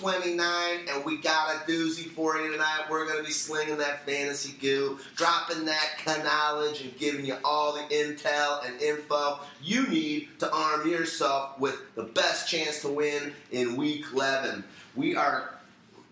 329, 0.00 0.88
and 0.88 1.04
we 1.04 1.18
got 1.18 1.54
a 1.54 1.58
doozy 1.70 2.08
for 2.10 2.38
you 2.38 2.50
tonight. 2.52 2.84
We're 2.90 3.04
going 3.04 3.18
to 3.18 3.24
be 3.24 3.30
slinging 3.32 3.76
that 3.78 4.06
fantasy 4.06 4.54
goo, 4.58 4.98
dropping 5.14 5.66
that 5.66 6.22
knowledge, 6.24 6.80
and 6.80 6.96
giving 6.96 7.26
you 7.26 7.36
all 7.44 7.74
the 7.74 7.82
intel 7.94 8.64
and 8.66 8.80
info 8.80 9.40
you 9.62 9.86
need 9.88 10.28
to 10.38 10.50
arm 10.50 10.88
yourself 10.88 11.58
with 11.60 11.94
the 11.96 12.04
best 12.04 12.48
chance 12.48 12.80
to 12.80 12.88
win 12.88 13.34
in 13.52 13.76
Week 13.76 14.06
11. 14.10 14.64
We 14.96 15.16
are 15.16 15.56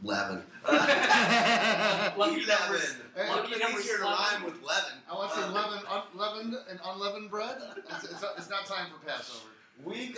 11. 0.05 0.43
Lucky 0.69 0.93
11. 2.17 2.47
numbers. 2.47 2.97
Hey, 3.17 3.29
Lucky 3.31 3.59
numbers. 3.59 3.85
easier 3.85 3.97
to 3.99 4.03
rhyme 4.05 4.45
with 4.45 4.63
11. 4.63 4.85
I 5.11 5.15
want 5.15 5.31
to 5.33 5.37
say 5.39 5.43
Uh, 5.45 5.51
leaven, 5.53 5.79
un, 5.91 6.03
leavened 6.15 6.57
and 6.69 6.79
unleavened 6.85 7.31
bread. 7.31 7.57
It's, 7.77 8.05
it's, 8.05 8.25
it's 8.37 8.51
not 8.51 8.67
time 8.67 8.89
for 8.91 9.07
Passover. 9.07 9.47
Week 9.83 10.15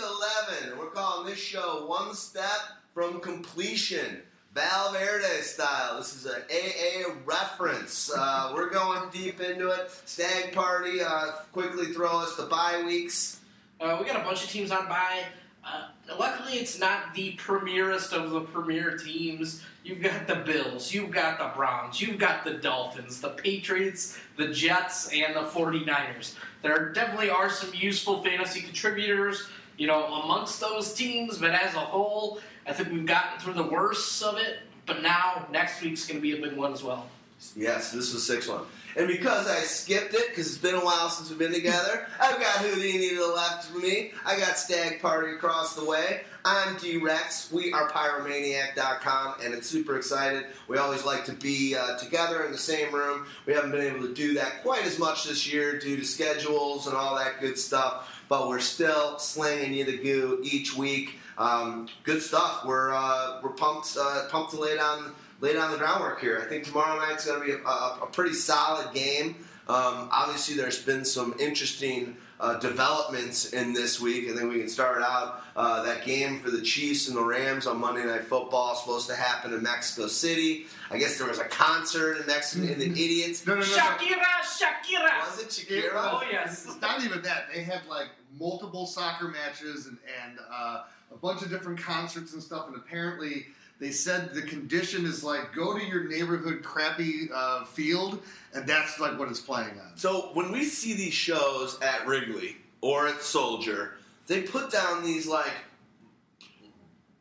11. 0.59 0.77
We're 0.79 0.91
calling 0.91 1.27
this 1.29 1.39
show 1.39 1.87
One 1.87 2.15
Step 2.15 2.80
from 2.95 3.21
Completion. 3.21 4.23
Valverde 4.53 5.43
style. 5.43 5.99
This 5.99 6.17
is 6.17 6.27
an 6.27 6.43
AA 6.51 7.13
reference. 7.25 8.11
Uh, 8.13 8.51
we're 8.53 8.69
going 8.69 9.09
deep 9.11 9.41
into 9.41 9.71
it. 9.71 9.93
Stag 10.07 10.53
party. 10.53 11.01
Uh, 11.01 11.33
quickly 11.53 11.93
throw 11.93 12.19
us 12.19 12.35
the 12.35 12.47
bye 12.47 12.83
weeks. 12.85 13.39
Uh, 13.81 13.97
we 14.01 14.07
got 14.07 14.21
a 14.21 14.25
bunch 14.25 14.43
of 14.43 14.51
teams 14.51 14.73
on 14.73 14.89
bye. 14.89 15.23
Uh, 15.65 15.89
luckily, 16.19 16.55
it's 16.55 16.81
not 16.81 17.15
the 17.15 17.37
premierest 17.37 18.13
of 18.13 18.31
the 18.31 18.41
premier 18.41 18.97
teams. 18.97 19.63
You've 19.85 20.03
got 20.03 20.27
the 20.27 20.37
Bills, 20.37 20.93
you've 20.93 21.11
got 21.11 21.39
the 21.39 21.51
Browns, 21.57 22.03
you've 22.03 22.19
got 22.19 22.45
the 22.45 22.55
Dolphins, 22.55 23.21
the 23.21 23.31
Patriots, 23.31 24.19
the 24.37 24.49
Jets, 24.49 25.11
and 25.13 25.35
the 25.35 25.43
49ers. 25.43 26.35
There 26.63 26.93
definitely 26.93 27.31
are 27.31 27.49
some 27.49 27.73
useful 27.75 28.23
fantasy 28.23 28.61
contributors, 28.61 29.49
you 29.79 29.87
know, 29.87 30.05
amongst 30.23 30.61
those 30.61 30.93
teams, 30.93 31.39
but 31.39 31.53
as 31.53 31.75
a 31.75 31.79
whole, 31.79 32.41
I 32.71 32.73
think 32.73 32.93
we've 32.93 33.05
gotten 33.05 33.41
through 33.41 33.55
the 33.55 33.65
worst 33.65 34.23
of 34.23 34.39
it. 34.39 34.61
But 34.87 35.03
now, 35.03 35.47
next 35.51 35.83
week's 35.83 36.07
going 36.07 36.19
to 36.19 36.23
be 36.23 36.39
a 36.39 36.41
big 36.41 36.57
one 36.57 36.73
as 36.73 36.85
well. 36.85 37.09
Yes, 37.57 37.91
this 37.91 38.13
was 38.13 38.25
six 38.25 38.47
one. 38.47 38.63
And 38.97 39.09
because 39.09 39.49
I 39.49 39.61
skipped 39.61 40.15
it, 40.15 40.29
because 40.29 40.47
it's 40.47 40.59
been 40.59 40.75
a 40.75 40.85
while 40.85 41.09
since 41.09 41.31
we've 41.31 41.39
been 41.39 41.53
together, 41.53 42.07
I've 42.21 42.39
got 42.39 42.59
Houdini 42.59 43.11
to 43.11 43.17
the 43.17 43.27
left 43.27 43.71
of 43.71 43.83
me. 43.83 44.13
I 44.25 44.39
got 44.39 44.57
Stag 44.57 45.01
Party 45.01 45.33
across 45.33 45.75
the 45.75 45.85
way. 45.85 46.23
I'm 46.45 46.77
d-Rx. 46.77 47.51
We 47.53 47.73
are 47.73 47.89
Pyromaniac.com, 47.91 49.37
and 49.43 49.55
it's 49.55 49.69
super 49.69 49.97
excited. 49.97 50.47
We 50.69 50.79
always 50.79 51.05
like 51.05 51.25
to 51.27 51.33
be 51.33 51.77
uh, 51.77 51.97
together 51.99 52.45
in 52.45 52.53
the 52.53 52.59
same 52.59 52.95
room. 52.95 53.27
We 53.47 53.53
haven't 53.53 53.73
been 53.73 53.83
able 53.83 54.07
to 54.07 54.15
do 54.15 54.35
that 54.35 54.63
quite 54.63 54.85
as 54.85 54.99
much 54.99 55.25
this 55.25 55.53
year 55.53 55.79
due 55.79 55.97
to 55.97 56.05
schedules 56.05 56.87
and 56.87 56.97
all 56.97 57.17
that 57.17 57.41
good 57.41 57.59
stuff, 57.59 58.23
but 58.29 58.49
we're 58.49 58.61
still 58.61 59.19
slinging 59.19 59.73
you 59.75 59.85
the 59.85 59.99
goo 59.99 60.41
each 60.43 60.77
week. 60.77 61.20
Um, 61.41 61.89
good 62.05 62.21
stuff. 62.21 62.67
We're 62.67 62.93
uh, 62.95 63.41
we're 63.43 63.51
pumped 63.51 63.97
uh, 63.99 64.29
pumped 64.29 64.53
to 64.53 64.61
lay 64.61 64.77
down 64.77 65.13
lay 65.41 65.55
down 65.55 65.73
the 65.73 65.79
groundwork 65.79 66.21
here. 66.21 66.39
I 66.45 66.47
think 66.47 66.65
tomorrow 66.65 66.99
night's 66.99 67.25
going 67.25 67.41
to 67.41 67.47
be 67.47 67.53
a, 67.53 67.67
a, 67.67 68.01
a 68.03 68.07
pretty 68.13 68.35
solid 68.35 68.93
game. 68.93 69.37
Um, 69.67 70.09
obviously, 70.13 70.55
there's 70.55 70.83
been 70.83 71.05
some 71.05 71.35
interesting 71.41 72.17
uh, 72.41 72.59
developments 72.59 73.53
in 73.53 73.73
this 73.73 74.01
week. 74.01 74.29
I 74.29 74.35
think 74.37 74.53
we 74.53 74.59
can 74.59 74.69
start 74.69 75.01
out 75.01 75.43
uh, 75.57 75.83
that 75.85 76.05
game 76.05 76.41
for 76.41 76.51
the 76.51 76.61
Chiefs 76.61 77.09
and 77.09 77.17
the 77.17 77.23
Rams 77.23 77.67
on 77.67 77.79
Monday 77.79 78.05
Night 78.05 78.25
Football 78.25 78.75
supposed 78.75 79.09
to 79.09 79.15
happen 79.15 79.55
in 79.55 79.63
Mexico 79.63 80.09
City. 80.09 80.67
I 80.91 80.99
guess 80.99 81.17
there 81.17 81.29
was 81.29 81.39
a 81.39 81.45
concert 81.45 82.19
in 82.19 82.27
Mexico 82.27 82.67
in 82.67 82.79
the 82.79 82.91
Idiots. 82.91 83.47
No, 83.47 83.55
no, 83.55 83.61
no. 83.61 83.67
no. 83.67 83.73
Shakira, 83.73 84.41
Shakira! 84.43 85.27
Was 85.27 85.41
it 85.41 85.47
It 85.47 85.69
Shakira? 85.69 85.91
Oh, 85.95 86.23
yes. 86.31 86.67
It's 86.69 86.81
not 86.81 87.03
even 87.03 87.23
that. 87.23 87.47
They 87.55 87.63
had 87.63 87.81
like 87.89 88.09
multiple 88.39 88.87
soccer 88.87 89.29
matches 89.29 89.87
and, 89.87 89.99
and 90.25 90.39
uh, 90.53 90.83
a 91.11 91.17
bunch 91.17 91.43
of 91.43 91.51
different 91.51 91.79
concerts 91.79 92.33
and 92.33 92.43
stuff. 92.43 92.67
And 92.69 92.77
apparently, 92.77 93.47
they 93.81 93.91
said 93.91 94.35
the 94.35 94.43
condition 94.43 95.07
is 95.07 95.25
like 95.25 95.55
go 95.55 95.77
to 95.77 95.85
your 95.85 96.05
neighborhood 96.05 96.63
crappy 96.63 97.31
uh, 97.35 97.65
field, 97.65 98.23
and 98.55 98.67
that's 98.67 99.01
like 99.01 99.19
what 99.19 99.29
it's 99.29 99.41
playing 99.41 99.81
on. 99.81 99.97
So 99.97 100.31
when 100.35 100.53
we 100.53 100.65
see 100.65 100.95
these 100.95 101.15
shows 101.15 101.79
at 101.81 102.07
Wrigley 102.07 102.57
or 102.83 103.09
at 103.09 103.23
Soldier, 103.23 103.95
they 104.27 104.43
put 104.43 104.71
down 104.71 105.03
these 105.03 105.27
like 105.27 105.53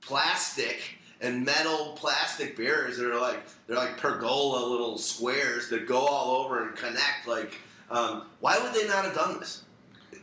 plastic 0.01 0.97
and 1.21 1.45
metal 1.45 1.93
plastic 1.95 2.57
barriers 2.57 2.97
that 2.97 3.11
are 3.11 3.19
like 3.19 3.41
they're 3.67 3.77
like 3.77 3.97
pergola 3.97 4.65
little 4.65 4.97
squares 4.97 5.69
that 5.69 5.87
go 5.87 5.99
all 5.99 6.43
over 6.43 6.67
and 6.67 6.75
connect. 6.75 7.27
Like, 7.27 7.53
um, 7.89 8.23
why 8.41 8.59
would 8.59 8.73
they 8.73 8.87
not 8.87 9.05
have 9.05 9.15
done 9.15 9.39
this? 9.39 9.63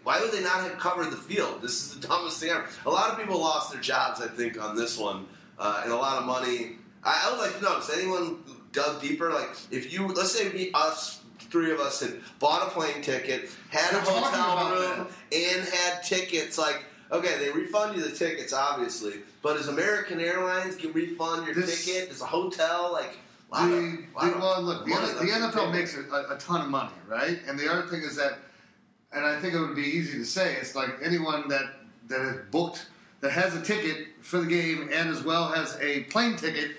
Why 0.06 0.20
would 0.20 0.30
they 0.30 0.40
not 0.40 0.60
have 0.60 0.78
covered 0.78 1.10
the 1.10 1.16
field? 1.16 1.60
This 1.62 1.82
is 1.82 1.98
the 1.98 2.06
dumbest 2.06 2.38
thing 2.38 2.50
ever. 2.50 2.64
A 2.86 2.90
lot 2.90 3.10
of 3.10 3.18
people 3.18 3.40
lost 3.40 3.72
their 3.72 3.80
jobs, 3.80 4.20
I 4.20 4.28
think, 4.28 4.56
on 4.62 4.76
this 4.76 4.96
one, 4.96 5.26
uh, 5.58 5.80
and 5.82 5.92
a 5.92 5.96
lot 5.96 6.18
of 6.18 6.24
money. 6.26 6.76
I, 7.02 7.24
I 7.26 7.30
would 7.32 7.40
like 7.40 7.56
to 7.56 7.62
know: 7.62 7.74
Does 7.74 7.90
anyone 7.90 8.36
dug 8.70 9.02
deeper? 9.02 9.32
Like, 9.32 9.48
if 9.72 9.92
you 9.92 10.06
let's 10.06 10.30
say 10.30 10.48
we, 10.50 10.70
us 10.74 11.22
three 11.40 11.72
of 11.72 11.80
us 11.80 11.98
had 11.98 12.20
bought 12.38 12.68
a 12.68 12.70
plane 12.70 13.02
ticket, 13.02 13.50
had 13.70 13.92
a 13.94 14.00
hotel 14.00 14.70
room, 14.96 15.08
and 15.32 15.64
had 15.68 16.04
tickets, 16.04 16.56
like. 16.56 16.84
Okay, 17.12 17.38
they 17.38 17.52
refund 17.52 17.96
you 17.96 18.02
the 18.02 18.10
tickets, 18.10 18.52
obviously, 18.52 19.20
but 19.40 19.54
does 19.56 19.68
American 19.68 20.20
Airlines 20.20 20.74
get 20.74 20.92
refund 20.92 21.46
your 21.46 21.54
This- 21.54 21.84
ticket? 21.84 22.08
Does 22.10 22.20
a 22.20 22.26
hotel 22.26 22.90
like? 22.92 23.18
of- 23.52 23.70
The, 23.70 24.04
lot 24.12 24.24
the, 24.24 24.32
of 24.34 24.40
well, 24.40 24.62
look, 24.62 24.84
the, 24.84 24.90
the 24.90 25.30
NFL 25.30 25.72
makes 25.72 25.96
a, 25.96 26.00
a 26.00 26.36
ton 26.40 26.62
of 26.62 26.68
money, 26.68 26.90
right? 27.08 27.38
And 27.46 27.56
the 27.56 27.70
other 27.72 27.86
thing 27.86 28.02
is 28.02 28.16
that, 28.16 28.38
and 29.16 29.24
I 29.24 29.40
think 29.40 29.54
it 29.54 29.58
would 29.58 29.74
be 29.74 29.82
easy 29.82 30.18
to 30.18 30.24
say, 30.24 30.56
it's 30.56 30.74
like 30.74 30.90
anyone 31.02 31.48
that 31.48 31.64
that 32.08 32.20
has 32.20 32.36
booked, 32.50 32.86
that 33.20 33.32
has 33.32 33.56
a 33.56 33.62
ticket 33.62 34.08
for 34.20 34.38
the 34.38 34.46
game 34.46 34.90
and 34.92 35.08
as 35.08 35.24
well 35.24 35.48
has 35.48 35.76
a 35.80 36.02
plane 36.04 36.36
ticket, 36.36 36.72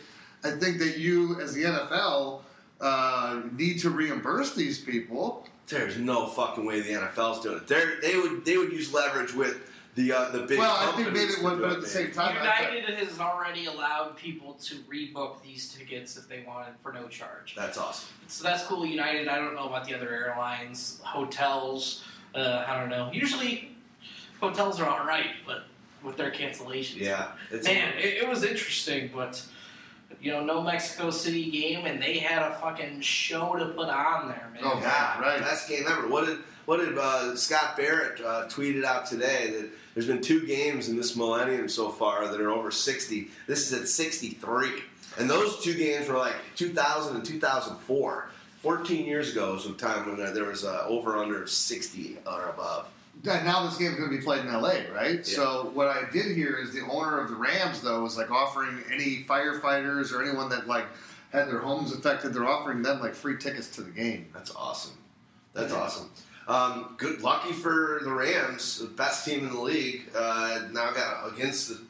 I 0.44 0.51
think 0.51 0.77
that 0.77 0.97
you, 0.97 1.41
as 1.41 1.53
the 1.53 1.63
NFL, 1.63 2.41
uh, 2.79 3.41
need 3.51 3.79
to 3.79 3.89
reimburse 3.89 4.53
these 4.53 4.79
people. 4.79 5.47
There's 5.67 5.97
no 5.97 6.27
fucking 6.27 6.63
way 6.63 6.79
the 6.79 6.91
NFL's 6.91 7.41
doing 7.41 7.57
it. 7.57 7.67
They're, 7.67 8.00
they 8.01 8.17
would 8.17 8.45
they 8.45 8.57
would 8.57 8.71
use 8.71 8.94
leverage 8.94 9.33
with 9.33 9.69
the 9.95 10.13
uh, 10.13 10.29
the 10.29 10.44
big. 10.44 10.59
well, 10.59 10.77
I 10.79 10.95
think 10.95 11.12
maybe, 11.12 11.33
to 11.33 11.39
it 11.39 11.44
would, 11.44 11.59
but 11.59 11.71
at 11.71 11.81
the 11.81 11.88
same 11.88 12.12
time, 12.12 12.38
I- 12.39 12.69
United 12.69 13.00
has 13.00 13.19
already 13.19 13.65
allowed 13.65 14.15
people 14.15 14.53
to 14.53 14.75
rebook 14.75 15.41
these 15.41 15.73
tickets 15.73 16.15
if 16.15 16.29
they 16.29 16.45
wanted 16.47 16.75
for 16.81 16.94
no 16.94 17.07
charge. 17.07 17.56
That's 17.57 17.77
awesome. 17.77 18.07
So 18.27 18.44
that's 18.44 18.63
cool. 18.63 18.85
United. 18.85 19.27
I 19.27 19.39
don't 19.39 19.56
know 19.56 19.67
about 19.67 19.85
the 19.85 19.95
other 19.95 20.09
airlines, 20.09 21.01
hotels. 21.03 22.06
Uh, 22.38 22.66
I 22.68 22.80
don't 22.80 22.89
know. 22.89 23.10
Usually, 23.12 23.72
hotels 24.39 24.80
are 24.80 24.88
all 24.88 25.06
right, 25.06 25.31
but 25.45 25.63
with 26.04 26.18
their 26.18 26.31
cancellations, 26.31 26.98
Yeah, 26.98 27.31
it's 27.50 27.68
man, 27.68 27.98
it, 27.98 28.24
it 28.24 28.30
was 28.30 28.44
interesting. 28.44 29.10
But 29.13 29.44
you 30.22 30.31
know, 30.31 30.44
no 30.44 30.62
Mexico 30.62 31.10
City 31.10 31.50
game, 31.50 31.86
and 31.86 32.01
they 32.01 32.19
had 32.19 32.44
a 32.44 32.56
fucking 32.56 33.01
show 33.01 33.56
to 33.56 33.66
put 33.66 33.89
on 33.89 34.30
there, 34.30 34.50
man. 34.54 34.62
Oh, 34.63 34.80
God, 34.80 35.22
right. 35.22 35.39
Best 35.39 35.68
game 35.68 35.84
ever. 35.88 36.07
What 36.07 36.28
did 36.28 36.38
what 36.66 36.78
did 36.78 36.98
uh, 36.98 37.36
Scott 37.36 37.75
Barrett 37.75 38.19
uh, 38.22 38.45
tweeted 38.48 38.84
out 38.84 39.06
today 39.06 39.51
that 39.51 39.69
there's 39.94 40.07
been 40.07 40.22
two 40.22 40.45
games 40.45 40.89
in 40.89 40.98
this 40.98 41.16
millennium 41.16 41.68
so 41.68 41.89
far 41.89 42.28
that 42.28 42.39
are 42.39 42.51
over 42.51 42.69
60. 42.72 43.30
This 43.48 43.72
is 43.72 43.81
at 43.81 43.88
63, 43.88 44.84
and 45.18 45.30
those 45.30 45.63
two 45.63 45.74
games 45.74 46.07
were 46.07 46.18
like 46.18 46.36
2000 46.56 47.16
and 47.16 47.25
2004. 47.25 48.30
14 48.62 49.06
years 49.06 49.31
ago 49.31 49.54
was 49.54 49.65
a 49.65 49.74
time 49.74 50.07
when 50.18 50.33
there 50.33 50.45
was 50.45 50.63
uh, 50.65 50.86
over 50.88 51.18
under 51.18 51.45
60 51.48 52.18
or 52.25 52.50
above. 52.50 52.88
And 53.30 53.45
now 53.45 53.65
this 53.65 53.77
game 53.77 53.92
is 53.94 53.98
going 53.98 54.12
to 54.12 54.15
be 54.18 54.24
played 54.24 54.42
in 54.45 54.51
LA, 54.51 54.75
right? 54.94 55.15
Yeah. 55.18 55.24
So 55.24 55.71
what 55.74 55.88
I 55.88 56.09
did 56.12 56.36
hear 56.36 56.57
is 56.57 56.71
the 56.74 56.81
owner 56.81 57.19
of 57.19 57.30
the 57.30 57.36
Rams, 57.36 57.81
though, 57.81 58.04
was 58.04 58.15
like 58.18 58.30
offering 58.30 58.83
any 58.92 59.24
firefighters 59.27 60.12
or 60.13 60.21
anyone 60.24 60.50
that 60.50 60.68
like 60.68 60.86
had 61.31 61.48
their 61.48 61.59
homes 61.59 61.92
affected, 61.94 62.33
they're 62.33 62.48
offering 62.48 62.81
them 62.83 63.00
like 63.00 63.13
free 63.15 63.38
tickets 63.38 63.69
to 63.75 63.81
the 63.81 63.92
game. 63.92 64.27
That's 64.33 64.54
awesome. 64.56 64.94
That's 65.53 65.74
Yeah. 65.74 65.80
awesome. 65.80 66.10
Um, 66.48 66.95
good, 66.98 67.21
lucky 67.21 67.51
for 67.51 68.00
the 68.03 68.12
Rams, 68.12 68.80
the 68.80 68.86
best 68.88 69.25
team 69.25 69.48
in 69.48 69.53
the 69.53 69.60
league. 69.60 70.03
Uh, 70.15 70.62
now 70.71 70.92
got 70.92 71.33
against 71.33 71.68
the 71.69 71.81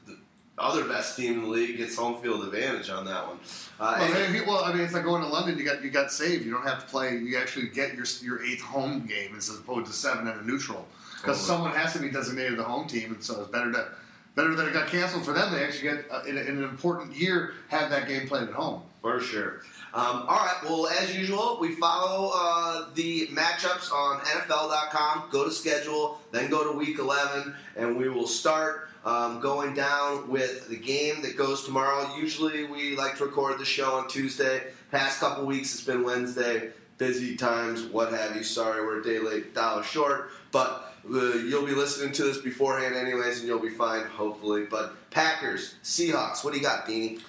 other 0.57 0.86
best 0.86 1.15
team 1.15 1.33
in 1.33 1.42
the 1.44 1.48
league, 1.48 1.77
gets 1.77 1.95
home 1.95 2.21
field 2.21 2.44
advantage 2.44 2.89
on 2.89 3.06
that 3.06 3.27
one. 3.27 3.38
Uh, 3.80 3.98
Well, 4.00 4.44
well, 4.48 4.63
I 4.63 4.74
mean, 4.74 4.81
it's 4.81 4.94
like 4.94 5.04
going 5.04 5.21
to 5.21 5.27
London. 5.27 5.57
You 5.57 5.65
got 5.65 5.83
you 5.83 5.89
got 5.89 6.12
saved. 6.12 6.45
You 6.45 6.51
don't 6.51 6.68
have 6.68 6.80
to 6.83 6.86
play. 6.88 7.15
You 7.18 7.38
actually 7.38 7.68
get 7.68 7.94
your 7.95 8.06
your 8.24 8.44
eighth 8.44 8.62
home 8.62 9.06
game 9.06 9.36
as 9.36 9.50
opposed 9.50 9.88
to 9.88 9.94
seven 9.94 10.27
and 10.27 10.42
a 10.42 10.45
neutral 10.45 10.88
because 11.21 11.38
Totally. 11.39 11.48
someone 11.48 11.71
has 11.74 11.94
to 11.94 12.00
be 12.00 12.09
designated 12.09 12.57
the 12.57 12.63
home 12.63 12.88
team, 12.88 13.13
and 13.13 13.24
so 13.24 13.42
it's 13.42 13.51
better 13.51 13.71
to 13.71 13.88
better 14.36 14.56
that 14.56 14.68
it 14.68 14.74
got 14.74 14.88
canceled 14.88 15.25
for 15.25 15.33
them. 15.33 15.51
They 15.51 15.63
actually 15.63 15.89
get 15.89 16.06
uh, 16.12 16.24
in, 16.27 16.38
in 16.38 16.57
an 16.57 16.63
important 16.63 17.15
year 17.15 17.53
have 17.69 17.89
that 17.89 18.07
game 18.07 18.27
played 18.27 18.48
at 18.48 18.53
home. 18.53 18.81
For 19.01 19.19
sure. 19.21 19.62
Um, 19.94 20.25
all 20.27 20.38
right. 20.38 20.57
Well, 20.63 20.88
as 20.88 21.15
usual, 21.15 21.57
we 21.62 21.75
follow 21.75 22.31
uh, 22.36 22.86
the 22.94 23.27
matchups 23.27 23.92
on 23.92 24.19
NFL.com. 24.19 25.30
Go 25.31 25.45
to 25.45 25.51
schedule, 25.51 26.19
then 26.31 26.50
go 26.50 26.69
to 26.71 26.77
Week 26.77 27.00
11, 27.00 27.56
and 27.77 27.95
we 27.98 28.10
will 28.10 28.27
start 28.27 28.89
um, 29.07 29.39
going 29.39 29.74
down 29.74 30.30
with 30.30 30.68
the 30.68 30.75
game 30.75 31.21
that 31.21 31.38
goes 31.38 31.63
tomorrow. 31.63 32.13
Usually, 32.18 32.65
we 32.65 32.98
like 32.98 33.15
to 33.18 33.25
record 33.25 33.57
the 33.57 33.65
show 33.65 33.94
on 33.94 34.09
Tuesday. 34.09 34.63
Past 34.92 35.21
couple 35.21 35.45
weeks, 35.45 35.74
it's 35.74 35.83
been 35.83 36.04
Wednesday. 36.04 36.71
busy 36.98 37.38
times, 37.38 37.83
what 37.83 38.12
have 38.12 38.36
you. 38.36 38.44
Sorry, 38.44 38.81
we're 38.81 39.00
a 39.00 39.04
day 39.04 39.19
late, 39.19 39.54
dollar 39.54 39.83
short, 39.83 40.31
but 40.51 40.94
uh, 41.09 41.36
you'll 41.36 41.65
be 41.65 41.74
listening 41.74 42.12
to 42.13 42.24
this 42.24 42.39
beforehand, 42.39 42.95
anyways, 42.95 43.39
and 43.39 43.48
you'll 43.48 43.59
be 43.59 43.69
fine, 43.69 44.04
hopefully. 44.06 44.65
But 44.69 44.95
Packers, 45.10 45.75
Seahawks, 45.83 46.44
what 46.44 46.53
do 46.53 46.60
you 46.60 46.65
got, 46.65 46.86
Beanie? 46.86 47.21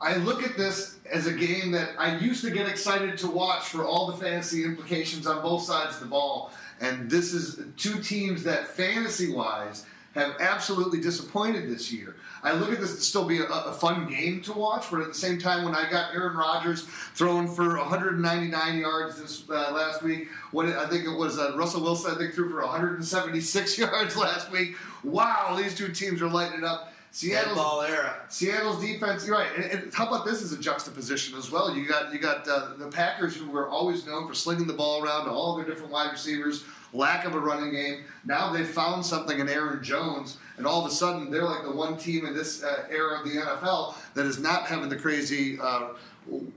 I 0.00 0.16
look 0.16 0.42
at 0.42 0.58
this 0.58 0.98
as 1.10 1.26
a 1.26 1.32
game 1.32 1.70
that 1.72 1.90
I 1.98 2.18
used 2.18 2.44
to 2.44 2.50
get 2.50 2.68
excited 2.68 3.16
to 3.18 3.30
watch 3.30 3.62
for 3.62 3.86
all 3.86 4.08
the 4.08 4.16
fantasy 4.18 4.64
implications 4.64 5.26
on 5.26 5.40
both 5.40 5.62
sides 5.62 5.94
of 5.94 6.00
the 6.00 6.06
ball. 6.06 6.52
And 6.80 7.10
this 7.10 7.32
is 7.32 7.60
two 7.78 8.02
teams 8.02 8.42
that, 8.42 8.66
fantasy 8.66 9.32
wise, 9.32 9.86
have 10.16 10.36
absolutely 10.40 11.00
disappointed 11.00 11.70
this 11.70 11.92
year. 11.92 12.16
I 12.42 12.52
look 12.52 12.72
at 12.72 12.80
this 12.80 12.94
to 12.94 13.00
still 13.00 13.24
be 13.24 13.38
a, 13.38 13.44
a, 13.44 13.72
fun 13.72 14.08
game 14.08 14.40
to 14.42 14.52
watch, 14.52 14.90
but 14.90 15.00
at 15.00 15.08
the 15.08 15.14
same 15.14 15.38
time, 15.38 15.64
when 15.64 15.74
I 15.74 15.90
got 15.90 16.14
Aaron 16.14 16.36
Rodgers 16.36 16.84
throwing 17.14 17.48
for 17.48 17.76
199 17.76 18.78
yards 18.78 19.20
this 19.20 19.42
uh, 19.50 19.72
last 19.72 20.02
week, 20.02 20.28
what 20.52 20.66
I 20.66 20.86
think 20.88 21.04
it 21.04 21.16
was 21.16 21.38
uh, 21.38 21.54
Russell 21.56 21.82
Wilson, 21.82 22.14
I 22.14 22.18
think 22.18 22.34
threw 22.34 22.48
for 22.48 22.60
176 22.60 23.78
yards 23.78 24.16
last 24.16 24.50
week. 24.50 24.76
Wow, 25.02 25.54
these 25.56 25.74
two 25.74 25.92
teams 25.92 26.22
are 26.22 26.28
lighting 26.28 26.58
it 26.58 26.64
up. 26.64 26.92
Seattle's 27.10 27.56
ball 27.56 27.80
era. 27.80 28.14
Seattle's 28.28 28.80
defense. 28.80 29.26
You're 29.26 29.36
right. 29.36 29.48
And, 29.56 29.64
and, 29.64 29.94
how 29.94 30.06
about 30.06 30.26
this 30.26 30.42
as 30.42 30.52
a 30.52 30.58
juxtaposition 30.58 31.38
as 31.38 31.50
well? 31.50 31.74
You 31.74 31.88
got 31.88 32.12
you 32.12 32.18
got 32.18 32.46
uh, 32.46 32.74
the 32.76 32.88
Packers, 32.88 33.34
who 33.34 33.48
were 33.48 33.70
always 33.70 34.06
known 34.06 34.28
for 34.28 34.34
slinging 34.34 34.66
the 34.66 34.74
ball 34.74 35.02
around 35.02 35.24
to 35.24 35.30
all 35.30 35.56
their 35.56 35.64
different 35.64 35.90
wide 35.90 36.12
receivers, 36.12 36.64
lack 36.96 37.24
of 37.24 37.34
a 37.34 37.38
running 37.38 37.72
game. 37.72 38.04
Now 38.24 38.52
they've 38.52 38.68
found 38.68 39.04
something 39.04 39.38
in 39.38 39.48
Aaron 39.48 39.82
Jones, 39.82 40.38
and 40.56 40.66
all 40.66 40.84
of 40.84 40.90
a 40.90 40.94
sudden 40.94 41.30
they're 41.30 41.44
like 41.44 41.62
the 41.62 41.72
one 41.72 41.96
team 41.96 42.26
in 42.26 42.34
this 42.34 42.62
uh, 42.62 42.84
era 42.90 43.18
of 43.18 43.24
the 43.24 43.36
NFL 43.36 43.94
that 44.14 44.26
is 44.26 44.38
not 44.38 44.66
having 44.66 44.88
the 44.88 44.96
crazy 44.96 45.58
uh, 45.60 45.88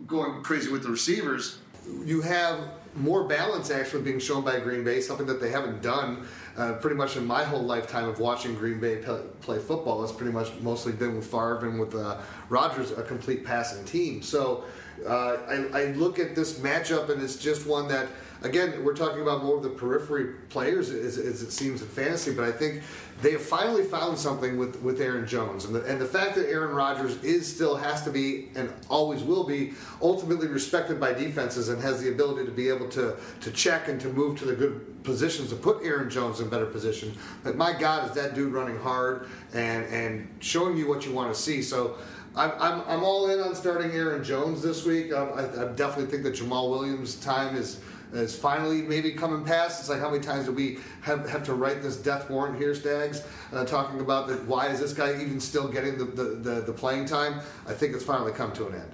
going 0.07 0.41
crazy 0.41 0.71
with 0.71 0.83
the 0.83 0.89
receivers. 0.89 1.59
You 2.06 2.21
have 2.21 2.59
more 2.95 3.27
balance 3.27 3.71
actually 3.71 4.01
being 4.03 4.19
shown 4.19 4.44
by 4.44 4.59
Green 4.59 4.83
Bay, 4.83 5.01
something 5.01 5.27
that 5.27 5.39
they 5.39 5.50
haven't 5.50 5.81
done 5.81 6.27
uh, 6.57 6.74
pretty 6.74 6.95
much 6.95 7.15
in 7.15 7.25
my 7.25 7.44
whole 7.44 7.62
lifetime 7.62 8.07
of 8.09 8.19
watching 8.19 8.56
Green 8.56 8.80
Bay 8.80 8.97
play, 8.97 9.21
play 9.41 9.59
football. 9.59 10.03
It's 10.03 10.12
pretty 10.12 10.33
much 10.33 10.51
mostly 10.62 10.91
been 10.91 11.15
with 11.15 11.25
Favre 11.25 11.68
and 11.68 11.80
with 11.80 11.95
uh, 11.95 12.18
Rodgers, 12.50 12.91
a 12.91 13.03
complete 13.03 13.45
passing 13.45 13.86
team. 13.86 14.21
So 14.21 14.65
uh, 15.07 15.38
I, 15.47 15.69
I 15.74 15.86
look 15.91 16.19
at 16.19 16.36
this 16.36 16.59
matchup 16.59 17.09
and 17.09 17.21
it's 17.21 17.38
just 17.38 17.65
one 17.65 17.88
that 17.89 18.07
again, 18.41 18.83
we're 18.83 18.95
talking 18.95 19.21
about 19.21 19.44
more 19.44 19.57
of 19.57 19.63
the 19.63 19.69
periphery 19.69 20.36
players 20.50 20.89
as, 20.89 21.18
as, 21.18 21.41
it 21.41 21.51
seems 21.51 21.81
in 21.81 21.88
fantasy, 21.88 22.33
but 22.33 22.45
I 22.45 22.51
think 22.51 22.81
they 23.21 23.33
have 23.33 23.41
finally 23.41 23.83
found 23.83 24.18
something 24.18 24.57
with, 24.57 24.81
with 24.81 25.01
Aaron 25.01 25.27
Jones. 25.27 25.65
And 25.65 25.75
the, 25.75 25.83
and 25.86 26.00
the 26.00 26.06
fact 26.06 26.36
that 26.36 26.47
Aaron 26.50 26.74
Rodgers 26.74 27.21
is 27.24 27.53
still 27.53 27.75
has 27.75 28.03
to 28.03 28.12
be 28.12 28.50
and 28.56 28.71
always 28.89 29.24
will 29.24 29.44
be 29.44 29.74
ultimately 30.01 30.47
respected 30.47 31.00
by 31.00 31.12
defenses 31.12 31.69
and 31.69 31.81
has 31.81 32.01
the 32.01 32.09
ability 32.09 32.45
to 32.45 32.51
be 32.51 32.69
able 32.69 32.88
to, 32.89 33.18
to 33.41 33.51
check 33.51 33.89
and 33.89 34.00
to 34.01 34.07
move 34.07 34.39
to 34.39 34.45
the 34.45 34.56
good 34.56 35.03
positions 35.03 35.50
to 35.50 35.56
put 35.56 35.83
Aaron 35.83 36.09
Jones 36.09 36.39
in 36.39 36.50
better 36.50 36.65
position. 36.65 37.13
But 37.44 37.57
my 37.57 37.77
God, 37.77 38.09
is 38.09 38.15
that 38.15 38.36
dude 38.36 38.53
running 38.53 38.80
hard 38.80 39.27
and, 39.53 39.86
and 39.86 40.30
showing 40.39 40.77
you 40.77 40.88
what 40.88 41.06
you 41.06 41.12
want 41.12 41.33
to 41.33 41.39
see. 41.39 41.62
So 41.62 41.97
I'm, 42.36 42.51
I'm, 42.59 42.81
I'm 42.88 43.03
all 43.03 43.30
in 43.30 43.39
on 43.39 43.53
starting 43.56 43.91
Aaron 43.91 44.24
Jones 44.24 44.62
this 44.62 44.86
week. 44.86 45.12
Um, 45.12 45.31
I, 45.36 45.41
I 45.41 45.65
definitely 45.74 46.06
think 46.06 46.24
that 46.24 46.36
Jamaal 46.36 46.69
Williams' 46.69 47.15
time 47.15 47.56
is 47.56 47.81
is 48.13 48.35
finally 48.35 48.81
maybe 48.81 49.11
coming 49.11 49.44
past. 49.44 49.79
It's 49.79 49.89
like 49.89 50.00
how 50.00 50.09
many 50.09 50.23
times 50.23 50.45
do 50.45 50.51
we 50.51 50.79
have, 51.01 51.29
have 51.29 51.44
to 51.45 51.53
write 51.53 51.81
this 51.81 51.97
death 51.97 52.29
warrant 52.29 52.57
here, 52.57 52.73
Stags, 52.73 53.23
uh, 53.53 53.65
talking 53.65 54.00
about 54.00 54.27
that? 54.27 54.44
Why 54.45 54.67
is 54.67 54.79
this 54.79 54.94
guy 54.94 55.13
even 55.21 55.39
still 55.39 55.67
getting 55.67 55.97
the, 55.97 56.06
the, 56.06 56.23
the, 56.23 56.61
the 56.61 56.73
playing 56.73 57.06
time? 57.06 57.39
I 57.67 57.73
think 57.73 57.94
it's 57.94 58.03
finally 58.03 58.31
come 58.31 58.51
to 58.53 58.67
an 58.67 58.75
end. 58.75 58.91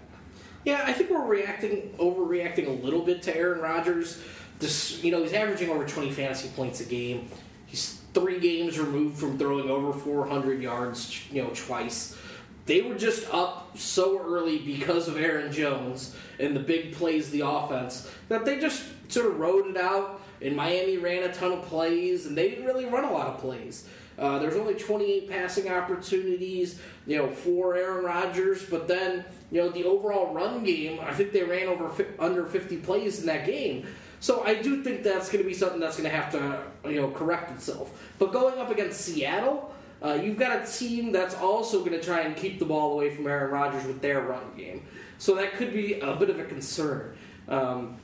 Yeah, 0.65 0.83
I 0.85 0.93
think 0.93 1.11
we're 1.11 1.25
reacting, 1.25 1.93
overreacting 1.99 2.67
a 2.67 2.83
little 2.83 3.01
bit 3.01 3.21
to 3.23 3.37
Aaron 3.37 3.61
Rodgers. 3.61 4.21
This, 4.59 5.03
you 5.03 5.11
know, 5.11 5.21
he's 5.21 5.33
averaging 5.33 5.69
over 5.69 5.85
20 5.85 6.11
fantasy 6.11 6.49
points 6.49 6.81
a 6.81 6.85
game. 6.85 7.29
He's 7.67 8.01
three 8.13 8.39
games 8.39 8.79
removed 8.79 9.19
from 9.19 9.37
throwing 9.37 9.69
over 9.69 9.93
400 9.93 10.61
yards, 10.61 11.21
you 11.31 11.43
know, 11.43 11.51
twice. 11.53 12.17
They 12.65 12.81
were 12.81 12.95
just 12.95 13.31
up 13.31 13.77
so 13.77 14.19
early 14.19 14.57
because 14.57 15.07
of 15.07 15.17
Aaron 15.17 15.51
Jones 15.51 16.15
and 16.39 16.55
the 16.55 16.59
big 16.59 16.93
plays, 16.93 17.29
the 17.29 17.41
offense, 17.41 18.09
that 18.29 18.45
they 18.45 18.59
just 18.59 18.83
sort 19.11 19.27
of 19.27 19.39
rode 19.39 19.67
it 19.67 19.77
out. 19.77 20.21
And 20.41 20.55
Miami 20.55 20.97
ran 20.97 21.23
a 21.23 21.33
ton 21.33 21.53
of 21.53 21.63
plays, 21.63 22.25
and 22.25 22.37
they 22.37 22.49
didn't 22.49 22.65
really 22.65 22.85
run 22.85 23.05
a 23.05 23.11
lot 23.11 23.27
of 23.27 23.39
plays. 23.39 23.87
Uh, 24.17 24.39
there's 24.39 24.55
only 24.55 24.75
28 24.75 25.29
passing 25.29 25.69
opportunities, 25.69 26.79
you 27.05 27.17
know, 27.17 27.29
for 27.29 27.75
Aaron 27.75 28.05
Rodgers. 28.05 28.63
But 28.63 28.87
then, 28.87 29.25
you 29.51 29.61
know, 29.61 29.69
the 29.69 29.83
overall 29.83 30.33
run 30.33 30.63
game, 30.63 30.99
I 31.01 31.13
think 31.13 31.31
they 31.31 31.43
ran 31.43 31.67
over 31.67 31.91
under 32.19 32.45
50 32.45 32.77
plays 32.77 33.19
in 33.19 33.25
that 33.25 33.45
game. 33.45 33.87
So 34.19 34.43
I 34.43 34.55
do 34.55 34.83
think 34.83 35.03
that's 35.03 35.29
going 35.29 35.43
to 35.43 35.47
be 35.47 35.53
something 35.53 35.79
that's 35.79 35.97
going 35.97 36.09
to 36.09 36.15
have 36.15 36.31
to, 36.31 36.89
you 36.89 37.01
know, 37.01 37.11
correct 37.11 37.51
itself. 37.51 37.91
But 38.17 38.31
going 38.31 38.57
up 38.57 38.71
against 38.71 39.01
Seattle, 39.01 39.73
uh, 40.01 40.13
you've 40.13 40.37
got 40.37 40.63
a 40.63 40.71
team 40.71 41.11
that's 41.11 41.35
also 41.35 41.79
going 41.79 41.91
to 41.91 42.01
try 42.01 42.21
and 42.21 42.35
keep 42.35 42.59
the 42.59 42.65
ball 42.65 42.93
away 42.93 43.13
from 43.13 43.27
Aaron 43.27 43.51
Rodgers 43.51 43.85
with 43.85 44.01
their 44.01 44.21
run 44.21 44.55
game. 44.57 44.85
So 45.17 45.35
that 45.35 45.53
could 45.53 45.73
be 45.73 45.99
a 45.99 46.15
bit 46.15 46.29
of 46.29 46.39
a 46.39 46.45
concern. 46.45 47.15
Um, 47.47 47.97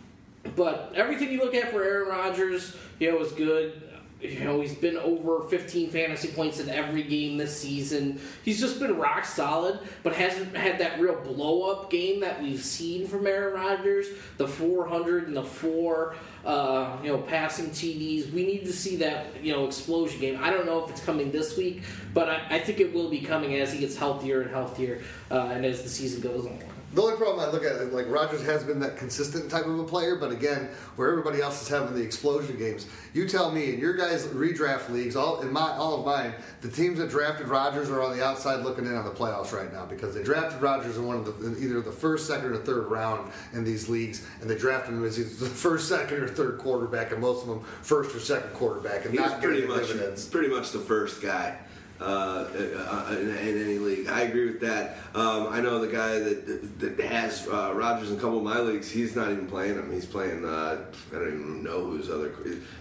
but 0.56 0.94
everything 0.96 1.32
you 1.32 1.40
look 1.40 1.56
at 1.56 1.72
for 1.72 1.84
Aaron 1.84 2.10
Rodgers, 2.10 2.76
you 3.00 3.12
know, 3.12 3.20
is 3.20 3.32
good. 3.32 3.90
You 4.20 4.44
know, 4.44 4.62
he's 4.62 4.76
been 4.76 4.98
over 4.98 5.48
15 5.48 5.90
fantasy 5.90 6.28
points 6.28 6.60
in 6.60 6.70
every 6.70 7.02
game 7.02 7.38
this 7.38 7.60
season. 7.60 8.22
He's 8.44 8.60
just 8.60 8.80
been 8.80 8.98
rock 8.98 9.26
solid, 9.26 9.80
but 10.04 10.14
hasn't 10.14 10.56
had 10.56 10.80
that 10.80 11.00
real 11.00 11.16
blow 11.16 11.72
up 11.72 11.90
game 11.90 12.20
that 12.20 12.40
we've 12.40 12.64
seen 12.64 13.08
from 13.08 13.26
Aaron 13.26 13.56
Rodgers. 13.56 14.08
The 14.38 14.48
400 14.48 15.28
and 15.28 15.36
the 15.36 15.44
four, 15.44 16.16
uh, 16.46 16.98
you 17.02 17.12
know, 17.12 17.18
passing 17.18 17.72
TDs. 17.72 18.32
We 18.32 18.46
need 18.46 18.66
to 18.66 18.74
see 18.74 18.98
that, 18.98 19.44
you 19.44 19.54
know, 19.54 19.66
explosion 19.66 20.20
game. 20.20 20.40
I 20.40 20.52
don't 20.52 20.68
know 20.68 20.84
if 20.84 20.92
it's 20.92 21.02
coming 21.02 21.32
this 21.32 21.58
week, 21.58 21.82
but 22.14 22.30
I, 22.30 22.46
I 22.52 22.60
think 22.60 22.80
it 22.80 22.94
will 22.94 23.10
be 23.10 23.22
coming 23.22 23.56
as 23.56 23.74
he 23.74 23.80
gets 23.80 23.96
healthier 23.96 24.42
and 24.42 24.52
healthier 24.52 25.02
uh, 25.32 25.50
and 25.52 25.66
as 25.66 25.82
the 25.82 25.90
season 25.90 26.22
goes 26.22 26.46
on. 26.46 26.60
The 26.94 27.02
only 27.02 27.16
problem 27.16 27.40
I 27.40 27.50
look 27.50 27.64
at 27.64 27.74
is 27.74 27.94
like 27.94 28.10
Rodgers 28.10 28.44
has 28.44 28.66
been 28.66 28.80
that 28.82 28.98
consistent 28.98 29.50
type 29.50 29.66
of 29.66 29.80
a 29.80 29.84
player, 29.86 30.18
but 30.18 30.32
again, 30.32 30.70
where 30.98 31.10
everybody 31.10 31.42
else 31.42 31.62
is 31.62 31.70
having 31.70 31.96
the 31.96 32.02
explosion 32.02 32.58
games, 32.58 32.86
you 33.14 33.30
tell 33.30 33.50
me 33.50 33.74
in 33.74 33.80
your 33.80 33.94
guys' 33.94 34.28
redraft 34.28 34.90
leagues, 34.90 35.16
all 35.16 35.40
in 35.42 35.54
my 35.54 35.72
all 35.72 36.00
of 36.00 36.06
mine, 36.06 36.34
the 36.60 36.70
teams 36.70 37.00
that 37.00 37.10
drafted 37.10 37.48
Rodgers 37.48 37.90
are 37.90 38.02
on 38.02 38.18
the 38.18 38.24
outside 38.24 38.66
looking 38.66 38.86
in 38.86 38.96
on 38.96 39.06
the 39.06 39.12
playoffs 39.12 39.54
right 39.54 39.72
now 39.72 39.86
because 39.86 40.14
they 40.14 40.22
drafted 40.22 40.62
Rodgers 40.62 40.98
in 40.98 41.08
one 41.08 41.16
of 41.16 41.26
the 41.26 41.48
in 41.48 41.64
either 41.64 41.80
the 41.82 41.92
first, 41.92 42.28
second, 42.28 42.52
or 42.52 42.58
third 42.58 42.88
round 42.88 43.32
in 43.54 43.64
these 43.64 43.88
leagues, 43.88 44.26
and 44.42 44.50
they 44.50 44.58
drafted 44.58 44.94
him 44.94 45.06
as 45.06 45.16
the 45.40 45.46
first, 45.46 45.88
second, 45.88 46.18
or 46.18 46.28
third 46.28 46.58
quarterback, 46.58 47.14
and 47.14 47.22
most 47.22 47.44
of 47.44 47.48
them 47.48 47.62
first 47.82 48.14
or 48.14 48.20
second 48.20 48.54
quarterback, 48.54 49.06
and 49.06 49.14
he 49.14 49.20
not 49.20 49.42
pretty 49.42 49.66
much 49.66 49.88
dividends. 49.88 50.26
pretty 50.26 50.50
much 50.50 50.72
the 50.72 50.80
first 50.80 51.22
guy. 51.22 51.58
Uh, 52.02 52.48
uh, 52.78 53.16
in, 53.20 53.30
any 53.38 53.78
league. 53.78 54.08
I 54.08 54.22
agree 54.22 54.46
with 54.46 54.60
that. 54.62 54.98
Um, 55.14 55.48
I 55.52 55.62
know 55.62 55.78
the 55.78 55.88
guy 55.88 56.18
that 56.18 56.80
that 56.80 57.00
has 57.00 57.48
uh, 57.48 57.74
Rodgers 57.76 58.10
in 58.10 58.18
a 58.18 58.20
couple 58.20 58.40
of 58.40 58.44
my 58.44 58.60
leagues. 58.60 58.90
He's 58.90 59.16
not 59.16 59.32
even 59.32 59.46
playing 59.46 59.76
him. 59.76 59.92
He's 59.92 60.08
playing. 60.08 60.44
Uh, 60.44 60.84
I 61.12 61.16
don't 61.16 61.28
even 61.28 61.64
know 61.64 61.86
who's 61.86 62.10
other. 62.10 62.32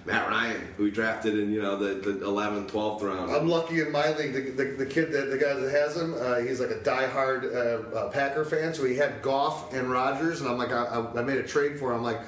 Matt 0.06 0.26
Ryan, 0.28 0.66
who 0.78 0.84
we 0.84 0.90
drafted 0.90 1.38
in 1.38 1.52
you 1.52 1.60
know 1.60 1.76
the, 1.76 2.10
the 2.10 2.24
11th, 2.24 2.70
12th 2.70 3.02
round. 3.02 3.30
I'm 3.30 3.46
lucky 3.46 3.82
in 3.82 3.92
my 3.92 4.10
league. 4.16 4.32
The, 4.32 4.50
the, 4.52 4.64
the 4.84 4.86
kid 4.86 5.12
that 5.12 5.30
the 5.30 5.36
guy 5.36 5.52
that 5.52 5.70
has 5.70 5.96
him, 5.96 6.14
uh, 6.18 6.36
he's 6.36 6.58
like 6.58 6.70
a 6.70 6.80
diehard 6.80 7.94
uh, 7.94 8.08
Packer 8.08 8.46
fan. 8.46 8.72
So 8.72 8.86
he 8.86 8.96
had 8.96 9.20
Goff 9.20 9.74
and 9.74 9.90
Rodgers, 9.90 10.40
and 10.40 10.48
I'm 10.48 10.56
like, 10.56 10.72
I, 10.72 11.06
I 11.14 11.22
made 11.22 11.36
a 11.36 11.46
trade 11.46 11.78
for 11.78 11.90
him. 11.90 11.98
I'm 11.98 12.04
like 12.04 12.20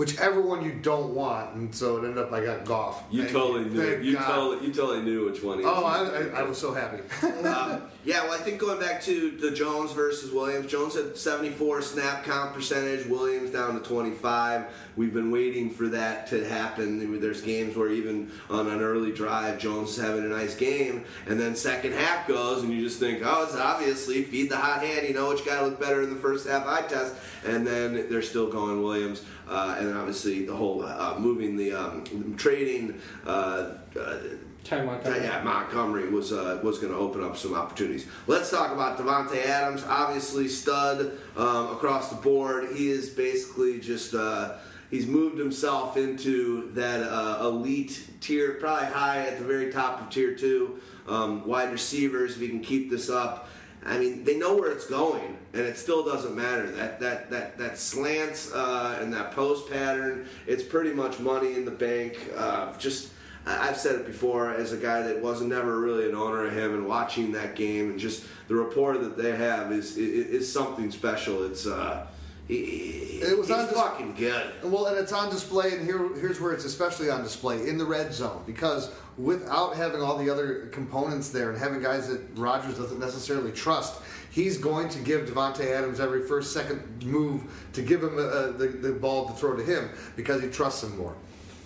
whichever 0.00 0.40
one 0.40 0.64
you 0.64 0.72
don't 0.72 1.14
want, 1.14 1.54
and 1.56 1.74
so 1.74 1.98
it 1.98 2.08
ended 2.08 2.16
up 2.16 2.32
I 2.32 2.42
got 2.42 2.64
Goff. 2.64 3.04
You 3.10 3.24
Thank 3.24 3.34
totally 3.34 3.64
you. 3.64 3.68
knew. 3.68 3.98
You 4.00 4.16
totally 4.16 4.66
you 4.66 4.72
totally 4.72 5.02
knew 5.02 5.26
which 5.26 5.42
one. 5.42 5.58
He 5.58 5.64
oh, 5.66 5.84
I, 5.84 6.38
I, 6.38 6.40
I, 6.40 6.42
was 6.42 6.56
so 6.56 6.72
happy. 6.72 7.02
uh, 7.22 7.80
yeah, 8.06 8.22
well, 8.22 8.32
I 8.32 8.38
think 8.38 8.58
going 8.58 8.80
back 8.80 9.02
to 9.02 9.32
the 9.32 9.50
Jones 9.50 9.92
versus 9.92 10.32
Williams, 10.32 10.72
Jones 10.72 10.94
had 10.94 11.18
74 11.18 11.82
snap 11.82 12.24
count 12.24 12.54
percentage, 12.54 13.06
Williams 13.08 13.50
down 13.50 13.74
to 13.74 13.86
25. 13.86 14.64
We've 14.96 15.12
been 15.12 15.30
waiting 15.30 15.68
for 15.68 15.88
that 15.88 16.26
to 16.28 16.48
happen. 16.48 17.20
There's 17.20 17.42
games 17.42 17.76
where 17.76 17.90
even 17.90 18.32
on 18.48 18.70
an 18.70 18.80
early 18.80 19.12
drive, 19.12 19.58
Jones 19.58 19.90
is 19.90 20.02
having 20.02 20.24
a 20.24 20.28
nice 20.28 20.54
game, 20.54 21.04
and 21.26 21.38
then 21.38 21.54
second 21.54 21.92
half 21.92 22.26
goes, 22.26 22.62
and 22.62 22.72
you 22.72 22.80
just 22.80 23.00
think, 23.00 23.20
oh, 23.22 23.44
it's 23.44 23.54
obviously 23.54 24.22
feed 24.24 24.50
the 24.50 24.56
hot 24.56 24.82
hand. 24.82 25.06
You 25.06 25.12
know 25.12 25.28
which 25.28 25.44
guy 25.44 25.62
looked 25.62 25.78
better 25.78 26.00
in 26.00 26.08
the 26.08 26.20
first 26.20 26.48
half 26.48 26.66
eye 26.66 26.86
test, 26.88 27.14
and 27.46 27.66
then 27.66 28.08
they're 28.08 28.22
still 28.22 28.50
going 28.50 28.82
Williams. 28.82 29.22
Uh, 29.50 29.74
and 29.78 29.88
then 29.88 29.96
obviously 29.96 30.46
the 30.46 30.54
whole 30.54 30.84
uh, 30.84 31.16
moving 31.18 31.56
the 31.56 31.72
um, 31.72 32.34
trading. 32.36 33.00
Uh, 33.26 33.72
uh 33.98 34.18
Ty 34.62 34.84
Montgomery. 34.84 35.24
Yeah, 35.24 35.42
Montgomery 35.42 36.08
was 36.10 36.32
uh, 36.32 36.60
was 36.62 36.78
going 36.78 36.92
to 36.92 36.98
open 36.98 37.24
up 37.24 37.36
some 37.36 37.54
opportunities. 37.54 38.06
Let's 38.26 38.50
talk 38.50 38.72
about 38.72 38.98
Davante 38.98 39.44
Adams. 39.44 39.82
Obviously, 39.88 40.48
stud 40.48 41.18
um, 41.34 41.72
across 41.72 42.10
the 42.10 42.16
board. 42.16 42.76
He 42.76 42.90
is 42.90 43.08
basically 43.08 43.80
just 43.80 44.14
uh, 44.14 44.58
he's 44.90 45.06
moved 45.06 45.38
himself 45.38 45.96
into 45.96 46.70
that 46.74 47.00
elite 47.40 48.06
tier, 48.20 48.52
probably 48.60 48.86
high 48.86 49.26
at 49.26 49.38
the 49.38 49.44
very 49.44 49.72
top 49.72 50.02
of 50.02 50.10
tier 50.10 50.34
two. 50.34 50.78
Um, 51.08 51.46
wide 51.46 51.72
receivers, 51.72 52.34
if 52.34 52.40
he 52.40 52.48
can 52.48 52.60
keep 52.60 52.90
this 52.90 53.10
up 53.10 53.48
I 53.84 53.98
mean, 53.98 54.24
they 54.24 54.36
know 54.36 54.56
where 54.56 54.70
it's 54.70 54.86
going, 54.86 55.38
and 55.52 55.62
it 55.62 55.76
still 55.76 56.04
doesn't 56.04 56.34
matter. 56.36 56.70
That 56.70 57.00
that 57.00 57.30
that 57.30 57.58
that 57.58 57.78
slants 57.78 58.52
uh, 58.52 58.98
and 59.00 59.12
that 59.12 59.32
post 59.32 59.70
pattern, 59.70 60.26
it's 60.46 60.62
pretty 60.62 60.92
much 60.92 61.18
money 61.18 61.54
in 61.54 61.64
the 61.64 61.70
bank. 61.70 62.18
Uh, 62.36 62.76
just 62.78 63.10
I've 63.46 63.76
said 63.76 63.96
it 63.96 64.06
before 64.06 64.52
as 64.52 64.72
a 64.72 64.76
guy 64.76 65.02
that 65.02 65.20
wasn't 65.20 65.50
never 65.50 65.80
really 65.80 66.08
an 66.08 66.14
owner 66.14 66.46
of 66.46 66.52
him, 66.52 66.74
and 66.74 66.86
watching 66.86 67.32
that 67.32 67.56
game 67.56 67.90
and 67.90 67.98
just 67.98 68.24
the 68.48 68.54
rapport 68.54 68.98
that 68.98 69.16
they 69.16 69.36
have 69.36 69.72
is 69.72 69.96
is, 69.96 70.26
is 70.26 70.52
something 70.52 70.90
special. 70.90 71.44
It's 71.44 71.66
uh, 71.66 72.06
he, 72.46 73.20
It 73.22 73.38
was 73.38 73.50
on 73.50 73.66
dis- 73.66 73.74
fucking 73.74 74.14
good. 74.14 74.52
Well, 74.64 74.86
and 74.86 74.98
it's 74.98 75.12
on 75.12 75.30
display, 75.30 75.72
and 75.72 75.84
here, 75.84 75.98
here's 76.16 76.40
where 76.40 76.52
it's 76.52 76.64
especially 76.64 77.08
on 77.08 77.22
display 77.22 77.68
in 77.68 77.78
the 77.78 77.84
red 77.84 78.12
zone 78.12 78.42
because 78.46 78.90
without 79.16 79.76
having 79.76 80.00
all 80.02 80.16
the 80.16 80.28
other 80.30 80.66
components 80.66 81.28
there 81.30 81.50
and 81.50 81.58
having 81.58 81.80
guys 81.80 82.08
that 82.08 82.20
Rodgers 82.36 82.76
doesn't 82.76 82.98
necessarily 82.98 83.52
trust, 83.52 84.00
he's 84.30 84.58
going 84.58 84.88
to 84.90 84.98
give 85.00 85.28
Davante 85.28 85.66
Adams 85.66 86.00
every 86.00 86.22
first 86.22 86.52
second 86.52 87.04
move 87.04 87.42
to 87.72 87.82
give 87.82 88.02
him 88.02 88.16
uh, 88.16 88.52
the, 88.52 88.68
the 88.80 88.92
ball 88.92 89.26
to 89.26 89.32
throw 89.34 89.56
to 89.56 89.62
him 89.62 89.90
because 90.16 90.42
he 90.42 90.48
trusts 90.48 90.82
him 90.82 90.96
more. 90.96 91.14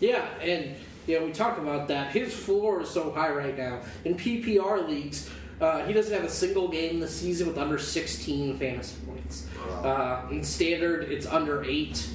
Yeah, 0.01 0.27
and 0.41 0.75
you 1.07 1.19
know 1.19 1.27
we 1.27 1.33
talk 1.33 1.59
about 1.59 1.89
that. 1.89 2.13
His 2.13 2.35
floor 2.35 2.83
is 2.83 2.91
so 2.91 3.13
high 3.13 3.31
right 3.31 3.57
now 3.57 3.81
in 4.05 4.17
PPR 4.17 4.89
leagues. 4.89 5.31
Uh, 5.61 5.85
he 5.85 5.93
doesn't 5.93 6.13
have 6.13 6.25
a 6.25 6.31
single 6.31 6.69
game 6.69 6.99
this 6.99 7.15
season 7.15 7.47
with 7.47 7.57
under 7.59 7.79
16 7.79 8.59
fantasy 8.59 8.97
points. 9.07 9.47
Uh, 9.83 10.27
in 10.31 10.43
standard, 10.43 11.05
it's 11.05 11.27
under 11.27 11.63
eight. 11.65 12.09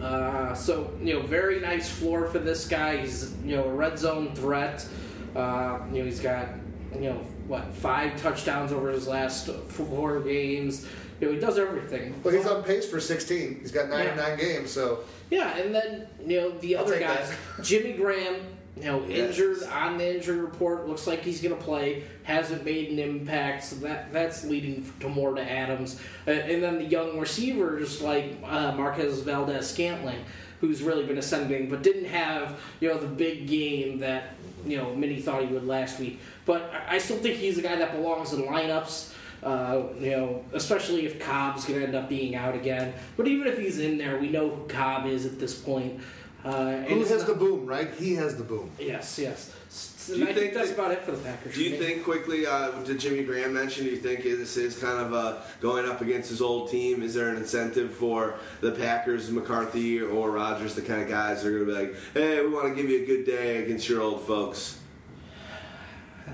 Uh, 0.00 0.52
so 0.54 0.92
you 1.00 1.14
know, 1.14 1.22
very 1.22 1.60
nice 1.60 1.88
floor 1.88 2.26
for 2.26 2.38
this 2.38 2.66
guy. 2.66 2.98
He's 2.98 3.34
you 3.44 3.56
know 3.56 3.64
a 3.64 3.72
red 3.72 3.98
zone 3.98 4.34
threat. 4.34 4.86
Uh, 5.34 5.78
you 5.90 6.00
know, 6.00 6.04
he's 6.04 6.20
got 6.20 6.48
you 6.94 7.10
know 7.10 7.26
what 7.48 7.74
five 7.74 8.20
touchdowns 8.20 8.72
over 8.72 8.90
his 8.90 9.06
last 9.06 9.46
four 9.50 10.20
games. 10.20 10.86
You 11.20 11.28
know, 11.28 11.34
he 11.34 11.40
does 11.40 11.58
everything. 11.58 12.20
Well, 12.24 12.34
he's 12.34 12.46
on 12.46 12.64
pace 12.64 12.88
for 12.88 12.98
16. 13.00 13.60
He's 13.60 13.70
got 13.70 13.88
99 13.88 14.38
games, 14.38 14.70
so 14.72 15.00
Yeah, 15.30 15.56
and 15.56 15.72
then 15.74 16.06
you 16.26 16.40
know 16.40 16.50
the 16.58 16.76
I'll 16.76 16.84
other 16.84 16.98
guys, 16.98 17.32
Jimmy 17.62 17.92
Graham, 17.92 18.36
you 18.76 18.84
know, 18.84 19.04
Yes. 19.06 19.30
injured 19.38 19.62
on 19.70 19.98
the 19.98 20.16
injury 20.16 20.40
report. 20.40 20.88
Looks 20.88 21.06
like 21.06 21.22
he's 21.22 21.40
going 21.40 21.54
to 21.56 21.62
play. 21.62 22.02
Hasn't 22.24 22.64
made 22.64 22.90
an 22.90 22.98
impact, 22.98 23.62
so 23.64 23.76
that 23.76 24.12
that's 24.12 24.44
leading 24.44 24.90
to 25.00 25.08
more 25.08 25.32
to 25.34 25.42
Adams. 25.48 26.00
Uh, 26.26 26.30
and 26.32 26.60
then 26.62 26.78
the 26.78 26.84
young 26.84 27.18
receivers 27.18 28.00
like 28.02 28.36
uh, 28.44 28.72
Marquez 28.72 29.20
Valdes-Scantling, 29.20 30.24
who's 30.60 30.82
really 30.82 31.04
been 31.06 31.18
ascending, 31.18 31.68
but 31.68 31.82
didn't 31.82 32.06
have 32.06 32.58
you 32.80 32.88
know 32.88 32.98
the 32.98 33.06
big 33.06 33.46
game 33.46 33.98
that 34.00 34.34
you 34.66 34.76
know 34.76 34.92
many 34.96 35.20
thought 35.20 35.42
he 35.42 35.46
would 35.54 35.66
last 35.68 36.00
week. 36.00 36.18
But 36.46 36.70
I 36.88 36.96
I 36.96 36.98
still 36.98 37.18
think 37.18 37.36
he's 37.36 37.58
a 37.58 37.62
guy 37.62 37.76
that 37.76 37.92
belongs 37.92 38.32
in 38.32 38.42
lineups. 38.42 39.12
Uh, 39.42 39.82
you 39.98 40.10
know, 40.12 40.44
especially 40.52 41.04
if 41.04 41.18
Cobb's 41.18 41.64
going 41.64 41.80
to 41.80 41.86
end 41.86 41.96
up 41.96 42.08
being 42.08 42.36
out 42.36 42.54
again. 42.54 42.92
But 43.16 43.26
even 43.26 43.48
if 43.48 43.58
he's 43.58 43.80
in 43.80 43.98
there, 43.98 44.16
we 44.18 44.28
know 44.28 44.48
who 44.48 44.66
Cobb 44.68 45.06
is 45.06 45.26
at 45.26 45.40
this 45.40 45.52
point. 45.54 45.98
Uh, 46.44 46.48
and 46.48 46.86
who 46.86 47.00
has 47.04 47.10
not- 47.18 47.26
the 47.26 47.34
boom, 47.34 47.66
right? 47.66 47.92
He 47.98 48.14
has 48.14 48.36
the 48.36 48.44
boom. 48.44 48.70
Yes, 48.78 49.18
yes. 49.18 49.52
S- 49.68 50.06
Do 50.12 50.16
you 50.18 50.22
I 50.22 50.26
think, 50.26 50.38
think 50.38 50.54
that's 50.54 50.68
that- 50.70 50.78
about 50.78 50.90
it 50.92 51.02
for 51.02 51.10
the 51.12 51.18
Packers. 51.18 51.54
Do 51.56 51.62
you 51.64 51.76
for 51.76 51.82
think 51.84 52.04
quickly? 52.04 52.46
Uh, 52.46 52.70
did 52.84 53.00
Jimmy 53.00 53.24
Graham 53.24 53.52
mention? 53.54 53.84
Do 53.84 53.90
you 53.90 53.96
think 53.96 54.22
this 54.22 54.56
is 54.56 54.76
kind 54.78 54.98
of 55.00 55.12
uh, 55.12 55.36
going 55.60 55.88
up 55.88 56.00
against 56.02 56.30
his 56.30 56.40
old 56.40 56.70
team? 56.70 57.02
Is 57.02 57.14
there 57.14 57.28
an 57.28 57.36
incentive 57.36 57.92
for 57.94 58.34
the 58.60 58.70
Packers, 58.72 59.28
McCarthy 59.30 60.00
or 60.02 60.30
Rodgers, 60.32 60.74
the 60.76 60.82
kind 60.82 61.02
of 61.02 61.08
guys 61.08 61.42
that 61.42 61.48
are 61.48 61.64
going 61.64 61.66
to 61.66 61.72
be 61.72 61.78
like, 61.78 61.94
"Hey, 62.14 62.40
we 62.42 62.48
want 62.48 62.68
to 62.68 62.74
give 62.80 62.88
you 62.90 63.02
a 63.02 63.06
good 63.06 63.24
day 63.24 63.62
against 63.64 63.88
your 63.88 64.02
old 64.02 64.22
folks"? 64.24 64.78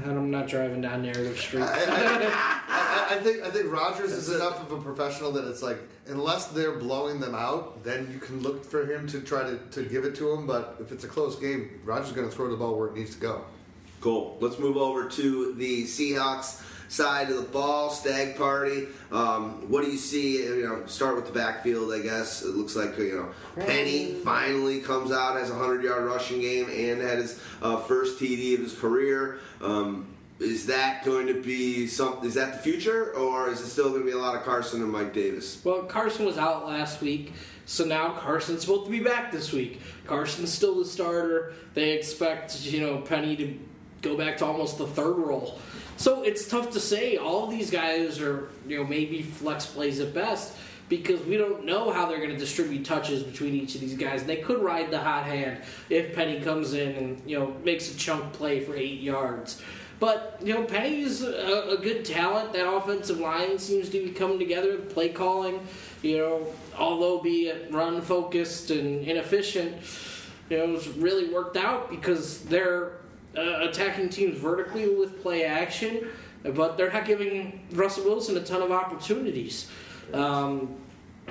And 0.04 0.12
I'm 0.12 0.30
not 0.30 0.46
driving 0.46 0.80
down 0.80 1.02
Narrative 1.02 1.38
Street. 1.38 1.62
I, 1.62 1.74
I, 1.74 2.68
I, 2.68 3.16
I 3.16 3.18
think 3.20 3.42
I 3.42 3.50
think 3.50 3.72
Rodgers 3.72 4.12
is 4.12 4.28
enough 4.30 4.60
of 4.60 4.70
a 4.72 4.80
professional 4.80 5.32
that 5.32 5.48
it's 5.48 5.62
like 5.62 5.78
unless 6.06 6.46
they're 6.46 6.78
blowing 6.78 7.20
them 7.20 7.34
out, 7.34 7.82
then 7.84 8.08
you 8.12 8.18
can 8.18 8.40
look 8.42 8.64
for 8.64 8.86
him 8.86 9.06
to 9.08 9.20
try 9.20 9.42
to, 9.42 9.58
to 9.70 9.82
give 9.82 10.04
it 10.04 10.14
to 10.16 10.30
him. 10.32 10.46
But 10.46 10.76
if 10.80 10.92
it's 10.92 11.04
a 11.04 11.08
close 11.08 11.36
game, 11.36 11.80
Rodgers 11.84 12.08
is 12.08 12.12
going 12.14 12.28
to 12.28 12.34
throw 12.34 12.50
the 12.50 12.56
ball 12.56 12.78
where 12.78 12.88
it 12.88 12.94
needs 12.94 13.14
to 13.14 13.20
go. 13.20 13.44
Cool. 14.00 14.38
Let's 14.40 14.58
move 14.58 14.76
over 14.76 15.08
to 15.08 15.54
the 15.54 15.84
Seahawks 15.84 16.62
side 16.88 17.30
of 17.30 17.36
the 17.36 17.42
ball. 17.42 17.90
Stag 17.90 18.36
party. 18.36 18.88
Um, 19.12 19.70
what 19.70 19.84
do 19.84 19.90
you 19.90 19.96
see? 19.96 20.42
You 20.42 20.66
know, 20.66 20.86
start 20.86 21.16
with 21.16 21.26
the 21.26 21.32
backfield. 21.32 21.92
I 21.92 22.00
guess 22.00 22.42
it 22.42 22.54
looks 22.54 22.74
like 22.74 22.98
you 22.98 23.16
know 23.16 23.64
Penny 23.64 24.14
finally 24.24 24.80
comes 24.80 25.12
out 25.12 25.36
has 25.36 25.50
a 25.50 25.54
hundred 25.54 25.84
yard 25.84 26.04
rushing 26.04 26.40
game 26.40 26.68
and 26.68 27.00
had 27.00 27.18
his 27.18 27.40
uh, 27.62 27.76
first 27.76 28.18
TD 28.20 28.54
of 28.54 28.60
his 28.60 28.74
career. 28.74 29.38
Um, 29.60 30.14
is 30.40 30.66
that 30.66 31.04
going 31.04 31.26
to 31.26 31.42
be 31.42 31.86
some? 31.86 32.24
Is 32.24 32.34
that 32.34 32.52
the 32.52 32.58
future, 32.58 33.12
or 33.14 33.50
is 33.50 33.60
it 33.60 33.66
still 33.66 33.90
going 33.90 34.02
to 34.02 34.06
be 34.06 34.12
a 34.12 34.18
lot 34.18 34.36
of 34.36 34.42
Carson 34.42 34.82
and 34.82 34.90
Mike 34.92 35.12
Davis? 35.12 35.60
well, 35.64 35.82
Carson 35.82 36.24
was 36.24 36.38
out 36.38 36.66
last 36.66 37.00
week, 37.00 37.32
so 37.66 37.84
now 37.84 38.12
Carson's 38.12 38.60
supposed 38.60 38.84
to 38.84 38.90
be 38.90 39.00
back 39.00 39.32
this 39.32 39.52
week. 39.52 39.80
Carson's 40.06 40.52
still 40.52 40.76
the 40.78 40.84
starter. 40.84 41.54
They 41.74 41.90
expect 41.90 42.60
you 42.62 42.80
know 42.80 42.98
Penny 42.98 43.34
to 43.36 43.58
go 44.00 44.16
back 44.16 44.36
to 44.38 44.44
almost 44.44 44.78
the 44.78 44.86
third 44.86 45.16
role. 45.16 45.58
So 45.98 46.22
it's 46.22 46.46
tough 46.46 46.70
to 46.70 46.80
say. 46.80 47.16
All 47.16 47.48
these 47.48 47.72
guys 47.72 48.20
are 48.20 48.48
you 48.66 48.78
know 48.78 48.84
maybe 48.84 49.20
flex 49.20 49.66
plays 49.66 49.98
at 49.98 50.14
best 50.14 50.54
because 50.88 51.20
we 51.22 51.36
don't 51.36 51.64
know 51.64 51.90
how 51.90 52.06
they're 52.06 52.18
going 52.18 52.30
to 52.30 52.36
distribute 52.36 52.84
touches 52.84 53.24
between 53.24 53.54
each 53.54 53.74
of 53.74 53.80
these 53.80 53.96
guys. 53.96 54.24
They 54.24 54.36
could 54.36 54.62
ride 54.62 54.92
the 54.92 55.00
hot 55.00 55.24
hand 55.24 55.60
if 55.90 56.14
Penny 56.14 56.40
comes 56.40 56.72
in 56.72 56.94
and 56.94 57.22
you 57.26 57.38
know 57.38 57.56
makes 57.64 57.92
a 57.92 57.96
chunk 57.96 58.32
play 58.32 58.60
for 58.60 58.76
eight 58.76 59.00
yards. 59.00 59.60
But 59.98 60.38
you 60.40 60.54
know 60.54 60.62
Penny's 60.62 61.24
a, 61.24 61.76
a 61.76 61.76
good 61.76 62.04
talent. 62.04 62.52
That 62.52 62.72
offensive 62.72 63.18
line 63.18 63.58
seems 63.58 63.88
to 63.88 64.04
be 64.04 64.10
coming 64.12 64.38
together. 64.38 64.76
The 64.76 64.84
play 64.84 65.08
calling, 65.08 65.66
you 66.02 66.18
know, 66.18 66.46
although 66.78 67.18
be 67.20 67.48
it 67.48 67.72
run 67.72 68.00
focused 68.02 68.70
and 68.70 69.04
inefficient, 69.04 69.82
you 70.48 70.58
know, 70.58 70.74
it's 70.74 70.86
really 70.86 71.34
worked 71.34 71.56
out 71.56 71.90
because 71.90 72.44
they're 72.44 72.97
uh, 73.38 73.68
attacking 73.68 74.08
teams 74.08 74.36
vertically 74.36 74.88
with 74.88 75.22
play 75.22 75.44
action, 75.44 76.08
but 76.42 76.76
they're 76.76 76.92
not 76.92 77.04
giving 77.04 77.66
Russell 77.72 78.04
Wilson 78.04 78.36
a 78.36 78.40
ton 78.42 78.62
of 78.62 78.72
opportunities. 78.72 79.70
Um, 80.12 80.76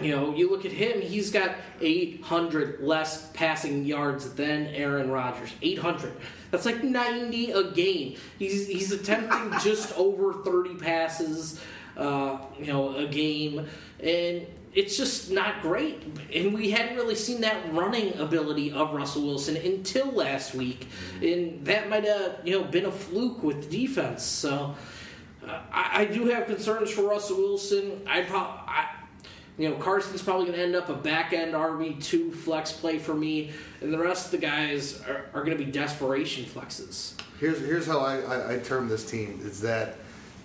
you 0.02 0.16
know, 0.16 0.36
you 0.36 0.50
look 0.50 0.66
at 0.66 0.72
him, 0.72 1.02
he's 1.02 1.32
got 1.32 1.56
800 1.82 2.82
less 2.82 3.30
passing 3.32 3.84
yards 3.84 4.34
than 4.36 4.68
Aaron 4.68 5.10
Rodgers. 5.10 5.52
800. 5.62 6.14
That's 6.52 6.66
like 6.66 6.84
90 6.84 7.52
a 7.52 7.72
game. 7.72 8.18
He's, 8.38 8.68
he's 8.68 8.92
attempting 8.92 9.60
just 9.64 9.98
over 9.98 10.34
30 10.34 10.76
passes, 10.76 11.60
uh, 11.98 12.38
you 12.60 12.68
know, 12.68 12.96
a 12.96 13.08
game. 13.08 13.66
And 14.00 14.46
it's 14.74 14.98
just 14.98 15.32
not 15.32 15.62
great. 15.62 16.04
And 16.34 16.54
we 16.54 16.72
hadn't 16.72 16.96
really 16.96 17.16
seen 17.16 17.42
that 17.42 17.74
running 17.74 18.18
ability 18.20 18.72
of 18.72 18.94
Russell 18.94 19.24
Wilson 19.24 19.58
until 19.58 20.12
last 20.12 20.54
week. 20.54 20.88
And 21.22 21.66
that 21.66 21.90
might 21.90 22.04
have, 22.06 22.40
you 22.44 22.60
know, 22.60 22.64
been 22.66 22.86
a 22.86 22.92
fluke 22.92 23.44
with 23.44 23.70
the 23.70 23.88
defense. 23.88 24.24
So 24.24 24.76
uh, 25.48 25.60
I, 25.72 26.02
I 26.02 26.06
do 26.06 26.26
have 26.28 26.48
concerns 26.48 26.92
for 26.92 27.04
Russell 27.04 27.38
Wilson. 27.38 28.02
I 28.08 28.22
probably. 28.22 28.62
I, 28.68 28.88
you 29.58 29.68
know, 29.68 29.76
Carson's 29.78 30.22
probably 30.22 30.46
going 30.46 30.58
to 30.58 30.64
end 30.64 30.76
up 30.76 30.90
a 30.90 30.94
back 30.94 31.34
end 31.34 31.54
RB2 31.54 32.32
flex 32.34 32.72
play 32.72 33.00
for 33.00 33.16
me, 33.16 33.52
and 33.82 33.92
the 33.92 33.98
rest 33.98 34.26
of 34.26 34.32
the 34.32 34.38
guys 34.38 35.02
are, 35.08 35.26
are 35.34 35.44
going 35.44 35.58
to 35.58 35.66
be 35.66 35.72
desperation 35.72 36.46
flexes. 36.46 37.20
Here's 37.40 37.60
here's 37.60 37.88
how 37.88 38.00
I, 38.00 38.20
I, 38.20 38.54
I 38.54 38.60
term 38.60 38.88
this 38.88 39.10
team 39.10 39.40
is 39.44 39.60
that 39.62 39.96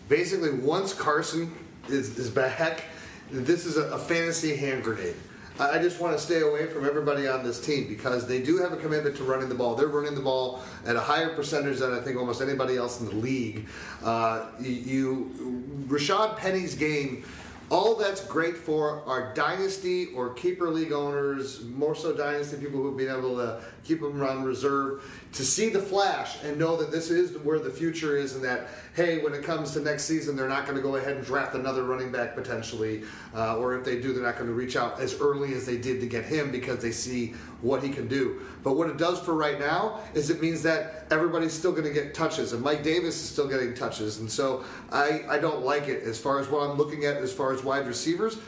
basically 0.09 0.53
once 0.53 0.95
Carson 0.95 1.53
is, 1.89 2.19
is 2.19 2.31
back, 2.31 2.85
this 3.33 3.67
is 3.67 3.77
a, 3.77 3.85
a 3.91 3.99
fantasy 3.99 4.57
hand 4.57 4.85
grenade. 4.85 5.17
I 5.61 5.79
just 5.79 6.01
want 6.01 6.17
to 6.17 6.23
stay 6.23 6.41
away 6.41 6.67
from 6.67 6.87
everybody 6.87 7.29
on 7.29 7.45
this 7.45 7.61
team 7.61 7.87
because 7.87 8.27
they 8.27 8.41
do 8.41 8.57
have 8.59 8.73
a 8.73 8.77
commitment 8.77 9.17
to 9.17 9.25
running 9.25 9.49
the 9.49 9.55
ball. 9.55 9.75
They're 9.75 9.87
running 9.87 10.15
the 10.15 10.23
ball 10.23 10.63
at 10.87 10.97
a 10.97 11.01
higher 11.01 11.29
percentage 11.29 11.79
than 11.79 11.93
I 11.93 12.01
think 12.01 12.17
almost 12.17 12.41
anybody 12.41 12.77
else 12.77 13.01
in 13.01 13.07
the 13.07 13.15
league. 13.15 13.67
Uh, 14.03 14.47
you, 14.61 14.71
you 14.71 15.65
Rashaad 15.89 16.39
Penny's 16.39 16.75
game 16.75 17.25
all 17.73 17.95
that's 17.97 18.23
great 18.27 18.55
for 18.55 19.03
are 19.07 19.33
dynasty 19.33 20.09
or 20.15 20.35
keeper 20.35 20.69
league 20.69 20.93
owners, 20.93 21.63
more 21.63 21.95
so 21.95 22.15
dynasty 22.15 22.59
people 22.59 22.83
who've 22.83 22.99
been 22.99 23.09
able 23.09 23.35
to 23.37 23.63
keep 23.85 24.01
them 24.01 24.23
on 24.23 24.45
reserve, 24.45 25.03
to 25.33 25.45
see 25.45 25.69
the 25.69 25.79
flash 25.79 26.43
and 26.45 26.59
know 26.59 26.77
that 26.77 26.91
this 26.91 27.11
is 27.11 27.37
where 27.39 27.59
the 27.59 27.71
future 27.71 28.17
is, 28.17 28.35
and 28.35 28.45
that 28.45 28.69
hey, 28.95 29.23
when 29.23 29.33
it 29.33 29.43
comes 29.43 29.73
to 29.73 29.81
next 29.81 30.05
season, 30.05 30.37
they're 30.37 30.49
not 30.49 30.65
going 30.65 30.77
to 30.77 30.83
go 30.83 30.97
ahead 30.97 31.17
and 31.17 31.25
draft 31.25 31.55
another 31.55 31.85
running 31.85 32.13
back 32.13 32.35
potentially, 32.35 33.03
uh, 33.35 33.57
or 33.57 33.75
if 33.75 33.85
they 33.85 34.01
do, 34.01 34.13
they're 34.13 34.23
not 34.23 34.37
going 34.37 34.47
to 34.47 34.53
reach 34.53 34.77
out 34.77 35.01
as 35.01 35.19
early 35.19 35.55
as 35.55 35.65
they 35.65 35.79
did 35.79 36.01
to 36.01 36.07
get 36.07 36.25
him 36.25 36.51
because 36.51 36.79
they 36.81 36.93
see 36.93 37.29
what 37.63 37.83
he 37.83 37.89
can 37.89 38.07
do. 38.07 38.43
But 38.63 38.75
what 38.75 38.91
it 38.91 38.99
does 38.99 39.19
for 39.21 39.35
right 39.35 39.59
now 39.59 40.01
is 40.15 40.29
it 40.29 40.43
means 40.43 40.63
that 40.63 41.07
everybody's 41.11 41.55
still 41.55 41.73
going 41.73 41.85
to 41.85 41.93
get 41.93 42.15
touches, 42.15 42.53
and 42.53 42.63
Mike 42.63 42.83
Davis 42.83 43.15
is 43.15 43.29
still 43.31 43.49
getting 43.49 43.73
touches, 43.75 44.19
and 44.19 44.31
so 44.31 44.65
I, 44.91 45.23
I 45.29 45.39
don't 45.39 45.65
like 45.65 45.89
it 45.89 46.03
as 46.03 46.19
far 46.19 46.39
as 46.39 46.49
what 46.49 46.69
I'm 46.69 46.77
looking 46.77 47.07
at 47.07 47.17
as 47.17 47.33
far 47.33 47.53
as 47.53 47.65
wide 47.65 47.87
receivers. 47.87 48.39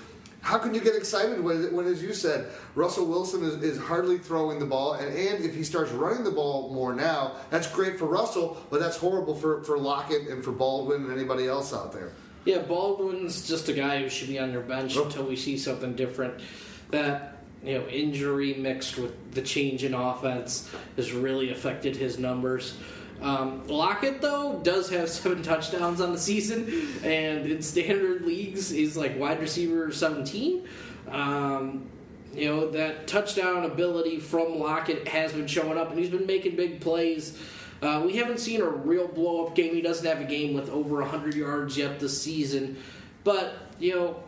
How 0.45 0.59
can 0.59 0.75
you 0.75 0.81
get 0.83 0.95
excited 0.95 1.43
when, 1.43 1.75
when 1.75 1.87
as 1.87 2.03
you 2.03 2.13
said, 2.13 2.51
Russell 2.75 3.07
Wilson 3.07 3.43
is, 3.45 3.55
is 3.63 3.79
hardly 3.79 4.19
throwing 4.19 4.59
the 4.59 4.67
ball, 4.67 4.93
and, 4.93 5.09
and 5.09 5.43
if 5.43 5.55
he 5.55 5.65
starts 5.65 5.91
running 5.91 6.23
the 6.23 6.31
ball 6.31 6.71
more 6.71 6.95
now, 6.95 7.37
that's 7.49 7.67
great 7.67 7.99
for 7.99 8.05
Russell, 8.05 8.59
but 8.69 8.79
that's 8.79 8.99
horrible 8.99 9.35
for, 9.35 9.65
for 9.65 9.79
Lockett 9.79 10.29
and 10.29 10.45
for 10.45 10.53
Baldwin 10.53 11.05
and 11.05 11.13
anybody 11.13 11.47
else 11.47 11.73
out 11.73 11.95
there. 11.95 12.13
Yeah, 12.45 12.59
Baldwin's 12.59 13.49
just 13.49 13.71
a 13.71 13.73
guy 13.73 14.01
who 14.03 14.11
should 14.11 14.29
be 14.29 14.39
on 14.39 14.53
your 14.53 14.61
bench 14.61 14.99
Oh. 14.99 15.05
until 15.05 15.25
we 15.25 15.35
see 15.35 15.57
something 15.57 15.97
different. 15.97 16.43
That 16.91 17.39
you 17.65 17.79
know, 17.79 17.87
injury 17.87 18.53
mixed 18.53 18.99
with 18.99 19.33
the 19.33 19.41
change 19.41 19.83
in 19.83 19.95
offense 19.95 20.71
has 20.97 21.13
really 21.13 21.53
affected 21.53 21.97
his 21.97 22.19
numbers. 22.19 22.77
Um, 23.21 23.67
Lockett 23.67 24.21
though 24.21 24.61
does 24.63 24.91
have 24.91 25.09
seven 25.11 25.43
touchdowns 25.43 26.01
on 26.01 26.13
the 26.13 26.19
season, 26.19 26.89
and 27.03 27.47
in 27.47 27.63
standard 27.63 28.23
leagues 28.23 28.71
he's 28.71 28.97
like 28.97 29.19
wide 29.19 29.41
receiver 29.41 29.93
seventeen. 29.93 30.67
Um, 31.11 31.89
you 32.35 32.49
know 32.49 32.71
that 32.71 33.07
touchdown 33.07 33.65
ability 33.65 34.19
from 34.19 34.59
Lockett 34.59 35.09
has 35.09 35.33
been 35.33 35.47
showing 35.47 35.79
up, 35.79 35.91
and 35.91 35.99
he's 35.99 36.11
been 36.11 36.27
making 36.27 36.57
big 36.57 36.81
plays. 36.81 37.39
Uh, 37.83 38.01
we 38.05 38.17
haven't 38.17 38.41
seen 38.41 38.63
a 38.63 38.69
real 38.69 39.07
blow 39.07 39.47
up 39.47 39.55
game. 39.55 39.75
He 39.75 39.83
doesn't 39.83 40.07
have 40.07 40.21
a 40.21 40.25
game 40.25 40.55
with 40.55 40.71
over 40.71 41.01
100 41.03 41.35
yards 41.35 41.77
yet 41.77 42.01
this 42.01 42.21
season. 42.21 42.79
But, 43.25 43.57
you 43.79 43.95
know, 43.95 44.23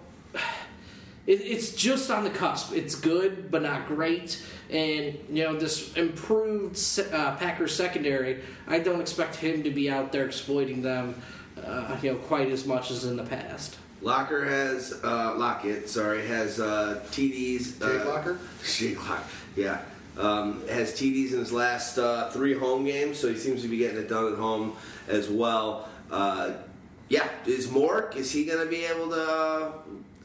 it, 1.27 1.41
it's 1.41 1.73
just 1.73 2.11
on 2.11 2.25
the 2.25 2.31
cusp. 2.31 2.73
It's 2.73 2.95
good, 2.95 3.51
but 3.51 3.63
not 3.63 3.87
great. 3.89 4.43
And, 4.71 5.19
you 5.31 5.45
know, 5.45 5.57
this 5.57 5.95
improved 5.95 6.77
se- 6.77 7.11
uh, 7.13 7.37
Packers 7.37 7.75
secondary, 7.75 8.43
I 8.67 8.79
don't 8.79 9.01
expect 9.01 9.37
him 9.37 9.63
to 9.65 9.71
be 9.71 9.91
out 9.91 10.13
there 10.13 10.27
exploiting 10.27 10.83
them, 10.83 11.21
uh, 11.65 11.97
you 12.03 12.13
know, 12.13 12.19
quite 12.19 12.51
as 12.51 12.67
much 12.67 12.91
as 12.91 13.05
in 13.05 13.17
the 13.17 13.25
past. 13.25 13.77
Locker 14.03 14.45
has 14.45 14.93
uh, 15.03 15.35
Lockett, 15.37 15.89
sorry, 15.89 16.27
has 16.27 16.61
uh, 16.61 17.03
TDs. 17.11 17.83
Uh, 17.83 17.99
Jake 17.99 18.07
Locker? 18.07 18.39
Jake 18.65 19.09
Locker, 19.09 19.25
yeah. 19.57 19.81
Um, 20.19 20.67
has 20.69 20.93
TDs 20.93 21.33
in 21.33 21.41
his 21.41 21.53
last 21.53 21.99
uh, 21.99 22.31
three 22.31 22.55
home 22.55 22.85
games, 22.85 23.19
so 23.19 23.29
he 23.29 23.37
seems 23.37 23.63
to 23.63 23.69
be 23.69 23.79
getting 23.79 23.99
it 23.99 24.09
done 24.09 24.33
at 24.33 24.39
home 24.39 24.77
as 25.09 25.29
well. 25.29 25.89
Uh, 26.11 26.53
yeah, 27.09 27.29
is 27.47 27.69
Mork? 27.69 28.17
Is 28.17 28.31
he 28.33 28.45
going 28.45 28.65
to 28.65 28.71
be 28.71 28.85
able 28.85 29.11
to 29.11 29.73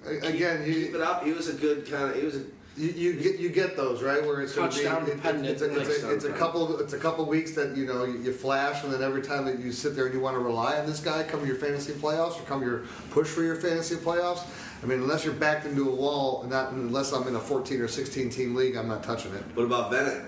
keep, 0.09 0.23
Again, 0.23 0.63
you- 0.67 0.73
keep 0.85 0.95
it 0.95 1.01
up? 1.01 1.23
He 1.23 1.31
was 1.31 1.47
a 1.49 1.53
good 1.53 1.89
kind 1.89 2.09
of. 2.11 2.15
He 2.15 2.25
was 2.25 2.35
a 2.37 2.43
You, 2.77 2.87
you 2.87 3.13
get 3.13 3.37
you 3.37 3.49
get 3.49 3.75
those 3.75 4.01
right 4.01 4.25
where 4.25 4.41
it's 4.41 4.55
going 4.55 4.69
to 4.71 4.77
be 4.77 4.83
Touchdown 4.85 5.03
it- 5.09 5.25
it- 5.25 5.45
It's, 5.51 5.61
a, 5.61 5.79
it's, 5.79 6.03
a, 6.03 6.13
it's 6.15 6.25
a 6.25 6.31
couple 6.31 6.79
it's 6.79 6.93
a 6.93 6.97
couple 6.97 7.25
weeks 7.25 7.51
that 7.51 7.75
you 7.75 7.85
know 7.85 8.05
you, 8.05 8.17
you 8.19 8.31
flash, 8.31 8.83
and 8.85 8.93
then 8.93 9.03
every 9.03 9.21
time 9.21 9.43
that 9.45 9.59
you 9.59 9.73
sit 9.73 9.93
there 9.93 10.05
and 10.05 10.13
you 10.13 10.21
want 10.21 10.35
to 10.35 10.39
rely 10.39 10.77
on 10.79 10.85
this 10.85 11.01
guy, 11.01 11.21
come 11.23 11.45
your 11.45 11.57
fantasy 11.57 11.91
playoffs 11.91 12.39
or 12.39 12.43
come 12.45 12.61
your 12.63 12.83
push 13.11 13.27
for 13.27 13.43
your 13.43 13.55
fantasy 13.57 13.95
playoffs. 13.95 14.43
I 14.81 14.85
mean, 14.85 15.01
unless 15.01 15.25
you're 15.25 15.33
backed 15.33 15.65
into 15.67 15.89
a 15.89 15.93
wall, 15.93 16.43
not 16.49 16.71
unless 16.71 17.11
I'm 17.11 17.27
in 17.27 17.35
a 17.35 17.39
14 17.39 17.81
or 17.81 17.87
16 17.89 18.29
team 18.29 18.55
league, 18.55 18.75
I'm 18.77 18.87
not 18.87 19.03
touching 19.03 19.33
it. 19.35 19.43
what 19.53 19.65
about 19.65 19.91
Vannett? 19.91 20.23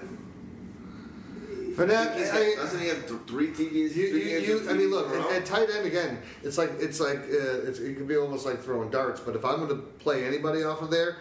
Fournette, 1.76 2.16
He's 2.16 2.30
I 2.30 2.40
mean, 2.40 2.58
doesn't 2.58 2.80
he 2.80 2.88
have 2.88 3.08
th- 3.08 3.20
three 3.28 3.48
TDs? 3.50 3.96
You, 3.96 4.10
three 4.10 4.32
you, 4.32 4.40
you, 4.40 4.70
I 4.70 4.74
mean, 4.74 4.90
look, 4.90 5.08
in 5.08 5.14
a 5.14 5.20
row? 5.20 5.30
at, 5.30 5.38
at 5.38 5.46
tight 5.46 5.70
end 5.70 5.86
again, 5.86 6.20
it's 6.44 6.58
like 6.58 6.72
it's 6.80 7.00
like 7.00 7.18
uh, 7.18 7.68
it's, 7.68 7.80
it 7.80 7.96
can 7.96 8.06
be 8.06 8.16
almost 8.16 8.46
like 8.46 8.62
throwing 8.62 8.90
darts. 8.90 9.20
But 9.20 9.36
if 9.36 9.44
I'm 9.44 9.58
going 9.58 9.70
to 9.70 9.76
play 9.76 10.26
anybody 10.26 10.64
off 10.64 10.82
of 10.82 10.92
there, 10.92 11.18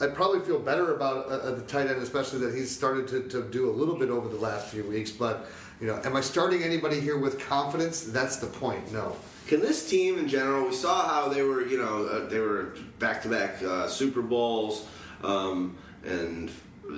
I'd 0.00 0.14
probably 0.14 0.40
feel 0.40 0.58
better 0.58 0.94
about 0.94 1.26
uh, 1.26 1.28
uh, 1.28 1.54
the 1.54 1.62
tight 1.62 1.86
end, 1.86 2.02
especially 2.02 2.40
that 2.40 2.54
he's 2.54 2.70
started 2.70 3.08
to, 3.08 3.28
to 3.28 3.42
do 3.50 3.70
a 3.70 3.72
little 3.72 3.96
bit 3.96 4.10
over 4.10 4.28
the 4.28 4.36
last 4.36 4.68
few 4.68 4.84
weeks. 4.84 5.10
But 5.10 5.46
you 5.80 5.86
know, 5.86 6.00
am 6.04 6.16
I 6.16 6.20
starting 6.20 6.62
anybody 6.62 7.00
here 7.00 7.18
with 7.18 7.40
confidence? 7.40 8.02
That's 8.02 8.36
the 8.36 8.46
point. 8.46 8.92
No. 8.92 9.16
Can 9.46 9.60
this 9.60 9.88
team 9.88 10.18
in 10.18 10.28
general? 10.28 10.66
We 10.66 10.74
saw 10.74 11.08
how 11.08 11.28
they 11.28 11.42
were, 11.42 11.66
you 11.66 11.78
know, 11.78 12.06
uh, 12.06 12.28
they 12.28 12.38
were 12.38 12.74
back-to-back 13.00 13.62
uh, 13.62 13.88
Super 13.88 14.22
Bowls, 14.22 14.86
um, 15.24 15.76
and 16.04 16.50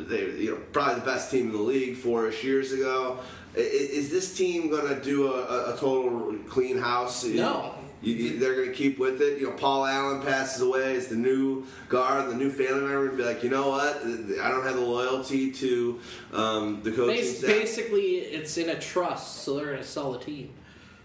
they, 0.02 0.30
you 0.42 0.50
know, 0.52 0.60
probably 0.72 0.96
the 0.96 1.06
best 1.06 1.30
team 1.30 1.46
in 1.46 1.52
the 1.52 1.62
league 1.62 1.96
four-ish 1.96 2.42
years 2.44 2.72
ago. 2.72 3.18
I- 3.56 3.60
i- 3.60 3.62
Is 3.62 4.10
this 4.10 4.36
team 4.36 4.68
going 4.70 4.88
to 4.94 5.00
do 5.02 5.28
a, 5.32 5.42
a- 5.42 5.74
a 5.74 5.76
total 5.78 6.34
clean 6.48 6.78
house? 6.78 7.24
No. 7.24 7.74
You, 8.02 8.12
you, 8.14 8.38
they're 8.38 8.54
going 8.54 8.68
to 8.68 8.74
keep 8.74 8.98
with 8.98 9.22
it. 9.22 9.38
You 9.40 9.46
know, 9.46 9.52
Paul 9.56 9.86
Allen 9.86 10.20
passes 10.20 10.60
away 10.60 10.94
as 10.94 11.06
the 11.06 11.14
new 11.16 11.64
guard, 11.88 12.28
the 12.30 12.34
new 12.34 12.50
family 12.50 12.80
member, 12.82 13.08
and 13.08 13.16
be 13.16 13.24
like, 13.24 13.42
you 13.42 13.48
know 13.48 13.70
what? 13.70 13.96
I 14.02 14.50
don't 14.50 14.62
have 14.64 14.74
the 14.74 14.80
loyalty 14.84 15.50
to 15.52 16.00
um, 16.34 16.82
the 16.82 16.90
coaching 16.92 17.16
Bas- 17.16 17.38
staff. 17.38 17.48
basically, 17.50 18.16
it's 18.18 18.58
in 18.58 18.68
a 18.68 18.78
trust, 18.78 19.42
so 19.42 19.54
they're 19.56 19.66
going 19.66 19.78
to 19.78 19.84
sell 19.84 20.12
the 20.12 20.18
team. 20.18 20.50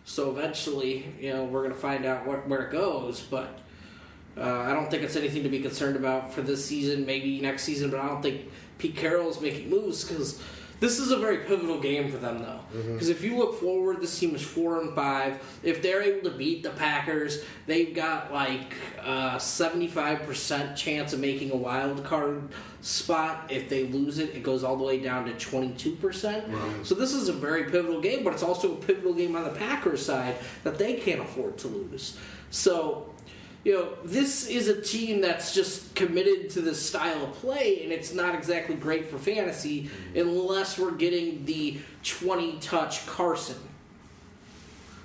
So 0.04 0.32
eventually, 0.32 1.06
you 1.22 1.32
know, 1.32 1.46
we're 1.46 1.62
going 1.62 1.74
to 1.74 1.80
find 1.80 2.06
out 2.06 2.26
where, 2.28 2.40
where 2.40 2.64
it 2.64 2.72
goes. 2.72 3.22
But 3.22 3.60
uh, 4.36 4.42
I 4.62 4.74
don't 4.74 4.90
think 4.92 5.04
it's 5.04 5.16
anything 5.16 5.44
to 5.44 5.50
be 5.50 5.60
concerned 5.60 5.96
about 5.96 6.34
for 6.34 6.42
this 6.42 6.66
season, 6.66 7.06
maybe 7.06 7.40
next 7.40 7.64
season. 7.64 7.92
But 7.92 8.00
I 8.02 8.08
don't 8.08 8.22
think 8.22 8.42
Pete 8.80 8.96
Carroll's 8.96 9.40
making 9.40 9.70
moves 9.70 10.04
because 10.04 10.42
this 10.80 10.98
is 10.98 11.12
a 11.12 11.18
very 11.18 11.40
pivotal 11.40 11.78
game 11.78 12.10
for 12.10 12.18
them, 12.18 12.40
though. 12.40 12.62
Mm-hmm. 12.74 12.94
Because 12.94 13.10
if 13.10 13.22
you 13.22 13.38
look 13.38 13.60
forward, 13.60 14.00
this 14.00 14.18
team 14.18 14.34
is 14.34 14.42
four 14.42 14.80
and 14.80 14.96
five. 14.96 15.42
If 15.62 15.82
they're 15.82 16.02
able 16.02 16.30
to 16.32 16.38
beat 16.38 16.64
the 16.64 16.70
Packers, 16.70 17.44
they've 17.68 17.94
got 17.94 18.32
like 18.32 18.76
a 19.04 19.38
seventy-five 19.38 20.24
percent 20.24 20.78
chance 20.78 21.12
of 21.12 21.20
making 21.20 21.52
a 21.52 21.58
wild 21.58 22.06
card 22.06 22.48
spot. 22.80 23.52
If 23.52 23.68
they 23.68 23.88
lose 23.88 24.20
it, 24.20 24.34
it 24.34 24.42
goes 24.42 24.64
all 24.64 24.78
the 24.78 24.86
way 24.86 25.02
down 25.02 25.26
to 25.26 25.34
twenty-two 25.34 25.98
percent. 25.98 26.46
So 26.84 26.96
this 26.96 27.14
is 27.14 27.28
a 27.28 27.34
very 27.34 27.66
pivotal 27.66 28.00
game, 28.00 28.24
but 28.24 28.32
it's 28.32 28.44
also 28.44 28.72
a 28.72 28.78
pivotal 28.78 29.14
game 29.14 29.36
on 29.36 29.44
the 29.44 29.50
Packers 29.50 30.06
side 30.06 30.38
that 30.64 30.78
they 30.78 30.94
can't 30.94 31.20
afford 31.20 31.58
to 31.58 31.68
lose. 31.68 32.18
So 32.52 33.09
you 33.64 33.74
know, 33.74 33.90
this 34.06 34.48
is 34.48 34.68
a 34.70 34.82
team 34.82 35.22
that's 35.22 35.54
just 35.54 35.94
committed 35.96 36.50
to 36.52 36.62
this 36.62 36.84
style 36.84 37.26
of 37.26 37.34
play, 37.34 37.84
and 37.84 37.92
it's 37.92 38.14
not 38.14 38.34
exactly 38.36 38.76
great 38.76 39.08
for 39.08 39.18
fantasy 39.18 39.84
mm-hmm. 39.84 40.20
unless 40.20 40.80
we're 40.80 40.92
getting 40.92 41.46
the 41.46 41.80
20 42.04 42.60
touch 42.60 43.06
Carson. 43.06 43.58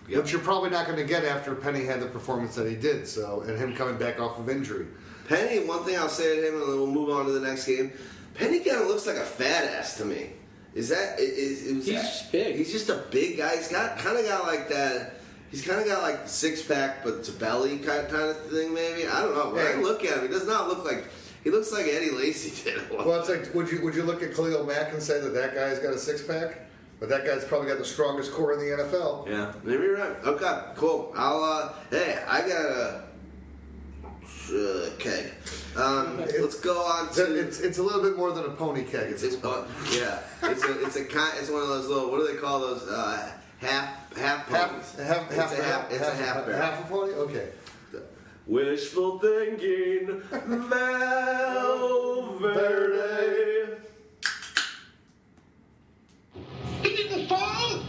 Yep. 0.08 0.22
Which 0.22 0.32
you're 0.32 0.40
probably 0.40 0.70
not 0.70 0.86
going 0.86 0.98
to 0.98 1.04
get 1.04 1.24
after 1.24 1.54
Penny 1.54 1.84
had 1.84 2.00
the 2.00 2.06
performance 2.06 2.54
that 2.56 2.68
he 2.68 2.76
did. 2.76 3.08
So, 3.08 3.40
and 3.40 3.58
him 3.58 3.74
coming 3.74 3.96
back 3.96 4.20
off 4.20 4.38
of 4.38 4.50
injury. 4.50 4.86
Penny, 5.28 5.66
one 5.66 5.82
thing 5.84 5.96
I'll 5.96 6.10
say 6.10 6.36
to 6.36 6.48
him, 6.48 6.54
and 6.60 6.62
then 6.62 6.76
we'll 6.76 6.86
move 6.86 7.08
on 7.08 7.24
to 7.24 7.32
the 7.32 7.40
next 7.40 7.66
game. 7.66 7.90
Penny 8.34 8.60
kind 8.60 8.82
of 8.82 8.88
looks 8.88 9.06
like 9.06 9.16
a 9.16 9.24
fat 9.24 9.64
ass 9.64 9.96
to 9.98 10.04
me. 10.04 10.30
Is 10.74 10.88
that? 10.90 11.18
Is, 11.18 11.62
is, 11.62 11.86
He's 11.86 11.94
that- 11.94 12.02
just 12.02 12.32
big. 12.32 12.56
He's 12.56 12.72
just 12.72 12.88
a 12.90 13.02
big 13.10 13.38
guy. 13.38 13.56
He's 13.56 13.68
got 13.68 13.96
kind 13.98 14.18
of 14.18 14.26
got 14.26 14.46
like 14.46 14.68
that. 14.68 15.13
He's 15.54 15.64
kind 15.64 15.80
of 15.80 15.86
got 15.86 16.02
like 16.02 16.24
the 16.24 16.28
six 16.28 16.62
pack, 16.62 17.04
but 17.04 17.14
it's 17.14 17.28
a 17.28 17.32
belly 17.32 17.78
kind 17.78 18.04
of 18.12 18.36
thing. 18.46 18.74
Maybe 18.74 19.06
I 19.06 19.22
don't 19.22 19.34
know. 19.36 19.50
When 19.54 19.64
I 19.64 19.74
look 19.80 20.04
at 20.04 20.16
him, 20.18 20.22
he 20.22 20.28
does 20.28 20.48
not 20.48 20.66
look 20.66 20.84
like. 20.84 21.04
He 21.44 21.50
looks 21.50 21.70
like 21.72 21.86
Eddie 21.86 22.10
Lacy 22.10 22.52
did. 22.64 22.90
Well, 22.90 23.20
it's 23.20 23.28
like, 23.28 23.54
would 23.54 23.70
you 23.70 23.80
would 23.82 23.94
you 23.94 24.02
look 24.02 24.20
at 24.20 24.34
Khalil 24.34 24.66
Mack 24.66 24.92
and 24.92 25.00
say 25.00 25.20
that 25.20 25.28
that 25.28 25.54
guy's 25.54 25.78
got 25.78 25.94
a 25.94 25.98
six 25.98 26.24
pack? 26.24 26.58
But 26.98 27.08
that 27.10 27.24
guy's 27.24 27.44
probably 27.44 27.68
got 27.68 27.78
the 27.78 27.84
strongest 27.84 28.32
core 28.32 28.52
in 28.54 28.58
the 28.58 28.82
NFL. 28.82 29.28
yeah, 29.28 29.52
maybe 29.62 29.84
you're 29.84 29.96
right. 29.96 30.16
Okay, 30.24 30.60
cool. 30.74 31.12
I'll. 31.16 31.44
uh 31.44 31.72
Hey, 31.88 32.20
I 32.26 32.40
got 32.40 32.64
a. 32.64 33.04
Uh, 34.52 34.90
keg. 34.98 35.32
Um, 35.76 36.18
let's 36.18 36.58
go 36.60 36.76
on 36.82 37.06
It's, 37.06 37.16
to. 37.16 37.38
it's, 37.38 37.60
it's 37.60 37.78
a 37.78 37.82
little 37.82 38.02
bit 38.02 38.16
more 38.16 38.32
than 38.32 38.44
a 38.44 38.50
pony 38.50 38.82
keg. 38.82 39.10
It's, 39.10 39.22
It's 39.22 39.36
a, 39.36 39.66
yeah. 39.92 40.18
It's 40.42 40.64
a 40.64 40.82
it's 40.84 40.96
a 40.96 41.04
kind. 41.04 41.32
It's 41.38 41.48
one 41.50 41.62
of 41.62 41.68
those 41.68 41.86
little. 41.88 42.10
What 42.10 42.18
do 42.20 42.26
they 42.32 42.40
call 42.40 42.60
those? 42.60 42.82
Uh, 42.88 43.30
half 43.64 44.16
half 44.16 44.48
half, 44.48 44.70
ponies. 44.70 44.94
half, 44.98 45.26
it's 45.30 45.36
half, 45.36 45.58
a 45.58 45.62
half. 45.62 45.90
It's 45.90 46.00
a 46.02 46.14
half 46.14 46.46
barrel. 46.46 46.60
half 46.60 46.84
a 46.84 46.86
pony. 46.88 47.12
Okay. 47.12 47.48
Wishful 48.46 49.18
thinking, 49.20 50.20
Valverde. 50.30 52.08
He 56.82 56.88
didn't 56.94 57.26
fall? 57.26 57.80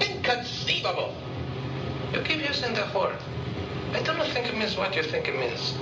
Inconceivable. 0.00 1.14
You 2.12 2.20
keep 2.20 2.46
using 2.46 2.74
the 2.74 2.86
word. 2.94 3.16
I 3.94 4.02
don't 4.02 4.28
think 4.28 4.46
it 4.46 4.58
means 4.58 4.76
what 4.76 4.94
you 4.94 5.02
think 5.02 5.26
it 5.26 5.38
means. 5.38 5.74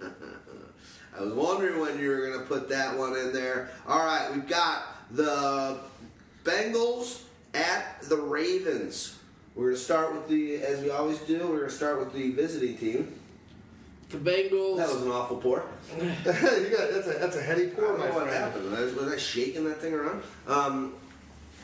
I 1.16 1.20
was 1.22 1.32
wondering 1.34 1.80
when 1.80 2.00
you 2.00 2.08
were 2.10 2.26
going 2.26 2.40
to 2.40 2.46
put 2.46 2.68
that 2.70 2.98
one 2.98 3.16
in 3.16 3.32
there. 3.32 3.70
All 3.86 4.04
right, 4.04 4.28
we've 4.34 4.48
got 4.48 4.82
the 5.12 5.78
Bengals 6.42 7.25
at 7.56 8.02
the 8.02 8.16
Ravens. 8.16 9.18
We're 9.54 9.64
going 9.70 9.76
to 9.76 9.80
start 9.80 10.12
with 10.12 10.28
the, 10.28 10.56
as 10.56 10.82
we 10.82 10.90
always 10.90 11.18
do, 11.20 11.38
we're 11.48 11.58
going 11.58 11.70
to 11.70 11.74
start 11.74 11.98
with 11.98 12.12
the 12.12 12.30
visiting 12.30 12.76
team. 12.76 13.14
The 14.10 14.18
Bengals. 14.18 14.76
That 14.76 14.88
was 14.88 15.02
an 15.02 15.10
awful 15.10 15.38
pour. 15.38 15.64
you 15.98 16.04
got 16.04 16.92
that's 16.92 17.08
a 17.08 17.18
that's 17.18 17.36
a 17.36 17.42
heady 17.42 17.66
I 17.66 17.70
pour, 17.70 17.84
don't 17.86 17.98
my 17.98 18.06
know 18.06 18.14
what 18.14 18.28
friend. 18.28 18.36
happened. 18.36 18.70
Was 18.70 18.92
I, 18.92 18.96
was 18.96 19.12
I 19.12 19.16
shaking 19.16 19.64
that 19.64 19.80
thing 19.80 19.94
around? 19.94 20.22
Um, 20.46 20.94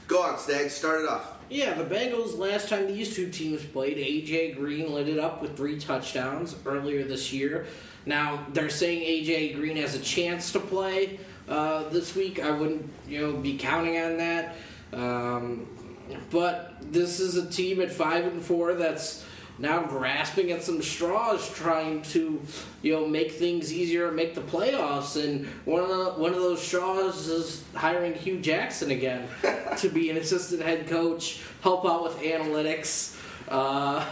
go 0.09 0.22
on, 0.22 0.38
Stag. 0.38 0.70
Start 0.70 1.02
it 1.02 1.09
off. 1.09 1.35
Yeah, 1.48 1.74
the 1.74 1.85
Bengals, 1.85 2.37
last 2.37 2.68
time 2.68 2.87
these 2.88 3.14
two 3.14 3.28
teams 3.31 3.62
played, 3.62 3.98
A.J. 3.98 4.52
Green 4.52 4.92
lit 4.92 5.09
it 5.09 5.18
up 5.18 5.42
with 5.42 5.57
three 5.57 5.78
touchdowns 5.78 6.57
earlier 6.64 7.05
this 7.05 7.33
year. 7.33 7.66
Now, 8.07 8.46
they're 8.52 8.70
saying 8.70 9.02
A.J. 9.02 9.52
Green 9.52 9.76
has 9.76 9.94
a 9.94 10.00
chance 10.00 10.50
to 10.52 10.61
play 10.61 11.20
uh, 11.48 11.88
this 11.90 12.16
week. 12.16 12.42
I 12.42 12.50
wouldn't, 12.50 12.88
you 13.07 13.20
know, 13.20 13.37
be 13.37 13.59
counting 13.59 13.98
on 13.98 14.16
that. 14.16 14.57
Um, 14.94 15.68
but 16.31 16.75
this 16.81 17.20
is 17.20 17.37
a 17.37 17.48
team 17.48 17.81
at 17.81 17.90
5 17.90 18.25
and 18.27 18.42
4 18.42 18.75
that's 18.75 19.25
now 19.59 19.83
grasping 19.83 20.51
at 20.51 20.62
some 20.62 20.83
straws, 20.83 21.48
trying 21.55 22.03
to, 22.03 22.40
you 22.83 22.92
know, 22.92 23.07
make 23.07 23.33
things 23.33 23.72
easier, 23.72 24.11
make 24.11 24.35
the 24.35 24.40
playoffs. 24.40 25.22
And 25.22 25.46
one 25.64 25.83
of 25.83 25.88
the, 25.88 26.05
one 26.20 26.33
of 26.33 26.40
those 26.40 26.62
straws 26.62 27.29
is 27.29 27.62
hiring 27.75 28.14
Hue 28.14 28.40
Jackson 28.40 28.90
again 28.90 29.29
to 29.79 29.88
be 29.88 30.11
an 30.11 30.16
assistant 30.16 30.62
head 30.62 30.88
coach, 30.88 31.42
help 31.62 31.85
out 31.85 32.03
with 32.03 32.18
analytics. 32.18 33.16
Uh, 33.48 34.05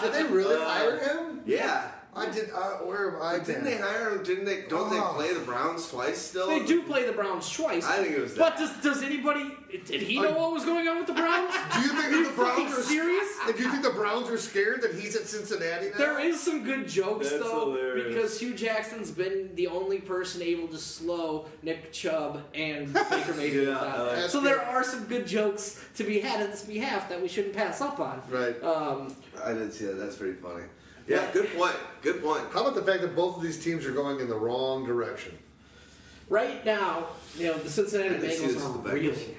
did 0.02 0.12
they 0.12 0.24
really 0.32 0.56
hire 0.64 0.98
him? 0.98 1.40
Yeah. 1.44 1.90
I 2.18 2.30
did. 2.30 2.50
Uh, 2.50 2.58
where 2.84 3.10
have 3.12 3.20
I 3.22 3.38
But 3.38 3.46
didn't 3.46 3.64
they 3.64 3.76
hire 3.78 4.10
him? 4.10 4.22
Didn't 4.22 4.44
they? 4.44 4.62
Don't 4.68 4.88
Oh. 4.92 4.94
they 5.18 5.24
play 5.28 5.34
the 5.34 5.44
Browns 5.44 5.88
twice 5.90 6.18
still? 6.18 6.48
they 6.48 6.64
do 6.64 6.82
play 6.82 7.04
the 7.06 7.12
Browns 7.12 7.50
twice. 7.50 7.84
I 7.84 8.02
think 8.02 8.16
it 8.16 8.20
was 8.20 8.34
But 8.36 8.56
does 8.58 8.70
does 8.82 9.02
anybody? 9.02 9.50
Did 9.84 10.00
he 10.02 10.18
know 10.20 10.30
what 10.32 10.52
was 10.52 10.64
going 10.64 10.88
on 10.88 10.98
with 10.98 11.06
the 11.06 11.12
Browns? 11.14 11.52
Do 11.74 11.80
you 11.82 11.88
think 11.88 12.04
Are 12.04 12.10
you 12.10 12.24
the 12.28 12.32
Browns 12.32 12.72
are 12.78 12.82
serious? 12.82 13.28
Do 13.56 13.62
you 13.62 13.70
think 13.70 13.82
the 13.82 13.90
Browns 13.90 14.28
are 14.30 14.38
scared 14.38 14.80
that 14.82 14.94
he's 14.94 15.14
at 15.16 15.26
Cincinnati 15.26 15.90
now? 15.90 15.98
There 15.98 16.18
is 16.20 16.40
some 16.40 16.64
good 16.64 16.88
jokes 16.88 17.30
That's 17.30 17.42
though, 17.42 17.74
hilarious. 17.74 18.08
because 18.14 18.40
Hue 18.40 18.54
Jackson's 18.54 19.10
been 19.10 19.50
the 19.56 19.66
only 19.66 19.98
person 19.98 20.40
able 20.42 20.68
to 20.68 20.78
slow 20.78 21.46
Nick 21.62 21.92
Chubb 21.92 22.42
and 22.54 22.92
Baker 22.94 23.34
Mayfield 23.36 23.68
Yeah, 23.68 23.74
down. 23.74 23.84
uh, 23.84 24.28
so 24.28 24.40
good. 24.40 24.48
there 24.48 24.62
are 24.62 24.82
some 24.82 25.04
good 25.04 25.26
jokes 25.26 25.84
to 25.96 26.04
be 26.04 26.20
had 26.20 26.40
in 26.40 26.50
this 26.50 26.62
behalf 26.62 27.08
that 27.10 27.20
we 27.20 27.28
shouldn't 27.28 27.54
pass 27.54 27.80
up 27.82 28.00
on. 28.00 28.22
Right. 28.30 28.60
Um, 28.62 29.14
I 29.44 29.52
didn't 29.52 29.72
see 29.72 29.84
that. 29.84 29.98
That's 29.98 30.16
pretty 30.16 30.34
funny. 30.34 30.64
Yeah, 31.08 31.26
good 31.32 31.52
point. 31.56 31.74
Good 32.02 32.22
point. 32.22 32.42
How 32.52 32.60
about 32.60 32.74
the 32.74 32.82
fact 32.82 33.02
that 33.02 33.16
both 33.16 33.36
of 33.38 33.42
these 33.42 33.62
teams 33.62 33.86
are 33.86 33.92
going 33.92 34.20
in 34.20 34.28
the 34.28 34.36
wrong 34.36 34.86
direction? 34.86 35.36
right 36.28 36.64
now, 36.64 37.06
you 37.36 37.46
know, 37.46 37.58
the 37.58 37.70
Cincinnati 37.70 38.16
I 38.16 38.18
didn't 38.18 38.30
see 38.30 38.44
Bengals 38.44 38.66
are 38.66 38.72
with 38.72 38.84
the 38.84 38.90
Bengals. 38.90 38.94
reeling. 38.94 39.36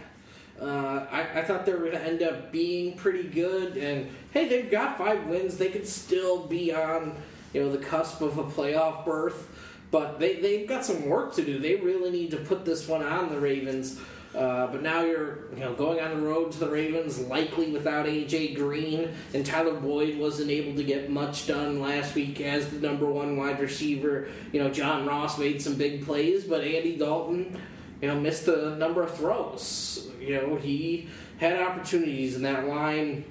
Uh, 0.59 1.05
I, 1.09 1.39
I 1.39 1.43
thought 1.43 1.65
they 1.65 1.71
were 1.71 1.79
going 1.79 1.91
to 1.91 2.01
end 2.01 2.21
up 2.21 2.51
being 2.51 2.97
pretty 2.97 3.23
good, 3.23 3.77
and 3.77 4.09
hey, 4.31 4.49
they've 4.49 4.69
got 4.69 4.97
five 4.97 5.25
wins. 5.27 5.57
They 5.57 5.69
could 5.69 5.87
still 5.87 6.45
be 6.47 6.73
on, 6.73 7.15
you 7.53 7.63
know, 7.63 7.71
the 7.71 7.77
cusp 7.77 8.21
of 8.21 8.37
a 8.37 8.43
playoff 8.43 9.05
berth, 9.05 9.47
but 9.91 10.19
they 10.19 10.35
they've 10.41 10.67
got 10.67 10.83
some 10.83 11.05
work 11.05 11.33
to 11.35 11.45
do. 11.45 11.59
They 11.59 11.75
really 11.75 12.11
need 12.11 12.31
to 12.31 12.37
put 12.37 12.65
this 12.65 12.87
one 12.87 13.03
on 13.03 13.29
the 13.29 13.39
Ravens. 13.39 13.99
Uh, 14.35 14.67
but 14.67 14.83
now 14.83 15.01
you're, 15.01 15.39
you 15.55 15.59
know, 15.59 15.73
going 15.73 15.99
on 15.99 16.11
the 16.11 16.21
road 16.21 16.51
to 16.51 16.59
the 16.59 16.69
Ravens, 16.69 17.19
likely 17.19 17.71
without 17.71 18.05
AJ 18.05 18.55
Green, 18.55 19.09
and 19.33 19.43
Tyler 19.43 19.73
Boyd 19.73 20.17
wasn't 20.17 20.51
able 20.51 20.75
to 20.75 20.83
get 20.83 21.09
much 21.09 21.47
done 21.47 21.81
last 21.81 22.13
week 22.13 22.39
as 22.39 22.69
the 22.69 22.79
number 22.79 23.07
one 23.07 23.37
wide 23.37 23.59
receiver. 23.59 24.27
You 24.51 24.63
know, 24.63 24.69
John 24.69 25.07
Ross 25.07 25.39
made 25.39 25.61
some 25.61 25.75
big 25.75 26.05
plays, 26.05 26.43
but 26.43 26.63
Andy 26.63 26.95
Dalton, 26.95 27.59
you 28.01 28.07
know, 28.07 28.19
missed 28.19 28.47
a 28.47 28.75
number 28.75 29.01
of 29.01 29.17
throws. 29.17 30.07
You 30.21 30.35
know, 30.35 30.55
he 30.57 31.09
had 31.39 31.59
opportunities, 31.59 32.35
and 32.35 32.45
that 32.45 32.67
line, 32.67 33.25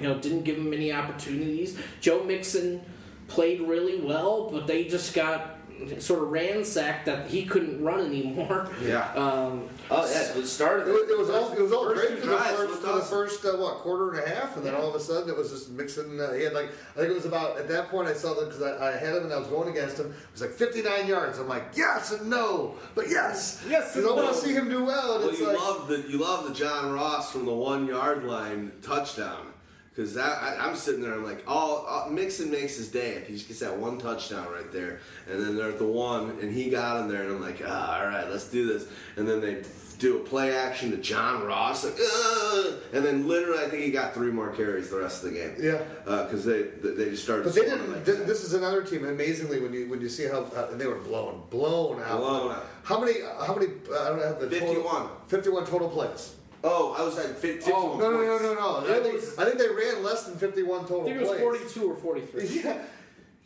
you 0.00 0.08
know, 0.08 0.18
didn't 0.18 0.42
give 0.42 0.56
him 0.56 0.72
any 0.72 0.92
opportunities. 0.92 1.78
Joe 2.00 2.24
Mixon 2.24 2.82
played 3.28 3.60
really 3.60 4.00
well, 4.00 4.50
but 4.50 4.66
they 4.66 4.84
just 4.84 5.14
got 5.14 5.58
sort 6.00 6.22
of 6.22 6.30
ransacked 6.30 7.06
that 7.06 7.28
he 7.28 7.44
couldn't 7.44 7.82
run 7.82 8.06
anymore. 8.06 8.68
Yeah. 8.82 9.12
Um, 9.14 9.68
Oh 9.90 10.10
yeah, 10.10 10.38
it 10.38 10.46
started. 10.46 10.88
It 10.88 10.92
was, 10.92 11.10
it 11.10 11.18
was 11.18 11.28
all 11.30 11.52
it 11.52 11.60
was 11.60 11.72
all 11.72 11.84
First 11.84 12.00
great 12.08 12.22
two 12.22 12.28
for 12.28 12.30
the 12.30 12.38
first, 12.38 12.70
was 12.70 12.78
for 12.78 12.94
the 12.94 13.02
first 13.02 13.44
uh, 13.44 13.48
what 13.58 13.74
quarter 13.78 14.14
and 14.14 14.24
a 14.24 14.28
half, 14.28 14.56
and 14.56 14.64
then 14.64 14.74
all 14.74 14.88
of 14.88 14.94
a 14.94 15.00
sudden 15.00 15.28
it 15.28 15.36
was 15.36 15.50
just 15.50 15.70
mixing. 15.70 16.18
Uh, 16.18 16.32
he 16.32 16.44
had 16.44 16.54
like 16.54 16.70
I 16.96 17.00
think 17.00 17.10
it 17.10 17.14
was 17.14 17.26
about 17.26 17.58
at 17.58 17.68
that 17.68 17.88
point 17.88 18.08
I 18.08 18.14
saw 18.14 18.32
them 18.34 18.46
because 18.46 18.62
I, 18.62 18.88
I 18.88 18.96
had 18.96 19.16
him 19.16 19.24
and 19.24 19.32
I 19.32 19.38
was 19.38 19.48
going 19.48 19.68
against 19.68 19.98
him. 19.98 20.06
It 20.06 20.32
was 20.32 20.40
like 20.40 20.52
59 20.52 21.06
yards. 21.06 21.38
I'm 21.38 21.48
like 21.48 21.64
yes 21.74 22.12
and 22.12 22.30
no, 22.30 22.74
but 22.94 23.08
yes, 23.10 23.62
Yes 23.68 23.94
and 23.94 24.04
because 24.04 24.18
I 24.18 24.22
want 24.24 24.34
to 24.34 24.40
see 24.42 24.54
him 24.54 24.68
do 24.70 24.84
well. 24.84 25.14
And 25.16 25.20
Well, 25.24 25.30
it's 25.30 25.40
you 25.40 25.48
like 25.48 25.58
love 25.58 25.88
the 25.88 26.04
you 26.08 26.18
love 26.18 26.48
the 26.48 26.54
John 26.54 26.92
Ross 26.92 27.30
from 27.32 27.44
the 27.44 27.54
one 27.54 27.86
yard 27.86 28.24
line 28.24 28.72
touchdown 28.80 29.51
because 29.94 30.14
that 30.14 30.42
I, 30.42 30.56
I'm 30.66 30.74
sitting 30.76 31.02
there. 31.02 31.12
I'm 31.14 31.24
like, 31.24 31.42
all, 31.46 31.84
all 31.86 32.08
Mixon 32.10 32.50
makes 32.50 32.76
his 32.76 32.88
day 32.88 33.10
if 33.14 33.26
he 33.26 33.34
just 33.34 33.48
gets 33.48 33.60
that 33.60 33.76
one 33.76 33.98
touchdown 33.98 34.50
right 34.50 34.70
there, 34.72 35.00
and 35.30 35.40
then 35.42 35.56
they're 35.56 35.70
at 35.70 35.78
the 35.78 35.86
one, 35.86 36.30
and 36.40 36.52
he 36.52 36.70
got 36.70 37.00
him 37.02 37.08
there, 37.08 37.22
and 37.24 37.32
I'm 37.32 37.40
like, 37.42 37.62
ah, 37.64 37.98
all 38.00 38.06
right, 38.06 38.28
let's 38.30 38.48
do 38.48 38.66
this, 38.66 38.86
and 39.16 39.28
then 39.28 39.40
they 39.40 39.62
do 39.98 40.16
a 40.16 40.20
play 40.20 40.56
action 40.56 40.90
to 40.90 40.96
John 40.96 41.44
Ross, 41.44 41.84
like, 41.84 41.94
"Ugh," 41.94 42.74
and 42.92 43.04
then 43.04 43.28
literally 43.28 43.64
I 43.64 43.68
think 43.68 43.84
he 43.84 43.92
got 43.92 44.14
three 44.14 44.32
more 44.32 44.50
carries 44.50 44.90
the 44.90 44.96
rest 44.98 45.22
of 45.22 45.30
the 45.30 45.36
game. 45.38 45.54
Yeah. 45.60 45.78
because 46.04 46.44
they 46.44 46.62
they 46.62 47.10
just 47.10 47.22
started. 47.22 47.44
But 47.44 47.54
they 47.54 47.60
didn't. 47.60 47.92
like 47.92 48.04
This, 48.04 48.18
that. 48.18 48.26
this 48.26 48.42
is 48.42 48.54
another 48.54 48.82
team. 48.82 49.04
Amazingly, 49.04 49.60
when 49.60 49.72
you 49.72 49.88
when 49.88 50.00
you 50.00 50.08
see 50.08 50.24
how 50.26 50.40
uh, 50.56 50.74
they 50.74 50.86
were 50.88 50.98
blown, 50.98 51.42
blown 51.50 52.02
out. 52.02 52.18
Blown 52.18 52.50
out. 52.50 52.66
How 52.82 52.98
many? 52.98 53.20
How 53.46 53.54
many? 53.54 53.68
Uh, 53.88 54.02
I 54.02 54.08
don't 54.08 54.22
have 54.22 54.40
the 54.40 54.50
51. 54.50 54.82
Total, 54.82 55.10
Fifty-one 55.28 55.66
total 55.66 55.88
plays. 55.88 56.34
Oh, 56.64 56.94
I 56.96 57.02
was 57.02 57.18
at 57.18 57.36
50, 57.38 57.72
Oh, 57.72 57.96
No, 57.98 58.10
no, 58.10 58.20
no, 58.20 58.38
no, 58.38 58.54
no. 58.54 58.94
I 58.94 59.00
think, 59.02 59.16
I 59.38 59.44
think 59.46 59.58
they 59.58 59.68
ran 59.68 60.02
less 60.04 60.24
than 60.24 60.36
fifty-one 60.38 60.82
total 60.82 61.02
I 61.02 61.04
think 61.06 61.16
it 61.16 61.20
was 61.20 61.28
plays. 61.30 61.40
42 61.40 61.90
or 61.90 61.96
43. 61.96 62.46
Yeah. 62.64 62.78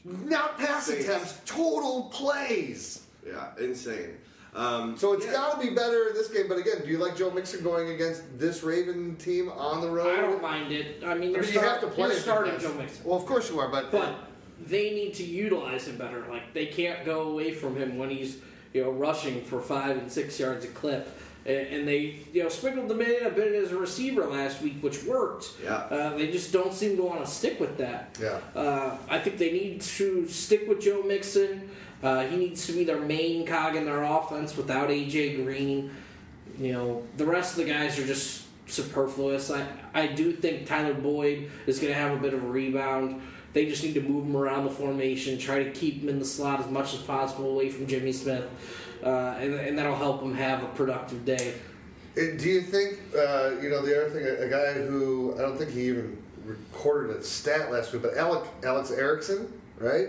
Not 0.05 0.57
pass 0.59 0.87
Saints. 0.87 1.05
attempts, 1.05 1.41
total 1.47 2.05
plays. 2.13 3.03
Yeah, 3.27 3.49
insane. 3.59 4.11
Um, 4.55 4.97
So 4.97 5.15
it's 5.15 5.27
yeah. 5.27 5.33
got 5.33 5.61
to 5.61 5.67
be 5.69 5.75
better 5.75 6.09
in 6.09 6.15
this 6.15 6.29
game. 6.29 6.47
But 6.49 6.59
again, 6.59 6.77
do 6.85 6.89
you 6.91 6.99
like 6.99 7.17
Joe 7.17 7.31
Mixon 7.33 7.65
going 7.65 7.91
against 7.91 8.23
this 8.39 8.63
Raven 8.63 9.17
team 9.17 9.49
on 9.51 9.81
the 9.81 9.89
road? 9.91 10.17
I 10.17 10.21
don't 10.23 10.41
mind 10.41 10.71
it. 10.73 11.03
I 11.05 11.15
mean, 11.15 11.31
I 11.31 11.33
you're, 11.33 11.43
mean, 11.43 11.53
you 11.55 11.61
have 11.61 11.81
to 11.81 11.89
play. 11.89 12.09
you're 12.11 12.19
starting 12.19 12.59
Joe 12.61 12.73
Mixon. 12.75 13.05
Well, 13.05 13.19
of 13.19 13.27
course 13.27 13.51
you 13.51 13.59
are, 13.59 13.69
but 13.69 13.91
But 13.91 14.15
they 14.65 14.91
need 14.91 15.15
to 15.15 15.25
utilize 15.25 15.89
him 15.89 15.97
better. 15.99 16.25
Like 16.31 16.55
they 16.55 16.67
can't 16.67 17.05
go 17.05 17.23
away 17.23 17.53
from 17.53 17.77
him 17.77 17.99
when 17.99 18.09
he's 18.11 18.39
you 18.73 18.85
know 18.85 18.91
rushing 18.91 19.43
for 19.43 19.61
five 19.61 19.97
and 19.97 20.11
six 20.13 20.39
yards 20.39 20.65
a 20.65 20.69
clip. 20.69 21.09
And 21.47 21.67
and 21.69 21.89
they 21.89 22.17
you 22.33 22.43
know 22.43 22.49
sprinkled 22.49 22.91
him 22.91 23.01
in 23.01 23.25
a 23.25 23.31
bit 23.31 23.55
as 23.55 23.73
a 23.73 23.79
receiver 23.79 24.27
last 24.27 24.61
week, 24.63 24.83
which 24.83 25.05
worked. 25.05 25.51
Yeah. 25.63 25.75
Uh, 25.75 26.17
they 26.17 26.31
just 26.31 26.53
don't 26.53 26.73
seem 26.73 26.97
to 26.97 27.03
want 27.03 27.25
to 27.25 27.31
stick 27.31 27.61
with 27.61 27.79
that. 27.79 28.19
Yeah. 28.21 28.41
Uh, 28.55 28.97
I 29.09 29.19
think 29.19 29.39
they 29.39 29.53
need 29.53 29.81
to 29.81 30.29
stick 30.29 30.69
with 30.69 30.81
Joe 30.81 31.03
Mixon. 31.03 31.71
Uh, 32.03 32.27
he 32.27 32.37
needs 32.37 32.67
to 32.67 32.73
be 32.73 32.85
their 32.85 33.01
main 33.01 33.47
cog 33.47 33.75
in 33.77 33.85
their 33.85 34.03
offense 34.03 34.57
without 34.57 34.91
AJ 34.91 35.43
Green. 35.43 35.91
You 36.59 36.73
know, 36.73 37.03
the 37.17 37.27
rest 37.27 37.59
of 37.59 37.65
the 37.65 37.73
guys 37.73 37.99
are 37.99 38.07
just 38.07 38.47
superfluous. 38.67 39.51
I, 39.51 39.67
I 39.95 40.07
do 40.09 40.33
think 40.33 40.67
Tyler 40.67 40.95
Boyd 40.95 41.51
is 41.67 41.79
going 41.79 41.93
to 41.93 41.99
have 41.99 42.13
a 42.13 42.21
bit 42.21 42.35
of 42.35 42.43
a 42.43 42.47
rebound. 42.47 43.23
They 43.53 43.67
just 43.67 43.83
need 43.83 43.95
to 43.95 44.03
move 44.03 44.27
him 44.27 44.37
around 44.37 44.65
the 44.65 44.71
formation, 44.71 45.39
try 45.39 45.63
to 45.63 45.71
keep 45.71 46.03
him 46.03 46.11
in 46.11 46.19
the 46.19 46.25
slot 46.25 46.61
as 46.61 46.69
much 46.69 46.93
as 46.93 47.01
possible 47.01 47.53
away 47.53 47.71
from 47.71 47.87
Jimmy 47.87 48.13
Smith, 48.13 48.45
uh, 49.03 49.37
and, 49.39 49.55
and 49.55 49.79
that'll 49.79 49.97
help 49.97 50.23
him 50.23 50.35
have 50.35 50.63
a 50.63 50.69
productive 50.69 51.25
day. 51.25 51.55
Uh, 52.17 52.37
do 52.39 52.49
you 52.49 52.63
think 52.63 52.99
uh, 53.15 53.53
you 53.61 53.69
know 53.69 53.85
the 53.85 54.01
other 54.01 54.11
thing? 54.11 54.27
A, 54.27 54.47
a 54.47 54.49
guy 54.49 54.73
who 54.73 55.35
I 55.39 55.43
don't 55.43 55.57
think 55.57 55.71
he 55.71 55.89
even 55.89 56.17
recorded 56.45 57.17
a 57.17 57.23
stat 57.23 57.71
last 57.71 57.93
week, 57.93 58.03
but 58.03 58.17
Alec, 58.17 58.45
Alex 58.65 58.91
Erickson, 58.91 59.53
right? 59.79 60.09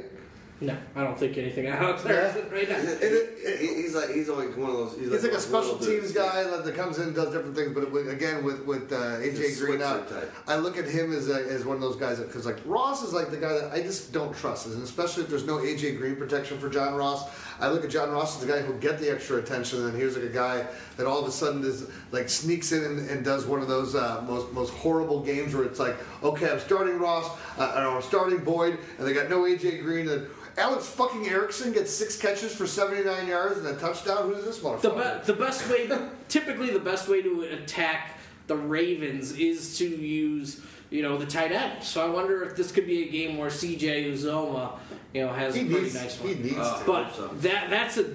No, 0.60 0.76
I 0.96 1.04
don't 1.04 1.18
think 1.20 1.38
anything 1.38 1.68
out 1.68 2.04
there 2.04 2.34
Yeah. 2.36 2.56
right 2.56 2.68
now. 2.68 2.78
And 2.78 2.90
it- 2.90 3.02
it- 3.04 3.60
He- 3.60 3.76
he's 3.84 3.94
like 3.96 4.10
he's 4.10 4.28
only 4.28 4.48
one 4.48 4.72
of 4.72 4.78
those. 4.78 4.96
He's, 5.00 5.12
He's 5.12 5.24
like 5.24 5.32
a 5.34 5.40
special 5.40 5.78
teams 5.78 6.12
guy 6.12 6.44
that 6.44 6.66
that 6.66 6.76
comes 6.76 6.98
in 6.98 7.04
and 7.10 7.16
does 7.16 7.32
different 7.32 7.56
things. 7.56 7.74
But 7.74 7.92
with, 7.92 8.10
again, 8.10 8.44
with 8.44 8.66
with 8.66 8.92
uh, 8.92 9.20
AJ 9.22 9.60
Green 9.60 9.82
out. 9.84 10.12
I 10.48 10.56
look 10.58 10.78
at 10.78 10.86
him 10.86 11.14
as 11.14 11.30
a, 11.30 11.36
as 11.48 11.64
one 11.64 11.76
of 11.76 11.82
those 11.82 11.96
guys 11.96 12.20
because 12.20 12.46
like 12.48 12.58
Ross 12.66 13.04
is 13.04 13.14
like 13.14 13.30
the 13.30 13.38
guy 13.38 13.54
that 13.54 13.72
I 13.72 13.82
just 13.82 14.12
don't 14.12 14.36
trust, 14.36 14.66
and 14.66 14.82
especially 14.84 15.24
if 15.24 15.30
there's 15.30 15.46
no 15.46 15.58
AJ 15.60 15.98
Green 15.98 16.16
protection 16.16 16.58
for 16.60 16.70
John 16.70 16.96
Ross. 16.96 17.24
I 17.60 17.70
look 17.70 17.84
at 17.84 17.90
John 17.92 18.12
Ross 18.12 18.36
as 18.42 18.46
the 18.46 18.52
guy 18.52 18.60
who'll 18.62 18.78
get 18.78 19.00
the 19.00 19.10
extra 19.12 19.38
attention, 19.38 19.86
and 19.86 19.96
here's 19.96 20.16
like 20.16 20.26
a 20.26 20.34
guy 20.34 20.66
that 20.98 21.06
all 21.08 21.20
of 21.20 21.28
a 21.28 21.32
sudden 21.32 21.64
is 21.64 21.88
like 22.12 22.30
sneaks 22.30 22.72
in 22.72 22.84
and, 22.84 23.10
and 23.10 23.24
does 23.24 23.46
one 23.46 23.62
of 23.62 23.68
those 23.68 23.96
uh, 23.96 24.24
most 24.28 24.52
most 24.54 24.74
horrible 24.74 25.22
games 25.22 25.54
where 25.56 25.64
it's 25.66 25.80
like, 25.80 25.96
okay, 26.24 26.50
I'm 26.52 26.60
starting 26.60 26.98
Ross, 27.00 27.30
uh, 27.58 27.74
or 27.78 27.96
I'm 27.98 28.02
starting 28.02 28.40
Boyd, 28.40 28.78
and 28.98 29.08
they 29.08 29.14
got 29.14 29.30
no 29.30 29.44
AJ 29.44 29.84
Green 29.84 30.10
and. 30.10 30.28
Alex 30.58 30.88
fucking 30.88 31.28
Erickson 31.28 31.72
gets 31.72 31.92
six 31.94 32.18
catches 32.20 32.54
for 32.56 32.66
79 32.66 33.28
yards 33.28 33.58
and 33.60 33.68
a 33.68 33.76
touchdown. 33.76 34.34
Who's 34.34 34.44
this 34.44 34.60
motherfucker? 34.60 34.82
The, 34.82 34.90
be- 34.90 35.34
the 35.34 35.40
best 35.46 35.70
way, 35.70 35.90
typically, 36.30 36.72
the 36.72 36.80
best 36.80 37.08
way 37.08 37.22
to 37.22 37.42
attack 37.44 38.18
the 38.48 38.56
Ravens 38.56 39.34
is 39.34 39.78
to 39.78 39.88
use, 39.88 40.62
you 40.90 41.04
know, 41.04 41.18
the 41.18 41.26
tight 41.28 41.52
end. 41.52 41.84
So 41.84 42.04
I 42.06 42.10
wonder 42.10 42.44
if 42.44 42.56
this 42.56 42.72
could 42.72 42.88
be 42.88 43.08
a 43.08 43.12
game 43.12 43.38
where 43.38 43.50
C.J. 43.52 44.12
Uzomah, 44.12 44.80
you 45.14 45.26
know, 45.26 45.32
has 45.34 45.54
He 45.54 45.62
a 45.62 45.66
pretty 45.66 45.82
needs, 45.84 45.96
nice 45.96 46.16
he 46.18 46.34
needs 46.36 46.58
Uh, 46.58 46.80
to. 46.80 46.86
But 46.86 47.14
so. 47.16 47.28
that 47.28 47.70
that's 47.70 47.98
a, 47.98 48.06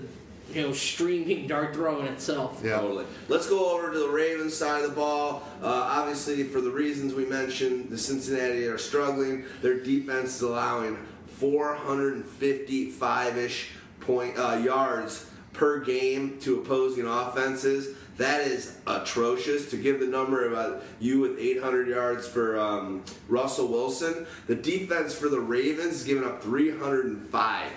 you 0.52 0.62
know, 0.62 0.72
streaming 0.72 1.46
dart 1.46 1.74
throw 1.74 2.00
in 2.00 2.06
itself. 2.06 2.60
Yeah. 2.64 2.80
Totally. 2.80 3.04
Let's 3.28 3.48
go 3.48 3.72
over 3.74 3.92
to 3.92 3.98
the 3.98 4.08
Ravens 4.08 4.56
side 4.56 4.82
of 4.82 4.90
the 4.90 4.96
ball. 4.96 5.42
Uh, 5.62 5.66
obviously, 5.66 6.42
for 6.44 6.60
the 6.60 6.70
reasons 6.70 7.14
we 7.14 7.24
mentioned, 7.24 7.88
the 7.90 7.98
Cincinnati 7.98 8.66
are 8.66 8.78
struggling. 8.78 9.44
Their 9.62 9.78
defense 9.78 10.36
is 10.36 10.42
allowing 10.42 10.98
455-ish 11.42 13.70
point 14.00 14.38
uh, 14.38 14.60
yards 14.62 15.26
per 15.52 15.80
game 15.80 16.38
to 16.40 16.60
opposing 16.60 17.06
offenses. 17.06 17.96
That 18.16 18.42
is 18.42 18.78
atrocious. 18.86 19.70
To 19.70 19.76
give 19.76 20.00
the 20.00 20.06
number 20.06 20.46
of 20.46 20.54
uh, 20.54 20.80
you 21.00 21.20
with 21.20 21.38
800 21.38 21.88
yards 21.88 22.28
for 22.28 22.58
um, 22.58 23.04
Russell 23.28 23.68
Wilson, 23.68 24.26
the 24.46 24.54
defense 24.54 25.14
for 25.14 25.28
the 25.28 25.40
Ravens 25.40 25.96
is 25.96 26.04
giving 26.04 26.24
up 26.24 26.42
305. 26.42 27.70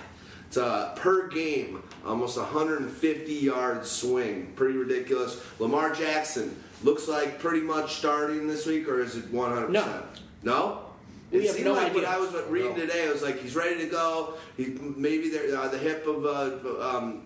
It's 0.48 0.58
uh, 0.58 0.94
per 0.96 1.28
game, 1.28 1.84
almost 2.06 2.38
150 2.38 3.34
yard 3.34 3.86
swing. 3.86 4.54
Pretty 4.56 4.78
ridiculous. 4.78 5.42
Lamar 5.60 5.94
Jackson 5.94 6.56
looks 6.84 7.08
like 7.08 7.40
pretty 7.40 7.62
much 7.62 7.96
starting 7.96 8.48
this 8.48 8.66
week, 8.66 8.88
or 8.88 9.02
is 9.02 9.16
it 9.16 9.34
100%? 9.34 9.70
No. 9.70 10.04
No? 10.44 10.85
We 11.36 11.44
it 11.44 11.48
have 11.48 11.56
seemed 11.56 11.66
no 11.68 11.74
like 11.74 11.94
what 11.94 12.04
idea. 12.06 12.10
I 12.16 12.18
was 12.20 12.34
reading 12.50 12.72
No. 12.74 12.78
today. 12.86 13.08
I 13.08 13.12
was 13.12 13.22
like, 13.22 13.40
he's 13.42 13.56
ready 13.56 13.78
to 13.80 13.88
go. 13.88 14.36
He 14.58 14.66
maybe 14.80 15.30
they're 15.30 15.58
uh, 15.58 15.68
the 15.68 15.78
hip 15.78 16.06
of 16.08 16.26
uh, 16.26 16.98
um, 16.98 17.24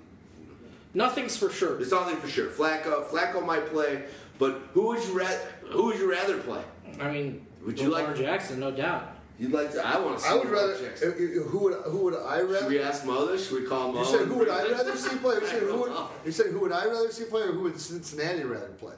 Nothing's 0.94 1.38
for 1.38 1.50
sure. 1.50 1.80
it's 1.80 1.92
nothing 1.92 2.18
for 2.18 2.28
sure. 2.28 2.48
Flacco, 2.50 3.06
Flacco 3.06 3.46
might 3.46 3.68
play, 3.68 4.04
but 4.40 4.60
who 4.74 4.88
would 4.88 5.04
you 5.04 5.18
rather? 5.18 5.40
Who 5.70 5.86
would 5.86 6.00
you 6.00 6.10
rather 6.10 6.38
play? 6.40 6.64
I 7.00 7.12
mean, 7.12 7.46
Would 7.66 7.80
you 7.80 7.90
Lamar 7.90 8.08
like- 8.10 8.18
Jackson, 8.18 8.60
no 8.60 8.72
doubt. 8.72 9.16
You'd 9.38 9.52
like 9.54 9.72
to? 9.72 9.86
I 9.88 9.98
want 10.00 10.18
to 10.18 10.24
see. 10.24 10.30
I 10.30 10.34
would 10.34 10.46
Lamar 10.46 10.56
rather. 10.68 10.80
Jackson. 10.84 11.10
uh, 11.12 11.14
uh, 11.14 11.44
Who 11.48 11.58
would 11.60 11.74
who 11.86 11.98
would 12.06 12.16
I 12.16 12.42
rather? 12.42 12.58
Should 12.60 12.68
we 12.70 12.80
ask 12.82 13.06
Mother? 13.06 13.38
Should 13.38 13.62
we 13.62 13.68
call 13.68 13.94
Mo? 13.94 14.00
You 14.00 14.06
said 14.06 14.22
and 14.22 14.30
who 14.32 14.38
would 14.40 14.50
I 14.50 14.64
rather 14.72 14.98
see 14.98 15.16
play? 15.18 15.36
You 15.36 15.48
said 15.48 15.62
who 15.64 15.80
would 15.80 15.94
you 16.26 16.32
said 16.32 16.46
who 16.48 16.60
would 16.60 16.72
I 16.72 16.86
rather 16.88 17.12
see 17.12 17.26
play, 17.26 17.44
or 17.44 17.52
who 17.54 17.62
would 17.62 17.80
Cincinnati 17.80 18.44
rather 18.44 18.68
play? 18.70 18.96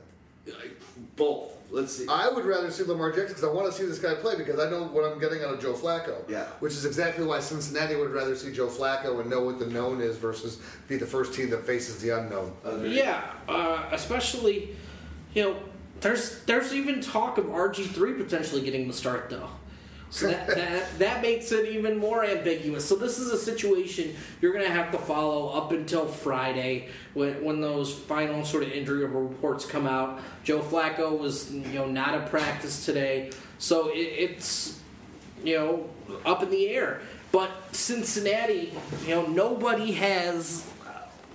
Both. 1.16 1.54
Let's 1.72 1.96
see. 1.96 2.06
I 2.10 2.28
would 2.28 2.46
rather 2.46 2.70
see 2.70 2.84
Lamar 2.84 3.12
Jackson 3.12 3.30
because 3.30 3.46
I 3.46 3.52
want 3.52 3.72
to 3.72 3.72
see 3.72 3.86
this 3.86 3.98
guy 3.98 4.14
play 4.16 4.36
because 4.36 4.60
I 4.60 4.70
know 4.70 4.84
what 4.84 5.10
I'm 5.10 5.20
getting 5.20 5.42
out 5.42 5.54
of 5.54 5.62
Joe 5.62 5.74
Flacco. 5.74 6.30
Yeah. 6.30 6.44
Which 6.60 6.74
is 6.74 6.86
exactly 6.86 7.26
why 7.26 7.40
Cincinnati 7.40 7.96
would 7.96 8.12
rather 8.12 8.36
see 8.36 8.52
Joe 8.52 8.68
Flacco 8.68 9.22
and 9.22 9.30
know 9.30 9.42
what 9.42 9.58
the 9.58 9.68
known 9.68 10.02
is 10.02 10.18
versus 10.18 10.62
be 10.90 10.98
the 10.98 11.06
first 11.06 11.34
team 11.34 11.50
that 11.52 11.66
faces 11.66 12.00
the 12.02 12.10
unknown. 12.10 12.54
Agreed. 12.66 12.92
Yeah, 12.94 13.24
uh, 13.48 13.88
especially, 13.92 14.76
you 15.34 15.44
know, 15.44 15.56
there's 16.02 16.44
there's 16.44 16.74
even 16.74 17.00
talk 17.00 17.38
of 17.38 17.46
RG 17.46 17.92
three 17.92 18.14
potentially 18.14 18.62
getting 18.62 18.88
the 18.88 18.94
start 18.94 19.30
though. 19.30 19.50
So 20.12 20.28
that, 20.28 20.48
that 20.48 21.00
that 21.00 21.22
makes 21.22 21.54
it 21.54 21.70
even 21.70 21.98
more 21.98 22.26
ambiguous. 22.26 22.88
So 22.88 22.96
this 22.98 23.18
is 23.18 23.32
a 23.32 23.38
situation 23.38 24.14
you're 24.42 24.52
going 24.52 24.66
to 24.66 24.72
have 24.72 24.92
to 24.92 24.98
follow 24.98 25.50
up 25.50 25.72
until 25.72 26.06
Friday 26.06 26.90
when 27.14 27.42
when 27.44 27.62
those 27.62 27.94
final 27.94 28.44
sort 28.44 28.64
of 28.64 28.72
injury 28.74 29.06
reports 29.06 29.66
come 29.66 29.88
out. 29.88 30.20
Joe 30.44 30.60
Flacco 30.60 31.18
was 31.18 31.52
you 31.54 31.80
know 31.80 31.88
not 31.88 32.14
at 32.14 32.30
practice 32.30 32.86
today, 32.86 33.32
so 33.58 33.88
it, 33.88 34.00
it's 34.00 34.82
you 35.46 35.58
know 35.58 35.90
up 36.26 36.44
in 36.44 36.50
the 36.50 36.68
air. 36.68 37.02
But 37.32 37.50
Cincinnati, 37.74 38.74
you 39.08 39.16
know, 39.16 39.26
nobody 39.28 39.94
has 39.94 40.70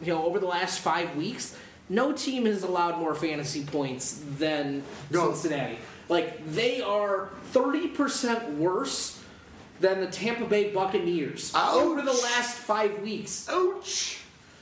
you 0.02 0.12
know 0.12 0.22
over 0.26 0.38
the 0.38 0.46
last 0.46 0.80
five 0.80 1.16
weeks. 1.16 1.56
No 1.88 2.12
team 2.12 2.44
has 2.44 2.62
allowed 2.62 2.98
more 2.98 3.14
fantasy 3.14 3.64
points 3.64 4.20
than 4.38 4.82
No. 5.10 5.32
Cincinnati. 5.32 5.78
Like 6.08 6.46
they 6.52 6.80
are 6.80 7.30
thirty 7.50 7.88
percent 7.88 8.54
worse 8.54 9.22
than 9.80 10.00
the 10.00 10.06
Tampa 10.06 10.44
Bay 10.44 10.70
Buccaneers 10.72 11.52
Ouch. 11.54 11.74
over 11.74 12.02
the 12.02 12.12
last 12.12 12.56
five 12.56 13.00
weeks. 13.02 13.48
Ouch! 13.50 14.20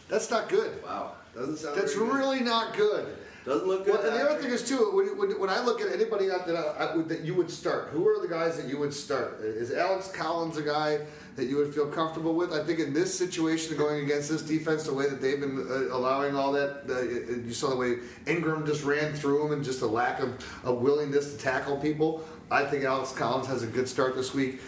That's 0.08 0.30
not 0.30 0.48
good. 0.48 0.82
Wow. 0.82 1.12
Doesn't 1.34 1.56
sound. 1.56 1.76
That's 1.76 1.94
very 1.94 2.08
good. 2.08 2.16
really 2.16 2.40
not 2.40 2.76
good. 2.76 3.16
Doesn't 3.44 3.66
look 3.68 3.84
good. 3.84 3.94
Well, 3.94 4.06
and 4.06 4.16
the 4.16 4.30
other 4.30 4.40
thing 4.40 4.50
is 4.50 4.66
too, 4.66 4.90
when, 4.94 5.18
when, 5.18 5.38
when 5.38 5.50
I 5.50 5.62
look 5.62 5.80
at 5.82 5.92
anybody 5.92 6.30
out 6.30 6.46
that 6.46 6.56
I, 6.56 6.94
I 6.94 7.02
that 7.02 7.20
you 7.20 7.34
would 7.34 7.50
start, 7.50 7.88
who 7.88 8.08
are 8.08 8.20
the 8.20 8.28
guys 8.28 8.56
that 8.56 8.66
you 8.68 8.78
would 8.78 8.94
start? 8.94 9.40
Is 9.40 9.70
Alex 9.70 10.10
Collins 10.10 10.56
a 10.56 10.62
guy 10.62 11.00
that 11.36 11.46
you 11.46 11.56
would 11.56 11.74
feel 11.74 11.86
comfortable 11.86 12.34
with? 12.34 12.52
I 12.52 12.62
think 12.62 12.78
in 12.78 12.92
this 12.92 13.16
situation, 13.16 13.76
going 13.76 14.04
against 14.04 14.28
this 14.28 14.42
defense, 14.42 14.84
the 14.84 14.94
way 14.94 15.08
that 15.08 15.20
they've 15.20 15.40
been 15.40 15.66
uh, 15.68 15.94
allowing 15.94 16.36
all 16.36 16.52
that, 16.52 16.82
uh, 16.88 17.02
you 17.02 17.52
saw 17.52 17.70
the 17.70 17.76
way 17.76 17.96
Ingram 18.26 18.64
just 18.64 18.84
ran 18.84 19.12
through 19.14 19.42
them 19.42 19.52
and 19.52 19.64
just 19.64 19.82
a 19.82 19.86
lack 19.86 20.20
of 20.20 20.32
a 20.64 20.72
willingness 20.72 21.32
to 21.32 21.38
tackle 21.38 21.76
people. 21.76 22.24
I 22.50 22.64
think 22.64 22.84
Alex 22.84 23.12
Collins 23.12 23.46
has 23.48 23.62
a 23.62 23.66
good 23.66 23.88
start 23.88 24.14
this 24.14 24.32
week. 24.32 24.60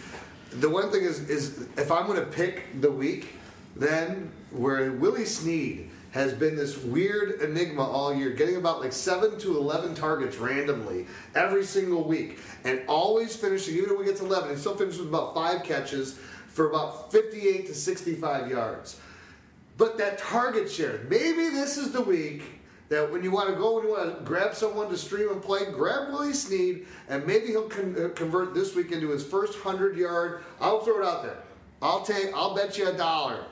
The 0.51 0.69
one 0.69 0.91
thing 0.91 1.03
is, 1.03 1.29
is 1.29 1.67
if 1.77 1.91
I'm 1.91 2.05
going 2.05 2.19
to 2.19 2.25
pick 2.25 2.81
the 2.81 2.91
week, 2.91 3.35
then 3.75 4.31
where 4.51 4.91
Willie 4.91 5.25
Snead 5.25 5.89
has 6.11 6.33
been 6.33 6.55
this 6.55 6.77
weird 6.77 7.41
enigma 7.41 7.83
all 7.83 8.13
year, 8.13 8.31
getting 8.31 8.55
about 8.55 8.79
like 8.79 8.93
seven 8.93 9.37
to 9.39 9.57
eleven 9.57 9.93
targets 9.93 10.37
randomly 10.37 11.05
every 11.35 11.63
single 11.63 12.03
week, 12.03 12.39
and 12.63 12.81
always 12.87 13.35
finishing. 13.35 13.75
Even 13.75 13.91
when 13.91 14.05
he 14.05 14.11
gets 14.11 14.21
eleven, 14.21 14.49
he 14.49 14.55
still 14.55 14.75
finishes 14.75 14.99
with 14.99 15.09
about 15.09 15.35
five 15.35 15.63
catches 15.63 16.17
for 16.57 16.67
about 16.67 17.11
fifty-eight 17.11 17.67
to 17.67 17.75
sixty-five 17.75 18.49
yards. 18.49 18.99
But 19.77 19.99
that 19.99 20.17
target 20.17 20.69
share, 20.69 21.01
maybe 21.07 21.49
this 21.49 21.77
is 21.77 21.91
the 21.91 22.01
week 22.01 22.41
that 22.89 23.11
when 23.11 23.23
you 23.23 23.29
want 23.29 23.49
to 23.49 23.55
go, 23.55 23.75
when 23.75 23.85
you 23.85 23.91
want 23.91 24.17
to 24.17 24.23
grab 24.25 24.55
someone 24.55 24.89
to 24.89 24.97
stream 24.97 25.29
and 25.29 25.39
play, 25.39 25.65
grab 25.71 26.09
Willie 26.09 26.33
Snead, 26.33 26.87
and 27.09 27.25
maybe 27.27 27.47
he'll 27.47 27.69
con- 27.69 27.95
uh, 27.95 28.09
convert 28.15 28.55
this 28.55 28.73
week 28.75 28.91
into 28.91 29.09
his 29.09 29.23
first 29.23 29.59
hundred 29.59 29.95
yard. 29.97 30.43
I'll 30.59 30.79
throw 30.79 30.99
it 30.99 31.05
out 31.05 31.21
there. 31.21 31.37
I'll 31.79 32.03
take. 32.03 32.33
I'll 32.33 32.55
bet 32.55 32.75
you 32.75 32.89
a 32.89 32.93
dollar. 32.93 33.45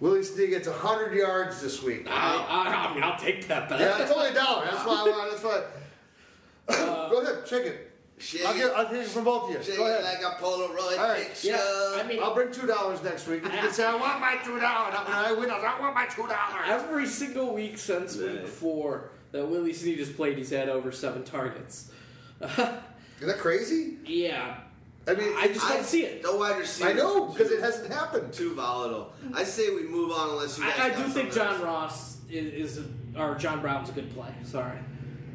Willie 0.00 0.22
Snead 0.22 0.48
gets 0.48 0.66
hundred 0.66 1.14
yards 1.14 1.60
this 1.60 1.82
week. 1.82 2.06
I, 2.08 2.36
I, 2.36 2.88
I 2.88 2.94
mean, 2.94 3.04
I'll 3.04 3.18
take 3.18 3.46
that 3.48 3.68
bet. 3.68 3.80
Yeah, 3.80 4.00
it's 4.00 4.10
only 4.10 4.28
a 4.28 4.34
dollar. 4.34 4.64
That's 4.64 4.86
why 4.86 4.94
I 4.94 5.02
want. 5.10 5.30
That's 5.30 5.44
why. 5.44 7.08
go 7.10 7.20
ahead, 7.20 7.44
check 7.44 7.66
it. 7.66 7.89
Shake 8.20 8.44
I'll 8.46 8.54
it. 8.54 8.58
get. 8.58 8.72
I'll 8.76 8.84
take 8.88 9.02
it 9.02 9.08
from 9.08 9.24
both 9.24 9.50
of 9.50 9.56
you. 9.56 9.62
Shake 9.62 9.78
Go 9.78 9.86
it 9.86 10.00
ahead. 10.00 10.22
like 10.22 10.32
a 10.32 10.36
Polaroid 10.42 10.98
All 10.98 11.08
right. 11.08 11.26
picture. 11.26 11.48
Yeah, 11.48 11.96
I 11.96 12.04
mean, 12.06 12.22
I'll 12.22 12.34
bring 12.34 12.52
two 12.52 12.66
dollars 12.66 13.02
next 13.02 13.26
week. 13.26 13.42
You 13.42 13.48
can 13.50 13.72
say, 13.72 13.84
"I 13.84 13.94
want 13.94 14.20
my 14.20 14.36
two 14.44 14.60
dollars." 14.60 14.94
When 14.94 15.16
I 15.16 15.32
win, 15.32 15.50
I 15.50 15.80
want 15.80 15.94
my 15.94 16.06
two 16.06 16.22
dollars. 16.26 16.66
Every 16.66 17.06
single 17.06 17.54
week 17.54 17.78
since 17.78 18.16
Right. 18.16 18.32
week 18.42 18.46
four 18.48 19.10
that 19.32 19.46
Willie 19.48 19.72
Snead 19.72 19.98
has 20.00 20.10
played, 20.10 20.36
he's 20.38 20.50
had 20.50 20.68
over 20.68 20.92
seven 20.92 21.24
targets. 21.24 21.90
Isn't 22.42 22.56
that 23.20 23.38
crazy? 23.38 23.96
yeah, 24.06 24.56
I 25.08 25.14
mean, 25.14 25.32
I 25.36 25.48
just 25.48 25.64
I- 25.66 25.74
don't 25.76 25.84
see 25.84 26.04
it. 26.04 26.22
The 26.22 26.36
wide 26.36 26.58
receiver. 26.58 26.90
I 26.90 26.92
know 26.92 27.26
because 27.26 27.50
it 27.50 27.60
hasn't 27.60 27.92
happened. 27.92 28.32
Too 28.32 28.54
volatile. 28.54 29.12
I 29.34 29.44
say 29.44 29.74
we 29.74 29.82
move 29.84 30.12
on 30.12 30.30
unless 30.30 30.58
you 30.58 30.64
guys. 30.64 30.74
I, 30.78 30.84
I 30.86 30.88
do 30.90 31.02
think 31.08 31.32
something 31.32 31.58
John 31.58 31.62
Ross 31.62 32.18
is, 32.30 32.76
is 32.76 32.84
a, 33.16 33.20
or 33.22 33.34
John 33.36 33.60
Brown's 33.60 33.88
a 33.88 33.92
good 33.92 34.12
play. 34.14 34.32
Sorry, 34.44 34.78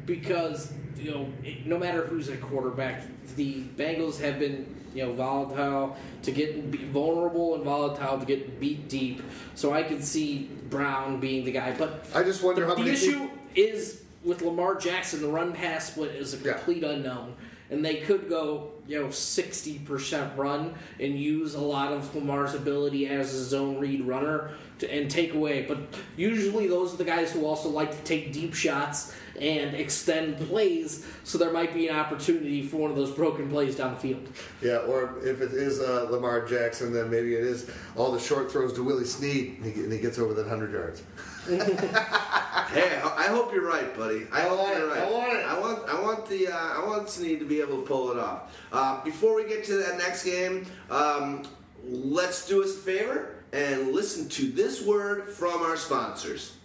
because 0.04 0.72
you 1.06 1.12
know 1.12 1.32
it, 1.44 1.66
no 1.66 1.78
matter 1.78 2.04
who's 2.04 2.28
at 2.28 2.40
quarterback, 2.40 3.04
the 3.36 3.62
Bengals 3.76 4.20
have 4.20 4.38
been 4.38 4.74
you 4.94 5.04
know 5.04 5.12
volatile 5.12 5.96
to 6.22 6.32
get 6.32 6.70
be 6.70 6.78
vulnerable 6.78 7.54
and 7.54 7.64
volatile 7.64 8.18
to 8.18 8.26
get 8.26 8.58
beat 8.58 8.88
deep. 8.88 9.22
So 9.54 9.72
I 9.72 9.82
could 9.84 10.02
see 10.02 10.50
Brown 10.68 11.20
being 11.20 11.44
the 11.44 11.52
guy, 11.52 11.74
but 11.78 12.04
I 12.14 12.22
just 12.24 12.42
wonder 12.42 12.62
the, 12.62 12.68
how 12.68 12.74
the 12.74 12.90
issue 12.90 13.30
is 13.54 14.02
with 14.24 14.42
Lamar 14.42 14.74
Jackson, 14.74 15.22
the 15.22 15.28
run 15.28 15.52
pass 15.52 15.92
split 15.92 16.16
is 16.16 16.34
a 16.34 16.38
Yeah. 16.38 16.54
complete 16.54 16.82
unknown. 16.82 17.34
And 17.68 17.84
they 17.84 17.96
could 17.96 18.28
go, 18.28 18.70
you 18.86 19.00
know, 19.02 19.10
sixty 19.10 19.80
percent 19.80 20.36
run 20.36 20.74
and 21.00 21.18
use 21.18 21.54
a 21.56 21.60
lot 21.60 21.92
of 21.92 22.14
Lamar's 22.14 22.54
ability 22.54 23.08
as 23.08 23.34
a 23.34 23.44
zone 23.44 23.80
read 23.80 24.02
runner 24.02 24.50
to, 24.78 24.92
and 24.92 25.10
take 25.10 25.34
away. 25.34 25.62
But 25.62 25.78
usually, 26.16 26.68
those 26.68 26.94
are 26.94 26.96
the 26.96 27.04
guys 27.04 27.32
who 27.32 27.44
also 27.44 27.68
like 27.68 27.90
to 27.90 28.02
take 28.04 28.32
deep 28.32 28.54
shots 28.54 29.12
and 29.40 29.74
extend 29.74 30.38
plays. 30.38 31.06
So 31.24 31.38
there 31.38 31.52
might 31.52 31.72
be 31.74 31.88
an 31.88 31.96
opportunity 31.96 32.62
for 32.62 32.76
one 32.78 32.90
of 32.90 32.96
those 32.96 33.10
broken 33.10 33.48
plays 33.48 33.76
down 33.76 33.94
the 33.94 34.00
field. 34.00 34.28
Yeah, 34.62 34.78
or 34.78 35.18
if 35.24 35.40
it 35.40 35.52
is 35.52 35.80
uh, 35.80 36.08
Lamar 36.10 36.46
Jackson, 36.46 36.92
then 36.92 37.10
maybe 37.10 37.34
it 37.34 37.44
is 37.44 37.70
all 37.96 38.12
the 38.12 38.20
short 38.20 38.50
throws 38.50 38.72
to 38.74 38.82
Willie 38.82 39.04
Snead, 39.04 39.58
and 39.60 39.72
he, 39.72 39.82
and 39.82 39.92
he 39.92 39.98
gets 39.98 40.18
over 40.18 40.34
that 40.34 40.46
hundred 40.48 40.72
yards. 40.72 41.02
Hey, 42.66 43.00
I 43.00 43.26
I 43.26 43.28
hope 43.28 43.52
you're 43.52 43.66
right, 43.66 43.96
buddy. 43.96 44.26
I, 44.32 44.40
I 44.40 44.48
hope 44.48 44.58
want 44.58 44.76
you're 44.76 44.88
it. 44.88 44.90
right. 44.90 45.02
I 45.02 45.10
want 45.10 45.32
it. 45.34 45.44
I 45.46 45.58
want. 45.60 45.88
I 45.88 46.00
want 46.02 46.26
the. 46.26 46.48
Uh, 46.48 46.56
I 46.82 46.84
want 46.86 47.08
Snead 47.08 47.38
to 47.38 47.44
be 47.44 47.60
able 47.60 47.80
to 47.80 47.86
pull 47.86 48.10
it 48.10 48.18
off. 48.18 48.56
Uh, 48.72 49.02
before 49.04 49.36
we 49.36 49.46
get 49.46 49.62
to 49.66 49.74
that 49.76 49.98
next 49.98 50.24
game, 50.24 50.66
um, 50.90 51.44
let's 51.84 52.48
do 52.48 52.64
us 52.64 52.74
a 52.74 52.78
favor 52.80 53.36
and 53.52 53.92
listen 53.92 54.28
to 54.30 54.48
this 54.50 54.84
word 54.84 55.28
from 55.28 55.62
our 55.62 55.76
sponsors. 55.76 56.55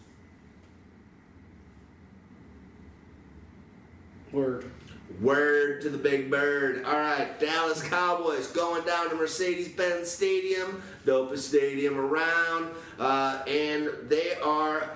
Word. 4.32 4.72
Word 5.20 5.82
to 5.82 5.89
the 5.89 5.98
big 5.98 6.32
bird. 6.32 6.86
All 6.86 6.94
right, 6.94 7.38
Dallas 7.39 7.84
Cowboys 7.84 8.48
going 8.48 8.86
down 8.86 9.10
to 9.10 9.15
Mercedes-Benz 9.15 10.10
Stadium, 10.10 10.82
dopest 11.06 11.39
stadium 11.39 11.98
around, 12.00 12.70
uh, 12.98 13.44
and 13.46 13.89
they 14.08 14.36
are 14.36 14.89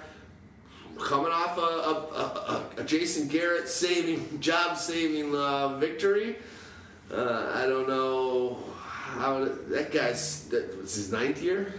coming 0.99 1.33
off 1.33 1.57
a, 1.57 1.61
a, 1.61 1.93
a, 2.01 2.63
a 2.77 2.83
Jason 2.85 3.27
Garrett 3.27 3.67
saving, 3.67 4.39
job-saving 4.39 5.35
uh, 5.35 5.77
victory. 5.79 6.37
Uh, 7.11 7.51
I 7.53 7.65
don't 7.65 7.87
know 7.87 8.57
how 8.81 9.43
that 9.43 9.91
guy's. 9.91 10.47
That 10.47 10.81
was 10.81 10.95
his 10.95 11.11
ninth 11.11 11.41
year. 11.41 11.73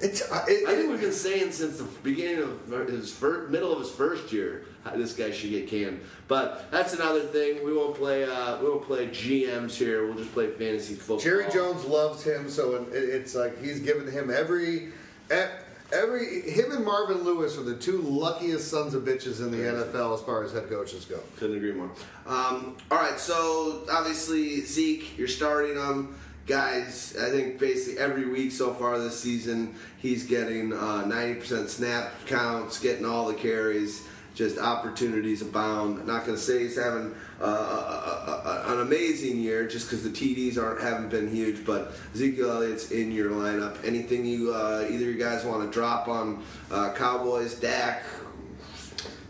It's 0.00 0.30
uh, 0.30 0.44
it, 0.46 0.68
I 0.68 0.74
think 0.76 0.90
we've 0.90 1.00
been 1.00 1.12
saying 1.12 1.52
since 1.52 1.78
the 1.78 1.84
beginning 2.02 2.42
of 2.42 2.88
his 2.88 3.12
first, 3.12 3.50
middle 3.50 3.72
of 3.72 3.80
his 3.80 3.90
first 3.90 4.32
year, 4.32 4.66
how 4.77 4.77
this 4.96 5.12
guy 5.12 5.30
should 5.30 5.50
get 5.50 5.68
canned. 5.68 6.00
But 6.26 6.70
that's 6.70 6.92
another 6.92 7.20
thing. 7.20 7.64
We 7.64 7.72
won't 7.72 7.96
play. 7.96 8.24
Uh, 8.24 8.60
we 8.60 8.68
won't 8.68 8.84
play 8.84 9.08
GMs 9.08 9.74
here. 9.74 10.06
We'll 10.06 10.18
just 10.18 10.32
play 10.32 10.50
fantasy 10.50 10.94
football. 10.94 11.18
Jerry 11.18 11.50
Jones 11.50 11.84
loves 11.84 12.22
him, 12.22 12.48
so 12.50 12.86
it's 12.92 13.34
like 13.34 13.62
he's 13.62 13.80
given 13.80 14.10
him 14.10 14.30
every, 14.30 14.92
every. 15.30 16.42
Him 16.50 16.72
and 16.72 16.84
Marvin 16.84 17.22
Lewis 17.22 17.56
are 17.56 17.62
the 17.62 17.76
two 17.76 18.02
luckiest 18.02 18.68
sons 18.68 18.94
of 18.94 19.04
bitches 19.04 19.40
in 19.40 19.50
the 19.50 19.58
NFL 19.58 20.14
as 20.14 20.22
far 20.22 20.44
as 20.44 20.52
head 20.52 20.68
coaches 20.68 21.04
go. 21.04 21.18
Couldn't 21.36 21.56
agree 21.56 21.72
more. 21.72 21.90
Um, 22.26 22.76
all 22.90 22.98
right, 22.98 23.18
so 23.18 23.84
obviously 23.90 24.60
Zeke, 24.60 25.16
you're 25.18 25.28
starting 25.28 25.76
him. 25.76 26.14
Guys, 26.46 27.14
I 27.20 27.28
think 27.28 27.58
basically 27.58 27.98
every 27.98 28.26
week 28.26 28.52
so 28.52 28.72
far 28.72 28.98
this 28.98 29.20
season, 29.20 29.74
he's 29.98 30.24
getting 30.24 30.72
uh, 30.72 31.04
90% 31.04 31.68
snap 31.68 32.10
counts, 32.24 32.78
getting 32.78 33.04
all 33.04 33.26
the 33.28 33.34
carries. 33.34 34.07
Just 34.38 34.56
opportunities 34.56 35.42
abound. 35.42 35.98
I'm 35.98 36.06
Not 36.06 36.24
going 36.24 36.36
to 36.36 36.40
say 36.40 36.60
he's 36.60 36.76
having 36.76 37.12
uh, 37.40 37.44
a, 37.44 37.48
a, 37.48 38.42
a, 38.68 38.72
an 38.74 38.80
amazing 38.82 39.38
year 39.40 39.66
just 39.66 39.90
because 39.90 40.04
the 40.04 40.10
TDs 40.10 40.56
aren't 40.56 40.80
haven't 40.80 41.08
been 41.08 41.26
huge, 41.28 41.66
but 41.66 41.90
Ezekiel 42.14 42.52
Elliott's 42.52 42.92
in 42.92 43.10
your 43.10 43.32
lineup. 43.32 43.84
Anything 43.84 44.24
you 44.24 44.54
uh, 44.54 44.86
either 44.88 45.06
you 45.06 45.18
guys 45.18 45.44
want 45.44 45.64
to 45.68 45.74
drop 45.76 46.06
on 46.06 46.44
uh, 46.70 46.92
Cowboys, 46.94 47.54
Dak? 47.54 48.04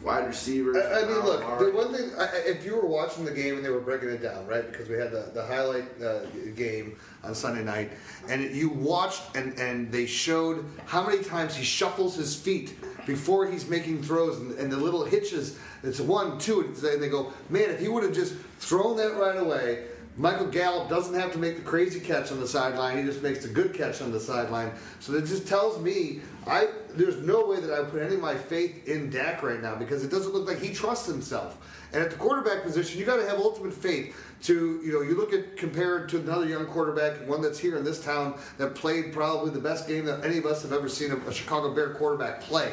wide 0.03 0.27
receivers. 0.29 0.77
I, 0.77 1.03
I 1.03 1.05
mean, 1.07 1.21
look, 1.25 1.43
Amari. 1.43 1.71
the 1.73 1.77
one 1.77 1.93
thing, 1.93 2.11
I- 2.19 2.43
if 2.47 2.65
you 2.65 2.77
were 2.77 2.87
watching 2.87 3.25
the 3.25 3.33
game 3.33 3.57
and 3.57 3.65
they 3.65 3.69
were 3.71 3.81
breaking 3.81 4.11
it 4.11 4.23
down, 4.23 4.47
right, 4.47 4.71
because 4.71 4.89
we 4.89 4.95
had 4.97 5.11
the, 5.11 5.31
the 5.35 5.45
highlight 5.45 5.87
uh, 6.01 6.21
game 6.55 6.97
on 7.25 7.35
Sunday 7.35 7.65
night, 7.65 7.91
and 8.29 8.43
you 8.55 8.69
watched 8.69 9.37
and, 9.37 9.59
and 9.59 9.91
they 9.91 10.07
showed 10.07 10.65
how 10.87 11.05
many 11.05 11.23
times 11.25 11.57
he 11.57 11.65
shuffles 11.65 12.15
his 12.15 12.37
feet 12.37 12.77
before 13.09 13.47
he's 13.47 13.67
making 13.69 14.03
throws 14.03 14.39
and, 14.39 14.53
and 14.59 14.71
the 14.71 14.77
little 14.77 15.03
hitches. 15.03 15.59
It's 15.83 15.99
one, 15.99 16.39
two, 16.39 16.61
and 16.61 17.03
they 17.03 17.09
go, 17.09 17.33
man, 17.49 17.71
if 17.71 17.81
he 17.81 17.89
would 17.89 18.05
have 18.05 18.13
just 18.13 18.35
thrown 18.61 18.99
that 18.99 19.17
right 19.17 19.39
away, 19.39 19.87
Michael 20.19 20.49
Gallup 20.49 20.89
doesn't 20.89 21.15
have 21.15 21.33
to 21.33 21.39
make 21.39 21.57
the 21.57 21.63
crazy 21.63 22.01
catch 22.01 22.33
on 22.33 22.41
the 22.41 22.47
sideline. 22.47 22.99
He 22.99 23.05
just 23.05 23.23
makes 23.23 23.45
the 23.45 23.49
good 23.49 23.73
catch 23.73 24.03
on 24.03 24.11
the 24.11 24.19
sideline. 24.19 24.73
So 24.99 25.13
that 25.13 25.27
just 25.27 25.47
tells 25.47 25.81
me 25.81 26.21
I 26.47 26.69
there's 26.95 27.19
no 27.19 27.47
way 27.47 27.61
that 27.61 27.73
I 27.73 27.85
put 27.85 28.03
any 28.03 28.17
of 28.17 28.21
my 28.21 28.35
faith 28.35 28.89
in 28.89 29.11
Dak 29.11 29.43
right 29.45 29.63
now 29.63 29.77
because 29.77 30.05
it 30.05 30.11
doesn't 30.11 30.35
look 30.35 30.49
like 30.49 30.59
he 30.59 30.75
trusts 30.75 31.07
himself. 31.07 31.57
And 31.93 32.03
at 32.03 32.11
the 32.11 32.17
quarterback 32.17 32.65
position, 32.65 32.99
you 32.99 33.07
got 33.07 33.19
to 33.19 33.29
have 33.29 33.39
ultimate 33.39 33.73
faith 33.73 34.17
to 34.43 34.81
you 34.85 34.93
know 34.93 35.03
you 35.03 35.17
look 35.17 35.33
at 35.33 35.57
compared 35.57 36.09
to 36.09 36.19
another 36.19 36.47
young 36.47 36.67
quarterback, 36.67 37.27
one 37.29 37.41
that's 37.41 37.59
here 37.59 37.79
in 37.79 37.85
this 37.85 38.03
town 38.03 38.37
that 38.59 38.75
played 38.75 39.13
probably 39.13 39.53
the 39.53 39.61
best 39.61 39.87
game 39.87 40.05
that 40.07 40.25
any 40.25 40.39
of 40.39 40.47
us 40.47 40.63
have 40.63 40.73
ever 40.73 40.89
seen 40.89 41.13
a, 41.13 41.17
a 41.29 41.33
Chicago 41.33 41.73
Bear 41.73 41.95
quarterback 41.95 42.41
play 42.41 42.73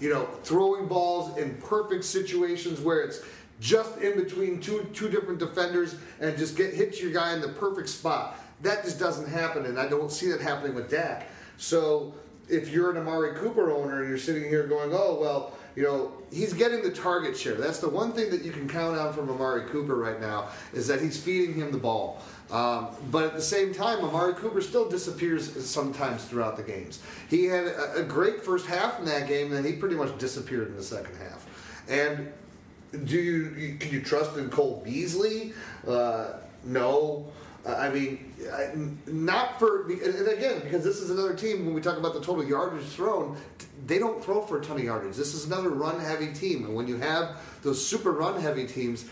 you 0.00 0.08
know, 0.08 0.26
throwing 0.42 0.86
balls 0.86 1.36
in 1.36 1.54
perfect 1.56 2.04
situations 2.04 2.80
where 2.80 3.00
it's 3.02 3.22
just 3.60 3.98
in 3.98 4.16
between 4.16 4.60
two 4.60 4.86
two 4.94 5.08
different 5.08 5.38
defenders 5.38 5.96
and 6.20 6.36
just 6.36 6.56
get 6.56 6.72
hit 6.72 7.00
your 7.00 7.12
guy 7.12 7.34
in 7.34 7.40
the 7.40 7.48
perfect 7.48 7.88
spot. 7.88 8.42
That 8.62 8.84
just 8.84 8.98
doesn't 8.98 9.28
happen, 9.28 9.66
and 9.66 9.78
I 9.78 9.88
don't 9.88 10.10
see 10.10 10.30
that 10.30 10.40
happening 10.40 10.74
with 10.74 10.90
Dak. 10.90 11.28
So 11.56 12.14
if 12.48 12.70
you're 12.70 12.90
an 12.90 12.96
Amari 12.96 13.34
Cooper 13.36 13.70
owner 13.70 14.00
and 14.00 14.08
you're 14.08 14.18
sitting 14.18 14.44
here 14.44 14.66
going, 14.66 14.90
oh 14.92 15.18
well, 15.20 15.52
you 15.76 15.82
know, 15.82 16.12
he's 16.32 16.52
getting 16.52 16.82
the 16.82 16.90
target 16.90 17.36
share. 17.36 17.54
That's 17.54 17.78
the 17.78 17.88
one 17.88 18.12
thing 18.12 18.30
that 18.30 18.42
you 18.42 18.50
can 18.50 18.68
count 18.68 18.98
on 18.98 19.12
from 19.12 19.30
Amari 19.30 19.68
Cooper 19.68 19.94
right 19.94 20.20
now 20.20 20.48
is 20.72 20.86
that 20.88 21.00
he's 21.00 21.22
feeding 21.22 21.54
him 21.54 21.70
the 21.70 21.78
ball. 21.78 22.22
Um, 22.50 22.88
but 23.10 23.24
at 23.24 23.34
the 23.34 23.42
same 23.42 23.72
time, 23.72 24.04
Amari 24.04 24.34
Cooper 24.34 24.60
still 24.60 24.88
disappears 24.88 25.64
sometimes 25.64 26.24
throughout 26.24 26.56
the 26.56 26.62
games. 26.62 27.00
He 27.28 27.44
had 27.44 27.66
a, 27.66 27.98
a 27.98 28.02
great 28.02 28.44
first 28.44 28.66
half 28.66 28.98
in 28.98 29.04
that 29.04 29.28
game, 29.28 29.46
and 29.46 29.56
then 29.56 29.64
he 29.64 29.78
pretty 29.78 29.94
much 29.94 30.16
disappeared 30.18 30.68
in 30.68 30.76
the 30.76 30.82
second 30.82 31.16
half. 31.16 31.46
And 31.88 32.32
do 33.04 33.16
you, 33.16 33.76
can 33.78 33.92
you 33.92 34.02
trust 34.02 34.36
in 34.36 34.50
Cole 34.50 34.82
Beasley? 34.84 35.52
Uh, 35.86 36.32
no. 36.64 37.30
I 37.66 37.90
mean, 37.90 38.32
not 39.06 39.58
for 39.58 39.82
and 39.90 40.28
again 40.28 40.60
because 40.60 40.82
this 40.82 40.96
is 40.96 41.10
another 41.10 41.34
team. 41.34 41.66
When 41.66 41.74
we 41.74 41.82
talk 41.82 41.98
about 41.98 42.14
the 42.14 42.20
total 42.20 42.42
yardage 42.42 42.86
thrown, 42.86 43.36
they 43.86 43.98
don't 43.98 44.24
throw 44.24 44.40
for 44.40 44.58
a 44.58 44.64
ton 44.64 44.78
of 44.78 44.84
yardage. 44.84 45.14
This 45.14 45.34
is 45.34 45.44
another 45.44 45.68
run-heavy 45.68 46.32
team, 46.32 46.64
and 46.64 46.74
when 46.74 46.88
you 46.88 46.96
have 46.96 47.38
those 47.62 47.84
super 47.84 48.12
run-heavy 48.12 48.66
teams, 48.66 49.04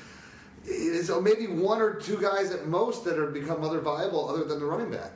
it 0.71 0.95
is 0.95 1.11
maybe 1.23 1.47
one 1.47 1.81
or 1.81 1.95
two 1.95 2.19
guys 2.19 2.51
at 2.51 2.67
most 2.67 3.05
that 3.05 3.19
are 3.19 3.27
become 3.27 3.65
other 3.65 3.81
viable 3.81 4.29
other 4.29 4.45
than 4.45 4.61
the 4.61 4.67
running 4.67 4.91
back. 4.91 5.13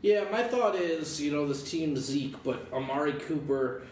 Yeah, 0.00 0.24
my 0.30 0.42
thought 0.42 0.74
is, 0.76 1.20
you 1.20 1.32
know, 1.32 1.48
this 1.48 1.68
team 1.68 1.96
Zeke, 1.96 2.42
but 2.44 2.66
Amari 2.72 3.14
Cooper, 3.14 3.82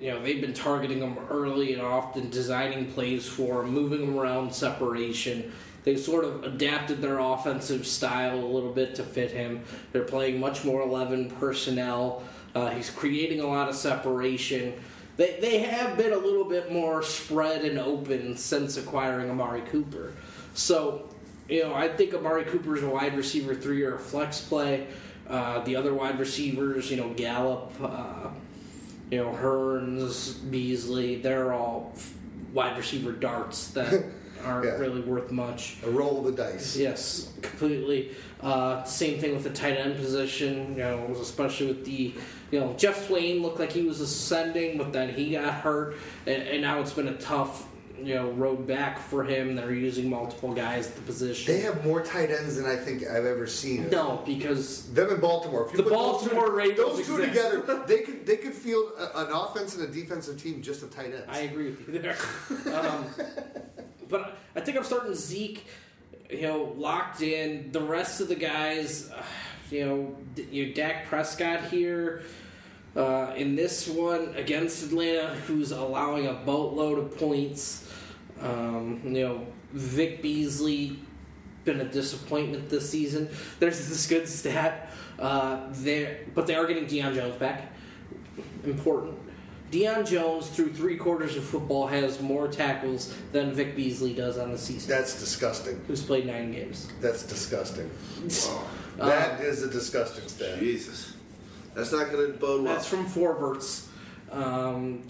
you 0.00 0.10
know, 0.10 0.20
they've 0.20 0.40
been 0.40 0.52
targeting 0.52 0.98
him 0.98 1.16
early 1.30 1.72
and 1.72 1.80
often, 1.80 2.28
designing 2.28 2.92
plays 2.92 3.26
for 3.26 3.62
him, 3.62 3.70
moving 3.70 4.02
him 4.02 4.18
around 4.18 4.52
separation. 4.52 5.52
They've 5.84 5.98
sort 5.98 6.24
of 6.24 6.42
adapted 6.42 7.00
their 7.00 7.20
offensive 7.20 7.86
style 7.86 8.40
a 8.40 8.44
little 8.44 8.72
bit 8.72 8.96
to 8.96 9.04
fit 9.04 9.30
him. 9.30 9.62
They're 9.92 10.02
playing 10.02 10.40
much 10.40 10.64
more 10.64 10.82
11 10.82 11.30
personnel. 11.30 12.24
Uh, 12.54 12.70
he's 12.70 12.90
creating 12.90 13.40
a 13.40 13.46
lot 13.46 13.68
of 13.68 13.76
separation. 13.76 14.74
They, 15.16 15.38
they 15.40 15.58
have 15.60 15.96
been 15.96 16.12
a 16.12 16.18
little 16.18 16.44
bit 16.44 16.70
more 16.72 17.02
spread 17.02 17.64
and 17.64 17.78
open 17.78 18.36
since 18.36 18.76
acquiring 18.76 19.30
Amari 19.30 19.62
Cooper. 19.62 20.12
So, 20.54 21.08
you 21.48 21.62
know, 21.62 21.74
I 21.74 21.88
think 21.88 22.12
Amari 22.14 22.44
Cooper's 22.44 22.82
a 22.82 22.88
wide 22.88 23.16
receiver 23.16 23.54
three 23.54 23.82
or 23.82 23.94
a 23.94 23.98
flex 23.98 24.40
play. 24.40 24.86
Uh, 25.28 25.60
the 25.64 25.74
other 25.74 25.94
wide 25.94 26.18
receivers, 26.20 26.90
you 26.90 26.96
know, 26.98 27.08
Gallup, 27.14 27.72
uh, 27.82 28.28
you 29.10 29.18
know, 29.18 29.32
Hurns, 29.32 30.38
Beasley, 30.50 31.16
they're 31.16 31.52
all 31.52 31.94
wide 32.52 32.76
receiver 32.76 33.12
darts 33.12 33.68
that 33.68 34.04
aren't 34.44 34.66
Yeah. 34.66 34.72
really 34.76 35.00
worth 35.00 35.30
much. 35.30 35.76
A 35.84 35.90
roll 35.90 36.18
of 36.18 36.24
the 36.36 36.42
dice. 36.42 36.76
Yes, 36.76 37.32
completely. 37.42 38.14
Uh, 38.40 38.84
same 38.84 39.18
thing 39.18 39.32
with 39.34 39.44
the 39.44 39.50
tight 39.50 39.76
end 39.78 39.96
position. 39.96 40.72
You 40.72 40.82
know, 40.84 41.16
especially 41.20 41.68
with 41.68 41.84
the, 41.84 42.14
you 42.50 42.60
know, 42.60 42.72
Geoff 42.74 43.08
Swaim 43.08 43.42
looked 43.42 43.58
like 43.58 43.72
he 43.72 43.82
was 43.82 44.00
ascending, 44.00 44.78
but 44.78 44.92
then 44.92 45.12
he 45.12 45.32
got 45.32 45.52
hurt, 45.54 45.96
and, 46.26 46.42
and 46.42 46.62
now 46.62 46.80
it's 46.80 46.92
been 46.92 47.08
a 47.08 47.16
tough, 47.16 47.66
you 48.00 48.14
know, 48.14 48.30
road 48.32 48.66
back 48.66 48.98
for 49.00 49.24
him. 49.24 49.56
They're 49.56 49.72
using 49.74 50.08
multiple 50.10 50.52
guys 50.54 50.86
at 50.88 50.94
the 50.96 51.00
position. 51.02 51.52
They 51.54 51.60
have 51.62 51.84
more 51.84 52.02
tight 52.04 52.30
ends 52.30 52.56
than 52.56 52.66
I 52.66 52.76
think 52.76 53.02
I've 53.04 53.24
ever 53.24 53.46
seen. 53.46 53.88
no 53.90 54.22
because 54.26 54.92
Them 54.92 55.10
in 55.10 55.18
Baltimore. 55.20 55.64
If 55.66 55.72
you 55.72 55.78
The 55.78 55.82
put 55.84 55.92
those 55.92 56.22
two- 56.22 56.28
Baltimore 56.34 56.52
Ravens 56.54 56.76
Those 56.78 57.06
two 57.06 57.16
exist. 57.22 57.50
together, 57.52 57.84
they 57.88 58.00
could 58.02 58.26
they 58.26 58.36
could 58.36 58.52
field 58.54 58.92
a, 58.98 59.18
an 59.26 59.32
offense 59.32 59.74
and 59.76 59.82
a 59.88 59.92
defensive 59.92 60.40
team 60.40 60.62
just 60.62 60.82
of 60.82 60.94
tight 60.94 61.06
ends. 61.06 61.24
I 61.28 61.38
agree 61.40 61.70
with 61.70 61.88
you 61.88 61.98
there. 62.00 62.16
Um, 62.74 63.06
but 64.08 64.36
I 64.54 64.60
think 64.60 64.76
I'm 64.76 64.84
starting 64.84 65.14
Zeke, 65.14 65.66
you 66.30 66.42
know, 66.42 66.74
locked 66.76 67.22
in. 67.22 67.72
The 67.72 67.80
rest 67.80 68.20
of 68.20 68.28
the 68.28 68.34
guys, 68.36 69.10
uh, 69.10 69.20
you 69.70 69.84
know, 69.84 70.16
D- 70.34 70.48
you 70.50 70.66
know, 70.66 70.72
Dak 70.72 71.06
Prescott 71.06 71.64
here. 71.64 72.22
Uh, 72.94 73.34
in 73.36 73.54
this 73.56 73.86
one 73.88 74.32
against 74.36 74.84
Atlanta, 74.84 75.34
who's 75.46 75.70
allowing 75.70 76.26
a 76.28 76.32
boatload 76.32 76.98
of 76.98 77.18
points, 77.18 77.92
um, 78.40 79.02
you 79.04 79.10
know, 79.10 79.46
Vic 79.72 80.22
Beasley 80.22 80.98
been 81.66 81.80
a 81.82 81.84
disappointment 81.84 82.70
this 82.70 82.88
season. 82.88 83.28
There's 83.58 83.86
this 83.86 84.06
good 84.06 84.26
stat, 84.26 84.90
uh, 85.18 85.66
there, 85.72 86.20
but 86.34 86.46
they 86.46 86.54
are 86.54 86.64
getting 86.66 86.86
Deion 86.86 87.14
Jones 87.14 87.36
back. 87.36 87.70
Important. 88.64 89.18
Deion 89.70 90.06
Jones, 90.08 90.46
through 90.48 90.72
three 90.72 90.96
quarters 90.96 91.36
of 91.36 91.44
football, 91.44 91.88
has 91.88 92.20
more 92.22 92.48
tackles 92.48 93.14
than 93.32 93.52
Vic 93.52 93.74
Beasley 93.76 94.14
does 94.14 94.38
on 94.38 94.52
the 94.52 94.58
season. 94.58 94.88
That's 94.88 95.18
disgusting. 95.18 95.82
who's 95.86 96.02
played 96.02 96.26
nine 96.26 96.52
games. 96.52 96.88
That's 97.00 97.24
disgusting. 97.24 97.90
Um, 98.48 98.64
That 98.96 99.40
is 99.40 99.62
a 99.62 99.68
disgusting 99.70 100.26
stat. 100.28 100.58
Jesus, 100.58 101.14
that's 101.74 101.92
not 101.92 102.10
going 102.10 102.32
to 102.32 102.38
bode 102.38 102.62
well. 102.64 102.74
That's 102.74 102.86
from 102.88 103.06
Forverts. 103.06 103.88
Um, 104.30 105.02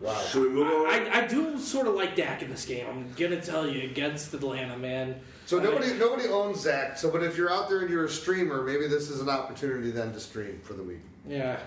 Wow. 0.00 0.18
Should 0.28 0.42
we 0.42 0.48
move 0.48 0.66
on? 0.66 0.86
I, 0.86 1.20
I 1.22 1.26
do 1.28 1.56
sort 1.56 1.86
of 1.86 1.94
like 1.94 2.16
Dak 2.16 2.42
in 2.42 2.50
this 2.50 2.64
game. 2.66 2.84
I'm 2.88 3.12
gonna 3.16 3.40
tell 3.40 3.64
you 3.64 3.88
against 3.88 4.34
Atlanta, 4.34 4.76
man. 4.76 5.20
So 5.46 5.60
I- 5.60 5.62
nobody 5.62 5.92
nobody 5.94 6.26
owns 6.26 6.58
Zach. 6.62 6.98
So, 6.98 7.12
but 7.12 7.22
if 7.22 7.36
you're 7.36 7.50
out 7.52 7.68
there 7.68 7.78
and 7.78 7.88
you're 7.88 8.06
a 8.06 8.10
streamer, 8.10 8.62
maybe 8.64 8.88
this 8.88 9.08
is 9.08 9.20
an 9.20 9.28
opportunity 9.28 9.92
then 9.92 10.12
to 10.14 10.18
stream 10.20 10.60
for 10.64 10.74
the 10.74 10.82
week. 10.82 10.98
Yeah. 11.28 11.60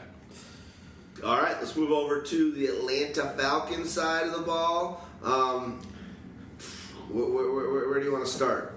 All 1.24 1.38
right, 1.42 1.56
let's 1.62 1.74
move 1.78 1.92
over 1.92 2.22
to 2.22 2.52
the 2.52 2.66
Atlanta 2.68 3.30
Falcons 3.38 3.92
side 3.92 4.28
of 4.28 4.34
the 4.34 4.42
ball. 4.42 5.08
Um, 5.24 5.82
where, 7.10 7.26
where, 7.26 7.54
where, 7.54 7.90
where 7.92 8.00
do 8.00 8.06
you 8.06 8.12
want 8.12 8.26
to 8.26 8.32
start? 8.32 8.75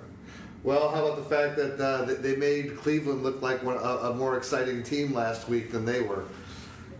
Well, 0.69 0.91
how 0.91 1.07
about 1.07 1.16
the 1.16 1.35
fact 1.35 1.57
that 1.57 1.81
uh, 1.83 2.05
they 2.21 2.37
made 2.37 2.77
Cleveland 2.77 3.23
look 3.23 3.41
like 3.41 3.62
one, 3.62 3.79
a, 3.79 4.11
a 4.11 4.14
more 4.14 4.37
exciting 4.37 4.83
team 4.83 5.14
last 5.14 5.49
week 5.49 5.73
than 5.73 5.87
they 5.87 6.03
were? 6.03 6.25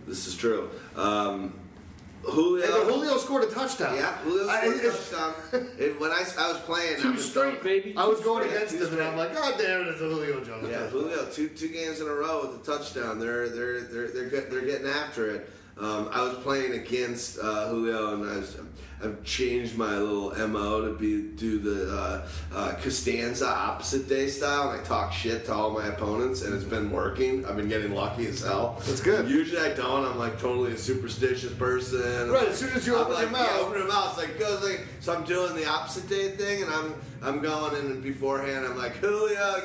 This 0.07 0.25
is 0.25 0.35
true. 0.35 0.71
Um, 0.95 1.53
Julio. 2.23 2.65
And 2.65 2.89
Julio 2.89 3.17
scored 3.17 3.43
a 3.43 3.51
touchdown. 3.51 3.95
Yeah, 3.95 4.17
Julio 4.23 4.47
scored 4.47 4.75
a 4.75 4.91
touchdown. 4.91 5.33
It, 5.77 5.99
when 5.99 6.09
I, 6.09 6.25
I 6.39 6.47
was 6.51 6.57
playing, 6.61 6.97
I 6.97 6.99
Two 6.99 7.11
was 7.13 7.29
straight, 7.29 7.61
baby. 7.61 7.93
I 7.95 8.07
was 8.07 8.17
Two 8.17 8.25
going 8.25 8.49
straight. 8.49 8.55
against 8.63 8.91
him, 8.91 8.99
and 8.99 9.07
I'm 9.07 9.15
like, 9.15 9.35
God 9.35 9.53
damn 9.59 9.81
it, 9.81 9.87
it's 9.89 10.01
a 10.01 10.05
Julio 10.05 10.43
Jones. 10.43 10.67
Yeah, 10.67 10.87
Julio, 10.87 11.25
two 11.29 11.49
two 11.49 11.69
games 11.69 12.01
in 12.01 12.07
a 12.07 12.11
row 12.11 12.47
with 12.49 12.67
a 12.67 12.77
touchdown. 12.77 13.19
They're 13.19 13.49
they're 13.49 13.81
they're 13.81 14.07
they're 14.07 14.41
they're 14.49 14.65
getting 14.65 14.87
after 14.87 15.29
it. 15.29 15.49
Um, 15.77 16.09
I 16.11 16.23
was 16.23 16.33
playing 16.39 16.73
against 16.73 17.37
uh, 17.37 17.67
Julio, 17.69 18.15
and 18.15 18.29
I 18.31 18.37
was, 18.37 18.57
I've 19.01 19.23
changed 19.23 19.77
my 19.77 19.97
little 19.97 20.35
mo 20.47 20.85
to 20.85 20.93
be 20.93 21.21
do 21.37 21.59
the 21.59 21.95
uh, 21.95 22.27
uh, 22.53 22.73
Costanza 22.81 23.47
opposite 23.47 24.09
day 24.09 24.27
style, 24.27 24.71
and 24.71 24.81
I 24.81 24.83
talk 24.83 25.13
shit 25.13 25.45
to 25.45 25.53
all 25.53 25.71
my 25.71 25.87
opponents, 25.87 26.41
and 26.41 26.53
it's 26.53 26.65
been 26.65 26.91
working. 26.91 27.45
I've 27.45 27.55
been 27.55 27.69
getting 27.69 27.93
lucky 27.93 28.27
as 28.27 28.41
hell. 28.41 28.81
That's 28.85 29.01
good. 29.01 29.29
Usually 29.29 29.61
I 29.61 29.73
don't. 29.73 30.05
I'm 30.05 30.17
like 30.17 30.39
totally 30.39 30.73
a 30.73 30.77
superstitious 30.77 31.53
person. 31.53 32.29
Right, 32.29 32.49
as 32.49 32.57
soon 32.57 32.71
as 32.73 32.85
you 32.85 32.95
I'm 32.95 33.03
open 33.03 33.13
like, 33.13 33.23
your 33.23 33.31
mouth. 33.31 33.49
yeah, 33.53 33.61
open 33.61 33.77
your 33.79 33.87
mouth. 33.87 34.19
It's 34.19 34.27
like 34.27 34.39
goes 34.39 34.63
like 34.63 34.85
so. 34.99 35.13
I'm 35.15 35.23
doing 35.23 35.55
the 35.55 35.65
opposite 35.65 36.09
day 36.09 36.31
thing, 36.31 36.63
and 36.63 36.71
I'm 36.71 36.93
I'm 37.21 37.39
going 37.41 37.75
in 37.77 37.91
and 37.91 38.03
beforehand. 38.03 38.65
I'm 38.65 38.77
like 38.77 38.97
Julio, 38.97 39.61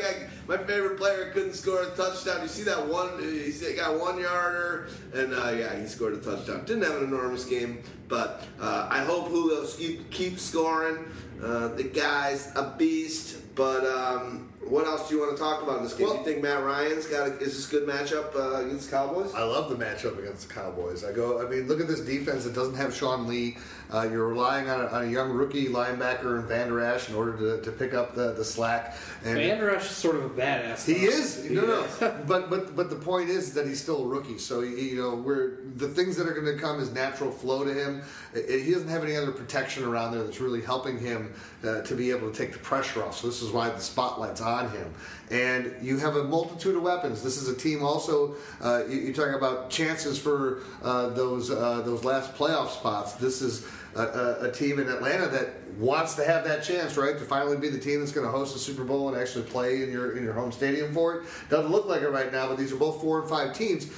my 0.47 0.59
favorite 0.59 0.99
player 0.99 1.31
couldn't 1.33 1.55
score 1.55 1.83
a 1.83 1.91
touchdown. 1.91 2.43
You 2.43 2.49
see 2.49 2.65
that 2.65 2.87
one? 2.87 3.19
He 3.23 3.53
got 3.75 3.99
one 3.99 4.21
yarder, 4.21 4.89
and 5.15 5.33
uh, 5.33 5.51
yeah, 5.51 5.79
he 5.79 5.87
scored 5.87 6.15
a 6.15 6.19
touchdown. 6.19 6.65
Didn't 6.65 6.83
have 6.83 6.97
an 6.97 7.05
enormous 7.05 7.45
game, 7.45 7.83
but 8.09 8.43
uh, 8.61 8.89
I 8.91 9.01
hope 9.05 9.29
Julio 9.29 9.67
keep, 9.67 10.11
keeps 10.11 10.43
scoring. 10.43 11.05
Uh, 11.43 11.69
the 11.69 11.85
guy's 11.85 12.55
a 12.57 12.75
beast, 12.79 13.55
but 13.55 13.85
um, 13.85 14.53
what 14.67 14.87
else 14.87 15.09
do 15.09 15.15
you 15.15 15.21
want 15.21 15.37
to 15.37 15.43
talk 15.43 15.63
about 15.63 15.79
in 15.79 15.85
this 15.85 15.95
game? 15.95 16.07
Well- 16.07 16.15
do 16.15 16.21
you 16.21 16.25
think 16.25 16.43
Matt 16.43 16.63
Ryan's 16.65 17.07
got? 17.07 17.29
A, 17.29 17.33
is 17.39 17.55
this 17.57 17.69
a 17.69 17.71
good 17.71 17.89
matchup 17.89 18.35
uh, 18.35 18.65
against 18.65 18.91
the 18.91 18.97
Cowboys? 18.97 19.35
I 19.35 19.43
love 19.43 19.69
the 19.69 19.77
matchup 19.77 20.19
against 20.19 20.49
the 20.49 20.55
Cowboys. 20.55 21.05
I 21.05 21.13
go. 21.13 21.45
I 21.45 21.49
mean, 21.49 21.67
look 21.69 21.81
at 21.81 21.89
this 21.89 22.01
defense 22.01 22.45
that 22.45 22.55
doesn't 22.55 22.77
have 22.77 22.95
Sean 22.95 23.27
Lee. 23.27 23.57
Uh, 23.93 24.09
you're 24.11 24.29
relying 24.29 24.69
on 24.69 24.81
a, 24.81 24.87
on 24.87 25.05
a 25.05 25.11
young 25.11 25.31
rookie 25.31 25.67
linebacker 25.69 26.41
in 26.41 26.47
Vander 26.47 26.81
Esch 26.81 27.09
in 27.09 27.15
order 27.15 27.37
to, 27.37 27.63
to 27.63 27.71
pick 27.71 27.95
up 27.95 28.15
the, 28.15 28.33
the 28.33 28.45
slack. 28.45 28.97
And 29.25 29.37
Vander 29.37 29.75
Esch 29.75 29.85
is 29.85 29.91
sort 29.97 30.17
of 30.17 30.25
a 30.25 30.31
badass. 30.31 30.87
He 30.87 31.07
though. 31.07 31.13
is. 31.13 31.51
No, 31.51 31.63
no. 31.67 31.87
but 32.27 32.51
but 32.51 32.75
but 32.75 32.91
the 32.91 32.97
point 32.97 33.29
is 33.29 33.55
that 33.55 33.67
he's 33.67 33.81
still 33.81 34.05
a 34.05 34.07
rookie. 34.07 34.39
So 34.39 34.61
you 34.61 34.97
know, 34.97 35.15
we're 35.15 35.59
the 35.77 35.89
things 35.89 36.17
that 36.17 36.27
are 36.27 36.33
going 36.35 36.47
to 36.47 36.61
come 36.61 36.81
is 36.81 36.93
natural 36.93 37.31
flow 37.31 37.65
to 37.65 37.73
him. 37.73 38.03
I- 38.35 38.41
he 38.65 38.73
doesn't 38.73 38.89
have 38.89 39.05
any 39.05 39.17
other 39.17 39.33
protection 39.33 39.85
around 39.85 40.13
there 40.13 40.23
that's 40.23 40.41
really 40.41 40.63
helping 40.63 40.99
him 40.99 41.33
uh, 41.63 41.83
to 41.83 41.95
be 41.95 42.11
able 42.11 42.31
to 42.31 42.37
take 42.37 42.53
the 42.53 42.59
pressure 42.59 43.03
off. 43.05 43.19
So 43.19 43.27
this 43.27 43.43
is 43.43 43.51
why 43.51 43.69
the 43.71 43.81
spotlight's 43.81 44.41
on 44.41 44.71
him. 44.71 44.93
And 45.31 45.75
you 45.81 45.99
have 45.99 46.17
a 46.17 46.25
multitude 46.25 46.77
of 46.77 46.83
weapons. 46.83 47.23
This 47.23 47.41
is 47.41 47.49
a 47.49 47.55
team 47.57 47.83
also. 47.83 48.37
Uh, 48.61 48.85
you, 48.89 48.99
you're 49.01 49.15
talking 49.15 49.35
about 49.35 49.71
chances 49.71 50.19
for 50.19 50.61
uh, 50.83 51.09
those 51.11 51.51
uh, 51.51 51.83
those 51.83 52.05
last 52.05 52.35
playoff 52.35 52.71
spots. 52.71 53.13
This 53.15 53.41
is. 53.43 53.67
A, 53.97 54.01
a, 54.03 54.41
a 54.49 54.53
team 54.53 54.81
in 54.81 54.89
Atlanta 54.89 55.29
that 55.29 55.51
wants 55.79 56.15
to 56.17 56.25
have 56.25 56.43
that 56.45 56.65
chance, 56.65 56.97
right, 56.97 57.17
to 57.17 57.25
finally 57.25 57.57
be 57.57 57.69
the 57.69 57.79
team 57.79 58.01
that's 58.01 58.11
going 58.13 58.27
to 58.27 58.31
host 58.33 58.53
the 58.53 58.59
Super 58.59 58.83
Bowl 58.83 59.09
and 59.09 59.17
actually 59.17 59.45
play 59.45 59.83
in 59.85 59.93
your 59.93 60.17
in 60.17 60.25
your 60.25 60.33
home 60.33 60.51
stadium 60.51 60.93
for 60.93 61.17
it. 61.21 61.23
Doesn't 61.49 61.71
look 61.71 61.87
like 61.87 62.03
it 62.03 62.09
right 62.11 62.33
now, 62.33 62.49
but 62.49 62.57
these 62.59 62.73
are 62.73 62.77
both 62.77 63.01
four 63.01 63.21
and 63.21 63.29
five 63.29 63.55
teams. 63.55 63.91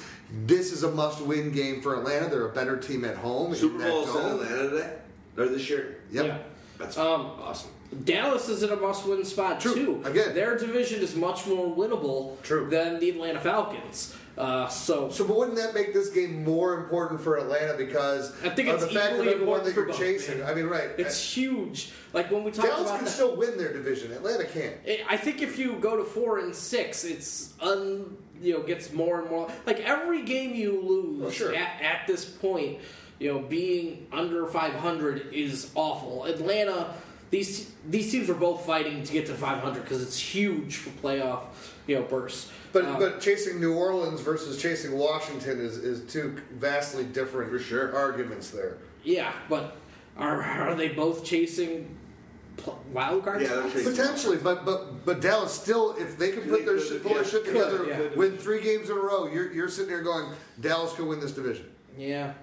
This 0.44 0.72
is 0.72 0.82
a 0.82 0.90
must-win 0.90 1.52
game 1.52 1.80
for 1.80 1.96
Atlanta. 1.96 2.28
They're 2.28 2.48
a 2.48 2.52
better 2.52 2.76
team 2.76 3.04
at 3.04 3.16
home. 3.16 3.54
Super 3.54 3.78
that 3.78 3.88
Bowl's 3.88 4.14
in. 4.14 4.20
Atlanta 4.20 4.70
today 4.70 4.92
or 5.38 5.46
this 5.48 5.70
year. 5.70 5.98
Yep. 6.12 6.26
Yeah. 6.26 6.38
That's 6.78 6.98
Um, 6.98 7.30
awesome. 7.40 7.70
Dallas 8.04 8.48
is 8.50 8.62
in 8.64 8.70
a 8.70 8.76
must-win 8.76 9.24
spot 9.24 9.60
True. 9.60 9.74
too. 9.74 10.02
Again. 10.04 10.34
their 10.34 10.58
division 10.58 11.00
is 11.00 11.14
much 11.14 11.46
more 11.46 11.74
winnable 11.74 12.42
True. 12.42 12.68
than 12.68 12.98
the 12.98 13.10
Atlanta 13.10 13.40
Falcons. 13.40 14.14
Uh, 14.36 14.68
so, 14.68 15.08
So, 15.08 15.26
but 15.26 15.36
wouldn't 15.36 15.56
that 15.56 15.72
make 15.72 15.94
this 15.94 16.10
game 16.10 16.44
more 16.44 16.74
important 16.78 17.20
for 17.20 17.36
Atlanta 17.38 17.74
because 17.74 18.32
I 18.44 18.50
think 18.50 18.68
of 18.68 18.74
it's 18.76 18.84
the 18.84 18.90
fact 18.90 19.14
of 19.14 19.20
everyone 19.20 19.38
important 19.38 19.64
that 19.66 19.74
for 19.74 19.80
you're 19.80 19.88
both, 19.88 19.98
chasing? 19.98 20.40
man. 20.40 20.48
I 20.50 20.54
mean, 20.54 20.66
right? 20.66 20.90
it's 20.98 21.22
huge. 21.22 21.90
Like 22.12 22.30
when 22.30 22.44
we 22.44 22.50
talk 22.50 22.66
Dallas 22.66 22.82
about 22.82 22.96
can 22.96 23.04
the, 23.06 23.10
still 23.10 23.36
win 23.36 23.56
their 23.56 23.72
division. 23.72 24.12
Atlanta 24.12 24.44
can't. 24.44 24.76
I 25.08 25.16
think 25.16 25.40
if 25.40 25.58
you 25.58 25.76
go 25.76 25.96
to 25.96 26.04
four 26.04 26.38
and 26.38 26.54
six, 26.54 27.04
it's 27.04 27.54
un 27.60 28.16
you 28.42 28.52
know 28.52 28.62
gets 28.62 28.92
more 28.92 29.20
and 29.22 29.30
more 29.30 29.50
like 29.64 29.80
every 29.80 30.22
game 30.22 30.54
you 30.54 30.82
lose 30.82 31.34
sure. 31.34 31.54
at, 31.54 31.80
at 31.80 32.06
this 32.06 32.24
point, 32.26 32.78
you 33.18 33.32
know, 33.32 33.38
being 33.38 34.06
under 34.12 34.46
five 34.46 34.74
hundred 34.74 35.32
is 35.32 35.70
awful. 35.74 36.26
Atlanta, 36.26 36.92
these 37.30 37.72
these 37.88 38.10
teams 38.12 38.28
are 38.28 38.34
both 38.34 38.66
fighting 38.66 39.02
to 39.02 39.12
get 39.12 39.26
to 39.26 39.34
five 39.34 39.62
hundred 39.62 39.82
because 39.84 40.02
it's 40.02 40.18
huge 40.18 40.76
for 40.76 40.90
playoff 40.90 41.44
you 41.86 41.96
know 41.96 42.02
bursts. 42.02 42.50
But 42.76 42.84
Um, 42.84 42.98
but 42.98 43.20
chasing 43.22 43.58
New 43.58 43.72
Orleans 43.74 44.20
versus 44.20 44.60
chasing 44.60 44.92
Washington 44.98 45.58
is, 45.60 45.78
is 45.78 46.00
two 46.12 46.36
vastly 46.58 47.04
different 47.04 47.50
For 47.50 47.58
sure. 47.58 47.96
arguments 47.96 48.50
there. 48.50 48.76
yeah, 49.02 49.32
but 49.48 49.76
are 50.18 50.42
are 50.42 50.74
they 50.74 50.88
both 50.88 51.24
chasing 51.24 51.96
wild 52.92 53.24
card 53.24 53.40
Yeah, 53.40 53.48
they're 53.48 53.58
spots? 53.60 53.72
chasing- 53.74 53.92
Potentially, 53.96 54.36
but 54.36 54.66
but 54.66 55.06
but 55.06 55.20
Dallas 55.22 55.52
still, 55.52 55.94
if 55.98 56.18
they 56.18 56.32
can 56.32 56.42
put 56.42 56.66
their 56.66 56.78
shit, 56.78 57.02
pull 57.02 57.14
their 57.14 57.22
yeah. 57.22 57.28
shit 57.30 57.44
Could, 57.44 57.54
together, 57.54 57.86
yeah. 57.88 58.14
win 58.14 58.36
three 58.36 58.60
games 58.60 58.90
in 58.90 58.96
a 58.98 59.00
row, 59.00 59.26
you're 59.26 59.50
you're 59.54 59.68
sitting 59.70 59.88
there 59.90 60.02
going, 60.02 60.26
Dallas 60.60 60.92
could 60.92 61.06
win 61.06 61.18
this 61.20 61.32
division. 61.32 61.66
Yeah. 61.96 62.34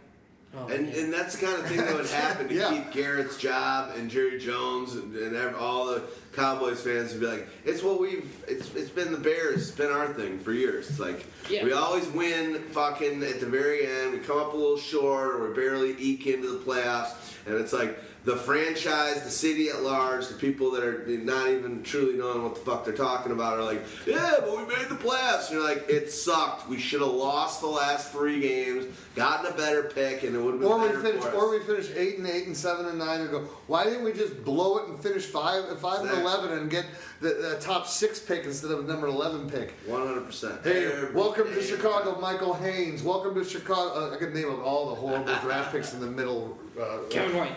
Oh, 0.55 0.67
And, 0.67 0.87
man. 0.87 0.95
and 1.05 1.13
that's 1.13 1.35
the 1.35 1.45
kind 1.47 1.59
of 1.59 1.65
thing 1.67 1.77
that 1.77 1.95
would 1.95 2.05
happen 2.09 2.47
to 2.47 2.53
Yeah. 2.55 2.69
keep 2.69 2.91
Garrett's 2.91 3.37
job 3.37 3.95
and 3.97 4.09
Jerry 4.09 4.37
Jones 4.37 4.93
and, 4.93 5.15
and 5.15 5.35
ev- 5.35 5.55
all 5.57 5.87
the 5.87 6.03
Cowboys 6.33 6.79
fans 6.81 7.11
would 7.11 7.21
be 7.21 7.25
like, 7.27 7.47
it's 7.65 7.81
what 7.81 7.99
we've, 7.99 8.31
it's, 8.47 8.73
it's 8.75 8.89
been 8.91 9.11
the 9.11 9.17
Bears, 9.17 9.69
it's 9.69 9.71
been 9.71 9.91
our 9.91 10.13
thing 10.13 10.37
for 10.37 10.53
years. 10.53 10.89
It's 10.91 10.99
like, 10.99 11.25
Yeah. 11.49 11.63
we 11.63 11.73
always 11.73 12.07
win 12.09 12.59
fucking 12.71 13.23
at 13.23 13.39
the 13.39 13.47
very 13.47 13.87
end, 13.87 14.13
we 14.13 14.19
come 14.19 14.37
up 14.37 14.53
a 14.53 14.55
little 14.55 14.77
short, 14.77 15.35
or 15.35 15.47
we 15.49 15.55
barely 15.55 15.95
eke 15.99 16.27
into 16.27 16.51
the 16.51 16.59
playoffs, 16.59 17.13
and 17.47 17.55
it's 17.55 17.73
like, 17.73 17.97
the 18.25 18.37
franchise, 18.37 19.21
the 19.23 19.29
city 19.29 19.67
at 19.69 19.81
large, 19.81 20.27
the 20.29 20.33
people 20.35 20.71
that 20.71 20.83
are 20.83 21.05
not 21.07 21.49
even 21.49 21.83
truly 21.83 22.13
knowing 22.17 22.43
what 22.43 22.55
the 22.55 22.61
fuck 22.61 22.85
they're 22.85 22.93
talking 22.93 23.33
about 23.33 23.59
are 23.59 23.63
like, 23.63 23.81
yeah, 24.05 24.35
but 24.39 24.51
we 24.51 24.63
made 24.73 24.87
the 24.87 24.95
playoffs. 24.95 25.49
And 25.49 25.59
you're 25.59 25.63
like, 25.67 25.89
it 25.89 26.09
sucked. 26.09 26.69
We 26.69 26.79
should 26.79 27.01
have 27.01 27.11
lost 27.11 27.59
the 27.59 27.67
last 27.67 28.13
three 28.13 28.39
games, 28.39 28.85
gotten 29.15 29.51
a 29.51 29.55
better 29.55 29.83
pick, 29.83 30.23
and 30.23 30.35
it 30.35 30.39
would 30.41 30.51
have 30.53 30.61
been 30.61 30.69
Or 30.71 30.79
we 30.79 30.87
better 30.87 31.01
finish, 31.01 31.21
for 31.21 31.27
us. 31.29 31.33
or 31.35 31.51
we 31.51 31.59
finish 31.65 31.89
eight 31.97 32.17
and 32.17 32.25
eight 32.27 32.47
and 32.47 32.55
seven 32.55 32.85
and 32.85 32.97
nine 32.97 33.21
and 33.21 33.29
go. 33.29 33.39
Why 33.67 33.83
didn't 33.83 34.05
we 34.05 34.13
just 34.13 34.41
blow 34.45 34.77
it 34.77 34.87
and 34.87 34.97
finish 35.01 35.25
five, 35.25 35.77
five 35.81 35.99
and 36.01 36.11
eleven 36.11 36.57
and 36.57 36.69
get 36.69 36.85
the, 37.19 37.29
the 37.29 37.57
top 37.59 37.87
six 37.87 38.19
pick 38.19 38.45
instead 38.45 38.71
of 38.71 38.87
the 38.87 38.91
number 38.93 39.07
eleven 39.07 39.49
pick? 39.49 39.73
100%. 39.87 40.63
Hey, 40.63 40.85
Every 40.85 41.13
welcome 41.13 41.47
to. 41.53 41.61
Chicago, 41.61 42.17
Michael 42.21 42.53
Haynes. 42.53 43.03
Welcome 43.03 43.35
to 43.35 43.43
Chicago. 43.43 44.11
Uh, 44.11 44.13
I 44.13 44.17
could 44.17 44.33
name 44.33 44.49
all 44.63 44.89
the 44.91 44.95
horrible 44.95 45.35
draft 45.41 45.73
picks 45.73 45.93
in 45.93 45.99
the 45.99 46.07
middle. 46.07 46.57
Uh, 46.79 46.99
Kevin 47.09 47.35
White. 47.37 47.51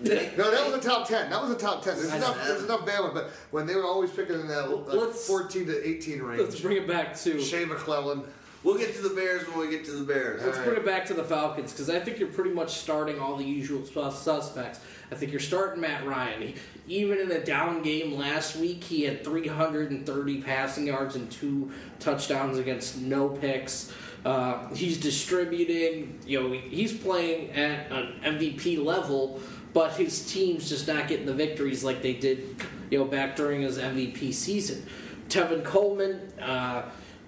No, 0.00 0.50
that 0.50 0.66
was 0.66 0.74
a 0.74 0.88
top 0.88 1.08
ten. 1.08 1.30
That 1.30 1.40
was 1.40 1.50
a 1.50 1.56
top 1.58 1.82
ten. 1.82 1.96
There's 1.96 2.10
I 2.12 2.16
enough. 2.16 2.36
know. 2.36 2.44
There's 2.48 2.64
enough 2.64 2.84
bad 2.84 3.00
ones, 3.00 3.14
but 3.14 3.30
when 3.50 3.66
they 3.66 3.74
were 3.74 3.84
always 3.84 4.10
picking 4.10 4.38
in 4.38 4.46
that 4.48 4.68
like, 4.70 5.12
14 5.12 5.66
to 5.66 5.88
18 5.88 6.22
range, 6.22 6.40
Let's 6.40 6.60
bring 6.60 6.76
it 6.76 6.86
back 6.86 7.16
to 7.18 7.40
Shea 7.40 7.64
McClellin. 7.64 8.24
We'll 8.62 8.78
get 8.78 8.96
to 8.96 9.02
the 9.02 9.14
Bears 9.14 9.46
when 9.48 9.60
we 9.60 9.70
get 9.70 9.84
to 9.84 9.92
the 9.92 10.04
Bears. 10.04 10.42
Let's 10.42 10.58
All 10.58 10.64
bring 10.64 10.76
right. 10.76 10.82
it 10.82 10.86
back 10.86 11.06
to 11.06 11.14
the 11.14 11.22
Falcons 11.22 11.72
because 11.72 11.88
I 11.88 12.00
think 12.00 12.18
you're 12.18 12.28
pretty 12.28 12.50
much 12.50 12.74
starting 12.74 13.20
all 13.20 13.36
the 13.36 13.44
usual 13.44 13.84
suspects. 14.10 14.80
I 15.12 15.14
think 15.14 15.30
you're 15.30 15.40
starting 15.40 15.80
Matt 15.80 16.04
Ryan. 16.04 16.42
He, 16.42 16.54
even 16.88 17.18
in 17.18 17.30
a 17.30 17.44
down 17.44 17.82
game 17.82 18.14
last 18.14 18.56
week, 18.56 18.82
he 18.82 19.02
had 19.02 19.22
330 19.24 20.42
passing 20.42 20.88
yards 20.88 21.14
and 21.14 21.30
two 21.30 21.70
touchdowns 22.00 22.58
against 22.58 22.98
no 23.00 23.28
picks. 23.28 23.92
Uh, 24.24 24.66
he's 24.74 24.98
distributing. 24.98 26.18
You 26.26 26.42
know, 26.42 26.52
he's 26.52 26.92
playing 26.92 27.52
at 27.52 27.92
an 27.92 28.14
MVP 28.24 28.84
level, 28.84 29.40
but 29.76 29.92
his 29.92 30.32
team's 30.32 30.70
just 30.70 30.88
not 30.88 31.06
getting 31.06 31.26
the 31.26 31.34
victories 31.34 31.84
like 31.84 32.00
they 32.00 32.14
did. 32.14 32.64
You 32.88 33.00
know, 33.00 33.04
back 33.04 33.36
during 33.36 33.60
his 33.60 33.76
MVP 33.76 34.32
season. 34.32 34.86
Tevin 35.28 35.62
Coleman. 35.64 36.32
Uh, 36.40 36.84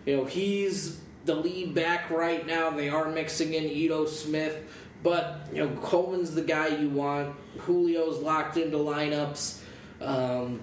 you 0.07 0.17
know, 0.17 0.25
he's 0.25 0.99
the 1.27 1.35
lead 1.35 1.75
back 1.75 2.09
right 2.09 2.47
now. 2.47 2.71
They 2.71 2.89
are 2.89 3.11
mixing 3.11 3.53
in 3.53 3.65
Ito 3.65 4.07
Smith, 4.07 4.57
but 5.03 5.47
you 5.53 5.59
know 5.59 5.77
Coleman's 5.83 6.35
the 6.35 6.41
guy 6.41 6.69
you 6.69 6.89
want. 6.89 7.37
Julio's 7.67 8.19
locked 8.23 8.57
into 8.57 8.79
lineups. 8.79 9.61
Um, 10.01 10.63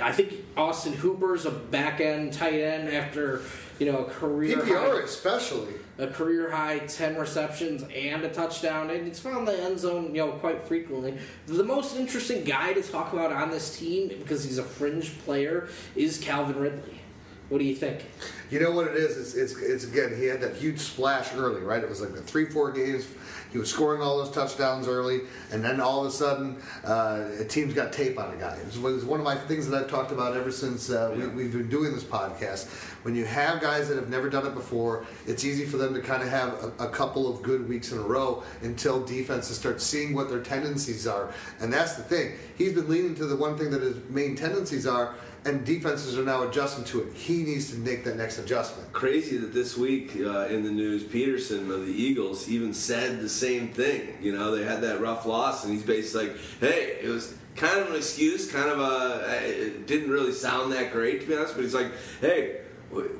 I 0.00 0.12
think 0.12 0.32
Austin 0.56 0.94
Hooper's 0.94 1.44
a 1.44 1.50
back 1.50 2.00
end 2.00 2.32
tight 2.32 2.54
end 2.54 2.88
after 2.88 3.42
you 3.80 3.90
know 3.90 4.04
a 4.04 4.04
career 4.04 4.58
PPR 4.58 4.92
high, 4.92 5.02
especially. 5.02 5.72
a 5.98 6.06
career 6.06 6.50
high 6.50 6.80
ten 6.80 7.16
receptions 7.16 7.82
and 7.94 8.22
a 8.22 8.28
touchdown, 8.28 8.90
and 8.90 9.08
it's 9.08 9.18
found 9.18 9.48
the 9.48 9.58
end 9.58 9.80
zone 9.80 10.14
you 10.14 10.24
know 10.24 10.32
quite 10.32 10.68
frequently. 10.68 11.18
The 11.46 11.64
most 11.64 11.96
interesting 11.96 12.44
guy 12.44 12.74
to 12.74 12.82
talk 12.82 13.12
about 13.14 13.32
on 13.32 13.50
this 13.50 13.76
team 13.76 14.08
because 14.08 14.44
he's 14.44 14.58
a 14.58 14.62
fringe 14.62 15.18
player 15.20 15.68
is 15.96 16.18
Calvin 16.18 16.56
Ridley. 16.60 17.00
What 17.48 17.58
do 17.58 17.64
you 17.64 17.74
think? 17.74 18.04
You 18.50 18.60
know 18.60 18.70
what 18.70 18.86
it 18.86 18.94
is? 18.94 19.16
It's, 19.16 19.34
it's, 19.34 19.60
it's 19.60 19.84
again, 19.84 20.16
he 20.16 20.26
had 20.26 20.40
that 20.42 20.54
huge 20.54 20.78
splash 20.78 21.34
early, 21.34 21.62
right? 21.62 21.82
It 21.82 21.88
was 21.88 22.00
like 22.00 22.14
the 22.14 22.22
three, 22.22 22.46
four 22.46 22.70
games. 22.70 23.08
He 23.52 23.58
was 23.58 23.70
scoring 23.70 24.00
all 24.00 24.18
those 24.18 24.30
touchdowns 24.30 24.86
early, 24.86 25.22
and 25.52 25.64
then 25.64 25.80
all 25.80 26.00
of 26.00 26.06
a 26.06 26.10
sudden, 26.10 26.60
uh, 26.84 27.44
teams 27.48 27.74
got 27.74 27.92
tape 27.92 28.18
on 28.18 28.32
a 28.32 28.36
guy. 28.36 28.56
It 28.56 28.66
was, 28.66 28.78
was 28.78 29.04
one 29.04 29.20
of 29.20 29.24
my 29.24 29.36
things 29.36 29.68
that 29.68 29.82
I've 29.82 29.90
talked 29.90 30.12
about 30.12 30.36
ever 30.36 30.50
since 30.52 30.90
uh, 30.90 31.14
we, 31.16 31.26
we've 31.28 31.52
been 31.52 31.68
doing 31.68 31.92
this 31.92 32.04
podcast. 32.04 32.68
When 33.02 33.16
you 33.16 33.24
have 33.24 33.60
guys 33.60 33.88
that 33.88 33.96
have 33.96 34.08
never 34.08 34.28
done 34.28 34.46
it 34.46 34.54
before, 34.54 35.06
it's 35.26 35.44
easy 35.44 35.64
for 35.64 35.78
them 35.78 35.94
to 35.94 36.00
kind 36.00 36.22
of 36.22 36.28
have 36.28 36.52
a, 36.78 36.84
a 36.84 36.88
couple 36.88 37.32
of 37.32 37.42
good 37.42 37.68
weeks 37.68 37.92
in 37.92 37.98
a 37.98 38.02
row 38.02 38.42
until 38.62 39.04
defenses 39.04 39.56
start 39.56 39.80
seeing 39.80 40.14
what 40.14 40.28
their 40.28 40.42
tendencies 40.42 41.06
are. 41.06 41.32
And 41.60 41.72
that's 41.72 41.94
the 41.94 42.02
thing. 42.02 42.34
He's 42.56 42.74
been 42.74 42.88
leaning 42.88 43.14
to 43.16 43.26
the 43.26 43.36
one 43.36 43.56
thing 43.56 43.70
that 43.70 43.82
his 43.82 43.96
main 44.10 44.36
tendencies 44.36 44.86
are, 44.86 45.14
and 45.44 45.64
defenses 45.64 46.18
are 46.18 46.24
now 46.24 46.46
adjusting 46.48 46.84
to 46.84 47.02
it. 47.02 47.14
He 47.14 47.42
needs 47.42 47.70
to 47.70 47.78
make 47.78 48.04
that 48.04 48.16
next 48.16 48.38
adjustment. 48.38 48.92
Crazy 48.92 49.36
that 49.38 49.54
this 49.54 49.76
week 49.76 50.16
uh, 50.16 50.46
in 50.46 50.64
the 50.64 50.70
news, 50.70 51.02
Pederson 51.02 51.70
of 51.70 51.86
the 51.86 51.92
Eagles 51.92 52.48
even 52.48 52.74
said 52.74 53.20
the 53.20 53.28
same 53.28 53.68
thing. 53.68 54.18
You 54.20 54.36
know, 54.36 54.54
they 54.54 54.64
had 54.64 54.82
that 54.82 55.00
rough 55.00 55.24
loss, 55.26 55.64
and 55.64 55.72
he's 55.72 55.82
basically 55.82 56.28
like, 56.28 56.36
hey, 56.60 56.98
it 57.02 57.08
was 57.08 57.34
kind 57.56 57.78
of 57.80 57.90
an 57.90 57.96
excuse, 57.96 58.50
kind 58.50 58.70
of 58.70 58.80
a, 58.80 59.46
it 59.46 59.86
didn't 59.86 60.10
really 60.10 60.32
sound 60.32 60.72
that 60.72 60.92
great, 60.92 61.22
to 61.22 61.26
be 61.26 61.34
honest, 61.34 61.54
but 61.54 61.62
he's 61.62 61.74
like, 61.74 61.92
hey, 62.20 62.60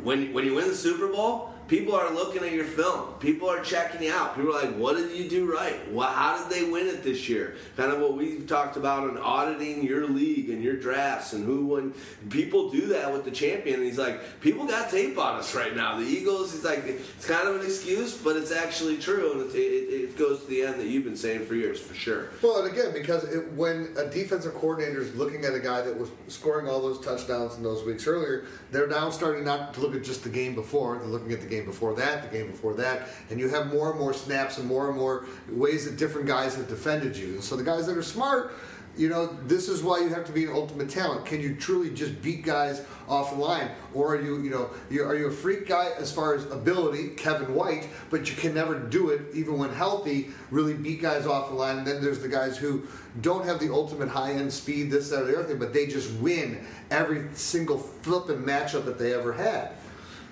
when, 0.03 0.33
when 0.33 0.45
you 0.45 0.55
win 0.55 0.69
the 0.69 0.75
Super 0.75 1.09
Bowl, 1.09 1.50
people 1.71 1.95
are 1.95 2.13
looking 2.13 2.43
at 2.43 2.53
your 2.53 2.65
film. 2.65 3.15
People 3.21 3.49
are 3.49 3.61
checking 3.61 4.03
you 4.03 4.13
out. 4.13 4.35
People 4.35 4.51
are 4.51 4.65
like, 4.65 4.75
"What 4.75 4.97
did 4.97 5.13
you 5.13 5.31
do 5.31 5.51
right? 5.51 5.77
How 5.97 6.37
did 6.37 6.51
they 6.51 6.69
win 6.69 6.89
it 6.89 7.05
this 7.05 7.29
year?" 7.29 7.55
Kind 7.77 7.93
of 7.93 8.01
what 8.01 8.17
we've 8.17 8.47
talked 8.47 8.77
about 8.77 9.09
in 9.09 9.17
auditing 9.17 9.85
your 9.85 10.09
league 10.09 10.51
and 10.51 10.63
your 10.63 10.75
drafts 10.75 11.33
and 11.33 11.45
who 11.45 11.67
won. 11.67 11.95
People 12.29 12.71
do 12.71 12.87
that 12.89 13.13
with 13.13 13.25
the 13.25 13.31
champion, 13.31 13.77
and 13.77 13.85
he's 13.85 13.99
like, 13.99 14.41
"People 14.41 14.67
got 14.67 14.91
tape 14.91 15.17
on 15.17 15.37
us 15.37 15.55
right 15.55 15.75
now." 15.75 15.97
The 15.97 16.05
Eagles, 16.05 16.53
he's 16.53 16.65
like, 16.65 16.85
it's 16.85 17.25
kind 17.25 17.49
of 17.49 17.61
an 17.61 17.65
excuse, 17.65 18.17
but 18.17 18.37
it's 18.37 18.51
actually 18.51 18.99
true, 18.99 19.33
and 19.33 19.51
it, 19.51 19.55
it, 19.55 19.95
it 19.95 20.19
goes 20.19 20.43
to 20.43 20.47
the 20.49 20.63
end 20.63 20.81
that 20.81 20.89
you've 20.89 21.05
been 21.05 21.17
saying 21.17 21.47
for 21.47 21.55
years, 21.55 21.81
for 21.81 21.95
sure. 21.95 22.31
Well, 22.43 22.65
and 22.65 22.73
again, 22.73 22.93
because 22.93 23.23
it, 23.25 23.53
when 23.53 23.95
a 23.97 24.07
defensive 24.07 24.55
coordinator 24.55 25.01
is 25.01 25.15
looking 25.15 25.45
at 25.45 25.55
a 25.55 25.61
guy 25.61 25.83
that 25.83 25.97
was 25.97 26.11
scoring 26.27 26.69
all 26.69 26.81
those 26.81 26.99
touchdowns 27.01 27.57
in 27.57 27.63
those 27.63 27.85
weeks 27.85 28.09
earlier, 28.09 28.47
they're 28.73 28.89
now 28.89 29.11
starting 29.11 29.45
not 29.45 29.73
to 29.75 29.81
look 29.81 29.95
at 29.95 30.03
just 30.03 30.25
the 30.25 30.29
game 30.29 30.57
before. 30.57 30.99
They're 30.99 31.07
looking 31.07 31.33
at 31.33 31.41
the 31.41 31.47
game 31.47 31.60
before 31.67 31.95
that, 31.95 32.23
the 32.23 32.39
game 32.39 32.51
before 32.51 32.75
that, 32.75 33.09
and 33.31 33.39
you 33.39 33.49
have 33.49 33.73
more 33.73 33.91
and 33.91 33.99
more 33.99 34.13
snaps 34.13 34.59
and 34.59 34.67
more 34.67 34.89
and 34.89 34.99
more 34.99 35.27
ways 35.49 35.85
that 35.85 35.97
different 35.97 36.27
guys 36.27 36.55
have 36.57 36.69
defended 36.69 37.17
you. 37.17 37.35
And 37.35 37.45
so 37.45 37.57
the 37.57 37.65
guys 37.65 37.87
that 37.87 37.97
are 37.97 38.03
smart, 38.03 38.53
you 38.97 39.09
know, 39.09 39.27
this 39.47 39.69
is 39.69 39.83
why 39.83 40.01
you 40.01 40.09
have 40.09 40.25
to 40.27 40.33
be 40.33 40.45
an 40.45 40.53
ultimate 40.53 40.91
talent. 40.91 41.25
Can 41.25 41.41
you 41.41 41.55
truly 41.55 41.91
just 41.91 42.21
beat 42.23 42.43
guys 42.43 42.85
off 43.09 43.31
the 43.31 43.37
line, 43.37 43.71
or 43.95 44.15
are 44.15 44.21
you, 44.21 44.43
you 44.43 44.51
know, 44.51 44.71
you, 44.91 45.03
are 45.05 45.15
you 45.15 45.27
a 45.27 45.31
freak 45.31 45.67
guy 45.67 45.91
as 45.99 46.13
far 46.13 46.35
as 46.35 46.45
ability, 46.51 47.09
Kevin 47.11 47.55
White, 47.55 47.89
but 48.11 48.29
you 48.29 48.37
can 48.37 48.53
never 48.53 48.79
do 48.79 49.11
it 49.11 49.23
even 49.33 49.59
when 49.59 49.73
healthy, 49.73 50.31
really 50.51 50.75
beat 50.75 51.01
guys 51.01 51.27
off 51.27 51.49
the 51.49 51.55
line. 51.55 51.79
And 51.79 51.87
then 51.87 52.03
there's 52.03 52.21
the 52.21 52.29
guys 52.29 52.57
who 52.57 52.87
don't 53.21 53.45
have 53.45 53.59
the 53.59 53.73
ultimate 53.73 54.09
high 54.09 54.33
end 54.33 54.53
speed, 54.53 54.91
this, 54.91 55.11
that, 55.11 55.23
or 55.23 55.25
the 55.25 55.39
other 55.39 55.49
thing, 55.49 55.59
but 55.59 55.73
they 55.73 55.87
just 55.87 56.13
win 56.15 56.65
every 56.91 57.29
single 57.33 57.79
flipping 57.79 58.43
matchup 58.43 58.85
that 58.85 58.99
they 58.99 59.15
ever 59.15 59.33
had. 59.33 59.71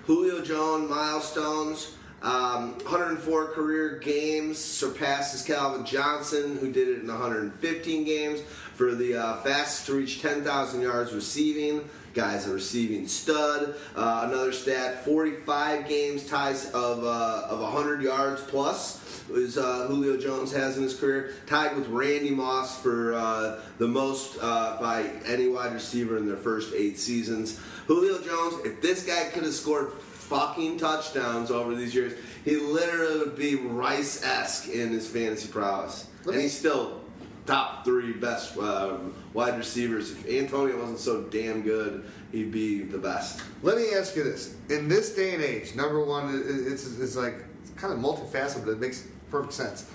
Julio 0.05 0.41
Jones 0.41 0.89
milestones. 0.89 1.95
Um, 2.21 2.73
104 2.79 3.53
career 3.53 3.97
games 3.99 4.57
surpasses 4.57 5.41
Calvin 5.41 5.85
Johnson, 5.85 6.57
who 6.57 6.69
did 6.69 6.89
it 6.89 7.01
in 7.01 7.07
115 7.07 8.03
games 8.03 8.41
for 8.75 8.93
the 8.93 9.15
uh, 9.15 9.37
fastest 9.37 9.85
to 9.85 9.93
reach 9.93 10.21
10,000 10.21 10.81
yards 10.81 11.13
receiving. 11.13 11.89
Guy's 12.13 12.47
a 12.47 12.53
receiving 12.53 13.07
stud. 13.07 13.75
Uh, 13.95 14.23
another 14.27 14.51
stat: 14.51 15.05
45 15.05 15.87
games 15.87 16.25
ties 16.25 16.69
of 16.71 17.03
uh, 17.03 17.47
of 17.47 17.59
100 17.61 18.01
yards 18.01 18.41
plus 18.41 18.97
is 19.31 19.57
uh, 19.57 19.87
Julio 19.87 20.17
Jones 20.17 20.51
has 20.51 20.77
in 20.77 20.83
his 20.83 20.95
career, 20.95 21.33
tied 21.45 21.75
with 21.75 21.87
Randy 21.87 22.31
Moss 22.31 22.81
for 22.81 23.13
uh, 23.13 23.61
the 23.77 23.87
most 23.87 24.37
uh, 24.41 24.77
by 24.79 25.03
any 25.25 25.47
wide 25.47 25.73
receiver 25.73 26.17
in 26.17 26.27
their 26.27 26.37
first 26.37 26.73
eight 26.73 26.97
seasons. 26.97 27.59
Julio 27.87 28.19
Jones, 28.19 28.65
if 28.65 28.81
this 28.81 29.05
guy 29.05 29.29
could 29.33 29.43
have 29.43 29.53
scored 29.53 29.93
fucking 29.93 30.77
touchdowns 30.77 31.49
over 31.49 31.75
these 31.75 31.93
years, 31.95 32.13
he 32.45 32.55
literally 32.57 33.19
would 33.19 33.35
be 33.35 33.55
Rice 33.55 34.23
esque 34.23 34.69
in 34.69 34.89
his 34.89 35.07
fantasy 35.07 35.47
prowess, 35.47 36.07
and 36.25 36.35
he's 36.35 36.57
still 36.57 37.01
top 37.45 37.83
three 37.83 38.13
best 38.13 38.57
uh, 38.57 38.97
wide 39.33 39.57
receivers. 39.57 40.11
If 40.11 40.29
Antonio 40.29 40.79
wasn't 40.79 40.99
so 40.99 41.23
damn 41.23 41.63
good, 41.63 42.05
he'd 42.31 42.51
be 42.51 42.83
the 42.83 42.99
best. 42.99 43.41
Let 43.63 43.77
me 43.77 43.89
ask 43.95 44.15
you 44.15 44.23
this: 44.23 44.55
In 44.69 44.87
this 44.87 45.15
day 45.15 45.33
and 45.33 45.43
age, 45.43 45.75
number 45.75 46.03
one, 46.03 46.43
it's, 46.45 46.99
it's 46.99 47.15
like 47.15 47.35
it's 47.61 47.71
kind 47.71 47.91
of 47.91 47.99
multifaceted, 47.99 48.65
but 48.65 48.71
it 48.71 48.79
makes 48.79 49.07
perfect 49.31 49.53
sense. 49.53 49.85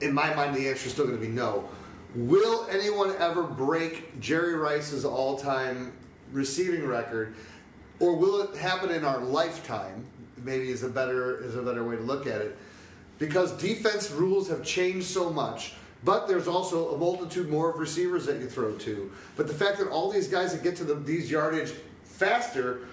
In 0.00 0.12
my 0.12 0.34
mind, 0.34 0.56
the 0.56 0.68
answer 0.68 0.86
is 0.86 0.92
still 0.92 1.06
going 1.06 1.18
to 1.18 1.24
be 1.24 1.32
no. 1.32 1.68
Will 2.14 2.66
anyone 2.70 3.14
ever 3.18 3.42
break 3.42 4.18
Jerry 4.20 4.54
Rice's 4.54 5.04
all-time 5.04 5.92
receiving 6.32 6.86
record, 6.86 7.34
or 8.00 8.16
will 8.16 8.42
it 8.42 8.56
happen 8.56 8.90
in 8.90 9.04
our 9.04 9.20
lifetime? 9.20 10.04
Maybe 10.42 10.70
is 10.70 10.82
a 10.82 10.88
better 10.88 11.44
is 11.44 11.54
a 11.54 11.62
better 11.62 11.84
way 11.84 11.96
to 11.96 12.02
look 12.02 12.26
at 12.26 12.40
it, 12.40 12.56
because 13.18 13.52
defense 13.52 14.10
rules 14.10 14.48
have 14.48 14.64
changed 14.64 15.06
so 15.06 15.30
much. 15.30 15.74
But 16.02 16.28
there's 16.28 16.48
also 16.48 16.94
a 16.94 16.98
multitude 16.98 17.50
more 17.50 17.70
of 17.70 17.78
receivers 17.78 18.24
that 18.24 18.40
you 18.40 18.48
throw 18.48 18.74
to. 18.78 19.12
But 19.36 19.46
the 19.46 19.52
fact 19.52 19.78
that 19.78 19.88
all 19.88 20.10
these 20.10 20.28
guys 20.28 20.52
that 20.54 20.62
get 20.62 20.76
to 20.76 20.84
the, 20.84 20.94
these 20.94 21.30
yardage 21.30 21.74
faster, 22.04 22.88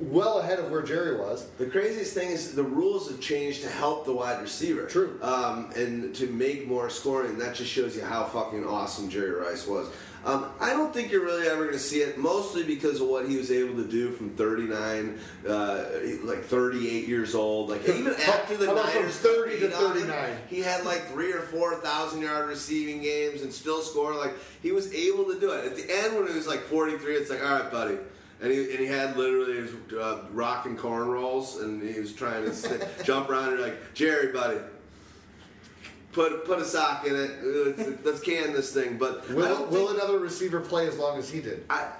well 0.00 0.38
ahead 0.38 0.58
of 0.58 0.70
where 0.70 0.82
Jerry 0.82 1.16
was. 1.18 1.46
The 1.58 1.66
craziest 1.66 2.14
thing 2.14 2.30
is 2.30 2.54
the 2.54 2.62
rules 2.62 3.10
have 3.10 3.20
changed 3.20 3.62
to 3.62 3.68
help 3.68 4.04
the 4.04 4.12
wide 4.12 4.40
receiver. 4.40 4.86
True. 4.86 5.18
Um, 5.22 5.70
and 5.76 6.14
to 6.16 6.26
make 6.26 6.66
more 6.66 6.88
scoring. 6.90 7.38
That 7.38 7.54
just 7.54 7.70
shows 7.70 7.94
you 7.94 8.02
how 8.02 8.24
fucking 8.24 8.66
awesome 8.66 9.10
Jerry 9.10 9.32
Rice 9.32 9.66
was. 9.66 9.88
Um, 10.22 10.50
I 10.60 10.70
don't 10.70 10.92
think 10.92 11.10
you're 11.10 11.24
really 11.24 11.48
ever 11.48 11.64
going 11.64 11.72
to 11.72 11.78
see 11.78 12.00
it, 12.00 12.18
mostly 12.18 12.62
because 12.62 13.00
of 13.00 13.08
what 13.08 13.26
he 13.26 13.38
was 13.38 13.50
able 13.50 13.74
to 13.76 13.88
do 13.88 14.10
from 14.10 14.30
39, 14.30 15.18
uh, 15.48 15.84
like 16.24 16.44
38 16.44 17.08
years 17.08 17.34
old. 17.34 17.70
Like 17.70 17.88
even 17.88 18.14
after 18.28 18.56
the 18.58 18.66
Niners 18.66 19.16
30 19.16 19.60
to 19.60 19.66
beat 19.68 19.74
on 19.74 19.92
39? 19.94 20.36
he 20.48 20.60
had 20.60 20.84
like 20.84 21.06
three 21.08 21.32
or 21.32 21.40
four 21.40 21.76
thousand 21.76 22.20
yard 22.20 22.48
receiving 22.48 23.00
games 23.00 23.40
and 23.40 23.52
still 23.52 23.80
score. 23.80 24.14
Like 24.14 24.34
he 24.62 24.72
was 24.72 24.92
able 24.92 25.24
to 25.24 25.40
do 25.40 25.52
it. 25.52 25.64
At 25.64 25.76
the 25.76 25.90
end, 25.90 26.16
when 26.16 26.26
he 26.28 26.34
was 26.34 26.46
like 26.46 26.60
43, 26.64 27.14
it's 27.14 27.30
like, 27.30 27.42
all 27.42 27.58
right, 27.58 27.70
buddy. 27.70 27.96
And 28.42 28.50
he, 28.50 28.70
and 28.70 28.80
he 28.80 28.86
had 28.86 29.16
literally 29.16 29.56
his 29.56 29.70
uh, 29.92 30.24
rocking 30.32 30.76
cornrows, 30.76 31.62
and 31.62 31.82
he 31.82 32.00
was 32.00 32.14
trying 32.14 32.44
to 32.44 32.54
st- 32.54 32.82
jump 33.04 33.28
around. 33.28 33.52
And 33.52 33.60
like, 33.60 33.94
Jerry, 33.94 34.32
buddy, 34.32 34.60
put 36.12 36.46
put 36.46 36.58
a 36.58 36.64
sock 36.64 37.06
in 37.06 37.16
it. 37.16 37.30
Let's, 37.44 38.04
let's 38.04 38.20
can 38.20 38.52
this 38.52 38.72
thing. 38.72 38.96
But 38.96 39.28
Will, 39.30 39.66
will 39.66 39.90
another 39.90 40.18
receiver 40.18 40.60
play 40.60 40.88
as 40.88 40.96
long 40.96 41.18
as 41.18 41.28
he 41.28 41.40
did? 41.40 41.64
I, 41.68 41.92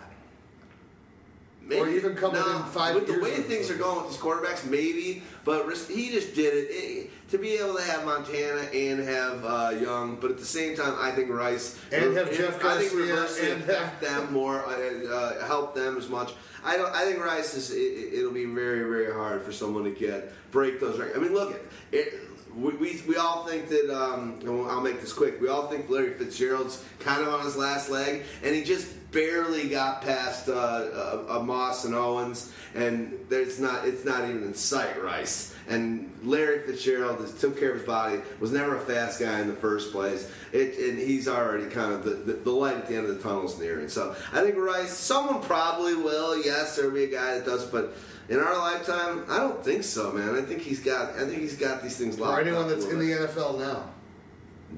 Or 1.78 1.88
even 1.88 2.16
come 2.16 2.32
within 2.32 2.62
five 2.64 2.94
With 2.94 3.06
the 3.06 3.20
way 3.20 3.36
things 3.42 3.70
are 3.70 3.76
going 3.76 4.02
with 4.02 4.12
these 4.12 4.20
quarterbacks, 4.20 4.68
maybe. 4.68 5.22
But 5.44 5.64
he 5.88 6.10
just 6.10 6.34
did 6.34 6.54
it. 6.54 6.68
It- 6.70 7.10
to 7.30 7.38
be 7.38 7.54
able 7.54 7.76
to 7.76 7.82
have 7.82 8.04
Montana 8.04 8.62
and 8.74 9.00
have 9.00 9.44
uh, 9.44 9.72
Young, 9.80 10.16
but 10.16 10.32
at 10.32 10.38
the 10.38 10.44
same 10.44 10.76
time, 10.76 10.94
I 10.98 11.12
think 11.12 11.30
Rice 11.30 11.78
And 11.92 12.16
have 12.16 12.32
Jeff 12.32 12.62
I 12.64 12.78
think 12.78 12.92
Garcia 12.92 13.14
reversely 13.14 13.50
and 13.52 13.62
affect 13.62 14.00
them 14.00 14.32
more, 14.32 14.64
uh, 14.66 15.06
uh, 15.06 15.46
help 15.46 15.74
them 15.74 15.96
as 15.96 16.08
much. 16.08 16.32
I 16.64 16.76
don't. 16.76 16.92
I 16.94 17.04
think 17.04 17.24
Rice 17.24 17.54
is. 17.54 17.70
It, 17.70 18.14
it'll 18.18 18.32
be 18.32 18.46
very, 18.46 18.80
very 18.80 19.12
hard 19.12 19.42
for 19.42 19.52
someone 19.52 19.84
to 19.84 19.90
get 19.90 20.32
break 20.50 20.80
those 20.80 20.98
records. 20.98 21.18
I 21.18 21.22
mean, 21.22 21.32
look, 21.32 21.58
it, 21.92 22.14
we, 22.54 22.74
we, 22.74 23.02
we 23.06 23.16
all 23.16 23.46
think 23.46 23.68
that. 23.68 23.90
Um, 23.90 24.40
I'll 24.68 24.80
make 24.80 25.00
this 25.00 25.12
quick. 25.12 25.40
We 25.40 25.48
all 25.48 25.68
think 25.68 25.88
Larry 25.88 26.14
Fitzgerald's 26.14 26.84
kind 26.98 27.22
of 27.22 27.32
on 27.32 27.44
his 27.44 27.56
last 27.56 27.90
leg, 27.90 28.24
and 28.42 28.54
he 28.54 28.64
just 28.64 28.88
barely 29.10 29.68
got 29.68 30.02
past 30.02 30.48
uh, 30.48 31.24
uh, 31.28 31.42
Moss 31.44 31.84
and 31.84 31.94
Owens, 31.94 32.52
and 32.74 33.18
there's 33.28 33.58
not. 33.60 33.86
It's 33.86 34.04
not 34.04 34.28
even 34.28 34.42
in 34.42 34.54
sight, 34.54 35.02
Rice. 35.02 35.54
And 35.68 36.10
Larry 36.24 36.66
Fitzgerald 36.66 37.24
took 37.38 37.58
care 37.58 37.70
of 37.70 37.78
his 37.78 37.86
body. 37.86 38.20
Was 38.40 38.50
never 38.52 38.76
a 38.76 38.80
fast 38.80 39.20
guy 39.20 39.40
in 39.40 39.48
the 39.48 39.54
first 39.54 39.92
place. 39.92 40.30
It, 40.52 40.76
and 40.78 40.98
he's 40.98 41.28
already 41.28 41.66
kind 41.66 41.92
of 41.92 42.04
the, 42.04 42.10
the, 42.10 42.32
the 42.34 42.50
light 42.50 42.76
at 42.76 42.88
the 42.88 42.96
end 42.96 43.06
of 43.06 43.16
the 43.16 43.22
tunnel 43.22 43.46
is 43.46 43.58
near. 43.58 43.78
And 43.80 43.90
So 43.90 44.16
I 44.32 44.42
think 44.42 44.56
Rice. 44.56 44.90
Someone 44.90 45.42
probably 45.42 45.94
will. 45.94 46.42
Yes, 46.44 46.76
there'll 46.76 46.90
be 46.90 47.04
a 47.04 47.10
guy 47.10 47.34
that 47.34 47.44
does, 47.44 47.64
but. 47.66 47.94
In 48.28 48.38
our 48.38 48.56
lifetime, 48.58 49.24
I 49.28 49.38
don't 49.38 49.64
think 49.64 49.82
so, 49.82 50.12
man. 50.12 50.36
I 50.36 50.42
think 50.42 50.62
he's 50.62 50.78
got. 50.78 51.16
I 51.16 51.26
think 51.26 51.40
he's 51.40 51.56
got 51.56 51.82
these 51.82 51.98
things 51.98 52.16
locked 52.16 52.38
Or 52.38 52.40
anyone 52.42 52.68
that's 52.68 52.84
in 52.84 53.00
the. 53.00 53.10
NFL 53.10 53.58
now? 53.58 53.90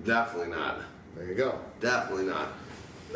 Definitely 0.06 0.56
not. 0.56 0.80
There 1.14 1.26
you 1.26 1.34
go. 1.34 1.58
Definitely 1.80 2.24
not. 2.24 2.48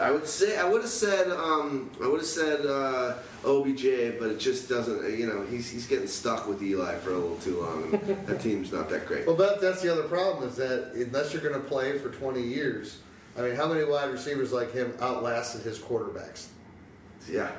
I 0.01 0.11
would 0.11 0.27
say 0.27 0.59
I 0.59 0.69
would 0.69 0.83
have 0.83 0.91
said 0.91 1.31
um, 1.31 1.91
I 2.03 2.07
would 2.07 2.21
have 2.21 2.27
said 2.27 2.67
uh, 2.67 3.15
OBJ, 3.45 4.19
but 4.19 4.31
it 4.31 4.39
just 4.39 4.69
doesn't. 4.69 5.19
You 5.19 5.27
know, 5.27 5.45
he's 5.45 5.71
he's 5.71 5.87
getting 5.87 6.07
stuck 6.07 6.47
with 6.47 6.63
Eli 6.63 6.97
for 6.97 7.11
a 7.11 7.19
little 7.19 7.37
too 7.37 7.61
long, 7.61 7.93
and 7.93 8.27
that 8.27 8.41
team's 8.41 8.73
not 8.73 8.89
that 8.91 9.07
great. 9.07 9.27
Well, 9.27 9.37
that, 9.37 9.61
that's 9.61 9.83
the 9.83 9.93
other 9.93 10.05
problem 10.05 10.49
is 10.49 10.57
that 10.57 10.93
unless 10.95 11.33
you're 11.33 11.43
going 11.43 11.55
to 11.55 11.69
play 11.69 11.99
for 11.99 12.11
20 12.11 12.43
years, 12.43 12.99
I 13.37 13.43
mean, 13.43 13.55
how 13.55 13.67
many 13.67 13.85
wide 13.85 14.11
receivers 14.11 14.53
like 14.53 14.73
him 14.73 14.95
outlasted 15.01 15.63
his 15.63 15.79
quarterbacks? 15.79 16.49
Yeah. 17.29 17.51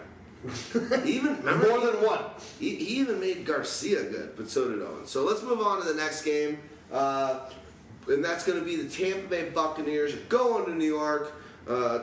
even 1.04 1.38
remember 1.38 1.68
More 1.68 1.80
than 1.80 1.96
one. 2.06 2.24
He, 2.60 2.76
he 2.76 3.00
even 3.00 3.20
made 3.20 3.46
Garcia 3.46 4.04
good, 4.04 4.36
but 4.38 4.50
so 4.50 4.70
did 4.70 4.82
Owens. 4.82 5.10
So 5.10 5.24
let's 5.24 5.42
move 5.42 5.62
on 5.62 5.82
to 5.82 5.88
the 5.88 5.96
next 5.96 6.24
game. 6.24 6.60
Uh, 6.92 7.50
and 8.08 8.24
that's 8.24 8.46
going 8.46 8.58
to 8.58 8.64
be 8.64 8.76
the 8.76 8.90
Tampa 8.90 9.28
Bay 9.28 9.50
Buccaneers 9.50 10.14
going 10.30 10.66
to 10.66 10.76
New 10.76 10.86
York. 10.86 11.34
Uh, 11.68 12.00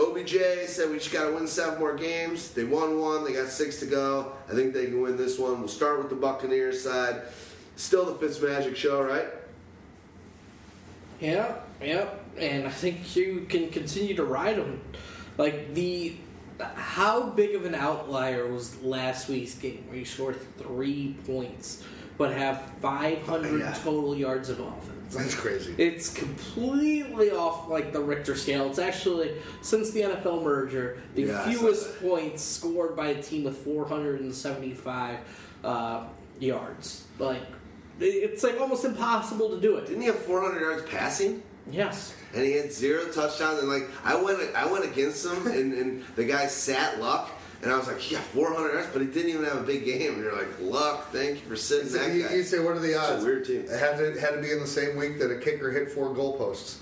OBJ 0.00 0.66
said 0.66 0.90
we 0.90 0.96
just 0.98 1.12
got 1.12 1.26
to 1.28 1.34
win 1.34 1.46
seven 1.46 1.78
more 1.78 1.94
games. 1.94 2.50
They 2.50 2.64
won 2.64 2.98
one. 2.98 3.24
They 3.24 3.32
got 3.34 3.48
six 3.48 3.78
to 3.80 3.86
go. 3.86 4.32
I 4.48 4.54
think 4.54 4.72
they 4.72 4.86
can 4.86 5.00
win 5.02 5.16
this 5.16 5.38
one. 5.38 5.58
We'll 5.58 5.68
start 5.68 5.98
with 5.98 6.08
the 6.08 6.16
Buccaneers 6.16 6.82
side. 6.82 7.22
Still 7.76 8.04
the 8.06 8.14
Fitzmagic 8.26 8.76
show, 8.76 9.02
right? 9.02 9.26
Yeah, 11.20 11.54
yeah, 11.82 12.08
and 12.38 12.66
I 12.66 12.70
think 12.70 13.14
you 13.14 13.46
can 13.48 13.68
continue 13.68 14.14
to 14.16 14.24
ride 14.24 14.56
them. 14.56 14.80
Like 15.36 15.74
the, 15.74 16.16
how 16.58 17.28
big 17.30 17.54
of 17.54 17.66
an 17.66 17.74
outlier 17.74 18.50
was 18.50 18.80
last 18.82 19.28
week's 19.28 19.54
game 19.54 19.84
where 19.88 19.98
you 19.98 20.04
scored 20.06 20.38
three 20.58 21.16
points 21.26 21.82
but 22.16 22.32
have 22.32 22.70
500 22.82 23.60
Yeah. 23.60 23.72
total 23.82 24.14
yards 24.14 24.50
of 24.50 24.60
offense? 24.60 24.99
That's 25.16 25.34
crazy. 25.34 25.74
It's 25.76 26.12
completely 26.12 27.32
off 27.32 27.68
like 27.68 27.92
the 27.92 28.00
Richter 28.00 28.36
scale. 28.36 28.68
It's 28.68 28.78
actually 28.78 29.32
since 29.60 29.90
the 29.90 30.02
NFL 30.02 30.42
merger, 30.42 31.02
the 31.14 31.22
Yeah, 31.22 31.50
fewest 31.50 32.00
points 32.00 32.42
scored 32.42 32.94
by 32.94 33.08
a 33.08 33.22
team 33.22 33.44
with 33.44 33.56
475 33.58 35.18
uh, 35.64 36.04
yards. 36.38 37.04
Like 37.18 37.42
it's 37.98 38.42
like 38.44 38.60
almost 38.60 38.84
impossible 38.84 39.50
to 39.50 39.60
do 39.60 39.76
it. 39.76 39.86
Didn't 39.86 40.00
he 40.00 40.06
have 40.06 40.18
400 40.18 40.60
yards 40.60 40.88
passing? 40.90 41.42
Yes. 41.70 42.14
And 42.34 42.44
he 42.44 42.52
had 42.52 42.72
zero 42.72 43.06
touchdowns. 43.12 43.58
And 43.60 43.68
like 43.68 43.88
I 44.04 44.14
went, 44.20 44.38
I 44.54 44.70
went 44.70 44.84
against 44.84 45.26
him, 45.26 45.46
and, 45.48 45.72
and 45.74 46.04
the 46.16 46.24
guy 46.24 46.46
sat 46.46 47.00
luck. 47.00 47.30
And 47.62 47.70
I 47.70 47.76
was 47.76 47.86
like, 47.88 48.10
yeah, 48.10 48.18
400 48.20 48.72
yards, 48.72 48.88
but 48.92 49.02
he 49.02 49.08
didn't 49.08 49.30
even 49.30 49.44
have 49.44 49.58
a 49.58 49.62
big 49.62 49.84
game. 49.84 50.14
And 50.14 50.22
you're 50.22 50.34
like, 50.36 50.48
luck, 50.60 51.10
thank 51.12 51.42
you 51.42 51.48
for 51.48 51.56
sitting 51.56 51.88
So 51.90 51.98
that 51.98 52.14
you, 52.14 52.22
guy. 52.26 52.34
you 52.36 52.42
say, 52.42 52.58
what 52.58 52.74
are 52.74 52.78
the 52.80 52.88
It's 52.92 52.96
a 53.08 53.14
odds? 53.16 53.24
weird 53.24 53.44
team. 53.44 53.64
It 53.68 53.78
had 53.78 53.98
to, 53.98 54.18
had 54.18 54.30
to 54.30 54.40
be 54.40 54.50
in 54.50 54.60
the 54.60 54.66
same 54.66 54.96
week 54.96 55.18
that 55.18 55.30
a 55.30 55.38
kicker 55.38 55.70
hit 55.70 55.92
four 55.92 56.14
goalposts. 56.14 56.78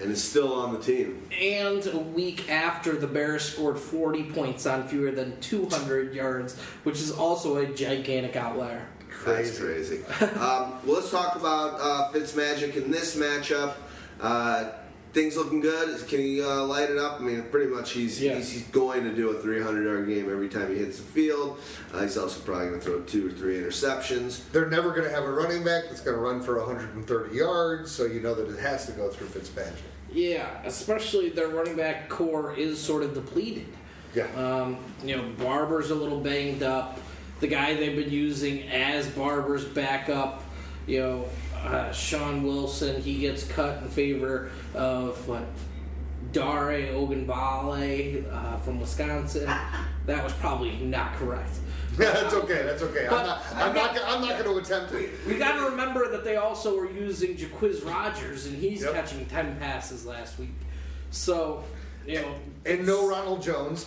And 0.00 0.10
is 0.10 0.24
still 0.24 0.52
on 0.54 0.72
the 0.72 0.80
team. 0.80 1.22
And 1.38 1.86
a 1.86 1.98
week 1.98 2.50
after 2.50 2.96
the 2.96 3.06
Bears 3.06 3.42
scored 3.44 3.78
40 3.78 4.24
points 4.32 4.64
on 4.66 4.88
fewer 4.88 5.10
than 5.12 5.38
200 5.40 6.14
yards, 6.14 6.58
which 6.82 6.98
is 6.98 7.12
also 7.12 7.58
a 7.58 7.66
gigantic 7.66 8.34
outlier. 8.34 8.86
That's 9.24 9.58
crazy. 9.60 10.02
um, 10.22 10.80
well, 10.84 10.96
let's 10.96 11.10
talk 11.10 11.36
about 11.36 11.78
uh, 11.78 12.10
Fitzmagic 12.10 12.74
in 12.74 12.90
this 12.90 13.14
matchup. 13.16 13.74
Uh, 14.20 14.70
things 15.12 15.36
looking 15.36 15.60
good. 15.60 16.06
Can 16.08 16.20
he 16.20 16.42
uh, 16.42 16.64
light 16.64 16.90
it 16.90 16.98
up? 16.98 17.20
I 17.20 17.22
mean, 17.24 17.42
pretty 17.44 17.70
much 17.70 17.92
he's, 17.92 18.20
Yes. 18.20 18.50
he's 18.50 18.62
going 18.68 19.04
to 19.04 19.14
do 19.14 19.30
a 19.30 19.40
300 19.40 19.84
yard 19.84 20.06
game 20.08 20.30
every 20.30 20.48
time 20.48 20.68
he 20.68 20.76
hits 20.78 20.96
the 20.98 21.02
field. 21.04 21.58
Uh, 21.92 22.02
he's 22.02 22.16
also 22.16 22.40
probably 22.40 22.68
going 22.68 22.80
to 22.80 22.84
throw 22.86 23.00
two 23.02 23.28
or 23.28 23.30
three 23.30 23.56
interceptions. 23.58 24.50
They're 24.52 24.68
never 24.70 24.90
going 24.90 25.04
to 25.04 25.10
have 25.10 25.24
a 25.24 25.30
running 25.30 25.62
back 25.64 25.84
that's 25.88 26.00
going 26.00 26.16
to 26.16 26.22
run 26.22 26.40
for 26.40 26.58
130 26.58 27.36
yards, 27.36 27.90
so 27.90 28.04
you 28.06 28.20
know 28.20 28.34
that 28.34 28.48
it 28.48 28.58
has 28.60 28.86
to 28.86 28.92
go 28.92 29.08
through 29.10 29.28
Fitzpatrick. 29.28 29.76
Yeah, 30.10 30.48
especially 30.64 31.30
their 31.30 31.48
running 31.48 31.76
back 31.76 32.08
core 32.08 32.54
is 32.54 32.78
sort 32.80 33.02
of 33.02 33.14
depleted. 33.14 33.66
Yeah. 34.14 34.26
Um, 34.36 34.76
you 35.02 35.16
know, 35.16 35.26
Barber's 35.38 35.90
a 35.90 35.94
little 35.94 36.20
banged 36.20 36.62
up. 36.62 36.98
The 37.40 37.46
guy 37.48 37.74
they've 37.74 37.96
been 37.96 38.10
using 38.10 38.68
as 38.68 39.08
Barber's 39.08 39.64
backup, 39.64 40.44
you 40.86 41.00
know, 41.00 41.24
uh, 41.62 41.92
Shaun 41.92 42.42
Wilson, 42.42 43.00
he 43.02 43.18
gets 43.18 43.44
cut 43.44 43.82
in 43.82 43.88
favor 43.88 44.50
of 44.74 45.26
what 45.28 45.44
Dare 46.32 46.92
Ogunbale 46.94 48.32
uh, 48.32 48.56
from 48.58 48.80
Wisconsin. 48.80 49.50
That 50.04 50.24
was 50.24 50.32
probably 50.32 50.72
not 50.78 51.12
correct. 51.14 51.52
Yeah, 51.96 52.10
that's 52.12 52.34
okay. 52.34 52.64
That's 52.64 52.82
okay. 52.82 53.06
I'm 53.06 53.24
not. 53.24 53.44
I'm 53.54 53.72
not. 53.72 53.94
got- 53.94 54.04
I'm 54.08 54.20
not 54.20 54.30
going 54.44 54.50
to 54.52 54.56
attempt 54.74 54.92
it. 54.94 55.10
We 55.28 55.36
got 55.36 55.60
to 55.60 55.70
remember 55.70 56.10
that 56.10 56.24
they 56.24 56.34
also 56.34 56.76
were 56.76 56.90
using 56.90 57.36
Jacquizz 57.36 57.86
Rodgers, 57.86 58.46
and 58.46 58.56
he's 58.58 58.82
Yep. 58.82 58.94
catching 58.94 59.24
ten 59.26 59.56
passes 59.60 60.04
last 60.04 60.40
week. 60.40 60.56
So, 61.12 61.62
you 62.04 62.20
know, 62.20 62.34
And 62.66 62.84
no 62.84 63.08
Ronald 63.08 63.42
Jones. 63.42 63.86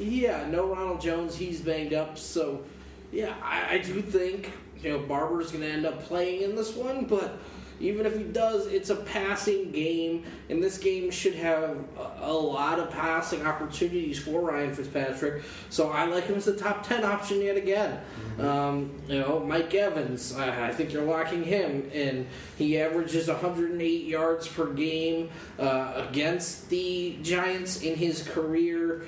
Yeah, 0.00 0.44
no 0.50 0.66
Ronald 0.74 1.00
Jones. 1.00 1.36
He's 1.36 1.60
banged 1.60 1.94
up. 1.94 2.18
So, 2.18 2.64
yeah, 3.12 3.34
I, 3.40 3.74
I 3.74 3.78
do 3.78 4.02
think 4.02 4.50
you 4.82 4.92
know 4.92 4.98
Barber's 5.00 5.50
going 5.50 5.62
to 5.62 5.70
end 5.70 5.86
up 5.86 6.02
playing 6.04 6.42
in 6.42 6.56
this 6.56 6.74
one. 6.74 7.04
But 7.04 7.38
even 7.80 8.06
if 8.06 8.16
he 8.16 8.24
does, 8.24 8.66
it's 8.66 8.90
a 8.90 8.96
passing 8.96 9.70
game, 9.70 10.24
and 10.48 10.62
this 10.62 10.78
game 10.78 11.10
should 11.10 11.34
have 11.34 11.62
a, 11.96 12.12
a 12.22 12.32
lot 12.32 12.80
of 12.80 12.90
passing 12.90 13.46
opportunities 13.46 14.18
for 14.18 14.40
Ryan 14.40 14.74
Fitzpatrick. 14.74 15.44
So 15.70 15.90
I 15.90 16.04
like 16.06 16.24
him 16.24 16.36
as 16.36 16.44
the 16.44 16.56
top 16.56 16.86
ten 16.86 17.04
option 17.04 17.40
yet 17.40 17.56
again. 17.56 18.00
Um, 18.38 19.00
you 19.06 19.20
know, 19.20 19.40
Mike 19.40 19.74
Evans. 19.74 20.36
I, 20.36 20.68
I 20.68 20.72
think 20.72 20.92
you're 20.92 21.04
locking 21.04 21.44
him 21.44 21.90
and 21.92 22.26
He 22.56 22.78
averages 22.78 23.28
108 23.28 24.04
yards 24.04 24.48
per 24.48 24.72
game 24.72 25.30
uh, 25.58 26.04
against 26.08 26.68
the 26.70 27.18
Giants 27.22 27.82
in 27.82 27.96
his 27.96 28.22
career. 28.22 29.06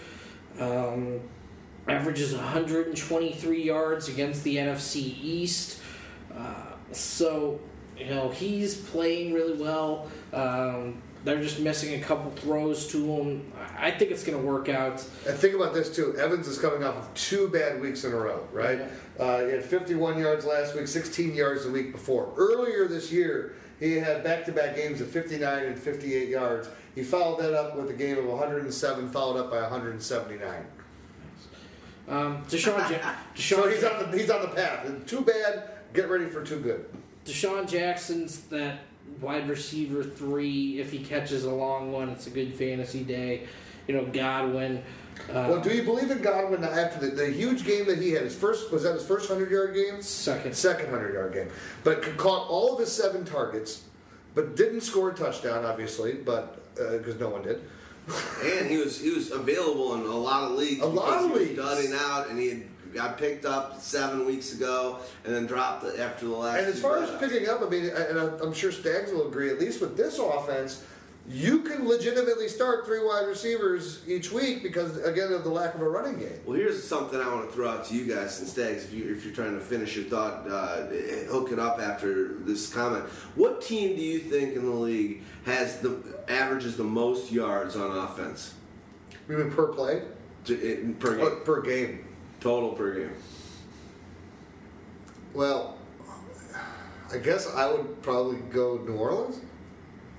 Um, 0.59 1.21
averages 1.91 2.35
123 2.35 3.63
yards 3.63 4.09
against 4.09 4.45
the 4.45 4.57
NFC 4.57 4.97
East. 4.97 5.81
Uh, 6.37 6.55
so, 6.93 7.61
you 7.99 8.07
know, 8.07 8.31
he's 8.31 8.77
playing 8.77 9.33
really 9.33 9.61
well. 9.61 10.09
Um, 10.33 11.03
they're 11.25 11.43
just 11.43 11.61
missing 11.61 12.01
a 12.01 12.05
couple 12.05 12.31
throws 12.31 12.87
to 12.89 13.05
him. 13.05 13.53
I 13.79 13.91
think 13.91 14.11
it's 14.11 14.25
going 14.25 14.41
to 14.41 14.47
work 14.47 14.69
out. 14.71 15.05
And 15.27 15.37
think 15.37 15.55
about 15.55 15.75
this 15.75 15.95
too. 15.95 16.17
Evans 16.17 16.49
is 16.49 16.59
coming 16.59 16.83
off 16.83 16.97
of 16.97 17.15
two 17.15 17.49
bad 17.49 17.81
weeks 17.81 18.05
in 18.05 18.13
a 18.13 18.17
row, 18.17 18.47
right? 18.53 18.81
Uh, 19.19 19.45
he 19.45 19.53
had 19.53 19.65
51 19.65 20.19
yards 20.19 20.47
last 20.47 20.75
week, 20.75 20.89
16 20.89 21.35
yards 21.35 21.65
the 21.65 21.71
week 21.71 21.93
before. 21.93 22.33
Earlier 22.37 22.89
this 22.89 23.13
year, 23.13 23.55
he 23.79 23.95
had 23.95 24.25
back-to-back 24.25 24.77
games 24.77 25.01
of 25.01 25.11
59 25.11 25.65
and 25.65 25.79
58 25.79 26.29
yards. 26.29 26.69
He 26.95 27.03
followed 27.03 27.41
that 27.41 27.55
up 27.55 27.77
with 27.77 27.91
a 27.91 27.95
game 27.95 28.19
of 28.19 28.25
107, 28.25 29.11
followed 29.11 29.39
up 29.39 29.51
by 29.51 29.61
179. 29.61 30.67
Um, 32.11 32.43
DeSean, 32.45 32.91
ja- 32.91 33.15
So 33.35 33.63
DeSean, 33.63 33.73
he's 33.75 33.85
on 33.85 34.11
the 34.11 34.19
he's 34.19 34.31
on 34.31 34.43
the 34.43 34.49
path. 34.49 35.07
Too 35.07 35.21
bad. 35.23 35.71
Get 35.95 36.09
ready 36.11 36.27
for 36.27 36.45
too 36.45 36.59
good. 36.61 36.85
DeSean 37.25 37.69
Jackson's 37.69 38.41
that 38.49 38.81
wide 39.21 39.49
receiver 39.49 40.03
three. 40.03 40.81
If 40.81 40.91
he 40.91 40.99
catches 41.05 41.45
a 41.45 41.51
long 41.51 41.93
one, 41.93 42.09
it's 42.09 42.27
a 42.27 42.31
good 42.31 42.55
fantasy 42.55 43.05
day. 43.05 43.47
You 43.87 43.95
know, 43.97 44.05
Godwin. 44.07 44.83
Uh, 45.29 45.47
Well, 45.49 45.61
do 45.61 45.71
you 45.71 45.83
believe 45.83 46.11
in 46.11 46.23
Godwin 46.23 46.65
after 46.65 46.99
the, 47.07 47.15
the 47.15 47.31
huge 47.31 47.65
game 47.65 47.87
that 47.87 47.99
he 47.99 48.13
had? 48.13 48.23
His 48.23 48.35
first 48.35 48.73
was 48.73 48.83
that 48.85 48.95
his 48.95 49.05
first 49.07 49.29
hundred 49.29 49.51
yard 49.51 49.75
game? 49.75 50.01
second. 50.03 50.55
Second 50.55 50.91
hundred 50.91 51.15
yard 51.15 51.33
game, 51.35 51.49
but 51.85 52.03
caught 52.17 52.49
all 52.49 52.73
of 52.73 52.81
his 52.81 52.91
seven 52.91 53.25
targets, 53.25 53.85
but 54.35 54.57
didn't 54.57 54.81
score 54.81 55.11
a 55.11 55.15
touchdown, 55.15 55.65
obviously, 55.65 56.15
but 56.15 56.75
because 56.75 57.19
no 57.21 57.29
one 57.29 57.43
did. 57.43 57.61
And 58.45 58.69
he 58.71 58.79
was 58.79 59.01
he 59.01 59.11
was 59.11 59.31
available 59.31 59.95
in 59.95 60.01
a 60.01 60.05
lot 60.15 60.51
of 60.51 60.59
leagues 60.59 60.81
A 60.83 60.87
lot 60.87 61.25
of 61.25 61.31
leagues. 61.33 61.57
dunning 61.57 61.93
out, 61.95 62.29
and 62.29 62.39
he 62.39 62.49
had 62.49 62.63
got 62.95 63.19
picked 63.19 63.45
up 63.45 63.81
seven 63.81 64.27
weeks 64.27 64.53
ago, 64.53 64.99
and 65.25 65.35
then 65.35 65.47
dropped 65.47 65.85
after 65.99 66.27
the 66.27 66.35
last. 66.35 66.59
And 66.59 66.67
as 66.67 66.81
far 66.81 66.99
as 66.99 67.11
picking 67.21 67.49
up, 67.49 67.63
I 67.63 67.69
mean, 67.69 67.85
and 67.87 68.19
I'm 68.19 68.53
sure 68.53 68.73
Stags 68.73 69.13
will 69.13 69.29
agree. 69.29 69.51
At 69.51 69.61
least 69.61 69.81
with 69.81 69.97
this 69.97 70.19
offense, 70.19 70.83
you 71.31 71.61
can 71.61 71.87
legitimately 71.87 72.49
start 72.49 72.85
three 72.85 73.05
wide 73.05 73.27
receivers 73.27 74.03
each 74.09 74.33
week 74.33 74.65
because 74.65 74.97
again 75.05 75.33
of 75.33 75.45
the 75.45 75.49
lack 75.51 75.75
of 75.77 75.81
a 75.81 75.89
running 75.89 76.19
game. 76.19 76.41
Well, 76.45 76.57
here's 76.57 76.83
something 76.83 77.21
I 77.21 77.33
want 77.33 77.49
to 77.49 77.55
throw 77.55 77.69
out 77.69 77.85
to 77.87 77.95
you 77.95 78.13
guys 78.13 78.41
and 78.41 78.49
Stags, 78.49 78.85
if, 78.85 78.93
you, 78.93 79.15
if 79.15 79.25
you're 79.25 79.35
trying 79.35 79.55
to 79.55 79.61
finish 79.61 79.95
your 79.95 80.07
thought, 80.07 80.49
uh, 80.49 80.87
hook 81.31 81.53
it 81.53 81.61
up 81.61 81.81
after 81.81 82.35
this 82.39 82.73
comment. 82.73 83.05
What 83.37 83.63
team 83.63 83.95
do 83.95 84.03
you 84.03 84.19
think 84.19 84.57
in 84.57 84.65
the 84.65 84.75
league 84.75 85.23
has 85.45 85.79
the 85.79 86.03
averages 86.29 86.77
the 86.77 86.85
most 86.85 87.31
yards 87.31 87.77
on 87.77 87.97
offense 87.97 88.55
You 89.29 89.37
mean 89.37 89.53
per 89.53 89.69
play, 89.69 90.03
to, 90.47 90.81
in, 90.81 90.95
per 90.95 91.17
game, 91.17 91.41
per 91.45 91.63
game? 91.63 92.09
total 92.41 92.73
per 92.73 92.93
game? 92.95 93.15
Well, 95.33 95.79
I 97.13 97.19
guess 97.19 97.49
I 97.55 97.71
would 97.71 98.03
probably 98.03 98.39
go 98.51 98.79
New 98.79 98.95
Orleans 98.95 99.41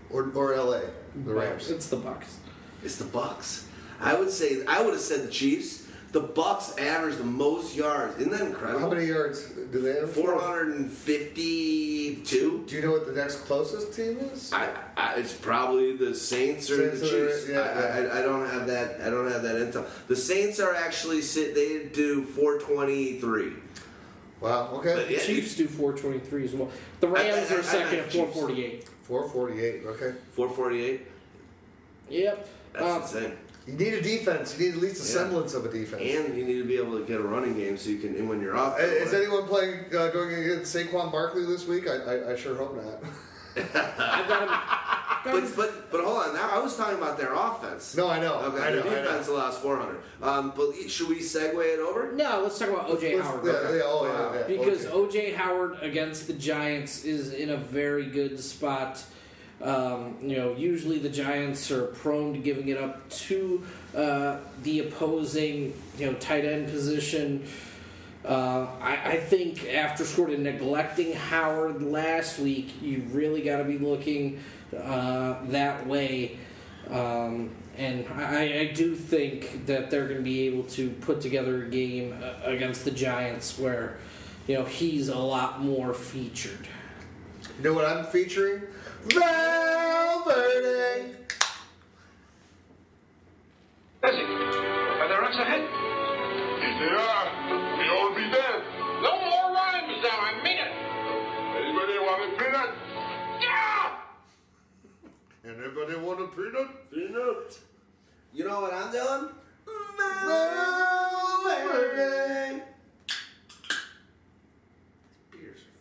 or 0.10 0.32
or 0.34 0.54
L.A. 0.54 0.84
The 1.26 1.34
Rams. 1.34 1.70
It's 1.72 1.88
the 1.90 1.98
Bucks. 1.98 2.38
It's 2.84 2.98
the 2.98 3.06
Bucks. 3.06 3.68
I 4.00 4.14
would 4.20 4.30
say 4.32 4.66
I 4.66 4.82
would 4.82 4.94
have 4.94 5.02
said 5.02 5.28
the 5.28 5.32
Chiefs. 5.32 5.88
The 6.12 6.20
Bucks 6.20 6.76
average 6.78 7.16
the 7.16 7.24
most 7.24 7.74
yards. 7.74 8.18
Isn't 8.18 8.32
that 8.34 8.42
incredible? 8.42 8.82
How 8.82 8.90
many 8.90 9.06
yards 9.06 9.48
do 9.48 9.80
they 9.82 9.94
have? 10.00 10.12
Four 10.12 10.38
hundred 10.40 10.76
and 10.76 10.92
fifty-two. 10.92 12.66
Do 12.68 12.76
you 12.76 12.82
know 12.82 12.92
what 12.92 13.06
the 13.06 13.14
next 13.14 13.38
closest 13.46 13.94
team 13.96 14.18
is? 14.34 14.52
I, 14.52 14.70
I, 14.98 15.16
it's 15.16 15.34
probably 15.34 15.96
the 15.96 16.14
Saints 16.14 16.70
or 16.70 16.78
Saints 16.92 17.00
the 17.10 17.24
or- 17.26 17.28
Chiefs. 17.30 17.50
yeah, 17.50 17.60
I, 17.60 17.64
yeah. 18.02 18.10
I, 18.14 18.20
I 18.20 18.22
don't 18.24 18.46
have 18.50 18.68
that. 18.68 19.00
I 19.02 19.10
don't 19.10 19.32
have 19.32 19.44
that 19.44 19.56
intel. 19.56 19.86
The 20.08 20.16
Saints 20.16 20.60
are 20.60 20.74
actually 20.76 21.22
sit. 21.22 21.56
They 21.56 21.86
do 21.94 22.24
four 22.24 22.60
twenty-three. 22.60 23.54
Wow. 24.42 24.70
Okay. 24.74 24.96
But 24.96 25.08
The 25.08 25.14
yeah, 25.14 25.20
Chiefs 25.20 25.56
do 25.56 25.68
423 25.68 26.46
as 26.46 26.54
well. 26.56 26.72
The 27.00 27.08
Rams 27.08 27.52
I- 27.52 27.54
I- 27.54 27.58
are 27.58 27.60
I 27.60 27.64
second 27.64 27.98
like 28.00 28.08
at 28.08 28.12
Four 28.14 28.28
forty-eight. 28.28 28.90
Okay. 29.12 30.14
Four 30.34 30.50
forty-eight. 30.50 31.02
Yep. 32.10 32.48
That's 32.74 32.86
Um, 32.86 33.02
insane. 33.02 33.38
You 33.68 33.74
need 33.74 33.94
a 33.94 34.02
defense. 34.02 34.58
You 34.58 34.66
need 34.68 34.76
at 34.76 34.82
least 34.82 34.96
a 35.02 35.08
Yeah. 35.08 35.20
semblance 35.24 35.54
of 35.54 35.66
a 35.66 35.70
defense. 35.70 36.02
And 36.02 36.36
you 36.38 36.46
need 36.46 36.58
to 36.58 36.64
be 36.66 36.78
able 36.78 36.98
to 37.00 37.06
get 37.06 37.20
a 37.20 37.24
running 37.24 37.56
game 37.56 37.78
so 37.78 37.90
you 37.90 38.00
can. 38.00 38.16
And 38.16 38.28
when 38.28 38.42
you're 38.42 38.56
up, 38.58 38.78
Uh, 38.80 38.84
is 38.84 39.14
anyone 39.14 39.44
playing 39.48 39.86
uh, 39.96 40.08
going 40.10 40.34
against 40.34 40.76
Saquon 40.76 41.12
Barkley 41.12 41.46
this 41.46 41.68
week? 41.68 41.88
I, 41.88 41.96
I, 41.98 42.32
I 42.32 42.36
sure 42.36 42.56
hope 42.56 42.76
not. 42.76 43.04
I've 43.58 44.28
got 44.28 44.48
him. 44.48 44.56
But, 45.24 45.56
but 45.56 45.92
but 45.92 46.04
hold 46.04 46.18
on. 46.18 46.34
Now 46.34 46.50
I 46.50 46.58
was 46.58 46.76
talking 46.76 46.98
about 46.98 47.16
their 47.16 47.32
offense. 47.36 47.96
No, 47.96 48.10
I 48.10 48.20
know. 48.20 48.38
Okay, 48.40 48.58
I 48.60 48.70
know. 48.72 48.82
the 48.82 48.90
I 48.90 48.94
know. 48.96 49.04
defense 49.04 49.28
allows 49.28 49.56
400. 49.60 50.02
Um, 50.24 50.52
but 50.58 50.74
should 50.90 51.10
we 51.10 51.20
segue 51.20 51.54
it 51.64 51.80
over? 51.80 52.12
no, 52.14 52.42
let's 52.42 52.58
talk 52.58 52.70
about 52.70 52.88
OJ 52.90 53.18
Let's- 53.18 53.28
Howard. 53.28 53.46
Yeah, 53.46 53.52
Okay. 53.52 53.78
yeah, 53.78 53.84
oh, 53.86 54.06
yeah, 54.34 54.40
yeah. 54.40 54.48
Because 54.48 54.88
okay. 54.88 55.20
OJ 55.20 55.36
Howard 55.36 55.78
against 55.84 56.26
the 56.26 56.34
Giants 56.34 57.06
is 57.06 57.34
in 57.34 57.52
a 57.52 57.58
very 57.58 58.08
good 58.08 58.40
spot. 58.40 59.04
Um, 59.62 60.18
you 60.24 60.38
know, 60.38 60.56
usually 60.56 60.98
the 60.98 61.10
Giants 61.10 61.70
are 61.70 61.86
prone 61.86 62.34
to 62.34 62.40
giving 62.40 62.70
it 62.70 62.78
up 62.80 63.08
to 63.12 63.62
uh, 63.96 64.38
the 64.64 64.80
opposing, 64.80 65.80
you 66.00 66.08
know, 66.08 66.14
tight 66.14 66.46
end 66.46 66.68
position. 66.72 67.46
Uh, 68.24 68.68
I, 68.80 69.00
I 69.04 69.18
think 69.18 69.68
after 69.68 70.06
sort 70.06 70.30
of 70.30 70.40
neglecting 70.40 71.14
Howard 71.14 71.82
last 71.82 72.40
week, 72.40 72.82
you 72.82 73.04
really 73.12 73.42
got 73.42 73.58
to 73.58 73.64
be 73.64 73.80
looking 73.80 74.40
uh, 74.78 75.38
that 75.46 75.88
way. 75.88 76.38
Um, 76.90 77.52
and 77.78 78.08
I, 78.10 78.60
I 78.60 78.66
do 78.74 78.96
think 78.96 79.66
that 79.66 79.90
they're 79.90 80.06
going 80.06 80.18
to 80.18 80.24
be 80.24 80.42
able 80.42 80.64
to 80.64 80.92
put 80.92 81.22
together 81.22 81.66
a 81.66 81.70
game 81.70 82.16
uh, 82.22 82.34
against 82.44 82.86
the 82.86 82.92
Giants 82.92 83.58
where 83.58 83.98
you 84.48 84.56
know 84.56 84.66
he's 84.66 85.10
a 85.10 85.18
lot 85.18 85.62
more 85.62 85.94
featured. 85.94 86.68
You 87.58 87.64
know 87.64 87.74
what 87.74 87.86
I'm 87.86 88.06
featuring? 88.06 88.62
Valverde. 89.06 91.16
That's 94.02 94.16
it. 94.16 94.26
Are 94.26 95.08
there 95.08 95.22
rocks 95.22 95.38
ahead? 95.38 95.71
Anybody 105.64 105.96
want 105.96 106.20
a 106.20 106.26
peanut? 106.28 106.92
Peanut. 106.92 107.60
You 108.34 108.48
know 108.48 108.62
what 108.62 108.74
I'm 108.74 108.92
doing? 108.92 109.30
Valverde. 111.46 112.64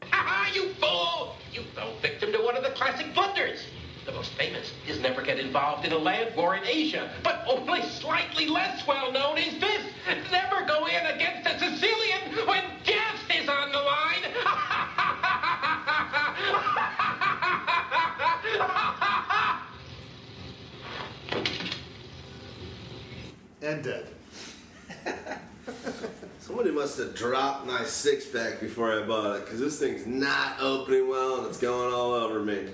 Ha 0.03 0.09
ha, 0.11 0.51
you 0.53 0.75
fool! 0.75 1.35
You 1.51 1.63
fell 1.75 1.95
victim 2.03 2.31
to 2.33 2.39
one 2.43 2.59
of 2.59 2.63
the 2.63 2.71
classic 2.71 3.15
blunders. 3.15 3.61
The 4.05 4.13
most 4.13 4.35
famous 4.35 4.71
is 4.87 5.01
never 5.01 5.23
get 5.23 5.39
involved 5.39 5.87
in 5.87 5.93
a 5.93 5.99
land 5.99 6.37
war 6.37 6.57
in 6.57 6.65
Asia, 6.67 7.11
but 7.23 7.43
only 7.47 7.81
slightly 7.83 8.49
less 8.49 8.87
well 8.87 9.11
known 9.13 9.39
is 9.39 9.59
this. 9.61 9.83
Never 10.31 10.67
go 10.67 10.89
in 10.89 11.07
against 11.07 11.49
a 11.49 11.59
Sicilian 11.59 12.47
when 12.47 12.65
death 12.85 13.31
is 13.35 13.49
on 13.49 13.73
the 13.73 13.79
line. 13.79 14.25
And 23.63 23.83
dead. 23.85 24.07
Somebody 26.39 26.71
must 26.71 26.99
have 26.99 27.15
dropped 27.15 27.67
my 27.67 27.85
six 27.85 28.27
pack 28.27 28.61
before 28.61 28.93
I 28.93 29.07
bought 29.07 29.37
it 29.37 29.45
because 29.45 29.61
this 29.61 29.79
thing's 29.79 30.07
not 30.07 30.57
opening 30.61 31.09
well 31.09 31.39
and 31.39 31.47
it's 31.47 31.59
going 31.59 31.93
all 31.93 32.13
over 32.13 32.41
me. 32.41 32.69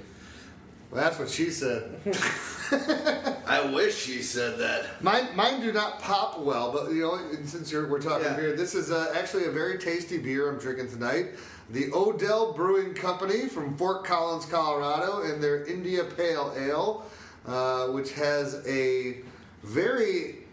Well, 0.91 1.03
that's 1.03 1.18
what 1.18 1.28
she 1.28 1.51
said. 1.51 2.01
I 3.47 3.70
wish 3.74 3.97
she 3.97 4.22
said 4.22 4.59
that. 4.61 5.03
Mine, 5.03 5.34
mine 5.34 5.61
do 5.61 5.72
not 5.72 5.99
pop 6.01 6.39
well, 6.39 6.72
but 6.72 6.93
you 6.93 7.03
know, 7.03 7.18
since 7.45 7.70
you're, 7.72 7.89
we're 7.89 8.01
talking 8.01 8.26
Yeah. 8.26 8.37
beer, 8.37 8.57
this 8.57 8.74
is 8.74 8.91
uh, 8.93 9.12
actually 9.16 9.47
a 9.47 9.51
very 9.51 9.78
tasty 9.78 10.18
beer 10.18 10.49
I'm 10.49 10.59
drinking 10.59 10.89
tonight. 10.89 11.30
The 11.70 11.93
Odell 11.93 12.53
Brewing 12.53 12.95
Company 12.95 13.49
from 13.49 13.76
Fort 13.76 14.05
Collins, 14.05 14.47
Colorado, 14.47 15.22
and 15.22 15.43
their 15.43 15.64
India 15.66 16.05
Pale 16.05 16.55
Ale, 16.57 17.05
uh, 17.47 17.89
which 17.89 18.12
has 18.12 18.62
a 18.66 19.18
very 19.64 20.45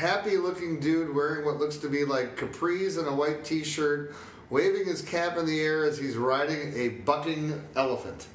happy-looking 0.00 0.80
dude 0.80 1.14
wearing 1.14 1.44
what 1.44 1.58
looks 1.58 1.76
to 1.78 1.88
be 1.88 2.04
like 2.04 2.36
capris 2.36 2.96
and 2.98 3.06
a 3.08 3.12
white 3.14 3.44
T-shirt, 3.44 4.14
waving 4.48 4.86
his 4.86 5.02
cap 5.02 5.36
in 5.36 5.46
the 5.46 5.60
air 5.60 5.84
as 5.84 5.98
he's 5.98 6.16
riding 6.16 6.72
a 6.76 6.88
bucking 7.04 7.60
elephant. 7.76 8.26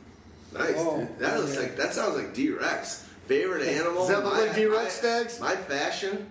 Nice, 0.54 0.76
Oh, 0.78 1.00
dude. 1.00 1.20
That 1.20 1.40
looks 1.40 1.56
yeah. 1.56 1.62
like 1.62 1.76
that 1.78 1.94
sounds 1.94 2.16
like 2.16 2.34
d-Rx. 2.34 3.04
Favorite 3.28 3.68
animal? 3.68 4.06
Does 4.08 4.10
that 4.10 4.24
look 4.24 4.34
My- 4.34 4.40
like 4.42 4.56
d-Rx, 4.56 4.76
my- 4.84 4.88
Stags? 4.90 5.40
My 5.40 5.56
fashion. 5.56 6.30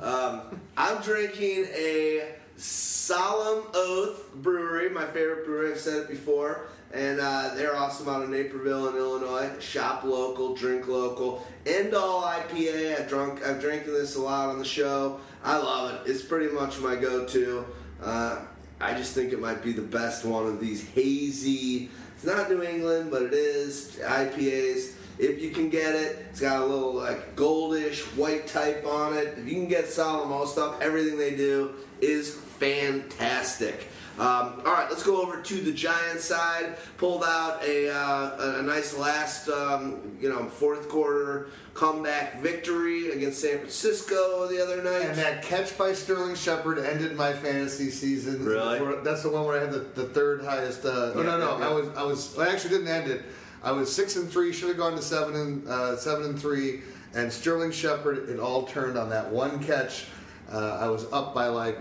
Um, 0.00 0.40
I'm 0.76 1.00
drinking 1.02 1.66
a 1.74 2.34
Solemn 2.56 3.64
Oath 3.74 4.32
Brewery, 4.34 4.88
my 4.88 5.04
favorite 5.06 5.44
brewery. 5.44 5.72
I've 5.72 5.78
said 5.80 5.98
it 6.02 6.08
before, 6.08 6.62
and 6.92 7.20
uh, 7.20 7.54
they're 7.54 7.74
awesome 7.74 8.08
out 8.08 8.22
of 8.22 8.28
Naperville 8.28 8.88
in 8.88 8.96
Illinois. 8.96 9.50
Shop 9.60 10.04
local, 10.04 10.54
drink 10.54 10.88
local. 10.88 11.46
End 11.64 11.94
all 11.94 12.22
IPA. 12.22 13.00
I've 13.00 13.08
drunk. 13.08 13.44
I've 13.46 13.60
drinking 13.60 13.94
this 13.94 14.16
a 14.16 14.20
lot 14.20 14.50
on 14.50 14.58
the 14.58 14.64
show. 14.64 15.20
I 15.42 15.56
love 15.56 15.94
it. 15.94 16.10
It's 16.10 16.22
pretty 16.22 16.52
much 16.52 16.78
my 16.80 16.96
go-to. 16.96 17.64
Uh, 18.02 18.42
I 18.80 18.94
just 18.94 19.14
think 19.14 19.32
it 19.32 19.40
might 19.40 19.62
be 19.62 19.72
the 19.72 19.82
best 19.82 20.24
one 20.24 20.46
of 20.46 20.60
these 20.60 20.86
hazy. 20.90 21.88
It's 22.14 22.24
not 22.24 22.50
New 22.50 22.62
England, 22.62 23.10
but 23.10 23.22
it 23.22 23.32
is 23.32 23.98
IPAs. 24.02 24.94
If 25.18 25.40
you 25.40 25.50
can 25.50 25.70
get 25.70 25.94
it, 25.94 26.26
it's 26.30 26.40
got 26.40 26.62
a 26.62 26.64
little 26.64 26.94
like 26.94 27.36
goldish 27.36 28.02
white 28.16 28.46
type 28.46 28.84
on 28.86 29.16
it. 29.16 29.38
If 29.38 29.46
you 29.46 29.54
can 29.54 29.68
get 29.68 29.88
Solomon 29.88 30.46
stuff, 30.46 30.80
everything 30.80 31.16
they 31.16 31.36
do 31.36 31.74
is 32.00 32.34
fantastic. 32.34 33.86
Um, 34.18 34.60
all 34.66 34.74
right, 34.74 34.86
let's 34.90 35.02
go 35.02 35.22
over 35.22 35.40
to 35.40 35.54
the 35.54 35.72
Giants 35.72 36.24
side. 36.24 36.76
Pulled 36.98 37.24
out 37.24 37.64
a, 37.64 37.88
uh, 37.88 38.58
a, 38.58 38.62
nice 38.62 38.96
last, 38.96 39.48
um, 39.48 40.16
you 40.20 40.28
know, 40.28 40.44
fourth 40.44 40.88
quarter 40.90 41.48
comeback 41.72 42.42
victory 42.42 43.12
against 43.12 43.40
San 43.40 43.58
Francisco 43.58 44.46
the 44.48 44.62
other 44.62 44.82
night. 44.82 45.06
And 45.06 45.18
that 45.18 45.42
catch 45.42 45.76
by 45.78 45.94
Sterling 45.94 46.34
Shepard 46.34 46.78
ended 46.78 47.16
my 47.16 47.32
fantasy 47.32 47.88
season. 47.90 48.44
Really? 48.44 49.02
That's 49.02 49.22
the 49.22 49.30
one 49.30 49.46
where 49.46 49.58
I 49.58 49.62
had 49.62 49.72
the, 49.72 49.80
the 49.80 50.04
third 50.04 50.44
highest. 50.44 50.84
Uh, 50.84 51.12
oh, 51.14 51.22
no, 51.22 51.38
no, 51.38 51.58
yeah, 51.58 51.68
I 51.68 51.72
was, 51.72 51.88
I 51.96 52.02
was, 52.02 52.38
I 52.38 52.52
actually 52.52 52.70
didn't 52.70 52.88
end 52.88 53.10
it. 53.10 53.22
I 53.62 53.72
was 53.72 53.94
six 53.94 54.16
and 54.16 54.28
three. 54.28 54.52
Should 54.52 54.68
have 54.68 54.76
gone 54.76 54.94
to 54.94 55.02
seven 55.02 55.36
and 55.36 55.68
uh, 55.68 55.96
seven 55.96 56.26
and 56.26 56.38
three. 56.38 56.82
And 57.14 57.32
Sterling 57.32 57.72
Shepard, 57.72 58.28
it 58.28 58.38
all 58.38 58.64
turned 58.64 58.98
on 58.98 59.08
that 59.10 59.30
one 59.30 59.62
catch. 59.62 60.06
Uh, 60.50 60.78
I 60.80 60.88
was 60.88 61.10
up 61.12 61.34
by 61.34 61.46
like 61.46 61.78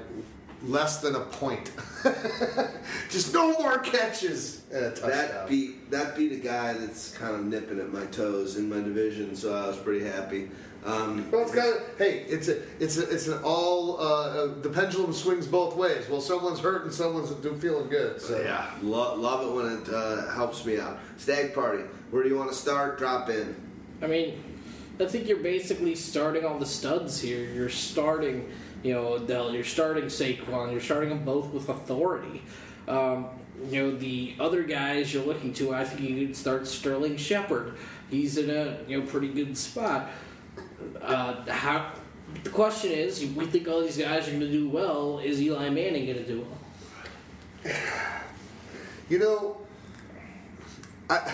less 0.64 1.02
than 1.02 1.16
a 1.16 1.20
point. 1.22 1.72
Just 3.10 3.34
no 3.34 3.52
more 3.60 3.80
catches. 3.80 4.62
And 4.72 4.86
a. 4.86 5.02
That 5.02 5.48
beat 5.48 5.92
that 5.92 6.16
beat 6.16 6.32
a 6.32 6.38
guy 6.38 6.74
that's 6.74 7.12
kind 7.18 7.36
of 7.36 7.46
nipping 7.46 7.80
at 7.80 7.92
my 7.92 8.06
toes 8.06 8.58
in 8.58 8.70
my 8.70 8.78
division, 8.78 9.36
so 9.36 9.54
I 9.54 9.68
was 9.68 9.78
pretty 9.78 10.06
happy. 10.06 10.50
Um, 10.84 11.30
Well, 11.30 11.44
it's 11.44 11.54
got 11.54 11.80
hey, 12.00 12.26
it's 12.28 12.48
a, 12.48 12.60
it's 12.80 12.98
a, 12.98 13.08
it's 13.10 13.28
an 13.28 13.40
all. 13.44 14.00
Uh, 14.00 14.04
uh, 14.04 14.62
the 14.62 14.70
pendulum 14.70 15.14
swings 15.14 15.46
both 15.46 15.76
ways. 15.76 16.10
Well, 16.10 16.22
someone's 16.22 16.60
hurt 16.60 16.84
and 16.86 16.94
someone's 16.94 17.32
feeling 17.62 17.88
good. 17.90 18.20
So 18.20 18.42
yeah, 18.42 18.72
lo- 18.82 19.16
love 19.16 19.48
it 19.48 19.54
when 19.54 19.78
it 19.78 19.90
uh, 19.94 20.32
helps 20.32 20.66
me 20.66 20.80
out. 20.80 20.98
Stagg 21.18 21.54
Party. 21.54 21.84
Where 22.10 22.24
do 22.24 22.30
you 22.30 22.38
want 22.38 22.50
to 22.50 22.56
start? 22.58 22.98
Drop 22.98 23.30
in. 23.30 23.56
I 24.02 24.08
mean, 24.08 24.44
I 25.00 25.06
think 25.06 25.28
you're 25.28 25.38
basically 25.38 25.96
starting 25.96 26.46
all 26.46 26.58
the 26.58 26.66
studs 26.66 27.22
here. 27.22 27.46
You're 27.54 27.70
starting, 27.70 28.50
you 28.84 28.94
know, 28.94 29.14
Odell. 29.14 29.54
You're 29.54 29.64
starting 29.64 30.06
Saquon. 30.06 30.72
You're 30.72 30.82
starting 30.82 31.10
them 31.10 31.26
both 31.26 31.48
with 31.48 31.70
authority. 31.70 32.42
Um, 32.88 33.28
you 33.70 33.84
know, 33.84 33.96
the 33.96 34.36
other 34.40 34.64
guys 34.64 35.14
you're 35.14 35.24
looking 35.24 35.54
to, 35.54 35.74
I 35.74 35.84
think 35.84 36.02
you 36.02 36.28
could 36.28 36.36
start 36.36 36.68
Sterling 36.68 37.18
Shepard. 37.18 37.78
He's 38.10 38.38
in 38.38 38.50
a 38.50 38.80
you 38.88 39.00
know 39.00 39.08
pretty 39.08 39.30
good 39.30 39.58
spot. 39.58 40.10
Uh, 41.02 41.50
how? 41.52 41.94
The 42.44 42.50
question 42.50 42.92
is, 42.92 43.26
we 43.36 43.46
think 43.46 43.68
all 43.68 43.82
these 43.82 43.98
guys 43.98 44.28
are 44.28 44.32
going 44.32 44.42
to 44.42 44.52
do 44.52 44.70
well. 44.70 45.20
Is 45.20 45.42
Eli 45.42 45.70
Manning 45.70 46.06
going 46.06 46.18
to 46.18 46.26
do 46.26 46.46
well? 46.46 47.76
You 49.10 49.20
know, 49.20 49.58
I, 51.10 51.34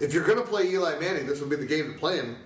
if 0.00 0.12
you're 0.12 0.24
going 0.24 0.38
to 0.38 0.44
play 0.44 0.68
Eli 0.68 0.98
Manning, 0.98 1.26
this 1.26 1.40
would 1.40 1.48
be 1.48 1.54
the 1.54 1.66
game 1.66 1.92
to 1.92 1.98
play 1.98 2.16
him. 2.16 2.36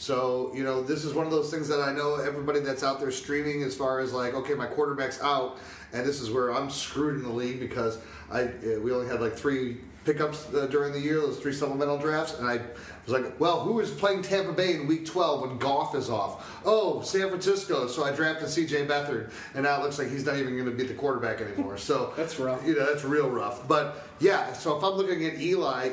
So, 0.00 0.52
you 0.54 0.62
know, 0.62 0.80
this 0.80 1.04
is 1.04 1.12
one 1.12 1.26
of 1.26 1.32
those 1.32 1.50
things 1.50 1.66
that 1.66 1.80
I 1.80 1.92
know 1.92 2.14
everybody 2.14 2.60
that's 2.60 2.84
out 2.84 3.00
there 3.00 3.10
streaming 3.10 3.64
as 3.64 3.74
far 3.74 3.98
as 3.98 4.12
like, 4.12 4.32
okay, 4.32 4.54
my 4.54 4.66
quarterback's 4.66 5.20
out, 5.20 5.58
and 5.92 6.06
this 6.06 6.20
is 6.20 6.30
where 6.30 6.54
I'm 6.54 6.70
screwed 6.70 7.16
in 7.16 7.24
the 7.24 7.32
league 7.32 7.58
because 7.58 7.98
I 8.30 8.44
uh, 8.44 8.80
we 8.80 8.92
only 8.92 9.08
had 9.08 9.20
like 9.20 9.34
three 9.34 9.78
pickups 10.04 10.54
uh, 10.54 10.66
during 10.66 10.92
the 10.92 11.00
year, 11.00 11.16
those 11.20 11.40
three 11.40 11.52
supplemental 11.52 11.98
drafts, 11.98 12.38
and 12.38 12.46
I 12.46 12.60
was 13.04 13.12
like, 13.12 13.40
well, 13.40 13.60
who 13.60 13.80
is 13.80 13.90
playing 13.90 14.22
Tampa 14.22 14.52
Bay 14.52 14.74
in 14.74 14.86
Week 14.86 15.04
12 15.04 15.40
when 15.40 15.58
Goff 15.58 15.96
is 15.96 16.08
off? 16.08 16.62
Oh, 16.64 17.02
San 17.02 17.28
Francisco. 17.28 17.88
So 17.88 18.04
I 18.04 18.12
drafted 18.12 18.48
C.J. 18.48 18.86
Beathard, 18.86 19.32
and 19.54 19.64
now 19.64 19.80
it 19.80 19.82
looks 19.82 19.98
like 19.98 20.10
he's 20.10 20.24
not 20.24 20.36
even 20.36 20.54
going 20.54 20.66
to 20.66 20.76
be 20.76 20.84
the 20.84 20.94
quarterback 20.94 21.40
anymore. 21.40 21.76
So 21.76 22.12
That's 22.16 22.38
rough. 22.38 22.64
You 22.64 22.76
know, 22.76 22.86
that's 22.86 23.04
real 23.04 23.28
rough. 23.28 23.66
But 23.66 24.08
yeah, 24.20 24.52
so 24.52 24.78
if 24.78 24.84
I'm 24.84 24.92
looking 24.94 25.24
at 25.24 25.40
Eli, 25.40 25.90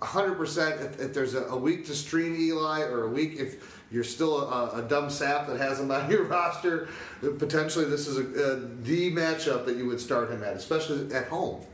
100%, 0.00 0.84
if, 0.84 1.00
if 1.00 1.14
there's 1.14 1.34
a, 1.34 1.44
a 1.44 1.56
week 1.56 1.86
to 1.86 1.94
stream 1.94 2.34
Eli 2.38 2.80
or 2.82 3.04
a 3.04 3.08
week 3.08 3.36
if 3.36 3.78
you're 3.92 4.04
still 4.04 4.48
a, 4.50 4.78
a 4.78 4.82
dumb 4.82 5.10
sap 5.10 5.46
that 5.48 5.58
has 5.58 5.80
him 5.80 5.90
on 5.90 6.10
your 6.10 6.24
roster, 6.24 6.88
potentially 7.38 7.84
this 7.84 8.06
is 8.06 8.16
a, 8.18 8.22
the 8.82 9.12
matchup 9.12 9.66
that 9.66 9.76
you 9.76 9.86
would 9.86 10.00
start 10.00 10.30
him 10.30 10.42
at, 10.42 10.54
especially 10.54 11.12
at 11.14 11.28
home. 11.28 11.64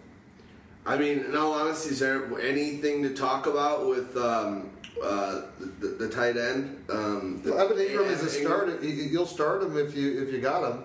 I 0.84 0.96
mean, 0.96 1.20
in 1.20 1.36
all 1.36 1.52
honesty, 1.52 1.90
is 1.90 1.98
there 1.98 2.38
anything 2.40 3.02
to 3.02 3.12
talk 3.12 3.46
about 3.46 3.88
with 3.88 4.16
um, 4.16 4.70
uh, 5.02 5.42
the, 5.80 5.88
the 5.98 6.08
tight 6.08 6.36
end? 6.36 6.84
Um, 6.88 7.42
the, 7.42 7.54
Evan 7.56 7.76
Engram 7.76 8.08
is 8.08 8.22
a 8.22 8.30
start. 8.30 8.82
you- 8.82 8.90
You'll 8.90 9.26
start 9.26 9.62
him 9.64 9.76
if 9.76 9.96
you 9.96 10.22
if 10.22 10.32
you 10.32 10.40
got 10.40 10.70
him. 10.70 10.84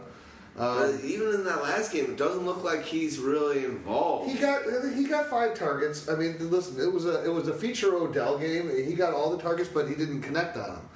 Uh, 0.60 0.84
Um, 0.84 1.00
even 1.04 1.34
in 1.34 1.44
that 1.46 1.64
last 1.64 1.94
game, 1.94 2.06
it 2.06 2.18
doesn't 2.18 2.46
look 2.46 2.64
like 2.64 2.84
he's 2.84 3.18
really 3.20 3.64
involved. 3.64 4.30
He 4.30 4.38
got 4.38 4.64
he 4.96 5.06
got 5.06 5.28
five 5.30 5.54
targets. 5.56 6.10
I 6.10 6.16
mean, 6.16 6.36
listen, 6.40 6.80
it 6.82 6.92
was 6.92 7.06
a 7.06 7.24
it 7.24 7.30
was 7.34 7.48
a 7.48 7.54
feature 7.54 7.96
Odell 7.96 8.38
game. 8.38 8.70
He 8.70 8.94
got 8.94 9.14
all 9.14 9.36
the 9.36 9.42
targets, 9.42 9.70
but 9.70 9.88
he 9.88 9.96
didn't 9.96 10.22
connect 10.22 10.58
on 10.58 10.70
them. 10.76 10.90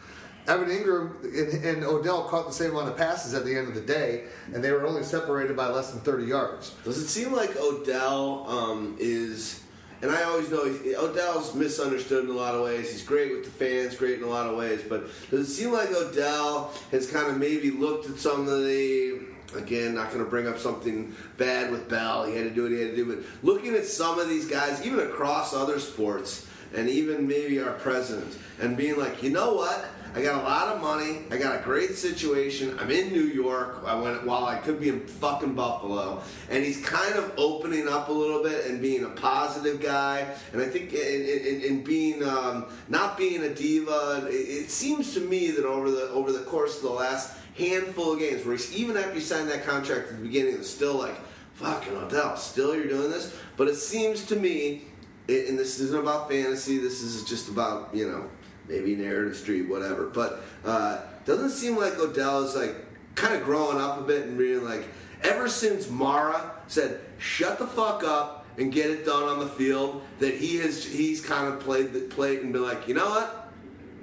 Evan 0.48 0.70
Engram 0.70 1.24
and, 1.24 1.66
and 1.66 1.84
Odell 1.84 2.26
caught 2.26 2.46
the 2.46 2.54
same 2.54 2.72
amount 2.72 2.90
of 2.90 2.98
passes 2.98 3.34
at 3.34 3.46
the 3.46 3.58
end 3.58 3.68
of 3.68 3.74
the 3.74 3.82
day, 3.82 4.26
and 4.54 4.64
they 4.64 4.72
were 4.72 4.86
only 4.86 5.02
separated 5.04 5.56
by 5.56 5.70
less 5.70 5.92
than 5.92 6.02
thirty 6.02 6.26
yards. 6.26 6.76
Does 6.84 6.98
it 6.98 7.08
seem 7.08 7.32
like 7.32 7.56
Odell 7.58 8.46
um, 8.48 8.96
is, 9.00 9.64
and 10.02 10.12
I 10.12 10.24
always 10.24 10.52
know 10.52 10.64
Odell's 11.00 11.56
misunderstood 11.56 12.26
in 12.26 12.30
a 12.30 12.34
lot 12.34 12.54
of 12.54 12.62
ways. 12.62 12.92
He's 12.92 13.04
great 13.04 13.32
with 13.32 13.46
the 13.46 13.52
fans, 13.52 13.96
great 13.96 14.20
in 14.20 14.24
a 14.24 14.30
lot 14.30 14.48
of 14.48 14.56
ways, 14.58 14.82
but 14.88 15.08
does 15.32 15.50
it 15.50 15.54
seem 15.54 15.72
like 15.72 15.90
Odell 15.92 16.74
has 16.92 17.10
kind 17.10 17.28
of 17.32 17.38
maybe 17.40 17.72
looked 17.72 18.08
at 18.10 18.20
some 18.20 18.42
of 18.42 18.60
the 18.66 19.20
Again, 19.56 19.96
not 19.96 20.12
going 20.12 20.24
to 20.24 20.30
bring 20.30 20.48
up 20.48 20.58
something 20.58 21.16
bad 21.38 21.72
with 21.72 21.90
Bell. 21.90 22.26
He 22.26 22.36
had 22.36 22.44
to 22.44 22.50
do 22.50 22.64
what 22.64 22.72
he 22.72 22.80
had 22.80 22.92
to 22.92 22.96
do. 22.96 23.06
But 23.06 23.26
looking 23.44 23.74
at 23.76 23.86
some 23.86 24.20
of 24.20 24.30
these 24.30 24.48
guys, 24.48 24.86
even 24.86 25.00
across 25.00 25.54
other 25.54 25.80
sports, 25.80 26.48
and 26.74 26.90
even 26.90 27.28
maybe 27.28 27.60
our 27.60 27.74
president, 27.74 28.38
and 28.60 28.76
being 28.76 28.98
like, 28.98 29.24
you 29.24 29.30
know 29.30 29.54
what? 29.54 29.86
I 30.16 30.22
got 30.22 30.42
a 30.42 30.44
lot 30.44 30.74
of 30.74 30.82
money. 30.82 31.24
I 31.30 31.36
got 31.36 31.60
a 31.60 31.62
great 31.62 31.96
situation. 31.96 32.80
I'm 32.80 32.90
in 32.90 33.12
New 33.12 33.26
York. 33.26 33.84
I 33.86 33.96
went 33.96 34.26
while 34.26 34.46
I 34.46 34.58
could 34.60 34.80
be 34.80 34.88
in 34.88 35.06
fucking 35.06 35.56
Buffalo, 35.56 36.22
and 36.50 36.64
he's 36.64 36.82
kind 36.86 37.16
of 37.16 37.34
opening 37.36 37.90
up 37.90 38.08
a 38.08 38.14
little 38.14 38.42
bit 38.42 38.66
and 38.68 38.82
being 38.82 39.04
a 39.04 39.10
positive 39.10 39.82
guy. 39.82 40.26
And 40.54 40.62
I 40.62 40.68
think 40.68 40.94
in, 40.94 41.00
in, 41.02 41.62
in 41.62 41.84
being 41.84 42.24
um, 42.24 42.68
not 42.88 43.18
being 43.18 43.44
a 43.44 43.54
diva, 43.54 44.26
it, 44.30 44.34
it 44.34 44.72
seems 44.72 45.14
to 45.16 45.20
me 45.20 45.52
that 45.52 45.66
over 45.66 45.92
the 45.92 46.08
over 46.12 46.32
the 46.32 46.44
course 46.46 46.78
of 46.78 46.84
the 46.84 46.92
last 46.92 47.36
handful 47.56 48.14
of 48.14 48.20
games, 48.20 48.46
where 48.46 48.56
he's 48.56 48.76
even 48.76 48.98
after 48.98 49.14
he 49.14 49.20
signed 49.20 49.50
that 49.50 49.66
contract 49.66 50.10
at 50.10 50.18
the 50.18 50.24
beginning, 50.24 50.54
it 50.54 50.60
was 50.60 50.70
still 50.70 50.96
like, 50.96 51.16
fucking 51.56 51.96
Odell, 51.96 52.36
still 52.38 52.76
you're 52.76 52.88
doing 52.88 53.10
this. 53.10 53.36
But 53.58 53.68
it 53.68 53.76
seems 53.76 54.26
to 54.28 54.36
me, 54.36 54.84
and 55.28 55.58
this 55.58 55.80
isn't 55.80 56.00
about 56.00 56.30
fantasy. 56.30 56.78
This 56.78 57.02
is 57.02 57.24
just 57.24 57.50
about 57.50 57.94
you 57.94 58.08
know 58.08 58.30
maybe 58.68 58.96
narrative 58.96 59.36
street, 59.36 59.64
whatever. 59.64 60.08
But 60.08 60.44
uh, 60.64 61.02
doesn't 61.26 61.52
seem 61.52 61.78
like 61.78 61.98
Odell 61.98 62.44
is 62.44 62.56
like 62.56 62.76
kind 63.16 63.36
of 63.36 63.44
growing 63.44 63.80
up 63.80 64.00
a 64.00 64.04
bit 64.04 64.28
and 64.28 64.38
being 64.38 64.64
like, 64.64 64.86
ever 65.24 65.48
since 65.48 65.90
Mara 65.90 66.52
said, 66.68 67.02
"Shut 67.18 67.58
the 67.58 67.68
fuck 67.68 68.04
up 68.04 68.46
and 68.58 68.72
get 68.72 68.90
it 68.90 69.06
done 69.06 69.24
on 69.24 69.40
the 69.40 69.48
field," 69.48 70.04
that 70.20 70.36
he 70.36 70.58
has 70.58 70.84
he's 70.84 71.22
kind 71.22 71.48
of 71.48 71.60
played 71.60 71.94
the 71.94 72.02
plate 72.02 72.42
and 72.42 72.52
been 72.52 72.64
like, 72.64 72.88
you 72.88 72.94
know 72.94 73.10
what, 73.10 73.52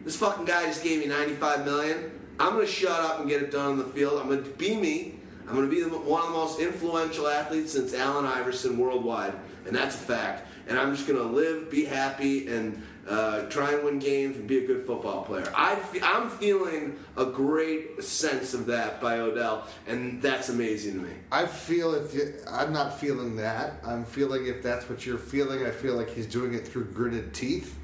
this 0.04 0.16
fucking 0.16 0.44
guy 0.44 0.64
just 0.64 0.82
gave 0.82 1.00
me 1.00 1.06
95 1.06 1.64
million. 1.64 2.11
I'm 2.38 2.54
gonna 2.54 2.66
shut 2.66 3.00
up 3.00 3.20
and 3.20 3.28
get 3.28 3.42
it 3.42 3.50
done 3.50 3.72
on 3.72 3.78
the 3.78 3.84
field. 3.84 4.20
I'm 4.20 4.28
gonna 4.28 4.42
be 4.42 4.76
me. 4.76 5.18
I'm 5.48 5.54
gonna 5.54 5.68
be 5.68 5.82
the, 5.82 5.88
one 5.90 6.22
of 6.22 6.28
the 6.28 6.34
most 6.34 6.60
influential 6.60 7.28
athletes 7.28 7.72
since 7.72 7.94
Allen 7.94 8.24
Iverson 8.24 8.78
worldwide, 8.78 9.34
and 9.66 9.74
that's 9.74 9.94
a 9.94 9.98
fact. 9.98 10.48
And 10.68 10.78
I'm 10.78 10.94
just 10.94 11.06
gonna 11.06 11.22
live, 11.22 11.70
be 11.70 11.84
happy, 11.84 12.48
and 12.48 12.82
uh, 13.08 13.42
try 13.46 13.72
and 13.72 13.84
win 13.84 13.98
games 13.98 14.36
and 14.36 14.46
be 14.46 14.58
a 14.58 14.66
good 14.66 14.86
football 14.86 15.24
player. 15.24 15.50
I 15.56 15.74
fe- 15.74 16.00
I'm 16.02 16.30
feeling 16.30 16.98
a 17.16 17.24
great 17.24 18.02
sense 18.02 18.54
of 18.54 18.66
that 18.66 19.00
by 19.00 19.18
Odell, 19.18 19.66
and 19.88 20.22
that's 20.22 20.48
amazing 20.48 20.94
to 20.94 21.00
me. 21.00 21.12
I 21.32 21.46
feel 21.46 21.94
if 21.94 22.14
you, 22.14 22.32
I'm 22.48 22.72
not 22.72 22.98
feeling 22.98 23.36
that. 23.36 23.74
I'm 23.84 24.04
feeling 24.04 24.46
if 24.46 24.62
that's 24.62 24.88
what 24.88 25.04
you're 25.04 25.18
feeling. 25.18 25.66
I 25.66 25.70
feel 25.70 25.96
like 25.96 26.10
he's 26.10 26.26
doing 26.26 26.54
it 26.54 26.66
through 26.66 26.84
gritted 26.86 27.34
teeth. 27.34 27.76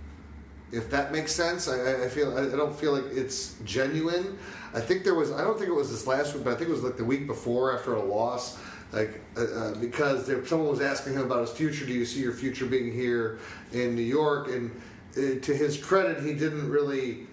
If 0.70 0.90
that 0.90 1.12
makes 1.12 1.32
sense, 1.32 1.68
I, 1.68 2.04
I- 2.04 2.08
feel 2.08 2.36
I 2.36 2.42
I 2.42 2.56
don't 2.56 2.74
feel 2.78 2.92
like 2.92 3.04
it's 3.10 3.54
genuine. 3.64 4.38
I 4.74 4.80
think 4.80 5.02
there 5.04 5.14
was. 5.14 5.32
I 5.32 5.42
don't 5.42 5.56
think 5.58 5.70
it 5.70 5.74
was 5.74 5.90
this 5.90 6.06
last 6.06 6.34
week, 6.34 6.44
but 6.44 6.52
I 6.52 6.56
think 6.56 6.68
it 6.68 6.72
was 6.72 6.82
like 6.82 6.96
the 6.96 7.04
week 7.04 7.26
before 7.26 7.76
after 7.76 7.94
a 7.94 8.02
loss. 8.02 8.58
Like 8.92 9.20
uh, 9.36 9.42
uh, 9.44 9.74
because 9.76 10.26
there, 10.26 10.44
someone 10.46 10.68
was 10.68 10.80
asking 10.80 11.14
him 11.14 11.22
about 11.22 11.40
his 11.40 11.50
future. 11.50 11.84
Do 11.86 11.92
you 11.92 12.04
see 12.04 12.20
your 12.20 12.32
future 12.32 12.66
being 12.66 12.92
here 12.92 13.38
in 13.72 13.94
New 13.94 14.02
York? 14.02 14.48
And 14.48 14.70
uh, 15.16 15.40
to 15.40 15.54
his 15.54 15.76
credit, 15.82 16.22
he 16.22 16.32
didn't 16.34 16.68
really 16.70 17.26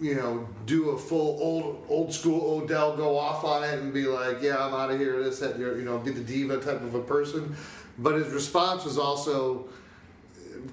you 0.00 0.16
know, 0.16 0.46
do 0.66 0.90
a 0.90 0.98
full 0.98 1.38
old 1.40 1.86
old 1.88 2.12
school 2.12 2.60
Odell 2.62 2.96
go 2.96 3.16
off 3.16 3.44
on 3.44 3.62
it 3.64 3.78
and 3.80 3.92
be 3.92 4.06
like, 4.06 4.42
yeah, 4.42 4.64
I'm 4.64 4.74
out 4.74 4.90
of 4.90 4.98
here, 4.98 5.22
this, 5.22 5.38
that, 5.38 5.58
you 5.58 5.82
know, 5.82 5.98
be 5.98 6.10
the 6.10 6.20
diva 6.20 6.58
type 6.58 6.82
of 6.82 6.94
a 6.94 7.00
person. 7.00 7.54
But 7.98 8.14
his 8.16 8.32
response 8.32 8.84
was 8.84 8.98
also 8.98 9.66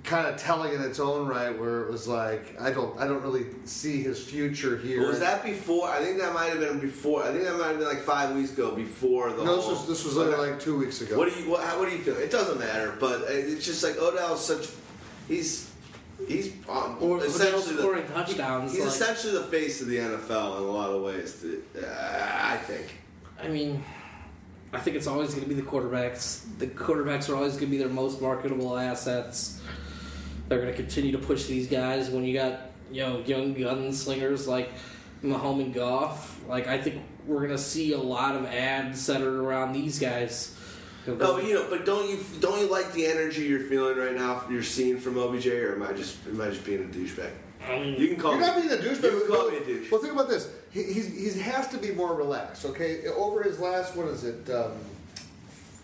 kind 0.03 0.27
of 0.27 0.37
telling 0.37 0.73
in 0.73 0.81
its 0.81 0.99
own 0.99 1.27
right, 1.27 1.57
where 1.57 1.81
it 1.83 1.91
was 1.91 2.07
like, 2.07 2.59
I 2.59 2.71
don't, 2.71 2.97
I 2.99 3.07
don't 3.07 3.21
really 3.21 3.45
see 3.65 4.01
his 4.01 4.23
future 4.23 4.77
here. 4.77 5.07
Was 5.07 5.19
that 5.19 5.43
before? 5.43 5.87
I 5.89 5.99
think 5.99 6.17
that 6.19 6.33
might 6.33 6.47
have 6.49 6.59
been 6.59 6.79
before. 6.79 7.23
I 7.23 7.31
think 7.31 7.43
that 7.43 7.57
might 7.57 7.67
have 7.69 7.77
been 7.79 7.87
like 7.87 8.01
five 8.01 8.35
weeks 8.35 8.51
ago 8.53 8.75
before 8.75 9.31
the 9.33 9.43
No, 9.43 9.55
this 9.57 9.65
whole. 9.65 9.73
was 9.73 9.87
this 9.87 10.05
was 10.05 10.17
only 10.17 10.35
like 10.37 10.59
two 10.59 10.77
weeks 10.77 11.01
ago. 11.01 11.17
What 11.17 11.33
do 11.33 11.39
you 11.39 11.49
what, 11.49 11.63
how- 11.63 11.79
what 11.79 11.89
do 11.89 11.95
you 11.95 12.01
feel? 12.03 12.15
It 12.17 12.31
doesn't 12.31 12.59
matter, 12.59 12.95
but 12.99 13.21
it's 13.29 13.65
just 13.65 13.83
like 13.83 13.97
Odell's 13.97 14.45
such. 14.45 14.67
He's 15.27 15.71
he's 16.27 16.53
um, 16.67 16.97
Or 16.99 17.17
Odell 17.17 17.27
essentially 17.27 17.75
the- 17.75 17.81
scoring 17.81 18.07
touchdowns, 18.07 18.71
He's 18.73 18.81
like- 18.81 18.89
essentially 18.89 19.33
the 19.33 19.43
face 19.45 19.81
of 19.81 19.87
the 19.87 19.97
NFL 19.97 20.57
in 20.57 20.63
a 20.63 20.71
lot 20.71 20.89
of 20.91 21.01
ways. 21.03 21.43
Uh, 21.75 21.85
I 22.43 22.57
think. 22.57 22.87
I 23.41 23.47
mean, 23.47 23.83
I 24.73 24.79
think 24.79 24.97
it's 24.97 25.07
always 25.07 25.29
going 25.29 25.43
to 25.43 25.49
be 25.49 25.55
the 25.55 25.61
quarterbacks. 25.61 26.41
The 26.59 26.67
quarterbacks 26.67 27.29
are 27.29 27.35
always 27.35 27.53
going 27.53 27.67
to 27.67 27.71
be 27.71 27.77
their 27.77 27.87
most 27.89 28.21
marketable 28.21 28.77
assets. 28.77 29.61
They're 30.49 30.59
going 30.59 30.71
to 30.71 30.77
continue 30.77 31.11
to 31.11 31.19
push 31.19 31.45
these 31.45 31.67
guys. 31.67 32.09
When 32.09 32.25
you 32.25 32.33
got 32.33 32.71
you 32.91 33.03
know 33.03 33.19
young 33.19 33.55
gunslingers 33.55 34.47
like 34.47 34.71
Mahomes 35.23 35.63
and 35.65 35.73
Goff, 35.73 36.39
like 36.47 36.67
I 36.67 36.79
think 36.79 37.03
we're 37.27 37.37
going 37.37 37.49
to 37.51 37.57
see 37.57 37.93
a 37.93 37.99
lot 37.99 38.35
of 38.35 38.45
ads 38.45 38.99
centered 38.99 39.39
around 39.39 39.73
these 39.73 39.99
guys. 39.99 40.55
No, 41.07 41.37
you 41.39 41.53
know, 41.53 41.65
but 41.69 41.85
don't 41.85 42.09
you 42.09 42.19
don't 42.39 42.59
you 42.59 42.67
like 42.69 42.91
the 42.93 43.05
energy 43.05 43.43
you're 43.43 43.61
feeling 43.61 43.97
right 43.97 44.15
now? 44.15 44.43
You're 44.49 44.63
seeing 44.63 44.99
from 44.99 45.17
OBJ, 45.17 45.47
or 45.47 45.75
am 45.75 45.83
I 45.83 45.93
just 45.93 46.17
am 46.27 46.41
I 46.41 46.49
just 46.49 46.65
being 46.65 46.83
a 46.83 46.87
douchebag? 46.87 47.31
I 47.67 47.79
mean, 47.79 47.99
You 47.99 48.07
can 48.07 48.17
call 48.17 48.31
You're 48.31 48.41
me. 48.41 48.47
not 48.47 48.55
being 48.57 48.71
a 48.71 48.75
douchebag. 48.77 49.03
You 49.03 49.19
can 49.19 49.27
call 49.27 49.37
well, 49.45 49.51
me 49.51 49.57
a 49.57 49.65
douche. 49.65 49.91
well, 49.91 50.01
think 50.01 50.13
about 50.13 50.29
this. 50.29 50.49
He, 50.71 50.83
he's, 50.83 51.35
he 51.35 51.41
has 51.41 51.67
to 51.69 51.77
be 51.77 51.91
more 51.91 52.15
relaxed. 52.15 52.65
Okay, 52.65 53.05
over 53.07 53.43
his 53.43 53.59
last 53.59 53.95
what 53.95 54.07
is 54.07 54.23
it, 54.23 54.49
um, 54.49 54.71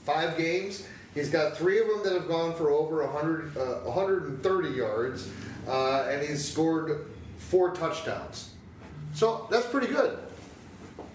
five 0.06 0.38
games, 0.38 0.86
he's 1.16 1.30
got 1.30 1.58
three 1.58 1.80
of 1.80 1.88
them 1.88 2.04
that 2.04 2.14
have 2.14 2.28
gone 2.28 2.54
for 2.54 2.70
over 2.70 3.04
100, 3.08 3.58
uh, 3.58 3.62
130 3.90 4.70
yards, 4.70 5.28
uh, 5.68 6.04
and 6.04 6.22
he's 6.22 6.48
scored 6.48 7.08
four 7.40 7.72
touchdowns. 7.74 8.52
So 9.16 9.48
that's 9.50 9.66
pretty 9.66 9.88
good. 9.88 10.20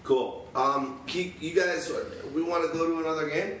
Cool. 0.03 0.47
Um, 0.55 0.99
keep 1.07 1.41
you 1.41 1.53
guys. 1.55 1.89
We 2.35 2.41
want 2.43 2.69
to 2.69 2.77
go 2.77 2.87
to 2.87 2.99
another 2.99 3.29
game. 3.29 3.59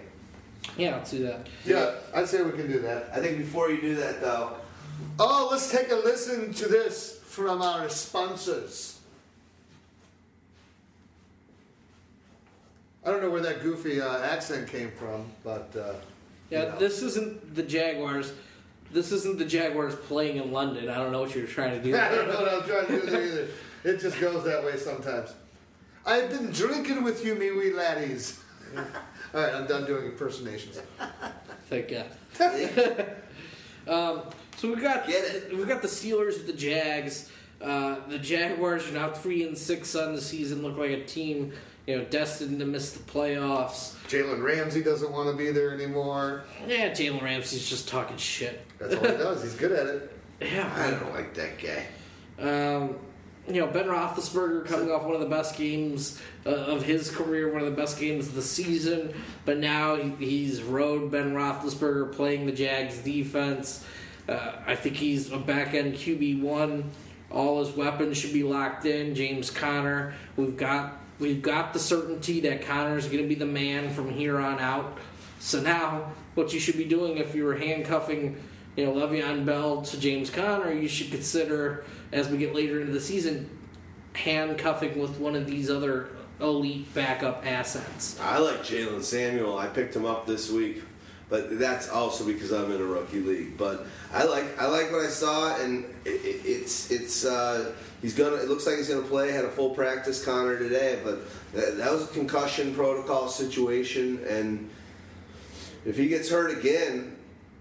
yeah, 0.75 0.95
let's 0.97 1.11
do 1.11 1.23
that. 1.23 1.47
Yeah, 1.63 1.93
I'd 2.13 2.27
say 2.27 2.41
we 2.41 2.51
can 2.51 2.69
do 2.69 2.79
that. 2.79 3.11
I 3.13 3.19
think 3.21 3.37
before 3.37 3.69
you 3.71 3.79
do 3.79 3.95
that, 3.95 4.19
though, 4.19 4.57
Oh, 5.19 5.47
let's 5.51 5.71
take 5.71 5.91
a 5.91 5.95
listen 5.95 6.53
to 6.53 6.67
this 6.67 7.19
from 7.25 7.61
our 7.61 7.89
sponsors. 7.89 8.99
I 13.03 13.09
don't 13.09 13.21
know 13.21 13.29
where 13.31 13.41
that 13.41 13.63
goofy 13.63 13.99
uh, 13.99 14.19
accent 14.19 14.67
came 14.67 14.91
from, 14.91 15.25
but 15.43 15.73
uh, 15.75 15.93
Yeah, 16.51 16.65
you 16.65 16.69
know. 16.69 16.77
this 16.77 17.01
isn't 17.01 17.55
the 17.55 17.63
Jaguars. 17.63 18.33
This 18.91 19.11
isn't 19.13 19.39
the 19.39 19.45
Jaguars 19.45 19.95
playing 19.95 20.35
in 20.37 20.51
London. 20.51 20.89
I 20.89 20.95
don't 20.97 21.11
know 21.13 21.21
what 21.21 21.33
you're 21.33 21.47
trying 21.47 21.81
to 21.81 21.83
do. 21.83 21.95
I 21.97 22.09
don't 22.13 22.27
know 22.27 22.41
what 22.41 22.53
I'm 22.53 22.69
trying 22.69 22.87
to 22.87 23.01
do 23.01 23.09
there 23.09 23.23
either. 23.23 23.47
It 23.83 23.99
just 23.99 24.19
goes 24.19 24.43
that 24.43 24.63
way 24.63 24.77
sometimes. 24.77 25.33
I've 26.05 26.29
been 26.29 26.51
drinking 26.51 27.03
with 27.03 27.25
you, 27.25 27.35
me 27.35 27.51
wee 27.51 27.73
laddies. 27.73 28.39
All 28.77 28.83
right, 29.33 29.53
I'm 29.53 29.65
done 29.65 29.85
doing 29.85 30.05
impersonations. 30.05 30.81
Thank 31.69 31.89
God. 31.89 32.07
um, 33.87 34.23
so 34.57 34.73
we 34.73 34.81
got 34.81 35.07
Get 35.07 35.23
it. 35.23 35.57
we 35.57 35.63
got 35.63 35.81
the 35.81 35.87
Steelers 35.87 36.37
with 36.37 36.47
the 36.47 36.53
Jags. 36.53 37.31
Uh, 37.61 37.97
the 38.07 38.19
Jaguars 38.19 38.87
are 38.89 38.93
now 38.93 39.11
three 39.11 39.47
and 39.47 39.57
six 39.57 39.95
on 39.95 40.15
the 40.15 40.21
season. 40.21 40.63
Look 40.63 40.77
like 40.77 40.91
a 40.91 41.05
team 41.05 41.53
you 41.87 41.97
know 41.97 42.05
destined 42.05 42.59
to 42.59 42.65
miss 42.65 42.91
the 42.91 43.03
playoffs. 43.11 43.95
Jalen 44.07 44.43
Ramsey 44.43 44.83
doesn't 44.83 45.11
want 45.11 45.29
to 45.29 45.35
be 45.35 45.51
there 45.51 45.73
anymore. 45.73 46.43
Yeah, 46.67 46.89
Jalen 46.91 47.21
Ramsey's 47.21 47.67
just 47.69 47.87
talking 47.87 48.17
shit. 48.17 48.65
That's 48.77 48.95
all 48.95 49.01
he 49.01 49.17
does. 49.17 49.43
He's 49.43 49.55
good 49.55 49.71
at 49.71 49.87
it. 49.87 50.17
Yeah, 50.41 50.71
I 50.75 50.91
don't 50.91 51.13
like 51.13 51.33
that 51.35 51.59
guy. 51.59 51.85
Um, 52.39 52.95
you 53.47 53.61
know, 53.61 53.67
Ben 53.67 53.85
Roethlisberger 53.85 54.65
coming 54.65 54.91
off 54.91 55.03
one 55.03 55.15
of 55.15 55.21
the 55.21 55.27
best 55.27 55.57
games 55.57 56.21
uh, 56.45 56.49
of 56.49 56.83
his 56.83 57.09
career, 57.09 57.51
one 57.51 57.61
of 57.61 57.69
the 57.69 57.75
best 57.75 57.99
games 57.99 58.27
of 58.27 58.35
the 58.35 58.41
season, 58.41 59.13
but 59.45 59.57
now 59.57 59.95
he, 59.95 60.09
he's 60.25 60.61
rode 60.61 61.11
Ben 61.11 61.33
Roethlisberger 61.33 62.13
playing 62.13 62.45
the 62.45 62.51
Jags 62.51 62.99
defense. 62.99 63.85
Uh, 64.29 64.53
I 64.65 64.75
think 64.75 64.95
he's 64.95 65.31
a 65.31 65.37
back 65.37 65.73
end 65.73 65.95
QB 65.95 66.41
one. 66.41 66.91
All 67.31 67.63
his 67.63 67.75
weapons 67.75 68.17
should 68.17 68.33
be 68.33 68.43
locked 68.43 68.85
in. 68.85 69.15
James 69.15 69.49
Conner, 69.49 70.13
we've 70.35 70.57
got 70.57 71.00
we've 71.21 71.41
got 71.41 71.71
the 71.71 71.79
certainty 71.79 72.41
that 72.41 72.65
Conner's 72.65 73.05
going 73.05 73.21
to 73.21 73.29
be 73.29 73.35
the 73.35 73.45
man 73.45 73.93
from 73.93 74.09
here 74.09 74.39
on 74.39 74.59
out. 74.59 74.97
So 75.39 75.61
now, 75.61 76.11
what 76.33 76.53
you 76.53 76.59
should 76.59 76.77
be 76.77 76.85
doing 76.85 77.17
if 77.17 77.33
you 77.33 77.45
were 77.45 77.55
handcuffing, 77.55 78.41
you 78.75 78.85
know, 78.85 78.93
Le'Veon 78.93 79.45
Bell 79.45 79.83
to 79.83 79.99
James 79.99 80.29
Conner, 80.29 80.73
you 80.73 80.87
should 80.87 81.11
consider 81.11 81.85
as 82.11 82.27
we 82.27 82.37
get 82.37 82.53
later 82.53 82.81
into 82.81 82.91
the 82.91 82.99
season 82.99 83.49
handcuffing 84.13 84.99
with 84.99 85.17
one 85.19 85.35
of 85.35 85.47
these 85.47 85.69
other 85.69 86.09
elite 86.41 86.93
backup 86.93 87.45
assets. 87.45 88.19
I 88.19 88.39
like 88.39 88.63
Jaylen 88.63 89.03
Samuel. 89.03 89.57
I 89.57 89.67
picked 89.67 89.95
him 89.95 90.05
up 90.05 90.25
this 90.25 90.49
week, 90.49 90.83
but 91.31 91.57
that's 91.57 91.89
also 91.89 92.25
because 92.25 92.51
I'm 92.51 92.71
in 92.73 92.81
a 92.81 92.85
rookie 92.85 93.21
league. 93.21 93.57
But 93.57 93.87
I 94.13 94.25
like 94.25 94.61
I 94.61 94.67
like 94.67 94.91
what 94.91 94.99
I 95.01 95.07
saw, 95.07 95.55
and 95.55 95.85
it, 96.03 96.09
it, 96.09 96.41
it's 96.45 96.91
it's 96.91 97.25
uh, 97.25 97.71
he's 98.01 98.13
gonna. 98.13 98.35
It 98.35 98.49
looks 98.49 98.67
like 98.67 98.75
he's 98.75 98.89
gonna 98.89 99.01
play. 99.01 99.31
Had 99.31 99.45
a 99.45 99.49
full 99.49 99.69
practice 99.69 100.23
Conner 100.23 100.59
today, 100.59 100.99
but 101.03 101.21
that, 101.53 101.77
that 101.77 101.89
was 101.89 102.03
a 102.03 102.07
concussion 102.07 102.75
protocol 102.75 103.29
situation, 103.29 104.23
and 104.27 104.69
if 105.85 105.97
he 105.97 106.07
gets 106.07 106.29
hurt 106.29 106.55
again. 106.55 107.17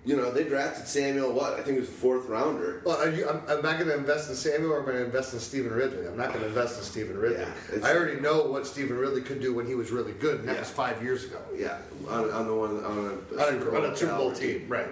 You 0.06 0.16
know, 0.16 0.30
they 0.32 0.44
drafted 0.44 0.86
Samuel. 0.88 1.32
What 1.32 1.52
I 1.54 1.62
think 1.62 1.76
it 1.76 1.80
was 1.80 1.88
a 1.90 1.92
fourth 1.92 2.26
rounder. 2.26 2.80
Well, 2.86 2.96
are 2.96 3.10
you, 3.10 3.28
I'm, 3.28 3.42
am 3.50 3.66
I 3.66 3.74
going 3.74 3.88
to 3.88 3.96
invest 3.96 4.30
in 4.30 4.34
Samuel 4.36 4.72
or 4.72 4.78
am 4.78 4.84
I 4.84 4.92
going 4.92 4.98
to 5.00 5.04
invest 5.04 5.34
in 5.34 5.40
Stevan 5.40 5.72
Ridley? 5.72 6.06
I'm 6.06 6.16
not 6.16 6.28
going 6.28 6.40
to 6.40 6.46
invest 6.46 6.78
in 6.78 6.84
Stevan 6.84 7.18
Ridley. 7.18 7.44
Yeah, 7.44 7.86
I 7.86 7.94
already 7.94 8.18
know 8.18 8.46
what 8.46 8.66
Stevan 8.66 8.96
Ridley 8.96 9.20
could 9.20 9.42
do 9.42 9.52
when 9.52 9.66
he 9.66 9.74
was 9.74 9.90
really 9.90 10.12
good, 10.12 10.40
and 10.40 10.48
that 10.48 10.54
Yeah. 10.54 10.60
was 10.60 10.70
five 10.70 11.02
years 11.02 11.24
ago. 11.24 11.38
Yeah, 11.54 11.76
on, 12.08 12.30
on 12.30 12.46
the 12.46 12.54
one 12.54 12.82
on 12.82 12.98
a, 13.36 13.42
On 13.42 13.54
a, 13.62 13.76
on 13.86 13.92
a 13.92 13.96
Super 13.96 14.16
Bowl 14.16 14.32
team, 14.32 14.66
right? 14.68 14.88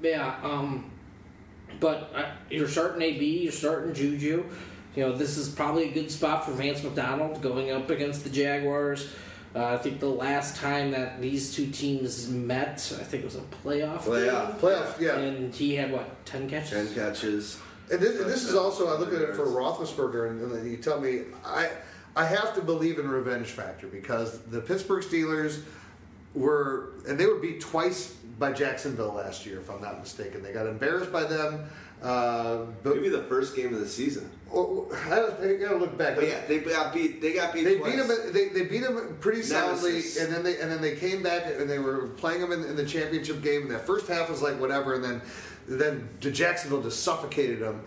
Yeah, 0.00 0.36
um, 0.44 0.92
but 1.80 2.12
uh, 2.14 2.26
you're 2.48 2.68
starting 2.68 3.02
AB, 3.02 3.24
you're 3.42 3.50
starting 3.52 3.94
Juju. 3.94 4.44
You 4.94 5.02
know, 5.02 5.12
this 5.12 5.36
is 5.38 5.48
probably 5.48 5.90
a 5.90 5.92
good 5.92 6.10
spot 6.10 6.44
for 6.44 6.52
Vance 6.52 6.82
McDonald 6.84 7.42
going 7.42 7.72
up 7.72 7.90
against 7.90 8.22
the 8.22 8.30
Jaguars. 8.30 9.08
Uh, 9.56 9.72
I 9.72 9.78
think 9.78 10.00
the 10.00 10.06
last 10.06 10.56
time 10.56 10.90
that 10.90 11.18
these 11.18 11.54
two 11.54 11.70
teams 11.70 12.28
met, 12.28 12.92
I 13.00 13.02
think 13.02 13.22
it 13.22 13.24
was 13.24 13.36
a 13.36 13.40
playoff. 13.40 14.00
Playoff. 14.00 14.50
game. 14.50 14.60
Playoff, 14.60 15.00
yeah. 15.00 15.16
And 15.16 15.54
he 15.54 15.74
had 15.74 15.90
what, 15.90 16.26
ten 16.26 16.46
catches? 16.46 16.70
ten 16.70 16.94
catches. 16.94 17.58
And 17.90 17.98
this, 17.98 18.20
and 18.20 18.28
this 18.28 18.44
is 18.44 18.54
also 18.54 18.94
I 18.94 18.98
look 18.98 19.14
at 19.14 19.22
it 19.22 19.34
for 19.34 19.46
Roethlisberger, 19.46 20.30
and, 20.30 20.42
and 20.42 20.52
then 20.52 20.70
you 20.70 20.76
tell 20.76 21.00
me 21.00 21.22
I 21.44 21.70
I 22.14 22.26
have 22.26 22.54
to 22.56 22.60
believe 22.60 22.98
in 22.98 23.08
revenge 23.08 23.46
factor 23.46 23.86
because 23.86 24.40
the 24.42 24.60
Pittsburgh 24.60 25.02
Steelers 25.02 25.62
were 26.34 26.90
and 27.08 27.18
they 27.18 27.24
were 27.24 27.36
beat 27.36 27.62
twice 27.62 28.12
by 28.38 28.52
Jacksonville 28.52 29.14
last 29.14 29.46
year, 29.46 29.58
if 29.60 29.70
I'm 29.70 29.80
not 29.80 29.98
mistaken. 30.00 30.42
They 30.42 30.52
got 30.52 30.66
embarrassed 30.66 31.10
by 31.10 31.24
them. 31.24 31.66
Uh, 32.06 32.66
but 32.84 32.94
Maybe 32.94 33.08
the 33.08 33.24
first 33.24 33.56
game 33.56 33.74
of 33.74 33.80
the 33.80 33.88
season. 33.88 34.30
I 34.48 34.54
don't, 34.54 35.40
I 35.42 35.54
gotta 35.54 35.76
look 35.76 35.98
back. 35.98 36.14
But 36.14 36.28
yeah, 36.28 36.40
they 36.46 36.60
got 36.60 36.94
beat. 36.94 37.20
They 37.20 37.32
got 37.32 37.52
beat. 37.52 37.64
They 37.64 37.78
twice. 37.78 37.90
beat 37.90 38.06
them. 38.06 38.32
They, 38.32 38.48
they 38.50 38.64
beat 38.64 38.82
him 38.82 39.16
pretty 39.20 39.42
soundly, 39.42 39.90
Nemesis. 39.90 40.22
and 40.22 40.32
then 40.32 40.44
they 40.44 40.60
and 40.60 40.70
then 40.70 40.80
they 40.80 40.94
came 40.94 41.20
back 41.20 41.46
and 41.46 41.68
they 41.68 41.80
were 41.80 42.06
playing 42.16 42.40
them 42.40 42.52
in, 42.52 42.62
in 42.62 42.76
the 42.76 42.86
championship 42.86 43.42
game. 43.42 43.62
And 43.62 43.70
that 43.72 43.84
first 43.86 44.06
half 44.06 44.30
was 44.30 44.40
like 44.40 44.60
whatever, 44.60 44.94
and 44.94 45.02
then 45.02 45.20
then 45.66 46.08
Jacksonville 46.20 46.80
just 46.80 47.02
suffocated 47.02 47.58
them. 47.58 47.82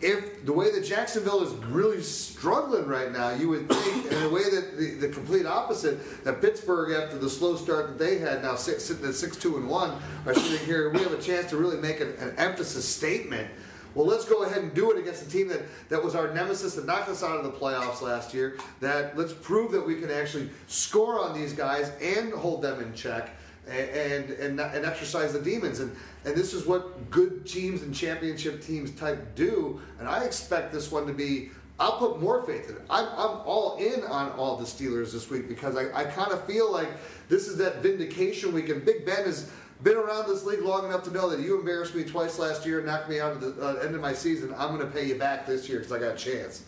If 0.00 0.44
the 0.44 0.52
way 0.52 0.70
that 0.70 0.84
Jacksonville 0.84 1.42
is 1.42 1.54
really 1.66 2.02
struggling 2.02 2.86
right 2.86 3.10
now, 3.10 3.30
you 3.30 3.48
would 3.48 3.68
think, 3.68 4.12
in 4.12 4.22
a 4.22 4.28
way 4.28 4.42
that 4.42 4.76
the, 4.76 4.94
the 4.94 5.08
complete 5.08 5.46
opposite, 5.46 6.24
that 6.24 6.42
Pittsburgh, 6.42 6.92
after 6.92 7.16
the 7.16 7.30
slow 7.30 7.56
start 7.56 7.86
that 7.86 7.98
they 7.98 8.18
had, 8.18 8.42
now 8.42 8.54
six, 8.54 8.84
sitting 8.84 9.06
at 9.06 9.14
six 9.14 9.36
two 9.36 9.56
and 9.56 9.68
one, 9.68 9.98
are 10.26 10.34
sitting 10.34 10.66
here. 10.66 10.90
We 10.90 11.00
have 11.00 11.12
a 11.12 11.22
chance 11.22 11.48
to 11.50 11.56
really 11.56 11.78
make 11.78 12.00
an, 12.00 12.12
an 12.18 12.34
emphasis 12.36 12.86
statement. 12.86 13.48
Well, 13.94 14.06
let's 14.06 14.24
go 14.24 14.42
ahead 14.42 14.62
and 14.62 14.74
do 14.74 14.90
it 14.90 14.98
against 14.98 15.24
a 15.24 15.30
team 15.30 15.46
that, 15.48 15.62
that 15.88 16.02
was 16.02 16.16
our 16.16 16.34
nemesis 16.34 16.74
that 16.74 16.84
knocked 16.84 17.08
us 17.08 17.22
out 17.22 17.36
of 17.36 17.44
the 17.44 17.52
playoffs 17.52 18.02
last 18.02 18.34
year. 18.34 18.58
That 18.80 19.16
let's 19.16 19.32
prove 19.32 19.70
that 19.72 19.86
we 19.86 20.00
can 20.00 20.10
actually 20.10 20.50
score 20.66 21.20
on 21.20 21.32
these 21.32 21.52
guys 21.52 21.92
and 22.02 22.32
hold 22.32 22.60
them 22.60 22.82
in 22.82 22.92
check 22.92 23.30
and 23.68 24.30
and, 24.30 24.60
and, 24.60 24.84
exercise 24.84 25.32
the 25.32 25.40
demons. 25.40 25.80
And 25.80 25.94
and 26.24 26.34
this 26.34 26.52
is 26.52 26.66
what 26.66 27.10
good 27.10 27.46
teams 27.46 27.82
and 27.82 27.94
championship 27.94 28.62
teams 28.62 28.90
type 28.92 29.34
do. 29.34 29.80
And 29.98 30.08
I 30.08 30.24
expect 30.24 30.72
this 30.72 30.90
one 30.90 31.06
to 31.06 31.12
be. 31.12 31.50
I'll 31.80 31.98
put 31.98 32.20
more 32.20 32.40
faith 32.42 32.70
in 32.70 32.76
it. 32.76 32.82
I'm, 32.88 33.06
I'm 33.06 33.40
all 33.44 33.78
in 33.78 34.04
on 34.04 34.30
all 34.32 34.56
the 34.56 34.64
Steelers 34.64 35.12
this 35.12 35.28
week 35.28 35.48
because 35.48 35.76
I, 35.76 35.92
I 35.92 36.04
kind 36.04 36.30
of 36.30 36.44
feel 36.44 36.70
like 36.70 36.88
this 37.28 37.48
is 37.48 37.56
that 37.56 37.82
vindication 37.82 38.52
week. 38.52 38.68
And 38.68 38.84
Big 38.84 39.04
Ben 39.04 39.24
has 39.24 39.50
been 39.82 39.96
around 39.96 40.28
this 40.28 40.44
league 40.44 40.62
long 40.62 40.86
enough 40.86 41.02
to 41.04 41.10
know 41.10 41.28
that 41.28 41.40
you 41.40 41.58
embarrassed 41.58 41.94
me 41.94 42.04
twice 42.04 42.38
last 42.38 42.64
year 42.64 42.78
and 42.78 42.86
knocked 42.86 43.08
me 43.08 43.18
out 43.18 43.32
of 43.32 43.40
the 43.40 43.60
uh, 43.60 43.74
end 43.84 43.94
of 43.94 44.00
my 44.00 44.12
season. 44.12 44.54
I'm 44.56 44.76
going 44.76 44.86
to 44.86 44.92
pay 44.92 45.06
you 45.06 45.16
back 45.16 45.46
this 45.46 45.68
year 45.68 45.78
because 45.78 45.92
I 45.92 45.98
got 45.98 46.14
a 46.14 46.16
chance. 46.16 46.64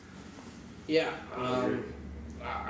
Yeah, 0.88 1.12
um, 1.34 1.84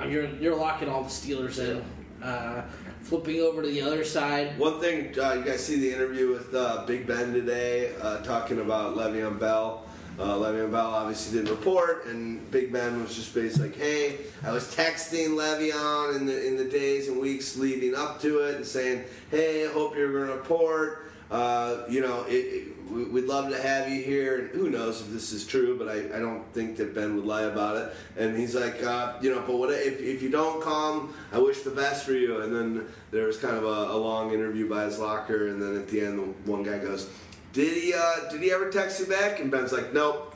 you're 0.07 0.27
you're 0.35 0.55
locking 0.55 0.89
all 0.89 1.03
the 1.03 1.09
Steelers 1.09 1.59
in. 1.59 1.83
Uh, 2.23 2.63
flipping 3.07 3.39
over 3.39 3.61
to 3.61 3.67
the 3.69 3.81
other 3.81 4.03
side. 4.03 4.59
One 4.59 4.81
thing, 4.81 5.17
uh, 5.17 5.33
you 5.33 5.43
guys 5.43 5.65
see 5.65 5.79
the 5.79 5.93
interview 5.93 6.29
with 6.29 6.53
uh, 6.53 6.83
Big 6.85 7.07
Ben 7.07 7.33
today, 7.33 7.93
uh, 8.01 8.17
talking 8.17 8.59
about 8.59 8.97
Le'Veon 8.97 9.39
Bell. 9.39 9.85
Uh, 10.19 10.33
Le'Veon 10.33 10.71
Bell 10.71 10.87
obviously 10.87 11.39
didn't 11.39 11.55
report, 11.55 12.05
and 12.07 12.49
Big 12.51 12.73
Ben 12.73 13.01
was 13.01 13.15
just 13.15 13.33
basically 13.33 13.69
like, 13.69 13.77
"Hey, 13.77 14.17
I 14.43 14.51
was 14.51 14.65
texting 14.75 15.29
Le'Veon 15.29 16.17
in 16.17 16.25
the 16.25 16.47
in 16.47 16.57
the 16.57 16.65
days 16.65 17.07
and 17.07 17.19
weeks 17.19 17.55
leading 17.55 17.95
up 17.95 18.19
to 18.21 18.39
it, 18.39 18.55
and 18.55 18.65
saying, 18.65 19.03
hey, 19.31 19.65
I 19.65 19.71
hope 19.71 19.95
you're 19.95 20.11
going 20.11 20.27
to 20.27 20.33
report. 20.33 21.09
Uh, 21.29 21.83
you 21.87 22.01
know, 22.01 22.23
it, 22.23 22.33
it, 22.33 22.76
we- 22.91 23.03
we'd 23.05 23.25
love 23.25 23.49
to 23.49 23.61
have 23.61 23.89
you 23.89 24.01
here. 24.03 24.37
And 24.39 24.49
who 24.49 24.69
knows 24.69 25.01
if 25.01 25.09
this 25.11 25.31
is 25.31 25.45
true, 25.45 25.77
but 25.77 25.87
I, 25.87 26.15
I 26.15 26.19
don't 26.19 26.43
think 26.53 26.77
that 26.77 26.93
Ben 26.95 27.15
would 27.15 27.25
lie 27.25 27.43
about 27.43 27.77
it. 27.77 27.93
And 28.17 28.37
he's 28.37 28.55
like, 28.55 28.81
uh, 28.83 29.13
you 29.21 29.29
know, 29.33 29.41
but 29.45 29.57
what 29.57 29.71
if, 29.71 29.99
if 30.01 30.21
you 30.21 30.29
don't 30.29 30.61
come, 30.61 31.13
I 31.31 31.39
wish 31.39 31.61
the 31.61 31.71
best 31.71 32.05
for 32.05 32.13
you. 32.13 32.41
And 32.41 32.53
then 32.55 32.85
there 33.11 33.25
was 33.27 33.37
kind 33.37 33.55
of 33.55 33.63
a, 33.63 33.91
a 33.93 33.97
long 33.97 34.33
interview 34.33 34.69
by 34.69 34.83
his 34.85 34.99
locker, 34.99 35.47
and 35.49 35.61
then 35.61 35.75
at 35.75 35.87
the 35.87 36.01
end, 36.01 36.35
one 36.45 36.63
guy 36.63 36.77
goes, 36.79 37.09
"Did 37.53 37.73
he? 37.81 37.93
Uh, 37.93 38.29
did 38.29 38.41
he 38.41 38.51
ever 38.51 38.69
text 38.69 38.99
you 38.99 39.05
back?" 39.05 39.39
And 39.39 39.49
Ben's 39.51 39.71
like, 39.71 39.93
"Nope." 39.93 40.35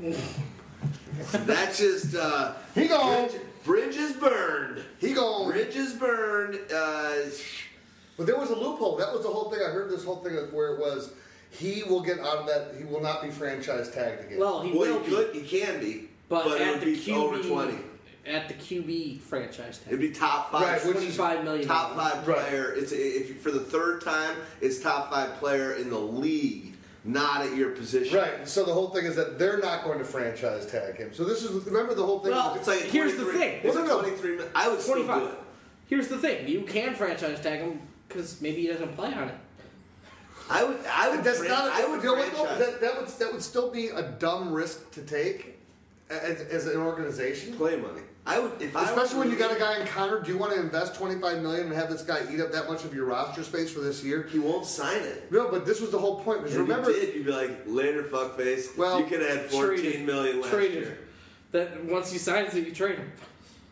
That's 1.32 1.78
just 1.78 2.14
uh, 2.14 2.54
He 2.74 2.88
gone. 2.88 3.28
bridge- 3.28 3.40
bridges 3.64 4.12
burned. 4.14 4.82
He 4.98 5.12
gone. 5.12 5.50
Bridges 5.50 5.92
burned. 5.94 6.58
Uh, 6.74 7.14
But 8.16 8.26
there 8.26 8.36
was 8.38 8.50
a 8.50 8.54
loophole. 8.56 8.96
That 8.96 9.12
was 9.12 9.22
the 9.22 9.28
whole 9.28 9.50
thing. 9.50 9.60
I 9.66 9.70
heard 9.70 9.90
this 9.90 10.04
whole 10.04 10.16
thing 10.22 10.36
of 10.36 10.52
where 10.52 10.74
it 10.74 10.80
was 10.80 11.12
he 11.52 11.82
will 11.84 12.00
get 12.00 12.18
out 12.18 12.38
of 12.38 12.46
that. 12.46 12.74
He 12.78 12.84
will 12.84 13.00
not 13.02 13.22
be 13.22 13.30
franchise 13.30 13.90
tagged 13.90 14.24
again. 14.24 14.38
Well, 14.38 14.62
he 14.62 14.72
well, 14.72 14.94
will 14.94 15.00
he 15.04 15.10
be, 15.10 15.16
could, 15.16 15.34
he 15.34 15.60
can 15.60 15.80
be, 15.80 16.08
but, 16.28 16.44
but, 16.44 16.60
it 16.60 16.66
at 16.66 16.70
would 16.72 16.80
the 16.80 16.94
be 16.94 17.00
QB 17.00 17.16
over 17.16 17.38
twenty. 17.42 17.78
at 18.26 18.48
the 18.48 18.54
QB 18.54 19.20
franchise 19.20 19.78
tag. 19.78 19.88
It'd 19.88 20.00
be 20.00 20.10
top 20.10 20.50
five. 20.50 20.62
Right, 20.62 20.86
which 20.86 20.96
is 21.04 21.14
Twenty-five 21.16 21.44
million. 21.44 21.66
top 21.68 21.94
five 21.96 22.26
Right. 22.26 22.38
player. 22.38 22.72
It's 22.72 22.92
if 22.92 23.28
you, 23.28 23.34
for 23.34 23.50
the 23.50 23.60
third 23.60 24.00
time, 24.02 24.36
it's 24.60 24.80
top 24.80 25.10
five 25.12 25.34
player 25.40 25.74
in 25.74 25.90
the 25.90 25.98
league, 25.98 26.74
not 27.04 27.42
at 27.44 27.54
your 27.56 27.70
position. 27.72 28.16
right. 28.16 28.48
So 28.48 28.64
the 28.64 28.72
whole 28.72 28.88
thing 28.90 29.04
is 29.04 29.14
that 29.16 29.38
they're 29.38 29.58
not 29.58 29.84
going 29.84 29.98
to 29.98 30.04
franchise 30.04 30.64
tag 30.66 30.96
him. 30.96 31.12
So 31.12 31.24
this 31.24 31.42
is 31.44 31.50
remember 31.66 31.94
the 31.94 32.06
whole 32.06 32.20
thing. 32.20 32.32
Well, 32.32 32.54
It's 32.54 32.66
like 32.68 32.80
Here's 32.82 33.16
the 33.16 33.26
thing. 33.26 33.60
It's 33.62 33.74
No, 33.74 33.82
no, 33.82 33.86
no. 33.88 34.00
twenty-three. 34.02 34.38
I 34.54 34.68
would 34.68 34.80
still 34.80 34.94
do 34.96 35.04
Twenty-five. 35.04 35.32
it. 35.34 35.38
Here's 35.88 36.08
the 36.08 36.16
thing: 36.18 36.48
you 36.48 36.62
can 36.62 36.94
franchise 36.94 37.40
tag 37.42 37.60
him 37.60 37.80
because 38.08 38.40
maybe 38.40 38.62
he 38.62 38.68
doesn't 38.68 38.94
play 38.96 39.12
on 39.12 39.28
it. 39.28 39.34
I 40.50 40.64
would. 40.64 40.78
I 40.90 41.08
would. 41.10 41.24
that's 41.24 41.42
not. 41.42 41.72
I 41.72 41.86
would 41.86 42.02
you 42.02 42.08
know 42.10 42.14
what, 42.16 42.32
though? 42.32 42.58
that, 42.58 42.80
that 42.80 42.98
would 43.00 43.08
that 43.08 43.32
would 43.32 43.42
still 43.42 43.70
be 43.70 43.88
a 43.88 44.02
dumb 44.02 44.52
risk 44.52 44.90
to 44.92 45.02
take 45.02 45.58
as, 46.10 46.40
as 46.42 46.66
an 46.66 46.76
organization. 46.80 47.54
play 47.54 47.76
money. 47.76 48.02
I 48.24 48.38
would. 48.38 48.52
If 48.60 48.74
Especially 48.76 49.14
were 49.16 49.20
when 49.24 49.30
you 49.30 49.36
got 49.36 49.54
a 49.56 49.58
guy 49.58 49.80
in 49.80 49.86
Conner, 49.86 50.20
do 50.20 50.30
you 50.30 50.38
want 50.38 50.52
to 50.52 50.60
invest 50.60 50.94
twenty 50.94 51.20
five 51.20 51.42
million 51.42 51.66
and 51.66 51.72
have 51.74 51.90
this 51.90 52.02
guy 52.02 52.20
eat 52.32 52.40
up 52.40 52.52
that 52.52 52.68
much 52.68 52.84
of 52.84 52.94
your 52.94 53.06
roster 53.06 53.42
space 53.42 53.70
for 53.72 53.80
this 53.80 54.04
year? 54.04 54.28
He 54.30 54.38
won't 54.38 54.64
sign 54.66 55.02
it. 55.02 55.30
No, 55.32 55.48
but 55.48 55.66
this 55.66 55.80
was 55.80 55.90
the 55.90 55.98
whole 55.98 56.20
point. 56.20 56.38
Because 56.40 56.54
If 56.54 56.60
remember, 56.60 56.90
you 56.92 57.00
did, 57.00 57.14
you'd 57.16 57.26
be 57.26 57.32
like, 57.32 57.62
later, 57.66 58.04
fuckface. 58.04 58.76
Well, 58.76 59.00
you 59.00 59.06
could 59.06 59.22
add 59.22 59.28
had 59.38 59.40
Trade 59.40 59.50
fourteen 59.50 59.92
him. 60.00 60.06
million 60.06 60.40
last 60.40 60.50
Trade 60.50 60.72
year. 60.72 60.84
him. 60.84 60.98
That 61.52 61.84
once 61.84 62.12
he 62.12 62.18
signs 62.18 62.54
it, 62.54 62.66
you 62.66 62.72
trade 62.74 62.98
him. 62.98 63.10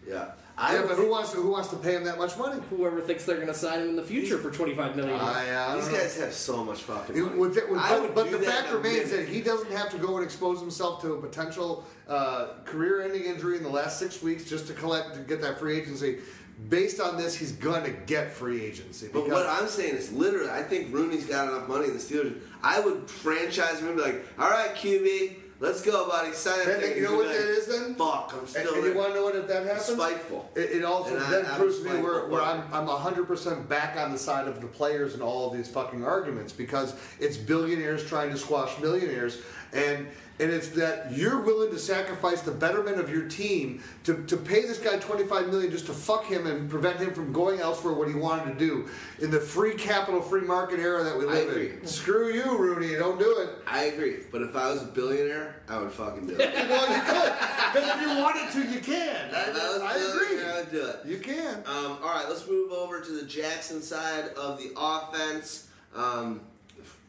Yeah. 0.09 0.33
I 0.63 0.75
yeah, 0.75 0.83
but 0.83 0.97
who 0.97 1.09
wants 1.09 1.31
to 1.33 1.39
who 1.39 1.51
wants 1.51 1.69
to 1.71 1.77
pay 1.77 1.95
him 1.97 2.05
that 2.05 2.19
much 2.19 2.37
money? 2.37 2.61
Whoever 2.69 3.01
thinks 3.01 3.25
they're 3.25 3.37
going 3.37 3.49
to 3.49 3.55
sign 3.55 3.81
him 3.81 3.89
in 3.89 3.97
the 3.97 4.03
future 4.03 4.37
for 4.37 4.51
twenty-five 4.51 4.95
million. 4.95 5.19
I, 5.19 5.73
I 5.73 5.77
These 5.77 5.87
know. 5.87 5.93
guys 5.99 6.17
have 6.21 6.35
so 6.35 6.63
much 6.63 6.83
fucking 6.83 7.17
It- 7.17 7.21
money. 7.23 7.57
it- 7.57 7.71
with- 7.71 7.79
I 7.79 7.89
but 7.91 8.03
would 8.03 8.15
but 8.15 8.25
do 8.31 8.37
the 8.39 8.45
fact 8.45 8.71
remains 8.73 9.11
minute. 9.11 9.27
that 9.27 9.29
he 9.33 9.41
doesn't 9.41 9.73
have 9.73 9.91
to 9.91 9.99
go 9.99 10.17
and 10.17 10.25
expose 10.25 10.61
himself 10.61 11.01
to 11.03 11.15
a 11.15 11.21
potential 11.21 11.87
uh, 12.09 12.49
career-ending 12.67 13.25
injury 13.25 13.57
in 13.57 13.63
the 13.63 13.69
last 13.71 13.99
six 13.99 14.21
weeks 14.23 14.45
just 14.45 14.67
to 14.67 14.75
collect 14.75 15.15
to 15.15 15.21
get 15.21 15.41
that 15.41 15.59
free 15.59 15.79
agency. 15.81 16.19
Based 16.69 17.01
on 17.01 17.17
this, 17.17 17.35
he's 17.35 17.53
going 17.53 17.85
to 17.85 17.91
get 17.91 18.31
free 18.31 18.63
agency. 18.63 19.09
But 19.11 19.31
what 19.31 19.47
I'm 19.47 19.67
saying 19.67 19.95
is, 19.95 20.13
literally, 20.13 20.51
I 20.51 20.63
think 20.63 20.93
Rooney's 20.93 21.25
got 21.25 21.49
enough 21.49 21.67
money 21.69 21.87
in 21.87 21.95
the 21.95 21.99
Steelers. 21.99 22.39
I 22.63 22.81
would 22.81 23.09
franchise 23.09 23.79
him 23.81 23.89
and 23.89 23.97
be 23.97 24.03
like, 24.03 24.27
all 24.39 24.51
right, 24.51 24.75
QB, 24.75 25.37
let's 25.61 25.83
go, 25.83 26.09
buddy. 26.09 26.33
Sign 26.33 26.61
it. 26.61 26.81
then 26.81 26.97
you 26.97 27.03
know 27.05 27.17
what 27.17 27.29
that 27.29 27.37
is 27.37 27.67
then? 27.67 27.95
Fuck, 27.95 28.31
I'm 28.33 28.41
and, 28.41 28.49
still 28.49 28.75
and 28.75 28.85
you 28.85 28.95
want 28.95 29.11
to 29.11 29.15
know 29.15 29.25
what 29.25 29.37
if 29.37 29.47
that 29.47 29.65
happens? 29.65 29.85
Spiteful. 29.85 30.51
It, 30.57 30.71
it 30.71 30.85
also 30.85 31.15
And 31.15 31.25
I- 31.25 31.31
then 31.31 31.47
I'm 31.47 31.57
proves 31.61 31.79
to 31.79 31.85
me 31.85 31.91
spiteful 31.91 32.11
where, 32.11 32.27
where 32.29 32.43
I'm. 32.43 32.63
I'm 32.73 32.87
100% 32.87 33.69
back 33.69 33.97
on 33.97 34.11
the 34.13 34.19
side 34.19 34.49
of 34.49 34.61
the 34.61 34.67
players 34.67 35.15
in 35.15 35.23
all 35.23 35.51
of 35.51 35.57
these 35.57 35.69
fucking 35.69 36.05
arguments 36.05 36.53
because 36.53 36.95
it's 37.21 37.37
billionaires 37.37 38.05
trying 38.05 38.31
to 38.31 38.37
squash 38.39 38.79
millionaires. 38.81 39.39
And 39.73 40.09
and 40.41 40.51
it's 40.51 40.69
that 40.69 41.13
you're 41.13 41.41
willing 41.41 41.71
to 41.71 41.79
sacrifice 41.79 42.41
the 42.41 42.51
betterment 42.51 42.99
of 42.99 43.11
your 43.11 43.29
team 43.29 43.83
to, 44.05 44.25
to 44.25 44.37
pay 44.37 44.63
this 44.63 44.79
guy 44.79 44.97
25 44.99 45.49
million 45.49 45.71
just 45.71 45.87
to 45.87 45.93
fuck 45.93 46.25
him 46.25 46.47
and 46.47 46.71
prevent 46.71 46.99
him 46.99 47.13
from 47.13 47.31
going 47.33 47.61
elsewhere 47.61 47.93
what 47.93 48.09
he 48.09 48.15
wanted 48.15 48.53
to 48.53 48.59
do 48.59 48.89
in 49.19 49.31
the 49.31 49.39
free 49.39 49.75
capital 49.75 50.23
free 50.23 50.41
market 50.41 50.81
era 50.81 51.05
that 51.05 51.17
we 51.17 51.25
I 51.27 51.29
live 51.29 51.49
agree. 51.51 51.71
in. 51.73 51.87
Screw 51.87 52.33
you, 52.33 52.57
Rooney. 52.57 52.95
Don't 52.95 53.19
do 53.19 53.39
it. 53.41 53.51
I 53.67 53.85
agree. 53.85 54.21
But 54.33 54.41
if 54.43 54.57
I 54.57 54.73
was 54.73 54.83
a 54.83 54.87
billionaire, 54.87 55.57
I 55.69 55.79
would 55.79 55.93
fucking 55.93 56.27
do 56.27 56.37
it. 56.39 56.55
Well, 56.71 56.89
you 56.89 57.03
could. 57.03 57.33
Because 57.73 57.97
if 57.97 58.01
you 58.01 58.09
wanted 58.23 58.53
to, 58.53 58.73
you 58.73 58.81
can. 58.81 59.35
I 59.35 59.39
I, 59.39 59.93
I 59.93 59.97
agree. 59.97 60.45
I 60.45 60.61
would 60.61 60.71
do 60.71 60.87
it. 60.87 61.01
You 61.05 61.19
can. 61.19 61.57
Um, 61.67 61.99
all 62.03 62.15
right, 62.15 62.27
let's 62.29 62.47
move 62.49 62.73
over 62.73 63.01
to 63.01 63.13
the 63.13 63.27
Jackson 63.27 63.83
side 63.83 64.29
of 64.37 64.59
the 64.59 64.73
offense. 64.77 65.69
Um, 65.95 66.41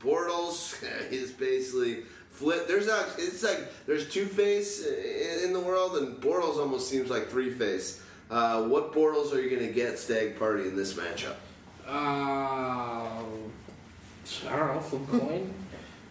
Bortles 0.03 0.83
is 1.11 1.31
basically 1.31 2.03
flip. 2.41 2.67
There's 2.67 2.87
not. 2.87 3.05
It's 3.17 3.43
like 3.43 3.71
there's 3.85 4.09
two 4.09 4.25
face 4.25 4.85
in, 4.85 5.45
in 5.45 5.53
the 5.53 5.59
world, 5.59 5.97
and 5.97 6.15
Bortles 6.17 6.57
almost 6.57 6.89
seems 6.89 7.09
like 7.09 7.29
three 7.29 7.51
face. 7.51 8.01
Uh, 8.29 8.63
what 8.63 8.93
Bortles 8.93 9.33
are 9.33 9.41
you 9.41 9.49
going 9.49 9.65
to 9.67 9.73
get, 9.73 9.99
Stagg 9.99 10.39
Party, 10.39 10.63
in 10.63 10.75
this 10.75 10.93
matchup? 10.93 11.35
Uh, 11.87 11.91
I 11.91 13.23
don't 14.55 14.75
know, 14.75 14.79
flip 14.79 15.07
coin. 15.07 15.53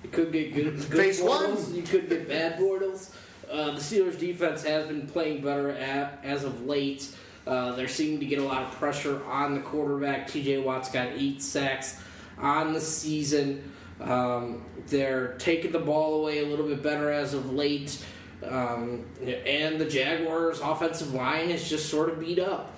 You 0.05 0.11
could 0.11 0.33
get 0.33 0.55
good, 0.55 0.77
good 0.91 0.99
Phase 0.99 1.21
Bortles. 1.21 1.67
one. 1.67 1.75
You 1.75 1.83
could 1.83 2.09
get 2.09 2.29
bad 2.29 2.59
Bortles. 2.59 3.11
Uh, 3.51 3.73
the 3.73 3.81
Steelers' 3.81 4.19
defense 4.19 4.63
has 4.65 4.87
been 4.87 5.07
playing 5.09 5.43
better 5.43 5.71
at, 5.71 6.21
as 6.23 6.45
of 6.45 6.67
late. 6.67 7.09
Uh, 7.47 7.73
they're 7.73 7.89
seeming 7.89 8.21
to 8.21 8.27
get 8.27 8.39
a 8.39 8.45
lot 8.45 8.63
of 8.63 8.71
pressure 8.73 9.25
on 9.25 9.55
the 9.55 9.61
quarterback. 9.61 10.29
T.J. 10.29 10.59
Watt's 10.59 10.91
got 10.91 11.09
eight 11.17 11.43
sacks 11.43 11.99
on 12.39 12.73
the 12.73 12.81
season. 12.81 13.73
Um, 14.01 14.63
they're 14.89 15.35
taking 15.39 15.73
the 15.73 15.79
ball 15.79 16.21
away 16.21 16.45
a 16.45 16.47
little 16.47 16.67
bit 16.67 16.83
better 16.83 17.11
as 17.11 17.35
of 17.35 17.53
late. 17.53 18.05
Um, 18.43 19.05
and 19.47 19.81
the 19.81 19.85
Jaguars' 19.85 20.61
offensive 20.61 21.13
line 21.13 21.51
is 21.51 21.69
just 21.69 21.89
sort 21.89 22.09
of 22.09 22.21
beat 22.21 22.39
up. 22.39 22.77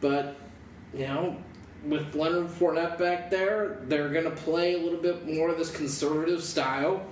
But, 0.00 0.36
you 0.92 1.06
know, 1.06 1.36
with 1.84 2.14
Leonard 2.14 2.48
Fournette 2.48 2.98
back 2.98 3.30
there, 3.30 3.78
they're 3.84 4.08
going 4.08 4.24
to 4.24 4.30
play 4.30 4.74
a 4.74 4.78
little 4.78 5.00
bit 5.00 5.26
more 5.26 5.50
of 5.50 5.58
this 5.58 5.74
conservative 5.74 6.42
style. 6.42 7.04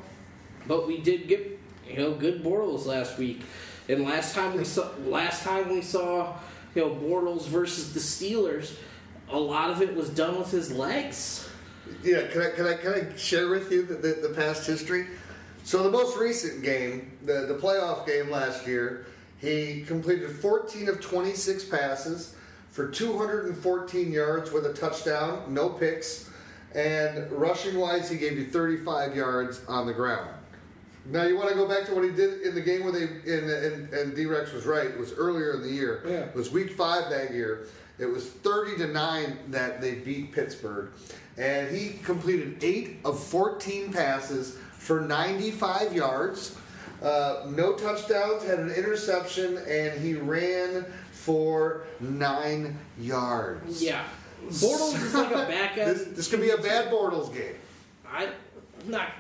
But 0.67 0.87
we 0.87 0.99
did 0.99 1.29
get, 1.29 1.59
you 1.89 1.97
know, 1.97 2.13
good 2.13 2.43
Bortles 2.43 2.87
last 2.87 3.19
week. 3.19 3.43
And 3.89 4.05
last 4.05 4.35
time 4.35 4.57
we 4.57 4.65
saw, 4.65 4.89
last 5.07 5.45
time 5.45 5.69
we 5.69 5.83
saw, 5.83 6.37
you 6.75 6.83
know, 6.83 6.95
Bortles 6.95 7.47
versus 7.47 7.93
the 7.93 8.01
Steelers, 8.01 8.75
a 9.29 9.39
lot 9.39 9.71
of 9.71 9.83
it 9.83 9.95
was 9.95 10.09
done 10.11 10.39
with 10.39 10.51
his 10.51 10.73
legs. 10.73 11.49
Yeah, 12.03 12.27
can 12.29 12.43
I 12.43 12.51
can 12.51 12.67
I 12.67 12.75
can 12.75 12.93
I 12.93 13.17
share 13.17 13.49
with 13.49 13.71
you 13.71 13.83
the, 13.83 13.95
the, 13.95 14.29
the 14.29 14.35
past 14.35 14.67
history? 14.67 15.07
So 15.65 15.83
the 15.83 15.91
most 15.91 16.17
recent 16.19 16.63
game, 16.63 17.13
the 17.25 17.47
the 17.47 17.55
playoff 17.55 18.07
game 18.07 18.31
last 18.31 18.67
year, 18.67 19.07
he 19.41 19.83
completed 19.87 20.31
14 20.31 20.89
of 20.89 21.01
26 21.01 21.65
passes 21.65 22.35
for 22.71 22.89
214 22.89 24.11
yards 24.13 24.51
with 24.51 24.67
a 24.67 24.73
touchdown, 24.73 25.43
no 25.53 25.69
picks, 25.69 26.31
and 26.75 27.31
rushing 27.31 27.79
wise, 27.79 28.09
he 28.09 28.17
gave 28.17 28.39
you 28.39 28.47
35 28.47 29.15
yards 29.15 29.61
on 29.69 29.87
the 29.87 29.93
ground. 29.93 30.31
Now 31.05 31.25
you 31.25 31.37
want 31.37 31.51
to 31.51 31.55
go 31.55 31.69
back 31.69 31.85
to 31.87 31.95
what 31.95 32.05
he 32.05 32.11
did 32.11 32.43
in 32.43 32.55
the 32.55 32.61
game 32.61 32.85
where 32.85 32.93
they 32.93 33.03
and 33.03 33.51
and, 33.51 33.93
and 33.93 34.17
d-Rx 34.17 34.53
was 34.53 34.65
right. 34.65 34.87
It 34.87 34.99
was 34.99 35.13
earlier 35.13 35.55
in 35.55 35.63
the 35.63 35.69
year. 35.69 36.03
Yeah. 36.07 36.13
It 36.21 36.35
was 36.35 36.51
week 36.51 36.73
five 36.73 37.11
that 37.11 37.33
year. 37.33 37.67
It 37.99 38.07
was 38.07 38.27
30 38.27 38.79
to 38.79 38.87
nine 38.87 39.39
that 39.49 39.81
they 39.81 39.95
beat 39.95 40.33
Pittsburgh, 40.33 40.91
and 41.39 41.75
he 41.75 41.99
completed 42.05 42.63
eight 42.63 42.99
of 43.05 43.23
14 43.23 43.93
passes 43.93 44.59
for 44.73 45.01
95 45.01 45.95
yards, 45.95 46.57
uh, 47.03 47.47
no 47.51 47.75
touchdowns, 47.75 48.45
had 48.45 48.59
an 48.59 48.71
interception, 48.71 49.59
and 49.69 50.01
he 50.01 50.15
ran 50.15 50.85
for 51.13 51.85
nine 52.01 52.79
yards. 52.99 53.83
Yeah. 53.83 54.05
Bortles 54.47 55.01
is 55.01 55.15
like 55.15 55.31
a 55.31 55.35
back 55.49 55.79
end. 55.79 55.91
This, 55.91 56.05
this 56.09 56.31
could 56.31 56.41
be 56.41 56.51
a 56.51 56.59
bad 56.59 56.91
Bortles 56.91 57.33
game. 57.33 57.55
I, 58.07 58.25
I'm 58.25 58.91
not 58.91 59.13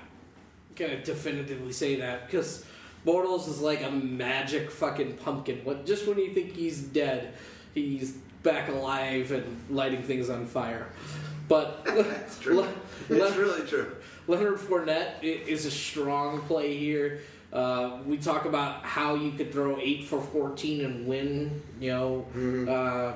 gonna 0.74 1.02
definitively 1.02 1.72
say 1.72 1.96
that 1.96 2.26
because 2.26 2.64
Bortles 3.06 3.48
is 3.48 3.60
like 3.60 3.82
a 3.82 3.90
magic 3.90 4.70
fucking 4.70 5.16
pumpkin. 5.18 5.60
What 5.64 5.86
just 5.86 6.06
when 6.06 6.18
you 6.18 6.34
think 6.34 6.54
he's 6.54 6.80
dead, 6.80 7.34
he's 7.74 8.12
back 8.42 8.68
alive 8.68 9.30
and 9.30 9.64
lighting 9.70 10.02
things 10.02 10.28
on 10.28 10.46
fire. 10.46 10.88
But 11.52 11.82
It's 11.86 12.38
true. 12.38 12.54
Le- 12.62 12.68
It's 13.10 13.36
Le- 13.36 13.38
really 13.42 13.66
true. 13.66 13.94
Leonard 14.26 14.56
Fournette 14.58 15.22
is 15.22 15.66
a 15.66 15.70
strong 15.70 16.40
play 16.42 16.74
here. 16.78 17.20
Uh, 17.52 17.98
we 18.06 18.16
talk 18.16 18.46
about 18.46 18.82
how 18.84 19.14
you 19.16 19.32
could 19.32 19.52
throw 19.52 19.78
eight 19.78 20.04
for 20.04 20.18
fourteen 20.22 20.82
and 20.86 21.06
win. 21.06 21.60
You 21.78 21.90
know, 21.92 22.66
uh, 22.72 23.12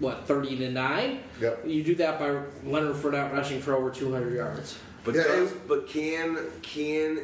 what 0.00 0.26
thirty 0.26 0.56
to 0.56 0.70
nine? 0.72 1.20
Yep. 1.40 1.66
You 1.68 1.84
do 1.84 1.94
that 1.96 2.18
by 2.18 2.40
Leonard 2.68 2.96
Fournette 2.96 3.32
rushing 3.32 3.60
for 3.60 3.74
over 3.76 3.90
two 3.90 4.10
hundred 4.12 4.34
yards. 4.34 4.76
But 5.04 5.14
Yeah, 5.14 5.22
does, 5.22 5.52
but 5.68 5.86
can 5.88 6.36
can 6.62 7.20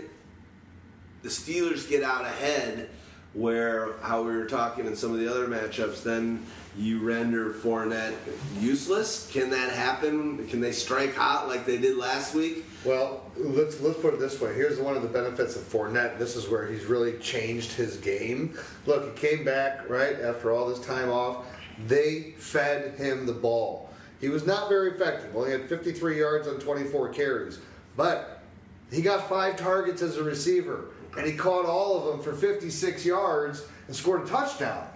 the 1.23 1.29
Steelers 1.31 1.89
get 1.91 2.05
out 2.05 2.25
ahead? 2.25 2.89
Where 3.35 3.95
how 4.01 4.23
we 4.23 4.35
were 4.37 4.47
talking 4.47 4.87
in 4.87 4.95
some 4.97 5.13
of 5.13 5.19
the 5.19 5.29
other 5.29 5.49
matchups, 5.49 6.03
then 6.03 6.45
you 6.77 7.01
render 7.01 7.53
Fournette 7.53 8.15
useless. 8.59 9.31
Can 9.33 9.51
that 9.51 9.71
happen? 9.73 10.47
Can 10.49 10.61
they 10.61 10.73
strike 10.73 11.15
hot 11.15 11.49
like 11.49 11.67
they 11.67 11.79
did 11.79 11.97
last 11.97 12.35
week? 12.35 12.65
Well, 12.85 13.23
let's 13.37 13.81
let's 13.81 13.99
put 14.01 14.15
it 14.15 14.21
this 14.21 14.41
way. 14.41 14.55
Here's 14.55 14.79
one 14.79 14.97
of 14.97 15.03
the 15.03 15.09
benefits 15.09 15.57
of 15.57 15.63
Fournette. 15.63 16.19
This 16.19 16.37
is 16.37 16.49
where 16.49 16.67
he's 16.67 16.85
really 16.85 17.19
changed 17.19 17.73
his 17.73 17.97
game. 17.97 18.57
Look, 18.87 19.19
he 19.19 19.29
came 19.29 19.45
back 19.45 19.89
right 19.89 20.21
after 20.21 20.53
all 20.53 20.67
this 20.69 20.85
time 20.85 21.11
off. 21.11 21.47
They 21.87 22.35
fed 22.39 22.95
him 22.95 23.27
the 23.27 23.33
ball. 23.33 23.91
He 24.21 24.29
was 24.29 24.47
not 24.47 24.69
very 24.69 24.93
effective. 24.93 25.35
Only 25.35 25.51
had 25.53 25.69
53 25.69 26.19
yards 26.19 26.49
on 26.49 26.59
24 26.59 27.11
carries, 27.11 27.59
but 27.97 28.43
he 28.91 29.03
got 29.03 29.29
five 29.29 29.57
targets 29.57 30.03
as 30.03 30.17
a 30.17 30.23
receiver, 30.23 30.87
and 31.17 31.27
he 31.27 31.33
caught 31.35 31.67
all 31.67 31.99
of 31.99 32.05
them 32.07 32.23
for 32.23 32.33
56 32.33 33.05
yards 33.05 33.65
and 33.87 33.95
scored 33.95 34.23
a 34.23 34.27
touchdown. 34.27 34.87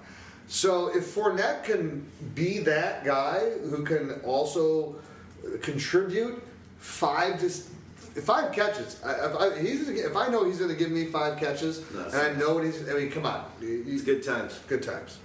So 0.48 0.88
if 0.96 1.14
Fournette 1.14 1.64
can 1.64 2.06
be 2.34 2.58
that 2.60 3.04
guy 3.04 3.50
who 3.70 3.84
can 3.84 4.12
also 4.24 4.96
contribute 5.62 6.42
five 6.78 7.38
to 7.40 7.48
five 8.22 8.52
catches, 8.52 9.00
I, 9.04 9.12
if, 9.12 9.36
I, 9.36 9.58
he's, 9.60 9.88
if 9.88 10.16
I 10.16 10.28
know 10.28 10.44
he's 10.44 10.58
going 10.58 10.70
to 10.70 10.76
give 10.76 10.90
me 10.90 11.04
five 11.06 11.38
catches, 11.38 11.86
That's 11.88 12.14
and 12.14 12.36
I 12.36 12.38
know 12.38 12.54
what 12.54 12.64
he's, 12.64 12.88
I 12.88 12.94
mean, 12.94 13.10
come 13.10 13.26
on, 13.26 13.44
It's 13.60 14.02
good 14.02 14.22
times. 14.24 14.58
good 14.66 14.82
times. 14.82 15.18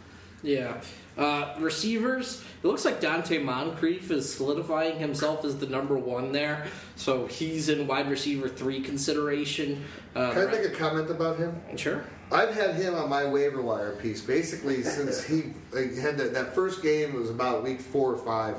Yeah. 0.44 0.80
Uh, 1.18 1.54
receivers, 1.60 2.44
it 2.64 2.68
looks 2.68 2.86
like 2.86 3.00
Donte 3.00 3.44
Moncrief 3.44 4.10
is 4.10 4.34
solidifying 4.34 5.00
himself 5.00 5.46
as 5.46 5.58
the 5.58 5.68
number 5.68 5.96
one 5.96 6.32
there. 6.32 6.66
So 6.96 7.28
he's 7.28 7.70
in 7.70 7.86
wide 7.86 8.10
receiver 8.10 8.50
three 8.50 8.82
consideration. 8.82 9.84
Uh, 10.16 10.32
Can 10.32 10.48
I 10.48 10.52
make 10.52 10.66
a 10.66 10.72
comment 10.72 11.12
about 11.12 11.38
him? 11.38 11.62
Sure. 11.76 12.04
I've 12.32 12.56
had 12.56 12.76
him 12.76 12.96
on 12.96 13.10
my 13.10 13.26
waiver 13.26 13.62
wire 13.62 13.92
piece 13.96 14.22
basically 14.22 14.82
since 14.82 15.24
he 15.24 15.54
had 16.02 16.18
that, 16.18 16.34
that 16.34 16.56
first 16.56 16.82
game 16.82 17.14
was 17.14 17.30
about 17.30 17.64
week 17.64 17.80
four 17.80 18.14
or 18.14 18.18
five, 18.18 18.58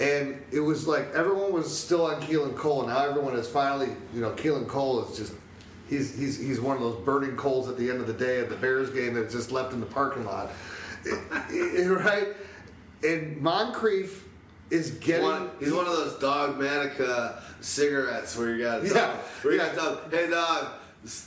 and 0.00 0.38
it 0.52 0.60
was 0.60 0.86
like 0.86 1.06
everyone 1.14 1.50
was 1.50 1.74
still 1.76 2.04
on 2.04 2.20
Keelan 2.20 2.54
Cole, 2.56 2.80
and 2.80 2.90
now 2.90 3.06
everyone 3.06 3.36
is 3.36 3.48
finally, 3.48 3.88
you 4.12 4.20
know, 4.20 4.32
Keelan 4.32 4.68
Cole 4.68 5.02
is 5.06 5.16
just 5.16 5.32
he's 5.88 6.14
he's 6.18 6.38
he's 6.38 6.60
one 6.60 6.76
of 6.76 6.82
those 6.82 6.96
burning 7.06 7.36
coals 7.36 7.70
at 7.70 7.78
the 7.78 7.88
end 7.88 8.02
of 8.02 8.06
the 8.06 8.12
day 8.12 8.38
at 8.38 8.50
the 8.50 8.56
Bears 8.56 8.90
game 8.90 9.14
that's 9.14 9.32
just 9.32 9.50
left 9.50 9.72
in 9.72 9.80
the 9.80 9.86
parking 9.86 10.26
lot, 10.26 10.50
right? 11.86 12.28
And 13.02 13.36
Moncrief 13.38 14.24
is 14.70 14.92
getting. 14.92 15.24
One, 15.24 15.50
he's 15.58 15.72
one 15.72 15.86
of 15.86 15.92
those 15.92 16.18
dogmatic 16.18 17.00
uh, 17.00 17.32
cigarettes 17.60 18.36
where 18.36 18.54
you 18.54 18.62
got 18.64 18.82
to 18.82 18.88
Yeah, 18.88 19.16
where 19.42 19.54
you 19.54 19.60
yeah. 19.60 19.74
got 19.74 20.10
to 20.10 20.16
hey 20.16 20.30
dog, 20.30 20.68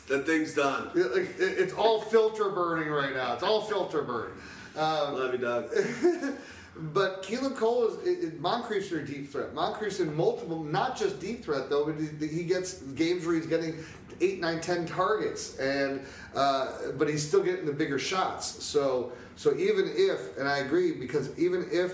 that 0.07 0.25
thing's 0.25 0.53
done. 0.53 0.91
Yeah, 0.95 1.05
like, 1.05 1.39
it- 1.39 1.57
It's 1.59 1.73
all 1.73 2.01
filter 2.01 2.49
burning 2.49 2.89
right 2.89 3.13
now. 3.15 3.33
It's 3.33 3.43
all 3.43 3.61
filter 3.61 4.01
burn. 4.03 4.31
Um, 4.75 5.15
Love 5.15 5.33
you, 5.33 5.39
dog. 5.39 5.69
But 6.75 7.21
Keelan 7.21 7.55
Cole 7.55 7.85
is 7.87 8.07
it, 8.07 8.23
it, 8.23 8.41
Moncrief's 8.41 8.89
their 8.89 9.03
deep 9.03 9.31
threat. 9.31 9.53
Moncrief's 9.53 9.99
in 9.99 10.11
multiple, 10.15 10.63
not 10.63 10.97
just 10.97 11.19
deep 11.19 11.45
threat 11.45 11.69
though, 11.69 11.85
but 11.85 11.95
he, 12.19 12.27
he 12.27 12.43
gets 12.43 12.81
games 12.81 13.27
where 13.27 13.35
he's 13.35 13.45
getting 13.45 13.75
eight, 14.21 14.39
nine, 14.39 14.61
ten 14.61 14.85
targets, 14.85 15.57
and 15.57 16.01
uh, 16.35 16.91
but 16.97 17.09
he's 17.09 17.27
still 17.27 17.43
getting 17.43 17.65
the 17.65 17.73
bigger 17.73 17.99
shots. 17.99 18.63
So 18.63 19.11
so 19.35 19.55
even 19.55 19.91
if, 19.95 20.37
and 20.37 20.47
I 20.47 20.59
agree 20.59 20.91
because 20.93 21.37
even 21.37 21.67
if 21.71 21.93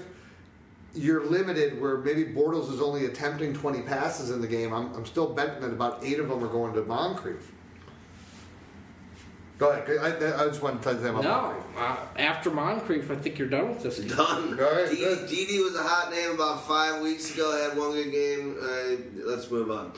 you're 0.93 1.25
limited 1.25 1.79
where 1.79 1.97
maybe 1.97 2.25
Bortles 2.25 2.71
is 2.73 2.81
only 2.81 3.05
attempting 3.05 3.53
20 3.53 3.83
passes 3.83 4.31
in 4.31 4.41
the 4.41 4.47
game, 4.47 4.73
I'm, 4.73 4.93
I'm 4.93 5.05
still 5.05 5.33
betting 5.33 5.61
that 5.61 5.71
about 5.71 6.03
eight 6.03 6.19
of 6.19 6.27
them 6.29 6.43
are 6.43 6.47
going 6.47 6.73
to 6.73 6.81
Moncrief. 6.83 7.51
Go 9.57 9.71
ahead. 9.71 9.89
I, 9.99 10.43
I 10.43 10.47
just 10.47 10.61
want 10.61 10.81
to 10.81 10.89
tell 10.89 10.97
them 10.97 11.17
about 11.17 11.55
No. 11.75 11.81
Uh, 11.81 11.97
after 12.17 12.49
Moncrief, 12.49 13.11
I 13.11 13.15
think 13.15 13.37
you're 13.37 13.49
done 13.49 13.69
with 13.69 13.83
this. 13.83 13.99
game. 13.99 14.07
Done. 14.07 14.57
All 14.59 14.71
right, 14.73 14.89
Didi, 14.89 15.57
good. 15.57 15.63
Was 15.63 15.75
a 15.75 15.83
hot 15.83 16.11
name 16.11 16.31
about 16.31 16.65
five 16.65 17.01
weeks 17.01 17.33
ago. 17.33 17.51
Had 17.69 17.77
one 17.77 17.91
good 17.91 18.09
game. 18.09 18.55
Uh, 18.61 19.25
let's 19.29 19.51
move 19.51 19.69
on. 19.69 19.91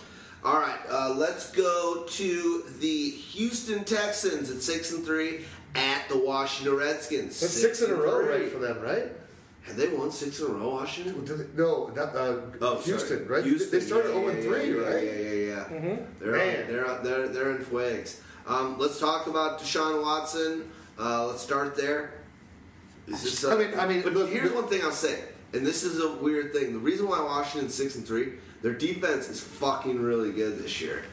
All 0.44 0.60
right, 0.60 0.80
uh, 0.90 1.14
let's 1.16 1.52
go 1.52 2.04
to 2.10 2.64
the 2.80 3.10
Houston 3.12 3.84
Texans 3.84 4.50
at 4.50 4.62
six 4.62 4.92
and 4.92 5.06
three 5.06 5.42
at 5.76 6.08
the 6.10 6.18
Washington 6.18 6.78
Redskins. 6.78 7.40
That's 7.40 7.54
six 7.54 7.82
in 7.82 7.92
a 7.92 7.96
row, 7.96 8.24
three. 8.26 8.44
right, 8.44 8.52
for 8.52 8.58
them, 8.58 8.82
right? 8.82 9.12
Have 9.64 9.78
they 9.78 9.88
won 9.90 10.10
six 10.10 10.40
in 10.40 10.48
a 10.48 10.50
row, 10.50 10.70
Washington? 10.70 11.24
Did 11.24 11.38
they- 11.38 11.62
No, 11.62 11.88
not, 11.96 12.16
uh, 12.16 12.38
Oh, 12.60 12.74
sorry. 12.80 12.84
Houston, 12.86 13.28
right? 13.28 13.44
Houston, 13.44 13.70
they 13.80 13.86
started 13.86 14.08
yeah, 14.10 14.14
0 14.16 14.24
yeah, 14.26 14.32
and 14.32 14.44
yeah, 14.44 14.50
3, 14.50 14.70
yeah, 14.72 14.82
right? 14.82 15.04
Yeah, 15.04 15.12
yeah, 15.12 15.32
yeah. 15.32 15.64
Mm-hmm. 15.66 16.04
They're, 16.20 16.32
Man. 16.32 16.62
on, 16.66 16.68
they're, 16.72 16.90
on, 16.90 17.04
they're 17.04 17.28
they're 17.28 17.52
in 17.52 17.58
Fuegs. 17.64 18.16
Um, 18.48 18.80
let's 18.80 19.00
talk 19.00 19.28
about 19.28 19.60
Deshaun 19.60 20.02
Watson. 20.02 20.72
Uh, 21.00 21.28
let's 21.28 21.44
start 21.44 21.76
there. 21.78 22.16
Is 23.06 23.22
this, 23.22 23.44
uh, 23.44 23.54
I 23.54 23.58
mean- 23.60 23.80
I 23.80 23.88
mean, 23.88 24.02
but 24.02 24.14
look, 24.14 24.32
here's 24.32 24.50
the- 24.50 24.56
one 24.56 24.68
thing 24.68 24.82
I'll 24.84 24.92
say, 24.92 25.20
and 25.54 25.64
this 25.66 25.84
is 25.84 26.00
a 26.00 26.12
weird 26.14 26.52
thing. 26.52 26.74
The 26.74 26.80
reason 26.80 27.08
why 27.08 27.22
Washington's 27.22 27.76
six 27.76 27.94
and 27.96 28.06
three, 28.08 28.34
their 28.62 28.74
defense 28.74 29.30
is 29.30 29.40
fucking 29.40 30.00
really 30.00 30.32
good 30.32 30.60
this 30.60 30.82
year. 30.82 31.04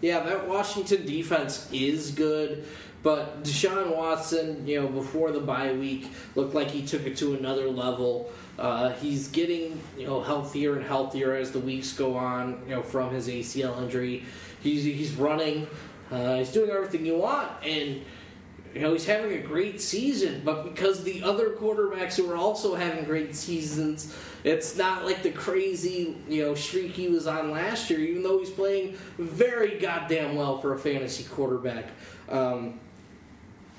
Yeah, 0.00 0.20
that 0.20 0.48
Washington 0.48 1.06
defense 1.06 1.68
is 1.72 2.10
good, 2.10 2.66
But 3.02 3.42
Deshaun 3.42 3.94
Watson, 3.94 4.66
you 4.66 4.80
know, 4.80 4.88
before 4.88 5.30
the 5.30 5.40
bye 5.40 5.72
week, 5.74 6.10
looked 6.34 6.54
like 6.54 6.70
he 6.70 6.84
took 6.86 7.04
it 7.06 7.18
to 7.18 7.34
another 7.34 7.68
level. 7.70 8.32
Uh, 8.58 8.92
he's 8.92 9.28
getting 9.28 9.78
you 9.98 10.06
know 10.06 10.22
healthier 10.22 10.76
and 10.76 10.86
healthier 10.86 11.34
as 11.34 11.52
the 11.52 11.60
weeks 11.60 11.92
go 11.92 12.16
on. 12.16 12.62
You 12.66 12.76
know, 12.76 12.82
from 12.82 13.12
his 13.12 13.28
ACL 13.28 13.82
injury, 13.82 14.24
he's 14.62 14.84
he's 14.84 15.12
running. 15.16 15.66
Uh, 16.10 16.36
he's 16.36 16.52
doing 16.52 16.70
everything 16.70 17.04
you 17.04 17.18
want, 17.18 17.50
and 17.62 18.02
you 18.74 18.80
know 18.80 18.92
he's 18.92 19.04
having 19.04 19.32
a 19.32 19.42
great 19.42 19.80
season. 19.82 20.40
But 20.42 20.64
because 20.64 21.04
the 21.04 21.22
other 21.22 21.50
quarterbacks 21.50 22.16
who 22.16 22.30
are 22.30 22.36
also 22.36 22.74
having 22.74 23.04
great 23.04 23.34
seasons, 23.36 24.14
it's 24.44 24.76
not 24.76 25.04
like 25.04 25.22
the 25.22 25.30
crazy 25.30 26.16
you 26.28 26.42
know 26.42 26.54
streak 26.54 26.92
he 26.92 27.08
was 27.08 27.26
on 27.26 27.50
last 27.50 27.90
year. 27.90 28.00
Even 28.00 28.22
though 28.22 28.38
he's 28.38 28.50
playing 28.50 28.96
very 29.18 29.78
goddamn 29.78 30.36
well 30.36 30.60
for 30.60 30.74
a 30.74 30.78
fantasy 30.78 31.24
quarterback. 31.24 31.86
Um, 32.28 32.80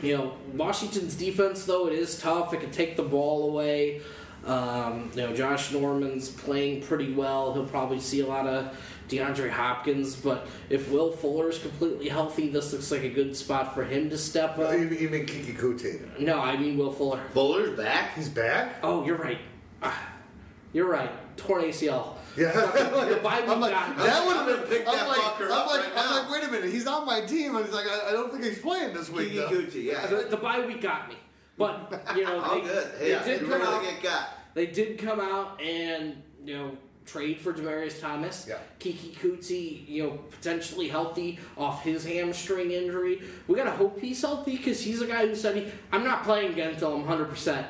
you 0.02 0.18
know, 0.18 0.34
Washington's 0.54 1.16
defense, 1.16 1.66
though, 1.66 1.88
it 1.88 1.94
is 1.94 2.20
tough. 2.20 2.54
It 2.54 2.60
can 2.60 2.72
take 2.72 2.98
the 2.98 3.04
ball 3.04 3.50
away. 3.50 4.02
Um, 4.46 5.10
you 5.16 5.22
know, 5.22 5.34
Josh 5.34 5.72
Norman's 5.72 6.30
playing 6.30 6.84
pretty 6.84 7.14
well. 7.14 7.54
He'll 7.54 7.66
probably 7.66 8.00
see 8.00 8.20
a 8.20 8.28
lot 8.28 8.46
of 8.46 8.78
DeAndre 9.10 9.50
Hopkins, 9.50 10.16
but 10.16 10.48
if 10.70 10.92
Will 10.92 11.12
Fuller 11.12 11.50
is 11.50 11.58
completely 11.58 12.10
healthy, 12.10 12.50
this 12.50 12.74
looks 12.74 12.92
like 12.92 13.04
a 13.04 13.10
good 13.10 13.36
spot 13.36 13.74
for 13.74 13.84
him 13.84 14.10
to 14.10 14.18
step 14.18 14.60
up. 14.60 14.74
You 14.74 14.80
mean, 14.80 15.00
you 15.00 15.10
mean 15.10 15.26
Keke 15.26 15.58
Coutee? 15.58 16.20
No, 16.20 16.40
I 16.40 16.58
mean 16.58 16.78
Will 16.78 16.92
Fuller. 16.92 17.22
Fuller's 17.34 17.76
back. 17.78 18.16
He's 18.16 18.30
back? 18.30 18.76
Oh, 18.84 19.06
you're 19.06 19.18
right. 19.18 19.40
Ah, 19.82 20.15
You're 20.76 20.90
right. 20.90 21.10
Torn 21.38 21.64
ACL. 21.64 22.16
Yeah. 22.36 22.52
The 22.52 23.20
bye 23.24 23.40
week 23.40 23.50
I'm 23.50 23.62
like, 23.62 23.72
got- 23.72 23.98
that 23.98 24.28
would 24.28 24.36
have 24.36 24.70
been. 24.70 24.84
gonna 24.84 24.90
I'm 24.92 24.98
that 24.98 25.08
like, 25.08 25.18
fucker 25.22 25.46
I'm 25.46 25.52
up 25.54 25.68
like, 25.68 25.80
right 25.84 25.92
I'm 25.96 26.10
now. 26.10 26.20
like, 26.24 26.32
wait 26.32 26.44
a 26.44 26.52
minute. 26.52 26.70
He's 26.70 26.86
on 26.86 27.06
my 27.06 27.22
team, 27.22 27.56
and 27.56 27.66
he's 27.66 27.74
like, 27.74 27.86
I, 27.88 28.10
I 28.10 28.12
don't 28.12 28.30
think 28.30 28.44
he's 28.44 28.60
playing 28.60 28.94
this 28.94 29.10
week. 29.10 29.32
Keke 29.32 29.72
though. 29.74 29.80
Yeah. 29.80 30.06
The, 30.06 30.28
the 30.32 30.36
bye 30.36 30.66
week 30.66 30.82
got 30.82 31.08
me. 31.08 31.16
But, 31.58 32.04
you 32.18 32.26
know, 32.26 32.42
Oh, 32.46 32.56
they, 32.60 32.68
good. 32.68 32.92
Hey, 33.00 33.14
they 33.14 33.32
did 33.32 33.42
you 33.42 33.48
come 33.48 33.62
really 33.62 33.74
out. 33.74 33.82
get 33.84 34.04
got. 34.04 34.30
They 34.54 34.66
did 34.66 34.98
come 35.00 35.22
out 35.22 35.62
and 35.62 36.22
you 36.44 36.58
know 36.58 36.78
trade 37.06 37.40
for 37.40 37.54
Demaryius 37.54 38.02
Thomas. 38.02 38.46
Yeah. 38.46 38.58
Keke 38.82 39.14
Coutee, 39.14 39.88
you 39.88 40.04
know, 40.04 40.10
potentially 40.32 40.90
healthy 40.90 41.40
off 41.58 41.84
his 41.86 42.04
hamstring 42.04 42.72
injury. 42.72 43.22
We 43.48 43.56
gotta 43.56 43.72
hope 43.72 43.98
he's 44.02 44.22
healthy 44.22 44.58
because 44.58 44.82
he's 44.82 45.02
a 45.02 45.08
guy 45.08 45.26
who 45.26 45.36
said 45.36 45.56
he, 45.56 45.68
I'm 45.94 46.04
not 46.04 46.26
playing 46.26 46.52
again 46.52 46.72
until 46.74 46.90
I'm 46.96 47.00
100. 47.06 47.30
percent 47.30 47.66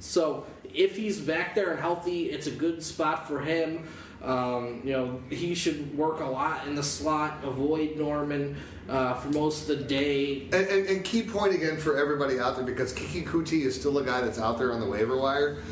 So 0.00 0.44
if 0.74 0.96
he's 0.96 1.20
back 1.20 1.54
there 1.54 1.70
and 1.70 1.80
healthy, 1.80 2.30
it's 2.30 2.46
a 2.46 2.50
good 2.50 2.82
spot 2.82 3.26
for 3.28 3.40
him. 3.40 3.86
Um, 4.22 4.80
you 4.84 4.92
know, 4.92 5.20
he 5.30 5.54
should 5.54 5.96
work 5.96 6.20
a 6.20 6.24
lot 6.24 6.66
in 6.66 6.74
the 6.74 6.82
slot, 6.82 7.38
avoid 7.44 7.96
Norman 7.96 8.56
uh, 8.88 9.14
for 9.14 9.28
most 9.28 9.68
of 9.68 9.78
the 9.78 9.84
day. 9.84 10.42
And, 10.52 10.54
and, 10.54 10.86
and 10.88 11.04
key 11.04 11.22
point 11.22 11.54
again 11.54 11.78
for 11.78 11.96
everybody 11.96 12.40
out 12.40 12.56
there 12.56 12.64
because 12.64 12.92
Keke 12.92 13.24
Coutee 13.24 13.64
is 13.64 13.78
still 13.78 13.98
a 13.98 14.04
guy 14.04 14.20
that's 14.20 14.38
out 14.38 14.58
there 14.58 14.72
on 14.72 14.80
the 14.80 14.88
waiver 14.88 15.16
wire. 15.16 15.62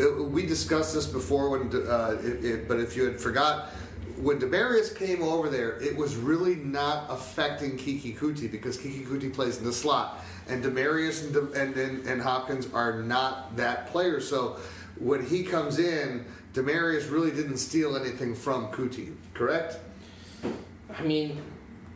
Uh, 0.00 0.24
we 0.24 0.44
discussed 0.44 0.94
this 0.94 1.06
before, 1.06 1.50
when 1.50 1.68
uh, 1.88 2.18
it, 2.22 2.44
it, 2.44 2.68
but 2.68 2.80
if 2.80 2.96
you 2.96 3.04
had 3.04 3.20
forgot, 3.20 3.70
when 4.20 4.40
Demaryius 4.40 4.96
came 4.96 5.22
over 5.22 5.48
there, 5.48 5.80
it 5.80 5.96
was 5.96 6.16
really 6.16 6.56
not 6.56 7.06
affecting 7.08 7.76
Keke 7.76 8.16
Coutee 8.16 8.50
because 8.50 8.76
Keke 8.76 9.06
Coutee 9.06 9.32
plays 9.32 9.58
in 9.58 9.64
the 9.64 9.72
slot, 9.72 10.24
and 10.48 10.64
Demaryius 10.64 11.24
and, 11.24 11.32
De- 11.32 11.60
and, 11.60 11.76
and, 11.76 12.06
and 12.06 12.20
Hopkins 12.22 12.68
are 12.72 13.02
not 13.02 13.56
that 13.56 13.86
player. 13.88 14.20
So 14.20 14.56
when 14.98 15.24
he 15.24 15.42
comes 15.44 15.78
in, 15.78 16.24
Demaryius 16.54 17.10
really 17.10 17.30
didn't 17.30 17.58
steal 17.58 17.96
anything 17.96 18.34
from 18.34 18.68
Coutee, 18.68 19.14
correct? 19.34 19.78
I 20.98 21.02
mean, 21.02 21.40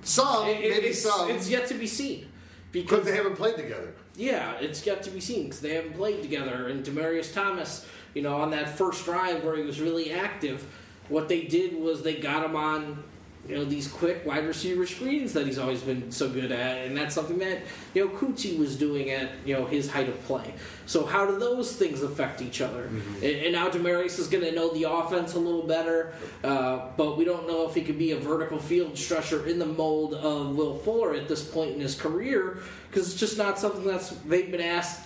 Some, 0.03 0.47
it- 0.47 0.61
maybe 0.61 0.87
it's, 0.89 1.03
some, 1.03 1.31
it's 1.31 1.49
yet 1.49 1.67
to 1.69 1.75
be 1.75 1.87
seen 1.87 2.29
because 2.71 3.05
they 3.05 3.17
haven't 3.17 3.37
played 3.37 3.57
together. 3.57 3.95
Yeah, 4.15 4.53
it's 4.61 4.85
yet 4.85 5.03
to 5.05 5.11
be 5.11 5.21
seen 5.21 5.45
because 5.45 5.61
they 5.61 5.75
haven't 5.75 5.95
played 5.95 6.21
together. 6.23 6.69
And 6.69 6.85
Demaryius 6.85 7.33
Thomas, 7.33 7.87
you 8.15 8.21
know, 8.21 8.37
on 8.37 8.51
that 8.51 8.77
first 8.77 9.05
drive 9.07 9.43
where 9.43 9.57
he 9.57 9.63
was 9.63 9.81
really 9.81 10.13
active, 10.13 10.67
what 11.09 11.29
they 11.29 11.43
did 11.45 11.75
was 11.75 12.03
they 12.03 12.17
got 12.17 12.45
him 12.45 12.55
on, 12.55 13.03
you 13.49 13.57
know, 13.57 13.65
these 13.65 13.89
quick 13.89 14.25
wide 14.25 14.47
receiver 14.47 14.87
screens 14.87 15.33
that 15.33 15.47
he's 15.47 15.59
always 15.59 15.83
been 15.83 16.13
so 16.13 16.29
good 16.29 16.53
at, 16.53 16.87
and 16.87 16.97
that's 16.97 17.13
something 17.13 17.41
that 17.41 17.59
you 17.93 18.07
know 18.07 18.15
Coutee 18.15 18.57
was 18.57 18.77
doing 18.77 19.11
at 19.11 19.31
you 19.45 19.55
know 19.55 19.67
his 19.67 19.91
height 19.91 20.09
of 20.09 20.23
play. 20.25 20.55
So 20.87 21.05
how 21.05 21.27
do 21.27 21.39
those 21.39 21.75
things 21.75 22.03
affect 22.03 22.41
each 22.41 22.61
other? 22.61 22.85
And, 22.85 23.25
and 23.25 23.53
now 23.53 23.69
Demaryius 23.69 24.21
is 24.21 24.29
going 24.29 24.45
to 24.45 24.53
know 24.53 24.73
the 24.73 24.85
offense 24.85 25.35
a 25.35 25.41
little 25.41 25.67
better, 25.67 26.15
uh, 26.45 26.91
but 26.97 27.19
we 27.19 27.25
don't 27.25 27.49
know 27.49 27.69
if 27.69 27.75
he 27.75 27.83
could 27.83 27.99
be 27.99 28.13
a 28.13 28.19
vertical 28.19 28.61
field 28.61 28.97
stretcher 28.97 29.45
in 29.47 29.59
the 29.59 29.67
mold 29.67 30.15
of 30.15 30.55
Will 30.55 30.77
Fuller 30.79 31.13
at 31.13 31.27
this 31.27 31.43
point 31.45 31.73
in 31.73 31.81
his 31.81 31.97
career 31.97 32.63
because 32.89 33.11
it's 33.11 33.19
just 33.19 33.39
not 33.39 33.59
something 33.59 33.85
that's 33.85 34.11
they've 34.11 34.53
been 34.53 34.61
asked. 34.61 35.01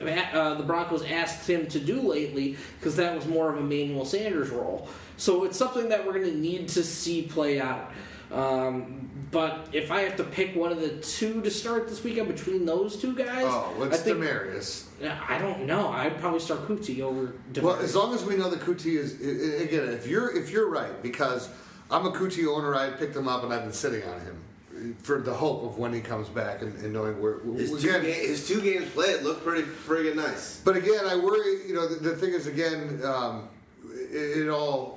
Uh, 0.00 0.54
the 0.54 0.62
Broncos 0.62 1.02
asked 1.04 1.48
him 1.48 1.66
to 1.68 1.78
do 1.78 2.00
lately 2.00 2.56
because 2.78 2.96
that 2.96 3.14
was 3.14 3.26
more 3.26 3.50
of 3.50 3.58
a 3.58 3.62
Manuel 3.62 4.04
Sanders 4.04 4.50
role. 4.50 4.88
So 5.16 5.44
it's 5.44 5.56
something 5.56 5.88
that 5.88 6.06
we're 6.06 6.12
going 6.14 6.26
to 6.26 6.36
need 6.36 6.68
to 6.70 6.82
see 6.84 7.22
play 7.22 7.60
out. 7.60 7.90
Um, 8.32 9.08
but 9.30 9.68
if 9.72 9.90
I 9.90 10.02
have 10.02 10.16
to 10.16 10.24
pick 10.24 10.54
one 10.54 10.72
of 10.72 10.80
the 10.80 10.88
two 10.98 11.40
to 11.42 11.50
start 11.50 11.88
this 11.88 12.02
weekend 12.04 12.28
between 12.28 12.64
those 12.64 12.96
two 12.96 13.14
guys, 13.14 13.44
Oh, 13.46 13.88
I 13.90 13.96
think 13.96 14.18
Demaryius. 14.18 14.84
I 15.28 15.38
don't 15.38 15.64
know. 15.66 15.88
I'd 15.88 16.18
probably 16.18 16.40
start 16.40 16.66
Coutee 16.66 17.00
over. 17.00 17.32
Demaryius. 17.52 17.62
Well, 17.62 17.76
as 17.76 17.94
long 17.94 18.14
as 18.14 18.24
we 18.24 18.36
know 18.36 18.50
that 18.50 18.60
Coutee 18.60 18.96
is 18.96 19.14
i- 19.20 19.24
i- 19.24 19.64
again, 19.64 19.88
if 19.94 20.06
you're 20.06 20.36
if 20.36 20.50
you're 20.50 20.68
right, 20.68 21.02
because 21.02 21.48
I'm 21.90 22.06
a 22.06 22.10
Coutee 22.12 22.46
owner, 22.46 22.74
I 22.74 22.90
picked 22.90 23.14
him 23.16 23.28
up 23.28 23.42
and 23.44 23.52
I've 23.52 23.62
been 23.64 23.72
sitting 23.72 24.02
on 24.04 24.20
him 24.20 24.96
for 25.02 25.20
the 25.20 25.32
hope 25.34 25.64
of 25.64 25.78
when 25.78 25.92
he 25.92 26.00
comes 26.00 26.28
back 26.28 26.62
and, 26.62 26.74
and 26.84 26.92
knowing 26.92 27.20
where. 27.20 27.38
His 27.56 27.70
two, 27.82 27.92
ga- 27.92 28.00
his 28.12 28.46
two 28.46 28.60
games 28.60 28.88
played 28.90 29.22
look 29.22 29.42
pretty 29.44 29.62
friggin' 29.62 30.16
nice. 30.16 30.60
but 30.64 30.76
again, 30.76 31.04
I 31.06 31.16
worry. 31.16 31.66
You 31.66 31.74
know, 31.74 31.86
the, 31.88 31.96
the 32.10 32.16
thing 32.16 32.32
is, 32.34 32.46
again, 32.46 33.00
um, 33.04 33.48
it, 33.88 34.38
it 34.44 34.48
all. 34.48 34.95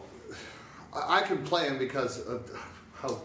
I 0.94 1.22
can 1.22 1.44
play 1.44 1.68
him 1.68 1.78
because 1.78 2.26
of 2.26 2.52
how 2.96 3.22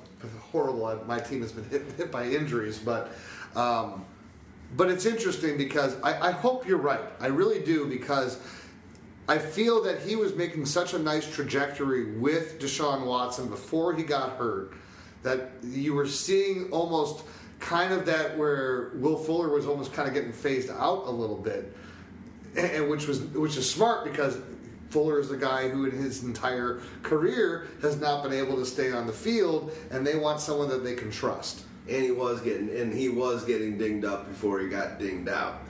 horrible 0.50 0.86
I, 0.86 0.94
my 1.04 1.18
team 1.18 1.42
has 1.42 1.52
been 1.52 1.68
hit, 1.68 1.82
hit 1.96 2.10
by 2.10 2.26
injuries, 2.26 2.78
but. 2.78 3.12
Um, 3.56 4.04
but 4.76 4.90
it's 4.90 5.06
interesting 5.06 5.56
because 5.56 5.94
I, 6.02 6.28
I 6.28 6.30
hope 6.32 6.66
you're 6.66 6.78
right. 6.78 7.04
I 7.20 7.28
really 7.28 7.60
do 7.60 7.86
because 7.86 8.40
I 9.28 9.38
feel 9.38 9.82
that 9.84 10.02
he 10.02 10.16
was 10.16 10.34
making 10.34 10.66
such 10.66 10.94
a 10.94 10.98
nice 10.98 11.32
trajectory 11.32 12.16
with 12.18 12.58
Deshaun 12.58 13.06
Watson 13.06 13.48
before 13.48 13.94
he 13.94 14.02
got 14.02 14.32
hurt 14.32 14.72
that 15.22 15.50
you 15.62 15.94
were 15.94 16.06
seeing 16.06 16.70
almost 16.70 17.24
kind 17.58 17.92
of 17.92 18.04
that 18.06 18.36
where 18.36 18.90
Will 18.94 19.16
Fuller 19.16 19.48
was 19.48 19.66
almost 19.66 19.92
kind 19.94 20.06
of 20.06 20.12
getting 20.12 20.32
phased 20.32 20.70
out 20.70 21.04
a 21.06 21.10
little 21.10 21.38
bit, 21.38 21.74
and 22.56 22.90
which 22.90 23.06
was 23.06 23.20
which 23.20 23.56
is 23.56 23.68
smart 23.68 24.04
because 24.04 24.38
Fuller 24.94 25.18
is 25.18 25.28
the 25.28 25.36
guy 25.36 25.68
who 25.68 25.86
in 25.86 25.90
his 25.90 26.22
entire 26.22 26.80
career 27.02 27.66
has 27.82 28.00
not 28.00 28.22
been 28.22 28.32
able 28.32 28.54
to 28.54 28.64
stay 28.64 28.92
on 28.92 29.08
the 29.08 29.12
field, 29.12 29.72
and 29.90 30.06
they 30.06 30.14
want 30.14 30.38
someone 30.38 30.68
that 30.68 30.84
they 30.84 30.94
can 30.94 31.10
trust. 31.10 31.64
And 31.88 32.00
he 32.04 32.12
was 32.12 32.40
getting 32.40 32.70
and 32.70 32.94
he 32.94 33.08
was 33.08 33.44
getting 33.44 33.76
dinged 33.76 34.04
up 34.06 34.28
before 34.28 34.60
he 34.60 34.68
got 34.68 35.00
dinged 35.00 35.28
out. 35.28 35.62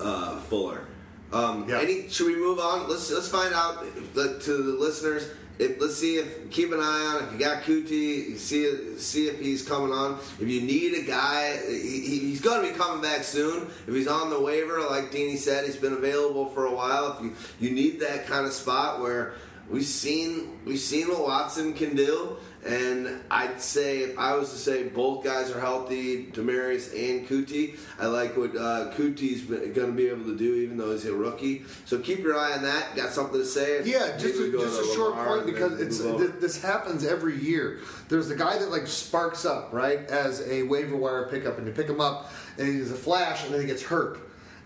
Uh, 0.00 0.38
Fuller. 0.40 0.86
Um, 1.30 1.68
Yeah. 1.68 1.80
any, 1.80 2.08
should 2.08 2.26
we 2.26 2.36
move 2.36 2.58
on? 2.58 2.88
Let's 2.88 3.10
let's 3.12 3.28
find 3.28 3.52
out 3.54 3.84
to 4.14 4.52
the 4.56 4.72
listeners. 4.80 5.28
If, 5.56 5.80
let's 5.80 5.96
see 5.96 6.16
if 6.16 6.50
keep 6.50 6.72
an 6.72 6.80
eye 6.80 7.16
on 7.16 7.24
if 7.24 7.32
you 7.32 7.38
got 7.38 7.62
Coutee. 7.62 8.36
See 8.36 8.98
see 8.98 9.28
if 9.28 9.38
he's 9.38 9.66
coming 9.66 9.92
on. 9.92 10.18
If 10.40 10.48
you 10.48 10.60
need 10.62 10.94
a 10.94 11.02
guy, 11.02 11.56
he- 11.68 12.00
he's 12.18 12.40
going 12.40 12.62
to 12.64 12.72
be 12.72 12.76
coming 12.76 13.00
back 13.00 13.22
soon. 13.22 13.68
If 13.86 13.94
he's 13.94 14.08
on 14.08 14.30
the 14.30 14.40
waiver, 14.40 14.80
like 14.80 15.12
Deanie 15.12 15.38
said, 15.38 15.64
he's 15.64 15.76
been 15.76 15.92
available 15.92 16.46
for 16.50 16.66
a 16.66 16.72
while. 16.74 17.16
If 17.16 17.22
you 17.24 17.36
you 17.60 17.70
need 17.74 18.00
that 18.00 18.26
kind 18.26 18.46
of 18.46 18.52
spot 18.52 19.00
where 19.00 19.34
we've 19.70 19.84
seen 19.84 20.58
we've 20.64 20.80
seen 20.80 21.08
what 21.08 21.22
Watson 21.22 21.72
can 21.72 21.94
do. 21.94 22.36
And 22.66 23.20
I'd 23.30 23.60
say 23.60 23.98
if 23.98 24.18
I 24.18 24.34
was 24.34 24.50
to 24.52 24.56
say 24.56 24.84
both 24.84 25.22
guys 25.22 25.50
are 25.50 25.60
healthy, 25.60 26.26
Demaryius 26.26 26.92
and 26.94 27.28
Coutee, 27.28 27.76
I 28.00 28.06
like 28.06 28.38
what 28.38 28.56
uh, 28.56 28.90
Coutee's 28.94 29.42
going 29.42 29.74
to 29.74 29.92
be 29.92 30.08
able 30.08 30.24
to 30.24 30.36
do, 30.36 30.54
even 30.54 30.78
though 30.78 30.92
he's 30.92 31.04
a 31.04 31.12
rookie. 31.12 31.64
So 31.84 31.98
keep 31.98 32.20
your 32.20 32.38
eye 32.38 32.52
on 32.52 32.62
that. 32.62 32.96
Got 32.96 33.10
something 33.10 33.38
to 33.38 33.44
say? 33.44 33.84
Yeah, 33.84 34.16
just 34.16 34.40
a, 34.40 34.50
just 34.50 34.80
a 34.80 34.94
short 34.94 35.14
point 35.14 35.34
point 35.44 35.46
because 35.46 35.80
it's 35.80 36.00
th- 36.00 36.40
this 36.40 36.60
happens 36.60 37.04
every 37.04 37.36
year. 37.38 37.80
There's 38.08 38.28
the 38.28 38.36
guy 38.36 38.58
that 38.58 38.70
like 38.70 38.86
sparks 38.86 39.44
up 39.44 39.72
right 39.72 39.98
as 40.10 40.46
a 40.48 40.62
waiver 40.62 40.96
wire 40.96 41.28
pickup, 41.28 41.58
and 41.58 41.66
you 41.66 41.72
pick 41.72 41.88
him 41.88 42.00
up, 42.00 42.32
and 42.58 42.68
he's 42.68 42.90
a 42.90 42.96
flash, 42.96 43.44
and 43.44 43.52
then 43.52 43.60
he 43.60 43.66
gets 43.66 43.82
hurt. 43.82 44.18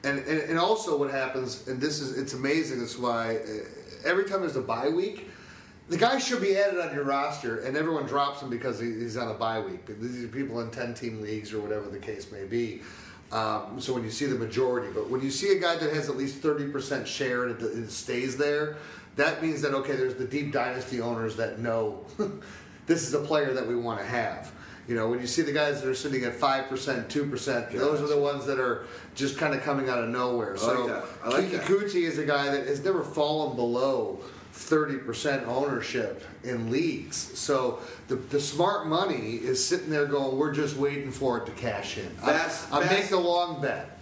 And 0.04 0.18
and, 0.20 0.40
and 0.40 0.58
also 0.58 0.96
what 0.96 1.10
happens, 1.10 1.66
and 1.68 1.80
this 1.80 2.00
is 2.00 2.18
it's 2.18 2.34
amazing. 2.34 2.80
That's 2.80 2.98
why 2.98 3.36
uh, 3.36 4.08
every 4.08 4.24
time 4.24 4.40
there's 4.40 4.56
a 4.56 4.62
bye 4.62 4.88
week. 4.88 5.30
The 5.88 5.96
guy 5.96 6.18
should 6.18 6.42
be 6.42 6.56
added 6.56 6.80
on 6.80 6.94
your 6.94 7.04
roster, 7.04 7.60
and 7.60 7.76
everyone 7.76 8.04
drops 8.04 8.42
him 8.42 8.50
because 8.50 8.78
he's 8.78 9.16
on 9.16 9.30
a 9.30 9.34
bye 9.34 9.60
week. 9.60 9.86
But 9.86 10.00
These 10.00 10.24
are 10.24 10.28
people 10.28 10.60
in 10.60 10.70
ten-team 10.70 11.22
leagues 11.22 11.52
or 11.52 11.60
whatever 11.60 11.88
the 11.88 11.98
case 11.98 12.30
may 12.30 12.44
be. 12.44 12.82
Um, 13.32 13.80
so 13.80 13.94
when 13.94 14.04
you 14.04 14.10
see 14.10 14.26
the 14.26 14.38
majority, 14.38 14.88
but 14.92 15.10
when 15.10 15.20
you 15.22 15.30
see 15.30 15.52
a 15.52 15.60
guy 15.60 15.76
that 15.76 15.92
has 15.94 16.08
at 16.08 16.16
least 16.16 16.38
thirty 16.38 16.68
percent 16.68 17.06
share 17.08 17.44
and 17.44 17.60
it, 17.60 17.64
it 17.64 17.90
stays 17.90 18.36
there, 18.36 18.76
that 19.16 19.42
means 19.42 19.62
that 19.62 19.74
okay, 19.74 19.96
there's 19.96 20.14
the 20.14 20.26
deep 20.26 20.52
dynasty 20.52 21.00
owners 21.00 21.36
that 21.36 21.58
know 21.58 22.04
this 22.86 23.06
is 23.06 23.14
a 23.14 23.20
player 23.20 23.52
that 23.54 23.66
we 23.66 23.76
want 23.76 23.98
to 23.98 24.06
have. 24.06 24.52
You 24.86 24.94
know, 24.94 25.08
when 25.08 25.20
you 25.20 25.26
see 25.26 25.42
the 25.42 25.52
guys 25.52 25.82
that 25.82 25.88
are 25.88 25.94
sitting 25.94 26.24
at 26.24 26.34
five 26.34 26.68
percent, 26.68 27.10
two 27.10 27.26
percent, 27.26 27.70
those 27.70 28.00
are 28.00 28.06
the 28.06 28.18
ones 28.18 28.46
that 28.46 28.58
are 28.58 28.86
just 29.14 29.36
kind 29.36 29.54
of 29.54 29.62
coming 29.62 29.90
out 29.90 30.02
of 30.02 30.08
nowhere. 30.08 30.52
like 30.52 30.60
so 30.60 30.86
that. 30.86 31.04
I 31.22 31.28
like 31.28 31.44
Keke 31.46 31.66
that. 31.66 31.94
Is 31.94 32.18
a 32.18 32.24
guy 32.24 32.50
that 32.50 32.66
has 32.66 32.82
never 32.82 33.02
fallen 33.02 33.56
below. 33.56 34.20
30% 34.58 35.46
ownership 35.46 36.24
in 36.44 36.70
leagues. 36.70 37.16
So 37.16 37.78
the, 38.08 38.16
the 38.16 38.40
smart 38.40 38.86
money 38.86 39.36
is 39.36 39.64
sitting 39.64 39.88
there 39.90 40.06
going, 40.06 40.36
we're 40.36 40.52
just 40.52 40.76
waiting 40.76 41.10
for 41.12 41.38
it 41.38 41.46
to 41.46 41.52
cash 41.52 41.96
in. 41.98 42.06
I- 42.22 42.26
Fast- 42.32 42.72
I, 42.72 42.80
fast- 42.82 42.92
make 42.92 43.08
the 43.08 43.16
long 43.18 43.62
bet. 43.62 43.98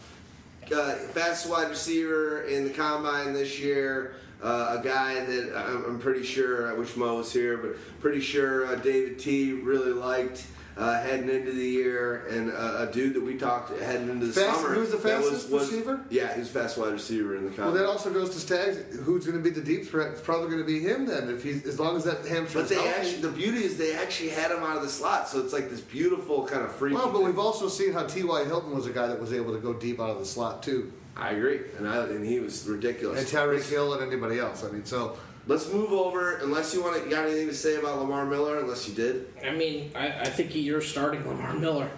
uh, 0.75 0.95
fastest 1.13 1.51
wide 1.51 1.69
receiver 1.69 2.43
in 2.45 2.65
the 2.65 2.71
combine 2.71 3.33
this 3.33 3.61
year. 3.61 4.15
Uh, 4.43 4.77
a 4.81 4.85
guy 4.85 5.25
that 5.25 5.57
I'm, 5.57 5.85
I'm 5.85 5.99
pretty 5.99 6.23
sure, 6.25 6.69
I 6.69 6.75
wish 6.75 6.95
Mo 6.97 7.17
was 7.17 7.33
here, 7.33 7.57
but 7.57 7.77
pretty 8.01 8.21
sure 8.21 8.67
uh, 8.67 8.75
David 8.77 9.19
T 9.19 9.53
really 9.53 9.93
liked 9.93 10.45
uh, 10.77 11.01
heading 11.01 11.31
into 11.31 11.53
the 11.53 11.65
year, 11.65 12.27
and 12.27 12.51
uh, 12.51 12.87
a 12.89 12.93
dude 12.93 13.15
that 13.15 13.23
we 13.23 13.37
talked 13.37 13.71
heading 13.81 14.11
into 14.11 14.27
the 14.27 14.33
Fast- 14.33 14.61
summer. 14.61 14.75
who's 14.75 14.91
the 14.91 14.99
that 14.99 15.19
was- 15.21 15.29
fastest 15.31 15.51
was- 15.51 15.71
receiver? 15.73 16.01
Yeah, 16.11 16.35
he 16.35 16.41
was 16.41 16.51
fast 16.51 16.77
wide 16.77 16.93
receiver 16.93 17.35
in 17.37 17.45
the 17.45 17.49
conference. 17.49 17.73
Well, 17.73 17.83
that 17.83 17.87
also 17.89 18.13
goes 18.13 18.31
to 18.31 18.41
Stags. 18.41 18.79
Who's 19.05 19.25
going 19.25 19.39
to 19.39 19.43
be 19.43 19.51
the 19.51 19.63
deep 19.63 19.87
threat? 19.87 20.13
It's 20.13 20.21
probably 20.21 20.49
going 20.49 20.61
to 20.61 20.67
be 20.67 20.81
him 20.81 21.07
then, 21.07 21.31
if 21.31 21.43
he's 21.43 21.65
as 21.67 21.81
long 21.81 21.97
as 21.97 22.05
that 22.05 22.27
hamstring. 22.27 22.65
but 22.65 22.69
they 22.69 22.89
actually, 22.89 23.23
the 23.23 23.31
beauty 23.31 23.65
is 23.65 23.79
they 23.79 23.95
actually 23.95 24.29
had 24.31 24.51
him 24.51 24.63
out 24.63 24.77
of 24.77 24.83
the 24.83 24.89
slot, 24.91 25.29
so 25.29 25.41
it's 25.41 25.53
like 25.55 25.71
this 25.71 25.81
beautiful 25.81 26.45
kind 26.47 26.63
of 26.63 26.75
free. 26.75 26.93
Well, 26.93 27.07
but 27.07 27.19
thing. 27.19 27.27
we've 27.27 27.39
also 27.39 27.69
seen 27.69 27.95
how 27.95 28.05
T.Y. 28.07 28.45
Hilton 28.45 28.75
was 28.75 28.87
a 28.87 28.91
guy 28.93 29.07
that 29.07 29.19
was 29.21 29.33
able 29.33 29.55
to 29.55 29.59
go 29.61 29.73
deep 29.73 29.99
out 29.99 30.11
of 30.11 30.19
the 30.19 30.27
slot 30.27 30.63
too, 30.63 30.93
I 31.17 31.31
agree, 31.31 31.61
and 31.79 31.89
I, 31.89 32.05
and 32.05 32.23
he 32.27 32.39
was 32.41 32.67
ridiculous. 32.69 33.19
and 33.19 33.27
Tyreek 33.29 33.67
Hill 33.71 33.95
and 33.95 34.03
anybody 34.13 34.39
else. 34.39 34.63
I 34.63 34.71
mean, 34.71 34.85
so 34.85 35.17
Let's 35.49 35.73
move 35.73 35.93
over. 35.93 36.39
Unless 36.39 36.75
you 36.75 36.83
want 36.83 36.97
to, 36.97 37.05
you 37.05 37.11
got 37.11 37.27
anything 37.27 37.47
to 37.47 37.55
say 37.55 37.77
about 37.77 38.01
Lamar 38.01 38.27
Miller? 38.27 38.59
Unless 38.59 38.89
you 38.89 38.95
did. 38.95 39.33
I 39.45 39.53
mean, 39.53 39.93
I, 39.95 40.09
I 40.09 40.25
think 40.25 40.55
you're 40.55 40.81
starting 40.81 41.27
Lamar 41.27 41.55
Miller. 41.55 41.89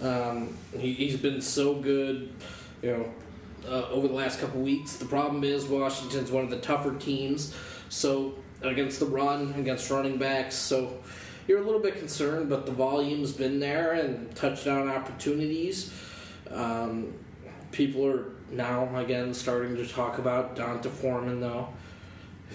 Um, 0.00 0.56
he, 0.78 0.92
he's 0.92 1.16
been 1.16 1.40
so 1.40 1.74
good, 1.74 2.32
you 2.82 2.92
know, 2.92 3.12
uh, 3.68 3.88
over 3.88 4.06
the 4.06 4.14
last 4.14 4.38
couple 4.38 4.60
weeks. 4.60 4.96
The 4.96 5.06
problem 5.06 5.42
is 5.42 5.64
Washington's 5.64 6.30
one 6.30 6.44
of 6.44 6.50
the 6.50 6.58
tougher 6.58 6.94
teams, 6.94 7.54
so 7.88 8.34
against 8.62 9.00
the 9.00 9.06
run, 9.06 9.54
against 9.54 9.90
running 9.90 10.18
backs. 10.18 10.54
So 10.54 10.98
you're 11.48 11.60
a 11.60 11.64
little 11.64 11.80
bit 11.80 11.98
concerned, 11.98 12.48
but 12.48 12.66
the 12.66 12.72
volume's 12.72 13.32
been 13.32 13.58
there 13.58 13.92
and 13.92 14.34
touchdown 14.36 14.88
opportunities. 14.88 15.92
Um, 16.50 17.14
people 17.72 18.06
are 18.06 18.32
now 18.50 18.94
again 18.96 19.34
starting 19.34 19.74
to 19.76 19.86
talk 19.86 20.18
about 20.18 20.54
D'Onta 20.54 20.90
Foreman, 20.90 21.40
though. 21.40 21.68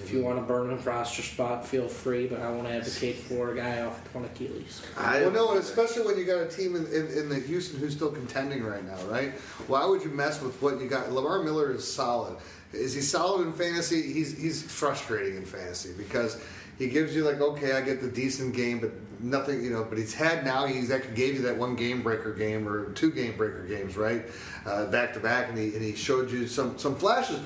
If 0.03 0.11
you 0.11 0.23
want 0.23 0.37
to 0.37 0.43
burn 0.43 0.71
a 0.71 0.75
roster 0.77 1.21
spot, 1.21 1.67
feel 1.67 1.87
free, 1.87 2.27
but 2.27 2.39
I 2.41 2.49
want 2.51 2.67
to 2.67 2.73
advocate 2.73 3.15
for 3.15 3.51
a 3.51 3.55
guy 3.55 3.81
off 3.81 3.97
one 4.15 4.25
Achilles. 4.25 4.81
I 4.97 5.21
well, 5.21 5.31
no, 5.31 5.51
and 5.51 5.59
especially 5.59 6.05
when 6.05 6.17
you 6.17 6.25
got 6.25 6.41
a 6.41 6.47
team 6.47 6.75
in, 6.75 6.85
in, 6.87 7.07
in 7.07 7.29
the 7.29 7.39
Houston 7.39 7.79
who's 7.79 7.93
still 7.93 8.11
contending 8.11 8.63
right 8.63 8.83
now, 8.83 8.97
right? 9.05 9.31
Why 9.67 9.85
would 9.85 10.03
you 10.03 10.09
mess 10.09 10.41
with 10.41 10.61
what 10.61 10.79
you 10.79 10.87
got? 10.87 11.11
Lamar 11.11 11.43
Miller 11.43 11.71
is 11.71 11.85
solid. 11.91 12.37
Is 12.71 12.93
he 12.93 13.01
solid 13.01 13.47
in 13.47 13.53
fantasy? 13.53 14.13
He's 14.13 14.37
he's 14.37 14.63
frustrating 14.63 15.37
in 15.37 15.45
fantasy 15.45 15.91
because 15.97 16.41
he 16.77 16.87
gives 16.87 17.15
you 17.15 17.25
like, 17.25 17.41
okay, 17.41 17.73
I 17.73 17.81
get 17.81 18.01
the 18.01 18.07
decent 18.07 18.55
game, 18.55 18.79
but 18.79 18.91
nothing, 19.19 19.63
you 19.63 19.69
know. 19.69 19.83
But 19.83 19.97
he's 19.97 20.13
had 20.13 20.45
now. 20.45 20.65
He's 20.65 20.91
actually 20.91 21.15
gave 21.15 21.35
you 21.35 21.41
that 21.41 21.57
one 21.57 21.75
game 21.75 22.01
breaker 22.01 22.33
game 22.33 22.67
or 22.67 22.91
two 22.93 23.11
game 23.11 23.35
breaker 23.35 23.65
games, 23.65 23.97
right, 23.97 24.25
uh, 24.65 24.85
back 24.85 25.13
to 25.13 25.19
back, 25.19 25.49
and 25.49 25.57
he 25.57 25.73
and 25.73 25.83
he 25.83 25.95
showed 25.95 26.31
you 26.31 26.47
some 26.47 26.77
some 26.77 26.95
flashes. 26.95 27.39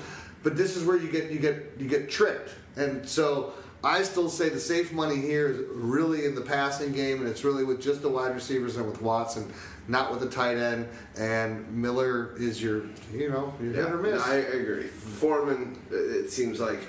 But 0.44 0.56
this 0.56 0.76
is 0.76 0.84
where 0.84 0.96
you 0.96 1.10
get 1.10 1.32
you 1.32 1.40
get 1.40 1.72
you 1.76 1.88
get 1.88 2.08
tricked, 2.08 2.54
and 2.76 3.08
so. 3.08 3.54
I 3.86 4.02
still 4.02 4.30
say 4.30 4.48
the 4.48 4.58
safe 4.58 4.94
money 4.94 5.20
here 5.20 5.46
is 5.46 5.58
really 5.68 6.24
in 6.24 6.34
the 6.34 6.40
passing 6.40 6.92
game, 6.92 7.20
and 7.20 7.28
it's 7.28 7.44
really 7.44 7.64
with 7.64 7.82
just 7.82 8.00
the 8.00 8.08
wide 8.08 8.34
receivers 8.34 8.76
and 8.76 8.86
with 8.86 9.02
Watson, 9.02 9.52
not 9.88 10.10
with 10.10 10.20
the 10.20 10.28
tight 10.30 10.56
end. 10.56 10.88
And 11.18 11.70
Miller 11.70 12.34
is 12.38 12.62
your, 12.62 12.84
you 13.12 13.28
know, 13.28 13.52
your 13.60 13.74
hit 13.74 13.84
or 13.84 13.98
miss. 13.98 14.22
I 14.22 14.36
agree. 14.36 14.84
Foreman, 14.84 15.78
it 15.90 16.30
seems 16.30 16.60
like 16.60 16.88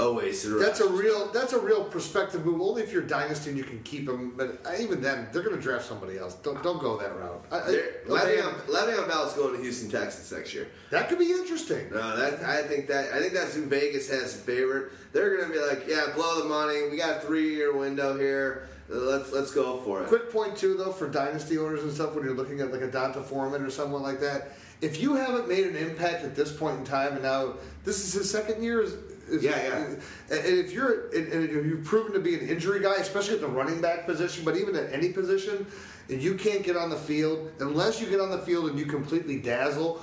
always. 0.00 0.42
That's 0.58 0.80
a 0.80 0.88
real 0.88 1.30
that's 1.32 1.52
a 1.52 1.58
real 1.58 1.84
prospective 1.84 2.44
move. 2.44 2.60
Only 2.60 2.82
if 2.82 2.92
you're 2.92 3.02
dynasty 3.02 3.50
and 3.50 3.58
you 3.58 3.64
can 3.64 3.82
keep 3.82 4.08
him. 4.08 4.34
But 4.36 4.60
even 4.80 5.00
then, 5.00 5.28
they're 5.32 5.42
going 5.42 5.56
to 5.56 5.62
draft 5.62 5.84
somebody 5.84 6.18
else. 6.18 6.34
Don't 6.36 6.62
don't 6.62 6.80
go 6.80 6.98
that 6.98 7.16
route. 7.16 7.44
I, 7.50 7.60
Le'Veon, 8.08 8.54
Le'Veon 8.66 9.08
Bell's 9.08 9.34
going 9.34 9.56
to 9.56 9.62
Houston 9.62 9.90
Texans 9.90 10.32
next 10.32 10.54
year. 10.54 10.68
that 10.90 11.08
could 11.08 11.18
be 11.18 11.30
interesting. 11.30 11.90
No, 11.90 12.16
that 12.16 12.42
I 12.42 12.62
think 12.62 12.86
that 12.88 13.12
I 13.12 13.20
think 13.20 13.32
that's 13.32 13.54
who 13.54 13.66
Vegas 13.66 14.10
has 14.10 14.34
favored. 14.34 14.92
They're 15.12 15.36
going 15.36 15.48
to 15.48 15.54
be 15.54 15.64
like, 15.64 15.86
yeah, 15.88 16.12
blow 16.14 16.42
the 16.42 16.48
money. 16.48 16.88
We 16.88 16.96
got 16.96 17.18
a 17.18 17.20
three-year 17.20 17.76
window 17.76 18.18
here. 18.18 18.68
Let's 18.88 19.32
let's 19.32 19.52
go 19.52 19.78
for 19.82 20.02
it. 20.02 20.08
Quick 20.08 20.32
point 20.32 20.56
too, 20.56 20.76
though, 20.76 20.90
for 20.90 21.08
dynasty 21.08 21.58
owners 21.58 21.84
and 21.84 21.92
stuff, 21.92 22.14
when 22.14 22.24
you're 22.24 22.34
looking 22.34 22.60
at 22.60 22.72
like 22.72 22.82
a 22.82 22.90
D'Onta 22.90 23.22
Foreman 23.22 23.62
or 23.62 23.70
someone 23.70 24.02
like 24.02 24.18
that, 24.20 24.48
if 24.80 25.00
you 25.00 25.14
haven't 25.14 25.46
made 25.48 25.66
an 25.66 25.76
impact 25.76 26.24
at 26.24 26.34
this 26.34 26.52
point 26.52 26.78
in 26.78 26.84
time, 26.84 27.12
and 27.12 27.22
now 27.22 27.54
this 27.84 28.04
is 28.04 28.12
his 28.14 28.28
second 28.28 28.64
year, 28.64 28.84
Yeah, 29.30 29.62
yeah. 29.62 29.84
And, 30.30 30.58
if 30.58 30.72
you're 30.72 31.08
and, 31.10 31.32
and 31.32 31.44
if 31.44 31.66
you've 31.66 31.84
proven 31.84 32.12
to 32.12 32.20
be 32.20 32.34
an 32.34 32.48
injury 32.48 32.80
guy, 32.80 32.96
especially 32.96 33.34
at 33.34 33.40
the 33.40 33.48
running 33.48 33.80
back 33.80 34.06
position, 34.06 34.44
but 34.44 34.56
even 34.56 34.74
at 34.76 34.92
any 34.92 35.10
position, 35.12 35.66
and 36.08 36.22
you 36.22 36.34
can't 36.34 36.62
get 36.62 36.76
on 36.76 36.90
the 36.90 36.96
field 36.96 37.50
unless 37.60 38.00
you 38.00 38.08
get 38.08 38.20
on 38.20 38.30
the 38.30 38.38
field 38.38 38.70
and 38.70 38.78
you 38.78 38.86
completely 38.86 39.38
dazzle. 39.38 40.00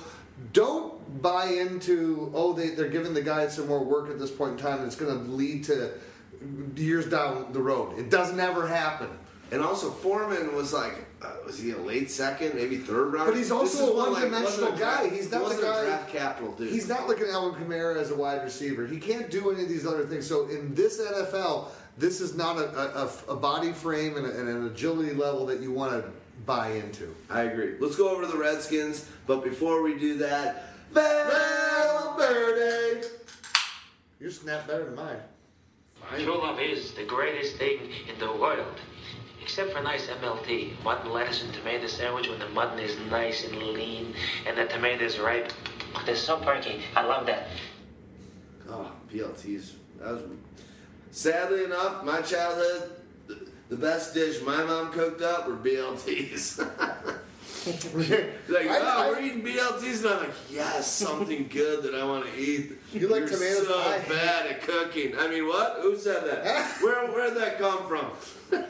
Don't 0.52 1.20
buy 1.20 1.46
into 1.46 2.30
oh 2.34 2.52
they 2.52 2.70
they're 2.70 2.88
giving 2.88 3.12
the 3.12 3.22
guy 3.22 3.48
some 3.48 3.66
more 3.66 3.84
work 3.84 4.08
at 4.10 4.18
this 4.18 4.30
point 4.30 4.52
in 4.52 4.58
time, 4.58 4.78
and 4.78 4.86
it's 4.86 4.96
going 4.96 5.12
to 5.12 5.30
lead 5.32 5.64
to 5.64 5.92
years 6.76 7.06
down 7.06 7.52
the 7.52 7.60
road. 7.60 7.98
It 7.98 8.10
doesn't 8.10 8.38
ever 8.38 8.66
happen. 8.66 9.08
And 9.50 9.62
also, 9.62 9.90
Foreman 9.90 10.54
was 10.54 10.74
like, 10.74 11.06
uh, 11.22 11.32
was 11.46 11.58
he 11.58 11.70
a 11.70 11.78
late 11.78 12.10
second, 12.10 12.54
maybe 12.54 12.76
third 12.76 13.14
round? 13.14 13.28
But 13.28 13.36
he's 13.36 13.50
also 13.50 13.92
a 13.92 13.96
one, 13.96 14.12
like, 14.12 14.22
one-dimensional 14.24 14.44
wasn't 14.44 14.74
a 14.74 14.76
draft- 14.76 15.02
guy. 15.04 15.08
He's 15.08 15.30
not 15.30 15.42
wasn't 15.42 15.60
the 15.62 15.66
guy- 15.68 15.84
draft 15.84 16.12
capital 16.12 16.52
dude. 16.52 16.70
He's 16.70 16.88
not 16.88 17.08
like 17.08 17.20
an 17.20 17.28
Alvin 17.30 17.64
Kamara 17.64 17.96
as 17.96 18.10
a 18.10 18.14
wide 18.14 18.42
receiver. 18.44 18.86
He 18.86 18.98
can't 18.98 19.30
do 19.30 19.50
any 19.50 19.62
of 19.62 19.68
these 19.70 19.86
other 19.86 20.04
things. 20.04 20.26
So 20.26 20.48
in 20.48 20.74
this 20.74 21.00
NFL, 21.00 21.68
this 21.96 22.20
is 22.20 22.36
not 22.36 22.58
a, 22.58 23.00
a, 23.00 23.10
a 23.28 23.36
body 23.36 23.72
frame 23.72 24.16
and, 24.18 24.26
a, 24.26 24.38
and 24.38 24.48
an 24.48 24.66
agility 24.66 25.14
level 25.14 25.46
that 25.46 25.60
you 25.60 25.72
want 25.72 25.92
to 25.92 26.10
buy 26.44 26.72
into. 26.72 27.14
I 27.30 27.42
agree. 27.44 27.76
Let's 27.80 27.96
go 27.96 28.10
over 28.10 28.22
to 28.22 28.28
the 28.28 28.36
Redskins, 28.38 29.08
but 29.26 29.42
before 29.42 29.82
we 29.82 29.98
do 29.98 30.18
that, 30.18 30.74
Valverde. 30.92 32.28
Your 34.20 34.30
snap 34.30 34.66
better 34.66 34.84
than 34.84 34.94
mine. 34.94 35.16
True 36.16 36.38
love 36.38 36.58
is 36.60 36.92
the 36.92 37.04
greatest 37.04 37.56
thing 37.56 37.78
in 38.12 38.18
the 38.18 38.32
world. 38.32 38.80
Except 39.48 39.72
for 39.72 39.80
nice 39.82 40.06
MLT, 40.08 40.72
mutton, 40.84 41.10
lettuce, 41.10 41.42
and 41.42 41.50
tomato 41.54 41.86
sandwich 41.86 42.28
when 42.28 42.38
the 42.38 42.50
mutton 42.50 42.78
is 42.78 42.98
nice 43.10 43.46
and 43.46 43.56
lean 43.56 44.12
and 44.46 44.58
the 44.58 44.66
tomato 44.66 45.02
is 45.06 45.18
ripe. 45.18 45.50
Oh, 45.94 46.02
they're 46.04 46.16
so 46.16 46.36
perky. 46.36 46.82
I 46.94 47.02
love 47.06 47.24
that. 47.24 47.46
Oh, 48.68 48.92
BLTs. 49.10 49.70
That 50.00 50.12
was 50.12 50.22
sadly 51.12 51.64
enough 51.64 52.04
my 52.04 52.20
childhood. 52.20 52.90
the- 53.26 53.48
The 53.70 53.76
best 53.78 54.12
dish 54.12 54.42
my 54.42 54.62
mom 54.64 54.92
cooked 54.92 55.22
up 55.22 55.48
were 55.48 55.56
BLTs. 55.56 56.58
like, 58.50 58.68
I- 58.68 58.78
oh, 58.80 58.84
I- 58.84 59.08
we're 59.08 59.20
eating 59.22 59.42
BLTs, 59.42 60.00
and 60.04 60.08
I'm 60.08 60.18
like, 60.24 60.34
yes, 60.50 60.92
something 60.92 61.48
good 61.48 61.84
that 61.84 61.94
I 61.94 62.04
want 62.04 62.26
to 62.26 62.38
eat. 62.38 62.72
You 62.92 63.08
like 63.08 63.20
You're 63.20 63.28
tomatoes? 63.30 63.66
So 63.66 63.78
I 63.78 63.98
hate- 63.98 64.08
bad 64.14 64.46
at 64.46 64.60
cooking. 64.60 65.16
I 65.18 65.26
mean, 65.26 65.46
what? 65.48 65.78
Who 65.80 65.96
said 65.96 66.26
that? 66.26 66.66
Where 66.82 67.06
Where'd 67.10 67.34
that 67.38 67.58
come 67.58 67.88
from? 67.88 68.10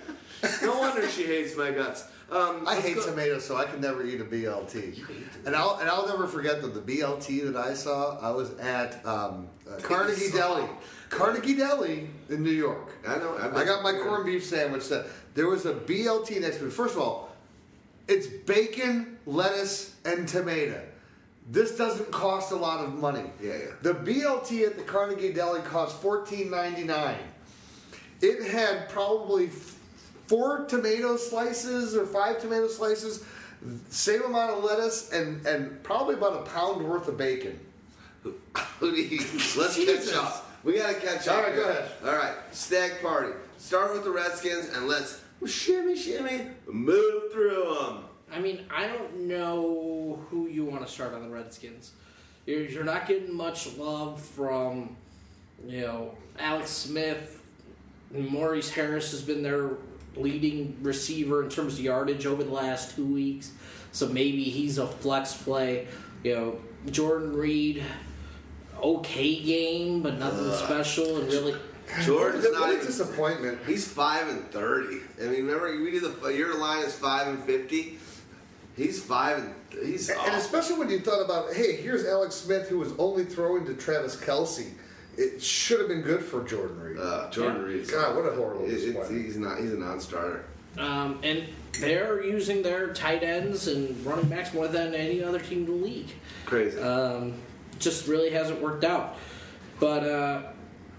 no 0.62 0.78
wonder 0.78 1.09
she 1.09 1.24
hates 1.24 1.56
my 1.56 1.70
guts. 1.70 2.05
Um, 2.31 2.69
I 2.69 2.78
hate 2.81 2.97
go- 2.97 3.06
tomatoes, 3.06 3.44
so 3.44 3.56
I 3.56 3.65
can 3.65 3.81
never 3.81 4.05
eat 4.05 4.20
a 4.20 4.24
BLT. 4.24 5.02
And 5.47 5.56
I'll 5.56 5.78
and 5.81 5.89
I'll 5.89 6.06
never 6.06 6.27
forget 6.27 6.60
that 6.60 6.74
the 6.74 6.81
BLT 6.81 7.51
that 7.52 7.56
I 7.56 7.73
saw. 7.74 8.19
I 8.20 8.31
was 8.31 8.51
at 8.59 9.05
um, 9.06 9.48
uh, 9.69 9.77
Carnegie. 9.81 10.31
Deli, 10.31 10.69
Carnegie 11.09 11.55
Deli 11.55 12.10
in 12.28 12.43
New 12.43 12.51
York. 12.51 12.93
I 13.06 13.16
know. 13.16 13.36
I've 13.39 13.56
I 13.56 13.65
got 13.65 13.82
my 13.82 13.93
been- 13.93 14.02
corned 14.02 14.27
beef 14.27 14.44
sandwich. 14.44 14.89
That 14.89 15.06
there 15.35 15.48
was 15.48 15.65
a 15.65 15.73
BLT 15.73 16.40
next 16.43 16.59
to 16.59 16.65
me. 16.65 16.70
First 16.70 16.97
of 16.97 17.01
all, 17.01 17.35
it's 18.06 18.27
bacon, 18.27 19.16
lettuce, 19.24 19.94
and 20.05 20.28
tomato. 20.28 20.82
This 21.51 21.78
doesn't 21.78 22.10
cost 22.10 22.52
a 22.52 22.56
lot 22.56 22.85
of 22.85 22.93
money. 22.94 23.24
Yeah, 23.43 23.55
yeah. 23.56 23.65
The 23.81 23.94
BLT 23.94 24.66
at 24.66 24.77
the 24.77 24.82
Carnegie 24.82 25.32
Deli 25.32 25.62
cost 25.62 25.97
fourteen 26.02 26.51
ninety 26.51 26.85
nine. 26.85 27.16
It 28.20 28.51
had 28.51 28.90
probably 28.90 29.48
four 30.29 30.65
tomato 30.67 31.17
slices 31.17 31.97
or 31.97 32.07
five 32.07 32.41
tomato 32.41 32.69
slices, 32.69 33.25
same 33.91 34.23
amount 34.23 34.53
of 34.53 34.63
lettuce, 34.65 35.11
and 35.13 35.45
and 35.47 35.83
probably 35.83 36.15
about 36.15 36.35
a 36.47 36.51
pound 36.51 36.87
worth 36.89 37.09
of 37.09 37.17
bacon. 37.19 37.59
Who 38.23 38.95
do 38.95 39.01
you- 39.01 39.19
Let's 39.57 39.75
Jesus. 39.77 40.11
catch 40.11 40.17
up. 40.17 40.45
We 40.65 40.75
gotta 40.79 40.95
catch 40.95 41.27
up. 41.29 41.37
All 41.37 41.43
right, 41.43 41.55
go 41.55 41.63
ahead. 41.69 41.91
All 42.05 42.13
right, 42.15 42.35
stag 42.53 43.01
party. 43.01 43.33
Start 43.59 43.93
with 43.95 44.05
the 44.05 44.11
Redskins 44.11 44.69
and 44.75 44.87
let's 44.87 45.21
shimmy, 45.47 45.97
shimmy, 45.97 46.47
move 46.67 47.33
through 47.33 47.75
them. 47.81 48.05
I 48.31 48.41
mean, 48.41 48.67
I 48.71 48.87
don't 48.89 49.21
know 49.29 50.21
who 50.31 50.47
you 50.49 50.65
want 50.65 50.87
to 50.87 50.93
start 50.93 51.15
on 51.15 51.23
the 51.23 51.29
Redskins. 51.29 51.93
You're, 52.45 52.63
you're 52.63 52.85
not 52.85 53.07
getting 53.07 53.35
much 53.35 53.77
love 53.77 54.21
from, 54.21 54.97
you 55.67 55.81
know, 55.83 56.15
Alex 56.39 56.71
Smith. 56.71 57.43
Maurice 58.11 58.71
Harris 58.71 59.11
has 59.13 59.23
been 59.23 59.43
their 59.43 59.71
leading 60.17 60.77
receiver 60.83 61.43
in 61.43 61.51
terms 61.51 61.75
of 61.75 61.81
yardage 61.81 62.27
over 62.27 62.43
the 62.43 62.53
last 62.53 62.95
two 62.97 63.07
weeks. 63.07 63.53
So 63.93 64.07
maybe 64.09 64.45
he's 64.45 64.79
a 64.79 64.87
flex 64.87 65.35
play. 65.35 65.87
You 66.25 66.35
know, 66.35 66.61
Jordan 66.91 67.35
Reed, 67.35 67.83
okay 68.83 69.41
game, 69.43 70.03
but 70.03 70.19
nothing 70.19 70.53
special, 70.53 71.19
and 71.19 71.29
really. 71.29 71.55
Jordan's 72.03 72.45
What 72.45 72.51
a- 72.51 72.59
not 72.59 72.69
what 72.69 72.83
a 72.83 72.87
disappointment. 72.87 73.59
He's 73.67 73.89
five 73.89 74.29
and 74.29 74.51
thirty. 74.51 74.99
I 75.21 75.25
mean, 75.27 75.47
remember 75.47 75.81
we 75.83 75.91
did 75.91 76.03
the 76.03 76.29
your 76.29 76.59
line 76.59 76.85
is 76.85 76.95
five 76.95 77.29
and 77.29 77.43
fifty. 77.45 77.99
He's 78.77 79.03
five 79.03 79.39
and 79.39 79.55
he's 79.85 80.09
And 80.11 80.19
oh, 80.21 80.37
especially 80.37 80.79
when 80.79 80.91
you 80.91 81.01
thought 81.01 81.25
about, 81.25 81.53
hey, 81.55 81.77
here's 81.77 82.05
Alex 82.05 82.35
Smith 82.37 82.69
who 82.69 82.79
was 82.79 82.93
only 82.99 83.25
throwing 83.25 83.65
to 83.67 83.75
Travis 83.75 84.15
Kelce. 84.17 84.71
It 85.19 85.43
should 85.43 85.81
have 85.81 85.89
been 85.89 86.03
good 86.03 86.23
for 86.23 86.45
Jordan 86.45 86.81
Reed. 86.81 86.99
uh, 86.99 87.28
Jordan 87.31 87.61
Yeah. 87.62 87.66
Reed. 87.66 87.89
God, 87.90 88.16
what 88.16 88.24
a 88.32 88.35
horrible 88.36 88.65
It- 88.66 88.82
it's- 88.85 89.11
he's 89.11 89.36
not. 89.36 89.59
He's 89.59 89.73
a 89.73 89.77
non-starter. 89.77 90.45
Um, 90.78 91.19
and 91.24 91.43
they're 91.81 92.23
using 92.24 92.62
their 92.62 92.93
tight 92.95 93.24
ends 93.24 93.66
and 93.66 94.05
running 94.07 94.27
backs 94.27 94.55
more 94.55 94.69
than 94.69 94.95
any 94.95 95.23
other 95.23 95.40
team 95.40 95.61
in 95.61 95.66
the 95.66 95.73
league. 95.86 96.11
Crazy. 96.47 96.78
Um, 96.78 97.32
just 97.81 98.07
really 98.07 98.31
hasn't 98.31 98.61
worked 98.62 98.85
out. 98.85 99.16
But 99.81 100.05
uh, 100.05 100.43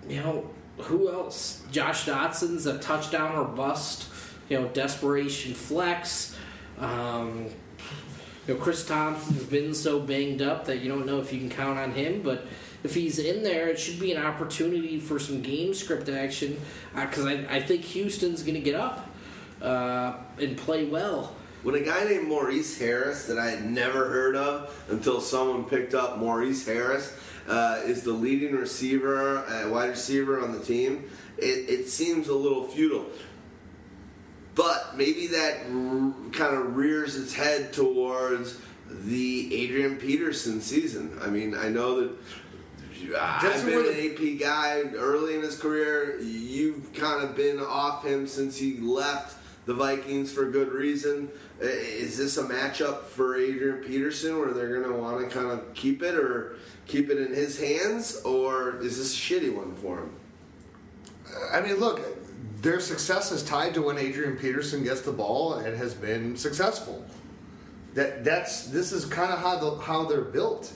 you 0.09 0.17
know, 0.21 0.49
who 0.79 1.09
else? 1.09 1.61
Josh 1.71 2.05
Doctson's 2.05 2.65
a 2.65 2.77
touchdown 2.79 3.35
or 3.37 3.45
bust. 3.45 4.05
You 4.49 4.59
know, 4.59 4.67
desperation 4.69 5.53
flex. 5.53 6.35
Um, 6.79 7.45
you 8.47 8.53
know, 8.55 8.59
Chris 8.59 8.85
Thompson's 8.85 9.43
been 9.43 9.73
so 9.73 9.99
banged 9.99 10.41
up 10.41 10.65
that 10.65 10.79
you 10.79 10.89
don't 10.89 11.05
know 11.05 11.19
if 11.19 11.31
you 11.31 11.39
can 11.39 11.49
count 11.49 11.77
on 11.79 11.91
him. 11.91 12.21
But 12.21 12.45
if 12.83 12.93
he's 12.93 13.19
in 13.19 13.43
there, 13.43 13.67
it 13.67 13.79
should 13.79 13.99
be 13.99 14.11
an 14.13 14.23
opportunity 14.23 14.99
for 14.99 15.19
some 15.19 15.41
game 15.41 15.73
script 15.73 16.09
action. 16.09 16.59
Because 16.95 17.25
I, 17.25 17.45
I 17.49 17.61
think 17.61 17.83
Houston's 17.83 18.41
going 18.41 18.55
to 18.55 18.61
get 18.61 18.75
up 18.75 19.09
uh, 19.61 20.13
and 20.39 20.57
play 20.57 20.85
well. 20.85 21.35
When 21.63 21.75
a 21.75 21.81
guy 21.81 22.05
named 22.05 22.29
Maurice 22.29 22.79
Harris 22.79 23.25
that 23.25 23.37
I 23.37 23.49
had 23.49 23.65
never 23.65 24.07
heard 24.07 24.37
of 24.37 24.85
until 24.89 25.19
someone 25.19 25.65
picked 25.65 25.93
up 25.93 26.17
Maurice 26.17 26.65
Harris 26.65 27.13
uh, 27.49 27.81
is 27.83 28.03
the 28.03 28.13
leading 28.13 28.55
receiver, 28.55 29.39
uh, 29.39 29.69
wide 29.69 29.89
receiver 29.89 30.41
on 30.41 30.53
the 30.53 30.59
team, 30.59 31.09
it, 31.37 31.69
it 31.69 31.89
seems 31.89 32.29
a 32.29 32.33
little 32.33 32.63
futile. 32.65 33.07
But 34.55 34.95
maybe 34.95 35.27
that 35.27 35.57
r- 35.65 36.13
kind 36.31 36.55
of 36.55 36.77
rears 36.77 37.17
its 37.17 37.33
head 37.33 37.73
towards 37.73 38.57
the 38.89 39.53
Adrian 39.53 39.97
Peterson 39.97 40.61
season. 40.61 41.17
I 41.21 41.27
mean, 41.27 41.55
I 41.55 41.69
know 41.69 42.01
that 42.01 42.11
I've 43.41 43.65
been 43.65 43.85
an 43.85 44.35
AP 44.35 44.39
guy 44.39 44.81
early 44.95 45.35
in 45.35 45.41
his 45.41 45.57
career. 45.57 46.19
You've 46.19 46.93
kind 46.93 47.23
of 47.23 47.35
been 47.35 47.59
off 47.59 48.05
him 48.05 48.27
since 48.27 48.57
he 48.57 48.77
left 48.77 49.37
the 49.65 49.73
Vikings 49.73 50.31
for 50.31 50.49
good 50.49 50.71
reason. 50.71 51.29
Is 51.59 52.17
this 52.17 52.37
a 52.37 52.43
matchup 52.43 53.03
for 53.03 53.37
Adrian 53.37 53.83
Peterson 53.83 54.39
where 54.39 54.51
they're 54.51 54.81
going 54.81 54.91
to 54.91 54.99
want 54.99 55.19
to 55.21 55.35
kind 55.35 55.51
of 55.51 55.73
keep 55.73 56.01
it 56.01 56.15
or 56.15 56.55
keep 56.87 57.09
it 57.09 57.17
in 57.17 57.33
his 57.33 57.59
hands, 57.59 58.21
or 58.23 58.81
is 58.81 58.97
this 58.97 59.13
a 59.13 59.15
shitty 59.15 59.55
one 59.55 59.75
for 59.75 59.99
him? 59.99 60.11
I 61.51 61.61
mean, 61.61 61.75
look, 61.75 62.01
their 62.61 62.79
success 62.79 63.31
is 63.31 63.43
tied 63.43 63.73
to 63.75 63.83
when 63.83 63.97
Adrian 63.97 64.37
Peterson 64.37 64.83
gets 64.83 65.01
the 65.01 65.11
ball 65.11 65.53
and 65.55 65.77
has 65.77 65.93
been 65.93 66.35
successful. 66.35 67.05
That 67.93 68.23
that's 68.23 68.67
this 68.67 68.91
is 68.91 69.05
kind 69.05 69.31
of 69.31 69.39
how 69.39 69.57
the, 69.57 69.77
how 69.81 70.05
they're 70.05 70.21
built. 70.21 70.71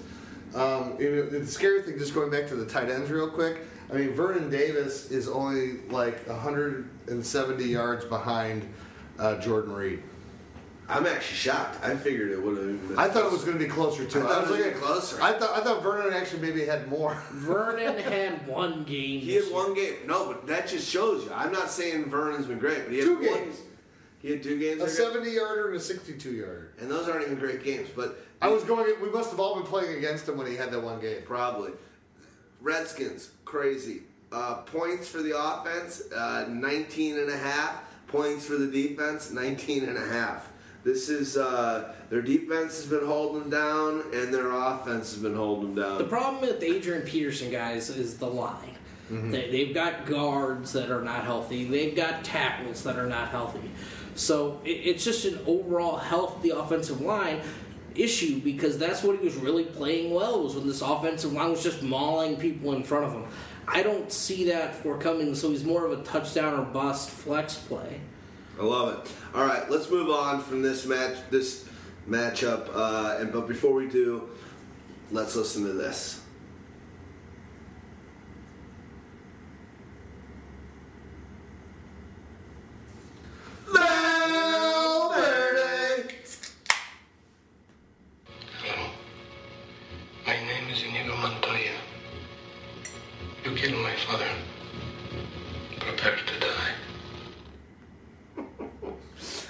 Um, 0.55 0.95
you 0.99 1.23
the 1.29 1.45
scary 1.47 1.81
thing, 1.81 1.97
just 1.97 2.13
going 2.13 2.29
back 2.29 2.47
to 2.47 2.55
the 2.55 2.65
tight 2.65 2.89
ends 2.89 3.09
real 3.09 3.29
quick. 3.29 3.61
I 3.91 3.95
mean, 3.95 4.13
Vernon 4.13 4.49
Davis 4.49 5.11
is 5.11 5.27
only 5.27 5.79
like 5.89 6.27
170 6.27 7.63
yards 7.63 8.05
behind 8.05 8.67
uh, 9.19 9.39
Jordan 9.39 9.73
Reed. 9.73 10.01
I'm 10.89 11.05
actually 11.07 11.37
shocked. 11.37 11.83
I 11.83 11.95
figured 11.95 12.31
it 12.31 12.41
would 12.43 12.57
have 12.57 12.87
been. 12.89 12.99
I 12.99 13.07
thought 13.07 13.25
it 13.25 13.31
was 13.31 13.43
going 13.45 13.57
to 13.57 13.63
be 13.63 13.69
closer 13.69 14.05
too. 14.05 14.19
I 14.19 14.23
thought 14.23 14.37
it 14.43 14.49
was 14.49 14.57
looking- 14.59 14.73
gonna 14.73 14.85
closer. 14.85 15.21
I 15.21 15.31
thought 15.33 15.57
I 15.57 15.63
thought 15.63 15.81
Vernon 15.81 16.13
actually 16.13 16.41
maybe 16.41 16.65
had 16.65 16.87
more. 16.89 17.15
Vernon 17.31 17.97
had 17.99 18.45
one 18.47 18.83
game. 18.83 19.21
He 19.21 19.33
had 19.35 19.43
this 19.45 19.51
one 19.51 19.73
game. 19.73 19.95
No, 20.05 20.27
but 20.27 20.45
that 20.47 20.67
just 20.67 20.89
shows 20.89 21.23
you. 21.25 21.31
I'm 21.33 21.51
not 21.53 21.69
saying 21.69 22.05
Vernon's 22.09 22.45
been 22.47 22.59
great, 22.59 22.83
but 22.83 22.91
he 22.91 22.99
had 22.99 23.05
Two 23.07 23.15
one. 23.15 23.23
games. 23.23 23.57
He 24.23 24.31
had 24.31 24.41
two 24.41 24.57
games. 24.57 24.81
A 24.81 24.85
that 24.85 24.91
are 24.91 24.95
good. 25.11 25.13
70 25.25 25.31
yarder 25.31 25.67
and 25.67 25.75
a 25.75 25.79
62 25.79 26.31
yarder. 26.31 26.71
and 26.79 26.89
those 26.89 27.07
aren't 27.07 27.25
even 27.25 27.37
great 27.37 27.63
games. 27.63 27.89
But 27.95 28.17
I 28.41 28.47
was 28.47 28.63
going. 28.63 28.91
We 29.01 29.09
must 29.11 29.29
have 29.29 29.39
all 29.39 29.55
been 29.55 29.65
playing 29.65 29.97
against 29.97 30.27
him 30.27 30.37
when 30.37 30.47
he 30.47 30.55
had 30.55 30.71
that 30.71 30.81
one 30.81 30.99
game. 30.99 31.21
Probably. 31.25 31.71
Redskins, 32.61 33.31
crazy. 33.45 34.03
Uh, 34.31 34.55
points 34.61 35.07
for 35.07 35.21
the 35.21 35.37
offense, 35.37 36.01
uh, 36.15 36.45
19 36.49 37.19
and 37.19 37.29
a 37.29 37.37
half. 37.37 37.83
Points 38.07 38.45
for 38.45 38.55
the 38.57 38.67
defense, 38.67 39.31
19 39.31 39.83
and 39.83 39.97
a 39.97 40.05
half. 40.07 40.49
This 40.83 41.09
is, 41.09 41.37
uh, 41.37 41.93
their 42.09 42.21
defense 42.21 42.77
has 42.77 42.85
been 42.85 43.05
holding 43.05 43.41
them 43.41 43.49
down, 43.49 44.03
and 44.13 44.33
their 44.33 44.51
offense 44.51 45.13
has 45.13 45.21
been 45.21 45.35
holding 45.35 45.75
them 45.75 45.83
down. 45.83 45.97
The 45.97 46.03
problem 46.05 46.41
with 46.41 46.59
the 46.59 46.67
Adrian 46.75 47.03
Peterson 47.03 47.51
guys 47.51 47.89
is 47.89 48.17
the 48.17 48.27
line. 48.27 48.69
They, 49.09 49.51
they've 49.51 49.73
got 49.73 50.05
guards 50.07 50.71
that 50.73 50.89
are 50.89 51.01
not 51.01 51.23
healthy. 51.23 51.65
They've 51.65 51.95
got 51.95 52.23
tackles 52.23 52.83
that 52.83 52.97
are 52.97 53.05
not 53.05 53.29
healthy. 53.29 53.69
So 54.15 54.61
it, 54.63 54.69
it's 54.69 55.03
just 55.03 55.25
an 55.25 55.39
overall 55.45 55.97
health 55.97 56.41
the 56.41 56.57
offensive 56.57 57.01
line 57.01 57.41
issue 57.95 58.39
because 58.41 58.77
that's 58.77 59.03
what 59.03 59.19
he 59.19 59.25
was 59.25 59.35
really 59.35 59.65
playing 59.65 60.13
well 60.13 60.43
was 60.43 60.55
when 60.55 60.67
this 60.67 60.81
offensive 60.81 61.33
line 61.33 61.51
was 61.51 61.63
just 61.63 61.83
mauling 61.83 62.37
people 62.37 62.73
in 62.73 62.83
front 62.83 63.05
of 63.05 63.13
him. 63.13 63.25
I 63.67 63.83
don't 63.83 64.11
see 64.11 64.45
that 64.45 64.75
for 64.75 64.97
Cummings, 64.97 65.39
so 65.39 65.49
he's 65.49 65.63
more 65.63 65.85
of 65.85 65.99
a 65.99 66.03
touchdown 66.03 66.59
or 66.59 66.63
bust 66.63 67.09
flex 67.09 67.55
play. 67.55 68.01
I 68.59 68.63
love 68.63 68.93
it. 68.93 69.11
All 69.33 69.45
right, 69.45 69.69
let's 69.69 69.89
move 69.89 70.09
on 70.09 70.41
from 70.41 70.61
this 70.61 70.85
match, 70.85 71.17
this 71.29 71.65
matchup. 72.07 72.69
Uh, 72.73 73.17
and 73.19 73.31
but 73.31 73.47
before 73.47 73.73
we 73.73 73.87
do, 73.87 74.29
let's 75.11 75.35
listen 75.35 75.63
to 75.63 75.73
this. 75.73 76.22
Hello. 83.75 85.09
My 90.25 90.33
name 90.35 90.69
is 90.71 90.83
Inigo 90.83 91.15
Montoya. 91.17 91.71
You 93.43 93.55
killed 93.55 93.81
my 93.83 93.93
father. 93.95 94.27
Prepare 95.79 96.15
to 96.17 96.39
die. 96.39 96.71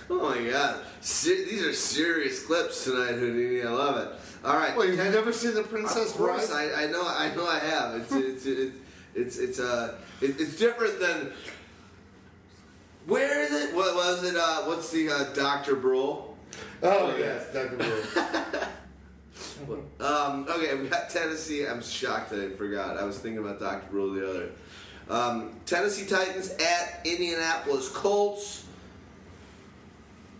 Oh 0.10 0.30
my 0.30 0.50
god, 0.50 0.82
Se- 1.02 1.46
these 1.46 1.64
are 1.64 1.74
serious 1.74 2.46
clips 2.46 2.84
tonight, 2.84 3.14
Houdini. 3.16 3.64
I 3.64 3.70
love 3.70 3.98
it. 3.98 4.10
All 4.46 4.56
right, 4.58 4.76
Well, 4.76 4.86
you've 4.86 4.98
Ken- 4.98 5.12
never 5.12 5.32
seen 5.34 5.54
the 5.56 5.64
Princess 5.64 6.12
Of 6.12 6.18
course, 6.18 6.50
Bride? 6.50 6.72
I, 6.76 6.84
I 6.84 6.88
know, 6.88 7.04
I 7.06 7.34
know, 7.36 7.48
I 7.48 7.60
have. 7.60 7.96
It's 7.96 8.12
it's 8.12 8.46
it's 8.46 8.76
it's 9.16 9.38
it's 9.38 9.60
uh, 9.60 9.96
it, 10.22 10.40
it's 10.40 10.58
different 10.58 11.00
than. 11.00 11.32
Where 13.06 13.44
is 13.44 13.52
it? 13.52 13.76
What 13.76 13.96
was 13.96 14.24
it? 14.24 14.36
Uh, 14.36 14.64
what's 14.64 14.92
the 14.92 15.10
uh, 15.10 15.34
Doctor 15.34 15.76
Brule? 15.76 16.38
Oh 16.82 17.16
yes, 17.18 17.52
Dr. 17.54 17.78
Brewer. 17.78 18.68
Um, 20.00 20.46
okay, 20.50 20.76
we 20.76 20.88
got 20.90 21.10
Tennessee. 21.10 21.66
I'm 21.66 21.82
shocked 21.82 22.32
that 22.32 22.40
I 22.40 22.56
forgot. 22.56 22.98
I 22.98 23.04
was 23.04 23.18
thinking 23.20 23.40
about 23.40 23.60
Dr. 23.60 23.90
Brule 23.90 24.14
the 24.14 24.30
other. 24.30 24.50
Um, 25.10 25.60
Tennessee 25.66 26.06
Titans 26.06 26.50
at 26.50 27.02
Indianapolis 27.06 27.90
Colts. 27.90 28.66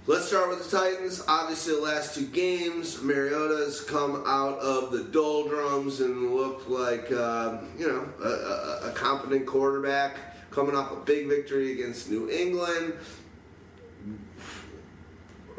Let's 0.06 0.26
start 0.26 0.50
with 0.50 0.70
the 0.70 0.78
Titans. 0.78 1.24
Obviously, 1.28 1.76
the 1.76 1.82
last 1.82 2.16
two 2.16 2.26
games, 2.26 3.02
Mariota's 3.02 3.80
come 3.80 4.24
out 4.28 4.60
of 4.60 4.92
the 4.92 5.06
doldrums 5.06 6.02
and 6.02 6.36
looked 6.36 6.70
like 6.70 7.10
um, 7.14 7.70
you 7.78 7.88
know 7.88 8.06
a, 8.22 8.28
a, 8.28 8.90
a 8.90 8.92
competent 8.92 9.46
quarterback, 9.46 10.18
coming 10.54 10.76
off 10.76 10.92
a 10.92 10.96
big 10.98 11.28
victory 11.28 11.72
against 11.74 12.10
New 12.10 12.30
England. 12.30 12.94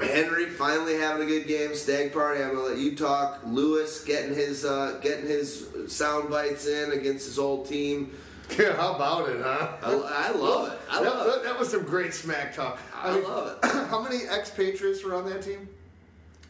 Henry 0.02 0.46
finally 0.46 0.94
having 0.94 1.22
a 1.24 1.26
good 1.30 1.46
game. 1.46 1.74
Stag 1.74 2.12
party. 2.12 2.42
I'm 2.42 2.54
gonna 2.54 2.68
let 2.68 2.78
you 2.78 2.96
talk. 2.96 3.40
Lewis 3.46 4.02
getting 4.04 4.34
his 4.34 4.64
uh, 4.64 4.98
getting 5.02 5.26
his 5.26 5.68
sound 5.88 6.30
bites 6.30 6.66
in 6.66 6.92
against 6.92 7.26
his 7.26 7.38
old 7.38 7.66
team. 7.68 8.12
Yeah, 8.58 8.76
how 8.76 8.94
about 8.94 9.30
it, 9.30 9.40
huh? 9.42 9.68
I, 9.82 10.28
I 10.28 10.30
love 10.32 10.70
it. 10.70 10.78
I 10.90 11.02
that, 11.02 11.14
love 11.16 11.26
that, 11.28 11.36
it. 11.38 11.44
that 11.44 11.58
was 11.58 11.70
some 11.70 11.82
great 11.84 12.12
smack 12.12 12.54
talk. 12.54 12.78
I 12.94 13.18
love 13.18 13.58
it. 13.64 13.70
how 13.88 14.02
many 14.02 14.24
expatriates 14.26 15.02
were 15.02 15.14
on 15.14 15.24
that 15.30 15.40
team? 15.40 15.66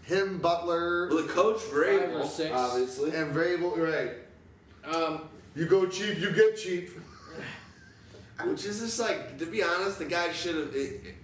Him, 0.03 0.39
Butler, 0.39 1.07
Well, 1.09 1.23
the 1.23 1.29
coach 1.33 1.61
Five 1.61 1.73
or 1.73 1.79
Vrabel, 1.79 2.27
six. 2.27 2.51
obviously. 2.53 3.15
and 3.15 3.33
Vrabel. 3.33 3.79
Right. 3.79 4.93
Um, 4.93 5.29
You 5.55 5.67
go 5.67 5.87
cheap, 5.87 6.19
you 6.19 6.33
get 6.33 6.57
cheap. 6.57 6.91
Which 8.43 8.65
is 8.65 8.81
just 8.81 8.99
like, 8.99 9.39
to 9.39 9.47
be 9.47 9.63
honest, 9.63 9.99
the 9.99 10.05
guy 10.07 10.33
should 10.33 10.57
have. 10.57 10.75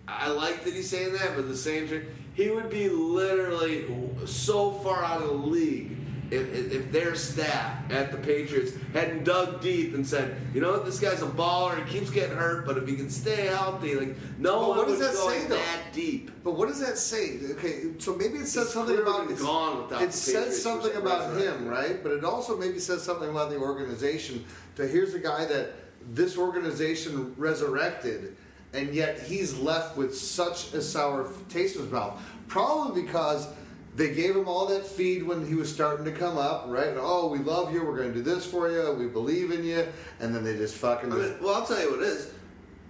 I 0.07 0.29
like 0.31 0.65
that 0.65 0.75
he's 0.75 0.89
saying 0.89 1.13
that, 1.15 1.35
but 1.35 1.49
the 1.49 1.57
same 1.57 1.89
time, 1.89 2.07
he 2.35 2.51
would 2.51 2.71
be 2.71 2.89
literally 2.89 3.87
so 4.27 4.71
far 4.73 5.03
out 5.03 5.21
of 5.21 5.29
the 5.29 5.35
league 5.35 5.97
if, 6.31 6.73
if 6.73 6.93
their 6.93 7.17
staff 7.17 7.91
at 7.91 8.13
the 8.13 8.17
Patriots 8.19 8.73
hadn't 8.93 9.25
dug 9.25 9.61
deep 9.61 9.95
and 9.95 10.07
said, 10.07 10.37
you 10.55 10.61
know 10.61 10.71
what, 10.71 10.85
this 10.85 11.01
guy's 11.01 11.23
a 11.23 11.27
baller, 11.27 11.85
he 11.85 11.99
keeps 11.99 12.11
getting 12.11 12.37
hurt, 12.37 12.65
but 12.65 12.79
if 12.79 12.87
he 12.87 12.95
can 12.95 13.11
stay 13.11 13.47
healthy, 13.47 13.97
like 13.97 14.15
no 14.39 14.59
Well, 14.61 14.69
one 14.71 14.79
what 14.79 14.89
does 14.89 15.01
that 15.01 15.15
say, 15.15 15.43
though? 15.49 15.57
that 15.57 15.93
deep. 15.93 16.31
But 16.45 16.53
what 16.53 16.69
does 16.69 16.79
that 16.79 16.97
say? 16.99 17.41
Okay, 17.53 17.83
so 17.99 18.15
maybe 18.15 18.39
it 18.39 18.47
says 18.47 18.67
He's 18.67 18.73
something 18.75 18.99
about 18.99 19.25
it's- 19.25 19.43
gone 19.43 19.83
without 19.83 20.03
It 20.03 20.13
says 20.13 20.63
something 20.63 20.95
about 20.95 21.37
him, 21.37 21.67
right? 21.67 22.01
But 22.01 22.13
it 22.13 22.25
also 22.25 22.57
maybe 22.57 22.79
says 22.79 23.03
something 23.03 23.29
about 23.29 23.51
the 23.51 23.57
organization. 23.57 24.45
To 24.77 24.87
here's 24.87 25.15
a 25.15 25.19
guy 25.19 25.47
that 25.47 25.73
this 26.13 26.37
organization 26.37 27.35
resurrected, 27.37 28.37
and 28.73 28.95
yet 28.95 29.21
he's 29.21 29.59
left 29.59 29.97
with 29.97 30.17
such 30.17 30.73
a 30.75 30.83
sour 30.83 31.31
taste 31.49 31.77
in 31.77 31.83
his 31.83 31.93
mouth. 31.93 32.21
Probably 32.49 33.03
because 33.03 33.49
they 33.97 34.15
gave 34.15 34.37
him 34.37 34.49
all 34.49 34.67
that 34.67 34.87
feed 34.87 35.23
when 35.25 35.47
he 35.47 35.55
was 35.55 35.73
starting 35.73 36.05
to 36.05 36.13
come 36.13 36.39
up, 36.39 36.65
right? 36.69 36.89
And, 36.89 36.99
oh, 37.01 37.29
we 37.29 37.39
love 37.39 37.73
you. 37.73 37.85
We're 37.85 37.97
going 37.97 38.13
to 38.13 38.15
do 38.15 38.23
this 38.23 38.47
for 38.47 38.71
you. 38.71 38.93
We 38.93 39.07
believe 39.07 39.51
in 39.51 39.65
you. 39.65 39.87
And 40.21 40.35
then 40.35 40.45
they 40.45 40.57
just 40.57 40.77
fucking. 40.77 41.13
I 41.13 41.17
mean, 41.17 41.35
well, 41.41 41.57
I'll 41.57 41.67
tell 41.67 41.81
you 41.81 41.91
what 41.91 42.01
it 42.01 42.07
is. 42.07 42.33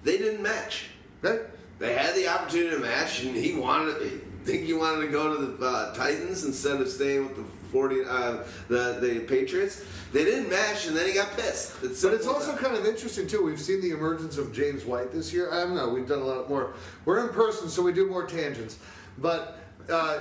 They 0.05 0.19
didn't 0.19 0.43
match. 0.43 0.87
Right? 1.23 1.41
They 1.79 1.95
had 1.95 2.15
the 2.15 2.29
opportunity 2.29 2.71
to 2.71 2.79
match, 2.79 3.23
and 3.25 3.35
he 3.35 3.55
wanted. 3.55 3.97
I 3.97 4.45
think 4.45 4.65
he 4.65 4.73
wanted 4.73 5.07
to 5.07 5.13
go 5.13 5.37
to 5.37 5.47
the 5.47 5.67
uh, 5.67 5.95
Titans 5.95 6.45
instead 6.45 6.81
of 6.81 6.89
staying 6.89 7.27
with 7.27 7.37
the 7.37 7.45
forty, 7.71 8.05
uh, 8.05 8.39
the 8.69 8.99
the 9.01 9.21
Patriots. 9.21 9.85
They 10.13 10.25
didn't 10.25 10.51
match, 10.51 10.87
and 10.87 10.97
then 10.97 11.07
he 11.07 11.15
got 11.15 11.37
pissed. 11.37 11.83
It's 11.85 12.03
But 12.03 12.15
it's 12.15 12.27
also 12.27 12.57
kind 12.57 12.77
of 12.77 12.85
interesting 12.85 13.27
too. 13.29 13.45
We've 13.45 13.61
seen 13.61 13.81
the 13.81 13.91
emergence 13.93 14.39
of 14.39 14.53
James 14.53 14.85
White 14.85 15.13
this 15.13 15.33
year. 15.33 15.53
I 15.53 15.61
don't 15.61 15.75
know. 15.77 15.89
We've 15.89 16.09
done 16.09 16.19
a 16.21 16.25
lot 16.25 16.49
more. 16.49 16.75
We're 17.05 17.21
in 17.27 17.33
person, 17.33 17.69
so 17.69 17.83
we 17.83 17.93
do 17.93 18.09
more 18.09 18.27
tangents. 18.27 18.79
But 19.19 19.59
uh, 19.91 20.19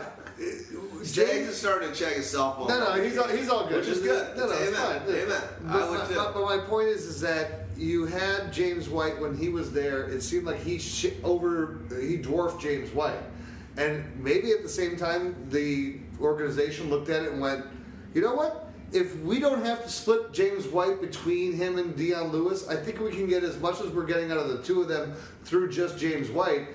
James 1.04 1.48
is 1.48 1.58
starting 1.60 1.90
to 1.92 1.96
check 1.96 2.14
his 2.14 2.30
cell 2.30 2.54
phone. 2.56 2.68
No, 2.68 2.96
no, 2.96 3.02
he's 3.04 3.18
all, 3.18 3.28
he's 3.28 3.50
all 3.50 3.68
good. 3.68 3.78
Which 3.78 3.88
is 3.88 4.00
good. 4.00 4.38
No, 4.38 4.46
no, 4.48 4.52
It's 4.54 4.70
amen. 4.78 5.02
fine. 5.02 5.16
Amen. 5.16 5.42
But, 5.64 5.82
I 5.84 5.90
would 5.90 6.00
my- 6.00 6.06
too. 6.08 6.16
But, 6.16 6.34
but 6.34 6.44
my 6.46 6.58
point 6.58 6.88
is, 6.90 7.06
is 7.06 7.20
that 7.22 7.66
you 7.76 8.06
had 8.06 8.52
James 8.54 8.90
White 8.90 9.20
when 9.20 9.36
he 9.38 9.50
was 9.50 9.72
there. 9.72 10.04
It 10.04 10.22
seemed 10.22 10.46
like 10.46 10.60
he 10.62 10.78
sh- 10.80 11.14
over 11.24 11.80
he 12.00 12.18
dwarfed 12.18 12.62
James 12.62 12.94
White, 12.94 13.22
and 13.78 14.04
maybe 14.22 14.52
at 14.52 14.62
the 14.64 14.70
same 14.70 14.98
time 14.98 15.36
the 15.50 15.96
organization 16.22 16.90
looked 16.90 17.10
at 17.10 17.24
it 17.24 17.32
and 17.32 17.42
went, 17.42 17.66
you 18.14 18.22
know 18.22 18.34
what? 18.34 18.68
If 18.92 19.16
we 19.20 19.40
don't 19.40 19.64
have 19.64 19.84
to 19.84 19.90
split 19.90 20.34
James 20.34 20.66
White 20.68 21.00
between 21.00 21.54
him 21.54 21.78
and 21.78 21.96
Dion 21.96 22.32
Lewis, 22.32 22.68
I 22.68 22.76
think 22.76 23.00
we 23.00 23.12
can 23.12 23.28
get 23.28 23.44
as 23.44 23.60
much 23.60 23.80
as 23.82 23.90
we're 23.90 24.06
getting 24.06 24.32
out 24.32 24.38
of 24.38 24.50
the 24.50 24.64
two 24.64 24.82
of 24.82 24.88
them 24.88 25.14
through 25.44 25.72
just 25.72 26.00
James 26.00 26.30
White. 26.30 26.70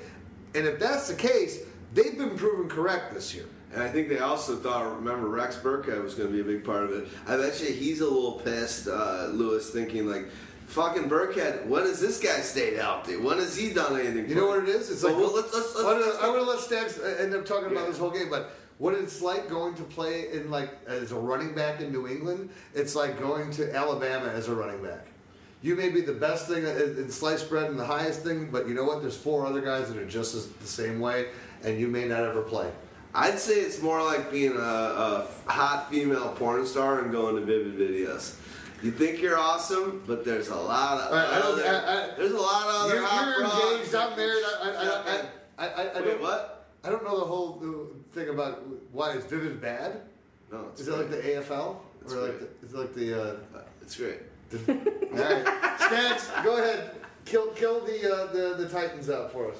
And 0.54 0.66
if 0.66 0.78
that's 0.78 1.08
the 1.08 1.14
case, 1.14 1.60
they've 1.92 2.16
been 2.16 2.36
proven 2.36 2.68
correct 2.68 3.12
this 3.12 3.34
year. 3.34 3.46
And 3.72 3.82
I 3.82 3.88
think 3.88 4.08
they 4.08 4.20
also 4.20 4.54
thought, 4.54 4.94
remember, 4.94 5.28
Rex 5.28 5.56
Burkhead 5.56 6.00
was 6.00 6.14
going 6.14 6.28
to 6.28 6.32
be 6.32 6.40
a 6.40 6.44
big 6.44 6.64
part 6.64 6.84
of 6.84 6.92
it. 6.92 7.08
I 7.26 7.36
bet 7.36 7.60
you 7.60 7.72
he's 7.72 8.00
a 8.00 8.04
little 8.04 8.38
pissed, 8.38 8.86
uh, 8.86 9.30
Lewis, 9.32 9.70
thinking 9.70 10.06
like, 10.06 10.28
fucking 10.66 11.08
Burkhead, 11.08 11.66
when 11.66 11.82
has 11.82 12.00
this 12.00 12.20
guy 12.20 12.40
stayed 12.40 12.76
healthy? 12.76 13.16
When 13.16 13.38
has 13.38 13.56
he 13.56 13.72
done 13.72 13.98
anything? 13.98 14.28
You 14.28 14.36
know 14.36 14.46
what 14.46 14.62
it 14.62 14.68
is? 14.68 14.90
It's 14.90 15.02
like 15.02 15.16
well, 15.16 15.34
let's, 15.34 15.52
let's, 15.52 15.74
let's, 15.74 16.18
I 16.18 16.28
want 16.28 16.38
to 16.38 16.50
let 16.50 16.60
Stacks 16.60 17.00
end 17.00 17.34
up 17.34 17.44
talking 17.44 17.70
about 17.70 17.88
this 17.88 17.98
whole 17.98 18.10
game, 18.10 18.30
but 18.30 18.52
what 18.78 18.94
it's 18.94 19.22
like 19.22 19.48
going 19.48 19.74
to 19.74 19.82
play 19.82 20.30
in 20.32 20.50
like 20.50 20.70
as 20.86 21.12
a 21.12 21.16
running 21.16 21.54
back 21.54 21.80
in 21.80 21.92
New 21.92 22.08
England, 22.08 22.50
it's 22.74 22.94
like 22.94 23.18
going 23.20 23.50
to 23.52 23.74
Alabama 23.74 24.26
as 24.28 24.48
a 24.48 24.54
running 24.54 24.82
back. 24.82 25.06
You 25.62 25.74
may 25.76 25.88
be 25.88 26.00
the 26.02 26.12
best 26.12 26.46
thing 26.46 26.64
in 26.64 27.10
sliced 27.10 27.48
bread 27.48 27.70
and 27.70 27.78
the 27.78 27.84
highest 27.86 28.22
thing, 28.22 28.50
but 28.50 28.68
you 28.68 28.74
know 28.74 28.84
what? 28.84 29.00
There's 29.00 29.16
four 29.16 29.46
other 29.46 29.60
guys 29.62 29.88
that 29.88 29.96
are 29.96 30.04
just 30.06 30.34
as 30.34 30.48
the 30.48 30.66
same 30.66 31.00
way, 31.00 31.28
and 31.62 31.78
you 31.80 31.88
may 31.88 32.04
not 32.06 32.20
ever 32.24 32.42
play. 32.42 32.70
I'd 33.14 33.38
say 33.38 33.54
it's 33.60 33.80
more 33.80 34.02
like 34.02 34.30
being 34.30 34.56
a, 34.56 34.60
a 34.60 35.26
hot 35.46 35.88
female 35.90 36.30
porn 36.32 36.66
star 36.66 37.00
and 37.00 37.12
going 37.12 37.36
to 37.36 37.42
Vivid 37.42 37.78
Videos. 37.78 38.34
You 38.82 38.90
think 38.90 39.22
you're 39.22 39.38
awesome, 39.38 40.02
but 40.06 40.24
there's 40.26 40.48
a 40.48 40.56
lot 40.56 41.00
of 41.00 41.12
I 41.14 41.38
don't- 41.40 41.52
other, 41.52 41.64
I- 41.64 41.92
I- 42.12 42.16
there's 42.16 42.32
a 42.32 42.36
lot 42.36 42.66
of 42.68 42.74
other 42.82 42.94
You're, 42.96 43.04
hot 43.06 43.62
you're 43.64 43.74
engaged. 43.76 43.94
I'm 43.94 44.16
married. 44.16 44.44
I, 44.44 44.68
I, 44.68 44.84
I, 44.84 45.24
I, 45.56 45.66
I, 45.68 45.82
I, 45.88 46.00
Wait, 46.00 46.04
don't. 46.06 46.20
what? 46.20 46.66
I 46.82 46.90
don't 46.90 47.04
know 47.04 47.18
the 47.20 47.24
whole 47.24 47.62
thing 48.14 48.28
about 48.28 48.62
why 48.92 49.10
is 49.12 49.24
Vivid 49.24 49.60
bad. 49.60 50.00
No, 50.52 50.66
it's 50.70 50.80
Is 50.82 50.88
it 50.88 50.92
like 50.96 51.10
the. 51.10 51.16
AFL 51.18 51.76
It's 52.02 52.12
or 52.12 52.20
like 52.22 52.38
the, 52.40 52.46
great. 52.46 52.50
is 52.62 52.72
it 52.74 52.78
like 52.78 52.94
the? 52.94 53.22
Uh, 53.22 53.36
It's 53.82 53.96
great. 53.96 54.20
the 54.50 54.58
all 54.72 55.18
right, 55.18 55.78
Stacks, 55.80 56.30
go 56.44 56.56
ahead. 56.58 56.94
Kill, 57.24 57.48
kill 57.48 57.80
the, 57.80 58.12
uh, 58.14 58.26
the 58.32 58.54
the 58.62 58.68
Titans 58.68 59.08
out 59.10 59.32
for 59.32 59.50
us. 59.50 59.56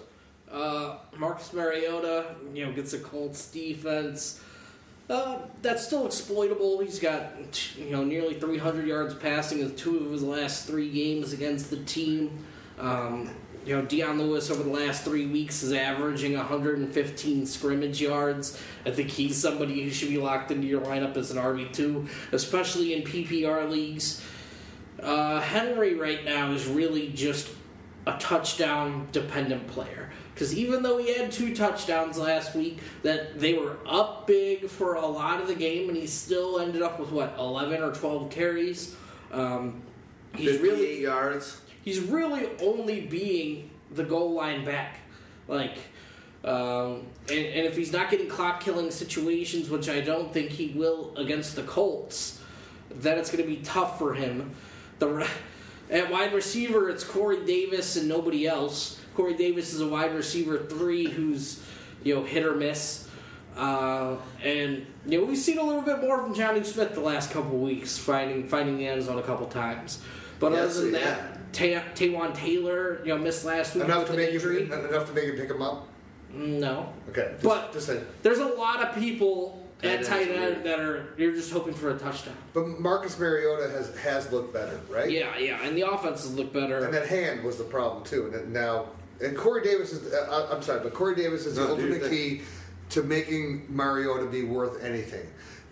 Uh, 0.51 0.99
Marcus 1.17 1.53
Mariota, 1.53 2.37
you 2.53 2.65
know, 2.67 2.73
gets 2.73 2.93
a 2.93 2.99
Colts 2.99 3.51
defense. 3.51 4.41
Uh, 5.11 5.39
that's 5.63 5.85
still 5.87 6.07
exploitable. 6.07 6.79
He's 6.81 6.99
got 6.99 7.33
you 7.77 7.91
know 7.91 8.05
nearly 8.05 8.35
300 8.39 8.87
yards 8.87 9.15
passing 9.15 9.61
in 9.61 9.75
two 9.75 9.99
of 10.05 10.13
his 10.13 10.23
last 10.23 10.67
three 10.67 10.91
games 10.91 11.33
against 11.33 11.71
the 11.71 11.79
team. 11.85 12.45
Um, 12.79 13.31
you 13.65 13.75
know, 13.77 13.83
Dion 13.83 14.19
Lewis 14.19 14.51
over 14.51 14.63
the 14.63 14.71
last 14.71 15.05
three 15.05 15.27
weeks 15.27 15.63
is 15.63 15.73
averaging 15.73 16.37
115 16.37 17.47
scrimmage 17.47 18.01
yards. 18.01 18.61
I 18.85 18.91
think 18.91 19.09
he's 19.11 19.37
somebody 19.37 19.83
who 19.83 19.91
should 19.91 20.11
be 20.11 20.19
locked 20.19 20.51
into 20.51 20.67
your 20.67 20.83
lineup 20.83 21.17
as 21.17 21.31
an 21.31 21.39
RB 21.39 21.73
two, 21.73 22.07
especially 22.33 22.95
in 22.95 23.03
PPR 23.03 23.71
leagues. 23.71 24.23
Uh, 25.03 25.41
Henry 25.41 25.95
right 25.95 26.25
now 26.25 26.53
is 26.53 26.67
really 26.67 27.09
just 27.09 27.51
a 28.07 28.17
touchdown 28.19 29.09
dependent 29.13 29.67
player 29.67 30.11
because 30.35 30.55
even 30.55 30.83
though 30.83 30.99
he 30.99 31.17
had 31.17 31.31
two 31.31 31.55
touchdowns 31.55 32.19
last 32.19 32.57
week, 32.57 32.81
that 33.03 33.39
they 33.39 33.55
were 33.55 33.79
up 33.87 34.27
big 34.27 34.69
for 34.69 34.95
a 34.95 35.07
lot 35.07 35.41
of 35.41 35.47
the 35.47 35.55
game, 35.55 35.89
and 35.89 35.97
he 35.97 36.09
still 36.09 36.59
ended 36.59 36.83
up 36.83 36.99
with 36.99 37.11
what 37.11 37.37
11 37.39 37.83
or 37.83 37.93
12 37.93 38.31
carries. 38.31 38.97
Um, 39.31 39.81
he's 40.35 40.51
58 40.51 40.63
really 40.63 41.03
yards. 41.03 41.61
He's 41.85 42.01
really 42.01 42.49
only 42.63 43.03
being 43.03 43.71
the 43.91 44.05
goal 44.05 44.33
line 44.33 44.65
back. 44.65 45.01
Like, 45.47 45.77
um, 46.43 47.07
and, 47.29 47.39
and 47.39 47.67
if 47.67 47.77
he's 47.77 47.93
not 47.93 48.11
getting 48.11 48.29
clock 48.29 48.61
killing 48.61 48.91
situations, 48.91 49.69
which 49.69 49.89
I 49.89 50.01
don't 50.01 50.33
think 50.33 50.51
he 50.51 50.69
will 50.69 51.15
against 51.17 51.57
the 51.57 51.63
Colts, 51.63 52.41
then 52.91 53.19
it's 53.19 53.31
going 53.31 53.45
to 53.45 53.49
be 53.49 53.63
tough 53.63 53.99
for 53.99 54.15
him. 54.15 54.55
The 54.99 55.29
at 55.91 56.11
wide 56.11 56.33
receiver, 56.33 56.89
it's 56.89 57.05
Corey 57.05 57.45
Davis 57.45 57.97
and 57.97 58.09
nobody 58.09 58.47
else. 58.47 59.01
Corey 59.15 59.35
Davis 59.35 59.73
is 59.73 59.81
a 59.81 59.87
wide 59.87 60.15
receiver 60.15 60.59
three 60.59 61.09
who's 61.09 61.63
you 62.03 62.15
know 62.15 62.25
hit 62.25 62.45
or 62.45 62.55
miss. 62.55 63.09
Uh, 63.57 64.17
and 64.43 64.85
you 65.07 65.21
know 65.21 65.27
we've 65.27 65.39
seen 65.39 65.59
a 65.59 65.63
little 65.63 65.83
bit 65.83 66.01
more 66.01 66.23
from 66.23 66.35
Jonnu 66.35 66.65
Smith 66.65 66.95
the 66.95 67.01
last 67.01 67.31
couple 67.31 67.59
weeks, 67.59 67.99
finding 67.99 68.49
finding 68.49 68.79
the 68.79 68.87
end 68.87 69.03
zone 69.03 69.19
a 69.19 69.23
couple 69.23 69.47
times. 69.47 70.01
But 70.41 70.53
Yes, 70.53 70.77
other 70.77 70.91
than 70.91 70.95
yeah. 70.95 71.01
that, 71.01 71.34
Ta- 71.55 71.85
Taywan 71.95 72.35
Taylor, 72.35 73.01
you 73.05 73.15
know, 73.15 73.19
missed 73.19 73.45
last 73.45 73.75
week 73.75 73.85
Enough 73.85 74.07
to 74.09 74.13
make 74.15 74.29
him 74.31 74.35
injury. 74.35 74.65
enough 74.65 75.07
to 75.09 75.13
make 75.15 75.25
him 75.25 75.37
pick 75.37 75.51
him 75.51 75.63
up. 75.63 75.87
No, 76.33 76.93
Okay, 77.11 77.29
just, 77.33 77.45
But- 77.45 77.73
just 77.73 77.87
say. 77.87 78.01
there's 78.23 78.39
a 78.41 78.47
lot 78.47 78.83
of 78.83 78.95
people 78.97 79.63
Tight 79.81 80.01
at 80.01 80.05
tight 80.05 80.29
end 80.29 80.41
weird. 80.41 80.65
that 80.65 80.81
are 80.81 81.05
you're 81.17 81.33
just 81.33 81.53
hoping 81.53 81.75
for 81.75 81.91
a 81.91 81.99
touchdown. 81.99 82.35
But 82.55 82.67
Marcus 82.81 83.19
Mariota 83.19 83.69
has 83.71 83.95
has 83.99 84.31
looked 84.33 84.53
better, 84.53 84.81
right? 84.91 85.09
Yeah, 85.11 85.37
yeah, 85.39 85.63
and 85.63 85.77
the 85.77 85.83
offenses 85.89 86.35
look 86.35 86.53
better. 86.53 86.85
And 86.85 86.93
that 86.93 87.07
hand 87.07 87.45
was 87.45 87.57
the 87.59 87.65
problem 87.65 88.03
too. 88.05 88.33
And 88.35 88.53
now, 88.53 88.87
and 89.23 89.37
Corey 89.37 89.63
Davis 89.63 89.93
is. 89.93 90.13
Uh, 90.13 90.49
I'm 90.51 90.63
sorry, 90.63 90.81
but 90.83 90.93
Corey 90.95 91.15
Davis 91.15 91.47
is 91.47 91.55
the 91.57 91.63
No, 91.69 91.77
do 91.77 91.83
your 91.83 91.93
ultimate 91.95 92.11
key 92.11 92.43
to 92.91 93.03
making 93.03 93.67
Mariota 93.69 94.27
be 94.27 94.43
worth 94.43 94.83
anything. 94.83 95.27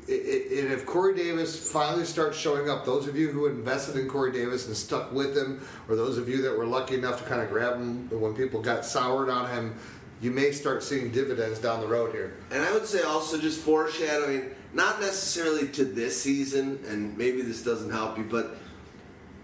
And 0.08 0.72
if 0.72 0.84
Corey 0.84 1.14
Davis 1.14 1.70
finally 1.70 2.04
starts 2.04 2.36
showing 2.36 2.68
up, 2.68 2.84
those 2.84 3.06
of 3.06 3.16
you 3.16 3.30
who 3.30 3.46
invested 3.46 3.96
in 3.96 4.08
Corey 4.08 4.32
Davis 4.32 4.66
and 4.66 4.76
stuck 4.76 5.12
with 5.12 5.36
him, 5.36 5.64
or 5.88 5.94
those 5.94 6.18
of 6.18 6.28
you 6.28 6.42
that 6.42 6.58
were 6.58 6.66
lucky 6.66 6.96
enough 6.96 7.22
to 7.22 7.28
kind 7.28 7.40
of 7.40 7.48
grab 7.50 7.74
him 7.74 8.08
when 8.10 8.34
people 8.34 8.60
got 8.60 8.84
soured 8.84 9.30
on 9.30 9.48
him, 9.50 9.76
you 10.20 10.32
may 10.32 10.50
start 10.50 10.82
seeing 10.82 11.12
dividends 11.12 11.60
down 11.60 11.80
the 11.80 11.86
road 11.86 12.12
here. 12.12 12.34
And 12.50 12.62
I 12.62 12.72
would 12.72 12.86
say 12.86 13.02
also 13.02 13.38
just 13.40 13.60
foreshadowing, 13.60 14.50
not 14.72 15.00
necessarily 15.00 15.68
to 15.68 15.84
this 15.84 16.20
season, 16.20 16.80
and 16.88 17.16
maybe 17.16 17.42
this 17.42 17.62
doesn't 17.62 17.90
help 17.90 18.18
you, 18.18 18.24
but 18.24 18.56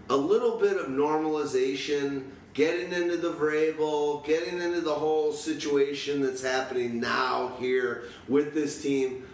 a 0.09 0.15
little 0.15 0.57
bit 0.57 0.75
of 0.75 0.87
normalization, 0.87 2.23
getting 2.53 2.91
into 2.91 3.15
the 3.15 3.31
Vrabel, 3.31 4.25
getting 4.25 4.59
into 4.59 4.81
the 4.81 4.93
whole 4.93 5.31
situation 5.31 6.21
that's 6.21 6.41
happening 6.41 6.99
now 6.99 7.55
here 7.59 8.05
with 8.27 8.53
this 8.53 8.81
team 8.81 9.25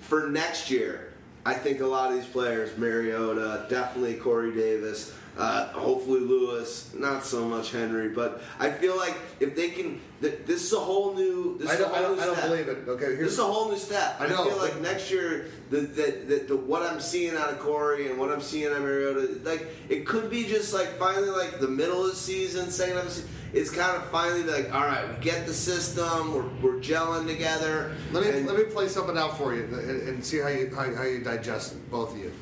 for 0.00 0.28
next 0.28 0.70
year. 0.70 1.12
I 1.46 1.54
think 1.54 1.80
a 1.80 1.86
lot 1.86 2.10
of 2.10 2.16
these 2.16 2.26
players, 2.26 2.76
Mariota, 2.76 3.66
definitely 3.70 4.14
Corey 4.14 4.54
Davis, 4.54 5.14
Uh, 5.38 5.68
hopefully 5.68 6.20
Lewis, 6.20 6.92
not 6.94 7.24
so 7.24 7.46
much 7.48 7.70
Henry, 7.70 8.08
but 8.08 8.42
I 8.58 8.70
feel 8.70 8.96
like 8.96 9.16
if 9.38 9.56
they 9.56 9.70
can, 9.70 10.00
th- 10.20 10.40
this 10.44 10.62
is 10.64 10.72
a 10.74 10.78
whole 10.78 11.14
new. 11.14 11.56
This 11.58 11.70
I 11.70 11.74
is 11.74 11.80
a 11.80 11.82
don't, 11.84 11.92
I 11.94 11.96
whole 11.98 12.06
don't, 12.08 12.16
new 12.16 12.22
I 12.22 12.26
don't 12.26 12.40
believe 12.42 12.68
it. 12.68 12.88
Okay, 12.88 13.06
This 13.06 13.16
here's 13.18 13.32
is 13.34 13.38
a 13.38 13.44
whole 13.44 13.70
new 13.70 13.78
step. 13.78 14.16
I 14.20 14.26
know, 14.26 14.44
feel 14.44 14.58
like 14.58 14.78
next 14.80 15.10
year, 15.10 15.46
the, 15.70 15.78
the, 15.80 16.02
the, 16.26 16.36
the 16.48 16.56
what 16.56 16.82
I'm 16.82 17.00
seeing 17.00 17.36
out 17.36 17.48
of 17.48 17.58
Corey 17.60 18.10
and 18.10 18.18
what 18.18 18.30
I'm 18.30 18.40
seeing 18.42 18.66
out 18.66 18.72
of 18.72 18.82
Mariota, 18.82 19.38
like 19.44 19.66
it 19.88 20.04
could 20.06 20.28
be 20.30 20.44
just 20.44 20.74
like 20.74 20.98
finally 20.98 21.30
like 21.30 21.58
the 21.60 21.68
middle 21.68 22.04
of 22.04 22.10
the 22.10 22.16
season, 22.16 22.70
second 22.70 22.96
half 22.96 23.04
of 23.04 23.08
the 23.10 23.14
season. 23.14 23.30
It's 23.52 23.70
kind 23.70 23.96
of 23.96 24.08
finally 24.10 24.42
like, 24.44 24.72
all 24.74 24.82
right, 24.82 25.08
we 25.08 25.24
get 25.24 25.46
the 25.46 25.54
system, 25.54 26.34
we're, 26.34 26.48
we're 26.74 26.80
gelling 26.80 27.26
together. 27.26 27.94
Let 28.12 28.24
me 28.24 28.30
and- 28.30 28.46
let 28.46 28.56
me 28.58 28.64
play 28.64 28.88
something 28.88 29.16
out 29.16 29.38
for 29.38 29.54
you 29.54 29.62
and, 29.64 30.08
and 30.08 30.24
see 30.24 30.38
how 30.38 30.48
you 30.48 30.70
how, 30.74 30.92
how 30.94 31.04
you 31.04 31.20
digest 31.20 31.72
it, 31.74 31.90
both 31.90 32.12
of 32.12 32.18
you. 32.18 32.32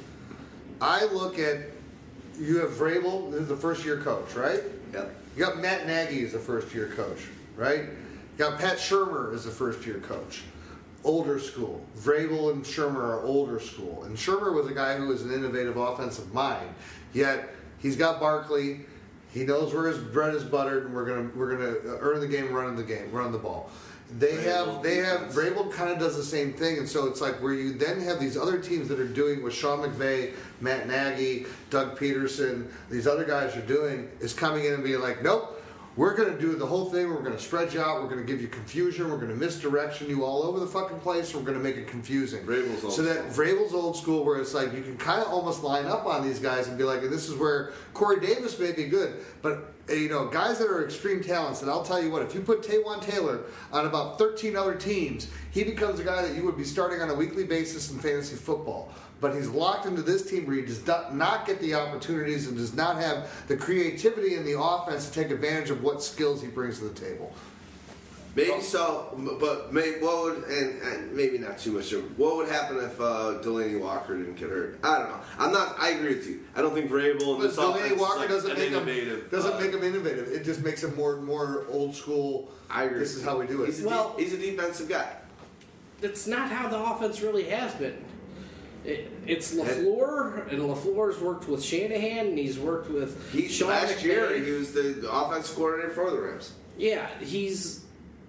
I 0.80 1.04
look 1.06 1.38
at 1.38 1.58
you 2.38 2.58
have 2.58 2.70
Vrabel, 2.70 3.46
the 3.46 3.56
first 3.56 3.84
year 3.84 3.98
coach, 4.00 4.34
right? 4.34 4.62
Yep. 4.92 5.14
You 5.36 5.44
got 5.44 5.58
Matt 5.58 5.86
Nagy 5.86 6.24
as 6.24 6.32
the 6.32 6.38
first 6.38 6.74
year 6.74 6.88
coach, 6.94 7.26
right? 7.56 7.82
You 7.82 8.38
got 8.38 8.58
Pat 8.58 8.78
Shurmur 8.78 9.34
as 9.34 9.44
the 9.44 9.50
first 9.50 9.86
year 9.86 9.98
coach. 10.00 10.42
Older 11.04 11.38
school. 11.38 11.84
Vrabel 11.98 12.52
and 12.52 12.64
Shurmur 12.64 12.96
are 12.96 13.22
older 13.22 13.60
school. 13.60 14.04
And 14.04 14.16
Shurmur 14.16 14.52
was 14.54 14.66
a 14.66 14.74
guy 14.74 14.96
who 14.96 15.08
was 15.08 15.22
an 15.22 15.32
innovative 15.32 15.76
offensive 15.76 16.32
mind. 16.34 16.68
Yet 17.12 17.54
he's 17.78 17.96
got 17.96 18.20
Barkley. 18.20 18.80
He 19.32 19.44
knows 19.44 19.74
where 19.74 19.86
his 19.86 19.98
bread 19.98 20.34
is 20.34 20.42
buttered, 20.42 20.86
and 20.86 20.94
we're 20.94 21.04
gonna 21.04 21.30
we're 21.34 21.54
gonna 21.54 21.94
uh, 21.94 21.98
earn 22.00 22.20
the 22.20 22.26
game, 22.26 22.52
running 22.52 22.76
the 22.76 22.82
game, 22.82 23.10
run 23.12 23.30
the 23.30 23.38
ball. 23.38 23.70
They 24.16 24.42
have 24.42 24.82
they 24.82 24.96
have 24.96 25.32
Vrabel 25.32 25.70
kind 25.70 25.90
of 25.90 25.98
does 25.98 26.16
the 26.16 26.22
same 26.22 26.54
thing, 26.54 26.78
and 26.78 26.88
so 26.88 27.06
it's 27.06 27.20
like 27.20 27.42
where 27.42 27.52
you 27.52 27.74
then 27.74 28.00
have 28.00 28.18
these 28.18 28.38
other 28.38 28.58
teams 28.58 28.88
that 28.88 28.98
are 28.98 29.06
doing 29.06 29.42
what 29.42 29.52
Sean 29.52 29.80
McVay, 29.80 30.32
Matt 30.62 30.88
Nagy, 30.88 31.44
Doug 31.68 31.98
Pederson, 31.98 32.68
these 32.90 33.06
other 33.06 33.24
guys 33.24 33.54
are 33.54 33.66
doing 33.66 34.08
is 34.20 34.32
coming 34.32 34.64
in 34.64 34.72
and 34.74 34.82
being 34.82 35.00
like, 35.00 35.22
nope. 35.22 35.57
We're 35.98 36.14
going 36.14 36.32
to 36.32 36.40
do 36.40 36.54
the 36.54 36.64
whole 36.64 36.84
thing. 36.90 37.08
We're 37.10 37.22
going 37.22 37.36
to 37.36 37.42
spread 37.42 37.74
you 37.74 37.80
out. 37.80 38.00
We're 38.00 38.08
going 38.08 38.24
to 38.24 38.32
give 38.32 38.40
you 38.40 38.46
confusion. 38.46 39.10
We're 39.10 39.16
going 39.16 39.30
to 39.30 39.34
misdirection 39.34 40.08
you 40.08 40.24
all 40.24 40.44
over 40.44 40.60
the 40.60 40.66
fucking 40.68 41.00
place. 41.00 41.34
We're 41.34 41.42
going 41.42 41.58
to 41.58 41.62
make 41.62 41.76
it 41.76 41.88
confusing. 41.88 42.46
Vrabel's 42.46 42.84
old 42.84 42.92
so 42.92 43.02
that 43.02 43.30
Vrabel's 43.30 43.74
old 43.74 43.96
school, 43.96 44.24
where 44.24 44.40
it's 44.40 44.54
like 44.54 44.72
you 44.72 44.82
can 44.82 44.96
kind 44.96 45.20
of 45.20 45.26
almost 45.26 45.64
line 45.64 45.86
up 45.86 46.06
on 46.06 46.22
these 46.22 46.38
guys 46.38 46.68
and 46.68 46.78
be 46.78 46.84
like, 46.84 47.00
this 47.00 47.28
is 47.28 47.34
where 47.34 47.72
Corey 47.94 48.20
Davis 48.20 48.56
may 48.60 48.70
be 48.70 48.84
good, 48.84 49.16
but 49.42 49.74
uh, 49.90 49.94
you 49.94 50.08
know, 50.08 50.28
guys 50.28 50.60
that 50.60 50.68
are 50.68 50.84
extreme 50.84 51.20
talents. 51.20 51.62
And 51.62 51.70
I'll 51.70 51.82
tell 51.82 52.00
you 52.00 52.12
what, 52.12 52.22
if 52.22 52.32
you 52.32 52.42
put 52.42 52.62
Taywan 52.62 53.02
Taylor 53.02 53.40
on 53.72 53.84
about 53.84 54.18
13 54.18 54.54
other 54.54 54.76
teams, 54.76 55.28
he 55.50 55.64
becomes 55.64 55.98
a 55.98 56.04
guy 56.04 56.22
that 56.22 56.36
you 56.36 56.44
would 56.44 56.56
be 56.56 56.62
starting 56.62 57.02
on 57.02 57.10
a 57.10 57.14
weekly 57.14 57.42
basis 57.42 57.90
in 57.90 57.98
fantasy 57.98 58.36
football. 58.36 58.92
But 59.20 59.34
he's 59.34 59.48
locked 59.48 59.86
into 59.86 60.02
this 60.02 60.28
team 60.30 60.46
where 60.46 60.56
he 60.56 60.62
does 60.62 60.86
not 60.86 61.14
not 61.14 61.44
get 61.46 61.60
the 61.60 61.74
opportunities 61.74 62.46
and 62.46 62.56
does 62.56 62.74
not 62.74 62.96
have 63.00 63.28
the 63.48 63.56
creativity 63.56 64.36
in 64.36 64.44
the 64.44 64.60
offense 64.60 65.08
to 65.08 65.12
take 65.22 65.30
advantage 65.32 65.70
of 65.70 65.82
what 65.82 66.02
skills 66.02 66.40
he 66.40 66.46
brings 66.48 66.78
to 66.78 66.84
the 66.84 66.94
table. 66.98 67.32
Maybe 68.36 68.60
so, 68.60 69.18
but 69.40 69.72
maybe 69.72 69.98
what 70.00 70.22
would 70.22 70.44
and, 70.44 70.80
and 70.82 71.12
maybe 71.12 71.38
not 71.38 71.58
too 71.58 71.72
much. 71.72 71.90
What 72.16 72.36
would 72.36 72.48
happen 72.48 72.76
if 72.76 73.00
uh, 73.00 73.40
Delanie 73.42 73.80
Walker 73.80 74.16
didn't 74.16 74.36
get 74.36 74.50
hurt? 74.50 74.78
I 74.84 74.98
don't 74.98 75.08
know. 75.08 75.20
I'm 75.40 75.52
not. 75.52 75.74
I 75.80 75.88
agree 75.90 76.14
with 76.14 76.28
you. 76.28 76.40
I 76.54 76.62
don't 76.62 76.72
think 76.72 76.88
Vrabel 76.88 77.32
and 77.32 77.38
But 77.38 77.48
this 77.48 77.56
Delanie 77.56 77.86
offense 77.86 78.00
Walker 78.00 78.18
like 78.20 78.28
doesn't 78.28 78.50
an 78.52 78.56
make 78.58 78.68
him 78.68 78.76
innovative. 78.88 79.30
doesn't 79.32 79.54
uh, 79.54 79.58
make 79.58 79.72
him 79.72 79.82
innovative. 79.82 80.28
It 80.28 80.44
just 80.44 80.60
makes 80.62 80.84
him 80.84 80.94
more 80.94 81.16
more 81.16 81.66
old 81.68 81.96
school. 81.96 82.52
I 82.70 82.84
agree. 82.84 83.00
This 83.00 83.16
is 83.16 83.24
how 83.24 83.40
we 83.40 83.48
do 83.48 83.64
it. 83.64 83.66
He's 83.66 83.82
a, 83.82 83.88
Well- 83.88 84.14
de- 84.16 84.22
he's 84.22 84.32
a 84.34 84.38
defensive 84.38 84.88
guy. 84.88 85.08
That's 86.00 86.28
not 86.28 86.48
how 86.52 86.68
the 86.68 86.78
offense 86.78 87.20
really 87.22 87.44
has 87.48 87.74
been. 87.74 87.96
It, 88.84 89.10
it's 89.26 89.54
Lafleur, 89.54 90.50
and 90.52 90.60
Lafleur's 90.62 91.18
worked 91.20 91.48
with 91.48 91.62
Shanahan, 91.62 92.28
and 92.28 92.38
he's 92.38 92.58
worked 92.58 92.88
with 92.90 93.30
He 93.32 93.48
Sean 93.48 93.68
last 93.68 94.02
year 94.04 94.28
McVay. 94.28 94.44
he 94.44 94.50
was 94.52 94.72
the 94.72 95.10
offensive 95.12 95.56
coordinator 95.56 95.90
for 95.92 96.10
the 96.10 96.20
Rams. 96.20 96.52
Yeah, 96.78 97.06
he's 97.20 97.84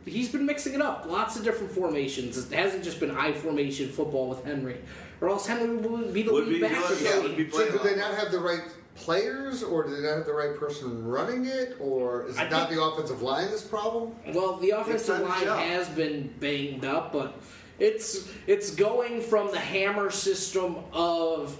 he's 0.06 0.30
been 0.30 0.46
mixing 0.46 0.74
it 0.74 0.82
up. 0.82 1.06
Lots 1.08 1.38
of 1.38 1.44
different 1.44 1.72
formations. 1.72 2.38
It 2.52 2.56
hasn't 2.56 2.84
just 2.84 3.00
been 3.00 3.12
I 3.12 3.32
formation 3.32 3.90
football 3.90 4.28
with 4.30 4.44
Henry, 4.44 4.78
or 5.22 5.30
else 5.30 5.46
Henry 5.46 5.76
would 5.78 6.14
be 6.14 6.24
the 6.24 6.34
Would 6.34 6.48
lead 6.48 6.54
be 6.56 6.68
back. 6.68 6.88
good, 6.88 7.02
yeah, 7.02 7.20
would 7.20 7.38
be 7.38 7.50
So 7.50 7.58
playing 7.58 7.72
do 7.74 7.78
they 7.90 7.96
not 7.96 8.16
have 8.16 8.32
the 8.32 8.40
right 8.40 8.64
players, 8.96 9.64
or 9.64 9.84
do 9.88 9.96
they 9.96 10.02
not 10.02 10.18
have 10.18 10.26
the 10.26 10.34
right 10.34 10.58
person 10.58 11.06
running 11.08 11.46
it, 11.46 11.78
or 11.80 12.26
is 12.26 12.36
it 12.38 12.42
I 12.42 12.50
not 12.50 12.68
think- 12.70 12.80
the 12.82 12.84
offensive 12.86 13.22
line 13.22 13.50
this 13.52 13.62
problem? 13.64 14.14
Well, 14.34 14.58
the 14.58 14.72
offensive 14.72 15.18
time 15.18 15.24
to 15.26 15.30
line 15.30 15.44
gel. 15.44 15.58
has 15.58 15.88
been 15.90 16.34
banged 16.40 16.84
up, 16.84 17.14
but 17.14 17.40
it's 17.80 18.30
it's 18.48 18.72
going 18.72 19.22
from 19.22 19.52
the 19.52 19.60
hammer 19.60 20.12
system 20.12 20.78
of 20.94 21.58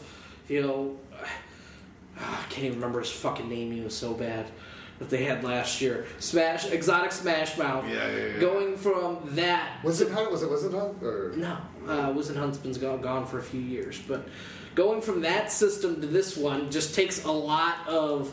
you 0.48 0.62
know 0.62 0.98
I 2.20 2.44
can't 2.50 2.66
even 2.66 2.80
remember 2.80 3.00
his 3.00 3.12
fucking 3.12 3.48
name. 3.48 3.72
He 3.72 3.82
was 3.82 3.96
so 3.96 4.14
bad 4.14 4.48
that 5.00 5.10
they 5.10 5.24
had 5.24 5.44
last 5.44 5.80
year. 5.80 6.06
Smash 6.20 6.70
exotic 6.72 7.12
Smash 7.14 7.58
Mouth. 7.58 7.86
Yeah, 7.88 8.12
yeah, 8.12 8.26
yeah. 8.26 8.40
Going 8.40 8.76
from 8.76 9.20
that 9.36 9.84
Was 9.84 10.02
it 10.02 10.12
Hunt? 10.12 10.32
Was 10.32 10.44
it 10.44 10.50
was 10.50 10.66
it 10.66 10.74
Hunt? 10.74 11.02
Or 11.02 11.34
no, 11.38 11.58
uh, 11.88 12.10
Wizen 12.10 12.36
Huntsman's 12.36 12.78
gone, 12.78 13.02
gone 13.02 13.26
for 13.26 13.40
a 13.40 13.44
few 13.44 13.62
years, 13.62 14.00
but 14.08 14.28
going 14.76 15.02
from 15.02 15.22
that 15.22 15.52
system 15.52 16.02
to 16.02 16.08
this 16.08 16.36
one 16.38 16.70
just 16.70 16.94
takes 16.94 17.24
a 17.24 17.32
lot 17.32 17.88
of 17.88 18.32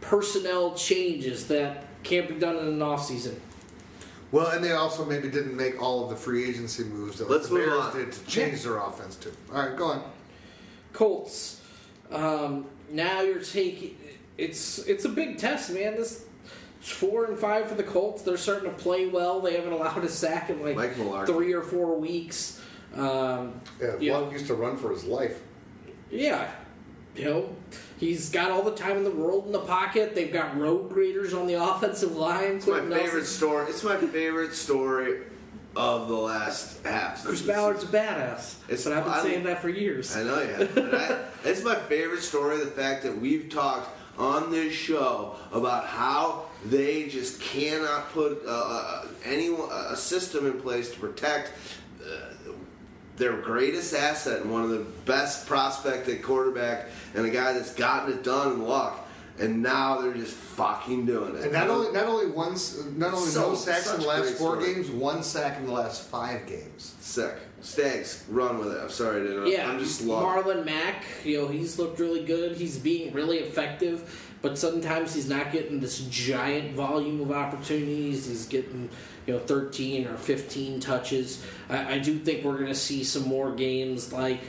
personnel 0.00 0.74
changes 0.74 1.48
that 1.48 1.84
can't 2.02 2.28
be 2.28 2.34
done 2.34 2.56
in 2.56 2.66
an 2.66 2.82
off 2.82 3.04
season. 3.04 3.40
Well, 4.32 4.48
and 4.48 4.62
they 4.64 4.72
also 4.72 5.04
maybe 5.04 5.28
didn't 5.28 5.56
make 5.56 5.80
all 5.82 6.04
of 6.04 6.10
the 6.10 6.16
free 6.16 6.48
agency 6.48 6.84
moves 6.84 7.18
that 7.18 7.24
like, 7.24 7.38
Let's 7.38 7.48
the 7.48 7.54
move 7.54 7.66
Bears 7.66 7.80
on. 7.80 7.96
did 7.96 8.12
to 8.12 8.24
change 8.26 8.62
their 8.62 8.78
offense 8.78 9.16
too. 9.16 9.32
All 9.52 9.62
right, 9.66 9.76
go 9.76 9.86
on. 9.86 10.02
Colts. 10.92 11.60
Um, 12.10 12.66
now 12.90 13.20
you're 13.20 13.40
taking 13.42 13.96
it's 14.38 14.78
it's 14.80 15.04
a 15.04 15.08
big 15.08 15.38
test, 15.38 15.70
man. 15.72 15.96
This 15.96 16.24
four 16.80 17.26
and 17.26 17.38
five 17.38 17.68
for 17.68 17.74
the 17.74 17.82
Colts. 17.82 18.22
They're 18.22 18.36
starting 18.36 18.70
to 18.70 18.76
play 18.76 19.06
well. 19.06 19.40
They 19.40 19.54
haven't 19.54 19.72
allowed 19.72 20.04
a 20.04 20.08
sack 20.08 20.48
in 20.50 20.62
like 20.64 20.94
three 21.26 21.52
or 21.52 21.62
four 21.62 21.96
weeks. 21.98 22.60
Um, 22.94 23.60
Yeah, 23.80 23.96
Yeah. 24.00 24.18
Blunt 24.18 24.32
used 24.32 24.46
to 24.46 24.54
run 24.54 24.76
for 24.76 24.90
his 24.90 25.04
life. 25.04 25.40
yeah, 26.10 26.50
you 27.14 27.24
know 27.24 27.56
he's 27.98 28.30
got 28.30 28.50
all 28.50 28.62
the 28.62 28.74
time 28.74 28.96
in 28.96 29.04
the 29.04 29.10
world 29.10 29.46
in 29.46 29.52
the 29.52 29.58
pocket. 29.60 30.14
They've 30.14 30.32
got 30.32 30.58
road 30.58 30.90
graders 30.90 31.34
on 31.34 31.46
the 31.46 31.54
offensive 31.54 32.16
line. 32.16 32.56
It's 32.56 32.66
my 32.66 32.80
Nelson- 32.80 32.92
favorite 33.06 33.26
story. 33.26 33.66
It's 33.70 33.82
my 33.84 33.96
favorite 33.96 34.54
story 34.54 35.22
of 35.76 36.08
the 36.08 36.14
last 36.16 36.84
half. 36.84 37.24
Chris 37.24 37.42
Ballard's 37.42 37.84
a 37.84 37.86
badass. 37.88 38.54
It's- 38.68 38.84
but 38.84 38.92
I've 38.94 39.04
been 39.04 39.12
I- 39.12 39.22
saying 39.22 39.44
that 39.44 39.62
for 39.62 39.68
years. 39.68 40.16
I 40.16 40.22
know 40.24 40.40
you 40.40 40.48
have. 40.54 41.24
It's 41.44 41.62
my 41.62 41.76
favorite 41.76 42.22
story. 42.22 42.58
The 42.58 42.66
fact 42.66 43.02
that 43.04 43.16
we've 43.18 43.48
talked 43.48 43.88
on 44.18 44.50
this 44.50 44.72
show 44.72 45.36
about 45.52 45.86
how 45.86 46.46
they 46.64 47.06
just 47.06 47.40
cannot 47.40 48.12
put 48.12 48.42
uh, 48.44 48.50
uh, 48.50 49.06
any 49.24 49.54
a 49.90 49.94
system 49.96 50.46
in 50.46 50.60
place 50.60 50.90
to 50.90 50.98
protect 50.98 51.50
uh, 51.50 51.52
their 53.18 53.36
greatest 53.36 53.94
asset 53.94 54.42
and 54.42 54.50
one 54.52 54.62
of 54.62 54.70
the 54.70 54.84
best 55.04 55.46
prospect 55.46 56.08
at 56.08 56.22
quarterback 56.22 56.86
and 57.14 57.26
a 57.26 57.30
guy 57.30 57.52
that's 57.52 57.74
gotten 57.74 58.12
it 58.12 58.22
done 58.24 58.52
in 58.52 58.62
luck. 58.62 59.04
And 59.40 59.62
now 59.62 60.00
they're 60.00 60.14
just 60.14 60.34
fucking 60.34 61.06
doing 61.06 61.36
it. 61.36 61.44
And 61.44 61.52
not 61.52 61.68
only 61.70 61.92
not 61.92 62.06
only 62.06 62.26
one, 62.26 62.56
not 62.96 63.14
only 63.14 63.28
So- 63.28 63.50
no 63.50 63.54
sacks 63.54 63.92
in 63.94 64.00
the 64.00 64.06
last 64.06 64.34
four 64.34 64.56
story. 64.60 64.74
games, 64.74 64.90
one 64.90 65.22
sack 65.22 65.58
in 65.58 65.66
the 65.66 65.72
last 65.72 66.08
five 66.08 66.46
games. 66.46 66.94
sick. 67.00 67.34
Stags, 67.60 68.22
run 68.28 68.58
with 68.58 68.68
it. 68.72 68.78
I'm 68.80 68.90
sorry 68.90 69.22
to 69.24 69.32
interrupt. 69.32 69.50
Yeah, 69.50 69.68
I'm 69.68 69.78
just 69.80 70.02
loving. 70.02 70.44
Marlon 70.52 70.64
Mack, 70.64 71.04
you 71.24 71.38
know, 71.38 71.48
he's 71.48 71.76
looked 71.78 71.98
really 71.98 72.22
good. 72.24 72.54
He's 72.56 72.78
being 72.78 73.12
really 73.12 73.38
effective, 73.38 74.32
but 74.42 74.56
sometimes 74.58 75.12
he's 75.14 75.28
not 75.28 75.50
getting 75.50 75.80
this 75.80 75.98
giant 76.10 76.74
volume 76.76 77.20
of 77.20 77.32
opportunities. 77.32 78.26
He's 78.26 78.46
getting, 78.46 78.88
you 79.28 79.34
know, 79.34 79.40
13 79.40 80.06
or 80.06 80.16
15 80.16 80.80
touches. 80.80 81.44
I, 81.68 81.96
I 81.96 81.98
do 81.98 82.18
think 82.18 82.44
we're 82.44 82.54
going 82.54 82.68
to 82.68 82.74
see 82.74 83.04
some 83.04 83.28
more 83.28 83.54
games 83.54 84.10
like 84.10 84.40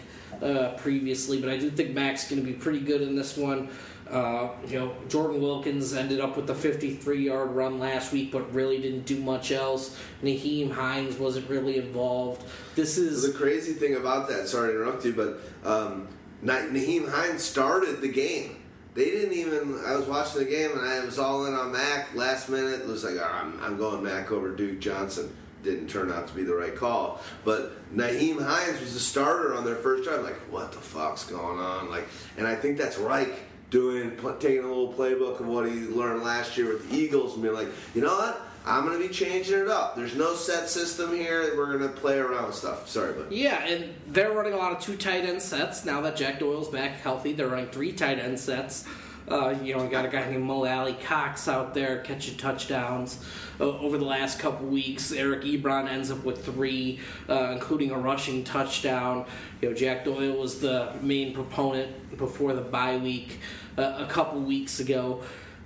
uh, 0.42 0.70
previously, 0.78 1.42
but 1.42 1.50
I 1.50 1.58
do 1.58 1.70
think 1.70 1.94
Mack's 1.94 2.30
going 2.30 2.42
to 2.42 2.48
be 2.48 2.54
pretty 2.54 2.80
good 2.80 3.02
in 3.02 3.14
this 3.14 3.36
one. 3.36 3.68
Uh, 4.10 4.52
you 4.68 4.80
know, 4.80 4.96
Jordan 5.10 5.42
Wilkins 5.42 5.94
ended 5.94 6.22
up 6.22 6.38
with 6.38 6.50
a 6.50 6.56
53 6.56 7.26
yard 7.26 7.52
run 7.52 7.78
last 7.78 8.14
week, 8.14 8.32
but 8.32 8.52
really 8.54 8.82
didn't 8.82 9.06
do 9.06 9.20
much 9.20 9.52
else. 9.52 10.00
Nyheim 10.24 10.72
Hines 10.72 11.18
wasn't 11.18 11.50
really 11.50 11.78
involved. 11.78 12.44
This 12.76 12.98
is 12.98 13.22
The 13.22 13.38
crazy 13.38 13.74
thing 13.74 13.96
about 13.96 14.30
that, 14.30 14.48
sorry 14.48 14.72
to 14.72 14.80
interrupt 14.80 15.04
you, 15.04 15.14
but 15.14 15.42
um, 15.70 16.08
Nyheim 16.42 17.10
Hines 17.10 17.44
started 17.44 18.00
the 18.00 18.08
game. 18.08 18.56
They 18.96 19.06
didn't 19.06 19.34
even. 19.34 19.80
I 19.86 19.96
was 19.96 20.06
watching 20.06 20.44
the 20.44 20.50
game 20.50 20.72
and 20.72 20.82
I 20.82 21.06
was 21.06 21.20
all 21.20 21.46
in 21.46 21.54
on 21.54 21.72
Mack 21.72 22.14
last 22.16 22.50
minute. 22.50 22.82
It 22.82 22.88
was 22.88 23.04
like, 23.04 23.16
"Oh, 23.18 23.24
I'm, 23.32 23.60
I'm 23.62 23.78
going 23.78 24.04
Mack 24.04 24.32
over 24.32 24.50
Duke 24.50 24.80
Johnson. 24.80 25.36
Didn't 25.64 25.90
turn 25.90 26.12
out 26.12 26.28
to 26.28 26.34
be 26.34 26.44
the 26.44 26.56
right 26.56 26.76
call. 26.76 27.22
But 27.44 27.94
Nyheim 27.96 28.44
Hines 28.44 28.80
was 28.80 28.94
the 28.94 29.00
starter 29.00 29.54
on 29.54 29.66
their 29.66 29.76
first 29.76 30.06
drive. 30.06 30.24
Like, 30.24 30.38
what 30.52 30.72
the 30.72 30.80
fuck's 30.80 31.26
going 31.26 31.60
on? 31.60 31.90
Like, 31.90 32.08
and 32.38 32.48
I 32.48 32.56
think 32.56 32.78
that's 32.78 32.98
Reich 32.98 33.34
doing, 33.70 34.12
taking 34.40 34.64
a 34.64 34.68
little 34.68 34.94
playbook 34.94 35.40
of 35.40 35.48
what 35.48 35.70
he 35.70 35.82
learned 35.82 36.24
last 36.24 36.58
year 36.58 36.70
with 36.70 36.90
the 36.90 36.98
Eagles 36.98 37.34
and 37.34 37.44
being 37.44 37.54
like, 37.54 37.68
you 37.94 38.02
know 38.02 38.16
what? 38.16 38.49
I'm 38.70 38.86
going 38.86 39.02
to 39.02 39.08
be 39.08 39.14
changing 39.14 39.60
it 39.60 39.68
up. 39.68 39.96
There's 39.96 40.16
no 40.16 40.36
set 40.36 40.70
system 40.70 41.12
here. 41.12 41.56
We're 41.58 41.78
going 41.78 41.92
to 41.92 42.00
play 42.00 42.20
around 42.20 42.48
with 42.48 42.56
stuff. 42.56 42.88
Sorry, 42.88 43.14
but 43.14 43.32
Yeah, 43.32 43.66
and 43.66 43.94
they're 44.08 44.32
running 44.32 44.54
a 44.54 44.58
lot 44.58 44.72
of 44.72 44.80
two 44.80 44.96
tight 44.96 45.26
end 45.26 45.42
sets 45.42 45.86
now 45.86 46.02
that 46.02 46.16
Jack 46.16 46.40
Doyle's 46.40 46.70
back 46.70 46.92
healthy. 47.02 47.34
They're 47.34 47.48
running 47.48 47.68
three 47.68 47.92
tight 47.92 48.20
end 48.20 48.40
sets. 48.40 48.86
Uh, 49.28 49.56
you 49.64 49.76
know, 49.76 49.84
we 49.84 49.90
got 49.90 50.06
a 50.06 50.08
guy 50.08 50.28
named 50.30 50.44
Mo 50.44 50.66
Alie-Cox 50.66 51.48
out 51.48 51.76
there 51.76 52.00
catching 52.00 52.36
touchdowns 52.36 53.24
uh, 53.60 53.66
over 53.66 53.98
the 53.98 54.06
last 54.06 54.40
couple 54.40 54.66
weeks. 54.68 55.12
Eric 55.12 55.44
Ebron 55.44 55.88
ends 55.88 56.10
up 56.10 56.24
with 56.24 56.44
three, 56.44 57.00
uh, 57.28 57.52
including 57.52 57.92
a 57.92 57.98
rushing 57.98 58.44
touchdown. 58.44 59.26
You 59.62 59.70
know, 59.70 59.76
Jack 59.76 60.06
Doyle 60.06 60.36
was 60.36 60.60
the 60.60 60.94
main 61.02 61.34
proponent 61.34 62.18
before 62.18 62.54
the 62.54 62.62
bye 62.62 62.98
week 62.98 63.40
uh, 63.78 63.98
a 64.00 64.08
couple 64.08 64.40
weeks 64.42 64.80
ago. 64.80 65.22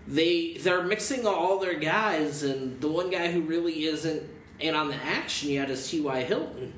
They 0.08 0.54
they're 0.54 0.84
mixing 0.84 1.26
all 1.26 1.60
their 1.60 1.80
guys, 1.80 2.44
and 2.44 2.80
the 2.82 2.90
one 2.90 3.10
guy 3.10 3.32
who 3.32 3.42
really 3.42 3.86
isn't 3.86 4.24
in 4.60 4.76
on 4.76 4.90
the 4.90 4.96
action 4.96 5.50
yet 5.50 5.70
is 5.70 5.88
T.Y. 5.90 6.24
Hilton. 6.24 6.74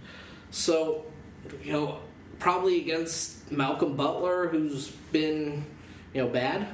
So, 0.51 1.05
you 1.63 1.73
know, 1.73 1.99
probably 2.39 2.81
against 2.81 3.51
Malcolm 3.51 3.95
Butler, 3.95 4.47
who's 4.47 4.89
been, 5.11 5.65
you 6.13 6.23
know, 6.23 6.29
bad 6.29 6.67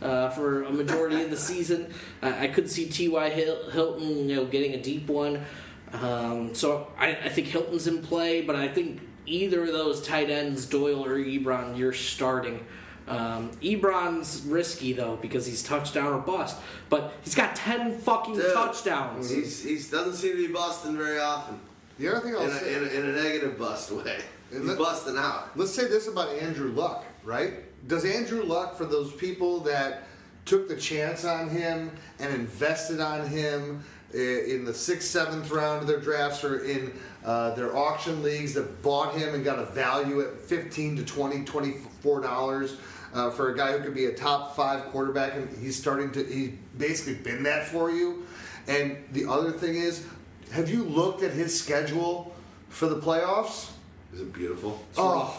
uh, 0.00 0.30
for 0.30 0.64
a 0.64 0.72
majority 0.72 1.22
of 1.22 1.30
the 1.30 1.36
season. 1.52 1.92
I, 2.20 2.44
I 2.44 2.48
could 2.48 2.70
see 2.70 2.88
T.Y. 2.88 3.30
Hilton, 3.30 4.28
you 4.28 4.36
know, 4.36 4.44
getting 4.44 4.74
a 4.74 4.82
deep 4.82 5.08
one. 5.08 5.44
Um, 5.92 6.54
so 6.54 6.88
I, 6.98 7.10
I 7.10 7.28
think 7.28 7.48
Hilton's 7.48 7.86
in 7.86 8.02
play, 8.02 8.40
but 8.42 8.56
I 8.56 8.68
think 8.68 9.00
either 9.26 9.62
of 9.62 9.72
those 9.72 10.06
tight 10.06 10.30
ends, 10.30 10.66
Doyle 10.66 11.04
or 11.04 11.18
Ebron, 11.18 11.76
you're 11.76 11.92
starting. 11.92 12.64
Um, 13.08 13.50
Ebron's 13.60 14.42
risky 14.46 14.92
though 14.92 15.16
because 15.16 15.44
he's 15.46 15.62
touchdown 15.62 16.12
or 16.12 16.18
bust, 16.18 16.56
but 16.88 17.12
he's 17.22 17.34
got 17.34 17.56
ten 17.56 17.98
fucking 17.98 18.34
Dude, 18.34 18.52
touchdowns. 18.54 19.28
He's 19.30 19.62
he 19.64 19.74
doesn't 19.74 20.14
seem 20.14 20.32
to 20.36 20.46
be 20.46 20.52
busting 20.52 20.96
very 20.96 21.18
often. 21.18 21.58
The 21.98 22.08
other 22.08 22.20
thing 22.20 22.34
I'll 22.36 22.42
In 22.42 22.50
a, 22.50 22.58
say, 22.58 22.74
in, 22.74 22.84
a, 22.84 22.86
in 22.88 23.06
a 23.10 23.12
negative 23.22 23.58
bust 23.58 23.90
way. 23.90 24.18
He's 24.50 24.60
let- 24.60 24.78
busting 24.78 25.16
out. 25.16 25.56
let's 25.56 25.72
say 25.74 25.86
this 25.86 26.08
about 26.08 26.28
Andrew 26.30 26.70
Luck, 26.72 27.04
right? 27.24 27.54
Does 27.88 28.04
Andrew 28.04 28.44
Luck, 28.44 28.76
for 28.76 28.84
those 28.84 29.12
people 29.12 29.60
that 29.60 30.04
took 30.44 30.68
the 30.68 30.76
chance 30.76 31.24
on 31.24 31.48
him 31.48 31.90
and 32.18 32.32
invested 32.34 33.00
on 33.00 33.26
him 33.26 33.82
in 34.14 34.64
the 34.64 34.74
sixth, 34.74 35.08
seventh 35.08 35.50
round 35.50 35.80
of 35.82 35.86
their 35.86 36.00
drafts 36.00 36.44
or 36.44 36.64
in 36.64 36.92
uh, 37.24 37.54
their 37.54 37.76
auction 37.76 38.22
leagues 38.22 38.52
that 38.54 38.82
bought 38.82 39.14
him 39.14 39.34
and 39.34 39.44
got 39.44 39.58
a 39.58 39.66
value 39.66 40.20
at 40.20 40.38
15 40.40 40.96
to 40.96 41.04
20, 41.04 41.44
24 41.44 42.20
dollars 42.20 42.76
uh, 43.14 43.30
for 43.30 43.50
a 43.52 43.56
guy 43.56 43.72
who 43.76 43.82
could 43.84 43.94
be 43.94 44.06
a 44.06 44.14
top 44.14 44.56
five 44.56 44.84
quarterback 44.86 45.34
and 45.34 45.48
he's 45.58 45.76
starting 45.78 46.10
to, 46.12 46.24
he's 46.24 46.52
basically 46.78 47.14
been 47.14 47.42
that 47.42 47.66
for 47.66 47.90
you. 47.90 48.26
And 48.68 48.96
the 49.12 49.26
other 49.28 49.52
thing 49.52 49.74
is, 49.74 50.06
have 50.52 50.68
you 50.68 50.82
looked 50.84 51.22
at 51.22 51.32
his 51.32 51.58
schedule 51.58 52.34
for 52.68 52.86
the 52.86 52.98
playoffs? 52.98 53.70
Is 54.12 54.20
it 54.20 54.32
beautiful? 54.32 54.82
It's 54.90 54.98
Oh, 54.98 55.34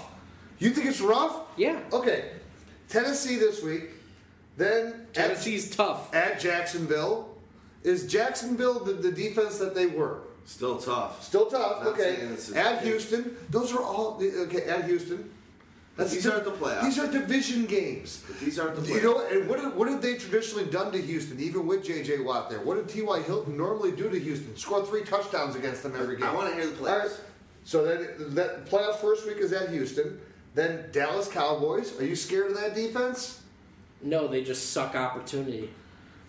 you 0.59 0.69
think 0.71 0.87
it's 0.87 1.01
rough? 1.01 1.41
Yeah. 1.57 1.79
Okay, 1.91 2.31
Tennessee 2.89 3.35
this 3.37 3.61
week, 3.63 3.89
then 4.57 4.87
at, 4.87 5.13
Tennessee's 5.13 5.75
tough. 5.75 6.13
at 6.13 6.39
Jacksonville. 6.39 7.32
Is 7.83 8.07
Jacksonville 8.07 8.79
the, 8.79 8.93
the 8.93 9.11
defense 9.11 9.57
that 9.59 9.75
they 9.75 9.87
were? 9.87 10.21
Still 10.45 10.77
tough. 10.77 11.23
Still 11.23 11.45
tough. 11.45 11.83
Not 11.83 11.93
okay. 11.93 12.15
saying 12.17 12.33
it's 12.33 12.51
At 12.53 12.83
Houston, 12.83 13.37
those 13.49 13.73
are 13.73 13.81
all 13.81 14.21
okay. 14.21 14.63
At 14.63 14.85
Houston, 14.85 15.31
These 15.97 16.27
aren't 16.27 16.43
the 16.43 16.51
playoffs. 16.51 16.83
These 16.83 16.99
are 16.99 17.07
division 17.11 17.65
games. 17.65 18.23
But 18.27 18.39
these 18.39 18.59
aren't 18.59 18.75
the 18.75 18.81
playoffs. 18.81 18.95
You 18.95 19.03
know, 19.03 19.27
and 19.27 19.47
what 19.47 19.59
have, 19.59 19.75
what 19.75 19.87
have 19.89 20.01
they 20.01 20.15
traditionally 20.17 20.65
done 20.65 20.91
to 20.91 21.01
Houston, 21.01 21.39
even 21.39 21.65
with 21.65 21.83
J.J. 21.85 22.19
Watt 22.19 22.49
there? 22.49 22.59
What 22.59 22.75
did 22.75 22.89
T.Y. 22.89 23.21
Hilton 23.21 23.55
normally 23.55 23.91
do 23.91 24.09
to 24.09 24.19
Houston? 24.19 24.55
Score 24.57 24.85
three 24.85 25.03
touchdowns 25.03 25.55
against 25.55 25.83
them 25.83 25.93
every 25.97 26.17
game. 26.17 26.25
I 26.25 26.33
wanna 26.33 26.53
hear 26.55 26.67
the 26.67 26.77
All 26.77 26.85
playoffs. 26.85 27.03
right. 27.03 27.19
So 27.65 27.85
then, 27.85 28.35
that 28.35 28.65
playoff 28.65 28.95
first 28.95 29.25
week 29.25 29.37
is 29.37 29.53
at 29.53 29.69
Houston. 29.69 30.19
Then 30.55 30.85
Dallas 30.91 31.29
Cowboys. 31.29 31.99
Are 31.99 32.05
you 32.05 32.15
scared 32.15 32.51
of 32.51 32.57
that 32.57 32.75
defense? 32.75 33.41
No, 34.01 34.27
they 34.27 34.43
just 34.43 34.71
suck 34.71 34.95
opportunity. 34.95 35.69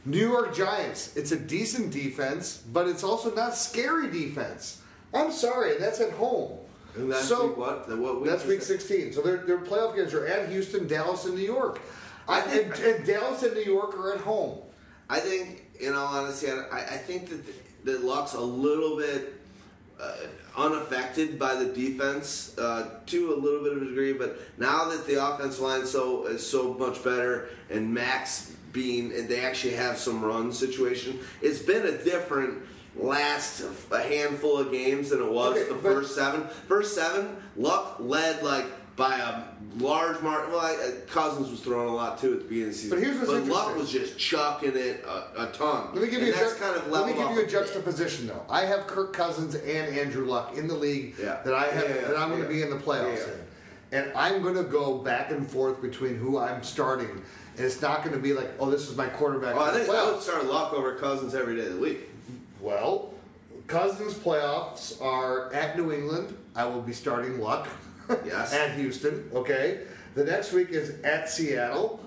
New 0.05 0.31
York 0.31 0.55
Giants. 0.55 1.17
It's 1.17 1.33
a 1.33 1.39
decent 1.39 1.91
defense, 1.91 2.63
but 2.73 2.89
it's 2.89 3.03
also 3.03 3.35
not 3.35 3.55
scary 3.55 4.11
defense. 4.11 4.83
I'm 5.13 5.33
sorry, 5.33 5.79
that's 5.79 6.01
at 6.01 6.13
home. 6.13 6.59
And 6.97 7.11
that's 7.11 7.27
so, 7.27 7.49
week 7.49 7.57
what? 7.57 7.89
The 7.89 7.97
what 7.97 8.21
week 8.21 8.31
That's 8.31 8.45
week 8.45 8.61
that? 8.61 8.67
16. 8.67 9.13
So 9.15 9.23
their, 9.23 9.39
their 9.39 9.59
playoff 9.59 9.97
games 9.97 10.15
are 10.15 10.27
at 10.27 10.49
Houston, 10.49 10.87
Dallas, 10.87 11.25
and 11.25 11.35
New 11.35 11.45
York. 11.45 11.81
I 12.29 12.41
think- 12.41 12.77
and, 12.79 12.85
and 12.85 13.07
Dallas 13.07 13.43
and 13.43 13.55
New 13.55 13.65
York 13.65 13.97
are 13.99 14.15
at 14.15 14.21
home. 14.21 14.59
I 15.09 15.21
think, 15.21 15.65
in 15.81 15.93
all 15.95 16.07
honesty, 16.07 16.51
I, 16.51 16.79
I 16.79 16.97
think 16.97 17.29
that 17.31 17.45
that 17.85 18.03
Luck's 18.05 18.33
a 18.35 18.41
little 18.41 18.97
bit 18.97 19.35
uh, 20.01 20.15
unaffected 20.57 21.39
by 21.39 21.55
the 21.55 21.67
defense 21.67 22.57
uh, 22.59 22.89
to 23.07 23.35
a 23.35 23.37
little 23.37 23.63
bit 23.63 23.77
of 23.77 23.83
a 23.83 23.85
degree. 23.85 24.13
But 24.15 24.41
now 24.59 24.89
that 24.89 25.07
the 25.07 25.23
offensive 25.25 25.61
line 25.61 25.87
so 25.87 26.27
is 26.27 26.45
so 26.49 26.75
much 26.75 27.05
better, 27.05 27.51
and 27.71 27.93
Max 27.93 28.57
being, 28.79 29.13
and 29.15 29.27
they 29.27 29.41
actually 29.41 29.73
have 29.75 29.97
some 29.97 30.23
run 30.23 30.53
situation, 30.53 31.19
it's 31.41 31.61
been 31.61 31.87
a 31.87 31.97
different 32.05 32.59
last 32.97 33.65
a 33.91 34.03
handful 34.03 34.59
of 34.59 34.71
games 34.71 35.09
than 35.11 35.21
it 35.23 35.31
was 35.33 35.57
Okay, 35.57 35.69
the 35.73 35.79
first 35.79 36.15
seven. 36.15 36.47
First 36.69 36.95
seven, 36.95 37.37
Luck 37.57 37.97
led 38.01 38.43
like 38.43 38.67
by 38.97 39.17
a 39.19 39.43
large 39.83 40.21
margin. 40.23 40.53
Well, 40.53 40.61
I, 40.61 40.75
uh, 40.75 40.91
Cousins 41.09 41.51
was 41.51 41.59
throwing 41.61 41.89
a 41.89 41.95
lot 41.95 42.21
too 42.21 42.35
at 42.35 42.39
the 42.41 42.45
beginning 42.45 42.69
of 42.69 42.73
the 42.75 42.79
season, 42.79 42.99
But 42.99 43.05
here's 43.05 43.17
what's 43.19 43.49
Luck 43.49 43.71
interesting. 43.73 43.79
was 43.79 43.91
just 43.91 44.19
chucking 44.19 44.77
it 44.77 45.05
a, 45.05 45.45
a 45.45 45.53
ton. 45.53 45.89
Let 45.95 46.03
me 46.03 46.09
give 46.09 46.19
and 46.19 46.29
you 46.29 46.35
a 46.35 46.37
ju- 46.37 46.55
kind 46.61 46.77
of 46.77 46.87
let 46.89 47.07
me 47.07 47.15
give 47.15 47.31
you 47.33 47.41
a 47.43 47.47
juxtaposition 47.47 48.29
though. 48.29 48.45
I 48.49 48.65
have 48.67 48.87
Kirk 48.87 49.13
Cousins 49.13 49.55
and 49.57 49.97
Andrew 49.99 50.27
Luck 50.27 50.57
in 50.57 50.69
the 50.69 50.75
league 50.75 51.15
Yeah. 51.21 51.41
that 51.45 51.55
I 51.55 51.67
have 51.69 51.89
Yeah, 51.89 51.95
yeah, 51.97 52.09
that 52.09 52.17
I'm 52.19 52.29
going 52.29 52.43
to 52.43 52.49
be 52.49 52.63
in 52.63 52.71
the 52.71 52.77
playoffs 52.77 53.27
in, 53.91 53.99
and 53.99 54.13
I'm 54.17 54.41
going 54.43 54.55
to 54.55 54.63
go 54.63 54.99
back 54.99 55.33
and 55.33 55.49
forth 55.51 55.83
between 55.83 56.15
who 56.15 56.39
I'm 56.39 56.63
starting, 56.63 57.21
and 57.57 57.65
it's 57.65 57.81
not 57.81 58.03
going 58.03 58.15
to 58.15 58.21
be 58.21 58.33
like, 58.33 58.51
oh, 58.59 58.71
this 58.71 58.89
is 58.89 58.97
my 58.97 59.07
quarterback. 59.07 59.55
Oh, 59.55 59.63
I 59.63 59.73
think 59.73 59.89
I 59.89 60.11
would 60.11 60.21
start 60.21 60.47
Luck 60.47 60.73
over 60.73 60.95
Cousins 60.97 61.35
every 61.35 61.57
day 61.57 61.67
of 61.67 61.75
the 61.75 61.81
week. 61.81 62.09
Well, 62.61 63.15
Cousins 63.67 64.15
playoffs 64.15 65.01
are 65.01 65.53
at 65.53 65.77
New 65.77 65.93
England. 65.93 66.37
I 66.57 66.65
will 66.67 66.83
be 66.83 66.93
starting 66.93 67.41
Luck. 67.41 67.69
Yes. 68.25 68.53
at 68.55 68.73
Houston. 68.73 69.31
Okay. 69.33 69.83
The 70.15 70.25
next 70.25 70.53
week 70.53 70.71
is 70.71 71.01
at 71.03 71.29
Seattle. 71.29 72.01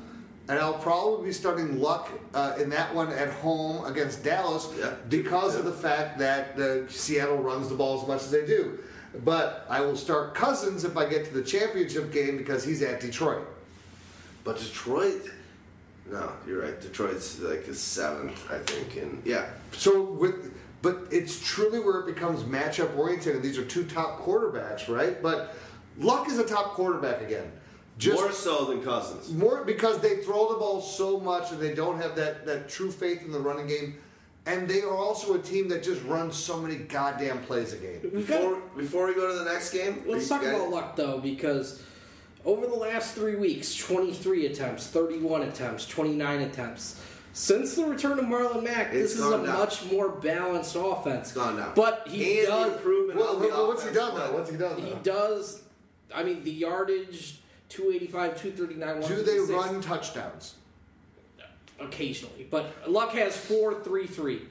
And 0.50 0.58
I'll 0.60 0.76
probably 0.76 1.28
be 1.28 1.34
starting 1.34 1.82
Luck 1.82 2.10
uh, 2.34 2.56
in 2.58 2.70
that 2.70 2.94
one 2.96 3.12
at 3.12 3.30
home 3.30 3.84
against 3.86 4.24
Dallas 4.24 4.70
because 5.10 5.56
of 5.56 5.66
the 5.66 5.74
fact 5.74 6.18
that 6.20 6.58
uh, 6.58 6.88
Seattle 6.88 7.38
runs 7.38 7.68
the 7.68 7.76
ball 7.76 8.02
as 8.02 8.08
much 8.08 8.22
as 8.22 8.32
they 8.32 8.46
do. 8.46 8.80
But 9.26 9.66
I 9.70 9.82
will 9.82 9.98
start 9.98 10.36
Cousins 10.36 10.86
if 10.86 10.96
I 10.96 11.10
get 11.10 11.26
to 11.26 11.34
the 11.34 11.42
championship 11.42 12.14
game 12.14 12.38
because 12.38 12.64
he's 12.64 12.82
at 12.82 13.02
Detroit. 13.02 13.46
But 14.46 14.58
Detroit, 14.58 15.30
no, 16.12 16.32
you're 16.48 16.62
right. 16.62 16.80
Detroit's 16.80 17.40
like 17.40 17.68
a 17.68 17.74
seventh, 17.74 18.50
I 18.52 18.60
think, 18.60 18.96
and 19.02 19.22
yeah, 19.26 19.50
So 19.72 20.02
with, 20.04 20.54
but 20.82 21.00
it's 21.12 21.40
truly 21.40 21.80
where 21.80 22.00
it 22.00 22.06
becomes 22.06 22.44
matchup 22.44 22.96
oriented, 22.98 23.36
and 23.36 23.44
these 23.44 23.58
are 23.58 23.66
two 23.66 23.84
top 23.86 24.22
quarterbacks, 24.22 24.88
right? 24.88 25.22
But 25.22 25.56
Luck 25.98 26.30
is 26.30 26.38
a 26.38 26.46
top 26.46 26.74
quarterback 26.74 27.22
again. 27.22 27.52
Just 27.98 28.22
more 28.22 28.32
so 28.32 28.66
than 28.66 28.84
Cousins. 28.84 29.32
more 29.34 29.64
because 29.64 30.00
they 30.00 30.18
throw 30.18 30.54
the 30.54 30.60
ball 30.60 30.82
so 30.82 31.20
much 31.20 31.52
and 31.52 31.60
they 31.60 31.74
don't 31.74 32.00
have 32.00 32.16
that, 32.16 32.46
that 32.46 32.70
true 32.70 32.92
faith 32.92 33.24
in 33.24 33.32
the 33.32 33.40
running 33.40 33.66
game. 33.66 33.96
And 34.46 34.68
they 34.70 34.82
are 34.84 34.96
also 34.96 35.34
a 35.34 35.40
team 35.40 35.68
that 35.70 35.82
just 35.84 36.04
runs 36.04 36.36
so 36.36 36.62
many 36.62 36.76
goddamn 36.76 37.42
plays 37.42 37.74
a 37.74 37.78
game. 37.78 38.00
Before 38.14 38.62
before 38.78 39.08
we 39.08 39.16
go 39.16 39.28
to 39.28 39.34
the 39.44 39.52
next 39.52 39.72
game, 39.74 40.04
Let's 40.06 40.30
talk 40.30 40.42
guys- 40.44 40.56
about 40.56 40.70
luck 40.70 40.96
though, 40.96 41.18
because 41.18 41.82
over 42.48 42.66
the 42.66 42.74
last 42.76 43.14
three 43.14 43.36
weeks 43.36 43.76
23 43.76 44.48
attempts, 44.48 44.88
31 44.88 45.44
attempts, 45.44 45.86
29 45.86 46.40
attempts. 46.42 47.00
Since 47.34 47.76
the 47.76 47.86
return 47.86 48.18
of 48.18 48.26
Marlon 48.26 48.64
Mack, 48.64 48.88
It's 48.88 49.14
this 49.14 49.16
is 49.20 49.26
a 49.28 49.32
down. 49.32 49.46
much 49.46 49.86
more 49.92 50.10
balanced 50.10 50.76
offense. 50.76 51.28
It's 51.28 51.32
gone 51.34 51.58
down. 51.58 51.74
But 51.76 52.08
he 52.08 52.40
and 52.40 52.48
does. 52.48 52.74
improvement 52.78 53.20
Well, 53.20 53.40
well, 53.40 53.68
what's 53.68 53.86
he 53.86 53.94
done 53.94 54.16
though? 54.16 54.32
What's 54.32 54.50
he 54.50 54.58
done 54.58 54.82
He 54.82 54.96
does. 55.04 55.62
I 56.16 56.24
mean, 56.24 56.44
the 56.44 56.52
yardage 56.52 57.42
285, 57.70 58.42
239, 58.42 59.02
Do 59.08 59.24
they 59.24 59.54
run 59.54 59.82
touchdowns? 59.82 60.56
occasionally? 61.80 62.48
But 62.50 62.90
Luck 62.90 63.12
has 63.12 63.38
four, 63.38 63.84
three, 63.84 64.08
three, 64.08 64.42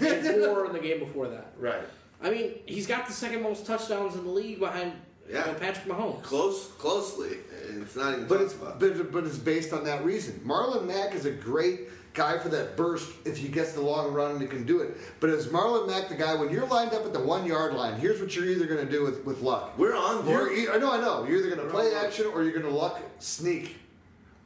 and 0.00 0.26
four 0.44 0.66
in 0.66 0.72
the 0.72 0.80
game 0.80 0.98
before 0.98 1.28
that. 1.28 1.52
Right. 1.58 1.84
I 2.20 2.30
mean, 2.30 2.54
he's 2.66 2.86
got 2.88 3.06
the 3.06 3.12
second 3.12 3.42
most 3.42 3.66
touchdowns 3.66 4.16
in 4.16 4.24
the 4.24 4.30
league 4.30 4.58
behind 4.58 4.92
you 5.28 5.34
Yeah. 5.34 5.46
know, 5.46 5.54
Patrick 5.54 5.86
Mahomes. 5.86 6.22
Close, 6.22 6.68
closely. 6.78 7.38
It's 7.80 7.96
not 7.96 8.12
even 8.14 8.26
But 8.26 8.40
it's 8.40 8.54
about. 8.54 8.78
but, 8.80 9.12
but 9.12 9.24
it's 9.24 9.38
based 9.38 9.72
on 9.72 9.84
that 9.84 10.04
reason. 10.04 10.40
Marlon 10.46 10.86
Mack 10.86 11.14
is 11.14 11.24
a 11.26 11.30
great 11.30 11.88
guy 12.14 12.38
for 12.38 12.50
that 12.50 12.76
burst 12.76 13.10
if 13.24 13.38
he 13.38 13.48
gets 13.48 13.72
the 13.72 13.80
long 13.80 14.12
run 14.12 14.32
and 14.32 14.42
he 14.42 14.46
can 14.46 14.64
do 14.64 14.80
it. 14.80 14.96
But 15.20 15.30
is 15.30 15.46
Marlon 15.46 15.86
Mack 15.88 16.08
the 16.10 16.14
guy 16.14 16.34
when 16.34 16.50
you're 16.50 16.66
lined 16.66 16.92
up 16.92 17.06
at 17.06 17.12
the 17.14 17.20
one 17.20 17.46
yard 17.46 17.72
line? 17.74 17.98
Here's 17.98 18.20
what 18.20 18.34
you're 18.36 18.44
either 18.44 18.66
going 18.66 18.84
to 18.84 18.90
do 18.90 19.02
with 19.04 19.24
with 19.24 19.40
luck. 19.40 19.78
We're 19.78 19.96
on 19.96 20.26
You're, 20.28 20.46
board. 20.46 20.58
e- 20.58 20.68
I 20.68 20.76
know, 20.78 20.92
I 20.92 21.00
know. 21.00 21.24
You're 21.26 21.38
either 21.38 21.54
going 21.56 21.66
to 21.66 21.72
play 21.72 21.94
action 21.94 22.26
or 22.26 22.42
you're 22.42 22.52
going 22.52 22.66
to 22.70 22.78
luck 22.78 23.00
sneak, 23.18 23.76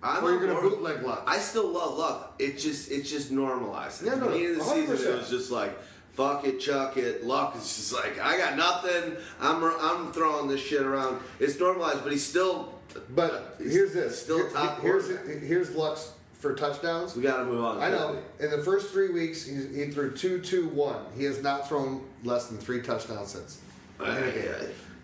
I'm 0.02 0.22
or 0.24 0.30
you're 0.30 0.40
going 0.40 0.54
to 0.54 0.60
board. 0.60 0.74
bootleg 0.74 1.02
luck. 1.02 1.24
I 1.26 1.38
still 1.38 1.68
love 1.68 1.98
luck. 1.98 2.34
It 2.38 2.58
just 2.58 2.90
it's 2.92 3.10
just 3.10 3.32
normalized. 3.32 4.02
At 4.02 4.06
Yeah, 4.06 4.14
the 4.16 4.26
no, 4.26 4.32
beginning 4.32 4.60
of 4.60 4.66
the 4.66 4.72
100%. 4.72 5.06
it 5.14 5.18
was 5.18 5.30
just 5.30 5.50
like 5.50 5.76
fuck 6.16 6.44
it, 6.44 6.58
chuck 6.58 6.96
it. 6.96 7.24
Luck 7.24 7.54
is 7.56 7.62
just 7.62 7.92
like 7.92 8.18
I 8.20 8.36
got 8.38 8.56
nothing. 8.56 9.16
I'm 9.40 9.62
I'm 9.62 10.12
throwing 10.12 10.48
this 10.48 10.60
shit 10.60 10.82
around. 10.82 11.20
It's 11.38 11.58
normalized, 11.60 12.02
but 12.02 12.10
he's 12.12 12.26
still. 12.26 12.72
But 13.14 13.56
here's 13.58 13.92
this. 13.92 14.20
Still 14.22 14.38
Here- 14.38 14.50
top 14.50 14.80
here's 14.80 15.06
quarterback. 15.06 15.42
here's 15.42 15.74
Luck's 15.74 16.12
for 16.38 16.54
touchdowns. 16.54 17.14
We 17.14 17.22
got 17.22 17.38
to 17.38 17.44
move 17.44 17.62
on. 17.62 17.82
I 17.82 17.90
know. 17.90 18.18
In 18.40 18.50
the 18.50 18.62
first 18.62 18.90
three 18.90 19.10
weeks, 19.10 19.44
he, 19.46 19.54
he 19.84 19.90
threw 19.90 20.12
two, 20.14 20.40
two, 20.40 20.68
one. 20.68 21.04
He 21.16 21.24
has 21.24 21.42
not 21.42 21.68
thrown 21.68 22.02
less 22.24 22.46
than 22.48 22.58
three 22.58 22.80
touchdowns 22.80 23.30
since. 23.32 23.60
Uh, 24.00 24.04
yeah. 24.34 24.52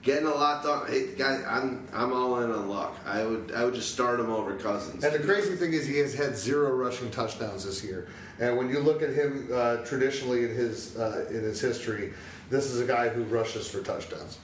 Getting 0.03 0.27
a 0.27 0.35
lot 0.35 0.65
done. 0.65 0.91
Hey, 0.91 1.15
guys, 1.15 1.45
I'm 1.49 1.87
I'm 1.93 2.13
all 2.13 2.41
in 2.41 2.51
on 2.51 2.69
Luck. 2.69 2.97
I 3.07 3.25
would 3.25 3.53
I 3.55 3.65
would 3.65 3.75
just 3.75 3.93
start 3.93 4.19
him 4.19 4.31
over 4.31 4.57
Cousins. 4.57 5.05
And 5.05 5.15
the 5.15 5.21
crazy 5.21 5.55
thing 5.55 5.73
is, 5.73 5.87
he 5.87 5.99
has 5.99 6.13
had 6.13 6.37
zero 6.37 6.75
rushing 6.75 7.09
touchdowns 7.13 7.65
this 7.65 7.85
year. 7.85 8.09
And 8.41 8.57
when 8.57 8.69
you 8.69 8.81
look 8.81 9.01
at 9.01 9.11
him 9.11 9.49
uh, 9.53 9.77
traditionally 9.85 10.43
in 10.43 10.51
his 10.51 10.97
uh, 10.97 11.27
in 11.31 11.43
his 11.43 11.61
history, 11.61 12.15
this 12.51 12.67
is 12.67 12.81
a 12.81 12.85
guy 12.85 13.11
who 13.11 13.23
rushes 13.25 13.69
for 13.69 13.81
touchdowns. 13.81 14.41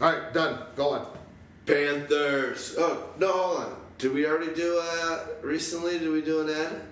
All 0.00 0.12
right, 0.12 0.32
done. 0.32 0.62
Go 0.76 0.90
on. 0.90 1.18
Panthers. 1.66 2.76
Oh 2.78 3.10
no, 3.18 3.32
hold 3.32 3.58
on. 3.64 3.76
Did 3.98 4.14
we 4.14 4.24
already 4.24 4.54
do 4.54 4.80
uh 4.80 5.26
recently? 5.42 5.98
Did 5.98 6.10
we 6.10 6.22
do 6.22 6.42
an 6.42 6.50
ad? 6.50 6.82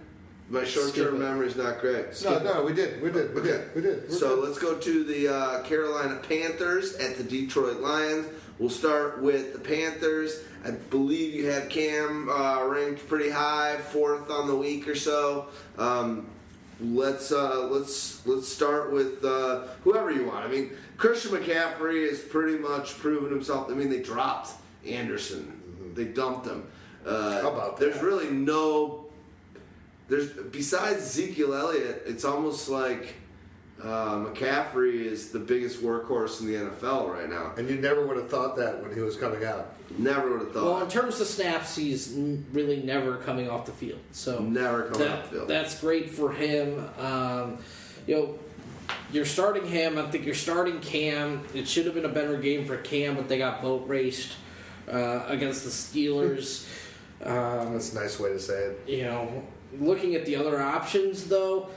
My 0.48 0.64
short-term 0.64 1.18
memory 1.18 1.48
is 1.48 1.56
not 1.56 1.80
great. 1.80 2.06
No, 2.24 2.38
no, 2.38 2.62
we 2.64 2.72
did, 2.72 3.02
we 3.02 3.10
did, 3.10 3.34
we 3.34 3.40
Okay. 3.40 3.50
did, 3.50 3.74
we 3.74 3.80
did. 3.82 4.08
We're 4.08 4.14
So 4.14 4.36
good. 4.36 4.44
let's 4.48 4.58
go 4.60 4.76
to 4.76 5.04
the 5.04 5.28
uh, 5.28 5.62
Carolina 5.64 6.20
Panthers 6.28 6.94
at 6.96 7.16
the 7.16 7.24
Detroit 7.24 7.80
Lions. 7.80 8.26
We'll 8.60 8.70
start 8.70 9.20
with 9.20 9.52
the 9.52 9.58
Panthers. 9.58 10.40
I 10.64 10.70
believe 10.70 11.34
you 11.34 11.46
have 11.50 11.68
Cam 11.68 12.28
uh, 12.30 12.64
ranked 12.64 13.08
pretty 13.08 13.28
high, 13.28 13.76
fourth 13.90 14.30
on 14.30 14.46
the 14.46 14.54
week 14.56 14.86
or 14.88 14.94
so. 14.94 15.48
Um, 15.78 16.26
let's 16.80 17.32
uh, 17.32 17.66
let's 17.66 18.24
let's 18.26 18.48
start 18.48 18.92
with 18.92 19.24
uh, 19.24 19.64
whoever 19.82 20.10
you 20.12 20.26
want. 20.26 20.44
I 20.44 20.48
mean, 20.48 20.70
Christian 20.96 21.32
McCaffrey 21.32 22.08
has 22.08 22.20
pretty 22.20 22.56
much 22.58 22.96
proven 22.98 23.30
himself. 23.30 23.70
I 23.70 23.74
mean, 23.74 23.90
they 23.90 24.00
dropped 24.00 24.52
Anderson, 24.86 25.92
they 25.94 26.04
dumped 26.04 26.46
him. 26.46 26.64
Uh, 27.04 27.42
How 27.42 27.50
about 27.52 27.76
There's 27.78 28.00
really 28.00 28.30
no 28.30 29.05
there's 30.08 30.30
besides 30.30 30.98
Ezekiel 30.98 31.54
Elliott, 31.54 32.02
it's 32.06 32.24
almost 32.24 32.68
like 32.68 33.14
uh, 33.82 34.16
McCaffrey 34.24 35.02
is 35.02 35.30
the 35.30 35.38
biggest 35.38 35.82
workhorse 35.82 36.40
in 36.40 36.46
the 36.46 36.54
NFL 36.54 37.12
right 37.12 37.28
now. 37.28 37.52
And 37.56 37.68
you 37.68 37.76
never 37.76 38.06
would 38.06 38.16
have 38.16 38.30
thought 38.30 38.56
that 38.56 38.82
when 38.82 38.94
he 38.94 39.00
was 39.00 39.16
coming 39.16 39.44
out. 39.44 39.74
Never 39.98 40.30
would 40.32 40.40
have 40.40 40.52
thought. 40.52 40.64
Well, 40.64 40.82
in 40.82 40.88
terms 40.88 41.20
of 41.20 41.26
snaps, 41.26 41.76
he's 41.76 42.12
really 42.52 42.82
never 42.82 43.16
coming 43.18 43.48
off 43.50 43.66
the 43.66 43.72
field. 43.72 44.00
So 44.12 44.38
Never 44.40 44.84
coming 44.84 44.98
that- 45.06 45.18
off 45.18 45.24
the 45.30 45.36
field. 45.36 45.48
That's 45.48 45.80
great 45.80 46.10
for 46.10 46.32
him. 46.32 46.88
Um, 46.98 47.58
you 48.06 48.14
know, 48.16 48.38
you're 49.12 49.24
starting 49.24 49.66
him. 49.66 49.98
I 49.98 50.02
think 50.10 50.24
you're 50.24 50.34
starting 50.34 50.80
Cam. 50.80 51.44
It 51.54 51.68
should 51.68 51.86
have 51.86 51.94
been 51.94 52.04
a 52.04 52.08
better 52.10 52.36
game 52.38 52.64
for 52.66 52.76
Cam, 52.78 53.14
but 53.16 53.28
they 53.28 53.38
got 53.38 53.60
boat 53.62 53.86
raced 53.86 54.32
uh, 54.90 55.24
against 55.28 55.64
the 55.64 55.70
Steelers. 55.70 56.66
Um, 57.24 57.72
That's 57.72 57.92
a 57.92 57.96
nice 57.96 58.20
way 58.20 58.30
to 58.30 58.38
say 58.38 58.58
it. 58.58 58.84
you 58.86 59.04
know, 59.04 59.42
looking 59.78 60.14
at 60.14 60.26
the 60.26 60.36
other 60.36 60.60
options 60.60 61.24
though, 61.24 61.70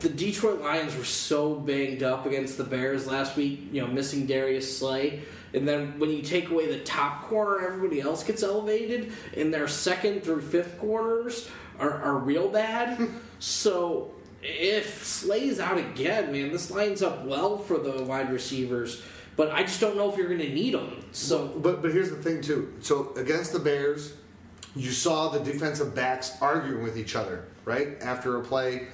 the 0.00 0.08
Detroit 0.08 0.60
Lions 0.60 0.96
were 0.96 1.04
so 1.04 1.54
banged 1.54 2.02
up 2.02 2.26
against 2.26 2.58
the 2.58 2.64
Bears 2.64 3.06
last 3.06 3.36
week, 3.36 3.68
you 3.72 3.80
know, 3.80 3.86
missing 3.86 4.26
Darius 4.26 4.78
Slay. 4.78 5.22
And 5.54 5.66
then 5.66 5.98
when 5.98 6.10
you 6.10 6.20
take 6.20 6.50
away 6.50 6.66
the 6.66 6.80
top 6.80 7.22
corner, 7.22 7.64
everybody 7.66 8.00
else 8.00 8.24
gets 8.24 8.42
elevated, 8.42 9.12
and 9.36 9.54
their 9.54 9.68
second 9.68 10.22
through 10.22 10.42
fifth 10.42 10.78
corners 10.78 11.48
are, 11.78 12.02
are 12.02 12.18
real 12.18 12.48
bad. 12.48 13.08
so 13.38 14.10
if 14.42 15.04
Slay's 15.04 15.58
out 15.60 15.78
again, 15.78 16.32
man, 16.32 16.50
this 16.52 16.70
lines 16.70 17.02
up 17.02 17.24
well 17.24 17.56
for 17.56 17.78
the 17.78 18.04
wide 18.04 18.30
receivers. 18.30 19.02
But 19.36 19.50
I 19.50 19.62
just 19.62 19.80
don't 19.80 19.96
know 19.96 20.10
if 20.10 20.16
you're 20.16 20.28
going 20.28 20.40
to 20.40 20.52
need 20.52 20.74
them. 20.74 21.04
So 21.12 21.48
But 21.48 21.82
but 21.82 21.92
here's 21.92 22.10
the 22.10 22.22
thing 22.22 22.40
too. 22.40 22.72
So 22.80 23.12
against 23.16 23.52
the 23.52 23.58
Bears, 23.58 24.14
you 24.76 24.90
saw 24.90 25.28
the 25.28 25.40
defensive 25.40 25.94
backs 25.94 26.36
arguing 26.40 26.82
with 26.82 26.96
each 26.96 27.16
other, 27.16 27.46
right? 27.64 28.00
After 28.00 28.36
a 28.36 28.42
play, 28.42 28.88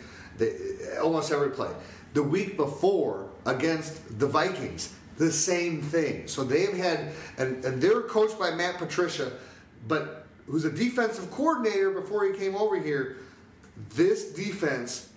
almost 1.02 1.32
every 1.32 1.50
play. 1.50 1.70
The 2.14 2.22
week 2.22 2.56
before 2.56 3.30
against 3.46 4.18
the 4.18 4.26
Vikings, 4.26 4.94
the 5.16 5.30
same 5.30 5.82
thing. 5.82 6.26
So 6.26 6.44
they've 6.44 6.76
had 6.76 7.12
and, 7.38 7.64
and 7.64 7.80
they're 7.80 8.02
coached 8.02 8.38
by 8.38 8.50
Matt 8.52 8.78
Patricia, 8.78 9.32
but 9.86 10.26
who's 10.46 10.64
a 10.64 10.72
defensive 10.72 11.30
coordinator 11.30 11.90
before 11.90 12.24
he 12.24 12.32
came 12.32 12.56
over 12.56 12.78
here. 12.78 13.18
This 13.94 14.32
defense 14.32 15.09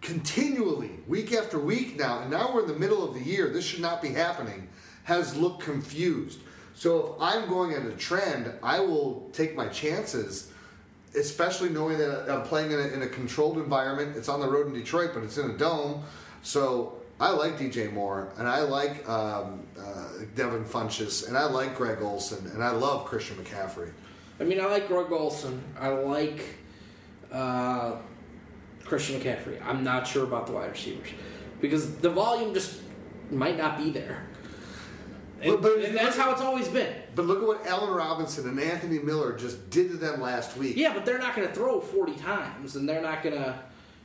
continually, 0.00 0.90
week 1.06 1.32
after 1.32 1.58
week 1.58 1.98
now, 1.98 2.20
and 2.20 2.30
now 2.30 2.52
we're 2.54 2.62
in 2.62 2.68
the 2.68 2.78
middle 2.78 3.06
of 3.06 3.14
the 3.14 3.22
year, 3.22 3.50
this 3.50 3.64
should 3.64 3.80
not 3.80 4.00
be 4.00 4.08
happening, 4.08 4.68
has 5.04 5.36
looked 5.36 5.62
confused. 5.62 6.40
So 6.74 7.14
if 7.14 7.22
I'm 7.22 7.48
going 7.48 7.72
at 7.72 7.86
a 7.86 7.92
trend, 7.92 8.52
I 8.62 8.80
will 8.80 9.28
take 9.32 9.56
my 9.56 9.68
chances, 9.68 10.52
especially 11.18 11.70
knowing 11.70 11.98
that 11.98 12.30
I'm 12.30 12.42
playing 12.42 12.72
in 12.72 12.78
a, 12.78 12.88
in 12.88 13.02
a 13.02 13.08
controlled 13.08 13.56
environment. 13.56 14.16
It's 14.16 14.28
on 14.28 14.40
the 14.40 14.48
road 14.48 14.66
in 14.66 14.74
Detroit, 14.74 15.10
but 15.14 15.22
it's 15.22 15.38
in 15.38 15.50
a 15.50 15.56
dome. 15.56 16.04
So 16.42 16.98
I 17.18 17.30
like 17.30 17.58
DJ 17.58 17.90
Moore, 17.90 18.30
and 18.36 18.46
I 18.46 18.60
like 18.60 19.08
um, 19.08 19.66
uh, 19.78 20.08
Devin 20.34 20.64
Funchess, 20.64 21.26
and 21.26 21.36
I 21.36 21.46
like 21.46 21.74
Greg 21.74 22.02
Olsen, 22.02 22.46
and 22.52 22.62
I 22.62 22.70
love 22.72 23.06
Christian 23.06 23.36
McCaffrey. 23.36 23.90
I 24.38 24.44
mean, 24.44 24.60
I 24.60 24.66
like 24.66 24.86
Greg 24.86 25.10
Olsen. 25.10 25.62
I 25.80 25.88
like 25.88 26.44
uh, 27.32 27.96
Christian 28.86 29.20
McCaffrey. 29.20 29.60
I'm 29.64 29.82
not 29.84 30.06
sure 30.06 30.24
about 30.24 30.46
the 30.46 30.52
wide 30.52 30.70
receivers 30.70 31.08
because 31.60 31.96
the 31.96 32.10
volume 32.10 32.54
just 32.54 32.80
might 33.30 33.56
not 33.58 33.78
be 33.78 33.90
there. 33.90 34.22
And, 35.42 35.52
But- 35.52 35.62
but 35.62 35.72
and 35.84 35.96
that's 35.96 36.16
look- 36.16 36.24
how 36.26 36.32
it's 36.32 36.40
always 36.40 36.68
been. 36.68 36.92
But 37.14 37.26
look 37.26 37.42
at 37.42 37.46
what 37.46 37.66
Allen 37.66 37.92
Robinson 37.92 38.48
and 38.48 38.58
Anthony 38.60 38.98
Miller 38.98 39.36
just 39.36 39.68
did 39.70 39.90
to 39.90 39.96
them 39.96 40.20
last 40.20 40.56
week. 40.56 40.76
Yeah, 40.76 40.94
but 40.94 41.04
they're 41.04 41.18
not 41.18 41.34
going 41.36 41.46
to 41.48 41.54
throw 41.54 41.80
40 41.80 42.14
times, 42.14 42.76
and 42.76 42.88
they're 42.88 43.02
not 43.02 43.22
going 43.22 43.34
to, 43.34 43.58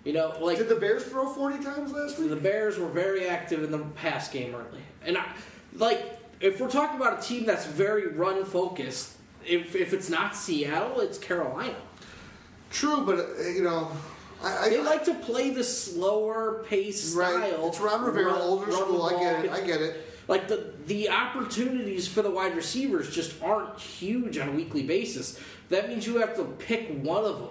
you 0.04 0.14
know, 0.14 0.34
like 0.42 0.58
Did 0.58 0.70
the 0.70 0.76
Bears 0.76 1.04
throw 1.04 1.28
40 1.32 1.64
times 1.64 1.92
last 1.94 2.20
week? 2.20 2.30
the 2.30 2.36
Bears 2.36 2.78
were 2.80 2.88
very 2.90 3.28
active 3.28 3.64
in 3.64 3.72
the 3.72 3.80
pass 3.80 4.30
game 4.30 4.54
early, 4.56 4.82
and 5.06 5.18
I, 5.18 5.26
like 5.76 6.20
if 6.42 6.60
we're 6.60 6.70
talking 6.70 7.00
about 7.00 7.20
a 7.20 7.22
team 7.22 7.46
that's 7.46 7.66
very 7.66 8.08
run 8.08 8.44
focused, 8.44 9.16
if 9.46 9.76
if 9.76 9.94
it's 9.94 10.10
not 10.10 10.36
Seattle, 10.36 11.00
it's 11.02 11.18
Carolina. 11.18 11.76
True, 12.72 13.06
but 13.06 13.20
uh, 13.20 13.48
you 13.50 13.64
know, 13.64 13.92
I, 14.44 14.66
I 14.66 14.70
They 14.70 14.82
like 14.82 15.06
to 15.06 15.14
play 15.14 15.50
the 15.52 15.64
slower 15.64 16.64
pace 16.68 17.14
right. 17.14 17.52
style. 17.52 17.68
It's 17.68 17.80
Ron 17.80 18.04
Rivera, 18.04 18.34
run- 18.34 18.42
older 18.42 18.66
run 18.72 18.80
the 18.80 18.86
school. 18.86 19.04
I 19.04 19.20
get 19.20 19.46
it. 19.46 19.52
I 19.52 19.62
get 19.62 19.82
it. 19.82 20.08
Like 20.28 20.48
the 20.48 20.74
the 20.88 21.10
opportunities 21.10 22.08
for 22.08 22.22
the 22.22 22.32
wide 22.32 22.56
receivers 22.56 23.14
just 23.14 23.42
aren't 23.44 23.78
huge 23.80 24.38
on 24.38 24.50
a 24.50 24.52
weekly 24.52 24.84
basis. 24.84 25.40
That 25.70 25.90
means 25.90 26.06
you 26.06 26.18
have 26.18 26.36
to 26.36 26.44
pick 26.44 26.90
one 27.04 27.26
of 27.26 27.40
them. 27.40 27.50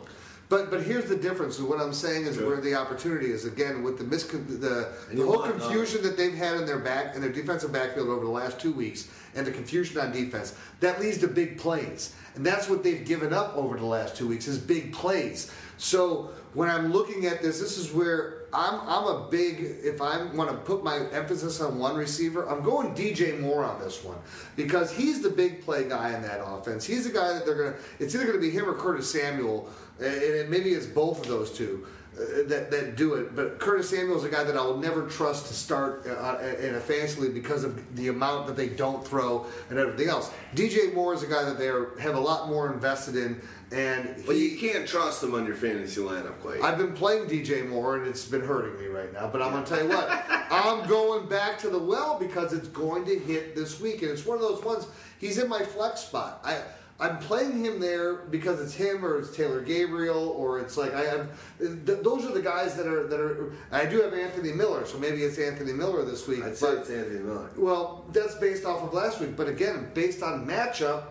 But 0.48 0.70
but 0.70 0.82
here's 0.82 1.04
the 1.08 1.16
difference. 1.16 1.58
What 1.60 1.80
I'm 1.80 1.92
saying 1.92 2.26
is 2.26 2.38
where 2.38 2.60
the 2.60 2.74
opportunity 2.74 3.30
is 3.30 3.44
again 3.44 3.82
with 3.82 3.98
the 3.98 4.04
miscon- 4.04 4.46
the, 4.60 4.92
the 5.12 5.22
whole 5.22 5.36
want, 5.38 5.54
uh, 5.54 5.58
confusion 5.58 6.02
that 6.02 6.16
they've 6.16 6.34
had 6.34 6.56
in 6.56 6.66
their 6.66 6.78
back 6.78 7.14
in 7.14 7.20
their 7.20 7.30
defensive 7.32 7.72
backfield 7.72 8.08
over 8.08 8.24
the 8.24 8.30
last 8.30 8.58
two 8.58 8.72
weeks, 8.72 9.08
and 9.34 9.46
the 9.46 9.52
confusion 9.52 10.00
on 10.00 10.10
defense 10.10 10.54
that 10.80 11.00
leads 11.00 11.18
to 11.18 11.28
big 11.28 11.56
plays, 11.58 12.14
and 12.34 12.44
that's 12.44 12.68
what 12.68 12.82
they've 12.82 13.04
given 13.04 13.32
up 13.32 13.56
over 13.56 13.76
the 13.76 13.84
last 13.86 14.16
two 14.16 14.26
weeks 14.26 14.48
is 14.48 14.58
big 14.58 14.92
plays. 14.92 15.52
So 15.76 16.30
when 16.54 16.68
I'm 16.68 16.92
looking 16.92 17.26
at 17.26 17.42
this, 17.42 17.60
this 17.60 17.78
is 17.78 17.92
where 17.92 18.40
I'm 18.52 18.80
I'm 18.80 19.06
a 19.06 19.28
big 19.30 19.60
if 19.60 20.00
I 20.02 20.24
want 20.24 20.50
to 20.50 20.56
put 20.56 20.82
my 20.82 21.06
emphasis 21.12 21.60
on 21.60 21.78
one 21.78 21.96
receiver, 21.96 22.48
I'm 22.48 22.62
going 22.62 22.94
DJ 22.94 23.38
Moore 23.38 23.64
on 23.64 23.80
this 23.80 24.02
one 24.02 24.18
because 24.56 24.90
he's 24.90 25.22
the 25.22 25.30
big 25.30 25.62
play 25.62 25.88
guy 25.88 26.14
in 26.14 26.22
that 26.22 26.40
offense. 26.44 26.84
He's 26.84 27.04
the 27.04 27.12
guy 27.12 27.32
that 27.32 27.46
they're 27.46 27.54
gonna. 27.54 27.76
It's 27.98 28.14
either 28.14 28.26
gonna 28.26 28.38
be 28.38 28.50
him 28.50 28.68
or 28.68 28.74
Curtis 28.74 29.10
Samuel, 29.10 29.68
and 29.98 30.06
it, 30.06 30.50
maybe 30.50 30.70
it's 30.70 30.86
both 30.86 31.20
of 31.20 31.28
those 31.28 31.52
two. 31.56 31.86
Uh, 32.18 32.48
That, 32.48 32.70
that 32.70 32.96
do 32.96 33.14
it, 33.14 33.34
but 33.36 33.58
Curtis 33.60 33.90
Samuel 33.90 34.16
is 34.18 34.24
a 34.24 34.28
guy 34.28 34.42
that 34.44 34.56
I 34.56 34.62
will 34.62 34.78
never 34.78 35.06
trust 35.08 35.46
to 35.46 35.54
start 35.54 36.06
uh, 36.06 36.38
in 36.60 36.74
a 36.74 36.80
fantasy 36.80 37.20
league 37.20 37.34
because 37.34 37.64
of 37.64 37.96
the 37.96 38.08
amount 38.08 38.46
that 38.48 38.56
they 38.56 38.68
don't 38.68 39.06
throw 39.06 39.46
and 39.70 39.78
everything 39.78 40.08
else. 40.08 40.30
DJ 40.54 40.92
Moore 40.94 41.14
is 41.14 41.22
a 41.22 41.26
guy 41.26 41.44
that 41.44 41.58
they 41.58 41.68
are, 41.68 41.98
have 41.98 42.16
a 42.16 42.20
lot 42.20 42.48
more 42.48 42.72
invested 42.72 43.16
in, 43.16 43.40
and 43.72 44.22
But 44.26 44.34
he- 44.34 44.48
you 44.48 44.58
can't 44.58 44.86
trust 44.88 45.22
him 45.22 45.34
on 45.34 45.46
your 45.46 45.54
fantasy 45.54 46.00
lineup, 46.00 46.40
quite. 46.40 46.60
I've 46.62 46.78
been 46.78 46.92
playing 46.94 47.26
DJ 47.26 47.62
Moore 47.68 47.96
and 47.98 48.06
it's 48.08 48.24
been 48.24 48.40
hurting 48.42 48.78
me 48.80 48.86
right 48.88 49.12
now. 49.12 49.28
But 49.28 49.42
I'm 49.42 49.52
gonna 49.52 49.64
tell 49.66 49.82
you 49.82 49.88
what, 49.88 50.08
I'm 50.50 50.88
going 50.88 51.28
back 51.28 51.58
to 51.60 51.70
the 51.70 51.78
well 51.78 52.18
because 52.18 52.52
it's 52.52 52.68
going 52.68 53.04
to 53.06 53.16
hit 53.18 53.54
this 53.54 53.80
week, 53.80 54.02
and 54.02 54.10
it's 54.10 54.26
one 54.26 54.36
of 54.36 54.42
those 54.42 54.64
ones. 54.64 54.86
He's 55.20 55.38
in 55.38 55.48
my 55.48 55.62
flex 55.62 56.00
spot. 56.00 56.40
I 56.44 56.58
I'm 57.00 57.18
playing 57.18 57.64
him 57.64 57.80
there 57.80 58.14
because 58.14 58.60
it's 58.60 58.74
him 58.74 59.04
or 59.04 59.18
it's 59.18 59.34
Taylor 59.34 59.62
Gabriel 59.62 60.28
or 60.36 60.60
it's 60.60 60.76
like 60.76 60.92
I 60.94 61.04
have. 61.04 61.30
Th- 61.58 61.98
those 62.02 62.26
are 62.26 62.32
the 62.32 62.42
guys 62.42 62.74
that 62.76 62.86
are 62.86 63.06
that 63.06 63.18
are. 63.18 63.52
I 63.72 63.86
do 63.86 64.02
have 64.02 64.12
Anthony 64.12 64.52
Miller, 64.52 64.84
so 64.86 64.98
maybe 64.98 65.22
it's 65.22 65.38
Anthony 65.38 65.72
Miller 65.72 66.04
this 66.04 66.28
week. 66.28 66.42
I'd 66.42 66.56
say 66.56 66.72
it's 66.72 66.90
Anthony 66.90 67.20
Miller. 67.20 67.48
well, 67.56 68.04
that's 68.12 68.34
based 68.34 68.64
off 68.66 68.82
of 68.82 68.92
last 68.92 69.20
week, 69.20 69.34
but 69.36 69.48
again, 69.48 69.90
based 69.94 70.22
on 70.22 70.46
matchup, 70.46 71.04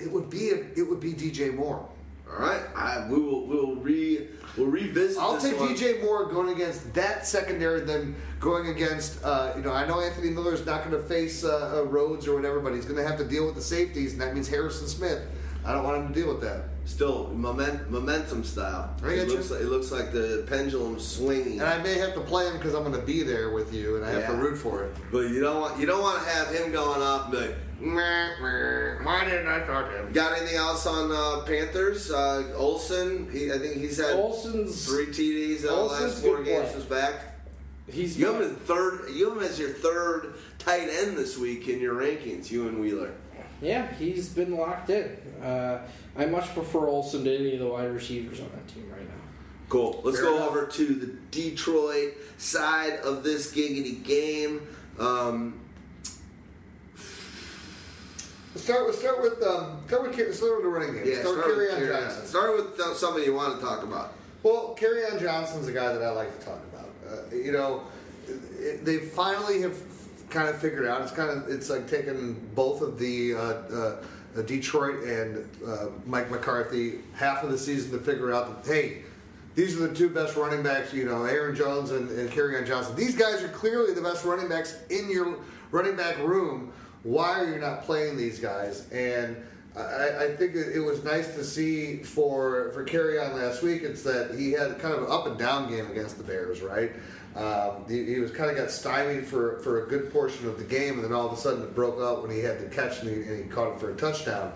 it 0.00 0.10
would 0.10 0.30
be 0.30 0.50
a, 0.50 0.56
it 0.76 0.88
would 0.88 1.00
be 1.00 1.12
DJ 1.12 1.54
Moore. 1.54 1.86
All 2.30 2.38
right, 2.38 2.60
I, 2.74 3.06
we 3.08 3.18
will 3.18 3.46
we 3.46 3.56
will 3.56 3.76
re 3.76 4.28
we'll 4.56 4.66
revisit. 4.66 5.18
I'll 5.18 5.38
take 5.38 5.58
one. 5.58 5.74
DJ 5.74 6.02
Moore 6.02 6.26
going 6.26 6.50
against 6.54 6.92
that 6.94 7.26
secondary 7.26 7.80
than 7.80 8.14
going 8.38 8.68
against. 8.68 9.24
Uh, 9.24 9.52
you 9.56 9.62
know, 9.62 9.72
I 9.72 9.86
know 9.86 10.00
Anthony 10.00 10.30
Miller 10.30 10.52
is 10.52 10.66
not 10.66 10.84
going 10.84 11.00
to 11.00 11.08
face 11.08 11.42
uh, 11.42 11.78
uh, 11.78 11.84
Rhodes 11.88 12.28
or 12.28 12.34
whatever, 12.36 12.60
but 12.60 12.74
he's 12.74 12.84
going 12.84 12.96
to 12.96 13.06
have 13.06 13.18
to 13.18 13.24
deal 13.24 13.46
with 13.46 13.54
the 13.54 13.62
safeties, 13.62 14.12
and 14.12 14.20
that 14.20 14.34
means 14.34 14.48
Harrison 14.48 14.88
Smith. 14.88 15.22
I 15.64 15.72
don't 15.72 15.84
want 15.84 15.98
him 16.02 16.08
to 16.08 16.14
deal 16.14 16.28
with 16.28 16.40
that. 16.42 16.64
Still, 16.84 17.28
moment, 17.28 17.90
momentum 17.90 18.42
style. 18.44 18.94
I 19.02 19.10
it 19.10 19.28
looks 19.28 19.50
like 19.50 19.60
it 19.60 19.66
looks 19.66 19.92
like 19.92 20.12
the 20.12 20.46
pendulum 20.48 20.98
swinging. 20.98 21.60
And 21.60 21.68
I 21.68 21.82
may 21.82 21.98
have 21.98 22.14
to 22.14 22.20
play 22.20 22.46
him 22.46 22.56
because 22.56 22.74
I'm 22.74 22.82
going 22.82 22.98
to 22.98 23.06
be 23.06 23.22
there 23.22 23.50
with 23.50 23.74
you, 23.74 23.96
and 23.96 24.04
I 24.04 24.10
have 24.10 24.26
to 24.26 24.34
root 24.34 24.56
for 24.56 24.84
it. 24.84 24.96
But 25.12 25.28
you 25.28 25.40
don't 25.40 25.60
want 25.60 25.78
you 25.78 25.86
don't 25.86 26.02
want 26.02 26.22
to 26.22 26.28
have 26.30 26.48
him 26.48 26.72
going 26.72 27.02
off 27.02 27.30
and 27.32 27.54
be 27.80 27.86
like, 27.86 27.94
"Meh, 27.94 28.28
meh." 28.40 29.04
Why 29.04 29.24
didn't 29.24 29.46
I 29.48 29.62
start 29.64 29.92
him? 29.92 30.12
Got 30.12 30.36
anything 30.38 30.56
else 30.56 30.86
on 30.86 31.10
uh, 31.12 31.42
Panthers? 31.44 32.10
Uh, 32.10 32.52
Olsen, 32.56 33.30
he, 33.30 33.52
I 33.52 33.58
think 33.58 33.76
he's 33.76 33.96
had 33.98 34.14
Olsen's 34.16 34.86
three 34.86 35.06
TDs 35.06 35.56
in 35.60 35.62
the 35.62 35.70
Olsen's 35.70 36.12
last 36.14 36.22
four 36.22 36.36
good 36.38 36.46
games 36.46 36.62
play. 36.64 36.72
since 36.72 36.84
back. 36.84 37.24
he's 37.90 38.18
You 38.18 38.32
have 38.32 38.40
him 38.42 38.56
third. 38.56 39.10
You 39.14 39.28
have 39.30 39.38
him 39.38 39.44
as 39.44 39.58
your 39.58 39.70
third 39.70 40.34
tight 40.58 40.88
end 40.90 41.16
this 41.16 41.38
week 41.38 41.68
in 41.68 41.80
your 41.80 41.94
rankings. 41.94 42.50
You 42.50 42.68
and 42.68 42.80
Wheeler. 42.80 43.12
Yeah, 43.60 43.92
he's 43.94 44.28
been 44.28 44.56
locked 44.56 44.88
in. 44.90 45.16
Uh, 45.42 45.80
I 46.16 46.26
much 46.26 46.52
prefer 46.54 46.86
Olsen 46.86 47.24
to 47.24 47.34
any 47.34 47.54
of 47.54 47.58
the 47.60 47.66
wide 47.66 47.90
receivers 47.92 48.38
on 48.40 48.48
that 48.54 48.68
team 48.68 48.88
right 48.90 49.00
now. 49.02 49.14
Cool. 49.68 50.00
Let's 50.04 50.18
Fair 50.18 50.26
go 50.26 50.36
enough. 50.36 50.48
over 50.50 50.66
to 50.66 50.86
the 50.94 51.06
Detroit 51.32 52.14
side 52.38 53.00
of 53.00 53.24
this 53.24 53.52
giggity 53.52 54.02
game. 54.04 54.66
Um, 54.98 55.58
Let's 55.60 55.67
start. 58.60 58.86
Let's 58.86 58.98
start 58.98 59.22
with 59.22 59.42
um, 59.42 59.82
start 59.86 60.02
with 60.02 60.34
start 60.34 60.56
with 60.56 60.62
the 60.62 60.68
running 60.68 60.94
game. 60.94 61.04
yeah, 61.06 61.20
start 61.20 61.36
with 61.36 61.44
start 61.44 61.58
with 61.58 61.68
Kerryon. 61.70 62.02
Johnson. 62.02 62.26
Start 62.26 62.56
with 62.56 62.80
uh, 62.80 62.94
somebody 62.94 63.26
you 63.26 63.34
want 63.34 63.58
to 63.58 63.64
talk 63.64 63.82
about. 63.82 64.14
Well, 64.42 64.76
Kerryon 64.78 65.20
Johnson's 65.20 65.68
a 65.68 65.72
guy 65.72 65.92
that 65.92 66.02
I 66.02 66.10
like 66.10 66.38
to 66.38 66.44
talk 66.44 66.60
about. 66.72 66.88
Uh, 67.08 67.34
you 67.34 67.52
know, 67.52 67.84
it, 68.26 68.84
they 68.84 68.98
finally 68.98 69.60
have 69.62 69.76
kind 70.30 70.48
of 70.48 70.58
figured 70.58 70.86
out. 70.86 71.02
It's 71.02 71.12
kind 71.12 71.30
of 71.30 71.48
it's 71.48 71.70
like 71.70 71.88
taking 71.88 72.34
both 72.54 72.82
of 72.82 72.98
the 72.98 73.34
uh, 73.34 73.38
uh, 73.38 74.42
Detroit 74.46 75.04
and 75.04 75.48
uh, 75.66 75.86
Mike 76.06 76.30
McCarthy 76.30 77.00
half 77.14 77.42
of 77.42 77.50
the 77.50 77.58
season 77.58 77.90
to 77.92 77.98
figure 77.98 78.32
out 78.32 78.64
that 78.64 78.72
hey. 78.72 79.02
These 79.54 79.74
are 79.74 79.88
the 79.88 79.94
two 79.94 80.08
best 80.08 80.36
running 80.36 80.62
backs, 80.62 80.92
you 80.92 81.04
know, 81.04 81.24
Aaron 81.24 81.56
Jones 81.56 81.90
and, 81.90 82.08
and 82.16 82.30
Kerryon 82.30 82.64
Johnson. 82.64 82.94
These 82.94 83.16
guys 83.16 83.42
are 83.42 83.48
clearly 83.48 83.92
the 83.92 84.00
best 84.00 84.24
running 84.24 84.48
backs 84.48 84.76
in 84.88 85.10
your 85.10 85.36
running 85.72 85.96
back 85.96 86.16
room. 86.18 86.72
Why 87.02 87.40
are 87.40 87.52
you 87.52 87.58
not 87.58 87.84
playing 87.84 88.16
these 88.16 88.38
guys? 88.38 88.90
And 88.90 89.36
I, 89.76 90.24
I 90.24 90.36
think 90.36 90.54
it 90.56 90.80
was 90.80 91.04
nice 91.04 91.34
to 91.34 91.44
see 91.44 91.98
for 91.98 92.70
for 92.72 92.84
Kerryon 92.84 93.34
last 93.34 93.62
week. 93.62 93.82
It's 93.82 94.02
that 94.02 94.34
he 94.36 94.52
had 94.52 94.78
kind 94.78 94.94
of 94.94 95.04
an 95.04 95.10
up 95.10 95.26
and 95.26 95.38
down 95.38 95.70
game 95.70 95.90
against 95.90 96.18
the 96.18 96.24
Bears, 96.24 96.60
right? 96.60 96.92
Um, 97.36 97.84
he, 97.88 98.04
he 98.04 98.18
was 98.18 98.32
kind 98.32 98.50
of 98.50 98.56
got 98.56 98.70
stymied 98.70 99.24
for, 99.24 99.60
for 99.60 99.84
a 99.84 99.88
good 99.88 100.12
portion 100.12 100.48
of 100.48 100.58
the 100.58 100.64
game, 100.64 100.94
and 100.94 101.04
then 101.04 101.12
all 101.12 101.26
of 101.26 101.32
a 101.32 101.36
sudden 101.36 101.62
it 101.62 101.74
broke 101.74 102.00
out 102.00 102.22
when 102.22 102.32
he 102.32 102.40
had 102.40 102.58
the 102.58 102.66
catch 102.74 103.00
and 103.00 103.10
he, 103.10 103.22
and 103.30 103.44
he 103.44 103.48
caught 103.48 103.72
it 103.72 103.78
for 103.78 103.90
a 103.90 103.96
touchdown. 103.96 104.52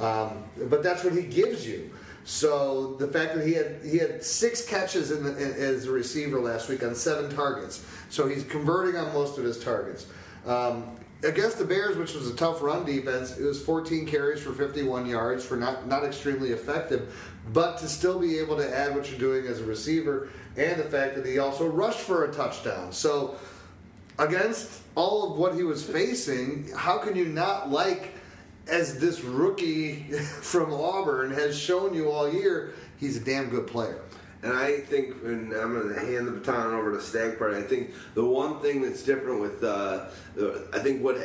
Um, 0.00 0.42
but 0.68 0.82
that's 0.82 1.04
what 1.04 1.12
he 1.12 1.22
gives 1.22 1.64
you. 1.66 1.92
So 2.24 2.94
the 2.94 3.06
fact 3.06 3.34
that 3.34 3.46
he 3.46 3.52
had 3.52 3.80
he 3.84 3.98
had 3.98 4.24
six 4.24 4.66
catches 4.66 5.10
in 5.10 5.22
the, 5.22 5.36
in, 5.36 5.52
as 5.52 5.84
a 5.84 5.92
receiver 5.92 6.40
last 6.40 6.68
week 6.68 6.82
on 6.82 6.94
seven 6.94 7.32
targets, 7.34 7.84
so 8.08 8.26
he's 8.26 8.44
converting 8.44 8.96
on 8.98 9.12
most 9.12 9.38
of 9.38 9.44
his 9.44 9.62
targets. 9.62 10.06
Um, 10.46 10.96
against 11.24 11.58
the 11.58 11.64
Bears, 11.64 11.96
which 11.96 12.14
was 12.14 12.28
a 12.28 12.36
tough 12.36 12.62
run 12.62 12.84
defense, 12.84 13.36
it 13.38 13.44
was 13.44 13.62
14 13.62 14.06
carries 14.06 14.42
for 14.42 14.52
51 14.52 15.06
yards 15.06 15.44
for 15.44 15.56
not 15.56 15.86
not 15.86 16.04
extremely 16.04 16.50
effective, 16.50 17.14
but 17.52 17.78
to 17.78 17.88
still 17.88 18.18
be 18.18 18.38
able 18.38 18.56
to 18.56 18.76
add 18.76 18.94
what 18.94 19.10
you're 19.10 19.18
doing 19.18 19.46
as 19.46 19.60
a 19.60 19.64
receiver, 19.64 20.28
and 20.56 20.78
the 20.80 20.84
fact 20.84 21.16
that 21.16 21.26
he 21.26 21.38
also 21.38 21.66
rushed 21.66 22.00
for 22.00 22.24
a 22.24 22.32
touchdown. 22.32 22.92
So 22.92 23.36
against 24.18 24.82
all 24.94 25.32
of 25.32 25.38
what 25.38 25.54
he 25.54 25.62
was 25.62 25.84
facing, 25.84 26.70
how 26.76 26.98
can 26.98 27.16
you 27.16 27.26
not 27.26 27.70
like 27.70 28.14
as 28.68 28.98
this 28.98 29.22
rookie 29.22 29.94
from 30.40 30.72
Auburn 30.72 31.32
has 31.32 31.58
shown 31.58 31.94
you 31.94 32.10
all 32.10 32.32
year, 32.32 32.74
he's 32.98 33.16
a 33.16 33.20
damn 33.20 33.50
good 33.50 33.66
player. 33.66 34.00
And 34.44 34.52
I 34.52 34.80
think, 34.80 35.14
and 35.24 35.54
I'm 35.54 35.72
going 35.72 35.94
to 35.94 35.98
hand 35.98 36.26
the 36.26 36.32
baton 36.32 36.74
over 36.74 36.92
to 36.92 37.00
Stagg 37.00 37.38
Party. 37.38 37.56
I 37.56 37.62
think 37.62 37.94
the 38.12 38.24
one 38.24 38.60
thing 38.60 38.82
that's 38.82 39.02
different 39.02 39.40
with, 39.40 39.64
uh, 39.64 40.04
I 40.70 40.80
think 40.80 41.02
what 41.02 41.16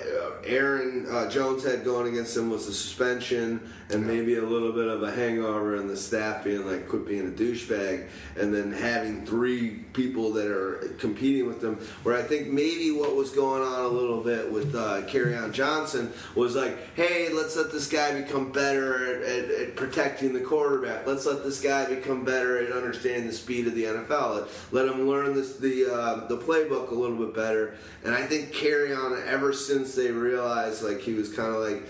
Aaron 0.46 1.06
uh, 1.12 1.30
Jones 1.30 1.66
had 1.66 1.84
going 1.84 2.14
against 2.14 2.38
him 2.38 2.50
was 2.50 2.66
the 2.66 2.72
suspension 2.72 3.74
and 3.90 4.08
maybe 4.08 4.36
a 4.38 4.41
little 4.41 4.72
bit 4.72 4.88
of 4.88 5.04
a 5.04 5.12
hangover, 5.12 5.76
and 5.76 5.90
the 5.90 5.98
staff 5.98 6.44
being 6.44 6.66
like, 6.66 6.88
quit 6.88 7.08
being 7.08 7.28
a 7.28 7.32
douchebag, 7.32 8.08
and 8.38 8.54
then 8.54 8.72
having 8.72 9.26
three 9.26 9.80
people 9.94 10.32
that 10.34 10.48
are 10.48 10.94
competing 11.00 11.48
with 11.48 11.60
them. 11.60 11.76
Where 12.04 12.16
I 12.16 12.22
think 12.22 12.50
maybe 12.50 12.91
what 12.91 13.16
was 13.16 13.32
going 13.32 13.64
on 13.64 13.84
a 13.84 13.88
little 13.88 14.24
bit 14.24 14.50
with 14.50 14.76
uh, 14.76 15.02
on 15.44 15.52
Johnson 15.52 16.14
was 16.36 16.56
like, 16.56 16.96
hey, 16.96 17.30
let's 17.34 17.58
let 17.58 17.72
this 17.72 17.90
guy 17.90 18.22
become 18.22 18.52
better 18.52 19.16
at, 19.16 19.24
at, 19.24 19.50
at 19.50 19.76
protecting 19.76 20.34
the 20.34 20.40
quarterback. 20.40 21.08
Let's 21.08 21.26
let 21.26 21.44
this 21.44 21.60
guy 21.60 21.86
become 21.86 22.24
better 22.24 22.64
at 22.64 22.72
understanding 22.72 23.09
the 23.18 23.34
speed 23.34 23.68
of 23.68 23.76
the 23.76 23.84
NFL. 23.84 24.48
Let, 24.72 24.88
him 24.88 25.07
learn 25.07 25.36
this, 25.36 25.57
the 25.57 25.94
uh, 25.94 26.27
the 26.27 26.38
playbook 26.38 26.91
a 26.91 26.95
little 26.95 27.18
bit 27.18 27.36
better. 27.36 27.76
And 28.03 28.14
I 28.14 28.26
think 28.26 28.52
Kerryon 28.53 29.26
ever 29.26 29.53
since 29.53 29.95
they 29.95 30.11
realized 30.11 30.84
like 30.84 31.02
he 31.02 31.14
was 31.14 31.34
kind 31.34 31.53
of 31.53 31.61
like 31.61 31.84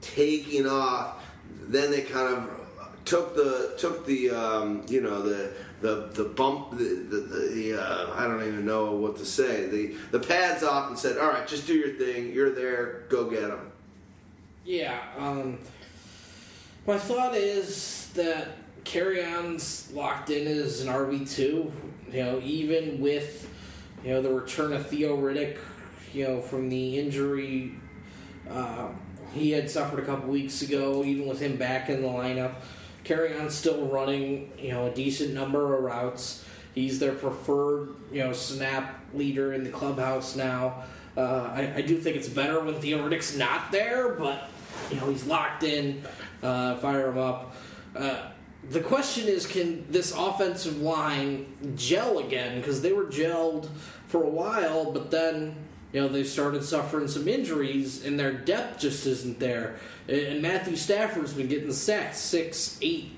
taking 0.00 0.66
off, 0.66 1.22
then 1.68 1.90
they 1.90 2.02
kind 2.02 2.34
of 2.34 2.50
took 3.04 3.34
the 3.34 3.74
took 3.78 4.06
the 4.06 4.30
um, 4.30 4.84
you 4.88 5.00
know 5.00 5.22
the 5.22 5.52
the 5.80 6.10
the 6.12 6.24
bump 6.24 6.70
the 6.72 6.84
the, 6.84 7.20
the 7.54 7.82
uh, 7.82 8.12
I 8.14 8.26
don't 8.26 8.42
even 8.46 8.66
know 8.66 8.92
what 8.92 9.16
to 9.16 9.24
say 9.24 9.66
the 9.66 9.94
the 10.10 10.20
pads 10.20 10.62
off 10.62 10.88
and 10.88 10.98
said 10.98 11.16
all 11.16 11.28
right 11.28 11.46
just 11.48 11.66
do 11.66 11.74
your 11.74 11.94
thing 11.94 12.32
you're 12.32 12.50
there 12.50 13.04
go 13.08 13.30
get 13.30 13.48
them 13.48 13.72
Yeah. 14.64 15.00
Um, 15.16 15.58
my 16.86 16.98
thought 16.98 17.34
is 17.34 18.10
that 18.14 18.48
Kerryon's 18.84 19.90
locked 19.92 20.30
in 20.30 20.46
as 20.46 20.80
an 20.80 20.88
RB 20.88 21.30
two. 21.30 21.72
You 22.10 22.24
know, 22.24 22.40
even 22.42 23.00
with 23.00 23.48
you 24.04 24.10
know 24.10 24.22
the 24.22 24.32
return 24.32 24.72
of 24.72 24.86
Theo 24.88 25.16
Riddick, 25.16 25.58
you 26.12 26.24
know 26.24 26.40
from 26.40 26.68
the 26.68 26.98
injury 26.98 27.74
uh, 28.50 28.88
he 29.32 29.50
had 29.52 29.70
suffered 29.70 30.00
a 30.00 30.04
couple 30.04 30.28
weeks 30.28 30.62
ago. 30.62 31.04
Even 31.04 31.28
with 31.28 31.40
him 31.40 31.56
back 31.56 31.88
in 31.88 32.02
the 32.02 32.08
lineup, 32.08 32.54
Kerryon's 33.04 33.54
still 33.54 33.86
running 33.86 34.52
you 34.58 34.70
know 34.70 34.86
a 34.86 34.90
decent 34.90 35.34
number 35.34 35.76
of 35.76 35.84
routes. 35.84 36.44
He's 36.74 36.98
their 36.98 37.12
preferred 37.12 37.94
you 38.12 38.24
know 38.24 38.32
snap 38.32 39.00
leader 39.14 39.52
in 39.52 39.64
the 39.64 39.70
clubhouse 39.70 40.36
now. 40.36 40.84
Uh, 41.16 41.50
I, 41.52 41.74
I 41.76 41.80
do 41.82 41.98
think 41.98 42.16
it's 42.16 42.28
better 42.28 42.60
when 42.60 42.80
Theo 42.80 43.08
Riddick's 43.08 43.36
not 43.36 43.72
there, 43.72 44.14
but 44.14 44.48
you 44.90 44.96
know 44.96 45.10
he's 45.10 45.26
locked 45.26 45.62
in. 45.62 46.02
Uh, 46.42 46.76
fire 46.76 47.10
him 47.10 47.18
up. 47.18 47.54
The 48.70 48.80
question 48.80 49.26
is, 49.26 49.46
can 49.46 49.84
this 49.90 50.14
offensive 50.16 50.80
line 50.80 51.74
gel 51.74 52.20
again? 52.20 52.60
Because 52.60 52.82
they 52.82 52.92
were 52.92 53.06
gelled 53.06 53.68
for 54.06 54.22
a 54.22 54.28
while, 54.28 54.92
but 54.92 55.10
then 55.10 55.56
you 55.92 56.00
know 56.00 56.06
they 56.06 56.22
started 56.22 56.62
suffering 56.62 57.08
some 57.08 57.26
injuries, 57.26 58.04
and 58.04 58.18
their 58.18 58.32
depth 58.32 58.78
just 58.78 59.06
isn't 59.06 59.40
there. 59.40 59.74
And 60.08 60.40
Matthew 60.40 60.76
Stafford's 60.76 61.32
been 61.32 61.48
getting 61.48 61.72
sacked 61.72 62.14
six, 62.14 62.78
eight, 62.80 63.10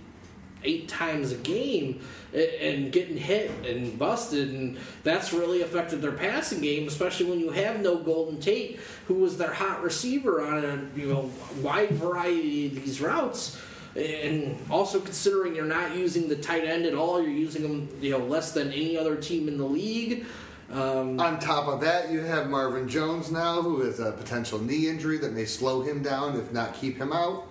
eight 0.64 0.88
times 0.88 1.32
a 1.32 1.36
game 1.36 2.00
and 2.32 2.90
getting 2.90 3.18
hit 3.18 3.50
and 3.66 3.98
busted, 3.98 4.48
and 4.54 4.78
that's 5.02 5.34
really 5.34 5.60
affected 5.60 6.00
their 6.00 6.12
passing 6.12 6.62
game, 6.62 6.88
especially 6.88 7.26
when 7.26 7.38
you 7.38 7.50
have 7.50 7.80
no 7.80 7.98
Golden 7.98 8.40
Tate, 8.40 8.80
who 9.06 9.14
was 9.16 9.36
their 9.36 9.52
hot 9.52 9.82
receiver 9.82 10.40
on 10.40 10.64
a 10.64 10.98
you 10.98 11.08
know 11.08 11.30
wide 11.60 11.90
variety 11.90 12.68
of 12.68 12.74
these 12.74 13.02
routes. 13.02 13.60
And 13.96 14.58
also 14.70 15.00
considering 15.00 15.54
you're 15.54 15.64
not 15.66 15.94
using 15.96 16.28
the 16.28 16.36
tight 16.36 16.64
end 16.64 16.86
at 16.86 16.94
all, 16.94 17.20
you're 17.20 17.30
using 17.30 17.62
them 17.62 17.88
you 18.00 18.10
know 18.10 18.18
less 18.18 18.52
than 18.52 18.72
any 18.72 18.96
other 18.96 19.16
team 19.16 19.48
in 19.48 19.58
the 19.58 19.66
league. 19.66 20.24
Um, 20.70 21.20
On 21.20 21.38
top 21.38 21.68
of 21.68 21.82
that, 21.82 22.10
you 22.10 22.20
have 22.20 22.48
Marvin 22.48 22.88
Jones 22.88 23.30
now, 23.30 23.60
who 23.60 23.82
has 23.82 24.00
a 24.00 24.12
potential 24.12 24.58
knee 24.58 24.88
injury 24.88 25.18
that 25.18 25.34
may 25.34 25.44
slow 25.44 25.82
him 25.82 26.02
down, 26.02 26.38
if 26.40 26.50
not 26.50 26.72
keep 26.74 26.96
him 26.96 27.12
out. 27.12 27.46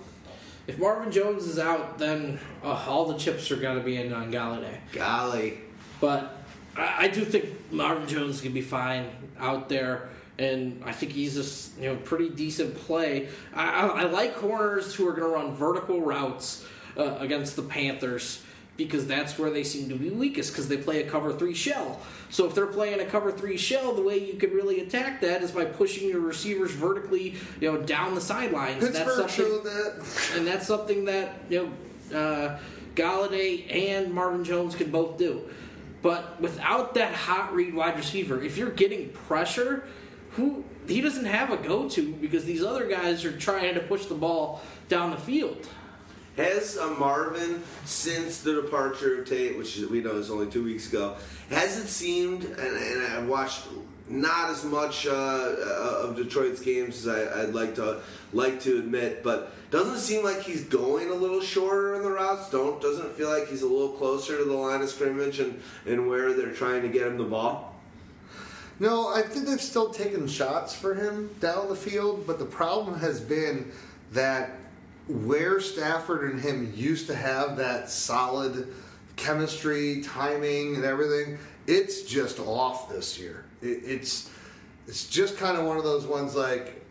if 0.65 0.79
Marvin 0.79 1.11
Jones 1.11 1.45
is 1.45 1.59
out, 1.59 1.99
then 1.99 2.39
uh, 2.63 2.83
all 2.87 3.05
the 3.05 3.17
chips 3.19 3.51
are 3.51 3.57
going 3.57 3.77
to 3.77 3.83
be 3.83 3.97
in 3.97 4.11
on 4.11 4.31
Golladay. 4.31 4.77
golly 4.91 5.59
But 5.99 6.35
I, 6.75 7.05
I 7.05 7.07
do 7.09 7.23
think 7.23 7.45
Marvin 7.71 8.07
Jones 8.07 8.41
can 8.41 8.53
be 8.53 8.61
fine 8.61 9.07
out 9.37 9.69
there, 9.69 10.09
and 10.39 10.81
I 10.85 10.91
think 10.91 11.11
he's 11.11 11.37
a 11.37 11.81
you 11.81 11.89
know 11.89 11.95
pretty 11.97 12.29
decent 12.29 12.75
play. 12.75 13.29
I, 13.53 13.69
I, 13.69 13.87
I 13.87 14.03
like 14.03 14.35
corners 14.35 14.95
who 14.95 15.07
are 15.07 15.13
going 15.13 15.29
to 15.29 15.35
run 15.35 15.55
vertical 15.55 16.01
routes 16.01 16.65
uh, 16.97 17.17
against 17.19 17.55
the 17.55 17.63
Panthers 17.63 18.41
because 18.77 19.05
that's 19.05 19.37
where 19.37 19.49
they 19.49 19.63
seem 19.63 19.89
to 19.89 19.95
be 19.95 20.09
weakest 20.09 20.51
because 20.51 20.67
they 20.67 20.77
play 20.77 21.03
a 21.03 21.09
cover 21.09 21.33
three 21.33 21.53
shell. 21.53 21.99
So 22.29 22.47
if 22.47 22.55
they're 22.55 22.67
playing 22.67 22.99
a 22.99 23.05
cover 23.05 23.31
three 23.31 23.57
shell, 23.57 23.93
the 23.93 24.01
way 24.01 24.17
you 24.17 24.35
could 24.35 24.53
really 24.53 24.79
attack 24.79 25.21
that 25.21 25.43
is 25.43 25.51
by 25.51 25.65
pushing 25.65 26.09
your 26.09 26.21
receivers 26.21 26.71
vertically, 26.71 27.35
you 27.59 27.71
know, 27.71 27.81
down 27.81 28.15
the 28.15 28.21
sidelines. 28.21 28.81
That's 28.81 28.97
Pittsburgh 28.97 29.29
something 29.29 29.45
showed 29.45 29.63
that. 29.65 30.31
and 30.35 30.47
that's 30.47 30.65
something 30.65 31.05
that 31.05 31.41
you 31.49 31.71
know 32.11 32.17
uh, 32.17 32.59
Golladay 32.95 33.73
and 33.73 34.13
Marvin 34.13 34.43
Jones 34.43 34.75
can 34.75 34.89
both 34.89 35.17
do. 35.17 35.49
But 36.01 36.41
without 36.41 36.95
that 36.95 37.13
hot 37.13 37.53
read 37.53 37.75
wide 37.75 37.95
receiver, 37.95 38.41
if 38.41 38.57
you're 38.57 38.71
getting 38.71 39.09
pressure, 39.09 39.87
who 40.33 40.63
he 40.87 41.01
doesn't 41.01 41.25
have 41.25 41.51
a 41.51 41.57
go-to 41.57 42.13
because 42.13 42.45
these 42.45 42.63
other 42.63 42.87
guys 42.87 43.25
are 43.25 43.37
trying 43.37 43.73
to 43.75 43.79
push 43.81 44.05
the 44.05 44.15
ball 44.15 44.61
down 44.89 45.11
the 45.11 45.17
field. 45.17 45.67
Has 46.37 46.77
uh, 46.77 46.87
Marvin, 46.97 47.61
since 47.85 48.41
the 48.41 48.61
departure 48.61 49.19
of 49.19 49.27
Tate, 49.27 49.57
which 49.57 49.77
we 49.77 50.01
know 50.01 50.15
is 50.15 50.31
only 50.31 50.47
two 50.47 50.63
weeks 50.63 50.87
ago, 50.87 51.15
has 51.49 51.77
it 51.77 51.87
seemed, 51.87 52.45
and, 52.45 52.57
and 52.57 53.07
I've 53.07 53.27
watched 53.27 53.63
not 54.07 54.49
as 54.49 54.63
much 54.63 55.05
uh, 55.07 55.11
uh, 55.11 56.01
of 56.03 56.15
Detroit's 56.15 56.61
games 56.61 57.05
as 57.05 57.07
I, 57.07 57.43
I'd 57.43 57.53
like 57.53 57.75
to 57.75 58.01
like 58.33 58.61
to 58.61 58.79
admit, 58.79 59.23
but 59.23 59.53
doesn't 59.71 59.99
seem 59.99 60.23
like 60.23 60.41
he's 60.41 60.63
going 60.65 61.09
a 61.09 61.13
little 61.13 61.41
shorter 61.41 61.95
in 61.95 62.03
the 62.03 62.11
routes? 62.11 62.49
Don't 62.49 62.81
doesn't 62.81 63.13
feel 63.13 63.29
like 63.29 63.47
he's 63.47 63.61
a 63.61 63.67
little 63.67 63.89
closer 63.89 64.37
to 64.37 64.43
the 64.43 64.53
line 64.53 64.81
of 64.81 64.89
scrimmage 64.89 65.39
and, 65.39 65.61
and 65.85 66.07
where 66.09 66.33
they're 66.33 66.53
trying 66.53 66.81
to 66.81 66.89
get 66.89 67.07
him 67.07 67.17
the 67.17 67.23
ball? 67.23 67.70
No, 68.81 69.09
I 69.13 69.21
think 69.21 69.45
they've 69.45 69.61
still 69.61 69.91
taken 69.91 70.27
shots 70.27 70.73
for 70.73 70.95
him 70.95 71.29
down 71.39 71.69
the 71.69 71.75
field, 71.75 72.25
but 72.25 72.39
the 72.39 72.45
problem 72.45 72.97
has 72.99 73.21
been 73.21 73.71
that 74.11 74.57
where 75.07 75.59
Stafford 75.59 76.31
and 76.31 76.41
him 76.41 76.73
used 76.75 77.05
to 77.05 77.15
have 77.15 77.57
that 77.57 77.91
solid 77.91 78.73
chemistry, 79.17 80.01
timing, 80.01 80.73
and 80.77 80.83
everything, 80.83 81.37
it's 81.67 82.01
just 82.01 82.39
off 82.39 82.89
this 82.89 83.19
year. 83.19 83.45
It, 83.61 83.83
it's 83.85 84.31
it's 84.87 85.07
just 85.07 85.37
kind 85.37 85.57
of 85.59 85.65
one 85.67 85.77
of 85.77 85.83
those 85.83 86.07
ones 86.07 86.35
like 86.35 86.83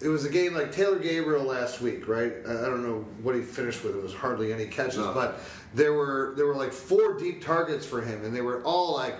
it 0.00 0.06
was 0.06 0.24
a 0.24 0.30
game 0.30 0.54
like 0.54 0.70
Taylor 0.70 1.00
Gabriel 1.00 1.42
last 1.42 1.80
week, 1.80 2.06
right? 2.06 2.32
I 2.46 2.52
don't 2.52 2.84
know 2.84 3.04
what 3.22 3.34
he 3.34 3.42
finished 3.42 3.82
with. 3.82 3.96
It 3.96 4.02
was 4.04 4.14
hardly 4.14 4.52
any 4.52 4.66
catches, 4.66 4.98
No. 4.98 5.12
but 5.12 5.40
there 5.74 5.94
were 5.94 6.34
there 6.36 6.46
were 6.46 6.54
like 6.54 6.72
four 6.72 7.18
deep 7.18 7.44
targets 7.44 7.84
for 7.84 8.00
him, 8.00 8.24
and 8.24 8.32
they 8.32 8.40
were 8.40 8.62
all 8.62 8.94
like 8.94 9.16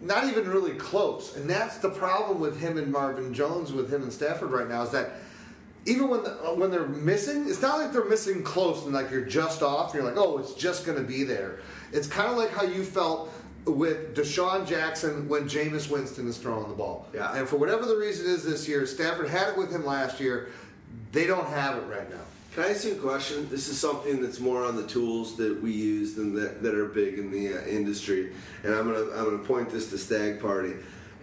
not 0.00 0.24
even 0.24 0.48
really 0.48 0.72
close. 0.72 1.36
And 1.36 1.48
that's 1.48 1.78
the 1.78 1.90
problem 1.90 2.40
with 2.40 2.60
him 2.60 2.78
and 2.78 2.90
Marvin 2.90 3.32
Jones, 3.32 3.72
with 3.72 3.92
him 3.92 4.02
and 4.02 4.12
Stafford 4.12 4.50
right 4.50 4.68
now, 4.68 4.82
is 4.82 4.90
that 4.90 5.10
even 5.84 6.08
when 6.08 6.22
the, 6.22 6.30
uh, 6.42 6.54
when 6.54 6.70
they're 6.70 6.86
missing, 6.86 7.48
it's 7.48 7.62
not 7.62 7.78
like 7.78 7.92
they're 7.92 8.04
missing 8.04 8.42
close 8.42 8.84
and 8.84 8.94
like 8.94 9.10
you're 9.10 9.24
just 9.24 9.62
off. 9.62 9.94
And 9.94 10.02
You're 10.02 10.12
like, 10.12 10.18
oh, 10.18 10.38
it's 10.38 10.54
just 10.54 10.86
going 10.86 10.98
to 10.98 11.04
be 11.04 11.24
there. 11.24 11.60
It's 11.92 12.06
kind 12.06 12.30
of 12.30 12.36
like 12.36 12.50
how 12.50 12.62
you 12.62 12.84
felt 12.84 13.32
with 13.64 14.16
DeSean 14.16 14.66
Jackson 14.66 15.28
when 15.28 15.48
Jameis 15.48 15.88
Winston 15.90 16.28
is 16.28 16.38
throwing 16.38 16.68
the 16.68 16.74
ball. 16.74 17.08
Yeah. 17.14 17.34
And 17.36 17.48
for 17.48 17.56
whatever 17.56 17.84
the 17.84 17.96
reason 17.96 18.26
is 18.26 18.44
this 18.44 18.68
year, 18.68 18.86
Stafford 18.86 19.28
had 19.28 19.50
it 19.50 19.56
with 19.56 19.70
him 19.70 19.84
last 19.84 20.20
year. 20.20 20.48
They 21.12 21.26
don't 21.26 21.46
have 21.46 21.76
it 21.76 21.86
right 21.86 22.08
now. 22.10 22.16
Can 22.54 22.64
I 22.64 22.70
ask 22.70 22.84
you 22.84 22.92
a 22.92 22.96
question? 22.96 23.48
This 23.48 23.68
is 23.68 23.80
something 23.80 24.20
that's 24.20 24.38
more 24.38 24.62
on 24.64 24.76
the 24.76 24.86
tools 24.86 25.36
that 25.38 25.62
we 25.62 25.72
use 25.72 26.14
than 26.14 26.34
that, 26.34 26.62
that 26.62 26.74
are 26.74 26.84
big 26.84 27.18
in 27.18 27.30
the 27.30 27.54
uh, 27.54 27.64
industry, 27.64 28.34
and 28.62 28.74
I'm 28.74 28.92
gonna 28.92 29.10
I'm 29.16 29.24
gonna 29.24 29.38
point 29.38 29.70
this 29.70 29.88
to 29.90 29.96
Stagg 29.96 30.38
Party. 30.38 30.74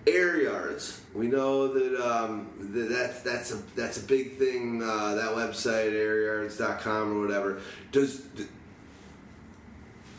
Air 0.07 0.41
yards. 0.41 1.01
We 1.13 1.27
know 1.27 1.67
that, 1.67 2.03
um, 2.03 2.49
that 2.73 2.89
that's 2.89 3.21
that's 3.21 3.51
a 3.51 3.57
that's 3.75 4.01
a 4.01 4.03
big 4.07 4.37
thing. 4.37 4.81
Uh, 4.81 5.13
that 5.15 5.35
website, 5.35 5.91
airyards.com 5.91 7.17
or 7.17 7.21
whatever. 7.21 7.61
Does 7.91 8.23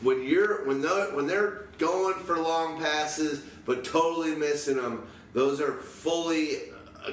when 0.03 0.23
you're 0.23 0.65
when 0.65 0.81
they're, 0.81 1.15
when 1.16 1.27
they're 1.27 1.66
going 1.78 2.15
for 2.24 2.39
long 2.39 2.78
passes 2.81 3.43
but 3.66 3.85
totally 3.85 4.37
missing 4.37 4.77
them, 4.77 5.09
those 5.32 5.61
are 5.61 5.73
fully 5.73 6.59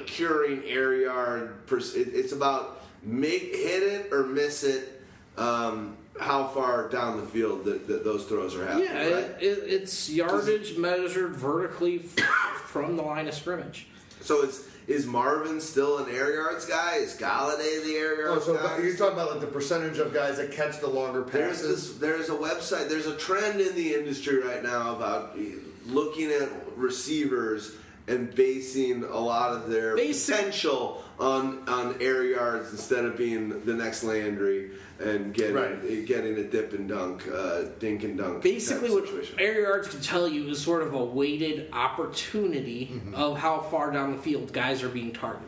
curing 0.06 0.62
air 0.66 0.94
yard. 0.94 1.56
It's 1.68 2.32
about 2.32 2.77
make 3.02 3.54
hit 3.54 3.82
it 3.82 4.12
or 4.12 4.24
miss 4.24 4.64
it. 4.64 5.02
Um, 5.36 5.96
how 6.20 6.48
far 6.48 6.88
down 6.88 7.16
the 7.20 7.26
field 7.26 7.64
that, 7.66 7.86
that 7.86 8.02
those 8.04 8.24
throws 8.24 8.56
are 8.56 8.66
happening? 8.66 8.86
Yeah, 8.86 8.96
right? 9.02 9.12
it, 9.14 9.36
it, 9.40 9.58
it's 9.68 10.10
yardage 10.10 10.76
measured 10.76 11.36
vertically 11.36 12.00
f- 12.04 12.24
from 12.66 12.96
the 12.96 13.02
line 13.04 13.28
of 13.28 13.34
scrimmage. 13.34 13.86
So 14.20 14.42
is 14.42 14.66
is 14.88 15.06
Marvin 15.06 15.60
still 15.60 15.98
an 15.98 16.10
air 16.12 16.32
yards 16.34 16.64
guy? 16.64 16.96
Is 16.96 17.14
Golladay 17.14 17.84
the 17.84 17.94
air 17.94 18.14
Oh, 18.26 18.30
yards 18.32 18.46
so 18.46 18.54
guy? 18.56 18.78
you're 18.78 18.96
talking 18.96 19.12
about 19.12 19.30
like 19.32 19.40
the 19.42 19.46
percentage 19.46 19.98
of 19.98 20.12
guys 20.14 20.38
that 20.38 20.50
catch 20.50 20.80
the 20.80 20.88
longer 20.88 21.20
There's 21.22 21.58
passes. 21.58 21.90
this, 21.90 21.98
there's 21.98 22.30
a 22.30 22.34
website. 22.34 22.88
There's 22.88 23.06
a 23.06 23.14
trend 23.16 23.60
in 23.60 23.74
the 23.76 23.94
industry 23.94 24.42
right 24.42 24.62
now 24.62 24.96
about 24.96 25.38
looking 25.86 26.30
at 26.32 26.48
receivers 26.76 27.72
and 28.08 28.34
basing 28.34 29.04
a 29.04 29.18
lot 29.18 29.52
of 29.52 29.68
their 29.70 29.94
Basic- 29.94 30.34
potential 30.34 31.04
on 31.18 31.68
on 31.68 31.96
air 32.00 32.24
yards 32.24 32.70
instead 32.70 33.04
of 33.04 33.16
being 33.16 33.64
the 33.64 33.74
next 33.74 34.04
Landry 34.04 34.70
and 35.00 35.34
getting 35.34 35.54
Right. 35.56 36.06
getting 36.06 36.36
a 36.38 36.44
dip 36.44 36.72
and 36.72 36.88
dunk, 36.88 37.26
uh, 37.32 37.62
dink 37.78 38.04
and 38.04 38.16
dunk. 38.18 38.42
Basically, 38.42 38.90
what 38.90 39.08
air 39.38 39.60
yards 39.60 39.88
can 39.88 40.00
tell 40.00 40.28
you 40.28 40.48
is 40.48 40.60
sort 40.60 40.82
of 40.82 40.94
a 40.94 41.04
weighted 41.04 41.68
opportunity 41.72 42.90
Mm-hmm. 42.92 43.14
of 43.14 43.38
how 43.38 43.60
far 43.60 43.90
down 43.90 44.12
the 44.12 44.22
field 44.22 44.52
guys 44.52 44.82
are 44.82 44.88
being 44.88 45.12
targeted. 45.12 45.44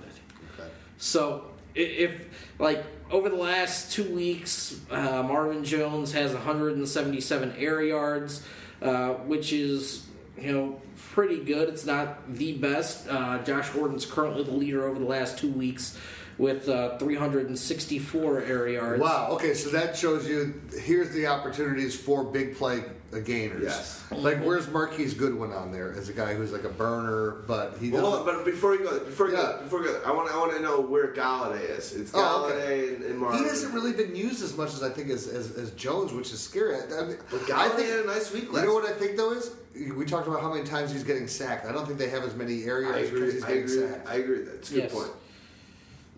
So 0.98 1.44
if 1.74 2.26
like 2.58 2.84
over 3.10 3.28
the 3.28 3.36
last 3.36 3.92
two 3.92 4.04
weeks, 4.14 4.78
uh, 4.90 5.22
Marvin 5.22 5.64
Jones 5.64 6.12
has 6.12 6.32
177 6.32 7.54
air 7.58 7.80
yards, 7.82 8.42
uh, 8.82 9.10
which 9.26 9.52
is 9.52 10.06
you 10.38 10.52
know 10.52 10.80
pretty 11.12 11.42
good. 11.42 11.68
It's 11.68 11.84
not 11.84 12.32
the 12.34 12.52
best. 12.54 13.08
Uh, 13.08 13.38
Josh 13.42 13.70
Gordon's 13.70 14.06
currently 14.06 14.44
the 14.44 14.52
leader 14.52 14.86
over 14.86 14.98
the 14.98 15.04
last 15.04 15.38
two 15.38 15.50
weeks 15.50 15.98
with 16.38 16.68
uh, 16.68 16.96
364 16.98 18.42
air 18.42 18.68
yards. 18.68 19.02
Wow. 19.02 19.28
Okay, 19.32 19.54
so 19.54 19.70
that 19.70 19.96
shows 19.96 20.26
you 20.26 20.60
here's 20.80 21.10
the 21.10 21.26
opportunities 21.26 21.98
for 21.98 22.24
big 22.24 22.56
play 22.56 22.84
uh, 23.12 23.18
gainers. 23.18 23.62
Yes. 23.64 24.04
Like 24.12 24.38
where's 24.44 24.68
Marquise 24.68 25.14
Goodwin 25.14 25.52
on 25.52 25.72
there 25.72 25.92
as 25.92 26.08
a 26.08 26.12
guy 26.12 26.34
who's 26.34 26.52
like 26.52 26.64
a 26.64 26.68
burner, 26.68 27.42
but 27.46 27.76
he 27.80 27.90
Well, 27.90 28.02
doesn't. 28.02 28.16
hold 28.18 28.28
on, 28.28 28.36
but 28.36 28.44
before 28.44 28.74
you 28.74 28.84
go, 28.84 28.98
before 29.00 29.28
you 29.28 29.36
Yeah. 29.36 29.42
go, 29.42 29.62
before 29.64 29.78
you 29.80 29.86
go, 29.86 30.00
I 30.06 30.12
want 30.12 30.32
I 30.32 30.36
want 30.38 30.52
to 30.56 30.60
know 30.60 30.80
where 30.80 31.12
Golladay 31.12 31.70
is. 31.76 31.92
It's 31.92 32.12
Oh, 32.14 32.46
okay. 32.46 32.54
Golladay 32.56 32.94
and, 32.96 33.04
and 33.04 33.18
Marvin. 33.18 33.42
he 33.42 33.48
hasn't 33.48 33.74
really 33.74 33.92
been 33.92 34.14
used 34.14 34.42
as 34.42 34.56
much 34.56 34.74
as 34.74 34.82
I 34.82 34.90
think 34.90 35.10
as, 35.10 35.26
as, 35.26 35.56
as 35.56 35.70
Jones, 35.72 36.12
which 36.12 36.32
is 36.32 36.40
scary. 36.40 36.76
I, 36.76 36.78
I 37.00 37.04
mean, 37.04 37.16
But 37.30 37.42
I 37.42 37.44
Golladay 37.68 37.76
think 37.76 37.88
had 37.88 37.98
a 38.00 38.06
nice 38.06 38.32
week 38.32 38.44
You 38.44 38.62
know 38.62 38.74
what 38.74 38.88
I 38.88 38.92
think 38.92 39.16
though 39.16 39.32
is 39.32 39.50
we 39.96 40.04
talked 40.04 40.26
about 40.28 40.40
how 40.40 40.52
many 40.52 40.66
times 40.66 40.92
he's 40.92 41.04
getting 41.04 41.26
sacked. 41.28 41.66
I 41.66 41.72
don't 41.72 41.86
think 41.86 41.98
they 41.98 42.10
have 42.10 42.22
as 42.24 42.34
many 42.34 42.64
areas. 42.64 42.92
I 42.94 43.02
because 43.02 43.10
agree. 43.16 43.32
he's 43.32 43.44
I 43.44 43.48
getting 43.48 43.62
agree. 43.64 43.88
sacked. 43.88 44.08
I 44.08 44.14
agree. 44.16 44.42
That's 44.42 44.70
a 44.70 44.74
good 44.74 44.82
Yes. 44.84 44.92
point. 44.92 45.10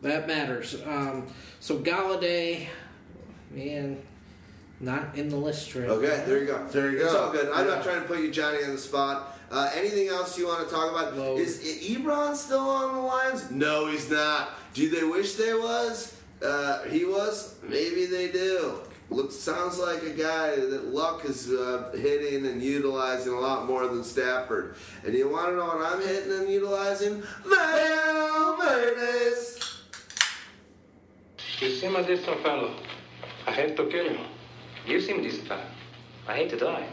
That 0.02 0.26
matters. 0.26 0.76
Um, 0.84 1.26
so 1.60 1.78
Golladay, 1.78 2.66
man, 3.50 4.02
not 4.82 5.16
in 5.16 5.28
the 5.28 5.36
list 5.36 5.74
right 5.74 5.88
Okay, 5.88 6.22
there 6.26 6.38
you 6.40 6.46
go. 6.46 6.66
There 6.66 6.90
you 6.90 6.98
go. 6.98 7.04
It's 7.04 7.14
go. 7.14 7.22
all 7.24 7.32
good. 7.32 7.48
I'm 7.52 7.66
Yeah. 7.66 7.74
not 7.76 7.84
trying 7.84 8.02
to 8.02 8.08
put 8.08 8.18
you, 8.18 8.30
Johnny, 8.30 8.62
on 8.64 8.72
the 8.72 8.78
spot. 8.78 9.38
Uh, 9.50 9.70
anything 9.74 10.08
else 10.08 10.36
you 10.38 10.46
want 10.46 10.66
to 10.68 10.74
talk 10.74 10.90
about? 10.90 11.14
No. 11.16 11.36
Is 11.36 11.60
Ebron 11.62 12.34
still 12.34 12.68
on 12.68 12.94
the 12.94 13.00
Lions? 13.00 13.50
No, 13.50 13.86
he's 13.86 14.10
not. 14.10 14.50
Do 14.74 14.88
they 14.90 15.04
wish 15.04 15.34
they 15.34 15.54
was? 15.54 16.16
Uh, 16.42 16.82
he 16.84 17.04
was. 17.04 17.54
Maybe 17.62 18.06
they 18.06 18.28
do. 18.32 18.80
Looks 19.10 19.36
sounds 19.36 19.78
like 19.78 20.02
a 20.04 20.10
guy 20.10 20.56
that 20.56 20.86
Luck 20.86 21.24
is 21.26 21.50
uh, 21.50 21.90
hitting 21.94 22.46
and 22.46 22.62
utilizing 22.62 23.34
a 23.34 23.38
lot 23.38 23.66
more 23.66 23.86
than 23.86 24.02
Stafford. 24.02 24.74
And 25.04 25.14
you 25.14 25.28
want 25.28 25.50
to 25.50 25.56
know 25.56 25.66
what 25.66 25.82
I'm 25.84 26.00
hitting 26.00 26.32
and 26.32 26.48
utilizing? 26.50 27.22
Valverde's. 27.44 29.58
You 31.60 31.70
see 31.76 31.88
my 31.88 32.02
decent 32.02 32.40
fellow. 32.42 32.74
I 33.46 33.52
hate 33.52 33.76
to 33.76 33.84
kill 33.86 34.12
you. 34.12 34.18
You 34.86 35.00
seem 35.00 35.20
a 35.20 35.22
decent 35.22 35.46
fellow. 35.46 35.62
I 36.26 36.34
hate 36.34 36.50
to 36.50 36.56
die. 36.56 36.86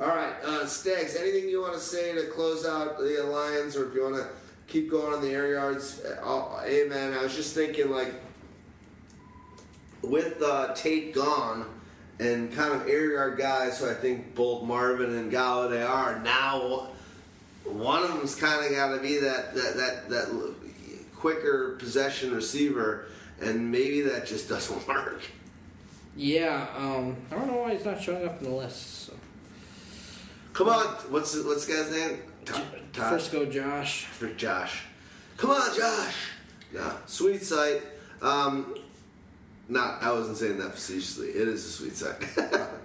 All 0.00 0.06
right, 0.08 0.34
uh, 0.44 0.66
Stags. 0.66 1.16
Anything 1.16 1.48
you 1.48 1.60
want 1.60 1.74
to 1.74 1.80
say 1.80 2.14
to 2.14 2.26
close 2.26 2.64
out 2.64 2.98
the 2.98 3.22
Lions, 3.24 3.76
or 3.76 3.88
if 3.88 3.94
you 3.94 4.04
want 4.04 4.16
to 4.16 4.28
keep 4.66 4.90
going 4.90 5.12
on 5.12 5.20
the 5.20 5.30
air 5.30 5.52
yards? 5.52 6.00
Uh, 6.04 6.62
amen. 6.64 7.14
I 7.14 7.22
was 7.22 7.34
just 7.34 7.54
thinking, 7.54 7.90
like, 7.90 8.14
with 10.02 10.40
uh, 10.40 10.72
Tate 10.74 11.14
gone 11.14 11.66
and 12.20 12.52
kind 12.52 12.72
of 12.72 12.86
air 12.86 13.12
yard 13.12 13.38
guys, 13.38 13.80
who 13.80 13.90
I 13.90 13.94
think 13.94 14.34
both 14.34 14.62
Marvin 14.62 15.16
and 15.16 15.32
Golladay 15.32 15.88
are 15.88 16.20
now. 16.20 16.90
One 17.64 18.02
of 18.02 18.10
them's 18.10 18.34
kind 18.34 18.64
of 18.64 18.70
got 18.70 18.94
to 18.94 19.00
be 19.00 19.18
that 19.18 19.54
that 19.54 19.76
that 19.76 20.08
that 20.10 20.54
quicker 21.16 21.76
possession 21.78 22.34
receiver, 22.34 23.06
and 23.40 23.70
maybe 23.70 24.02
that 24.02 24.26
just 24.26 24.48
doesn't 24.48 24.86
work. 24.88 25.22
Yeah, 26.18 26.66
um, 26.76 27.16
I 27.30 27.36
don't 27.36 27.46
know 27.46 27.58
why 27.58 27.76
he's 27.76 27.84
not 27.84 28.02
showing 28.02 28.26
up 28.26 28.42
in 28.42 28.50
the 28.50 28.54
list. 28.56 29.06
So. 29.06 29.12
Come 30.52 30.68
on, 30.68 30.84
what's 31.10 31.32
the, 31.32 31.46
what's 31.46 31.64
the 31.64 31.74
guy's 31.74 31.92
name? 31.92 32.18
Todd. 32.44 32.62
Todd. 32.92 33.10
Frisco 33.10 33.46
Josh. 33.46 34.06
for 34.06 34.26
Josh. 34.30 34.82
Come 35.36 35.50
on, 35.50 35.76
Josh. 35.76 36.16
Yeah, 36.74 36.92
sweet 37.06 37.44
sight. 37.44 37.82
Um, 38.20 38.74
not. 39.68 40.02
I 40.02 40.10
wasn't 40.10 40.38
saying 40.38 40.58
that 40.58 40.72
facetiously. 40.72 41.28
It 41.28 41.46
is 41.46 41.64
a 41.64 41.70
sweet 41.70 41.94
sight. 41.94 42.16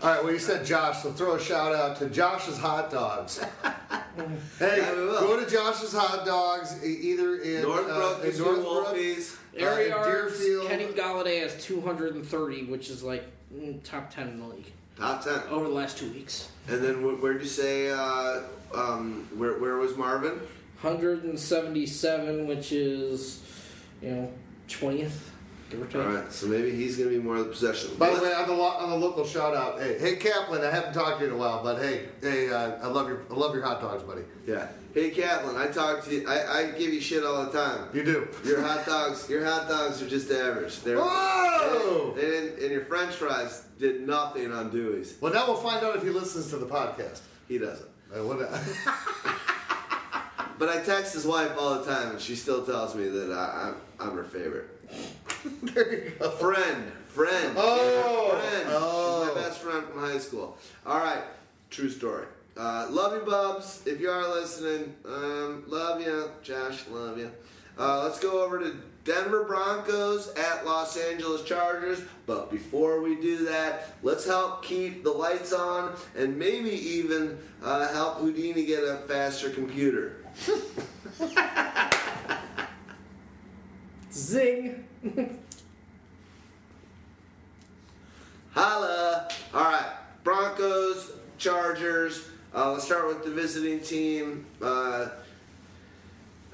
All 0.03 0.09
right, 0.13 0.23
well, 0.23 0.31
you 0.31 0.37
said 0.37 0.63
Josh, 0.63 1.01
so 1.01 1.11
throw 1.11 1.33
a 1.33 1.41
shout 1.41 1.73
out 1.73 1.97
to 1.97 2.09
Josh's 2.09 2.59
Hot 2.59 2.91
Dogs. 2.91 3.43
hey, 4.59 4.77
Yeah, 4.77 4.95
we 4.95 5.05
will. 5.05 5.19
go 5.19 5.39
to 5.43 5.49
Josh's 5.49 5.93
Hot 5.93 6.25
Dogs, 6.25 6.83
either 6.83 7.37
in 7.37 7.61
Northbrook, 7.63 8.19
uh, 8.19 8.21
is 8.23 8.39
in 8.39 8.45
New 8.45 8.51
Northbrook, 8.61 8.95
Wolfies. 8.95 9.35
uh, 9.35 9.59
Air 9.65 9.81
in 9.81 9.89
yards, 9.89 10.39
Deerfield. 10.39 10.67
Kenny 10.67 10.85
Golladay 10.87 11.41
has 11.41 11.63
230, 11.63 12.65
which 12.65 12.89
is 12.89 13.03
like 13.03 13.23
mm, 13.53 13.81
top 13.83 14.13
10 14.13 14.27
in 14.29 14.39
the 14.39 14.47
league 14.47 14.71
Top 14.97 15.23
ten. 15.23 15.41
over 15.49 15.65
the 15.67 15.73
last 15.73 15.97
two 15.97 16.09
weeks. 16.11 16.49
And 16.67 16.83
then 16.83 16.95
wh- 17.01 17.21
where'd 17.21 17.41
you 17.41 17.47
say? 17.47 17.89
Uh, 17.89 18.41
um, 18.75 19.27
where 19.35 19.57
where 19.59 19.77
was 19.77 19.95
Marvin? 19.97 20.39
177, 20.81 22.45
which 22.47 22.71
is, 22.71 23.41
you 24.01 24.11
know, 24.11 24.31
twentieth, 24.67 25.31
give 25.69 25.81
or 25.81 25.85
take. 25.85 25.95
All 25.95 26.07
right, 26.13 26.31
so 26.31 26.47
maybe 26.47 26.71
he's 26.71 26.97
going 26.97 27.09
to 27.09 27.15
be 27.17 27.21
more 27.23 27.37
of 27.37 27.45
the 27.45 27.51
possession. 27.51 27.91
By 27.97 28.13
the 28.13 28.21
way, 28.21 28.33
on 28.33 28.47
the 28.47 28.53
lo- 28.53 28.63
on 28.77 28.89
the 28.89 28.95
local 28.95 29.25
shout 29.25 29.55
out, 29.55 29.79
hey, 29.81 29.97
hey 29.99 30.15
Kaplan, 30.15 30.61
I 30.63 30.69
haven't 30.71 30.93
talked 30.93 31.19
to 31.19 31.25
you 31.25 31.31
in 31.31 31.35
a 31.35 31.39
while, 31.39 31.63
but 31.63 31.81
hey, 31.81 32.05
hey, 32.21 32.49
uh, 32.49 32.77
I 32.81 32.87
love 32.87 33.07
your 33.07 33.21
I 33.29 33.33
love 33.33 33.53
your 33.55 33.63
hot 33.63 33.81
dogs, 33.81 34.03
buddy. 34.03 34.21
yeah. 34.47 34.67
Hey, 34.93 35.09
Catlin, 35.09 35.55
I 35.57 35.67
talk 35.71 36.03
to 36.05 36.13
you. 36.13 36.27
I, 36.29 36.59
I 36.59 36.71
give 36.77 36.93
you 36.93 37.01
shit 37.01 37.23
all 37.23 37.45
the 37.45 37.51
time. 37.51 37.89
You 37.95 38.03
do. 38.03 38.27
Your 38.45 38.61
hot 38.61 38.85
dogs, 38.85 39.27
your 39.27 39.43
hot 39.43 39.67
dogs 39.67 39.99
are 40.03 40.07
just 40.07 40.29
average. 40.29 40.81
They're, 40.81 40.99
Whoa! 40.99 42.13
They 42.15 42.21
didn't, 42.21 42.61
and 42.61 42.71
your 42.71 42.85
French 42.85 43.15
fries 43.15 43.63
did 43.79 44.05
nothing 44.05 44.51
on 44.51 44.69
Dewey's. 44.69 45.17
Well, 45.19 45.33
now 45.33 45.47
we'll 45.47 45.55
find 45.55 45.83
out 45.83 45.95
if 45.95 46.03
he 46.03 46.11
listens 46.11 46.51
to 46.51 46.57
the 46.57 46.67
podcast. 46.67 47.21
He 47.47 47.57
doesn't. 47.57 47.89
Uh, 48.15 48.23
what, 48.23 48.37
But 50.59 50.69
I 50.69 50.83
text 50.83 51.13
his 51.15 51.25
wife 51.25 51.51
all 51.57 51.79
the 51.79 51.85
time, 51.91 52.11
and 52.11 52.21
she 52.21 52.35
still 52.35 52.63
tells 52.63 52.93
me 52.95 53.07
that 53.07 53.31
I, 53.31 53.69
I'm, 53.99 54.09
I'm 54.09 54.15
her 54.15 54.23
favorite. 54.23 54.69
There 55.63 55.93
you 56.05 56.11
go. 56.19 56.29
Friend, 56.31 56.91
friend, 57.07 57.53
Oh, 57.57 58.29
friend. 58.39 58.67
oh. 58.69 59.25
She's 59.27 59.35
my 59.35 59.41
best 59.41 59.59
friend 59.59 59.85
from 59.87 59.99
high 59.99 60.17
school. 60.19 60.57
All 60.85 60.99
right, 60.99 61.23
true 61.69 61.89
story. 61.89 62.25
Uh, 62.55 62.87
love 62.91 63.13
you, 63.13 63.21
Bubs. 63.21 63.81
If 63.87 63.99
you 63.99 64.09
are 64.09 64.27
listening, 64.29 64.93
um, 65.05 65.63
love 65.67 66.01
you, 66.01 66.29
Josh. 66.43 66.87
Love 66.89 67.17
you. 67.17 67.31
Uh, 67.79 68.03
let's 68.03 68.19
go 68.19 68.43
over 68.45 68.59
to 68.59 68.75
Denver 69.05 69.43
Broncos 69.43 70.27
at 70.35 70.63
Los 70.63 70.95
Angeles 70.95 71.43
Chargers. 71.43 71.99
But 72.27 72.51
before 72.51 73.01
we 73.01 73.15
do 73.19 73.45
that, 73.45 73.95
let's 74.03 74.25
help 74.25 74.63
keep 74.63 75.03
the 75.03 75.09
lights 75.09 75.51
on 75.51 75.95
and 76.15 76.37
maybe 76.37 76.69
even 76.69 77.39
uh, 77.63 77.91
help 77.91 78.19
Houdini 78.19 78.65
get 78.65 78.83
a 78.83 78.97
faster 79.07 79.49
computer. 79.49 80.17
Zing. 84.13 84.85
Holla! 88.51 89.27
All 89.53 89.63
right, 89.63 89.91
Broncos, 90.23 91.11
Chargers. 91.37 92.27
Uh, 92.55 92.71
let's 92.73 92.85
start 92.85 93.07
with 93.07 93.23
the 93.23 93.31
visiting 93.31 93.79
team. 93.79 94.45
Uh, 94.61 95.07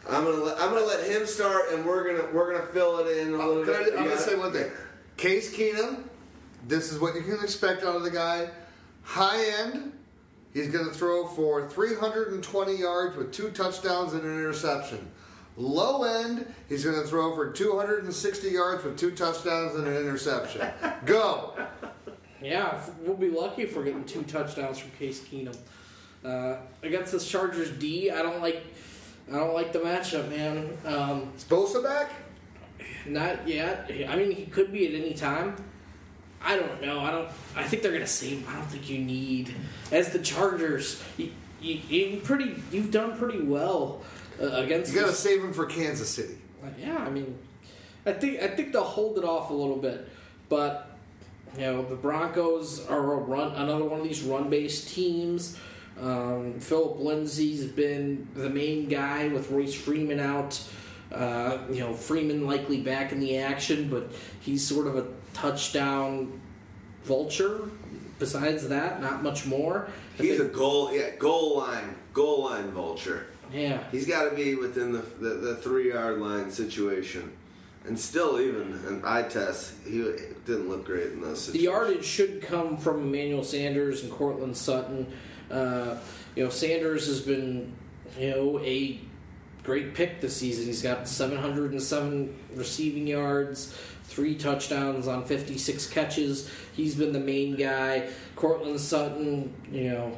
I'm 0.09 0.23
gonna 0.23 0.37
let, 0.37 0.59
I'm 0.61 0.69
gonna 0.73 0.85
let 0.85 1.05
him 1.09 1.25
start, 1.25 1.71
and 1.73 1.85
we're 1.85 2.05
gonna 2.15 2.29
we're 2.33 2.53
gonna 2.53 2.65
fill 2.71 2.99
it 2.99 3.17
in 3.17 3.33
a 3.33 3.37
little 3.37 3.61
Uh, 3.61 3.65
Can 3.65 3.73
I, 3.75 3.83
bit. 3.83 3.93
I'm 3.97 4.03
gonna 4.05 4.17
say 4.17 4.31
it? 4.31 4.39
one 4.39 4.53
thing. 4.53 4.71
Case 5.17 5.53
Keenum, 5.53 6.03
this 6.67 6.91
is 6.93 6.99
what 6.99 7.15
you 7.15 7.21
can 7.23 7.43
expect 7.43 7.83
out 7.83 7.97
of 7.97 8.03
the 8.03 8.11
guy. 8.11 8.49
High 9.03 9.43
end, 9.63 9.91
he's 10.53 10.69
going 10.69 10.85
to 10.87 10.93
throw 10.93 11.27
for 11.27 11.67
320 11.67 12.75
yards 12.75 13.17
with 13.17 13.33
two 13.33 13.49
touchdowns 13.49 14.13
and 14.13 14.21
an 14.23 14.29
interception. 14.31 15.09
Low 15.57 16.03
end, 16.03 16.45
he's 16.69 16.85
going 16.85 17.01
to 17.01 17.07
throw 17.07 17.35
for 17.35 17.51
260 17.51 18.49
yards 18.49 18.83
with 18.83 18.97
two 18.97 19.11
touchdowns 19.11 19.75
and 19.75 19.85
an 19.87 19.95
interception. 19.95 20.67
Go. 21.05 21.53
Yeah, 22.41 22.81
we'll 23.01 23.17
be 23.17 23.29
lucky 23.29 23.63
if 23.63 23.75
we're 23.75 23.83
getting 23.83 24.05
two 24.05 24.23
touchdowns 24.23 24.79
from 24.79 24.91
Case 24.91 25.19
Keenum. 25.21 25.57
Uh, 26.23 26.57
against 26.83 27.11
this 27.11 27.29
Chargers 27.29 27.71
D, 27.71 28.11
I 28.11 28.21
don't 28.21 28.41
like. 28.41 28.63
I 29.29 29.33
don't 29.33 29.53
like 29.53 29.73
the 29.73 29.79
matchup, 29.79 30.29
man. 30.29 30.77
Um, 30.85 31.31
Is 31.35 31.43
Bosa 31.43 31.83
back? 31.83 32.11
not 33.05 33.47
yet. 33.47 33.91
I 34.07 34.15
mean, 34.15 34.31
he 34.31 34.45
could 34.45 34.71
be 34.71 34.87
at 34.87 34.93
any 34.99 35.13
time. 35.13 35.55
I 36.41 36.55
don't 36.55 36.81
know. 36.81 36.99
I 37.01 37.11
don't. 37.11 37.29
I 37.55 37.63
think 37.63 37.83
they're 37.83 37.91
gonna 37.91 38.07
save 38.07 38.39
him. 38.39 38.47
I 38.49 38.55
don't 38.55 38.67
think 38.67 38.89
you 38.89 38.99
need 38.99 39.53
as 39.91 40.09
the 40.11 40.19
Chargers. 40.19 41.03
You, 41.17 41.31
you, 41.61 41.73
you 41.89 42.21
pretty. 42.21 42.55
You've 42.71 42.91
done 42.91 43.17
pretty 43.17 43.41
well 43.41 44.01
uh, 44.41 44.45
against. 44.45 44.93
You 44.93 45.01
got 45.01 45.07
to 45.07 45.13
save 45.13 45.43
him 45.43 45.53
for 45.53 45.65
Kansas 45.65 46.09
City. 46.09 46.37
yeah, 46.77 46.97
I 46.97 47.09
mean, 47.09 47.37
I 48.05 48.13
think 48.13 48.41
I 48.41 48.47
think 48.47 48.73
they'll 48.73 48.83
hold 48.83 49.17
it 49.17 49.23
off 49.23 49.49
a 49.49 49.53
little 49.53 49.77
bit, 49.77 50.07
but 50.47 50.97
you 51.55 51.61
know 51.61 51.83
the 51.83 51.95
Broncos 51.95 52.85
are 52.87 53.13
a 53.13 53.17
run 53.17 53.53
another 53.55 53.85
one 53.85 53.99
of 53.99 54.05
these 54.05 54.21
run 54.21 54.49
based 54.49 54.89
teams. 54.89 55.57
Um, 55.99 56.59
Phillip 56.59 56.99
Lindsay's 56.99 57.65
been 57.65 58.27
the 58.33 58.49
main 58.49 58.87
guy 58.87 59.27
with 59.27 59.51
Royce 59.51 59.73
Freeman 59.73 60.19
out. 60.19 60.61
Uh, 61.11 61.57
you 61.69 61.79
know 61.79 61.93
Freeman 61.93 62.45
likely 62.45 62.81
back 62.81 63.11
in 63.11 63.19
the 63.19 63.37
action, 63.37 63.89
but 63.89 64.11
he's 64.39 64.65
sort 64.65 64.87
of 64.87 64.95
a 64.95 65.07
touchdown 65.33 66.39
vulture. 67.03 67.69
Besides 68.19 68.67
that, 68.67 69.01
not 69.01 69.23
much 69.23 69.45
more. 69.45 69.87
I 70.19 70.23
He's 70.23 70.41
a 70.41 70.45
goal, 70.45 70.93
yeah, 70.93 71.11
goal 71.17 71.57
line, 71.57 71.95
goal 72.13 72.43
line 72.43 72.69
vulture. 72.71 73.27
Yeah. 73.53 73.83
He's 73.91 74.07
got 74.07 74.29
to 74.29 74.35
be 74.35 74.55
within 74.55 74.91
the, 74.91 75.03
the, 75.19 75.29
the 75.35 75.55
three 75.55 75.91
yard 75.91 76.19
line 76.19 76.51
situation. 76.51 77.31
And 77.85 77.97
still, 77.97 78.39
even 78.39 78.73
in 78.87 79.01
eye 79.05 79.23
test, 79.23 79.73
he 79.85 79.99
didn't 80.45 80.69
look 80.69 80.85
great 80.85 81.13
in 81.13 81.21
those 81.21 81.47
The 81.47 81.59
yardage 81.59 82.05
should 82.05 82.41
come 82.41 82.77
from 82.77 83.01
Emmanuel 83.01 83.43
Sanders 83.43 84.03
and 84.03 84.11
Courtland 84.11 84.55
Sutton. 84.57 85.07
Uh, 85.49 85.97
you 86.35 86.43
know, 86.43 86.49
Sanders 86.49 87.07
has 87.07 87.21
been, 87.21 87.73
you 88.17 88.31
know, 88.31 88.59
a 88.59 88.99
great 89.63 89.93
pick 89.93 90.21
this 90.21 90.35
season. 90.35 90.65
He's 90.65 90.81
got 90.81 91.07
707 91.07 92.35
receiving 92.53 93.07
yards, 93.07 93.75
three 94.03 94.35
touchdowns 94.35 95.07
on 95.07 95.25
56 95.25 95.87
catches. 95.89 96.51
He's 96.73 96.95
been 96.95 97.13
the 97.13 97.19
main 97.19 97.55
guy. 97.55 98.09
Courtland 98.35 98.79
Sutton, 98.79 99.53
you 99.71 99.89
know, 99.89 100.17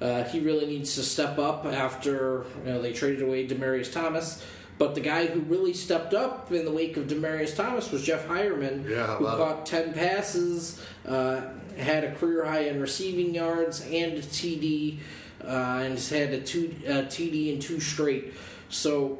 uh, 0.00 0.24
he 0.24 0.40
really 0.40 0.66
needs 0.66 0.94
to 0.94 1.02
step 1.02 1.38
up 1.38 1.66
after 1.66 2.44
you 2.64 2.72
know, 2.72 2.82
they 2.82 2.92
traded 2.92 3.22
away 3.22 3.46
Demaryius 3.46 3.92
Thomas. 3.92 4.42
But 4.78 4.94
the 4.94 5.02
guy 5.02 5.26
who 5.26 5.40
really 5.40 5.74
stepped 5.74 6.14
up 6.14 6.50
in 6.52 6.64
the 6.64 6.70
wake 6.70 6.96
of 6.96 7.06
Demaryius 7.06 7.54
Thomas 7.54 7.90
was 7.92 8.02
Jeff 8.02 8.26
Heuerman, 8.28 8.88
Yeah, 8.88 9.16
who 9.16 9.24
a 9.24 9.26
lot 9.26 9.34
of- 9.34 9.38
caught 9.58 9.66
10 9.66 9.92
passes, 9.92 10.80
uh, 11.06 11.42
had 11.76 12.02
a 12.04 12.14
career 12.14 12.46
high 12.46 12.60
in 12.60 12.80
receiving 12.80 13.34
yards 13.34 13.82
and 13.82 14.14
a 14.14 14.22
TD, 14.22 15.00
uh, 15.44 15.46
and 15.84 15.92
has 15.94 16.08
had 16.08 16.30
a 16.32 16.40
two 16.40 16.74
uh, 16.88 17.02
TD 17.10 17.52
in 17.52 17.58
two 17.60 17.78
straight. 17.78 18.32
So, 18.70 19.18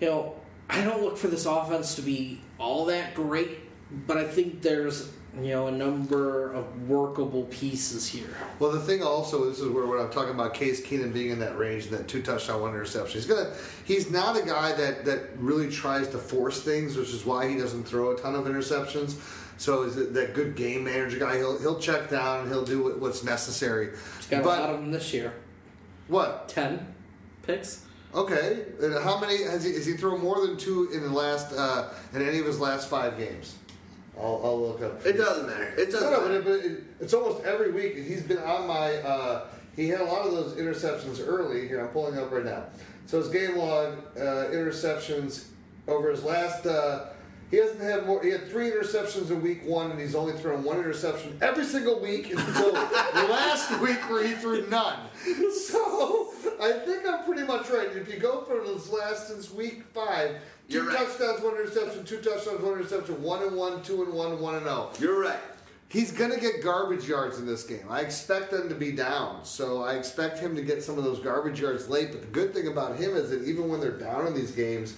you 0.00 0.08
know, 0.08 0.34
I 0.70 0.82
don't 0.82 1.02
look 1.02 1.18
for 1.18 1.28
this 1.28 1.44
offense 1.44 1.94
to 1.96 2.02
be 2.02 2.40
all 2.58 2.86
that 2.86 3.14
great, 3.14 3.58
but 4.06 4.16
I 4.16 4.24
think 4.24 4.62
there's 4.62 5.10
you 5.36 5.50
know 5.50 5.68
a 5.68 5.70
number 5.72 6.52
of 6.52 6.88
workable 6.88 7.44
pieces 7.44 8.06
here. 8.08 8.36
Well, 8.58 8.72
the 8.72 8.80
thing 8.80 9.02
also, 9.02 9.48
this 9.48 9.60
is 9.60 9.68
where 9.68 9.86
when 9.86 10.00
I'm 10.00 10.10
talking 10.10 10.34
about 10.34 10.54
Case 10.54 10.84
Keenum 10.84 11.12
being 11.12 11.30
in 11.30 11.38
that 11.40 11.56
range 11.58 11.84
and 11.86 11.92
that 11.94 12.08
two 12.08 12.22
touchdown, 12.22 12.60
one 12.60 12.70
interception. 12.70 13.20
He's 13.20 13.26
gonna, 13.26 13.52
he's 13.84 14.10
not 14.10 14.36
a 14.36 14.44
guy 14.44 14.72
that 14.72 15.04
that 15.04 15.36
really 15.38 15.70
tries 15.70 16.08
to 16.08 16.18
force 16.18 16.62
things, 16.62 16.96
which 16.96 17.10
is 17.10 17.24
why 17.24 17.48
he 17.48 17.56
doesn't 17.56 17.84
throw 17.84 18.10
a 18.12 18.18
ton 18.18 18.34
of 18.34 18.44
interceptions. 18.44 19.16
So 19.56 19.82
is 19.82 19.94
that 19.94 20.34
good 20.34 20.56
game 20.56 20.84
manager 20.84 21.18
guy? 21.18 21.36
He'll 21.36 21.58
he'll 21.58 21.78
check 21.78 22.08
down 22.10 22.40
and 22.40 22.48
he'll 22.48 22.64
do 22.64 22.96
what's 22.98 23.22
necessary. 23.22 23.90
He's 24.16 24.26
got 24.26 24.42
But- 24.42 24.58
a 24.58 24.62
lot 24.62 24.70
of 24.70 24.80
them 24.80 24.90
this 24.90 25.12
year. 25.12 25.32
What? 26.08 26.48
Ten 26.48 26.94
picks. 27.42 27.84
Okay, 28.12 28.64
and 28.82 28.94
how 29.04 29.20
many 29.20 29.44
has 29.44 29.62
he? 29.62 29.74
Has 29.74 29.86
he 29.86 29.92
thrown 29.96 30.20
more 30.20 30.44
than 30.44 30.56
two 30.56 30.90
in 30.92 31.02
the 31.02 31.10
last 31.10 31.52
uh, 31.52 31.90
in 32.12 32.20
any 32.26 32.40
of 32.40 32.46
his 32.46 32.58
last 32.58 32.88
five 32.88 33.16
games? 33.16 33.54
I'll, 34.18 34.40
I'll 34.44 34.60
look 34.60 34.82
up. 34.82 35.04
It 35.06 35.14
doesn't 35.14 35.46
matter. 35.46 35.72
It 35.78 35.90
doesn't 35.90 36.10
No, 36.10 36.20
no, 36.20 36.28
matter. 36.28 36.42
but, 36.42 36.50
it, 36.52 36.62
but 36.62 36.70
it, 36.70 36.82
it's 37.00 37.14
almost 37.14 37.44
every 37.44 37.70
week. 37.72 37.96
He's 37.96 38.22
been 38.22 38.38
on 38.38 38.66
my. 38.66 38.94
Uh, 38.96 39.46
he 39.76 39.88
had 39.88 40.00
a 40.00 40.04
lot 40.04 40.26
of 40.26 40.32
those 40.32 40.54
interceptions 40.54 41.24
early. 41.26 41.66
Here, 41.68 41.80
I'm 41.80 41.88
pulling 41.88 42.18
up 42.18 42.30
right 42.30 42.44
now. 42.44 42.64
So 43.06 43.18
his 43.18 43.28
game 43.28 43.56
log 43.56 43.94
uh, 44.16 44.20
interceptions 44.52 45.46
over 45.88 46.10
his 46.10 46.22
last. 46.24 46.66
Uh, 46.66 47.06
he 47.50 47.56
hasn't 47.56 47.80
had 47.80 48.06
more. 48.06 48.22
He 48.22 48.30
had 48.30 48.48
three 48.48 48.70
interceptions 48.70 49.30
in 49.30 49.42
week 49.42 49.64
one, 49.64 49.90
and 49.90 49.98
he's 50.00 50.14
only 50.14 50.34
thrown 50.34 50.62
one 50.62 50.78
interception 50.78 51.36
every 51.42 51.64
single 51.64 51.98
week 52.00 52.30
until 52.30 52.72
last 52.72 53.80
week, 53.80 53.98
where 54.10 54.24
he 54.26 54.34
threw 54.34 54.66
none. 54.68 54.98
So 55.66 56.32
I 56.60 56.72
think 56.84 57.08
I'm 57.08 57.24
pretty 57.24 57.42
much 57.42 57.68
right. 57.70 57.88
If 57.96 58.12
you 58.12 58.20
go 58.20 58.42
from 58.42 58.66
his 58.66 58.88
last 58.90 59.28
since 59.28 59.50
week 59.50 59.82
five, 59.94 60.36
two 60.70 60.76
You're 60.78 60.86
right. 60.88 60.96
touchdowns, 60.96 61.42
one 61.42 61.54
interception, 61.56 62.04
two 62.04 62.18
touchdowns, 62.18 62.60
one 62.62 62.74
interception, 62.78 63.22
one 63.22 63.42
and 63.42 63.56
one, 63.56 63.82
two 63.82 64.02
and 64.04 64.12
one, 64.14 64.40
one 64.40 64.54
and 64.54 64.64
zero. 64.64 64.90
You're 64.98 65.20
right. 65.20 65.38
He's 65.88 66.12
going 66.12 66.30
to 66.30 66.38
get 66.38 66.62
garbage 66.62 67.08
yards 67.08 67.38
in 67.40 67.46
this 67.46 67.64
game. 67.64 67.84
I 67.90 68.00
expect 68.02 68.52
them 68.52 68.68
to 68.68 68.76
be 68.76 68.92
down. 68.92 69.44
So 69.44 69.82
I 69.82 69.94
expect 69.94 70.38
him 70.38 70.54
to 70.54 70.62
get 70.62 70.84
some 70.84 70.96
of 70.98 71.02
those 71.02 71.18
garbage 71.18 71.60
yards 71.60 71.88
late. 71.88 72.12
But 72.12 72.20
the 72.20 72.28
good 72.28 72.54
thing 72.54 72.68
about 72.68 72.94
him 72.96 73.16
is 73.16 73.30
that 73.30 73.42
even 73.42 73.68
when 73.68 73.80
they're 73.80 73.98
down 73.98 74.28
in 74.28 74.34
these 74.34 74.52
games, 74.52 74.96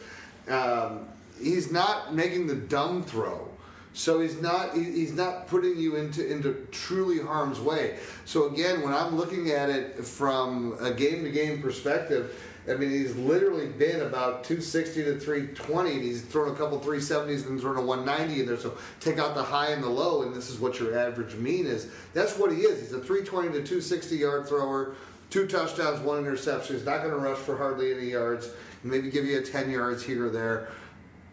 um, 0.49 1.09
he's 1.41 1.73
not 1.73 2.15
making 2.15 2.47
the 2.47 2.57
dumb 2.57 3.03
throw. 3.03 3.49
So 3.95 4.21
he's 4.21 4.41
not 4.41 4.75
he- 4.75 4.85
he's 4.91 5.13
not 5.13 5.49
putting 5.49 5.79
you 5.79 5.97
into 5.97 6.27
into 6.27 6.67
truly 6.73 7.21
harm's 7.21 7.61
way. 7.61 7.99
So 8.25 8.47
again, 8.47 8.81
when 8.83 8.93
I'm 8.95 9.17
looking 9.17 9.51
at 9.51 9.69
it 9.69 10.03
from 10.05 10.77
a 10.81 10.93
game 10.93 11.25
to 11.25 11.31
game 11.31 11.61
perspective, 11.61 12.35
I 12.69 12.75
mean 12.75 12.91
he's 12.91 13.17
literally 13.17 13.69
been 13.69 14.03
about 14.03 14.45
260 14.45 15.05
to 15.05 15.19
320. 15.19 15.93
And 15.93 16.03
he's 16.03 16.23
thrown 16.23 16.53
a 16.53 16.55
couple 16.55 16.79
370s 16.81 17.47
and 17.47 17.61
thrown 17.61 17.77
a 17.77 17.83
190 17.83 18.41
in 18.41 18.47
there. 18.47 18.57
So 18.57 18.77
take 19.01 19.19
out 19.19 19.35
the 19.35 19.43
high 19.43 19.71
and 19.71 19.83
the 19.83 19.89
low, 19.89 20.23
and 20.23 20.35
this 20.35 20.49
is 20.49 20.61
what 20.61 20.79
your 20.79 20.97
average 20.99 21.35
mean 21.35 21.67
is. 21.67 21.89
That's 22.15 22.39
what 22.39 22.53
he 22.53 22.59
is. 22.59 22.81
He's 22.81 22.93
a 22.93 23.01
320 23.01 23.49
to 23.49 23.55
260 23.55 24.17
yard 24.17 24.47
thrower. 24.47 24.95
Two 25.31 25.47
touchdowns, 25.47 26.01
one 26.01 26.19
interception. 26.19 26.77
He's 26.77 26.85
not 26.85 26.99
going 26.99 27.11
to 27.11 27.17
rush 27.17 27.39
for 27.39 27.57
hardly 27.57 27.93
any 27.93 28.11
yards. 28.11 28.51
Maybe 28.85 29.11
give 29.11 29.25
you 29.25 29.39
a 29.39 29.43
10 29.43 29.71
yards 29.71 30.03
here 30.03 30.27
or 30.27 30.31
there. 30.31 30.69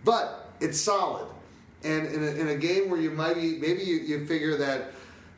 but 0.06 0.50
it's 0.62 0.80
solid. 0.80 1.28
And 1.84 2.08
in 2.08 2.24
a, 2.24 2.28
in 2.28 2.48
a 2.50 2.56
game 2.56 2.90
where 2.90 3.00
you 3.00 3.12
might 3.12 3.36
be, 3.36 3.58
maybe 3.58 3.82
you, 3.84 3.98
you 3.98 4.26
figure 4.26 4.58
that 4.58 4.92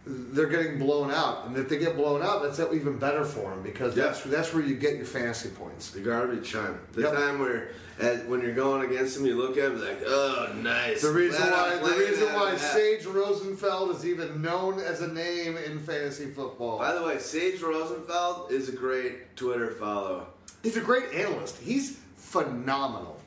they're 0.06 0.48
getting 0.48 0.80
blown 0.80 1.12
out, 1.12 1.46
and 1.46 1.56
if 1.58 1.70
they 1.70 1.78
get 1.78 1.96
blown 1.96 2.22
out, 2.24 2.42
that's 2.42 2.60
even 2.74 2.98
better 2.98 3.24
for 3.24 3.52
them 3.52 3.62
because 3.62 3.96
Yeah. 3.96 4.06
that's 4.06 4.24
that's 4.24 4.54
where 4.54 4.64
you 4.64 4.76
get 4.76 4.96
your 4.96 5.06
fantasy 5.06 5.50
points. 5.50 5.92
The 5.92 6.00
garbage 6.00 6.52
time. 6.52 6.80
The 6.94 7.02
Yep. 7.04 7.14
time 7.14 7.40
where, 7.40 7.70
as, 8.00 8.24
when 8.24 8.42
you're 8.42 8.56
going 8.56 8.90
against 8.90 9.16
them, 9.16 9.28
you 9.28 9.36
look 9.36 9.58
at 9.58 9.72
them 9.74 9.80
like, 9.80 10.02
oh, 10.08 10.54
nice. 10.60 11.04
The 11.04 11.12
reason 11.12 11.40
Glad 11.48 11.82
why 11.84 11.90
the 11.90 11.96
reason 12.00 12.34
why. 12.34 12.58
Sage 12.58 13.04
Rosenfels 13.06 13.98
is 13.98 14.06
even 14.08 14.42
known 14.42 14.80
as 14.80 15.02
a 15.02 15.08
name 15.08 15.56
in 15.58 15.78
fantasy 15.80 16.26
football. 16.32 16.80
By 16.80 16.96
the 16.96 17.04
way, 17.04 17.20
Sage 17.20 17.60
Rosenfels 17.62 18.52
is 18.52 18.70
a 18.70 18.74
great 18.74 19.36
Twitter 19.36 19.70
follow. 19.72 20.26
He's 20.64 20.78
a 20.78 20.82
great 20.82 21.14
analyst. 21.14 21.58
He's 21.60 21.98
phenomenal. 22.18 23.20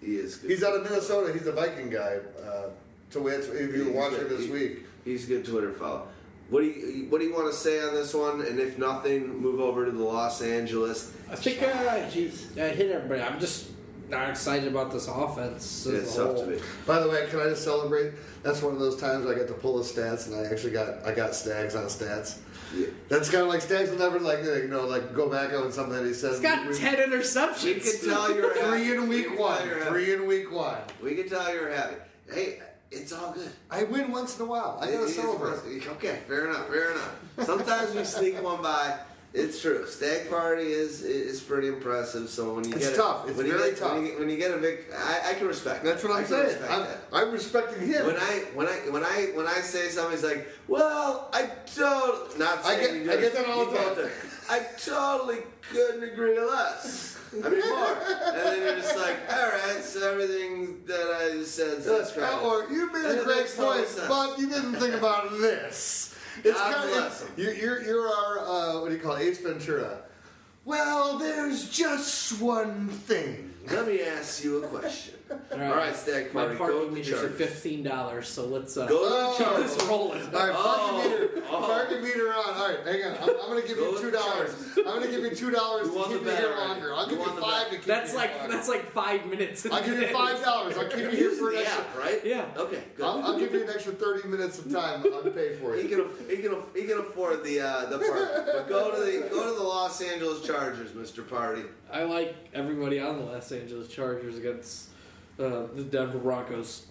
He 0.00 0.16
is 0.16 0.34
good. 0.36 0.50
He's 0.50 0.64
out 0.64 0.74
of 0.74 0.82
Minnesota. 0.82 1.32
He's 1.32 1.46
a 1.46 1.52
Viking 1.52 1.90
guy. 1.90 2.18
Uh, 2.44 2.70
so 3.10 3.20
that's 3.20 3.46
if 3.46 3.74
you 3.76 3.90
watch 3.92 4.10
good. 4.12 4.28
this 4.30 4.46
He- 4.46 4.50
week. 4.50 4.86
He's 5.04 5.24
a 5.24 5.28
good 5.28 5.44
Twitter 5.44 5.72
follow. 5.72 6.08
What 6.50 6.60
do 6.60 6.66
you 6.66 7.06
What 7.08 7.20
do 7.20 7.26
you 7.26 7.34
want 7.34 7.50
to 7.50 7.56
say 7.56 7.80
on 7.82 7.94
this 7.94 8.12
one? 8.14 8.42
And 8.42 8.58
if 8.60 8.78
nothing, 8.78 9.38
move 9.40 9.60
over 9.60 9.84
to 9.86 9.90
the 9.90 10.02
Los 10.02 10.42
Angeles. 10.42 11.12
I 11.30 11.36
think 11.36 11.62
uh, 11.62 12.04
he, 12.10 12.26
I 12.60 12.68
hit 12.68 12.90
everybody. 12.90 13.22
I'm 13.22 13.40
just 13.40 13.70
not 14.10 14.28
excited 14.28 14.68
about 14.68 14.92
this 14.92 15.08
offense. 15.08 15.86
as 15.86 15.94
It's 15.94 16.16
tough 16.16 16.36
to 16.36 16.46
be. 16.46 16.60
By 16.86 17.00
the 17.00 17.08
way, 17.08 17.26
can 17.30 17.40
I 17.40 17.44
just 17.44 17.64
celebrate? 17.64 18.12
That's 18.42 18.60
one 18.60 18.74
of 18.74 18.80
those 18.80 19.00
times 19.00 19.26
I 19.26 19.34
get 19.34 19.48
to 19.48 19.54
pull 19.54 19.78
the 19.78 19.84
stats, 19.84 20.26
and 20.26 20.34
I 20.36 20.50
actually 20.52 20.72
got 20.72 21.04
I 21.06 21.14
got 21.14 21.34
Stags 21.34 21.74
on 21.74 21.84
stats. 21.84 22.38
Yeah. 22.76 22.86
That's 23.08 23.30
kind 23.30 23.42
of 23.42 23.48
like 23.48 23.62
Stags 23.62 23.90
will 23.90 23.98
never 23.98 24.18
like 24.20 24.44
you 24.44 24.68
know 24.68 24.86
like 24.86 25.14
go 25.14 25.30
back 25.30 25.54
on 25.54 25.72
something 25.72 25.94
that 25.94 26.04
he 26.06 26.12
said. 26.12 26.32
He's 26.32 26.40
got 26.40 26.68
we- 26.68 26.74
ten 26.76 26.96
interceptions. 26.96 27.64
We 27.64 27.80
can 27.80 28.10
tell 28.10 28.34
you're 28.34 28.54
happy. 28.62 28.82
three 28.84 28.94
in 28.94 29.08
week 29.08 29.38
one. 29.38 29.62
Three 29.88 30.12
in 30.12 30.26
week 30.26 30.52
one. 30.52 30.78
We 31.02 31.14
can 31.14 31.28
tell 31.30 31.52
you're 31.54 31.72
happy. 31.72 31.96
Hey, 32.30 32.60
it's 32.92 33.12
all 33.12 33.32
good. 33.32 33.50
I 33.70 33.84
win 33.84 34.12
once 34.12 34.38
in 34.38 34.44
a 34.44 34.48
while. 34.48 34.78
I 34.80 34.86
gotta 34.90 35.04
It 35.04 35.08
celebrate. 35.10 35.86
Okay, 35.96 36.18
fair 36.28 36.48
enough, 36.48 36.68
fair 36.68 36.92
enough. 36.92 37.14
Sometimes 37.42 37.94
we 37.94 38.04
sneak 38.04 38.42
one 38.42 38.62
by. 38.62 38.98
It's 39.34 39.62
true. 39.62 39.86
Stagg 39.86 40.28
Party 40.28 40.70
is 40.72 41.00
is 41.02 41.40
pretty 41.40 41.68
impressive. 41.68 42.28
So 42.28 42.52
when 42.54 42.64
you 42.68 42.74
It's 42.74 42.88
get 42.88 42.96
tough. 42.96 43.26
it, 43.26 43.30
It's 43.30 43.40
very 43.40 43.70
get, 43.70 43.78
tough. 43.78 43.94
When 43.94 44.04
you, 44.04 44.18
when 44.18 44.28
you 44.28 44.36
get 44.36 44.50
a 44.50 44.58
vic, 44.58 44.92
I, 44.94 45.30
I 45.30 45.34
can 45.34 45.46
respect. 45.46 45.82
That's 45.84 46.02
what 46.04 46.12
I'm 46.12 46.26
saying. 46.26 46.48
respect 46.60 46.70
I'm. 46.70 46.86
I'm 47.28 47.32
respecting 47.32 47.88
him. 47.88 48.04
When 48.06 48.16
I 48.18 48.44
when 48.52 48.68
I 48.68 48.72
when 48.90 49.02
I 49.02 49.30
when 49.34 49.46
I 49.46 49.54
say 49.60 49.88
something's 49.88 50.22
like, 50.22 50.46
well, 50.68 51.30
I 51.32 51.48
don't 51.74 52.38
not 52.38 52.62
I 52.66 52.78
get- 52.78 52.90
I 52.90 53.16
get 53.22 53.32
that 53.32 53.46
all 53.46 53.64
the 53.70 53.78
time. 54.02 54.10
I 54.50 54.58
totally 54.76 55.38
couldn't 55.70 56.04
agree 56.04 56.38
less. 56.38 57.16
I 57.32 57.48
mean 57.48 57.60
more. 57.68 57.96
and 58.26 58.36
then 58.36 58.62
you're 58.62 58.76
just 58.76 58.96
like, 58.96 59.16
all 59.32 59.48
right, 59.48 59.82
so 59.82 60.10
everything 60.10 60.84
that 60.86 61.18
I 61.20 61.42
said 61.44 61.78
is 61.78 61.86
Yes, 61.86 62.12
correct. 62.12 62.42
or 62.42 62.66
you 62.70 62.92
made 62.92 63.04
And 63.04 63.20
a 63.20 63.24
great 63.24 63.46
point, 63.56 63.86
but 64.08 64.38
you 64.38 64.48
didn't 64.48 64.74
think 64.74 64.94
about 64.94 65.30
this. 65.32 66.08
It's 66.44 66.58
God 66.58 66.74
kind 66.74 66.90
bless 66.90 67.22
of, 67.22 67.38
you're, 67.38 67.52
you're, 67.52 67.82
you're 67.82 68.08
our 68.08 68.38
uh, 68.38 68.80
what 68.80 68.88
do 68.88 68.94
you 68.96 69.02
call 69.02 69.16
it? 69.16 69.22
Ace 69.22 69.40
Ventura. 69.40 69.98
Well, 70.64 71.18
there's 71.18 71.68
just 71.68 72.40
one 72.40 72.88
thing. 72.88 73.52
Let 73.70 73.86
me 73.86 74.00
ask 74.00 74.42
you 74.42 74.64
a 74.64 74.66
question. 74.66 75.14
All 75.52 75.62
All 75.62 75.76
right, 75.76 75.94
Stag 75.94 76.32
My 76.34 76.42
Party, 76.44 76.56
go 76.56 76.58
parking 76.58 76.80
to 76.80 76.86
the 76.86 76.92
meters 76.92 77.22
are 77.22 77.28
fifteen 77.30 77.82
dollars, 77.82 78.28
so 78.28 78.46
let's 78.46 78.76
uh, 78.76 78.86
Go 78.86 79.02
to 79.04 79.10
the 79.10 79.36
keep 79.38 79.46
Chargers. 79.46 79.76
this 79.76 79.84
rolling. 79.88 80.22
All 80.22 80.30
right, 80.32 80.52
parking 80.54 80.54
Oh, 80.54 81.08
meter, 81.10 81.42
oh. 81.50 81.60
parking 81.66 82.02
meter 82.02 82.28
on. 82.32 82.54
All 82.54 82.68
right, 82.68 82.78
hang 82.86 83.02
on. 83.04 83.16
I'm, 83.18 83.28
I'm 83.40 83.50
going 83.50 83.62
to 83.62 83.68
give 83.68 83.76
Go 83.78 83.90
you 83.92 84.00
two 84.00 84.10
dollars. 84.10 84.54
I'm 84.78 84.84
going 84.84 85.02
to 85.02 85.10
give 85.10 85.20
you 85.22 85.34
two 85.34 85.50
dollars 85.50 85.86
You 85.86 85.92
to 85.92 85.98
won 85.98 86.08
keep 86.10 86.24
the 86.24 86.30
me 86.30 86.36
here 86.36 86.54
longer. 86.56 86.94
I'll 86.94 87.10
You 87.10 87.16
give 87.16 87.26
you 87.26 87.40
five 87.40 87.62
bet. 87.64 87.70
to 87.70 87.76
keep 87.76 87.84
That's 87.86 88.14
like 88.14 88.36
longer. 88.38 88.52
that's 88.56 88.68
like 88.68 88.92
five 88.92 89.26
minutes. 89.26 89.66
I'll 89.66 89.84
give 89.84 89.98
you 89.98 90.06
five 90.12 90.42
dollars. 90.42 90.76
I'll 90.76 90.88
keep 90.88 90.98
you 91.00 91.10
here 91.10 91.30
for 91.32 91.50
an 91.50 91.58
extra. 91.58 91.82
app, 91.84 91.98
right? 91.98 92.20
Yeah. 92.24 92.44
Okay, 92.56 92.82
good. 92.96 93.04
I'll, 93.06 93.22
I'll 93.22 93.38
give 93.38 93.52
you 93.52 93.62
an 93.64 93.70
extra 93.70 93.92
thirty 93.92 94.26
minutes 94.28 94.58
of 94.58 94.70
time 94.72 95.04
unpaid 95.04 95.58
for 95.60 95.74
He 95.74 95.82
you. 95.82 95.88
can, 95.88 96.28
he 96.28 96.42
can, 96.42 96.56
he 96.74 96.82
can 96.84 96.98
afford 96.98 97.44
the 97.44 97.60
uh, 97.60 97.86
the 97.86 97.98
park. 97.98 98.46
But 98.46 98.68
go 98.68 98.90
to 98.94 99.00
the 99.00 99.28
go 99.28 99.48
to 99.52 99.56
the 99.58 99.62
Los 99.66 100.00
Angeles 100.00 100.46
Chargers, 100.46 100.90
Mr. 100.92 101.26
Party. 101.28 101.62
I 101.92 102.04
like 102.04 102.34
everybody 102.54 102.98
on 103.00 103.18
the 103.18 103.24
Los 103.24 103.52
Angeles 103.52 103.88
Chargers 103.88 104.38
against 104.38 104.88
uh, 105.42 105.66
the 105.74 105.82
Denver 105.82 106.18
Broncos. 106.18 106.86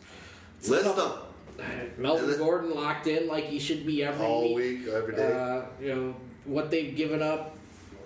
It's 0.59 0.69
List 0.69 0.95
them. 0.95 1.11
Melvin 1.97 2.29
then- 2.29 2.39
Gordon 2.39 2.75
locked 2.75 3.07
in 3.07 3.27
like 3.27 3.45
he 3.45 3.59
should 3.59 3.85
be 3.85 4.03
every 4.03 4.25
All 4.25 4.53
week. 4.53 4.85
week, 4.85 4.87
every 4.93 5.15
day. 5.15 5.31
Uh, 5.31 5.61
you 5.81 5.95
know 5.95 6.15
what 6.45 6.69
they've 6.71 6.95
given 6.95 7.21
up. 7.21 7.55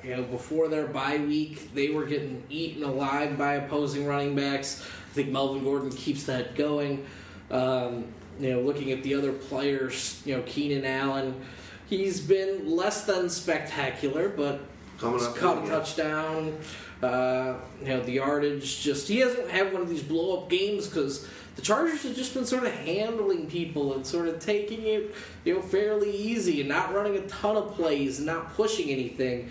You 0.03 0.17
know 0.17 0.23
before 0.23 0.67
their 0.67 0.87
bye 0.87 1.17
week, 1.17 1.73
they 1.73 1.89
were 1.89 2.05
getting 2.05 2.43
eaten 2.49 2.83
alive 2.83 3.37
by 3.37 3.55
opposing 3.55 4.05
running 4.05 4.35
backs. 4.35 4.81
I 5.11 5.13
think 5.15 5.29
Melvin 5.29 5.63
Gordon 5.63 5.89
keeps 5.91 6.23
that 6.25 6.55
going. 6.55 7.05
Um, 7.49 8.05
you 8.39 8.51
know, 8.51 8.61
looking 8.61 8.91
at 8.91 9.01
the 9.03 9.15
other 9.15 9.31
players, 9.31 10.21
you 10.25 10.35
know, 10.35 10.43
Keenan 10.45 10.83
Allen, 10.85 11.41
he's 11.87 12.19
been 12.19 12.69
less 12.69 13.05
than 13.05 13.29
spectacular, 13.29 14.27
but 14.29 14.61
Coming 14.99 15.19
caught 15.35 15.63
a 15.65 15.67
touchdown. 15.69 16.57
Uh, 17.01 17.55
you 17.81 17.87
know, 17.87 18.01
the 18.01 18.13
yardage 18.13 18.81
just 18.81 19.07
he 19.07 19.19
hasn't 19.19 19.49
had 19.49 19.71
one 19.73 19.81
of 19.81 19.89
these 19.89 20.01
blow 20.01 20.37
up 20.39 20.49
games 20.49 20.87
because 20.87 21.27
the 21.55 21.61
Chargers 21.61 22.03
have 22.03 22.15
just 22.15 22.33
been 22.33 22.45
sort 22.45 22.63
of 22.63 22.73
handling 22.73 23.47
people 23.47 23.93
and 23.93 24.05
sort 24.05 24.27
of 24.27 24.39
taking 24.39 24.83
it, 24.83 25.15
you 25.43 25.53
know, 25.53 25.61
fairly 25.61 26.11
easy 26.11 26.59
and 26.61 26.69
not 26.69 26.93
running 26.93 27.15
a 27.15 27.21
ton 27.27 27.55
of 27.55 27.73
plays 27.73 28.17
and 28.17 28.25
not 28.25 28.53
pushing 28.55 28.89
anything. 28.89 29.49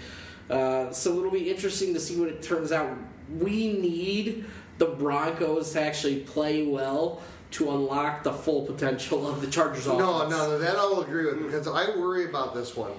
Uh, 0.51 0.91
so 0.93 1.19
it'll 1.19 1.31
be 1.31 1.51
interesting 1.51 1.95
to 1.95 2.01
see 2.01 2.19
what 2.19 2.29
it 2.29 2.43
turns 2.43 2.73
out. 2.73 2.97
We 3.39 3.73
need 3.73 4.45
the 4.79 4.87
Broncos 4.87 5.73
to 5.73 5.83
actually 5.83 6.21
play 6.21 6.67
well 6.67 7.23
to 7.53 7.71
unlock 7.71 8.25
the 8.25 8.33
full 8.33 8.67
potential 8.67 9.27
of 9.27 9.41
the 9.41 9.47
Chargers 9.47 9.87
offense. 9.87 10.01
No, 10.01 10.29
no, 10.29 10.49
no, 10.49 10.59
that 10.59 10.77
I'll 10.77 11.01
agree 11.01 11.27
with 11.27 11.43
because 11.45 11.69
I 11.69 11.97
worry 11.97 12.29
about 12.29 12.55
this 12.55 12.77
one. 12.77 12.93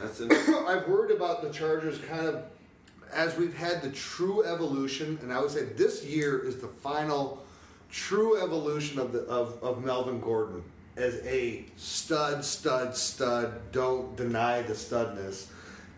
That's 0.00 0.20
an, 0.20 0.30
I've 0.66 0.86
worried 0.88 1.14
about 1.14 1.42
the 1.42 1.50
Chargers 1.50 1.98
kind 1.98 2.26
of 2.26 2.44
as 3.12 3.36
we've 3.36 3.54
had 3.56 3.82
the 3.82 3.90
true 3.90 4.44
evolution, 4.44 5.18
and 5.22 5.32
I 5.32 5.40
would 5.40 5.50
say 5.50 5.64
this 5.64 6.04
year 6.04 6.44
is 6.44 6.56
the 6.58 6.68
final 6.68 7.44
true 7.90 8.42
evolution 8.42 8.98
of 8.98 9.12
the 9.12 9.20
of, 9.20 9.62
of 9.62 9.84
Melvin 9.84 10.20
Gordon 10.20 10.62
as 10.96 11.16
a 11.26 11.64
stud, 11.76 12.44
stud, 12.44 12.96
stud. 12.96 13.72
Don't 13.72 14.16
deny 14.16 14.62
the 14.62 14.74
studness. 14.74 15.46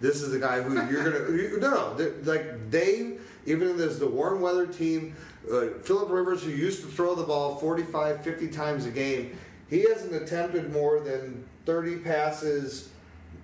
This 0.01 0.22
is 0.22 0.30
the 0.30 0.39
guy 0.39 0.60
who 0.62 0.74
you're 0.90 1.05
gonna 1.05 1.32
you- 1.36 1.59
no 1.60 1.70
no 1.97 2.12
like 2.24 2.70
they 2.70 3.16
even 3.47 3.80
as 3.80 3.98
the 3.98 4.06
warm 4.06 4.40
weather 4.40 4.66
team. 4.66 5.16
Uh, 5.51 5.68
Philip 5.82 6.10
Rivers, 6.10 6.43
who 6.43 6.51
used 6.51 6.82
to 6.82 6.89
throw 6.89 7.14
the 7.14 7.22
ball 7.22 7.56
45, 7.56 8.22
50 8.22 8.48
times 8.48 8.85
a 8.85 8.90
game, 8.90 9.39
he 9.70 9.80
hasn't 9.89 10.14
attempted 10.14 10.70
more 10.70 11.01
than 11.01 11.43
30 11.64 11.97
passes 11.98 12.90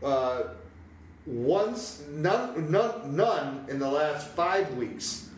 uh, 0.03 0.43
once, 1.27 2.03
none, 2.11 2.71
none, 2.71 3.17
none 3.17 3.67
in 3.69 3.79
the 3.79 3.89
last 3.89 4.29
five 4.29 4.75
weeks. 4.75 5.29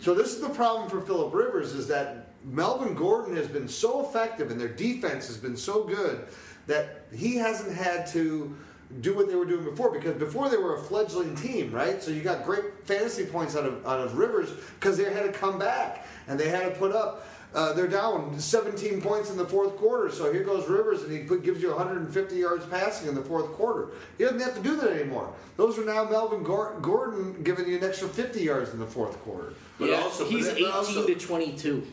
So 0.00 0.14
this 0.14 0.34
is 0.34 0.40
the 0.40 0.50
problem 0.50 0.90
for 0.90 1.00
Philip 1.00 1.32
Rivers 1.32 1.72
is 1.72 1.86
that 1.88 2.32
Melvin 2.44 2.94
Gordon 2.94 3.36
has 3.36 3.48
been 3.48 3.68
so 3.68 4.06
effective 4.06 4.50
and 4.50 4.60
their 4.60 4.68
defense 4.68 5.26
has 5.28 5.38
been 5.38 5.56
so 5.56 5.84
good 5.84 6.26
that 6.66 7.06
he 7.14 7.36
hasn't 7.36 7.74
had 7.74 8.06
to 8.08 8.54
do 9.00 9.14
what 9.14 9.28
they 9.28 9.34
were 9.34 9.46
doing 9.46 9.64
before 9.64 9.90
because 9.90 10.14
before 10.14 10.48
they 10.48 10.56
were 10.56 10.76
a 10.76 10.82
fledgling 10.82 11.34
team, 11.34 11.72
right? 11.72 12.02
So 12.02 12.10
you 12.10 12.20
got 12.20 12.44
great 12.44 12.86
fantasy 12.86 13.24
points 13.24 13.56
out 13.56 13.64
of 13.64 13.84
out 13.86 14.00
of 14.00 14.16
Rivers 14.16 14.50
because 14.78 14.96
they 14.96 15.04
had 15.04 15.24
to 15.24 15.32
come 15.32 15.58
back 15.58 16.06
and 16.28 16.38
they 16.38 16.48
had 16.48 16.72
to 16.72 16.78
put 16.78 16.92
up. 16.92 17.26
Uh, 17.54 17.72
they're 17.72 17.86
down 17.86 18.38
17 18.38 19.00
points 19.00 19.30
in 19.30 19.36
the 19.36 19.46
fourth 19.46 19.76
quarter, 19.76 20.10
so 20.10 20.32
here 20.32 20.42
goes 20.42 20.68
Rivers, 20.68 21.02
and 21.04 21.12
he 21.12 21.20
put, 21.20 21.44
gives 21.44 21.62
you 21.62 21.68
150 21.70 22.34
yards 22.36 22.66
passing 22.66 23.08
in 23.08 23.14
the 23.14 23.22
fourth 23.22 23.52
quarter. 23.52 23.90
He 24.18 24.24
doesn't 24.24 24.40
have 24.40 24.56
to 24.56 24.62
do 24.62 24.74
that 24.76 24.90
anymore. 24.90 25.32
Those 25.56 25.78
are 25.78 25.84
now 25.84 26.02
Melvin 26.04 26.42
Gordon 26.42 27.44
giving 27.44 27.68
you 27.68 27.76
an 27.76 27.84
extra 27.84 28.08
50 28.08 28.42
yards 28.42 28.72
in 28.72 28.80
the 28.80 28.86
fourth 28.86 29.16
quarter. 29.20 29.52
But 29.78 29.90
yeah, 29.90 30.00
also- 30.00 30.24
he's 30.24 30.48
but 30.48 30.56
18 30.56 30.70
also- 30.72 31.06
to 31.06 31.14
22. 31.14 31.86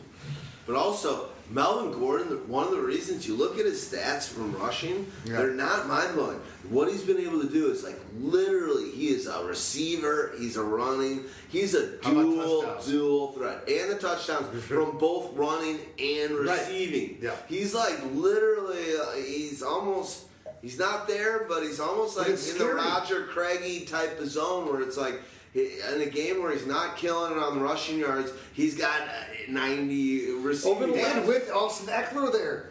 but 0.66 0.74
also 0.74 1.28
Melvin 1.56 1.92
Gordon. 1.98 2.28
One 2.48 2.64
of 2.64 2.72
the 2.72 2.80
reasons 2.80 3.26
you 3.26 3.34
look 3.36 3.58
at 3.58 3.64
his 3.66 3.86
stats 3.86 4.26
from 4.28 4.56
rushing, 4.56 5.06
Yeah. 5.24 5.36
they're 5.36 5.50
not 5.52 5.86
mind 5.86 6.14
blowing. 6.14 6.40
What 6.68 6.90
he's 6.90 7.02
been 7.02 7.18
able 7.18 7.40
to 7.42 7.48
do 7.48 7.70
is 7.70 7.82
like 7.84 7.98
literally, 8.18 8.90
he 8.90 9.08
is 9.08 9.26
a 9.26 9.44
receiver. 9.44 10.32
He's 10.38 10.56
a 10.56 10.62
running. 10.62 11.24
He's 11.48 11.74
a 11.74 11.96
dual 11.98 12.76
dual 12.86 13.32
threat, 13.32 13.68
and 13.68 13.90
the 13.90 13.96
touchdowns 13.96 14.46
from 14.64 14.96
both 14.98 15.34
running 15.36 15.78
and 15.98 16.38
Right. 16.38 16.58
receiving. 16.60 17.18
Yeah. 17.20 17.32
he's 17.48 17.74
like 17.74 17.98
literally. 18.14 18.96
Uh, 18.96 19.12
he's 19.12 19.62
almost. 19.62 20.20
He's 20.62 20.78
not 20.78 21.08
there, 21.08 21.44
but 21.48 21.64
he's 21.64 21.80
almost 21.80 22.16
like 22.16 22.28
in 22.28 22.58
the 22.58 22.72
Roger 22.72 23.24
Craigie 23.24 23.84
type 23.84 24.20
of 24.20 24.28
zone 24.30 24.68
where 24.70 24.80
it's 24.80 24.96
like 24.96 25.20
in 25.54 26.00
a 26.00 26.06
game 26.06 26.42
where 26.42 26.52
he's 26.52 26.66
not 26.66 26.96
killing 26.96 27.32
it 27.32 27.38
on 27.38 27.58
the 27.58 27.60
rushing 27.64 27.98
yards, 27.98 28.32
he's 28.54 28.76
got 28.76 29.00
uh, 29.02 29.12
90 29.48 30.32
receiving. 30.36 30.76
Over 30.76 30.86
the 30.92 30.98
yards. 30.98 31.28
With 31.28 31.50
Austin 31.50 31.88
Ekeler 31.88 32.32
there. 32.32 32.70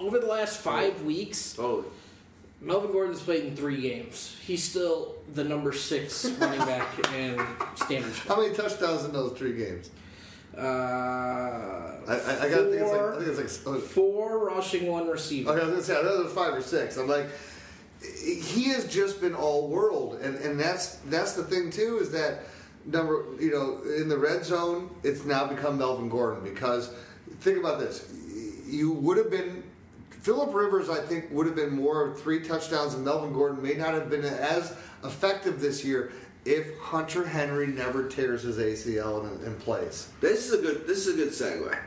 Over 0.00 0.18
the 0.18 0.26
last 0.26 0.60
five 0.60 1.02
weeks, 1.02 1.54
Totally. 1.54 1.84
Melvin 2.60 2.92
Gordon's 2.92 3.20
played 3.20 3.44
in 3.44 3.54
three 3.56 3.80
games. 3.82 4.36
He's 4.46 4.62
still 4.62 5.16
the 5.34 5.44
number 5.44 5.72
six 5.72 6.24
running 6.38 6.60
back 6.60 7.12
in 7.14 7.38
standard 7.74 8.14
How 8.26 8.40
many 8.40 8.54
touchdowns 8.54 9.04
in 9.04 9.12
those 9.12 9.36
three 9.36 9.54
games? 9.56 9.90
Uh, 10.56 10.60
I, 10.60 10.62
I, 12.08 12.14
I 12.14 12.48
got. 12.48 12.60
I 12.60 12.70
think 12.70 12.74
it's 12.74 12.82
like. 12.82 12.92
I 12.92 12.96
Four. 12.96 13.16
think 13.16 13.38
it's 13.38 13.66
like. 13.66 13.74
oh, 13.76 13.80
Four 13.80 14.46
rushing, 14.46 14.86
one 14.86 15.08
receiving. 15.08 15.48
Okay, 15.52 15.60
I 15.60 15.64
was 15.64 15.72
gonna 15.72 15.82
say 15.82 15.98
I 15.98 16.02
thought 16.02 16.20
it 16.20 16.24
was 16.24 16.32
five 16.32 16.54
or 16.54 16.62
six. 16.62 16.96
I'm 16.96 17.08
like, 17.08 17.26
he 18.24 18.64
has 18.68 18.86
just 18.86 19.20
been 19.20 19.34
all 19.34 19.68
world, 19.68 20.20
and 20.20 20.36
and 20.36 20.58
that's 20.58 20.96
that's 21.06 21.34
the 21.34 21.44
thing 21.44 21.70
too 21.70 21.98
is 22.00 22.10
that 22.12 22.42
number 22.86 23.24
you 23.40 23.50
know 23.50 23.80
in 23.94 24.08
the 24.08 24.18
red 24.18 24.44
zone 24.44 24.90
it's 25.02 25.24
now 25.24 25.46
become 25.46 25.78
Melvin 25.78 26.08
Gordon 26.08 26.44
because 26.44 26.94
think 27.40 27.58
about 27.58 27.78
this, 27.78 28.12
you 28.66 28.92
would 28.92 29.16
have 29.16 29.30
been. 29.30 29.62
Philip 30.22 30.54
Rivers, 30.54 30.88
I 30.88 31.02
think, 31.02 31.30
would 31.30 31.44
have 31.44 31.54
been 31.54 31.76
more 31.76 32.14
three 32.16 32.42
touchdowns, 32.42 32.94
and 32.94 33.04
Melvin 33.04 33.34
Gordon 33.34 33.62
may 33.62 33.74
not 33.74 33.92
have 33.92 34.08
been 34.08 34.24
as 34.24 34.74
effective 35.04 35.60
this 35.60 35.84
year 35.84 36.12
if 36.46 36.78
Hunter 36.78 37.26
Henry 37.26 37.66
never 37.66 38.08
tears 38.08 38.42
his 38.42 38.56
ACL 38.56 39.44
in, 39.44 39.54
place. 39.56 40.10
This 40.20 40.46
is 40.46 40.58
a 40.58 40.62
good. 40.62 40.86
This 40.86 41.06
is 41.06 41.14
a 41.14 41.16
good 41.16 41.28
segue. 41.28 41.78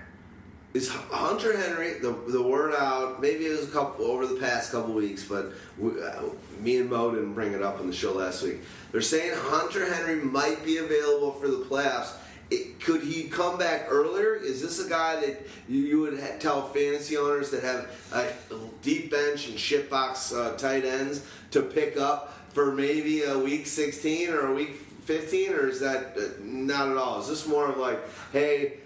Is 0.78 0.90
Hunter 0.90 1.58
Henry 1.58 1.94
the 1.94 2.12
the 2.28 2.40
word 2.40 2.76
out? 2.76 3.20
Maybe 3.20 3.48
it 3.48 3.50
was 3.50 3.68
a 3.68 3.72
couple 3.72 4.06
over 4.06 4.28
the 4.28 4.40
past 4.40 4.72
couple 4.72 4.94
weeks, 4.94 5.24
but 5.24 5.54
we, 5.80 6.00
uh, 6.00 6.22
me 6.60 6.78
and 6.78 6.88
Mo 6.88 7.10
didn't 7.16 7.34
bring 7.34 7.54
it 7.54 7.64
up 7.64 7.80
on 7.80 7.88
the 7.88 7.94
show 7.96 8.14
last 8.14 8.44
week. 8.44 8.60
They're 8.92 9.02
saying 9.02 9.34
Hunter 9.36 9.92
Henry 9.92 10.18
might 10.18 10.64
be 10.64 10.78
available 10.78 11.32
for 11.32 11.48
the 11.48 11.66
playoffs. 11.66 12.14
It, 12.52 12.80
could 12.80 13.02
he 13.02 13.24
come 13.24 13.58
back 13.58 13.88
earlier? 13.90 14.36
Is 14.36 14.62
this 14.62 14.86
a 14.86 14.88
guy 14.88 15.20
that 15.20 15.48
you, 15.68 15.80
you 15.80 16.00
would 16.02 16.20
ha- 16.20 16.38
tell 16.38 16.68
fantasy 16.68 17.18
owners 17.18 17.50
that 17.50 17.64
have 17.64 17.90
a 18.14 18.32
deep 18.84 19.10
bench 19.10 19.50
and 19.50 19.58
shitbox 19.58 20.32
uh, 20.38 20.56
tight 20.58 20.86
ends 20.86 21.26
to 21.52 21.64
pick 21.64 21.98
up 21.98 22.38
for 22.54 22.72
maybe 22.72 23.24
a 23.24 23.36
week 23.36 23.66
16 23.66 24.30
or 24.30 24.52
a 24.52 24.54
week 24.54 24.76
15, 25.06 25.54
or 25.54 25.68
is 25.70 25.80
that 25.80 26.16
uh, 26.16 26.22
not 26.40 26.88
at 26.88 26.98
all? 26.98 27.20
Is 27.20 27.28
this 27.28 27.48
more 27.48 27.68
of 27.68 27.78
like, 27.78 28.00
hey, 28.32 28.78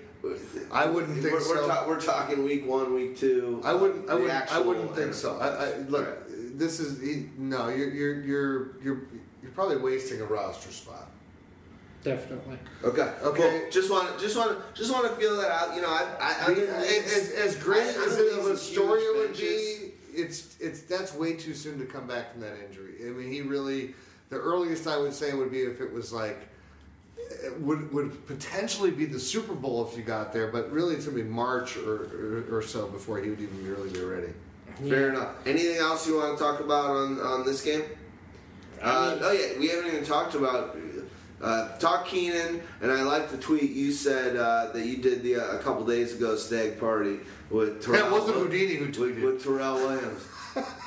I 0.71 0.85
wouldn't 0.85 1.19
think 1.21 1.33
we're, 1.33 1.41
so. 1.41 1.55
We're, 1.55 1.67
ta- 1.67 1.85
we're 1.87 1.99
talking 2.01 2.43
week 2.43 2.65
one, 2.67 2.93
week 2.93 3.17
two. 3.17 3.61
I 3.63 3.73
wouldn't. 3.73 4.09
I 4.09 4.15
wouldn't. 4.15 4.51
I 4.53 4.59
wouldn't 4.59 4.95
think 4.95 5.13
so. 5.13 5.37
I, 5.39 5.47
I, 5.47 5.77
look, 5.89 6.07
Right. 6.07 6.57
this 6.59 6.79
is 6.79 6.99
no. 7.37 7.69
You're 7.69 7.89
you're 7.89 8.21
you're 8.21 8.81
you're 8.83 9.01
you're 9.41 9.51
probably 9.53 9.77
wasting 9.77 10.21
a 10.21 10.25
roster 10.25 10.71
spot. 10.71 11.09
Definitely. 12.03 12.57
Okay. 12.83 13.11
Okay. 13.23 13.39
Well, 13.61 13.71
just 13.71 13.91
want 13.91 14.15
to 14.17 14.23
just 14.23 14.35
want 14.37 14.51
to 14.57 14.63
just 14.79 14.91
want 14.91 15.07
to 15.09 15.15
feel 15.19 15.37
that 15.37 15.51
out. 15.51 15.75
You 15.75 15.81
know, 15.81 15.89
I 15.89 16.05
I, 16.19 16.35
I 16.43 16.45
I 16.45 16.53
mean, 16.53 16.63
as, 16.67 17.31
as 17.31 17.55
great 17.57 17.81
I- 17.83 17.85
I 17.85 18.05
as 18.07 18.17
don't 18.17 18.33
it 18.33 18.39
of 18.39 18.45
a 18.47 18.57
story 18.57 19.01
it 19.01 19.15
would 19.17 19.27
benches. 19.33 19.79
be, 19.79 19.91
it's 20.13 20.55
it's 20.59 20.81
that's 20.81 21.13
way 21.13 21.33
too 21.33 21.53
soon 21.53 21.77
to 21.79 21.85
come 21.85 22.07
back 22.07 22.31
from 22.31 22.41
that 22.41 22.53
injury. 22.67 22.95
I 23.01 23.09
mean, 23.11 23.31
he 23.31 23.41
really. 23.41 23.93
The 24.29 24.37
earliest 24.39 24.87
I 24.87 24.97
would 24.97 25.13
say 25.13 25.33
would 25.33 25.51
be 25.51 25.61
if 25.61 25.81
it 25.81 25.91
was 25.91 26.13
like. 26.13 26.37
Would 27.59 27.93
would 27.93 28.27
potentially 28.27 28.91
be 28.91 29.05
the 29.05 29.19
Super 29.19 29.53
Bowl 29.53 29.87
if 29.87 29.97
you 29.97 30.03
got 30.03 30.33
there, 30.33 30.47
but 30.47 30.71
really 30.71 30.95
it's 30.95 31.05
gonna 31.05 31.17
be 31.17 31.23
March 31.23 31.77
or, 31.77 32.43
or, 32.49 32.57
or 32.57 32.61
so 32.61 32.87
before 32.87 33.19
he 33.19 33.29
would 33.29 33.39
even 33.39 33.67
really 33.67 33.89
be 33.89 34.01
ready. 34.01 34.33
Fair 34.87 35.09
enough. 35.09 35.35
Anything 35.45 35.77
else 35.77 36.07
you 36.07 36.17
want 36.17 36.37
to 36.37 36.43
talk 36.43 36.59
about 36.59 36.89
on 36.89 37.19
on 37.19 37.45
this 37.45 37.61
game? 37.61 37.83
Uh, 38.81 39.17
oh 39.21 39.31
yeah, 39.31 39.59
we 39.59 39.67
haven't 39.67 39.87
even 39.87 40.03
talked 40.03 40.35
about. 40.35 40.77
Uh, 41.41 41.75
talk 41.79 42.05
Keenan, 42.05 42.61
and 42.81 42.91
I 42.91 43.01
like 43.01 43.29
the 43.29 43.37
tweet 43.37 43.71
you 43.71 43.91
said 43.91 44.35
uh, 44.35 44.71
that 44.73 44.85
you 44.85 44.97
did 44.97 45.23
the 45.23 45.37
uh, 45.37 45.57
a 45.57 45.59
couple 45.59 45.83
days 45.85 46.13
ago 46.13 46.35
stag 46.35 46.79
party 46.79 47.19
with 47.49 47.83
Tyrell. 47.83 48.03
That 48.03 48.11
wasn't 48.11 48.37
Houdini 48.37 48.75
who 48.75 48.85
with, 48.85 48.95
tweeted. 48.95 49.23
with 49.23 49.43
Tyrell 49.43 49.75
Williams. 49.75 50.27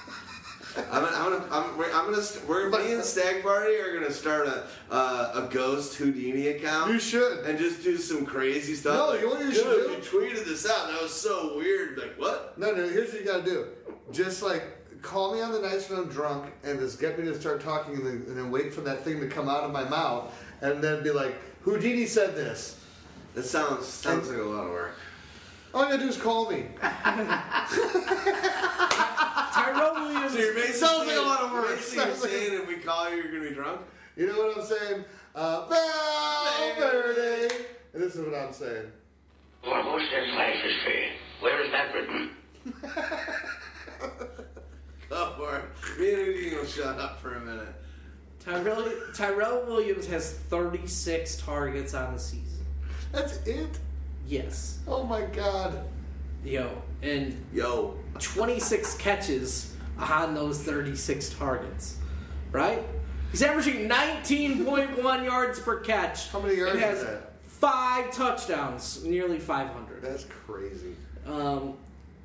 I'm 0.77 1.05
gonna, 1.05 1.17
I'm 1.17 1.33
gonna, 1.33 1.47
I'm, 1.51 1.79
we're- 1.79 1.93
I'm 1.93 2.11
gonna, 2.11 2.23
st- 2.23 2.47
we're 2.49 2.69
me 2.69 2.93
and 2.95 3.05
Stagg 3.05 3.43
Party 3.43 3.75
are 3.77 3.95
gonna 3.95 4.13
start 4.13 4.47
a 4.49 4.65
uh, 4.91 5.45
a 5.45 5.49
ghost 5.53 5.95
Houdini 5.97 6.49
account. 6.49 6.91
You 6.93 6.99
should. 6.99 7.45
and 7.47 7.59
just 7.59 7.83
do 7.85 7.97
some 7.97 8.27
crazy 8.27 8.75
stuff. 8.75 8.95
No, 8.97 9.07
like, 9.13 9.21
you 9.21 9.27
know 9.29 9.35
what 9.35 9.45
you 9.45 9.53
"Dude, 9.53 10.05
should 10.05 10.13
You 10.15 10.21
tweeted 10.21 10.45
this 10.45 10.69
out. 10.69 10.89
That 10.89 11.01
was 11.03 11.13
so 11.13 11.57
weird. 11.57 11.99
Like 11.99 12.19
what? 12.19 12.59
No, 12.59 12.73
no. 12.73 12.89
Here's 12.89 13.13
what 13.13 13.21
you 13.21 13.27
gotta 13.27 13.43
do. 13.45 13.67
Just 14.13 14.43
like 14.43 14.65
call 15.03 15.35
me 15.35 15.43
on 15.43 15.53
the 15.53 15.61
nights 15.61 15.89
when 15.91 15.99
I'm 15.99 16.09
drunk, 16.09 16.51
and 16.65 16.79
just 16.81 16.99
get 17.01 17.19
me 17.19 17.27
to 17.27 17.39
start 17.39 17.61
talking, 17.61 17.97
and 17.97 18.07
then, 18.07 18.25
and 18.27 18.37
then 18.37 18.51
wait 18.51 18.73
for 18.73 18.81
that 18.83 19.05
thing 19.05 19.21
to 19.21 19.29
come 19.29 19.49
out 19.49 19.63
of 19.63 19.71
my 19.73 19.85
mouth, 19.89 20.35
and 20.63 20.83
then 20.83 21.03
be 21.05 21.11
like, 21.11 21.35
Houdini 21.63 22.07
said 22.07 22.35
this. 22.35 22.81
That 23.35 23.45
sounds 23.45 23.87
sounds 23.87 24.29
like 24.31 24.39
a 24.39 24.43
lot 24.43 24.65
of 24.65 24.71
work. 24.71 24.97
All 25.75 25.83
you 25.85 25.91
gotta 25.91 26.03
do 26.03 26.09
is 26.09 26.17
call 26.17 26.51
me. 26.51 26.65
Tyrell 29.55 29.95
Williams. 29.95 30.33
So 30.33 30.39
you're 30.39 30.55
basically 30.55 30.79
Sounds 30.79 31.07
like 31.07 31.17
a 31.17 31.21
lot 31.21 31.41
of 31.43 31.53
work. 31.53 31.69
Basically, 31.69 32.05
you're 32.05 32.17
saying 32.17 32.63
if 32.63 32.67
we 32.67 32.77
call 32.77 33.11
you, 33.11 33.17
you're 33.23 33.33
gonna 33.33 33.49
be 33.49 33.55
drunk. 33.55 33.81
You 34.17 34.27
know 34.27 34.39
what 34.39 34.59
I'm 34.59 34.65
saying? 34.65 35.05
Uh, 35.35 35.67
Valverde. 35.69 37.55
And 37.93 38.03
this 38.03 38.17
is 38.17 38.25
what 38.27 38.35
I'm 38.35 38.53
saying. 38.53 38.91
For 39.63 39.83
who 39.83 39.99
says 40.01 40.35
life 40.35 40.57
is 40.65 40.75
fair? 40.85 41.11
Where 41.41 41.65
is 41.65 41.71
that 41.73 41.95
written? 41.95 42.31
Go 45.11 45.35
for 45.37 45.57
it. 45.57 45.65
Me 46.01 46.09
and 46.15 46.25
Houdini 46.25 46.57
will 46.57 46.65
shut 46.67 46.99
up 46.99 47.21
for 47.21 47.35
a 47.35 47.41
minute. 47.41 47.69
Tyrell, 48.41 48.91
Tyrell 49.15 49.65
Williams 49.67 50.07
has 50.07 50.33
36 50.33 51.37
targets 51.37 51.95
on 51.95 52.13
the 52.15 52.19
season. 52.19 52.67
That's 53.13 53.39
it. 53.47 53.79
Yes. 54.27 54.81
Oh 54.87 55.05
my 55.05 55.23
God. 55.23 55.85
Yo, 56.45 56.83
and 57.05 57.45
Yo, 57.53 57.99
26 58.19 58.97
catches 58.97 59.75
on 59.99 60.35
those 60.35 60.63
36 60.63 61.31
targets, 61.31 61.99
right? 62.53 62.83
He's 63.31 63.43
averaging 63.43 63.89
19.1 63.89 65.25
yards 65.25 65.59
per 65.61 65.81
catch. 65.81 66.29
How 66.31 66.41
many 66.41 66.57
yards 66.57 66.73
and 66.75 66.81
has 66.81 66.99
is 66.99 67.05
that? 67.05 67.33
Five 67.43 68.11
touchdowns, 68.13 69.05
nearly 69.05 69.39
500. 69.39 70.03
That's 70.03 70.25
crazy. 70.25 70.95
Um, 71.27 71.77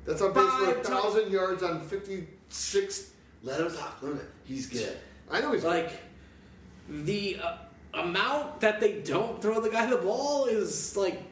That's 0.04 0.20
on 0.22 0.32
pace 0.32 0.42
for 0.42 0.48
a 0.70 0.74
Five 0.74 0.82
tou- 0.82 0.90
thousand 0.92 1.30
yards 1.32 1.62
on 1.62 1.80
56. 1.80 3.10
let 3.42 3.60
him 3.60 3.70
talk. 3.74 4.02
He's 4.44 4.66
good. 4.66 4.96
I 5.30 5.40
know 5.40 5.52
he's 5.52 5.64
like 5.64 5.90
the 6.88 7.38
uh, 7.42 7.56
amount 7.94 8.60
that 8.60 8.80
they 8.80 9.00
don't 9.00 9.40
throw 9.40 9.60
the 9.60 9.70
guy 9.70 9.86
the 9.86 9.96
ball 9.96 10.46
is 10.46 10.96
like 10.96 11.22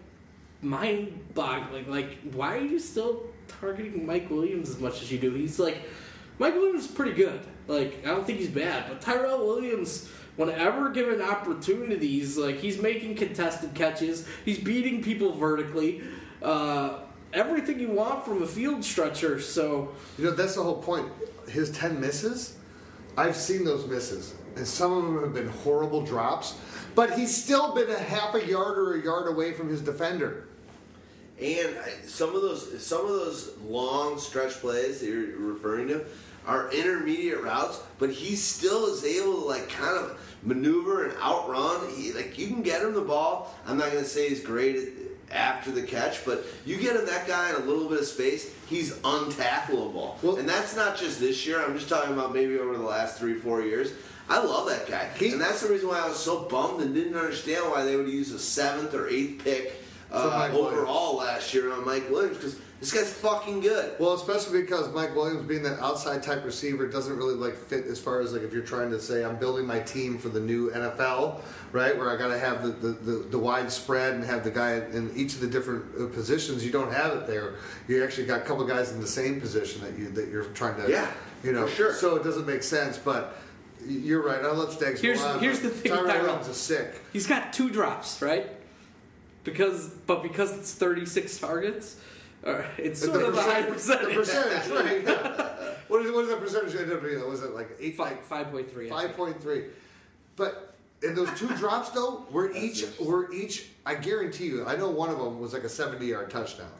mind-boggling. 0.62 1.91
Like, 1.91 2.19
why 2.33 2.57
are 2.57 2.61
you 2.65 2.79
still 2.79 3.28
targeting 3.61 4.07
Mike 4.07 4.31
Williams 4.31 4.69
as 4.70 4.79
much 4.79 5.03
as 5.03 5.11
you 5.11 5.19
do? 5.19 5.33
He's 5.33 5.59
like, 5.59 5.79
Mike 6.39 6.55
Williams 6.55 6.85
is 6.85 6.91
pretty 6.91 7.12
good. 7.12 7.41
Like, 7.66 8.05
I 8.05 8.11
don't 8.11 8.27
think 8.27 8.39
he's 8.39 8.49
bad, 8.49 8.85
but 8.89 9.01
Tyrell 9.01 9.47
Williams. 9.47 10.09
Whenever 10.37 10.91
given 10.91 11.20
opportunities, 11.20 12.39
like 12.39 12.59
he's 12.59 12.81
making 12.81 13.16
contested 13.16 13.75
catches, 13.75 14.25
he's 14.45 14.61
beating 14.61 15.03
people 15.03 15.33
vertically, 15.33 16.01
uh, 16.43 17.01
everything 17.33 17.81
you 17.81 17.91
want 17.91 18.25
from 18.25 18.43
a 18.43 18.47
field 18.47 18.85
stretcher. 18.85 19.41
So 19.41 19.95
You 20.16 20.27
know, 20.27 20.31
that's 20.31 20.55
the 20.55 20.62
whole 20.62 20.81
point. 20.81 21.11
His 21.49 21.73
10 21.73 22.01
misses, 22.01 22.57
I've 23.16 23.37
seen 23.37 23.65
those 23.65 23.87
misses, 23.89 24.35
and 24.55 24.66
some 24.66 24.93
of 24.93 25.05
them 25.05 25.20
have 25.23 25.35
been 25.35 25.49
horrible 25.49 26.03
drops, 26.03 26.55
but 26.95 27.19
he's 27.19 27.37
still 27.37 27.75
been 27.75 27.91
a 27.91 27.99
half 27.99 28.35
a 28.37 28.47
yard 28.47 28.79
or 28.79 28.95
a 28.95 29.03
yard 29.03 29.29
away 29.29 29.53
from 29.53 29.69
his 29.69 29.81
defender. 29.81 30.48
And 31.40 31.77
some 32.05 32.35
of 32.35 32.43
those, 32.43 32.85
some 32.85 33.02
of 33.02 33.09
those 33.09 33.56
long 33.65 34.19
stretch 34.19 34.55
plays 34.55 35.01
that 35.01 35.06
you're 35.06 35.36
referring 35.36 35.89
to 35.89 36.05
are 36.47 36.70
intermediate 36.73 37.43
routes, 37.43 37.81
but 37.98 38.10
he 38.10 38.35
still 38.35 38.86
is 38.86 39.05
able 39.05 39.35
to 39.43 39.47
like 39.47 39.69
kind 39.69 39.97
of 39.98 40.19
maneuver 40.43 41.05
and 41.05 41.16
outrun. 41.19 41.89
He 41.94 42.12
like 42.12 42.39
you 42.39 42.47
can 42.48 42.62
get 42.62 42.82
him 42.82 42.94
the 42.94 43.02
ball. 43.02 43.55
I'm 43.66 43.77
not 43.77 43.93
going 43.93 44.02
to 44.02 44.09
say 44.09 44.31
he's 44.31 44.40
great 44.40 44.89
after 45.31 45.70
the 45.70 45.82
catch, 45.82 46.24
but 46.24 46.44
you 46.65 46.77
get 46.78 46.97
him 46.97 47.05
that 47.06 47.28
guy 47.28 47.51
in 47.51 47.56
a 47.56 47.65
little 47.66 47.86
bit 47.89 48.01
of 48.01 48.06
space, 48.06 48.51
he's 48.66 48.94
untackleable. 48.98 50.20
Well- 50.23 50.36
and 50.36 50.48
that's 50.48 50.74
not 50.74 50.97
just 50.97 51.20
this 51.20 51.47
year. 51.47 51.62
I'm 51.62 51.74
just 51.74 51.89
talking 51.89 52.15
about 52.15 52.32
maybe 52.32 52.59
over 52.59 52.77
the 52.77 52.82
last 52.82 53.19
three, 53.19 53.35
four 53.35 53.60
years. 53.62 53.93
I 54.31 54.43
love 54.43 54.69
that 54.69 54.86
guy, 54.89 55.09
He- 55.19 55.32
and 55.32 55.40
that's 55.40 55.60
the 55.62 55.69
reason 55.69 55.89
why 55.89 56.01
I 56.01 56.09
was 56.09 56.19
so 56.19 56.40
bummed 56.40 56.81
and 56.82 56.94
didn't 56.94 57.16
understand 57.16 57.70
why 57.70 57.85
they 57.85 57.97
would 57.97 58.09
use 58.09 58.31
a 58.32 58.39
seventh 58.39 58.94
or 58.94 59.09
eighth 59.09 59.43
pick 59.44 59.82
uh, 60.12 60.51
overall 60.52 61.16
last 61.16 61.52
year 61.52 61.72
on 61.72 61.85
Mike 61.85 62.09
Williams 62.10 62.36
because 62.39 62.59
this 62.80 62.93
guy's 62.93 63.12
fucking 63.12 63.60
good. 63.60 63.93
Well, 63.98 64.14
especially 64.14 64.60
because 64.62 64.89
Mike 64.94 65.14
Williams 65.16 65.47
being 65.47 65.62
that 65.64 65.80
outside 65.80 66.22
type 66.22 66.44
receiver 66.44 66.86
doesn't 66.86 67.16
really 67.16 67.35
like 67.35 67.56
fit 67.56 67.86
as 67.86 67.98
far 67.98 68.20
as 68.20 68.32
like 68.32 68.43
if 68.43 68.52
you're 68.52 68.62
trying 68.62 68.90
to 68.90 69.01
say 69.01 69.24
I'm 69.24 69.36
building 69.36 69.66
my 69.66 69.80
team 69.80 70.16
for 70.16 70.28
the 70.28 70.39
new 70.40 70.70
NFL, 70.70 71.40
right? 71.72 71.97
Where 71.98 72.09
I 72.10 72.16
got 72.16 72.28
to 72.28 72.39
have 72.39 72.62
the, 72.62 72.68
the, 72.68 72.89
the, 72.93 73.12
the 73.30 73.39
wide 73.39 73.70
spread 73.72 74.14
and 74.14 74.24
have 74.24 74.44
the 74.44 74.51
guy 74.52 74.74
in 74.93 75.10
each 75.16 75.35
of 75.35 75.40
the 75.40 75.48
different 75.48 75.85
uh, 76.01 76.06
positions. 76.14 76.64
You 76.64 76.70
don't 76.70 76.93
have 76.93 77.14
it 77.14 77.26
there. 77.26 77.55
You 77.89 78.05
actually 78.05 78.26
got 78.26 78.40
a 78.40 78.44
couple 78.44 78.64
guys 78.64 78.93
in 78.93 79.01
the 79.01 79.06
same 79.09 79.40
position 79.40 79.82
that 79.82 79.98
you 79.98 80.09
that 80.10 80.28
you're 80.28 80.44
trying 80.44 80.80
to, 80.82 80.89
Yeah, 80.90 81.10
you 81.43 81.52
know. 81.52 81.66
for 81.66 81.74
sure. 81.74 81.93
So 81.94 82.14
it 82.16 82.22
doesn't 82.24 82.47
make 82.47 82.62
sense, 82.62 82.97
but. 82.98 83.39
You're 83.86 84.22
right. 84.26 84.43
I'll 84.44 84.55
let 84.55 84.72
Staggs 84.72 85.01
Here's- 85.01 85.20
go 85.22 85.28
on. 85.28 85.39
here's 85.39 85.60
the 85.60 85.70
thing 85.70 85.93
with 85.93 86.01
Tyrell 86.01 86.10
Tyrell. 86.12 86.24
Williams 86.26 86.48
is 86.48 86.56
sick. 86.56 87.01
He's 87.12 87.28
got 87.28 87.52
two 87.52 87.70
drops, 87.70 88.20
right? 88.20 88.51
Because, 89.51 89.89
but 90.07 90.23
because 90.23 90.57
it's 90.59 90.73
36 90.75 91.39
targets, 91.39 91.97
uh, 92.45 92.62
it's 92.77 93.01
sort 93.05 93.23
of 93.23 93.37
a 93.37 93.43
high 93.43 93.62
percentage. 93.62 94.09
The 94.09 94.15
percentage, 94.15 94.70
right? 94.70 95.03
yeah. 95.05 95.55
What 95.89 96.05
is 96.05 96.12
what 96.12 96.25
is 96.25 96.29
the 96.29 96.37
percentage 96.37 96.77
end 96.77 96.93
up 96.93 97.03
being? 97.03 97.27
Was 97.27 97.43
it 97.43 97.55
like 97.55 97.70
eight 97.81 97.97
5.3. 97.97 98.20
I 98.29 98.62
think. 98.62 98.91
Five 98.91 99.16
point 99.16 99.41
three, 99.41 99.65
but 100.37 100.75
And 101.03 101.16
those 101.16 101.31
two 101.39 101.49
drops 101.57 101.89
though 101.91 102.27
were 102.31 102.53
each 102.55 102.85
were 103.01 103.33
each. 103.33 103.69
I 103.87 103.95
guarantee 103.95 104.49
you. 104.49 104.66
I 104.66 104.77
know 104.77 104.91
one 104.91 105.09
of 105.09 105.19
them 105.19 105.41
was 105.41 105.55
like 105.55 105.65
a 105.65 105.69
seventy-yard 105.69 106.29
touchdown. 106.31 106.70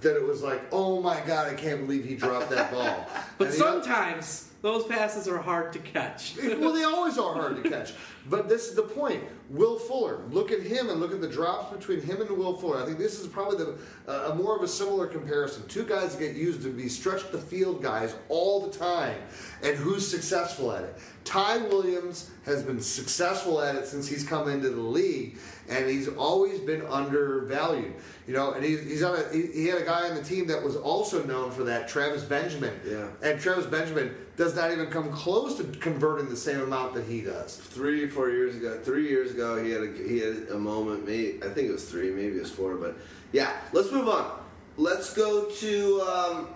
That 0.00 0.16
it 0.16 0.26
was 0.26 0.42
like, 0.42 0.62
oh 0.72 1.02
my 1.02 1.20
god, 1.26 1.52
I 1.52 1.54
can't 1.54 1.86
believe 1.86 2.06
he 2.06 2.14
dropped 2.14 2.48
that 2.48 2.72
ball. 2.72 3.06
But 3.36 3.48
And 3.48 3.52
the 3.52 3.58
sometimes 3.58 4.47
those 4.60 4.84
passes 4.86 5.28
are 5.28 5.38
hard 5.38 5.72
to 5.74 5.78
catch. 5.78 6.36
well, 6.42 6.72
they 6.72 6.82
always 6.82 7.16
are 7.16 7.32
hard 7.32 7.62
to 7.62 7.70
catch. 7.70 7.92
But 8.28 8.48
this 8.48 8.68
is 8.68 8.74
the 8.74 8.82
point. 8.82 9.22
Will 9.50 9.78
Fuller. 9.78 10.20
Look 10.30 10.50
at 10.50 10.62
him 10.62 10.90
and 10.90 11.00
look 11.00 11.12
at 11.12 11.20
the 11.20 11.28
drops 11.28 11.74
between 11.74 12.00
him 12.00 12.20
and 12.20 12.30
Will 12.30 12.56
Fuller. 12.56 12.82
I 12.82 12.84
think 12.84 12.98
this 12.98 13.20
is 13.20 13.28
probably 13.28 13.56
the 13.56 13.78
uh, 14.06 14.32
a 14.32 14.34
more 14.34 14.56
of 14.56 14.62
a 14.62 14.68
similar 14.68 15.06
comparison. 15.06 15.66
Two 15.68 15.84
guys 15.84 16.16
that 16.16 16.20
get 16.20 16.36
used 16.36 16.62
to 16.62 16.72
be 16.72 16.88
stretch 16.88 17.30
the 17.30 17.38
field 17.38 17.82
guys 17.82 18.16
all 18.28 18.66
the 18.66 18.76
time, 18.76 19.16
and 19.62 19.76
who's 19.76 20.06
successful 20.06 20.72
at 20.72 20.82
it. 20.84 20.98
Ty 21.24 21.58
Williams 21.58 22.30
has 22.44 22.62
been 22.62 22.80
successful 22.80 23.60
at 23.60 23.76
it 23.76 23.86
since 23.86 24.08
he's 24.08 24.24
come 24.24 24.48
into 24.48 24.70
the 24.70 24.80
league, 24.80 25.38
and 25.68 25.88
he's 25.88 26.08
always 26.08 26.60
been 26.60 26.84
undervalued. 26.86 27.94
You 28.26 28.34
know, 28.34 28.52
and 28.52 28.64
he's, 28.64 28.82
he's 28.82 29.02
on 29.02 29.18
a 29.18 29.28
he, 29.32 29.46
he 29.46 29.66
had 29.66 29.80
a 29.80 29.84
guy 29.84 30.08
on 30.08 30.14
the 30.14 30.22
team 30.22 30.46
that 30.48 30.62
was 30.62 30.76
also 30.76 31.24
known 31.24 31.50
for 31.50 31.64
that, 31.64 31.88
Travis 31.88 32.24
Benjamin. 32.24 32.78
Yeah. 32.86 33.08
And 33.22 33.40
Travis 33.40 33.66
Benjamin 33.66 34.14
does 34.36 34.54
not 34.54 34.70
even 34.70 34.86
come 34.86 35.10
close 35.10 35.56
to 35.56 35.64
converting 35.78 36.28
the 36.28 36.36
same 36.36 36.60
amount 36.60 36.94
that 36.94 37.04
he 37.04 37.22
does. 37.22 37.56
three, 37.56 38.08
four 38.08 38.30
years 38.30 38.56
ago, 38.56 38.78
three 38.82 39.08
years 39.08 39.32
ago, 39.32 39.62
he 39.62 39.70
had 39.70 39.82
a, 39.82 39.92
he 39.92 40.18
had 40.18 40.48
a 40.50 40.58
moment. 40.58 41.06
Maybe 41.06 41.38
I 41.42 41.48
think 41.48 41.68
it 41.68 41.72
was 41.72 41.88
three, 41.88 42.10
maybe 42.10 42.36
it 42.36 42.40
was 42.40 42.50
four, 42.50 42.76
but 42.76 42.96
yeah. 43.32 43.52
Let's 43.72 43.90
move 43.90 44.08
on. 44.08 44.38
Let's 44.76 45.12
go 45.12 45.46
to. 45.46 46.00
Um, 46.02 46.48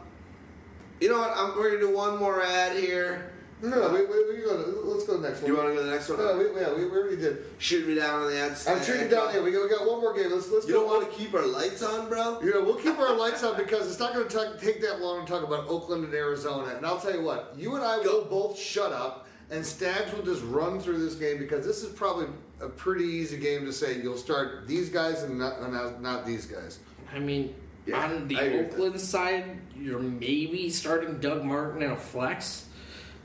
you 1.01 1.09
know 1.09 1.19
what? 1.19 1.33
I'm 1.37 1.55
going 1.55 1.73
to 1.73 1.81
do 1.81 1.95
one 1.95 2.17
more 2.17 2.41
ad 2.43 2.77
here. 2.77 3.32
No, 3.63 3.69
no, 3.71 3.93
we, 3.93 4.01
we, 4.07 4.35
we 4.39 4.43
go 4.45 4.61
to, 4.61 4.81
let's 4.91 5.05
go 5.07 5.15
to 5.15 5.23
the 5.23 5.29
next 5.29 5.41
one. 5.43 5.51
You 5.53 5.57
want 5.57 5.69
to 5.69 5.75
go 5.75 5.81
to 5.81 5.87
the 5.87 5.93
next 5.93 6.09
one? 6.09 6.19
No, 6.19 6.37
we, 6.37 6.61
yeah, 6.61 6.75
we, 6.75 6.85
we 6.85 6.99
already 6.99 7.17
did. 7.17 7.45
Shoot 7.59 7.87
me 7.87 7.95
down 7.95 8.23
on 8.23 8.31
the 8.31 8.37
ads. 8.37 8.67
I'm 8.67 8.83
shooting 8.83 9.09
down 9.09 9.31
here. 9.31 9.41
We 9.43 9.53
got, 9.53 9.63
we 9.63 9.69
got 9.71 9.87
one 9.87 10.01
more 10.01 10.13
game. 10.15 10.33
Let's 10.33 10.51
let's 10.51 10.67
You 10.67 10.75
go. 10.75 10.81
don't 10.81 10.89
want 11.01 11.11
to 11.13 11.17
keep 11.17 11.33
our 11.33 11.47
lights 11.47 11.81
on, 11.83 12.09
bro? 12.09 12.41
You 12.43 12.53
know, 12.55 12.65
we'll 12.65 12.75
keep 12.75 12.99
our 12.99 13.15
lights 13.17 13.45
on 13.45 13.57
because 13.57 13.89
it's 13.89 14.01
not 14.01 14.15
going 14.15 14.27
to 14.29 14.57
take 14.59 14.81
that 14.83 15.01
long 15.01 15.25
to 15.25 15.33
talk 15.33 15.45
about 15.47 15.69
Oakland 15.69 16.05
and 16.05 16.13
Arizona. 16.13 16.75
And 16.77 16.85
I'll 16.85 16.99
tell 16.99 17.15
you 17.15 17.23
what, 17.23 17.55
you 17.57 17.77
and 17.77 17.85
I 17.85 17.99
will 17.99 18.25
both 18.25 18.59
shut 18.59 18.93
up, 18.93 19.29
and 19.51 19.65
Stabs 19.65 20.13
will 20.13 20.25
just 20.25 20.43
run 20.45 20.81
through 20.81 20.99
this 20.99 21.15
game 21.15 21.39
because 21.39 21.65
this 21.65 21.85
is 21.85 21.93
probably 21.93 22.27
a 22.61 22.69
pretty 22.69 23.05
easy 23.05 23.37
game 23.39 23.65
to 23.67 23.73
say 23.73 24.01
you'll 24.03 24.17
start 24.17 24.67
these 24.67 24.89
guys 24.89 25.23
and 25.23 25.39
not, 25.39 25.59
and 25.61 25.73
not, 25.73 26.03
not 26.03 26.27
these 26.27 26.47
guys. 26.47 26.81
I 27.15 27.21
mean, 27.21 27.55
Yeah, 27.87 28.05
on 28.05 28.27
the 28.27 28.39
I 28.39 28.43
agree 28.43 28.61
Oakland 28.67 29.01
side, 29.01 29.57
you're 29.77 29.99
maybe 30.01 30.69
starting 30.71 31.21
Doug 31.21 31.45
Martin 31.45 31.83
in 31.83 31.93
a 31.93 31.97
flex. 31.97 32.67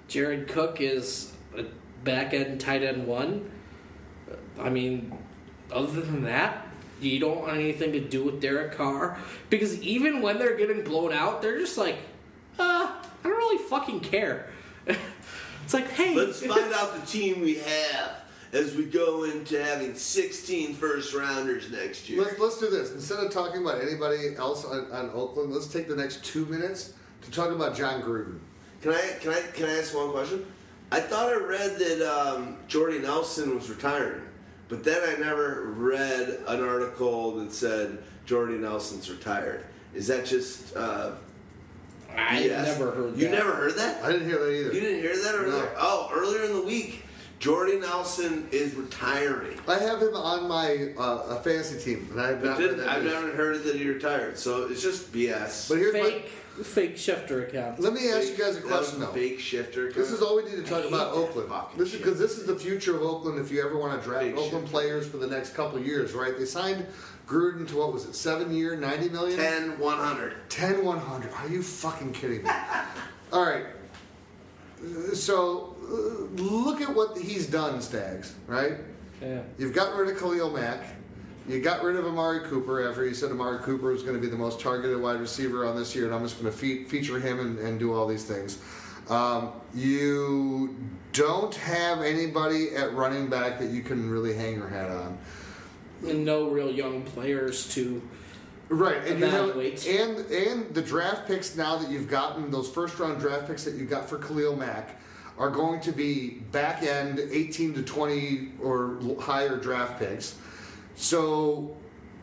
Jared 0.07 0.47
Cook 0.47 0.81
is 0.81 1.33
a 1.55 1.65
back 2.03 2.33
end 2.33 2.61
tight 2.61 2.83
end 2.83 3.07
one. 3.07 3.51
I 4.59 4.69
mean, 4.69 5.17
other 5.71 6.01
than 6.01 6.23
that, 6.23 6.67
you 6.99 7.19
don't 7.19 7.39
want 7.39 7.53
anything 7.53 7.91
to 7.93 7.99
do 7.99 8.23
with 8.23 8.41
Derek 8.41 8.75
Carr 8.75 9.17
because 9.49 9.79
even 9.81 10.21
when 10.21 10.39
they're 10.39 10.57
getting 10.57 10.83
blown 10.83 11.13
out, 11.13 11.41
they're 11.41 11.59
just 11.59 11.77
like, 11.77 11.97
uh, 12.57 12.91
I 12.91 13.03
don't 13.23 13.37
really 13.37 13.63
fucking 13.63 13.99
care. 13.99 14.49
it's 14.87 15.73
like, 15.73 15.89
hey, 15.89 16.15
Let's 16.15 16.43
find 16.45 16.73
out 16.73 16.99
the 16.99 17.05
team 17.05 17.41
we 17.41 17.55
have 17.55 18.23
as 18.53 18.75
we 18.75 18.85
go 18.85 19.25
into 19.25 19.61
having 19.61 19.93
16 19.93 20.73
first 20.73 21.13
rounders 21.13 21.69
next 21.69 22.09
year. 22.09 22.23
Let's, 22.23 22.39
let's 22.39 22.59
do 22.59 22.69
this. 22.69 22.93
Instead 22.93 23.19
of 23.19 23.31
talking 23.31 23.61
about 23.61 23.81
anybody 23.81 24.35
else 24.37 24.65
on, 24.65 24.89
on 24.91 25.11
Oakland, 25.13 25.51
let's 25.51 25.67
take 25.67 25.87
the 25.87 25.95
next 25.95 26.23
two 26.23 26.45
minutes 26.45 26.93
to 27.23 27.31
talk 27.31 27.51
about 27.51 27.75
Jon 27.75 28.01
Gruden. 28.01 28.39
Can 28.87 28.95
I 28.95 29.07
can 29.19 29.31
I 29.33 29.41
can 29.53 29.65
I 29.65 29.79
ask 29.79 29.93
one 29.93 30.11
question? 30.11 30.45
I 30.93 31.01
thought 31.01 31.27
I 31.27 31.35
read 31.35 31.77
that 31.77 32.09
um, 32.09 32.55
Jordy 32.69 32.99
Nelson 32.99 33.53
was 33.53 33.69
retiring, 33.69 34.21
but 34.69 34.85
then 34.85 35.01
I 35.05 35.19
never 35.19 35.73
read 35.75 36.39
an 36.47 36.63
article 36.63 37.35
that 37.39 37.51
said 37.51 38.01
Jordy 38.25 38.57
Nelson's 38.57 39.09
retired. 39.09 39.65
Is 39.93 40.07
that 40.07 40.25
just? 40.25 40.73
Uh, 40.73 41.15
I 42.15 42.43
BS? 42.43 42.63
never 42.63 42.91
heard 42.91 43.13
that. 43.15 43.19
You 43.19 43.27
that. 43.27 43.37
never 43.37 43.51
heard 43.55 43.75
that? 43.75 44.01
I 44.05 44.13
didn't 44.13 44.29
hear 44.29 44.39
that 44.39 44.51
either. 44.53 44.73
You 44.73 44.79
didn't 44.79 45.01
hear 45.01 45.21
that 45.21 45.35
earlier? 45.35 45.63
No. 45.63 45.69
Oh, 45.77 46.09
earlier 46.13 46.45
in 46.45 46.53
the 46.53 46.61
week, 46.61 47.03
Jordy 47.39 47.79
Nelson 47.79 48.47
is 48.51 48.73
retiring. 48.73 49.59
I 49.67 49.77
have 49.77 50.01
him 50.01 50.15
on 50.15 50.47
my 50.47 50.93
uh, 50.97 51.35
a 51.37 51.39
fantasy 51.43 51.79
team, 51.79 52.07
and 52.11 52.19
I 52.19 52.29
have 52.29 52.41
But 52.41 52.47
not 52.47 52.57
heard 52.57 52.63
didn't, 52.63 52.77
that 52.79 52.89
I've 52.89 53.03
never 53.03 53.31
heard 53.31 53.63
that 53.63 53.75
he 53.75 53.87
retired, 53.87 54.39
so 54.39 54.67
it's 54.67 54.81
just 54.81 55.13
BS. 55.13 55.69
But 55.69 55.77
here's 55.77 55.93
my. 55.93 56.01
fake, 56.01 56.29
fake 56.63 56.95
Schefter 56.95 57.47
account. 57.47 57.79
Let 57.79 57.93
me 57.93 58.09
ask 58.09 58.29
you 58.29 58.37
guys 58.37 58.57
a 58.57 58.61
question 58.61 59.01
a 59.03 59.05
though. 59.05 59.11
Fake 59.11 59.37
Schefter. 59.37 59.93
This 59.93 60.11
is 60.11 60.21
all 60.21 60.35
we 60.37 60.45
need 60.45 60.55
to 60.55 60.63
talk 60.63 60.85
about 60.85 61.13
Oakland. 61.13 61.49
fucking 61.49 61.77
This 61.77 61.93
is 61.93 61.99
because 61.99 62.17
this 62.17 62.39
is 62.39 62.47
the 62.47 62.55
future 62.55 62.95
of 62.95 63.03
Oakland. 63.03 63.39
If 63.39 63.51
you 63.51 63.63
ever 63.63 63.77
want 63.77 64.01
to 64.01 64.07
draft 64.07 64.25
Big 64.25 64.35
Oakland 64.35 64.65
shit. 64.65 64.71
players 64.71 65.07
for 65.07 65.17
the 65.17 65.27
next 65.27 65.53
couple 65.53 65.79
years, 65.79 66.13
right? 66.13 66.35
They 66.35 66.45
signed 66.45 66.87
Gruden 67.27 67.67
to 67.67 67.77
what 67.77 67.93
was 67.93 68.05
it, 68.05 68.15
seven 68.15 68.51
year, 68.51 68.75
ninety 68.75 69.09
million? 69.09 69.37
10 69.37 69.77
100. 69.77 70.49
10 70.49 70.83
100. 70.83 71.31
Are 71.33 71.47
you 71.49 71.61
fucking 71.61 72.13
kidding 72.13 72.41
me? 72.43 72.49
All 73.31 73.45
right. 73.45 73.65
So 75.13 75.76
look 75.87 76.81
at 76.81 76.93
what 76.93 77.17
he's 77.17 77.47
done, 77.47 77.81
Stags. 77.81 78.35
Right? 78.47 78.73
Yeah. 79.21 79.41
You've 79.57 79.73
gotten 79.73 79.97
rid 79.97 80.09
of 80.09 80.19
Khalil 80.19 80.51
Mack. 80.51 80.83
You 81.47 81.61
got 81.61 81.81
rid 81.81 81.95
of 81.95 82.05
Amari 82.05 82.41
Cooper 82.41 82.87
after 82.89 83.05
you 83.05 83.13
said 83.13 83.31
Amari 83.31 83.59
Cooper 83.59 83.91
was 83.93 84.03
going 84.03 84.15
to 84.15 84.21
be 84.21 84.27
the 84.27 84.35
most 84.37 84.59
targeted 84.59 84.99
wide 85.01 85.19
receiver 85.21 85.65
on 85.65 85.77
this 85.77 85.95
year, 85.95 86.05
and 86.05 86.13
I'm 86.13 86.21
just 86.23 86.39
going 86.41 86.51
to 86.51 86.57
fe- 86.57 86.83
feature 86.83 87.19
him 87.19 87.39
and, 87.39 87.57
and 87.59 87.79
do 87.79 87.93
all 87.93 88.05
these 88.05 88.25
things. 88.25 88.59
Um, 89.09 89.53
you 89.73 90.75
don't 91.13 91.55
have 91.55 92.01
anybody 92.01 92.75
at 92.75 92.93
running 92.93 93.29
back 93.29 93.59
that 93.59 93.69
you 93.69 93.81
can 93.81 94.09
really 94.09 94.33
hang 94.35 94.55
your 94.55 94.67
hat 94.67 94.91
on. 94.91 95.17
And 96.05 96.25
no 96.25 96.49
real 96.49 96.69
young 96.69 97.03
players 97.03 97.73
to 97.75 98.01
Right, 98.69 98.97
and 99.07 99.19
you 99.21 99.25
Evaluate. 99.27 99.87
and 99.87 100.17
and 100.29 100.75
the 100.75 100.81
draft 100.81 101.25
picks 101.25 101.55
now 101.55 101.77
that 101.77 101.89
you've 101.89 102.09
gotten 102.09 102.51
those 102.51 102.69
first 102.69 102.99
round 102.99 103.21
draft 103.21 103.47
picks 103.47 103.63
that 103.63 103.75
you 103.75 103.85
got 103.85 104.09
for 104.09 104.17
Khalil 104.17 104.57
Mack 104.57 104.99
are 105.37 105.49
going 105.49 105.79
to 105.81 105.91
be 105.91 106.41
back 106.51 106.83
end 106.83 107.19
18 107.19 107.73
to 107.75 107.83
20 107.83 108.49
or 108.61 108.99
higher 109.19 109.57
draft 109.57 109.99
picks. 109.99 110.35
So 110.95 111.75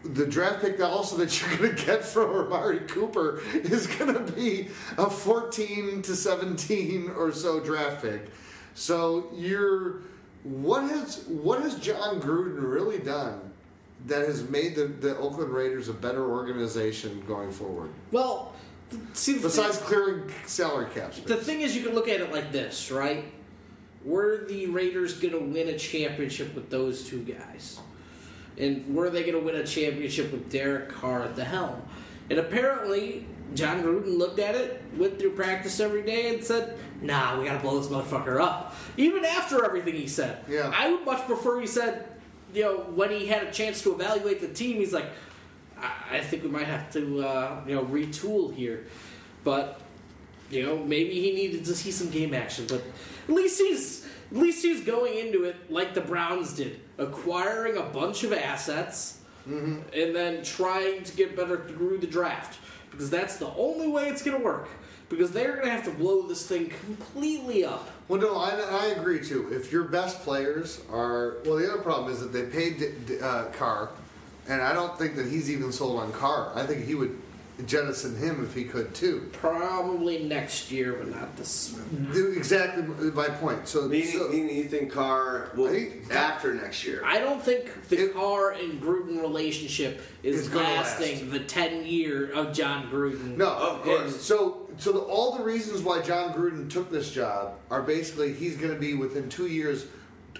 the 0.03 0.27
draft 0.27 0.61
pick 0.61 0.79
that 0.79 0.89
also 0.89 1.17
that 1.17 1.41
you're 1.41 1.57
going 1.57 1.77
to 1.77 1.87
get 1.87 2.05
from 2.05 2.31
Amari 2.31 2.81
Cooper 2.81 3.41
is 3.55 3.87
going 3.87 4.15
to 4.15 4.33
be 4.33 4.69
a 4.99 5.09
14 5.09 6.03
to 6.03 6.17
17 6.17 7.11
or 7.11 7.33
so 7.33 7.61
draft 7.61 8.03
pick. 8.03 8.31
So 8.75 9.29
you're 9.35 10.03
what 10.43 10.83
has 10.83 11.25
what 11.27 11.63
has 11.63 11.77
Jon 11.77 12.21
Gruden 12.21 12.71
really 12.71 12.99
done 12.99 13.41
that 14.07 14.27
has 14.27 14.49
made 14.51 14.75
the, 14.75 14.87
the 14.87 15.17
Oakland 15.17 15.51
Raiders 15.51 15.89
a 15.89 15.95
better 15.95 16.31
organization 16.31 17.25
going 17.27 17.51
forward? 17.51 17.91
well. 18.13 18.54
See, 19.13 19.39
Besides 19.39 19.79
thing, 19.79 19.87
clearing 19.87 20.31
salary 20.47 20.87
caps. 20.95 21.21
the 21.21 21.37
thing 21.37 21.61
is, 21.61 21.77
you 21.77 21.83
can 21.83 21.95
look 21.95 22.09
at 22.09 22.21
it 22.21 22.33
like 22.33 22.53
this, 22.53 22.91
right? 22.91 23.25
Were 24.05 24.45
the 24.47 24.67
Raiders 24.67 25.15
going 25.15 25.33
to 25.33 25.41
win 25.41 25.69
a 25.69 25.79
championship 25.79 26.55
with 26.55 26.71
those 26.71 27.09
two 27.09 27.23
guys? 27.23 27.79
And 28.59 28.95
were 28.95 29.11
they 29.11 29.23
going 29.23 29.35
to 29.35 29.41
win 29.41 29.57
a 29.57 29.67
championship 29.67 30.31
with 30.31 30.51
Derek 30.51 30.89
Carr 30.91 31.23
at 31.23 31.37
the 31.37 31.45
helm? 31.45 31.83
And 32.31 32.39
apparently, 32.39 33.27
Jon 33.55 33.83
Gruden 33.83 34.19
looked 34.19 34.39
at 34.39 34.55
it, 34.55 34.83
went 34.97 35.19
through 35.19 35.33
practice 35.33 35.81
every 35.81 36.03
day, 36.03 36.35
and 36.35 36.43
said, 36.43 36.79
"Nah, 37.01 37.39
we 37.39 37.47
got 37.47 37.55
to 37.55 37.61
blow 37.61 37.79
this 37.79 37.89
motherfucker 37.91 38.41
up." 38.41 38.75
Even 38.97 39.25
after 39.25 39.65
everything 39.65 39.95
he 39.95 40.07
said, 40.07 40.45
Yeah. 40.49 40.73
I 40.75 40.91
would 40.91 41.05
much 41.05 41.27
prefer 41.27 41.61
he 41.61 41.67
said, 41.67 42.07
you 42.55 42.63
know, 42.63 42.77
when 42.95 43.11
he 43.11 43.27
had 43.27 43.43
a 43.45 43.51
chance 43.51 43.83
to 43.83 43.93
evaluate 43.93 44.41
the 44.41 44.49
team, 44.49 44.77
he's 44.77 44.93
like, 44.93 45.07
"I, 45.81 46.17
I 46.19 46.21
think 46.21 46.43
we 46.43 46.49
might 46.49 46.67
have 46.67 46.93
to, 46.93 47.27
uh, 47.27 47.61
you 47.67 47.75
know, 47.75 47.85
retool 47.85 48.55
here." 48.55 48.87
But 49.43 49.81
you 50.51 50.63
know, 50.65 50.79
maybe 50.79 51.21
he 51.21 51.33
needed 51.33 51.65
to 51.67 51.75
see 51.75 51.91
some 51.91 52.11
game 52.11 52.35
action, 52.35 52.67
but 52.69 52.83
at 53.29 53.35
least 53.35 53.61
he's 53.61 54.07
at 54.31 54.37
least 54.37 54.63
he's 54.65 54.81
going 54.83 55.19
into 55.19 55.45
it 55.45 55.71
like 55.71 55.95
the 55.95 56.01
Browns 56.01 56.55
did, 56.55 56.81
acquiring 56.99 57.77
a 57.77 57.83
bunch 57.83 58.25
of 58.25 58.33
assets 58.33 59.19
and 59.47 59.85
then 59.93 60.43
trying 60.43 61.05
to 61.05 61.15
get 61.17 61.37
better 61.37 61.69
through 61.69 61.99
the 61.99 62.07
draft 62.07 62.59
because 62.91 63.11
that's 63.11 63.37
the 63.37 63.53
only 63.57 63.89
way 63.89 64.09
it's 64.09 64.23
going 64.23 64.39
to 64.39 64.43
work. 64.43 64.69
Because 65.11 65.33
they're 65.33 65.53
going 65.53 65.67
to 65.67 65.71
have 65.71 65.85
to 65.85 65.91
blow 65.91 66.27
this 66.27 66.47
thing 66.47 66.71
completely 66.87 67.63
up. 67.65 67.91
Well, 68.09 68.21
no, 68.21 68.39
I, 68.39 68.53
I 68.53 68.87
agree 68.87 69.23
too. 69.23 69.53
If 69.53 69.71
your 69.71 69.85
best 69.85 70.23
players 70.23 70.81
are 70.91 71.37
well, 71.45 71.57
the 71.57 71.71
other 71.71 71.83
problem 71.83 72.11
is 72.11 72.21
that 72.21 72.33
they 72.33 72.45
paid 72.45 72.79
D- 72.79 72.93
D- 73.07 73.21
uh, 73.21 73.45
Carr, 73.47 73.91
and 74.49 74.61
I 74.63 74.73
don't 74.73 74.97
think 74.99 75.17
that 75.17 75.27
he's 75.27 75.51
even 75.51 75.73
sold 75.73 76.01
on 76.01 76.13
Carr. 76.13 76.53
I 76.55 76.65
think 76.67 76.85
he 76.85 76.95
would 76.95 77.19
jettison 77.67 78.17
him 78.17 78.45
if 78.45 78.53
he 78.53 78.65
could 78.65 78.93
too. 78.97 79.29
Probably 79.33 80.25
next 80.25 80.73
year, 80.73 80.95
but 80.95 81.09
not 81.09 81.37
this. 81.37 81.79
Do 82.13 82.33
Exactly 82.37 82.83
my 83.13 83.29
point. 83.29 83.69
So, 83.69 83.83
Meaning, 83.83 84.09
so- 84.09 84.29
meaning 84.29 84.57
you 84.57 84.65
think 84.65 84.91
Carr 84.91 85.51
will 85.55 85.69
think- 85.69 86.13
after 86.13 86.53
next 86.53 86.85
year? 86.85 87.01
I 87.05 87.21
don't 87.21 87.41
think 87.41 87.89
the 87.89 88.07
It- 88.07 88.15
Carr 88.15 88.51
and 88.51 88.83
Gruden 88.83 89.21
relationship 89.23 90.01
is 90.25 90.41
It's 90.41 90.49
gonna 90.49 90.65
lasting 90.65 91.31
the 91.31 91.39
ten 91.39 91.87
year 91.87 92.29
of 92.33 92.53
Jon 92.53 92.89
Gruden. 92.91 93.37
No, 93.37 93.47
Of 93.51 93.83
course. 93.83 94.13
and 94.13 94.21
So, 94.21 94.69
so 94.79 94.91
the, 94.91 94.99
all 94.99 95.37
the 95.39 95.45
reasons 95.45 95.83
why 95.83 96.03
Jon 96.03 96.33
Gruden 96.35 96.69
took 96.69 96.91
this 96.91 97.11
job 97.13 97.55
are 97.71 97.83
basically 97.83 98.33
he's 98.33 98.57
going 98.57 98.75
to 98.75 98.81
be 98.81 98.95
within 98.95 99.29
two 99.29 99.47
years 99.47 99.87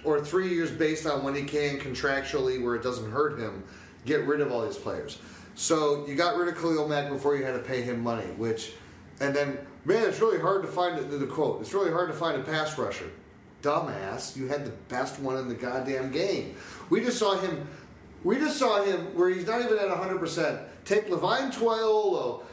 or 0.03 0.19
three 0.19 0.49
years 0.49 0.69
based 0.69 1.07
on 1.07 1.23
when 1.23 1.33
he 1.33 1.43
can 1.43 1.79
contractually, 1.79 2.61
where 2.61 2.75
it 2.75 2.83
doesn't 2.83 3.09
hurt 3.11 3.39
him, 3.39 3.63
get 4.05 4.25
rid 4.25 4.41
of 4.41 4.51
all 4.51 4.65
these 4.65 4.77
players. 4.77 5.19
So 5.55 6.05
you 6.05 6.15
got 6.15 6.37
rid 6.37 6.47
of 6.47 6.55
Khalil 6.55 6.87
Mack 6.87 7.09
before 7.09 7.35
you 7.35 7.43
had 7.43 7.53
to 7.53 7.59
pay 7.59 7.81
him 7.81 8.01
money, 8.01 8.27
which, 8.37 8.73
and 9.19 9.35
then 9.35 9.57
man, 9.85 10.07
it's 10.07 10.19
really 10.19 10.39
hard 10.39 10.63
to 10.63 10.67
find 10.67 10.97
the, 10.97 11.17
the 11.17 11.27
quote. 11.27 11.61
It's 11.61 11.73
really 11.73 11.91
hard 11.91 12.09
to 12.09 12.15
find 12.15 12.39
a 12.39 12.43
pass 12.43 12.77
rusher. 12.77 13.09
Dumbass, 13.61 14.35
you 14.35 14.47
had 14.47 14.65
the 14.65 14.73
best 14.89 15.19
one 15.19 15.37
in 15.37 15.47
the 15.47 15.55
goddamn 15.55 16.11
game. 16.11 16.55
We 16.89 17.01
just 17.01 17.17
saw 17.17 17.37
him. 17.37 17.67
We 18.23 18.37
just 18.37 18.57
saw 18.57 18.83
him 18.83 19.15
where 19.15 19.29
he's 19.29 19.45
not 19.45 19.61
even 19.61 19.77
at 19.77 19.87
100%. 19.87 20.63
Take 20.83 21.09
Levine 21.09 21.51
Toilolo, 21.51 22.43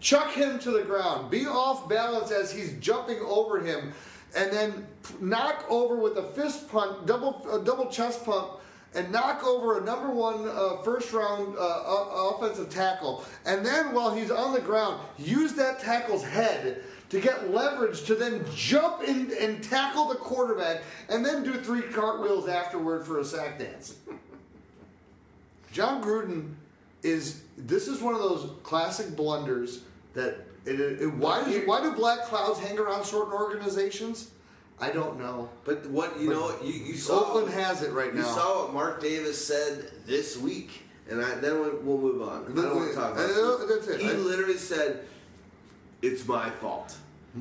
chuck 0.00 0.32
him 0.32 0.58
to 0.60 0.70
the 0.72 0.82
ground, 0.82 1.30
be 1.30 1.46
off 1.46 1.88
balance 1.88 2.30
as 2.30 2.52
he's 2.52 2.72
jumping 2.80 3.18
over 3.20 3.60
him, 3.60 3.92
and 4.36 4.52
then 4.52 4.86
knock 5.20 5.64
over 5.68 5.96
with 5.96 6.16
a 6.16 6.22
fist 6.22 6.68
pump, 6.68 7.06
double 7.06 7.62
double 7.64 7.86
chest 7.86 8.24
pump, 8.24 8.60
and 8.94 9.10
knock 9.10 9.44
over 9.44 9.78
a 9.78 9.84
number 9.84 10.10
one 10.10 10.48
uh, 10.48 10.76
first 10.82 11.12
round 11.12 11.56
uh, 11.58 12.30
offensive 12.34 12.70
tackle. 12.70 13.24
And 13.46 13.64
then 13.64 13.94
while 13.94 14.14
he's 14.14 14.30
on 14.30 14.52
the 14.52 14.60
ground, 14.60 15.00
use 15.18 15.54
that 15.54 15.80
tackle's 15.80 16.24
head 16.24 16.82
to 17.08 17.20
get 17.20 17.50
leverage 17.50 18.04
to 18.04 18.14
then 18.14 18.44
jump 18.54 19.02
in 19.02 19.32
and 19.38 19.62
tackle 19.62 20.08
the 20.08 20.14
quarterback, 20.14 20.82
and 21.10 21.24
then 21.24 21.42
do 21.44 21.52
three 21.60 21.82
cartwheels 21.82 22.48
afterward 22.48 23.06
for 23.06 23.20
a 23.20 23.24
sack 23.24 23.58
dance. 23.58 23.96
Jon 25.72 26.02
Gruden 26.02 26.54
is 27.02 27.42
this 27.58 27.88
is 27.88 28.00
one 28.00 28.14
of 28.14 28.20
those 28.20 28.50
classic 28.62 29.14
blunders 29.16 29.82
that 30.14 30.46
it, 30.64 30.80
it, 30.80 31.12
why 31.14 31.42
does, 31.44 31.66
why 31.66 31.82
do 31.82 31.92
black 31.92 32.20
clouds 32.24 32.60
hang 32.60 32.78
around 32.78 33.04
certain 33.04 33.32
organizations? 33.32 34.30
I 34.82 34.90
don't 34.90 35.16
know. 35.20 35.48
But 35.64 35.86
what 35.86 36.20
you 36.20 36.26
But 36.26 36.34
know, 36.34 36.56
you, 36.64 36.72
you 36.72 36.94
saw 36.96 37.20
Oakland 37.20 37.52
has 37.54 37.82
it 37.82 37.92
right 37.92 38.12
now. 38.12 38.20
You 38.20 38.26
saw 38.26 38.64
what 38.64 38.74
Mark 38.74 39.00
Davis 39.00 39.46
said 39.46 39.92
this 40.06 40.36
week, 40.36 40.82
and 41.08 41.24
I, 41.24 41.36
then 41.36 41.60
we'll, 41.60 41.76
we'll 41.82 41.98
move 41.98 42.22
on. 42.22 42.46
I 42.50 42.54
don't 42.62 42.74
want 42.74 42.88
to 42.88 42.94
talk 42.96 43.12
about 43.12 43.30
Uh, 43.30 43.66
that's 43.66 43.86
it. 43.86 44.00
He 44.00 44.08
I- 44.10 44.14
literally 44.14 44.56
said, 44.56 45.04
"It's 46.02 46.26
my 46.26 46.50
fault." 46.50 46.96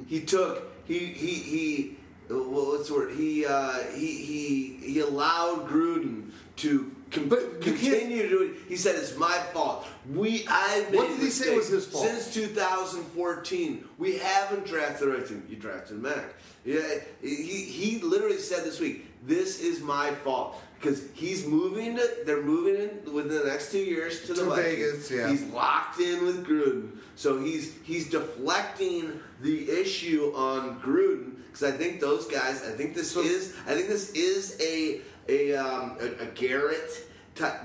He 0.07 0.21
took 0.21 0.71
he 0.85 0.99
he 0.99 1.33
he. 1.33 1.97
Well, 2.29 2.73
what's 2.77 2.89
the 2.89 2.93
word? 2.93 3.15
He 3.15 3.43
uh, 3.43 3.79
he 3.95 4.23
he 4.23 4.79
he 4.83 4.99
allowed 4.99 5.67
Gruden 5.67 6.29
to 6.57 6.91
com- 7.09 7.27
But 7.27 7.59
continue 7.59 8.21
to 8.21 8.29
do 8.29 8.43
it. 8.43 8.51
He 8.69 8.75
said 8.75 8.95
it's 8.97 9.17
my 9.17 9.35
fault. 9.51 9.87
We 10.13 10.45
I 10.47 10.85
made 10.91 10.95
What 10.95 11.07
did 11.07 11.19
he 11.19 11.31
say 11.31 11.57
was 11.57 11.69
his 11.69 11.87
fault? 11.87 12.05
Since 12.05 12.35
2014, 12.35 13.83
we 13.97 14.17
haven't 14.19 14.67
drafted 14.67 15.07
the 15.07 15.11
right 15.13 15.27
team. 15.27 15.43
You 15.49 15.55
drafted 15.55 15.97
Mack. 16.01 16.35
Yeah, 16.63 16.81
he 17.21 17.35
he 17.35 17.99
literally 17.99 18.37
said 18.37 18.63
this 18.63 18.79
week, 18.79 19.05
"This 19.25 19.61
is 19.61 19.81
my 19.81 20.11
fault." 20.11 20.61
Because 20.79 21.03
he's 21.13 21.45
moving 21.45 21.95
to, 21.97 22.09
they're 22.25 22.41
moving 22.41 22.75
in 22.75 23.13
within 23.13 23.37
the 23.37 23.45
next 23.45 23.71
two 23.71 23.77
years 23.77 24.25
to 24.25 24.33
the 24.33 24.45
Vikings. 24.45 25.07
Vegas, 25.07 25.11
yeah. 25.11 25.29
He's 25.29 25.43
locked 25.43 25.99
in 25.99 26.25
with 26.25 26.45
Gruden, 26.45 26.97
so 27.15 27.39
he's 27.39 27.75
he's 27.83 28.09
deflecting 28.09 29.19
the 29.41 29.69
issue 29.69 30.33
on 30.35 30.79
Gruden. 30.81 31.35
Because 31.51 31.71
I 31.71 31.77
think 31.77 31.99
those 31.99 32.25
guys, 32.25 32.63
I 32.63 32.71
think 32.71 32.95
this 32.95 33.15
is, 33.15 33.55
I 33.67 33.75
think 33.75 33.89
this 33.89 34.11
is 34.13 34.57
a 34.59 35.01
a 35.29 35.55
um, 35.55 35.97
a, 35.99 36.23
a 36.23 36.25
Garrett. 36.33 37.07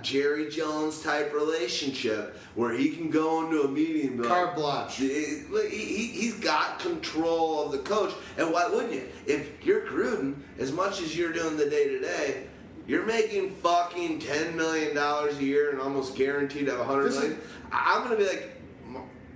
Jerry 0.02 0.48
Jones 0.48 1.02
type 1.02 1.32
relationship 1.34 2.38
where 2.54 2.72
he 2.72 2.90
can 2.90 3.10
go 3.10 3.44
into 3.44 3.62
a 3.62 3.68
meeting 3.68 4.08
and 4.08 4.22
be 4.22 4.28
Carte 4.28 4.48
like, 4.48 4.56
blanche. 4.56 5.00
Eh, 5.00 5.68
he, 5.68 5.76
he, 5.78 6.06
he's 6.08 6.34
got 6.34 6.78
control 6.78 7.64
of 7.64 7.72
the 7.72 7.78
coach. 7.78 8.12
And 8.38 8.52
why 8.52 8.66
wouldn't 8.68 8.92
you? 8.92 9.08
If 9.26 9.64
you're 9.64 9.82
Gruden, 9.82 10.36
as 10.58 10.72
much 10.72 11.00
as 11.00 11.16
you're 11.16 11.32
doing 11.32 11.56
the 11.56 11.68
day 11.68 11.88
to 11.88 12.00
day, 12.00 12.44
you're 12.86 13.04
making 13.04 13.50
fucking 13.56 14.20
$10 14.20 14.54
million 14.54 14.96
a 14.96 15.32
year 15.42 15.70
and 15.70 15.80
almost 15.80 16.14
guaranteed 16.14 16.66
to 16.66 16.76
have 16.76 16.86
$100 16.86 17.06
is- 17.06 17.36
I'm 17.72 18.04
going 18.04 18.16
to 18.16 18.24
be 18.24 18.28
like, 18.30 18.55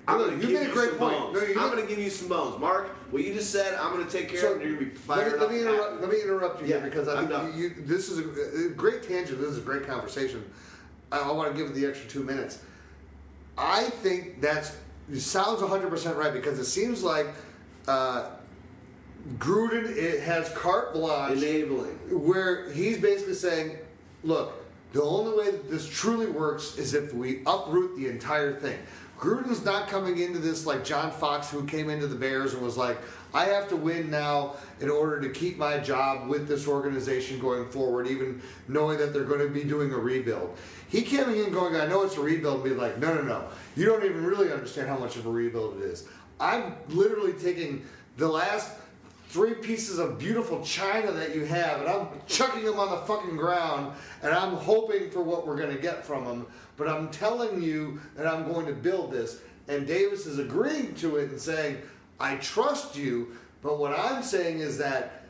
I'm 0.08 0.18
going 0.18 0.30
to 0.40 0.46
you 0.46 0.52
give 0.52 0.60
made 0.60 0.62
a 0.62 0.68
you 0.68 0.72
great 0.74 0.88
some 0.90 0.98
point. 0.98 1.18
bones. 1.18 1.34
No, 1.34 1.46
you 1.46 1.60
I'm 1.60 1.76
to 1.76 1.86
give 1.86 1.98
you 1.98 2.10
some 2.10 2.28
bones. 2.28 2.58
Mark, 2.60 2.88
what 3.12 3.22
you 3.22 3.32
just 3.34 3.50
said, 3.50 3.74
I'm 3.74 3.92
going 3.92 4.04
to 4.06 4.10
take 4.10 4.28
care 4.28 4.54
of 4.54 4.60
it. 4.60 4.66
You're 4.66 4.76
going 4.76 4.90
to 4.90 4.90
be 4.96 4.98
let 5.08 5.18
fired 5.18 5.32
me, 5.32 5.38
let 5.38 5.42
up. 5.42 5.50
me 5.52 5.60
interrupt. 5.60 6.00
Let 6.00 6.10
me 6.10 6.22
interrupt 6.22 6.62
you 6.62 6.66
Yeah, 6.68 6.80
here 6.80 6.84
because 6.90 7.08
I 7.08 7.20
I'm 7.20 7.28
think 7.28 7.56
you, 7.56 7.62
you, 7.62 7.74
this 7.86 8.08
is 8.08 8.18
a, 8.18 8.66
a 8.66 8.70
great 8.70 9.02
tangent. 9.02 9.38
This 9.40 9.50
is 9.50 9.58
a 9.58 9.62
great 9.62 9.86
conversation. 9.86 10.44
I, 11.12 11.18
I 11.20 11.32
want 11.32 11.52
to 11.54 11.56
give 11.60 11.70
it 11.70 11.74
the 11.74 11.86
extra 11.86 12.08
two 12.08 12.22
minutes. 12.24 12.62
I 13.58 13.84
think 13.84 14.40
that's 14.40 14.76
it 15.12 15.20
sounds 15.20 15.60
100 15.60 15.90
percent 15.90 16.16
right 16.16 16.32
because 16.32 16.58
it 16.58 16.64
seems 16.66 17.02
like 17.02 17.26
uh, 17.88 18.30
Gruden 19.38 19.94
it 19.96 20.20
has 20.22 20.48
carte 20.50 20.92
blanche 20.94 21.36
Enabling. 21.38 21.94
where 22.26 22.70
he's 22.72 22.98
basically 22.98 23.34
saying, 23.34 23.76
look, 24.24 24.54
the 24.92 25.02
only 25.02 25.36
way 25.36 25.50
that 25.50 25.70
this 25.70 25.86
truly 25.88 26.26
works 26.26 26.78
is 26.78 26.94
if 26.94 27.12
we 27.12 27.42
uproot 27.46 27.96
the 27.96 28.06
entire 28.08 28.58
thing. 28.58 28.78
Gruden's 29.20 29.62
not 29.66 29.86
coming 29.86 30.18
into 30.18 30.38
this 30.38 30.64
like 30.64 30.82
John 30.82 31.10
Fox, 31.10 31.50
who 31.50 31.64
came 31.66 31.90
into 31.90 32.06
the 32.06 32.16
Bears 32.16 32.54
and 32.54 32.62
was 32.62 32.78
like, 32.78 32.96
I 33.34 33.44
have 33.44 33.68
to 33.68 33.76
win 33.76 34.10
now 34.10 34.56
in 34.80 34.88
order 34.88 35.20
to 35.20 35.28
keep 35.28 35.58
my 35.58 35.78
job 35.78 36.26
with 36.26 36.48
this 36.48 36.66
organization 36.66 37.38
going 37.38 37.68
forward, 37.68 38.06
even 38.06 38.40
knowing 38.66 38.96
that 38.96 39.12
they're 39.12 39.24
going 39.24 39.46
to 39.46 39.52
be 39.52 39.62
doing 39.62 39.92
a 39.92 39.98
rebuild. 39.98 40.56
He 40.88 41.02
came 41.02 41.28
in 41.28 41.52
going, 41.52 41.76
I 41.76 41.86
know 41.86 42.02
it's 42.02 42.16
a 42.16 42.20
rebuild, 42.22 42.62
and 42.62 42.64
be 42.64 42.70
like, 42.70 42.98
no, 42.98 43.12
no, 43.12 43.20
no. 43.20 43.48
You 43.76 43.84
don't 43.84 44.04
even 44.04 44.24
really 44.24 44.50
understand 44.50 44.88
how 44.88 44.96
much 44.96 45.16
of 45.16 45.26
a 45.26 45.30
rebuild 45.30 45.82
it 45.82 45.84
is. 45.84 46.08
I'm 46.40 46.76
literally 46.88 47.34
taking 47.34 47.84
the 48.16 48.26
last 48.26 48.72
three 49.28 49.54
pieces 49.54 49.98
of 49.98 50.18
beautiful 50.18 50.64
china 50.64 51.12
that 51.12 51.36
you 51.36 51.44
have, 51.44 51.80
and 51.82 51.88
I'm 51.88 52.08
chucking 52.26 52.64
them 52.64 52.80
on 52.80 52.90
the 52.90 53.06
fucking 53.06 53.36
ground, 53.36 53.92
and 54.22 54.32
I'm 54.32 54.54
hoping 54.54 55.10
for 55.10 55.22
what 55.22 55.46
we're 55.46 55.56
going 55.56 55.76
to 55.76 55.80
get 55.80 56.04
from 56.04 56.24
them. 56.24 56.46
But 56.80 56.88
I'm 56.88 57.10
telling 57.10 57.62
you 57.62 58.00
that 58.16 58.26
I'm 58.26 58.50
going 58.50 58.64
to 58.64 58.72
build 58.72 59.12
this. 59.12 59.42
And 59.68 59.86
Davis 59.86 60.24
is 60.24 60.38
agreeing 60.38 60.94
to 60.94 61.16
it 61.16 61.28
and 61.30 61.38
saying, 61.38 61.76
I 62.18 62.36
trust 62.36 62.96
you. 62.96 63.36
But 63.60 63.78
what 63.78 63.92
I'm 63.92 64.22
saying 64.22 64.60
is 64.60 64.78
that 64.78 65.26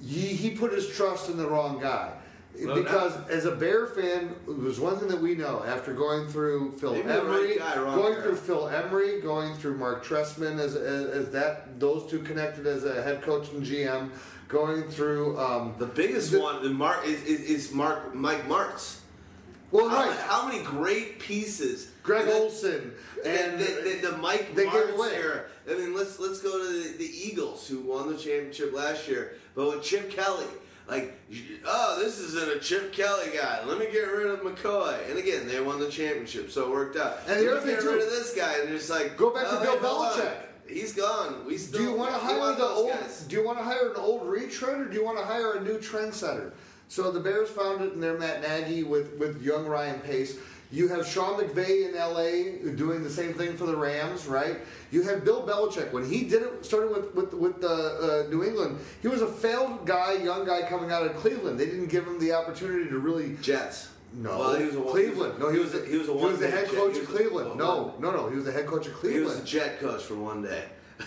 he, 0.00 0.28
he 0.28 0.50
put 0.52 0.72
his 0.72 0.88
trust 0.88 1.28
in 1.28 1.36
the 1.36 1.48
wrong 1.48 1.80
guy. 1.80 2.12
No 2.56 2.76
because 2.76 3.16
as 3.28 3.46
a 3.46 3.56
Bear 3.56 3.88
fan, 3.88 4.32
it 4.46 4.58
was 4.58 4.78
one 4.78 4.96
thing 4.96 5.08
that 5.08 5.20
we 5.20 5.34
know 5.34 5.64
after 5.64 5.92
going 5.92 6.28
through 6.28 6.70
Phil 6.78 6.94
the 6.94 7.02
right 7.02 7.18
Emery, 7.18 7.58
guy, 7.58 7.74
going 7.74 8.14
guy. 8.14 8.22
through 8.22 8.36
Phil 8.36 8.68
Emery, 8.68 9.20
going 9.20 9.54
through 9.54 9.76
Marc 9.76 10.04
Trestman 10.04 10.60
as, 10.60 10.76
as, 10.76 11.06
as 11.06 11.30
that 11.32 11.80
those 11.80 12.08
two 12.08 12.20
connected 12.20 12.68
as 12.68 12.84
a 12.84 13.02
head 13.02 13.22
coach 13.22 13.50
and 13.50 13.64
GM, 13.66 14.10
going 14.46 14.84
through 14.84 15.36
um, 15.36 15.74
The 15.78 15.86
biggest 15.86 16.30
the- 16.30 16.40
one 16.40 16.72
Mark, 16.74 17.04
is, 17.04 17.22
is, 17.24 17.40
is 17.40 17.72
Mark 17.72 18.14
Mike 18.14 18.46
Martz. 18.48 18.99
Well, 19.72 19.88
How, 19.88 20.08
right, 20.08 20.18
how 20.18 20.48
many 20.48 20.62
great 20.64 21.18
pieces? 21.20 21.88
Greg 22.02 22.26
then- 22.26 22.34
Olsen 22.42 22.92
And 23.24 23.60
the, 23.60 23.64
the, 24.02 24.10
the 24.10 24.16
Mike 24.16 24.54
they 24.54 24.64
gave 24.64 24.72
Martz 24.72 24.94
away. 24.94 25.14
era. 25.14 25.44
I 25.70 25.74
mean, 25.74 25.94
let's 25.94 26.18
let's 26.18 26.40
go 26.40 26.58
to 26.58 26.72
the, 26.72 26.96
the 26.98 27.04
Eagles 27.04 27.68
who 27.68 27.80
won 27.80 28.08
the 28.10 28.18
championship 28.18 28.72
last 28.72 29.06
year, 29.06 29.36
but 29.54 29.68
with 29.68 29.84
Chip 29.84 30.10
Kelly. 30.10 30.46
Like, 30.88 31.14
oh, 31.66 32.00
this 32.02 32.18
isn't 32.18 32.50
a 32.50 32.58
Chip 32.58 32.92
Kelly 32.92 33.28
guy. 33.32 33.64
Let 33.64 33.78
me 33.78 33.86
get 33.92 34.00
rid 34.00 34.26
of 34.26 34.40
McCoy. 34.40 35.08
And 35.08 35.18
again, 35.18 35.46
they 35.46 35.60
won 35.60 35.78
the 35.78 35.88
championship, 35.88 36.50
so 36.50 36.64
it 36.64 36.70
worked 36.70 36.96
out. 36.96 37.18
And 37.28 37.38
the 37.38 37.52
other 37.52 37.60
thing, 37.60 37.76
get 37.76 37.84
rid 37.84 38.00
too- 38.00 38.04
of 38.06 38.10
this 38.10 38.34
guy, 38.34 38.54
and 38.60 38.74
it's 38.74 38.90
like, 38.90 39.16
Go 39.16 39.30
back 39.32 39.44
to 39.44 39.58
oh, 39.60 39.62
Bill 39.62 39.78
hey. 39.78 40.20
Belichick. 40.20 40.36
He's 40.68 40.92
gone. 40.92 41.44
We 41.46 41.58
still. 41.58 41.80
do 41.80 41.90
you 41.90 41.96
want 41.96 42.12
to 42.14 42.18
hire 42.18 42.54
the 42.54 42.64
old? 42.64 42.90
guys. 42.90 43.24
Do 43.28 43.36
you 43.36 43.44
want 43.44 43.58
to 43.58 43.64
hire 43.64 43.90
an 43.90 43.96
old 43.96 44.26
retread 44.28 44.80
or 44.80 44.84
do 44.86 44.94
you 44.96 45.04
want 45.04 45.18
to 45.18 45.24
hire 45.24 45.54
a 45.54 45.60
new 45.62 45.78
trendsetter? 45.78 46.52
So 46.90 47.12
the 47.12 47.20
Bears 47.20 47.48
found 47.48 47.82
it 47.82 47.92
in 47.92 48.00
their 48.00 48.18
Matt 48.18 48.42
Nagy 48.42 48.82
with 48.82 49.16
with 49.16 49.40
young 49.40 49.64
Ryan 49.64 50.00
Pace. 50.00 50.36
You 50.72 50.88
have 50.88 51.06
Sean 51.06 51.40
McVay 51.40 51.88
in 51.88 51.94
LA 51.94 52.72
doing 52.74 53.04
the 53.04 53.10
same 53.10 53.32
thing 53.32 53.56
for 53.56 53.64
the 53.64 53.76
Rams, 53.76 54.26
right? 54.26 54.58
You 54.90 55.02
have 55.04 55.24
Bill 55.24 55.46
Belichick 55.46 55.92
when 55.92 56.04
he 56.08 56.24
did 56.24 56.42
it, 56.42 56.64
started 56.64 56.90
with 56.90 57.14
with 57.14 57.32
with 57.32 57.60
the 57.60 58.26
uh, 58.26 58.30
New 58.30 58.42
England. 58.42 58.80
He 59.02 59.08
was 59.08 59.22
a 59.22 59.28
failed 59.28 59.86
guy, 59.86 60.14
young 60.14 60.44
guy 60.44 60.62
coming 60.68 60.90
out 60.90 61.06
of 61.06 61.14
Cleveland. 61.14 61.60
They 61.60 61.66
didn't 61.66 61.86
give 61.86 62.04
him 62.04 62.18
the 62.18 62.32
opportunity 62.32 62.90
to 62.90 62.98
really 62.98 63.36
Jets. 63.40 63.90
No, 64.12 64.40
Well, 64.40 64.54
he 64.56 64.64
was 64.64 64.74
a 64.74 64.80
Cleveland. 64.80 65.38
No, 65.38 65.48
he 65.52 65.60
was 65.60 65.72
he 65.72 65.96
was 65.96 66.08
a 66.08 66.12
he 66.12 66.24
was 66.24 66.40
the 66.40 66.50
head 66.50 66.66
coach 66.66 66.96
of 66.96 67.06
Cleveland. 67.06 67.52
a 67.52 67.54
No, 67.54 67.94
no, 68.00 68.10
no, 68.10 68.28
he 68.28 68.34
was 68.34 68.46
the 68.46 68.52
head 68.52 68.66
coach 68.66 68.88
of 68.88 68.94
Cleveland. 68.94 69.26
He 69.26 69.30
was 69.30 69.38
a 69.38 69.44
jet 69.44 69.78
coach 69.78 70.02
for 70.02 70.16
one 70.16 70.42
day. 70.42 70.64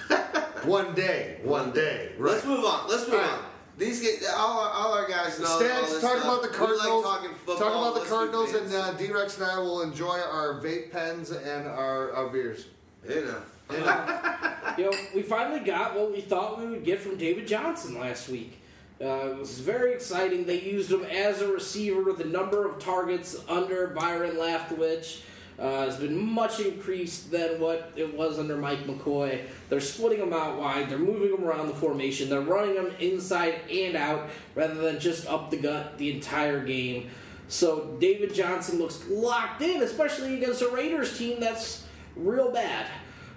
One 0.63 0.95
day, 0.95 1.39
one 1.43 1.71
day. 1.71 2.13
Right. 2.17 2.35
Let's 2.35 2.45
move 2.45 2.63
on. 2.63 2.87
Let's 2.87 3.05
move 3.05 3.19
right. 3.19 3.31
on. 3.31 3.39
These 3.77 4.01
guys, 4.01 4.29
all 4.37 4.59
our, 4.59 4.69
all 4.69 4.93
our 4.93 5.07
guys 5.07 5.39
know. 5.39 5.47
all 5.47 5.59
Stags, 5.59 5.89
this 5.93 6.01
talk 6.01 6.11
stuff. 6.19 6.23
about 6.23 6.41
the 6.43 6.49
We 6.49 6.55
Cardinals. 6.55 7.05
like 7.05 7.13
talking 7.15 7.29
football. 7.35 7.57
talk 7.57 7.93
about 7.93 8.03
the 8.03 8.09
Cardinals, 8.09 8.53
and 8.53 8.69
fantasy. 8.71 9.07
uh, 9.11 9.13
d-Rx 9.13 9.37
and 9.37 9.45
I 9.47 9.57
will 9.57 9.81
enjoy 9.81 10.19
our 10.19 10.61
vape 10.61 10.91
pens 10.91 11.31
and 11.31 11.67
our, 11.67 12.11
our 12.13 12.29
beers. 12.29 12.67
You 13.09 13.25
know. 13.25 13.41
And, 13.69 14.77
you 14.77 14.85
know, 14.85 14.97
we 15.15 15.21
finally 15.23 15.61
got 15.61 15.95
what 15.95 16.11
we 16.11 16.21
thought 16.21 16.59
we 16.59 16.67
would 16.67 16.83
get 16.83 16.99
from 16.99 17.17
David 17.17 17.47
Johnson 17.47 17.99
last 17.99 18.29
week. 18.29 18.59
Uh, 19.01 19.31
it 19.31 19.37
was 19.37 19.59
very 19.59 19.93
exciting. 19.93 20.45
They 20.45 20.61
used 20.61 20.91
him 20.91 21.03
as 21.05 21.41
a 21.41 21.47
receiver 21.51 22.03
with 22.03 22.19
a 22.21 22.25
number 22.25 22.67
of 22.69 22.77
targets 22.79 23.35
under 23.49 23.87
Byron 23.87 24.35
Leftwich. 24.35 25.21
uh, 25.59 25.85
has 25.85 25.97
been 25.97 26.17
much 26.31 26.59
increased 26.59 27.31
than 27.31 27.59
what 27.59 27.91
it 27.95 28.15
was 28.15 28.37
under 28.39 28.57
Mike 28.57 28.85
McCoy. 28.85 29.41
They're 29.73 29.81
splitting 29.81 30.19
them 30.19 30.33
out 30.33 30.59
wide. 30.59 30.87
They're 30.87 30.99
moving 30.99 31.31
them 31.31 31.45
around 31.45 31.65
the 31.65 31.73
formation. 31.73 32.29
They're 32.29 32.41
running 32.41 32.75
them 32.75 32.91
inside 32.99 33.55
and 33.71 33.95
out 33.95 34.29
rather 34.53 34.75
than 34.75 34.99
just 34.99 35.25
up 35.25 35.49
the 35.49 35.57
gut 35.57 35.97
the 35.97 36.13
entire 36.13 36.63
game. 36.63 37.09
So 37.47 37.97
David 37.99 38.35
Johnson 38.35 38.77
looks 38.77 39.03
locked 39.09 39.63
in, 39.63 39.81
especially 39.81 40.35
against 40.35 40.61
a 40.61 40.69
Raiders 40.69 41.17
team 41.17 41.39
that's 41.39 41.87
real 42.15 42.51
bad. 42.51 42.85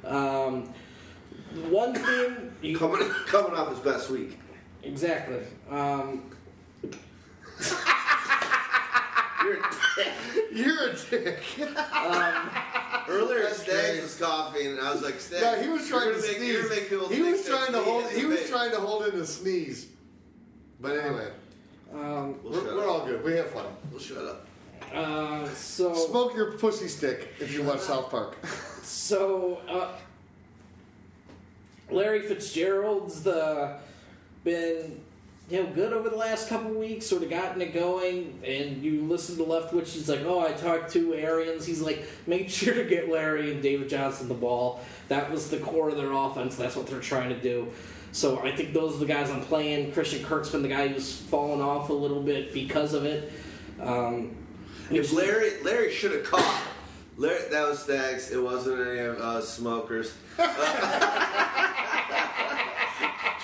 Um, 0.04 0.74
one 1.70 1.94
thing 2.04 2.52
you, 2.60 2.76
Coming 2.76 3.08
coming 3.26 3.52
off 3.52 3.70
his 3.70 3.78
best 3.78 4.10
week. 4.10 4.38
exactly. 4.82 5.40
Um, 5.70 6.30
You're, 9.46 10.66
You're 10.66 10.88
a 10.90 10.96
dick. 11.10 11.42
earlier, 13.08 13.42
That's 13.44 13.62
Stags 13.62 14.02
was 14.02 14.16
coughing, 14.18 14.66
and 14.68 14.80
I 14.80 14.92
was 14.92 15.02
like, 15.02 15.20
Stags, 15.20 15.42
No, 15.42 15.62
he 15.62 15.68
was 15.68 15.88
trying 15.88 16.12
to 16.14 16.20
make, 16.20 16.36
sneeze. 16.36 16.68
Make 16.70 16.88
people 16.90 17.08
He 17.08 17.22
was 17.22 17.46
trying 17.46 17.72
to 17.72 17.80
hold. 17.80 18.10
He 18.10 18.24
was 18.26 18.40
big. 18.40 18.48
trying 18.50 18.70
to 18.72 18.78
hold 18.78 19.06
in 19.06 19.20
a 19.20 19.26
sneeze. 19.26 19.88
But 20.80 20.98
anyway, 20.98 21.30
um, 21.94 22.36
We'll 22.42 22.64
we're, 22.64 22.76
we're 22.76 22.88
all 22.88 23.06
good. 23.06 23.22
We 23.24 23.32
have 23.36 23.50
fun. 23.50 23.66
We'll 23.90 24.00
shut 24.00 24.18
up. 24.24 24.46
uh, 24.94 25.48
so 25.54 25.94
Smoke 25.94 26.34
your 26.34 26.52
pussy 26.58 26.88
stick 26.88 27.34
if 27.40 27.52
you 27.54 27.62
watch 27.62 27.80
South 27.80 28.10
Park. 28.10 28.36
So, 28.82 29.60
uh, 29.68 29.92
Larry 31.90 32.22
Fitzgerald's 32.22 33.22
the 33.22 33.78
been 34.44 35.00
you 35.48 35.62
know 35.62 35.70
good 35.72 35.92
over 35.92 36.08
the 36.08 36.16
last 36.16 36.48
couple 36.48 36.70
weeks, 36.72 37.06
sort 37.06 37.22
of 37.22 37.30
gotten 37.30 37.60
it 37.62 37.72
going. 37.72 38.38
And 38.44 38.82
you 38.82 39.02
listen 39.02 39.36
to 39.36 39.44
Leftwich, 39.44 39.92
he's 39.92 40.08
like, 40.08 40.22
"Oh, 40.24 40.40
I 40.40 40.52
talked 40.52 40.92
to 40.92 41.14
Arians." 41.14 41.64
He's 41.64 41.80
like, 41.80 42.04
"Make 42.26 42.50
sure 42.58 42.74
to 42.74 42.84
get 42.84 43.08
Larry 43.08 43.52
and 43.52 43.62
David 43.62 43.88
Johnson 43.88 44.28
the 44.28 44.34
ball." 44.34 44.80
That 45.08 45.30
was 45.30 45.50
the 45.50 45.58
core 45.58 45.90
of 45.90 45.96
their 45.96 46.12
offense. 46.12 46.56
That's 46.56 46.74
what 46.74 46.86
they're 46.88 47.00
trying 47.00 47.28
to 47.28 47.40
do. 47.40 47.68
So 48.12 48.40
I 48.40 48.54
think 48.56 48.72
those 48.72 48.96
are 48.96 48.98
the 48.98 49.06
guys 49.06 49.30
I'm 49.30 49.42
playing. 49.42 49.92
Christian 49.92 50.24
Kirk's 50.24 50.48
been 50.48 50.62
the 50.62 50.68
guy 50.68 50.88
who's 50.88 51.14
fallen 51.14 51.60
off 51.60 51.90
a 51.90 51.92
little 51.92 52.22
bit 52.22 52.52
because 52.52 52.94
of 52.94 53.04
it. 53.04 53.30
Um, 53.80 54.34
If 54.90 55.12
Larry 55.12 55.62
Larry 55.62 55.92
should 55.92 56.12
have 56.12 56.24
caught. 56.24 56.62
Larry, 57.18 57.48
that 57.50 57.68
was 57.68 57.78
Stags. 57.78 58.30
It 58.30 58.42
wasn't 58.42 58.86
any 58.86 58.98
of 59.00 59.18
us 59.20 59.48
smokers. 59.48 60.12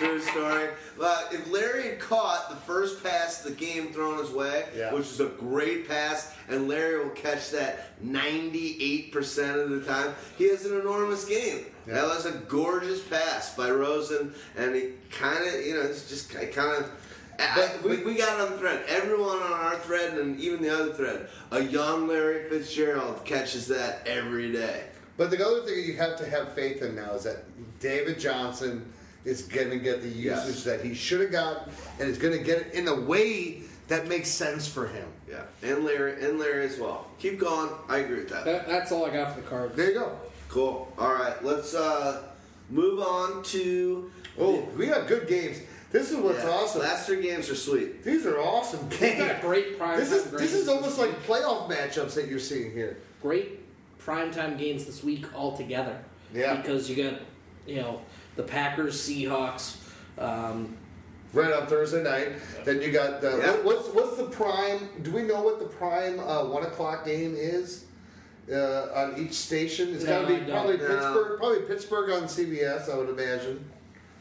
True 0.02 0.20
story. 0.20 0.68
But 0.98 1.28
if 1.32 1.50
Larry 1.50 1.90
had 1.90 2.00
caught 2.00 2.50
the 2.50 2.56
first 2.56 3.02
pass 3.02 3.42
the 3.42 3.52
game 3.52 3.92
thrown 3.92 4.18
his 4.18 4.30
way, 4.30 4.64
Yeah. 4.76 4.92
which 4.92 5.08
was 5.08 5.20
a 5.20 5.26
great 5.26 5.88
pass, 5.88 6.32
and 6.48 6.68
Larry 6.68 6.98
will 7.02 7.10
catch 7.10 7.50
that 7.50 7.90
98% 8.04 9.58
of 9.60 9.70
the 9.70 9.80
time, 9.80 10.14
he 10.36 10.48
has 10.48 10.64
an 10.66 10.78
enormous 10.80 11.24
game. 11.24 11.66
Yeah. 11.86 11.94
That 11.94 12.04
was 12.06 12.26
a 12.26 12.32
gorgeous 12.32 13.00
pass 13.00 13.54
by 13.56 13.70
Rosen, 13.70 14.34
and 14.56 14.74
he 14.74 14.90
kind 15.10 15.46
of, 15.46 15.64
you 15.64 15.74
know, 15.74 15.82
it's 15.82 16.08
just 16.08 16.30
kind 16.30 16.84
of. 16.84 16.90
We, 17.82 17.96
we 18.04 18.14
got 18.14 18.38
it 18.38 18.42
on 18.44 18.52
the 18.52 18.58
thread. 18.58 18.84
Everyone 18.88 19.38
on 19.42 19.52
our 19.52 19.76
thread 19.78 20.16
and 20.16 20.38
even 20.38 20.62
the 20.62 20.72
other 20.72 20.92
thread, 20.92 21.28
a 21.50 21.60
young 21.60 22.06
Larry 22.06 22.48
Fitzgerald 22.48 23.24
catches 23.24 23.66
that 23.68 24.06
every 24.06 24.52
day. 24.52 24.84
But 25.16 25.30
the 25.30 25.44
other 25.44 25.62
thing 25.62 25.82
you 25.84 25.96
have 25.96 26.16
to 26.18 26.28
have 26.28 26.52
faith 26.52 26.82
in 26.82 26.94
now 26.94 27.14
is 27.14 27.24
that 27.24 27.38
David 27.80 28.20
Johnson 28.20 28.91
is 29.24 29.42
going 29.42 29.70
to 29.70 29.78
get 29.78 30.02
the 30.02 30.08
usage 30.08 30.54
Yes. 30.56 30.64
that 30.64 30.84
he 30.84 30.94
should 30.94 31.20
have 31.20 31.30
gotten, 31.32 31.72
and 32.00 32.08
is 32.08 32.18
going 32.18 32.36
to 32.36 32.42
get 32.44 32.58
it 32.66 32.74
in 32.74 32.88
a 32.88 32.94
way 33.00 33.62
that 33.88 34.08
makes 34.08 34.28
sense 34.28 34.66
for 34.66 34.86
him. 34.86 35.06
Yeah, 35.28 35.42
and 35.62 35.84
Larry 35.84 36.24
and 36.24 36.38
Larry 36.38 36.64
as 36.66 36.78
well. 36.78 37.10
Keep 37.18 37.38
going. 37.40 37.70
I 37.88 37.98
agree 37.98 38.16
with 38.18 38.28
that. 38.30 38.44
that, 38.44 38.66
that's 38.68 38.92
all 38.92 39.04
I 39.06 39.10
got 39.10 39.34
for 39.34 39.40
the 39.40 39.46
cards. 39.48 39.76
There 39.76 39.88
you 39.92 39.98
go. 39.98 40.18
Cool. 40.48 40.92
All 40.98 41.12
right, 41.14 41.42
let's 41.44 41.74
uh, 41.74 42.22
move 42.70 43.00
on 43.00 43.42
to. 43.44 44.10
Oh, 44.38 44.60
we 44.76 44.86
got 44.86 45.06
good 45.08 45.28
games. 45.28 45.58
This 45.90 46.10
is 46.10 46.16
what's 46.16 46.42
Yeah, 46.42 46.50
awesome. 46.50 46.80
Last 46.80 47.06
three 47.06 47.20
games 47.20 47.50
are 47.50 47.54
sweet. 47.54 48.02
These 48.02 48.24
are 48.24 48.38
awesome 48.40 48.88
We've 48.88 48.98
games. 49.00 49.18
got 49.18 49.40
great 49.42 49.78
prime 49.78 49.98
This 49.98 50.10
is 50.10 50.24
time 50.24 50.38
this 50.38 50.54
is 50.54 50.66
almost 50.66 50.98
like 50.98 51.10
playoff 51.26 51.70
matchups 51.70 52.14
that 52.14 52.28
you're 52.28 52.38
seeing 52.38 52.72
here. 52.72 52.96
great 53.20 53.60
primetime 54.02 54.58
games 54.58 54.86
this 54.86 55.04
week 55.04 55.26
altogether. 55.34 55.98
Yeah. 56.34 56.56
Because 56.56 56.88
you 56.88 56.96
got, 57.10 57.20
you 57.66 57.76
know, 57.76 58.00
the 58.36 58.42
Packers, 58.42 58.96
Seahawks. 59.00 59.76
Um, 60.18 60.76
Right 61.34 61.50
on 61.50 61.66
Thursday 61.66 62.02
night. 62.02 62.32
Then 62.66 62.82
you 62.82 62.92
got 62.92 63.22
the 63.22 63.30
Yeah. 63.38 63.52
what, 63.52 63.64
what's 63.64 63.88
what's 63.94 64.16
the 64.18 64.24
prime? 64.24 64.90
Do 65.00 65.10
we 65.12 65.22
know 65.22 65.40
what 65.42 65.58
the 65.60 65.64
prime 65.64 66.20
uh, 66.20 66.44
one 66.44 66.62
o'clock 66.62 67.06
game 67.06 67.34
is 67.38 67.86
uh, 68.52 68.88
on 68.94 69.14
each 69.18 69.32
station? 69.32 69.94
It's 69.94 70.04
got 70.04 70.22
to 70.22 70.26
be 70.26 70.50
probably 70.50 70.76
No. 70.76 70.86
Pittsburgh. 70.88 71.38
Probably 71.38 71.60
Pittsburgh 71.60 72.10
on 72.10 72.22
CBS. 72.24 72.90
I 72.92 72.98
would 72.98 73.08
imagine. 73.08 73.64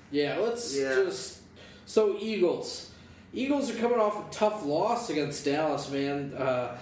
yeah, 0.10 0.38
let's 0.40 0.74
Yeah. 0.74 0.96
just. 0.96 1.40
So, 1.86 2.16
Eagles. 2.18 2.92
Eagles 3.34 3.70
are 3.70 3.78
coming 3.78 4.00
off 4.00 4.30
a 4.30 4.34
tough 4.34 4.64
loss 4.66 5.10
against 5.10 5.44
Dallas, 5.44 5.90
man. 5.92 6.34
Uh, 6.34 6.78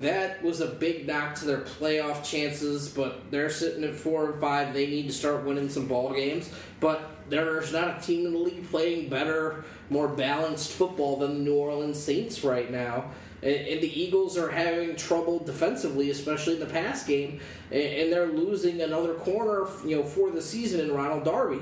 that 0.00 0.42
was 0.44 0.60
a 0.60 0.66
big 0.66 1.06
knock 1.06 1.34
to 1.36 1.44
their 1.44 1.60
playoff 1.60 2.24
chances, 2.24 2.88
but 2.88 3.30
they're 3.30 3.50
sitting 3.50 3.82
at 3.82 3.94
four 3.94 4.30
and 4.30 4.40
five. 4.40 4.72
They 4.72 4.86
need 4.86 5.08
to 5.08 5.12
start 5.12 5.44
winning 5.44 5.68
some 5.68 5.86
ball 5.86 6.12
games. 6.12 6.50
But 6.78 7.10
there's 7.28 7.72
not 7.72 7.98
a 7.98 8.06
team 8.06 8.26
in 8.26 8.32
the 8.32 8.38
league 8.38 8.70
playing 8.70 9.08
better, 9.08 9.64
more 9.90 10.08
balanced 10.08 10.70
football 10.72 11.16
than 11.16 11.38
the 11.38 11.50
New 11.50 11.56
Orleans 11.56 11.98
Saints 11.98 12.44
right 12.44 12.70
now. 12.70 13.10
And, 13.42 13.80
the 13.80 14.00
Eagles 14.00 14.36
are 14.36 14.50
having 14.50 14.96
trouble 14.96 15.38
defensively, 15.38 16.10
especially 16.10 16.54
in 16.54 16.60
the 16.60 16.66
pass 16.66 17.04
game, 17.04 17.40
and 17.70 18.12
they're 18.12 18.26
losing 18.26 18.80
another 18.80 19.14
corner, 19.14 19.68
you 19.84 19.96
know, 19.96 20.02
for 20.02 20.30
the 20.30 20.42
season 20.42 20.80
in 20.80 20.92
Ronald 20.92 21.24
Darby. 21.24 21.60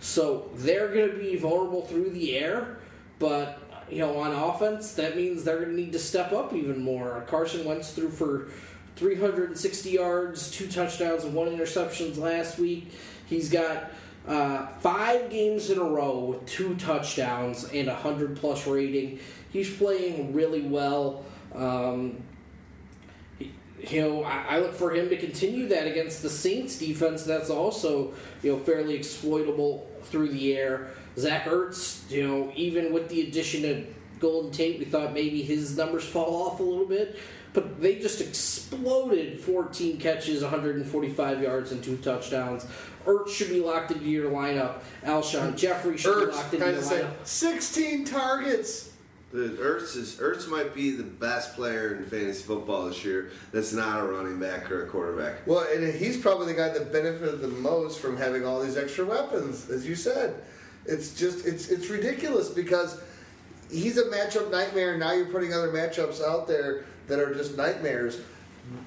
So 0.00 0.50
they're 0.54 0.88
going 0.88 1.10
to 1.10 1.16
be 1.16 1.36
vulnerable 1.36 1.82
through 1.82 2.10
the 2.10 2.38
air, 2.38 2.78
but 3.18 3.60
you 3.90 3.98
know, 3.98 4.18
on 4.18 4.32
offense, 4.32 4.92
that 4.92 5.16
means 5.16 5.44
they're 5.44 5.58
going 5.58 5.70
to 5.70 5.76
need 5.76 5.92
to 5.92 5.98
step 5.98 6.32
up 6.32 6.52
even 6.54 6.82
more. 6.82 7.24
Carson 7.28 7.64
Wentz 7.64 7.92
threw 7.92 8.10
for 8.10 8.48
360 8.96 9.90
yards, 9.90 10.50
two 10.50 10.66
touchdowns, 10.66 11.24
and 11.24 11.34
one 11.34 11.48
interceptions 11.48 12.18
last 12.18 12.58
week. 12.58 12.92
He's 13.26 13.50
got 13.50 13.90
uh, 14.26 14.66
five 14.80 15.30
games 15.30 15.70
in 15.70 15.78
a 15.78 15.84
row 15.84 16.18
with 16.20 16.46
two 16.46 16.74
touchdowns 16.76 17.64
and 17.64 17.88
a 17.88 17.94
hundred 17.94 18.36
plus 18.36 18.66
rating. 18.66 19.20
He's 19.50 19.74
playing 19.74 20.34
really 20.34 20.62
well. 20.62 21.24
Um, 21.54 22.22
you 23.38 24.00
know, 24.00 24.24
I, 24.24 24.44
I 24.50 24.58
look 24.58 24.74
for 24.74 24.92
him 24.94 25.08
to 25.08 25.16
continue 25.16 25.68
that 25.68 25.86
against 25.86 26.22
the 26.22 26.28
Saints 26.28 26.78
defense. 26.78 27.22
That's 27.22 27.50
also 27.50 28.12
you 28.42 28.52
know 28.52 28.58
fairly 28.58 28.94
exploitable 28.94 29.88
through 30.02 30.30
the 30.30 30.56
air. 30.56 30.90
Zach 31.18 31.44
Ertz, 31.46 32.08
you 32.10 32.26
know, 32.26 32.52
even 32.54 32.92
with 32.92 33.08
the 33.08 33.22
addition 33.22 33.68
of 33.70 33.86
Golden 34.20 34.50
Tate, 34.50 34.78
we 34.78 34.84
thought 34.84 35.12
maybe 35.12 35.42
his 35.42 35.76
numbers 35.76 36.04
fall 36.04 36.46
off 36.46 36.60
a 36.60 36.62
little 36.62 36.86
bit, 36.86 37.18
but 37.52 37.80
they 37.80 37.96
just 37.98 38.20
exploded. 38.20 39.40
14 39.40 39.98
catches, 39.98 40.42
145 40.42 41.42
yards, 41.42 41.72
and 41.72 41.82
two 41.82 41.96
touchdowns. 41.98 42.66
Ertz 43.06 43.28
should 43.30 43.48
be 43.48 43.60
locked 43.60 43.90
into 43.90 44.04
your 44.04 44.30
lineup. 44.30 44.80
Alshon 45.04 45.56
Jeffery 45.56 45.96
should 45.96 46.28
be 46.30 46.32
locked 46.36 46.54
into 46.54 46.66
your 46.66 46.76
of 46.76 46.84
say 46.84 47.02
lineup. 47.02 47.26
sixteen 47.26 48.04
targets. 48.04 48.92
The 49.32 49.48
Ertz 49.60 49.96
is 49.96 50.16
Ertz 50.16 50.48
might 50.48 50.74
be 50.74 50.90
the 50.90 51.02
best 51.04 51.54
player 51.54 51.94
in 51.96 52.04
fantasy 52.04 52.42
football 52.42 52.86
this 52.86 53.04
year. 53.04 53.30
That's 53.52 53.72
not 53.72 54.00
a 54.00 54.04
running 54.04 54.38
back 54.40 54.70
or 54.70 54.84
a 54.84 54.88
quarterback. 54.88 55.46
Well, 55.46 55.66
and 55.72 55.94
he's 55.94 56.16
probably 56.16 56.46
the 56.46 56.54
guy 56.54 56.70
that 56.70 56.92
benefited 56.92 57.40
the 57.40 57.48
most 57.48 58.00
from 58.00 58.16
having 58.16 58.44
all 58.46 58.60
these 58.62 58.76
extra 58.76 59.04
weapons, 59.04 59.68
as 59.70 59.86
you 59.86 59.94
said. 59.94 60.42
It's 60.88 61.14
just 61.14 61.46
it's 61.46 61.68
it's 61.68 61.88
ridiculous 61.88 62.48
because 62.48 63.00
he's 63.70 63.98
a 63.98 64.04
matchup 64.04 64.50
nightmare. 64.50 64.92
and 64.92 65.00
Now 65.00 65.12
you're 65.12 65.26
putting 65.26 65.52
other 65.52 65.68
matchups 65.68 66.22
out 66.22 66.48
there 66.48 66.84
that 67.06 67.18
are 67.18 67.34
just 67.34 67.56
nightmares. 67.56 68.20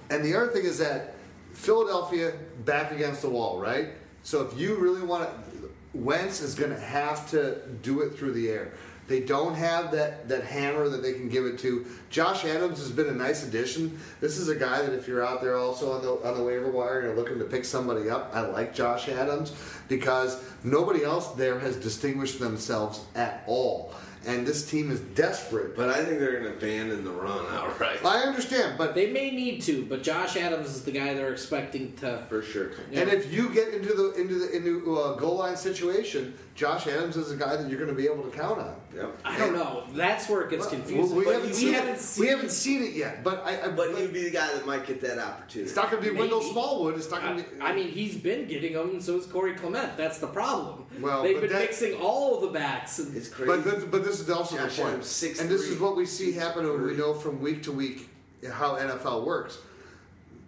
And 0.10 0.24
the 0.26 0.36
other 0.36 0.48
thing 0.48 0.66
is 0.66 0.78
that 0.80 1.16
Philadelphia 1.54 2.34
back 2.66 2.92
against 2.92 3.22
the 3.22 3.30
wall, 3.30 3.60
right? 3.60 3.90
So 4.24 4.42
if 4.46 4.58
you 4.58 4.76
really 4.76 5.02
want 5.02 5.30
to, 5.30 5.70
Wentz 5.94 6.42
is 6.42 6.56
going 6.56 6.72
to 6.72 6.80
have 6.80 7.30
to 7.32 7.60
do 7.82 8.02
it 8.02 8.18
through 8.18 8.34
the 8.34 8.50
air. 8.50 8.74
They 9.08 9.20
don't 9.20 9.56
have 9.56 9.92
that, 9.92 10.30
that 10.30 10.46
hammer 10.46 10.88
that 10.88 11.02
they 11.02 11.12
can 11.12 11.28
give 11.28 11.46
it 11.46 11.60
to. 11.60 11.86
Josh 12.10 12.46
Adams 12.46 12.78
has 12.78 12.92
been 12.92 13.08
a 13.08 13.14
nice 13.14 13.46
addition. 13.46 14.00
This 14.22 14.38
is 14.38 14.48
a 14.48 14.56
guy 14.56 14.82
that 14.82 14.94
if 14.94 15.06
you're 15.06 15.26
out 15.26 15.42
there 15.42 15.58
also 15.58 15.92
on 15.92 16.02
the 16.02 16.12
on 16.26 16.38
the 16.38 16.44
waiver 16.44 16.72
wire 16.72 17.00
and 17.00 17.08
you're 17.08 17.18
looking 17.18 17.38
to 17.40 17.44
pick 17.44 17.66
somebody 17.66 18.10
up, 18.10 18.32
I 18.34 18.42
like 18.42 18.74
Josh 18.74 19.10
Adams 19.10 19.54
because 19.92 20.42
nobody 20.64 21.04
else 21.04 21.28
there 21.34 21.60
has 21.60 21.76
distinguished 21.76 22.40
themselves 22.40 23.06
at 23.14 23.44
all. 23.46 23.94
And 24.26 24.46
this 24.46 24.70
team 24.70 24.92
is 24.92 25.00
desperate. 25.00 25.76
But 25.76 25.90
I 25.90 26.04
think 26.06 26.20
they're 26.20 26.34
going 26.40 26.44
to 26.44 26.58
abandon 26.58 27.04
the 27.04 27.12
run 27.12 27.46
outright. 27.54 28.04
I 28.06 28.20
understand, 28.20 28.78
but 28.78 28.94
They 28.96 29.12
may 29.12 29.32
need 29.32 29.62
to, 29.64 29.86
but 29.86 30.04
Josh 30.04 30.38
Adams 30.38 30.68
is 30.70 30.84
the 30.84 30.92
guy 30.92 31.14
they're 31.14 31.32
expecting 31.32 31.94
to. 31.98 32.24
For 32.30 32.42
sure. 32.42 32.72
and 32.94 33.10
if 33.10 33.32
you 33.34 33.50
get 33.50 33.74
into 33.74 33.94
the 33.94 34.14
into 34.14 34.36
the 34.36 34.56
into 34.56 35.00
a 35.02 35.16
goal 35.18 35.38
line 35.38 35.58
situation, 35.58 36.34
Josh 36.56 36.86
Adams 36.88 37.18
is 37.18 37.32
a 37.32 37.36
guy 37.36 37.56
that 37.56 37.70
you're 37.70 37.80
going 37.80 37.90
to 37.90 37.96
be 37.96 38.06
able 38.08 38.24
to 38.24 38.38
count 38.38 38.60
on. 38.60 38.76
Yep. 38.96 39.18
I 39.24 39.38
don't 39.38 39.54
know. 39.54 39.86
That's 39.94 40.28
where 40.28 40.42
it 40.42 40.50
gets 40.50 40.68
confusing. 40.68 41.16
we, 41.16 41.24
But 41.24 41.34
haven't 41.36 41.50
we 41.50 41.56
seen 41.56 41.74
haven't 41.74 41.94
it. 41.94 42.00
seen 42.00 42.22
we 42.26 42.30
haven't 42.30 42.52
seen 42.52 42.84
it 42.84 42.94
yet, 42.94 43.24
but 43.24 43.42
I. 43.46 43.62
I 43.62 43.68
But 43.70 43.96
he'd 43.98 44.12
be 44.12 44.24
the 44.26 44.32
guy 44.32 44.54
that 44.54 44.66
might 44.66 44.86
get 44.86 45.00
that 45.02 45.18
opportunity. 45.18 45.62
it's 45.70 45.76
not 45.76 45.90
going 45.90 46.04
to 46.04 46.12
be 46.12 46.18
Wendell 46.18 46.42
Smallwood. 46.42 46.96
It's 46.98 47.10
not 47.10 47.22
going 47.22 47.40
I, 47.40 47.42
to 47.42 47.50
be. 47.50 47.62
I 47.62 47.74
mean, 47.74 47.88
he's 47.88 48.16
been 48.18 48.48
getting 48.48 48.74
them, 48.74 48.90
and 48.90 49.02
so 49.04 49.18
is 49.18 49.26
Corey 49.26 49.54
Clement. 49.54 49.96
That's 49.98 50.20
the 50.20 50.28
problem. 50.28 50.86
Well, 51.00 51.24
They've 51.24 51.36
but 51.36 51.44
been 51.44 51.52
that- 51.54 51.62
mixing 51.62 51.94
all 51.96 52.36
of 52.36 52.42
the 52.42 52.48
backs. 52.60 53.00
And 53.00 53.16
It's 53.16 53.30
crazy. 53.30 53.48
But 53.48 53.64
this, 53.64 53.84
but 53.86 54.04
this 54.04 54.11
is 54.20 54.30
also 54.30 54.58
Josh 54.58 54.76
the 54.76 54.82
point, 54.84 55.02
6'3", 55.02 55.42
and 55.42 55.50
this 55.50 55.62
is 55.62 55.80
what 55.80 55.96
we 55.96 56.06
see 56.06 56.32
happen. 56.32 56.68
when 56.68 56.84
We 56.84 56.96
know 56.96 57.14
from 57.14 57.42
week 57.42 57.64
to 57.64 57.72
week 57.72 58.10
how 58.52 58.76
NFL 58.76 59.26
works. 59.26 59.60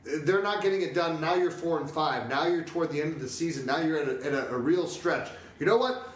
They're 0.03 0.43
not 0.43 0.61
getting 0.61 0.81
it 0.81 0.93
done. 0.93 1.21
Now 1.21 1.35
you're 1.35 1.51
four 1.51 1.79
and 1.79 1.89
five. 1.89 2.27
Now 2.27 2.47
you're 2.47 2.63
toward 2.63 2.91
the 2.91 3.01
end 3.01 3.13
of 3.13 3.21
the 3.21 3.29
season. 3.29 3.65
Now 3.65 3.79
you're 3.79 3.97
at 3.97 4.07
a, 4.07 4.27
in 4.27 4.33
a, 4.33 4.47
a 4.47 4.57
real 4.57 4.85
stretch. 4.87 5.29
You 5.59 5.65
know 5.65 5.77
what? 5.77 6.09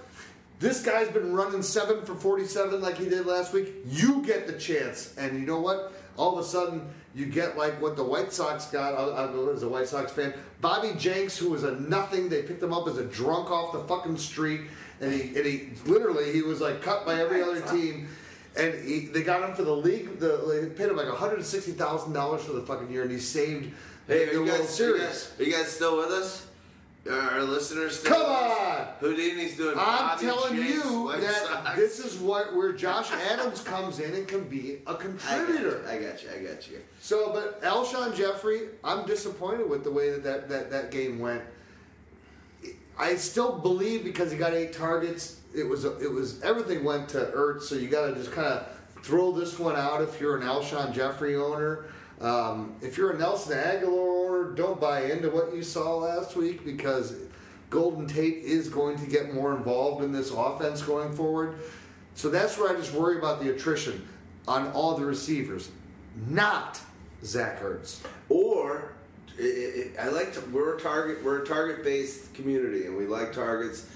This 0.59 0.83
guy's 0.83 1.07
been 1.09 1.33
running 1.33 1.61
seven 1.61 2.03
for 2.03 2.15
47 2.15 2.81
like 2.81 2.97
he 2.97 3.07
did 3.07 3.25
last 3.25 3.53
week. 3.53 3.69
You 3.85 4.23
get 4.25 4.47
the 4.47 4.53
chance, 4.53 5.15
and 5.17 5.39
you 5.39 5.45
know 5.45 5.61
what? 5.61 5.93
All 6.17 6.37
of 6.37 6.43
a 6.43 6.47
sudden, 6.47 6.89
you 7.13 7.27
get 7.27 7.57
like 7.57 7.79
what 7.81 7.95
the 7.95 8.03
White 8.03 8.33
Sox 8.33 8.65
got. 8.65 8.95
I'll, 8.95 9.13
I'll 9.15 9.49
as 9.49 9.63
a 9.63 9.69
White 9.69 9.87
Sox 9.87 10.11
fan. 10.11 10.33
Bobby 10.61 10.93
Jenks, 10.97 11.37
who 11.37 11.49
was 11.49 11.63
a 11.63 11.71
nothing, 11.79 12.27
they 12.27 12.41
picked 12.41 12.61
him 12.61 12.73
up 12.73 12.87
as 12.87 12.97
a 12.97 13.05
drunk 13.05 13.51
off 13.51 13.71
the 13.71 13.79
fucking 13.81 14.17
street, 14.17 14.61
and 15.01 15.11
he 15.13 15.35
and 15.35 15.45
he 15.45 15.69
literally 15.85 16.31
he 16.33 16.41
was 16.41 16.61
like 16.61 16.81
cut 16.81 17.05
by 17.05 17.19
every 17.21 17.41
other 17.41 17.61
team. 17.61 18.07
And 18.59 18.73
he, 18.83 19.01
they 19.05 19.21
got 19.21 19.47
him 19.47 19.55
for 19.55 19.61
the 19.61 19.71
league. 19.71 20.17
The, 20.19 20.41
they 20.47 20.65
paid 20.73 20.89
him 20.89 20.97
like 20.97 21.05
one 21.07 21.15
hundred 21.15 21.45
sixty 21.45 21.73
thousand 21.73 22.13
dollars 22.13 22.43
for 22.43 22.53
the 22.53 22.63
fucking 22.63 22.89
year, 22.89 23.03
and 23.03 23.11
he 23.11 23.19
saved 23.19 23.71
Hey, 24.07 24.25
the 24.25 24.31
are 24.31 24.33
you, 24.33 24.39
World 24.45 24.61
guys, 24.61 24.81
are, 24.81 24.87
you 24.95 24.97
guys, 24.99 25.31
are 25.39 25.43
you 25.43 25.51
guys 25.51 25.67
still 25.67 25.97
with 25.97 26.07
us? 26.07 26.47
Are 27.07 27.13
our 27.13 27.43
listeners 27.43 27.99
still 27.99 28.15
Come 28.15 28.25
on! 28.25 28.87
Houdini's 28.99 29.55
doing 29.55 29.77
I'm 29.77 29.85
Bobby 30.17 30.25
telling 30.25 30.55
Jenks, 30.57 30.85
you 30.85 31.03
White 31.03 31.21
that 31.21 31.35
Sox. 31.45 31.75
this 31.77 31.99
is 31.99 32.17
what 32.19 32.55
where 32.55 32.73
Josh 32.73 33.11
Adams 33.31 33.61
comes 33.61 33.99
in 33.99 34.13
and 34.15 34.27
can 34.27 34.43
be 34.49 34.79
a 34.87 34.89
I 34.89 34.93
got, 34.93 35.03
you, 35.03 35.09
contributor. 35.09 35.85
I 35.87 35.97
got 35.99 36.23
you. 36.23 36.29
I 36.35 36.39
got 36.43 36.67
you. 36.69 36.81
So, 36.99 37.31
but 37.31 37.61
Alshon 37.61 38.15
Jeffery, 38.15 38.69
I'm 38.83 39.05
disappointed 39.05 39.69
with 39.69 39.83
the 39.83 39.91
way 39.91 40.09
that 40.09 40.23
that, 40.23 40.49
that, 40.49 40.71
that 40.71 40.91
game 40.91 41.19
went. 41.19 41.43
I 42.97 43.15
still 43.15 43.57
believe 43.59 44.03
because 44.03 44.31
he 44.31 44.37
got 44.37 44.53
eight 44.53 44.73
targets, 44.73 45.39
it 45.55 45.63
was 45.63 45.85
it 45.85 46.11
was 46.11 46.41
everything 46.41 46.83
went 46.83 47.09
to 47.09 47.31
Ertz. 47.35 47.63
So 47.63 47.75
you 47.75 47.87
got 47.87 48.07
to 48.07 48.15
just 48.15 48.31
kind 48.31 48.47
of 48.47 48.67
throw 49.03 49.31
this 49.31 49.59
one 49.59 49.75
out 49.75 50.01
if 50.01 50.19
you're 50.19 50.37
an 50.37 50.43
Alshon 50.43 50.93
Jeffery 50.93 51.35
owner. 51.35 51.85
Um, 52.19 52.75
if 52.81 52.97
you're 52.97 53.11
a 53.11 53.17
Nelson 53.17 53.57
Agholor 53.57 54.27
owner, 54.27 54.51
don't 54.55 54.81
buy 54.81 55.03
into 55.03 55.29
what 55.29 55.55
you 55.55 55.61
saw 55.61 55.97
last 55.97 56.35
week 56.35 56.65
because 56.65 57.13
Golden 57.69 58.07
Tate 58.07 58.37
is 58.37 58.69
going 58.69 58.97
to 58.97 59.05
get 59.05 59.33
more 59.33 59.55
involved 59.55 60.03
in 60.03 60.11
this 60.11 60.31
offense 60.31 60.81
going 60.81 61.13
forward. 61.15 61.59
So 62.15 62.29
that's 62.29 62.57
where 62.57 62.75
I 62.75 62.79
just 62.79 62.93
worry 62.93 63.19
about 63.19 63.39
the 63.39 63.51
attrition 63.51 64.07
on 64.47 64.71
all 64.71 64.95
the 64.95 65.05
receivers, 65.05 65.69
not 66.27 66.79
Zach 67.23 67.61
Ertz. 67.61 67.99
Or 68.29 68.93
i 69.39 69.91
i 69.99 70.05
I 70.05 70.09
like 70.09 70.33
to. 70.33 70.41
We're 70.51 70.77
a 70.77 70.79
target. 70.79 71.23
We're 71.23 71.43
a 71.43 71.45
target 71.45 71.83
based 71.83 72.33
community, 72.33 72.85
and 72.85 72.97
we 72.97 73.05
like 73.05 73.33
targets. 73.33 73.87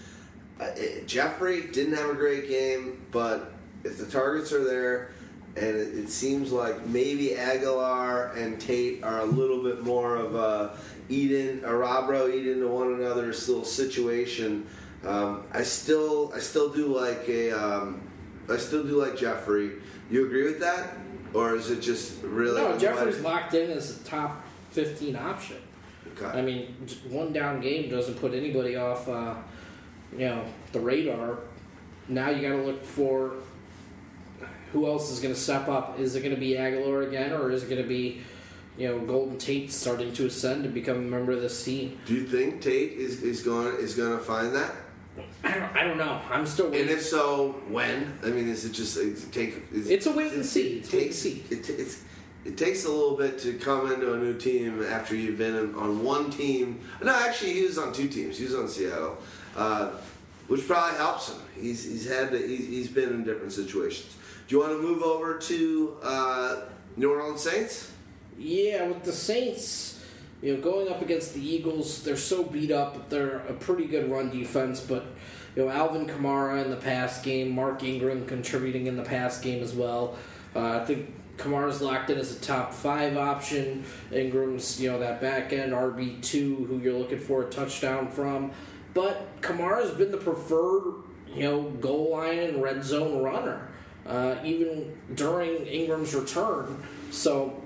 Uh, 0.59 0.65
it, 0.75 1.07
Jeffery 1.07 1.67
didn't 1.67 1.95
have 1.95 2.09
a 2.09 2.15
great 2.15 2.47
game, 2.47 3.01
but 3.11 3.53
if 3.83 3.97
the 3.97 4.05
targets 4.05 4.51
are 4.51 4.63
there, 4.63 5.11
and 5.55 5.65
it, 5.65 5.97
it 5.97 6.09
seems 6.09 6.51
like 6.51 6.85
maybe 6.85 7.29
Agholor 7.29 8.35
and 8.37 8.59
Tate 8.59 9.03
are 9.03 9.19
a 9.19 9.25
little 9.25 9.63
bit 9.63 9.83
more 9.83 10.15
of 10.15 10.35
a 10.35 10.77
in, 11.09 11.61
a 11.65 11.69
Robro 11.69 12.33
eat 12.33 12.47
into 12.47 12.67
one 12.67 12.93
another's 12.93 13.47
little 13.49 13.65
situation. 13.65 14.65
Um, 15.05 15.45
I 15.51 15.63
still, 15.63 16.31
I 16.33 16.39
still 16.39 16.69
do 16.69 16.95
like 16.95 17.27
a, 17.27 17.51
um, 17.51 18.01
I 18.49 18.57
still 18.57 18.83
do 18.83 19.01
like 19.01 19.17
Jeffery. 19.17 19.71
You 20.09 20.25
agree 20.25 20.43
with 20.43 20.59
that, 20.59 20.95
or 21.33 21.55
is 21.55 21.69
it 21.71 21.81
just 21.81 22.21
really? 22.23 22.61
no, 22.61 22.77
Jeffery's 22.77 23.19
locked 23.21 23.53
in 23.53 23.71
as 23.71 23.97
the 23.97 24.07
top 24.07 24.45
15 24.71 25.15
option. 25.15 25.57
Okay. 26.17 26.25
I 26.37 26.41
mean, 26.41 26.75
one 27.09 27.31
down 27.31 27.61
game 27.61 27.89
doesn't 27.89 28.15
put 28.15 28.33
anybody 28.33 28.75
off, 28.75 29.07
uh, 29.07 29.35
you 30.13 30.25
know, 30.25 30.45
the 30.71 30.79
radar. 30.79 31.39
Now 32.07 32.29
you 32.29 32.41
got 32.41 32.55
to 32.55 32.63
look 32.63 32.83
for 32.83 33.33
who 34.71 34.87
else 34.87 35.11
is 35.11 35.19
going 35.19 35.33
to 35.33 35.39
step 35.39 35.67
up. 35.67 35.99
Is 35.99 36.15
it 36.15 36.21
going 36.21 36.33
to 36.33 36.39
be 36.39 36.53
Agholor 36.53 37.07
again, 37.07 37.33
or 37.33 37.51
is 37.51 37.63
it 37.63 37.69
going 37.69 37.81
to 37.81 37.87
be, 37.87 38.21
you 38.77 38.87
know, 38.87 38.99
Golden 38.99 39.37
Tate 39.37 39.71
starting 39.71 40.13
to 40.13 40.25
ascend 40.25 40.65
and 40.65 40.73
become 40.73 40.97
a 40.97 41.01
member 41.01 41.33
of 41.33 41.41
this 41.41 41.63
team? 41.63 41.99
Do 42.05 42.13
you 42.13 42.25
think 42.25 42.61
Tate 42.61 42.93
is, 42.93 43.21
is 43.21 43.43
going 43.43 43.75
is 43.75 43.95
going 43.95 44.17
to 44.17 44.23
find 44.23 44.55
that? 44.55 44.73
I 45.43 45.53
don't, 45.53 45.75
I 45.75 45.83
don't 45.83 45.97
know. 45.97 46.21
I'm 46.29 46.45
still 46.45 46.67
And 46.67 46.89
if 46.89 47.01
so, 47.01 47.61
when? 47.67 48.17
I 48.23 48.27
mean, 48.27 48.47
is 48.47 48.63
it 48.63 48.71
just 48.71 48.97
take? 49.31 49.63
Is, 49.71 49.89
It's 49.89 50.05
a 50.05 50.11
wait 50.11 50.31
and 50.31 50.45
see. 50.45 50.77
It 50.77 50.77
It's 50.77 50.93
wait 50.93 51.05
and 51.07 51.15
see. 51.15 51.43
it, 51.49 51.69
it's, 51.69 52.03
it 52.43 52.57
takes 52.57 52.85
a 52.85 52.91
little 52.91 53.15
bit 53.15 53.37
to 53.39 53.53
come 53.53 53.91
into 53.91 54.13
a 54.13 54.17
new 54.17 54.37
team 54.37 54.83
after 54.83 55.15
you've 55.15 55.37
been 55.37 55.75
on 55.75 56.03
one 56.03 56.31
team. 56.31 56.79
No, 57.01 57.13
actually, 57.13 57.53
he 57.53 57.63
was 57.63 57.77
on 57.77 57.93
two 57.93 58.07
teams. 58.07 58.37
He 58.37 58.45
was 58.45 58.55
on 58.55 58.67
Seattle, 58.67 59.17
uh, 59.55 59.91
which 60.47 60.67
probably 60.67 60.97
helps 60.97 61.29
him. 61.29 61.39
He's 61.55 61.83
he's 61.83 62.09
had 62.09 62.31
to, 62.31 62.37
he's, 62.37 62.67
he's 62.67 62.87
been 62.87 63.09
in 63.09 63.23
different 63.23 63.53
situations. 63.53 64.15
Do 64.47 64.55
you 64.55 64.61
want 64.61 64.73
to 64.73 64.81
move 64.81 65.03
over 65.03 65.37
to 65.37 65.97
uh, 66.03 66.61
New 66.97 67.11
Orleans 67.11 67.41
Saints? 67.41 67.91
Yeah, 68.37 68.87
with 68.87 69.03
the 69.03 69.11
Saints, 69.11 70.03
you 70.41 70.55
know, 70.55 70.61
going 70.61 70.89
up 70.89 71.01
against 71.01 71.35
the 71.35 71.47
Eagles, 71.47 72.03
they're 72.03 72.17
so 72.17 72.43
beat 72.43 72.71
up. 72.71 73.09
They're 73.09 73.37
a 73.37 73.53
pretty 73.53 73.85
good 73.85 74.09
run 74.09 74.31
defense, 74.31 74.79
but 74.79 75.05
you 75.55 75.65
know, 75.65 75.71
Alvin 75.71 76.07
Kamara 76.07 76.63
in 76.63 76.71
the 76.71 76.77
pass 76.77 77.21
game, 77.21 77.53
Mark 77.53 77.83
Ingram 77.83 78.25
contributing 78.25 78.87
in 78.87 78.95
the 78.95 79.03
pass 79.03 79.39
game 79.39 79.61
as 79.61 79.73
well. 79.73 80.17
Uh, 80.55 80.79
I 80.79 80.85
think 80.85 81.13
Kamara's 81.41 81.81
locked 81.81 82.09
in 82.09 82.17
as 82.17 82.35
a 82.35 82.39
top 82.39 82.73
five 82.73 83.17
option. 83.17 83.83
Ingram's, 84.11 84.79
you 84.79 84.91
know, 84.91 84.99
that 84.99 85.19
back 85.19 85.53
end 85.53 85.73
RB 85.73 86.21
two 86.21 86.65
who 86.65 86.79
you're 86.79 86.97
looking 86.97 87.19
for 87.19 87.43
a 87.43 87.49
touchdown 87.49 88.09
from. 88.09 88.51
But 88.93 89.41
Kamara's 89.41 89.91
been 89.91 90.11
the 90.11 90.17
preferred, 90.17 91.03
you 91.33 91.43
know, 91.43 91.61
goal 91.63 92.11
line 92.11 92.39
and 92.39 92.61
red 92.61 92.83
zone 92.83 93.23
runner, 93.23 93.69
uh, 94.05 94.35
even 94.43 94.97
during 95.15 95.65
Ingram's 95.65 96.13
return. 96.13 96.83
So 97.09 97.61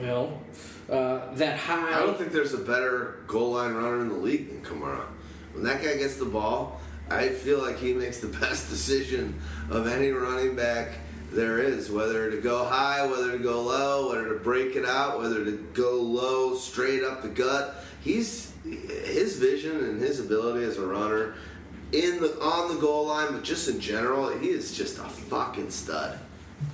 you 0.00 0.06
know, 0.06 0.40
uh, 0.88 1.34
that 1.34 1.58
high. 1.58 1.94
I 1.94 2.00
don't 2.00 2.16
think 2.16 2.32
there's 2.32 2.54
a 2.54 2.58
better 2.58 3.20
goal 3.26 3.52
line 3.52 3.74
runner 3.74 4.00
in 4.00 4.08
the 4.08 4.14
league 4.14 4.48
than 4.48 4.62
Kamara. 4.62 5.04
When 5.52 5.64
that 5.64 5.82
guy 5.82 5.96
gets 5.96 6.16
the 6.16 6.24
ball, 6.24 6.80
I 7.10 7.28
feel 7.28 7.58
like 7.58 7.78
he 7.78 7.92
makes 7.92 8.20
the 8.20 8.28
best 8.40 8.70
decision 8.70 9.40
of 9.68 9.86
any 9.86 10.10
running 10.10 10.56
back 10.56 10.98
there 11.32 11.58
is, 11.58 11.90
whether 11.90 12.30
to 12.30 12.40
go 12.40 12.64
high, 12.64 13.06
whether 13.06 13.32
to 13.32 13.38
go 13.38 13.62
low, 13.62 14.08
whether 14.10 14.28
to 14.30 14.40
break 14.40 14.76
it 14.76 14.84
out, 14.84 15.18
whether 15.18 15.44
to 15.44 15.52
go 15.74 15.94
low 16.00 16.54
straight 16.56 17.02
up 17.04 17.22
the 17.22 17.28
gut. 17.28 17.84
He's 18.02 18.52
his 18.64 19.36
vision 19.38 19.76
and 19.84 20.00
his 20.00 20.20
ability 20.20 20.64
as 20.64 20.76
a 20.78 20.86
runner 20.86 21.34
in 21.92 22.20
the 22.20 22.38
on 22.40 22.74
the 22.74 22.80
goal 22.80 23.06
line, 23.06 23.32
but 23.32 23.42
just 23.42 23.68
in 23.68 23.80
general, 23.80 24.28
he 24.38 24.48
is 24.48 24.76
just 24.76 24.98
a 24.98 25.02
fucking 25.04 25.70
stud. 25.70 26.18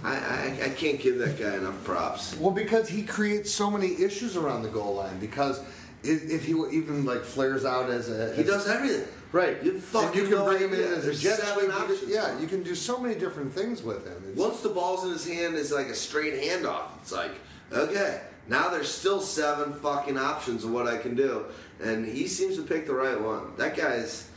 I, 0.02 0.16
I, 0.16 0.58
I 0.64 0.68
can't 0.70 0.98
give 1.00 1.18
that 1.18 1.38
guy 1.38 1.54
enough 1.56 1.82
props. 1.84 2.36
Well, 2.38 2.50
because 2.50 2.88
he 2.88 3.02
creates 3.04 3.52
so 3.52 3.70
many 3.70 4.02
issues 4.02 4.36
around 4.36 4.62
the 4.62 4.68
goal 4.68 4.94
line. 4.96 5.18
Because 5.20 5.60
if, 6.02 6.28
if 6.28 6.44
he 6.44 6.52
even 6.72 7.04
like 7.04 7.22
flares 7.22 7.64
out 7.64 7.88
as 7.88 8.10
a, 8.10 8.34
He 8.34 8.42
as- 8.42 8.46
does 8.48 8.68
everything. 8.68 9.06
Right. 9.32 9.62
You 9.62 9.80
And 9.94 10.14
you 10.14 10.28
can 10.28 10.44
bring 10.44 10.58
him 10.58 10.72
in 10.74 10.80
as 10.80 11.06
a 11.06 11.14
jet 11.14 11.38
sweep. 11.38 11.64
You 11.66 11.70
can- 11.72 11.82
options. 11.82 12.02
Yeah, 12.10 12.38
you 12.38 12.46
can 12.46 12.62
do 12.62 12.74
so 12.74 12.98
many 12.98 13.14
different 13.14 13.52
things 13.52 13.82
with 13.82 14.04
him. 14.06 14.16
It's- 14.30 14.36
Once 14.36 14.60
the 14.60 14.68
ball's 14.70 15.04
in 15.04 15.10
his 15.10 15.26
hand, 15.26 15.56
it's 15.56 15.72
like 15.72 15.88
a 15.88 15.94
straight 15.94 16.34
handoff. 16.40 16.88
It's 17.02 17.12
like, 17.12 17.32
okay, 17.72 18.20
now 18.48 18.68
there's 18.68 18.88
still 18.88 19.20
seven 19.20 19.72
fucking 19.74 20.16
options 20.18 20.64
of 20.64 20.70
what 20.70 20.86
I 20.86 20.96
can 20.98 21.14
do, 21.14 21.44
and 21.80 22.06
he 22.06 22.28
seems 22.28 22.56
to 22.56 22.62
pick 22.62 22.86
the 22.86 22.94
right 22.94 23.20
one. 23.20 23.52
That 23.56 23.76
guy's 23.76 24.28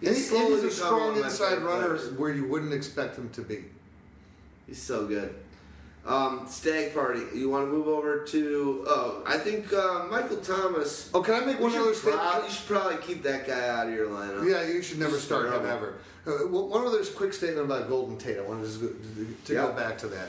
he's 0.00 0.16
he- 0.16 0.22
slowly 0.36 0.54
he's 0.62 0.64
a 0.64 0.70
strong 0.70 1.16
inside 1.16 1.62
runner 1.62 1.94
players. 1.96 2.10
where 2.12 2.32
you 2.32 2.46
wouldn't 2.46 2.72
expect 2.74 3.16
him 3.16 3.30
to 3.30 3.42
be. 3.42 3.64
He's 4.66 4.80
so 4.82 5.06
good. 5.06 5.34
Um, 6.06 6.46
stag 6.48 6.92
party. 6.92 7.22
You 7.34 7.48
want 7.48 7.66
to 7.66 7.72
move 7.72 7.88
over 7.88 8.24
to? 8.24 8.84
Oh, 8.86 9.22
I 9.26 9.38
think 9.38 9.72
uh, 9.72 10.04
Michael 10.10 10.36
Thomas. 10.36 11.10
Oh, 11.14 11.22
can 11.22 11.34
I 11.42 11.46
make 11.46 11.58
one 11.58 11.74
other 11.74 11.94
statement? 11.94 12.44
you 12.44 12.50
should 12.50 12.66
probably 12.66 12.98
keep 12.98 13.22
that 13.22 13.46
guy 13.46 13.68
out 13.68 13.86
of 13.88 13.94
your 13.94 14.08
lineup. 14.08 14.46
Yeah, 14.46 14.70
you 14.70 14.82
should 14.82 14.98
never 14.98 15.18
start 15.18 15.46
him 15.46 15.64
ever. 15.64 15.94
Uh, 16.26 16.46
one 16.46 16.86
other 16.86 17.02
quick 17.04 17.32
statement 17.32 17.64
about 17.64 17.88
Golden 17.88 18.18
Tate. 18.18 18.36
I 18.38 18.42
wanted 18.42 18.70
to, 19.46 19.54
Yeah. 19.54 19.62
go 19.66 19.72
back 19.72 19.96
to 19.98 20.08
that. 20.08 20.28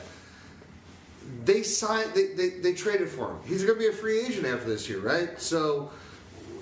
They 1.44 1.62
signed. 1.62 2.14
They, 2.14 2.28
they, 2.28 2.48
they 2.60 2.72
traded 2.72 3.10
for 3.10 3.32
him. 3.32 3.38
He's 3.44 3.62
going 3.64 3.78
to 3.78 3.80
be 3.80 3.88
a 3.88 3.92
free 3.92 4.20
agent 4.20 4.46
after 4.46 4.66
this 4.68 4.88
year, 4.88 5.00
right? 5.00 5.38
So 5.38 5.90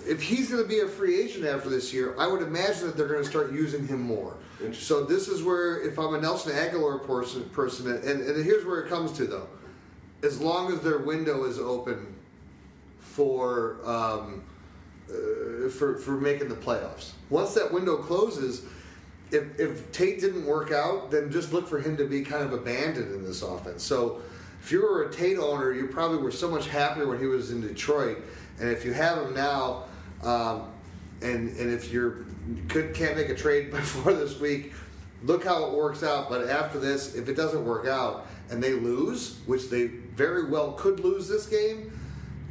if 0.09 0.23
he's 0.23 0.51
going 0.51 0.62
to 0.62 0.68
be 0.68 0.81
a 0.81 0.89
free 0.89 1.20
agent 1.20 1.44
after 1.44 1.68
this 1.68 1.93
year, 1.94 2.17
I 2.18 2.26
would 2.26 2.43
imagine 2.43 2.86
that 2.86 2.97
they're 2.97 3.09
going 3.09 3.23
to 3.23 3.28
start 3.31 3.52
using 3.52 3.86
him 3.86 4.01
more. 4.02 4.34
So 4.73 5.05
this 5.05 5.28
is 5.28 5.42
where, 5.42 5.81
if 5.83 5.99
I'm 5.99 6.15
a 6.15 6.20
Nelson 6.20 6.52
Agholor 6.52 7.05
person, 7.05 7.49
person, 7.50 7.91
and, 7.91 8.20
and 8.20 8.44
here's 8.44 8.65
where 8.65 8.81
it 8.81 8.89
comes 8.89 9.12
to 9.12 9.26
though, 9.26 9.49
as 10.23 10.41
long 10.41 10.73
as 10.73 10.81
their 10.81 10.99
window 10.99 11.44
is 11.44 11.58
open 11.58 12.15
for 13.00 13.78
um, 13.84 14.42
uh, 15.08 15.68
for 15.68 15.99
for 15.99 16.12
making 16.12 16.49
the 16.49 16.55
playoffs. 16.55 17.12
Once 17.31 17.55
that 17.55 17.73
window 17.73 17.97
closes, 17.97 18.65
if 19.31 19.58
if 19.58 19.92
Tate 19.92 20.20
didn't 20.20 20.47
work 20.47 20.73
out, 20.73 21.10
then 21.10 21.31
just 21.31 21.52
look 21.52 21.68
for 21.68 21.78
him 21.78 21.97
to 21.97 22.07
be 22.07 22.23
kind 22.23 22.42
of 22.42 22.52
abandoned 22.52 23.15
in 23.15 23.24
this 23.24 23.42
offense. 23.42 23.83
So 23.83 24.23
if 24.62 24.73
you 24.73 24.83
were 24.83 25.05
a 25.05 25.12
Tate 25.12 25.39
owner, 25.39 25.73
you 25.73 25.86
probably 25.89 26.18
were 26.18 26.31
so 26.31 26.50
much 26.50 26.68
happier 26.68 27.07
when 27.07 27.18
he 27.18 27.26
was 27.26 27.50
in 27.50 27.60
Detroit, 27.60 28.18
and 28.58 28.68
if 28.70 28.84
you 28.84 28.92
have 28.94 29.18
him 29.18 29.34
now, 29.34 29.84
um, 30.23 30.73
and 31.25 31.57
and 31.57 31.73
if 31.73 31.91
you're 31.91 32.25
could 32.69 32.94
can't 32.94 33.17
make 33.17 33.28
a 33.28 33.35
trade 33.35 33.70
before 33.70 34.12
this 34.12 34.39
week, 34.39 34.73
look 35.25 35.44
how 35.44 35.65
it 35.65 35.73
works 35.73 36.03
out. 36.03 36.28
But 36.28 36.49
after 36.49 36.78
this, 36.78 37.15
if 37.15 37.28
it 37.28 37.35
doesn't 37.35 37.65
work 37.65 37.86
out 37.86 38.27
and 38.51 38.62
they 38.62 38.73
lose, 38.73 39.39
which 39.47 39.70
they 39.70 39.86
very 39.86 40.49
well 40.49 40.73
could 40.73 41.01
lose 41.01 41.27
this 41.27 41.47
game, 41.47 41.91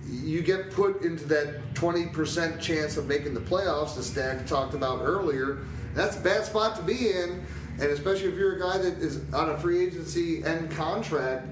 you 0.10 0.42
get 0.42 0.72
put 0.72 1.02
into 1.04 1.26
that 1.26 1.74
20% 1.76 2.60
chance 2.60 2.98
of 2.98 3.08
making 3.08 3.34
the 3.34 3.40
playoffs, 3.40 3.98
as 3.98 4.08
Stag 4.08 4.46
talked 4.46 4.74
about 4.74 5.02
earlier. 5.02 5.60
That's 5.94 6.18
a 6.18 6.20
bad 6.20 6.44
spot 6.44 6.76
to 6.78 6.82
be 6.82 7.12
in, 7.12 7.46
and 7.80 7.84
especially 7.84 8.30
if 8.30 8.36
you're 8.36 8.56
a 8.56 8.60
guy 8.60 8.80
that 8.80 8.98
is 8.98 9.22
on 9.34 9.52
a 9.52 9.58
free 9.58 9.86
agency 9.86 10.44
end 10.44 10.72
contract, 10.72 11.48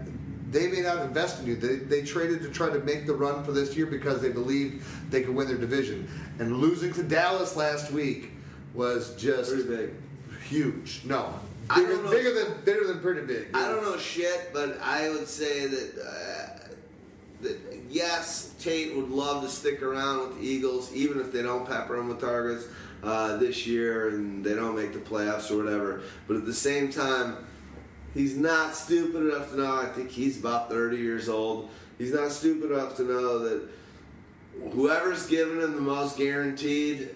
they 0.52 0.68
may 0.68 0.82
not 0.82 1.00
invest 1.00 1.40
in 1.42 1.48
you. 1.48 1.56
They, 1.56 1.76
they 1.78 2.02
traded 2.04 2.42
to 2.44 2.50
try 2.50 2.70
to 2.70 2.80
make 2.80 3.08
the 3.08 3.14
run 3.14 3.44
for 3.44 3.52
this 3.52 3.76
year 3.76 3.86
because 3.86 4.22
they 4.22 4.30
believed 4.30 4.84
they 5.10 5.22
could 5.24 5.34
win 5.34 5.48
their 5.48 5.58
division. 5.58 6.08
And 6.40 6.58
losing 6.58 6.94
to 6.94 7.04
Dallas 7.04 7.56
last 7.56 7.92
week 7.92 8.32
was 8.74 9.16
just 9.16 9.52
Pretty 9.52 9.68
big. 9.68 9.94
huge. 10.48 11.02
No, 11.06 11.34
I 11.70 11.76
bigger, 11.82 11.94
don't 11.94 12.04
know. 12.06 12.12
bigger 12.12 12.34
than 12.34 12.62
bigger 12.66 12.88
than 12.88 13.00
pretty 13.00 13.22
big. 13.22 13.48
I 13.54 13.68
don't 13.70 13.84
know 13.84 13.98
shit, 13.98 14.52
but 14.54 14.80
I 14.82 15.10
would 15.10 15.28
say 15.28 15.68
that 15.68 15.94
uh, 16.00 16.68
that 17.42 17.58
yes, 17.90 18.54
Tate 18.60 18.96
would 18.96 19.10
love 19.10 19.44
to 19.44 19.50
stick 19.50 19.82
around 19.82 20.20
with 20.30 20.40
the 20.40 20.46
Eagles, 20.48 20.94
even 20.94 21.20
if 21.20 21.32
they 21.32 21.42
don't 21.42 21.66
pepper 21.68 21.96
him 21.98 22.10
with 22.10 22.20
targets 22.22 22.66
uh, 23.04 23.38
this 23.38 23.66
year 23.66 24.10
and 24.10 24.44
they 24.44 24.54
don't 24.54 24.76
make 24.76 24.94
the 24.94 25.00
playoffs 25.00 25.50
or 25.50 25.58
whatever. 25.64 26.02
But 26.28 26.38
at 26.38 26.46
the 26.46 26.54
same 26.54 26.92
time, 26.92 27.38
he's 28.14 28.36
not 28.36 28.76
stupid 28.76 29.32
enough 29.32 29.52
to 29.52 29.58
know. 29.58 29.76
I 29.76 29.86
think 29.88 30.10
he's 30.10 30.40
about 30.40 30.70
thirty 30.70 30.98
years 30.98 31.30
old. 31.30 31.70
He's 31.98 32.14
not 32.14 32.32
stupid 32.32 32.72
enough 32.72 32.96
to 32.98 33.04
know 33.04 33.40
that 33.40 33.68
whoever's 34.74 35.28
giving 35.28 35.62
him 35.62 35.76
the 35.76 35.82
most 35.82 36.18
guaranteed 36.18 37.10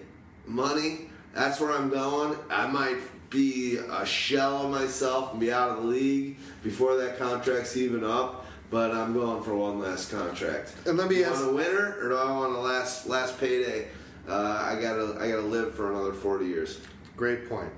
money, 0.46 1.10
that's 1.34 1.60
where 1.60 1.72
I'm 1.72 1.90
going. 1.90 2.38
I 2.50 2.66
might 2.66 2.98
be 3.30 3.76
a 3.76 4.06
shell 4.06 4.64
of 4.64 4.70
myself 4.70 5.32
and 5.32 5.40
be 5.40 5.52
out 5.52 5.70
of 5.70 5.76
the 5.78 5.88
league 5.88 6.36
before 6.62 6.96
that 6.98 7.18
contract's 7.18 7.76
even 7.76 8.04
up. 8.04 8.46
But 8.70 8.90
I'm 8.90 9.12
going 9.12 9.44
for 9.44 9.54
one 9.54 9.78
last 9.78 10.10
contract. 10.10 10.74
And 10.86 10.98
let 10.98 11.08
me 11.08 11.22
ask- 11.22 11.40
want 11.40 11.52
a 11.52 11.54
winner 11.54 11.98
or 12.02 12.08
do 12.08 12.16
I 12.16 12.30
want 12.32 12.52
a 12.54 12.58
last 12.58 13.06
last 13.06 13.38
payday? 13.38 13.88
Uh, 14.28 14.32
I 14.60 14.80
gotta 14.80 15.16
I 15.20 15.28
gotta 15.28 15.42
live 15.42 15.74
for 15.74 15.92
another 15.92 16.12
40 16.12 16.46
years. 16.46 16.80
Great 17.16 17.48
point. 17.48 17.70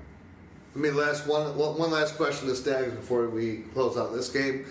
Let 0.75 0.81
me 0.81 0.91
last 0.91 1.25
one 1.27 1.55
one 1.57 1.91
last 1.91 2.15
question 2.15 2.47
to 2.47 2.55
Stags 2.55 2.91
before 2.93 3.27
we 3.29 3.57
close 3.73 3.97
out 3.97 4.13
this 4.13 4.29
game. 4.29 4.65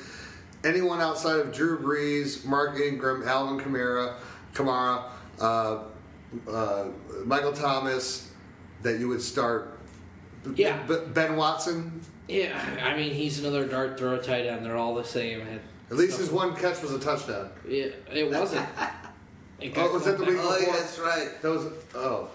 Anyone 0.64 1.00
outside 1.00 1.38
of 1.40 1.52
Drew 1.52 1.78
Brees, 1.78 2.44
Mark 2.44 2.78
Ingram, 2.80 3.26
Alvin 3.26 3.64
Kamara, 3.64 4.14
Kamara, 4.54 5.04
uh, 5.40 5.78
uh, 6.50 6.84
Michael 7.24 7.52
Thomas, 7.52 8.30
that 8.82 8.98
you 8.98 9.08
would 9.08 9.22
start? 9.22 9.78
Yeah. 10.54 10.80
B- 10.86 10.96
Ben 11.14 11.36
Watson. 11.36 12.00
Yeah, 12.28 12.58
I 12.84 12.96
mean 12.96 13.12
he's 13.12 13.38
another 13.40 13.66
dart 13.66 13.98
throw 13.98 14.18
tight 14.18 14.46
end. 14.46 14.64
They're 14.64 14.76
all 14.76 14.94
the 14.94 15.04
same. 15.04 15.40
It- 15.42 15.62
At 15.90 15.96
least 15.96 16.18
his 16.18 16.30
one 16.30 16.54
catch 16.54 16.80
was 16.82 16.92
a 16.92 16.98
touchdown. 16.98 17.50
Yeah, 17.68 17.86
it 18.12 18.30
wasn't. 18.30 18.66
It 19.60 19.72
Oh, 19.76 19.92
was 19.92 20.04
that 20.04 20.18
the 20.18 20.24
called 20.24 20.28
week 20.28 20.36
back. 20.36 20.46
Oh, 20.46 20.52
yeah, 20.54 20.66
before? 20.66 20.76
that's 20.80 20.98
right. 21.00 21.42
That 21.42 21.48
was 21.50 21.64
oh. 21.96 22.28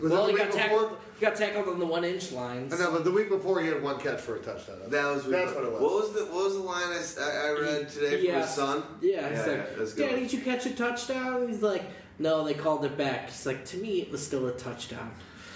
Was 0.00 0.10
well, 0.10 0.26
that 0.26 0.32
the 0.32 0.38
got 0.38 0.46
week 0.48 0.56
tackled. 0.56 0.80
before? 0.88 0.98
He 0.98 1.01
got 1.22 1.36
tackled 1.36 1.68
on 1.68 1.78
the 1.78 1.86
one 1.86 2.04
inch 2.04 2.32
lines. 2.32 2.74
I 2.74 2.78
know, 2.78 2.92
but 2.92 3.04
the 3.04 3.10
week 3.10 3.30
before 3.30 3.60
he 3.62 3.68
had 3.68 3.82
one 3.82 3.98
catch 3.98 4.20
for 4.20 4.36
a 4.36 4.40
touchdown. 4.40 4.76
That 4.88 5.06
was 5.14 5.24
That's 5.24 5.54
what 5.54 5.64
it 5.64 5.72
was. 5.72 5.80
What 5.80 5.92
was 5.92 6.12
the 6.12 6.24
what 6.26 6.44
was 6.44 6.54
the 6.54 6.60
line 6.60 6.88
I 6.88 7.50
read 7.58 7.88
today 7.88 8.16
from 8.18 8.26
Yeah. 8.26 8.40
his 8.42 8.50
son? 8.50 8.82
Yeah, 9.00 9.28
he's 9.30 9.38
Yeah, 9.38 9.46
like, 9.46 9.76
that's 9.78 9.94
good. 9.94 10.08
Dad, 10.10 10.16
did 10.16 10.32
you 10.32 10.40
catch 10.40 10.66
a 10.66 10.74
touchdown? 10.74 11.48
He's 11.48 11.62
like, 11.62 11.84
no, 12.18 12.44
they 12.44 12.54
called 12.54 12.84
it 12.84 12.98
back. 12.98 13.26
He's 13.30 13.46
like, 13.46 13.64
to 13.66 13.78
me, 13.78 14.00
it 14.02 14.10
was 14.10 14.24
still 14.24 14.46
a 14.48 14.52
touchdown. 14.52 15.10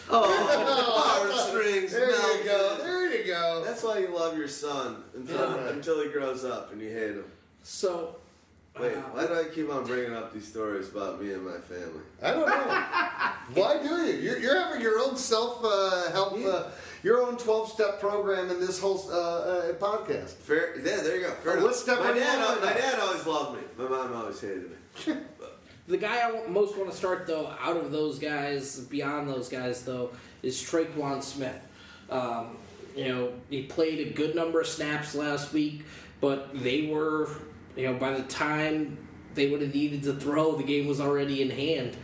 Oh, 0.08 0.22
heartstrings. 1.28 1.92
There 1.92 2.38
you 2.38 2.44
go. 2.44 2.78
There 2.78 3.12
you 3.16 3.26
go. 3.26 3.62
That's 3.64 3.82
why 3.82 3.98
you 3.98 4.08
love 4.08 4.36
your 4.38 4.48
son 4.48 5.02
until, 5.14 5.36
Yeah. 5.56 5.68
until 5.70 6.02
he 6.02 6.08
grows 6.10 6.44
up 6.44 6.72
and 6.72 6.80
you 6.80 6.90
hate 6.90 7.10
him. 7.16 7.24
So, 7.62 8.16
Wait, 8.78 8.92
why 9.12 9.26
do 9.26 9.34
I 9.34 9.44
keep 9.44 9.70
on 9.72 9.84
bringing 9.84 10.12
up 10.12 10.34
these 10.34 10.46
stories 10.46 10.88
about 10.90 11.22
me 11.22 11.32
and 11.32 11.44
my 11.46 11.56
family? 11.58 12.02
I 12.22 12.32
don't 12.32 12.46
know. 12.46 13.62
Why 13.62 13.82
do 13.82 13.88
you? 13.88 14.18
You're, 14.20 14.38
you're 14.38 14.58
having 14.60 14.82
your 14.82 14.98
own 15.00 15.16
self 15.16 15.60
uh, 15.64 16.10
help, 16.12 16.34
uh, 16.44 16.64
your 17.02 17.22
own 17.22 17.38
12 17.38 17.70
step 17.72 18.00
program 18.00 18.50
in 18.50 18.60
this 18.60 18.78
whole 18.78 19.02
uh, 19.10 19.14
uh, 19.14 19.72
podcast. 19.74 20.34
Fair, 20.34 20.76
yeah, 20.78 20.96
there 21.02 21.16
you 21.16 21.22
go. 21.26 21.30
Fair 21.42 21.52
Oh, 21.52 21.54
enough. 21.54 21.64
what 21.64 21.74
step 21.76 22.00
my 22.00 22.12
dad, 22.12 22.38
on 22.44 22.60
my 22.60 22.72
dad 22.74 22.98
always 23.00 23.24
loved 23.26 23.56
me. 23.58 23.64
My 23.78 23.88
mom 23.88 24.12
always 24.14 24.40
hated 24.40 24.70
me. 24.70 25.14
The 25.88 25.98
guy 25.98 26.18
I 26.18 26.32
wa- 26.32 26.48
most 26.48 26.76
want 26.76 26.90
to 26.90 26.96
start 26.96 27.28
though, 27.28 27.46
out 27.60 27.76
of 27.76 27.92
those 27.92 28.18
guys, 28.18 28.80
beyond 28.80 29.28
those 29.28 29.48
guys 29.48 29.82
though, 29.84 30.10
is 30.42 30.60
Tre'Quan 30.60 31.22
Smith. 31.22 31.60
Um, 32.10 32.56
you 32.96 33.06
know, 33.06 33.32
he 33.50 33.62
played 33.66 34.04
a 34.08 34.10
good 34.10 34.34
number 34.34 34.60
of 34.60 34.66
snaps 34.66 35.14
last 35.14 35.52
week, 35.52 35.84
but 36.20 36.48
they 36.60 36.88
were, 36.88 37.28
you 37.76 37.86
know, 37.86 37.94
by 37.94 38.12
the 38.12 38.22
time 38.24 38.98
they 39.34 39.48
would 39.50 39.60
have 39.60 39.74
needed 39.74 40.02
to 40.04 40.14
throw, 40.14 40.56
the 40.56 40.64
game 40.64 40.86
was 40.86 41.00
already 41.00 41.42
in 41.42 41.50
hand. 41.50 41.96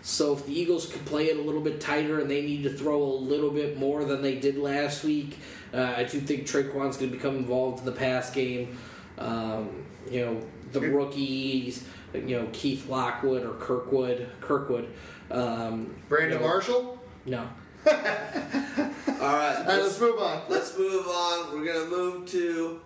So 0.00 0.32
if 0.32 0.46
the 0.46 0.58
Eagles 0.58 0.86
could 0.86 1.04
play 1.04 1.26
it 1.26 1.36
a 1.36 1.42
little 1.42 1.60
bit 1.60 1.80
tighter 1.80 2.20
and 2.20 2.30
they 2.30 2.40
need 2.40 2.62
to 2.62 2.70
throw 2.70 3.02
a 3.02 3.18
little 3.18 3.50
bit 3.50 3.76
more 3.78 4.04
than 4.04 4.22
they 4.22 4.36
did 4.36 4.56
last 4.56 5.04
week, 5.04 5.38
uh, 5.74 5.94
I 5.96 6.04
do 6.04 6.20
think 6.20 6.46
Tre'Quan's 6.46 6.96
going 6.96 7.10
to 7.10 7.16
become 7.16 7.36
involved 7.36 7.80
in 7.80 7.84
the 7.84 7.92
pass 7.92 8.30
game. 8.30 8.78
Um, 9.18 9.84
you 10.10 10.24
know, 10.24 10.40
the 10.72 10.80
rookies, 10.80 11.84
you 12.14 12.38
know, 12.38 12.48
Keith 12.52 12.88
Lockwood 12.88 13.44
or 13.44 13.54
Kirkwood, 13.54 14.30
Kirkwood. 14.40 14.88
Um, 15.30 15.94
Brandon 16.08 16.38
you 16.38 16.38
know, 16.38 16.48
Marshall? 16.48 16.98
No. 17.26 17.48
All 17.86 17.92
right, 17.94 18.92
All 19.08 19.36
right, 19.36 19.64
let's 19.66 20.00
move 20.00 20.18
on. 20.20 20.42
Let's 20.48 20.76
move 20.78 21.06
on. 21.06 21.52
We're 21.52 21.72
gonna 21.72 21.90
move 21.90 22.26
to 22.30 22.80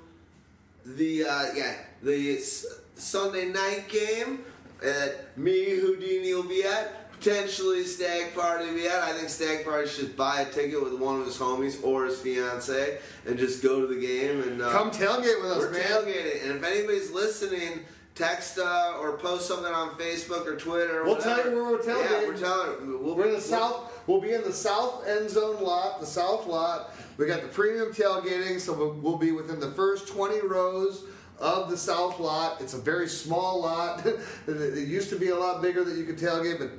the 0.85 1.25
uh, 1.25 1.47
yeah 1.55 1.75
the 2.03 2.39
Sunday 2.97 3.47
night 3.47 3.89
game 3.89 4.41
at 4.85 5.37
me 5.39 5.71
Houdini 5.77 6.35
will 6.35 6.43
be 6.43 6.65
at. 6.65 6.99
Potentially 7.13 7.85
Stag 7.85 8.35
Party 8.35 8.67
will 8.67 8.75
be 8.75 8.89
at. 8.89 9.01
I 9.01 9.13
think 9.13 9.29
Stag 9.29 9.65
Party 9.65 9.89
should 9.89 10.17
buy 10.17 10.41
a 10.41 10.51
ticket 10.51 10.83
with 10.83 10.95
one 10.99 11.21
of 11.21 11.27
his 11.27 11.37
homies 11.39 11.83
or 11.85 12.07
his 12.07 12.19
fiance 12.21 12.99
and 13.27 13.39
just 13.39 13.63
go 13.63 13.81
to 13.81 13.87
the 13.87 14.01
game 14.01 14.41
and 14.43 14.61
uh, 14.61 14.71
Come 14.73 14.91
tailgate 14.91 15.41
with 15.41 15.53
us, 15.53 15.59
we're 15.59 15.71
man. 15.71 15.83
tailgating. 15.85 16.43
And 16.43 16.57
if 16.57 16.65
anybody's 16.65 17.13
listening, 17.13 17.81
text 18.17 18.59
uh, 18.59 18.95
or 19.01 19.19
post 19.19 19.47
something 19.47 19.73
on 19.73 19.91
Facebook 19.91 20.47
or 20.47 20.57
Twitter. 20.57 21.03
Or 21.03 21.05
We'll 21.05 21.15
whatever. 21.15 21.43
tell 21.43 21.51
you 21.53 21.57
where 21.57 21.71
we're 21.71 21.79
tailgating. 21.79 22.11
Yeah, 22.23 22.27
we're 22.29 22.37
telling. 22.39 23.05
We'll, 23.05 23.15
We're 23.15 23.23
in 23.27 23.29
the 23.31 23.35
we'll- 23.37 23.41
south. 23.41 23.89
We'll 24.09 24.21
be 24.21 24.33
in 24.33 24.43
the 24.43 24.53
south 24.53 25.07
end 25.07 25.31
zone 25.31 25.63
lot, 25.63 26.01
the 26.01 26.07
south 26.07 26.49
lot. 26.49 26.93
We 27.19 27.27
got 27.29 27.43
the 27.43 27.47
premium 27.49 27.93
tailgating, 27.93 28.59
so 28.59 28.73
we'll, 28.73 28.95
we'll 28.95 29.17
be 29.17 29.31
within 29.31 29.61
the 29.61 29.71
first 29.71 30.09
20 30.09 30.41
rows 30.45 31.05
of 31.43 31.69
the 31.69 31.77
south 31.77 32.19
lot. 32.21 32.61
It's 32.61 32.75
a 32.75 32.79
very 32.79 33.09
small 33.09 33.61
lot. 33.61 34.07
it 34.47 34.89
used 34.89 35.11
to 35.11 35.19
be 35.19 35.29
a 35.29 35.37
lot 35.37 35.61
bigger 35.61 35.85
that 35.85 35.97
you 35.97 36.05
could 36.05 36.17
tailgate, 36.19 36.59
but 36.59 36.71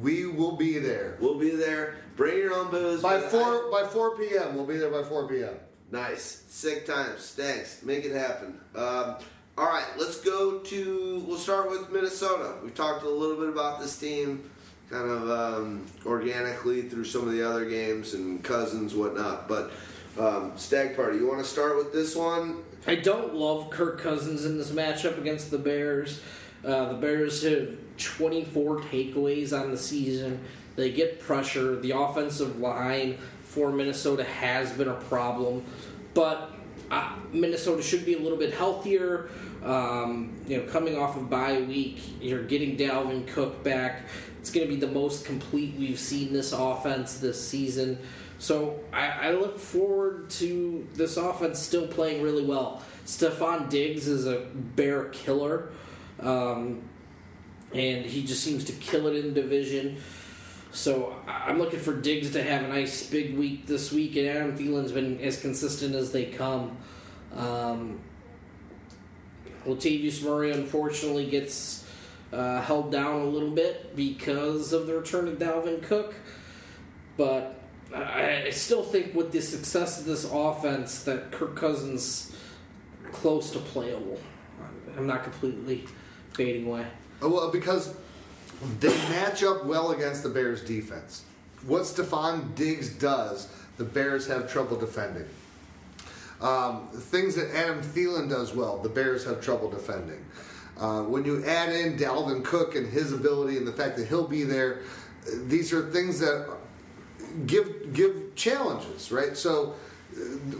we 0.00 0.26
will 0.26 0.56
be 0.56 0.78
there 0.78 1.16
We'll 1.20 1.38
be 1.38 1.50
there. 1.50 1.96
Bring 2.16 2.36
your 2.38 2.54
own 2.54 2.70
booze. 2.70 3.02
by 3.02 3.16
but 3.16 3.24
I- 3.24 3.28
four 3.28 3.70
by 3.70 3.86
4 3.86 4.16
p.m. 4.18 4.54
We'll 4.54 4.66
be 4.66 4.76
there 4.76 4.90
by 4.90 5.02
4 5.02 5.26
p.m. 5.26 5.54
Nice. 5.90 6.44
Sick 6.48 6.86
times. 6.86 7.32
Thanks. 7.36 7.82
Make 7.82 8.04
it 8.04 8.14
happen. 8.14 8.60
Um, 8.76 9.16
all 9.58 9.66
right, 9.66 9.86
let's 9.98 10.20
go 10.20 10.58
to. 10.58 11.24
We'll 11.26 11.38
start 11.38 11.68
with 11.70 11.90
Minnesota. 11.90 12.54
We 12.64 12.70
talked 12.70 13.02
a 13.04 13.08
little 13.10 13.36
bit 13.36 13.48
about 13.48 13.80
this 13.80 13.98
team, 13.98 14.48
kind 14.90 15.10
of 15.10 15.28
um, 15.30 15.86
organically 16.06 16.82
through 16.82 17.04
some 17.04 17.22
of 17.26 17.32
the 17.32 17.42
other 17.46 17.68
games 17.68 18.14
and 18.14 18.42
cousins, 18.44 18.94
whatnot. 18.94 19.48
But 19.48 19.72
um, 20.18 20.52
Stag 20.56 20.94
Party, 20.94 21.18
you 21.18 21.26
want 21.26 21.40
to 21.40 21.44
start 21.44 21.76
with 21.76 21.92
this 21.92 22.14
one? 22.14 22.62
I 22.86 22.94
don't 22.94 23.34
love 23.34 23.70
Kirk 23.70 24.00
Cousins 24.00 24.44
in 24.44 24.56
this 24.56 24.70
matchup 24.70 25.18
against 25.18 25.50
the 25.50 25.58
Bears. 25.58 26.20
Uh, 26.64 26.92
the 26.92 26.94
Bears 26.94 27.42
have 27.42 27.76
24 27.98 28.80
takeaways 28.80 29.58
on 29.58 29.70
the 29.70 29.76
season. 29.76 30.40
They 30.76 30.90
get 30.90 31.20
pressure. 31.20 31.76
The 31.76 31.90
offensive 31.90 32.58
line 32.58 33.18
for 33.42 33.70
Minnesota 33.70 34.24
has 34.24 34.72
been 34.72 34.88
a 34.88 34.94
problem, 34.94 35.64
but 36.14 36.52
uh, 36.90 37.16
Minnesota 37.32 37.82
should 37.82 38.06
be 38.06 38.14
a 38.14 38.18
little 38.18 38.38
bit 38.38 38.54
healthier. 38.54 39.28
Um, 39.62 40.32
you 40.46 40.56
know, 40.56 40.64
coming 40.64 40.96
off 40.96 41.16
of 41.16 41.28
bye 41.28 41.60
week, 41.60 42.00
you're 42.20 42.44
getting 42.44 42.78
Dalvin 42.78 43.26
Cook 43.26 43.62
back. 43.62 44.06
it's 44.38 44.50
going 44.50 44.66
to 44.66 44.72
be 44.72 44.80
the 44.80 44.90
most 44.90 45.26
complete 45.26 45.74
we've 45.78 45.98
seen 45.98 46.32
this 46.32 46.52
offense 46.52 47.18
this 47.18 47.46
season. 47.46 47.98
So 48.40 48.80
I, 48.90 49.28
I 49.28 49.30
look 49.32 49.58
forward 49.58 50.30
to 50.30 50.88
this 50.94 51.18
offense 51.18 51.58
still 51.58 51.86
playing 51.86 52.22
really 52.22 52.42
well. 52.42 52.82
Stefon 53.04 53.68
Diggs 53.68 54.08
is 54.08 54.26
a 54.26 54.46
bear 54.54 55.10
killer, 55.10 55.68
um, 56.20 56.80
and 57.74 58.06
he 58.06 58.24
just 58.24 58.42
seems 58.42 58.64
to 58.64 58.72
kill 58.72 59.06
it 59.08 59.22
in 59.22 59.34
division. 59.34 59.98
So 60.72 61.16
I'm 61.28 61.58
looking 61.58 61.80
for 61.80 61.94
Diggs 61.94 62.30
to 62.30 62.42
have 62.42 62.62
a 62.62 62.68
nice 62.68 63.06
big 63.06 63.36
week 63.36 63.66
this 63.66 63.92
week, 63.92 64.16
and 64.16 64.26
Adam 64.26 64.56
Thielen's 64.56 64.92
been 64.92 65.20
as 65.20 65.38
consistent 65.38 65.94
as 65.94 66.10
they 66.10 66.24
come. 66.24 66.78
Um, 67.36 68.00
Latavius 69.66 70.24
Murray 70.24 70.52
unfortunately 70.52 71.26
gets 71.26 71.84
uh, 72.32 72.62
held 72.62 72.90
down 72.90 73.20
a 73.20 73.24
little 73.24 73.50
bit 73.50 73.94
because 73.94 74.72
of 74.72 74.86
the 74.86 74.94
return 74.94 75.28
of 75.28 75.38
Dalvin 75.38 75.82
Cook, 75.82 76.14
but 77.18 77.59
I, 77.94 78.50
still 78.50 78.82
think 78.82 79.14
with 79.14 79.32
the 79.32 79.40
success 79.40 80.00
of 80.00 80.06
this 80.06 80.24
offense 80.30 81.02
that 81.04 81.32
Kirk 81.32 81.56
Cousins 81.56 82.32
close 83.12 83.50
to 83.50 83.58
playable. 83.58 84.20
I'm 84.96 85.06
not 85.06 85.24
completely 85.24 85.86
fading 86.34 86.66
away. 86.66 86.86
Uh, 87.22 87.28
Well, 87.28 87.50
because 87.50 87.94
they 88.78 88.88
match 89.08 89.42
up 89.42 89.64
well 89.64 89.92
against 89.92 90.22
the 90.22 90.28
Bears' 90.28 90.62
defense. 90.62 91.24
What 91.66 91.82
Stefon 91.82 92.54
Diggs 92.54 92.90
does, 92.90 93.48
the 93.76 93.84
Bears 93.84 94.26
have 94.28 94.50
trouble 94.50 94.76
defending. 94.78 95.26
Um, 96.40 96.88
things 96.88 97.34
that 97.34 97.54
Adam 97.54 97.82
Thielen 97.82 98.28
does 98.30 98.54
well, 98.54 98.78
the 98.78 98.88
Bears 98.88 99.24
have 99.24 99.42
trouble 99.42 99.70
defending. 99.70 100.24
Uh, 100.78 101.02
when 101.02 101.24
you 101.24 101.44
add 101.44 101.70
in 101.74 101.98
Dalvin 101.98 102.42
Cook 102.42 102.74
and 102.74 102.90
his 102.90 103.12
ability 103.12 103.58
and 103.58 103.66
the 103.66 103.72
fact 103.72 103.98
that 103.98 104.08
he'll 104.08 104.26
be 104.26 104.44
there, 104.44 104.80
these 105.44 105.72
are 105.74 105.90
things 105.90 106.18
that 106.20 106.48
give 107.46 107.92
give 107.92 108.34
challenges, 108.34 109.12
right? 109.12 109.36
So 109.36 109.74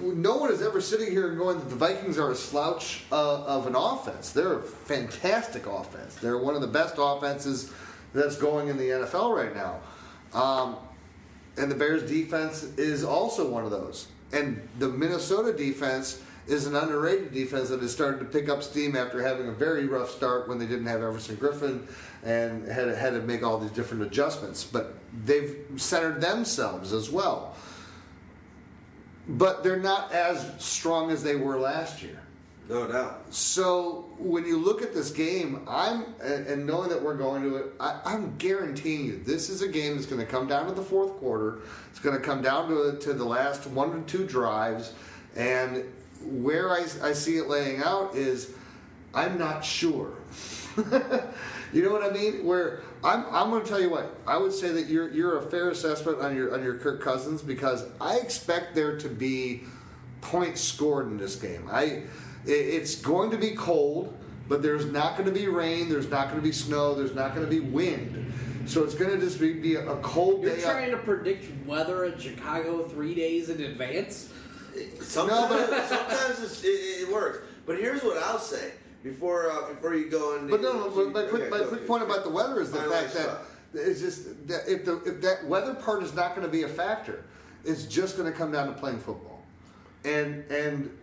no 0.01 0.37
one 0.37 0.53
is 0.53 0.63
ever 0.63 0.81
sitting 0.81 1.11
here 1.11 1.29
and 1.29 1.39
going 1.39 1.59
that 1.59 1.69
the 1.69 1.77
Vikings 1.77 2.19
are 2.19 2.31
a 2.31 2.35
slouch 2.35 3.03
uh, 3.11 3.45
of 3.45 3.67
an 3.67 3.75
offense. 3.75 4.31
They're 4.31 4.59
a 4.59 4.63
fantastic 4.63 5.67
offense. 5.67 6.15
They're 6.17 6.39
one 6.39 6.55
of 6.55 6.61
the 6.61 6.69
best 6.69 6.95
offenses 6.99 7.73
that's 8.13 8.37
going 8.37 8.69
in 8.69 8.77
the 8.77 8.85
NFL 8.85 9.35
right 9.35 9.55
now. 9.55 9.81
Um, 10.39 10.77
and 11.57 11.71
the 11.71 11.75
Bears 11.75 12.09
defense 12.09 12.63
is 12.79 13.05
also 13.05 13.49
one 13.49 13.65
of 13.65 13.71
those. 13.71 14.07
And 14.33 14.67
the 14.79 14.89
Minnesota 14.89 15.53
defense 15.53 16.23
is 16.47 16.67
an 16.67 16.75
underrated 16.75 17.33
defense 17.33 17.69
that 17.69 17.81
has 17.81 17.93
started 17.93 18.19
to 18.19 18.25
pick 18.25 18.49
up 18.49 18.63
steam 18.63 18.97
after 18.97 19.23
having 19.23 19.49
a 19.49 19.53
very 19.53 19.87
rough 19.87 20.11
start 20.11 20.49
when 20.49 20.59
they 20.59 20.67
didn't 20.67 20.87
have 20.87 21.03
Everson 21.03 21.37
Griffen 21.37 21.87
and 22.25 22.67
had, 22.67 22.89
had 22.89 23.15
to 23.15 23.23
make 23.23 23.43
all 23.43 23.59
these 23.59 23.71
different 23.71 24.03
adjustments. 24.03 24.65
But 24.65 24.95
they've 25.25 25.57
centered 25.77 26.21
themselves 26.21 26.93
as 26.93 27.11
well. 27.11 27.57
But 29.29 29.63
they're 29.63 29.79
not 29.79 30.13
as 30.13 30.53
strong 30.59 31.11
as 31.11 31.23
they 31.23 31.37
were 31.37 31.59
last 31.59 32.03
year. 32.03 32.21
No 32.69 32.87
doubt. 32.87 33.35
So 33.35 34.07
when 34.17 34.47
you 34.47 34.57
look 34.57 34.81
at 34.81 34.95
this 34.95 35.11
game, 35.11 35.65
I'm 35.67 36.07
and 36.23 36.65
knowing 36.67 36.89
that 36.91 37.03
we're 37.03 37.17
going 37.17 37.43
to 37.43 37.57
it, 37.57 37.73
I, 37.81 38.01
I'm 38.05 38.37
guaranteeing 38.37 39.07
you 39.07 39.21
this 39.25 39.51
is 39.51 39.63
a 39.63 39.69
game 39.69 39.97
that's 39.97 40.07
going 40.07 40.21
to 40.21 40.27
come 40.27 40.47
down 40.47 40.67
to 40.67 40.73
the 40.73 40.83
fourth 40.83 41.17
quarter. 41.17 41.63
It's 41.91 41.99
going 41.99 42.17
to 42.17 42.25
come 42.25 42.43
down 42.43 42.69
to 42.69 42.97
to 42.97 43.13
the 43.13 43.25
last 43.25 43.67
one 43.67 43.91
or 43.91 44.01
two 44.03 44.25
drives, 44.25 44.93
and 45.35 45.85
where 46.23 46.71
I, 46.71 46.87
I 47.03 47.13
see 47.13 47.39
it 47.39 47.49
laying 47.49 47.83
out 47.83 48.15
is, 48.15 48.53
I'm 49.15 49.37
not 49.37 49.65
sure. 49.65 50.13
you 51.73 51.83
know 51.83 51.91
what 51.93 52.03
I 52.03 52.11
mean? 52.11 52.45
Where 52.45 52.81
I'm, 53.05 53.25
I'm 53.31 53.51
going 53.51 53.63
to 53.63 53.69
tell 53.69 53.81
you 53.81 53.91
what 53.91 54.17
I 54.27 54.37
would 54.37 54.53
say 54.53 54.73
that 54.73 54.87
you're 54.87 55.11
you're 55.11 55.39
a 55.39 55.43
fair 55.43 55.71
assessment 55.71 56.21
on 56.21 56.35
your 56.37 56.55
on 56.55 56.63
your 56.63 56.77
Kirk 56.79 57.03
Cousins 57.03 57.43
because 57.43 57.85
I 58.01 58.17
expect 58.17 58.75
there 58.75 58.99
to 58.99 59.09
be 59.09 59.63
points 60.21 60.61
scored 60.61 61.07
in 61.07 61.17
this 61.17 61.37
game. 61.37 61.69
I 61.71 62.03
it's 62.45 62.97
going 62.97 63.31
to 63.31 63.39
be 63.39 63.51
cold, 63.51 64.17
but 64.49 64.63
there's 64.63 64.87
not 64.87 65.17
going 65.17 65.33
to 65.33 65.39
be 65.39 65.49
rain. 65.49 65.89
There's 65.89 66.09
not 66.11 66.29
going 66.29 66.41
to 66.41 66.43
be 66.47 66.53
snow. 66.53 66.95
There's 66.95 67.15
not 67.15 67.35
going 67.35 67.47
to 67.47 67.51
be 67.51 67.61
wind. 67.61 68.33
So 68.67 68.85
it's 68.85 68.95
going 68.95 69.11
to 69.11 69.19
just 69.19 69.41
be, 69.41 69.55
be 69.55 69.75
a 69.75 69.97
cold 69.97 70.43
day. 70.43 70.49
You're 70.49 70.57
day. 70.57 70.63
trying 70.63 70.91
to 70.91 70.97
predict 70.99 71.67
weather 71.67 72.05
in 72.05 72.19
Chicago 72.19 72.87
three 72.87 73.15
days 73.15 73.49
in 73.49 73.61
advance? 73.63 74.33
Sometimes, 75.01 75.51
No, 75.51 75.67
but- 75.67 75.87
sometimes 75.89 76.43
it's, 76.43 76.63
it, 76.63 76.69
it 76.69 77.13
works. 77.13 77.41
But 77.67 77.79
here's 77.79 78.03
what 78.03 78.19
I'll 78.19 78.39
say 78.39 78.73
before 79.03 79.51
uh, 79.51 79.69
before 79.69 79.95
you 79.95 80.11
go 80.11 80.37
into. 80.37 80.51
But 80.51 80.63
no. 80.63 80.91
But 80.91 81.13
my 81.13 81.29
quick, 81.29 81.43
Okay, 81.43 81.51
my 81.51 81.65
quick 81.65 81.87
point 81.87 82.03
about 82.03 82.25
the 82.25 82.31
weather 82.31 82.61
is 82.61 82.71
the 82.71 82.79
fact 82.79 83.15
that 83.15 83.27
shot. 83.27 83.43
it's 83.75 84.01
just 84.01 84.47
that 84.49 84.69
if 84.69 84.85
the 84.85 84.97
if 85.05 85.21
that 85.23 85.47
weather 85.47 85.75
part 85.75 86.03
is 86.03 86.15
not 86.15 86.35
going 86.35 86.47
to 86.47 86.53
be 86.53 86.63
a 86.63 86.69
factor, 86.69 87.25
it's 87.65 87.85
just 87.85 88.17
going 88.17 88.31
to 88.31 88.37
come 88.37 88.53
down 88.53 88.67
to 88.67 88.73
playing 88.73 88.99
football, 88.99 89.43
and 90.05 90.45
and 90.51 90.97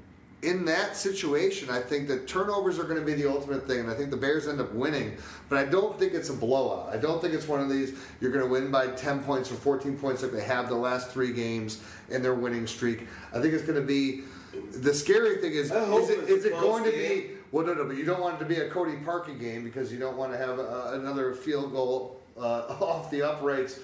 in 0.44 0.66
that 0.66 0.96
situation, 0.96 1.68
I 1.72 1.80
think 1.80 2.08
that 2.10 2.28
turnovers 2.28 2.78
are 2.78 2.84
going 2.84 3.00
to 3.00 3.06
be 3.06 3.16
the 3.16 3.28
ultimate 3.28 3.66
thing, 3.66 3.80
and 3.80 3.90
I 3.90 3.96
think 3.96 4.12
the 4.12 4.18
Bears 4.18 4.48
end 4.48 4.62
up 4.62 4.72
winning. 4.72 5.18
But 5.50 5.58
I 5.58 5.66
don't 5.66 5.98
think 5.98 6.14
it's 6.14 6.30
a 6.30 6.34
blowout. 6.34 6.94
I 6.94 6.98
don't 6.98 7.20
think 7.20 7.34
it's 7.34 7.48
one 7.48 7.60
of 7.60 7.70
these 7.70 7.98
you're 8.22 8.30
going 8.32 8.44
to 8.46 8.50
win 8.50 8.70
by 8.70 8.86
10 8.90 9.24
points 9.24 9.52
or 9.52 9.56
14 9.56 9.98
points 9.98 10.22
like 10.22 10.32
they 10.32 10.44
have 10.44 10.70
the 10.70 10.76
last 10.76 11.10
three 11.10 11.34
games 11.34 11.82
in 12.12 12.22
their 12.22 12.36
winning 12.36 12.68
streak. 12.68 13.08
I 13.34 13.42
think 13.42 13.56
it's 13.56 13.64
going 13.64 13.82
to 13.82 13.86
be. 13.86 14.26
The 14.74 14.94
scary 14.94 15.38
thing 15.38 15.54
is, 15.54 15.72
is 15.72 16.10
it, 16.10 16.30
it's 16.30 16.46
it 16.46 16.54
going 16.54 16.84
to 16.84 16.92
be 16.92 17.32
well, 17.52 17.66
no, 17.66 17.74
no, 17.74 17.86
but 17.86 17.96
you 17.96 18.04
don't 18.06 18.20
want 18.22 18.36
it 18.36 18.40
to 18.40 18.46
be 18.46 18.56
a 18.60 18.70
Cody 18.70 18.98
Parkey 18.98 19.40
game 19.40 19.64
because 19.64 19.92
you 19.92 20.00
don't 20.00 20.18
want 20.18 20.32
to 20.34 20.38
have 20.38 20.60
uh, 20.60 20.92
another 20.94 21.34
field 21.34 21.72
goal 21.72 22.20
uh, 22.38 22.42
off 22.82 23.10
the 23.10 23.22
uprights. 23.24 23.80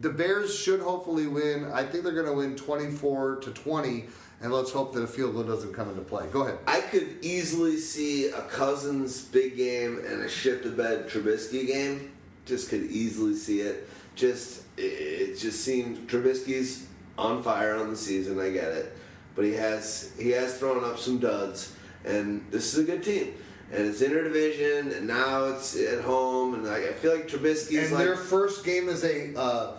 The 0.00 0.10
Bears 0.10 0.54
should 0.58 0.80
hopefully 0.80 1.26
win. 1.26 1.64
I 1.72 1.84
think 1.84 2.04
they're 2.04 2.12
going 2.12 2.26
to 2.26 2.32
win 2.32 2.56
24 2.56 3.36
to 3.36 3.50
20, 3.52 4.06
and 4.42 4.52
let's 4.52 4.70
hope 4.72 4.92
that 4.94 5.02
a 5.02 5.06
field 5.06 5.34
goal 5.34 5.44
doesn't 5.44 5.72
come 5.72 5.88
into 5.88 6.02
play. 6.02 6.26
Go 6.32 6.42
ahead. 6.42 6.58
I 6.66 6.80
could 6.80 7.16
easily 7.22 7.76
see 7.78 8.28
a 8.28 8.42
Cousins 8.42 9.22
big 9.22 9.56
game 9.56 9.98
and 10.06 10.22
a 10.22 10.28
shit 10.28 10.62
to 10.64 10.70
bed 10.70 11.08
Trubisky 11.08 11.66
game. 11.66 12.12
Just 12.46 12.68
could 12.70 12.82
easily 12.84 13.34
see 13.34 13.60
it. 13.60 13.88
Just 14.16 14.64
it- 14.76 14.82
it 14.82 15.38
just 15.38 15.62
seems 15.64 15.98
Trubisky's 16.10 16.86
on 17.16 17.42
fire 17.42 17.76
on 17.76 17.90
the 17.90 17.96
season. 17.96 18.38
I 18.40 18.50
get 18.50 18.68
it, 18.72 18.96
but 19.34 19.44
he 19.44 19.52
has 19.52 20.12
he 20.18 20.30
has 20.30 20.58
thrown 20.58 20.84
up 20.84 20.98
some 20.98 21.18
duds, 21.18 21.74
and 22.04 22.44
this 22.50 22.72
is 22.72 22.80
a 22.80 22.84
good 22.84 23.02
team. 23.02 23.34
And 23.72 23.86
it's 23.86 24.02
interdivision, 24.02 24.96
and 24.96 25.06
now 25.06 25.44
it's 25.44 25.76
at 25.76 26.00
home, 26.00 26.54
and 26.54 26.66
I, 26.66 26.88
I 26.88 26.92
feel 26.92 27.14
like 27.14 27.28
Trubisky's 27.28 27.84
And 27.84 27.92
like 27.92 28.04
their 28.04 28.16
first 28.16 28.64
game 28.64 28.88
is 28.88 29.04
a 29.04 29.38
uh, 29.38 29.76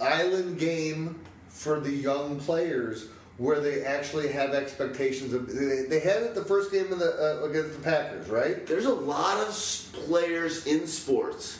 island 0.00 0.60
game 0.60 1.18
for 1.48 1.80
the 1.80 1.90
young 1.90 2.38
players, 2.38 3.08
where 3.38 3.58
they 3.58 3.82
actually 3.84 4.28
have 4.28 4.54
expectations 4.54 5.32
of. 5.32 5.52
They, 5.52 5.86
they 5.88 5.98
had 5.98 6.22
it 6.22 6.36
the 6.36 6.44
first 6.44 6.70
game 6.70 6.92
of 6.92 7.00
the, 7.00 7.40
uh, 7.42 7.44
against 7.44 7.76
the 7.76 7.82
Packers, 7.82 8.28
right? 8.28 8.64
There's 8.64 8.84
a 8.86 8.94
lot 8.94 9.40
of 9.40 9.48
players 10.06 10.66
in 10.66 10.86
sports 10.86 11.58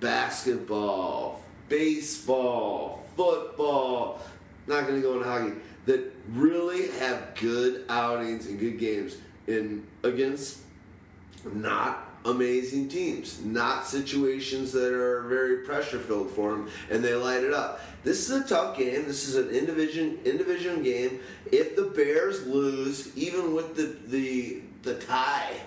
basketball, 0.00 1.40
baseball, 1.68 3.04
football, 3.16 4.20
not 4.66 4.86
going 4.86 4.96
to 4.96 5.00
go 5.00 5.14
into 5.14 5.24
hockey 5.24 5.52
that 5.86 6.13
really 6.28 6.88
have 6.98 7.34
good 7.34 7.84
outings 7.88 8.46
and 8.46 8.58
good 8.58 8.78
games 8.78 9.16
in 9.46 9.86
against 10.02 10.60
not 11.52 12.14
amazing 12.24 12.88
teams, 12.88 13.44
not 13.44 13.86
situations 13.86 14.72
that 14.72 14.92
are 14.94 15.22
very 15.22 15.58
pressure 15.58 15.98
filled 15.98 16.30
for 16.30 16.52
them, 16.52 16.70
and 16.90 17.04
they 17.04 17.14
light 17.14 17.44
it 17.44 17.52
up. 17.52 17.80
This 18.02 18.30
is 18.30 18.44
a 18.44 18.48
tough 18.48 18.76
game. 18.76 19.04
This 19.04 19.28
is 19.28 19.36
an 19.36 19.50
individual 19.50 20.16
individual 20.24 20.78
game. 20.78 21.20
If 21.52 21.76
the 21.76 21.84
Bears 21.84 22.46
lose, 22.46 23.16
even 23.16 23.54
with 23.54 23.76
the 23.76 23.96
the 24.08 24.62
the 24.82 24.94
tie 25.00 25.60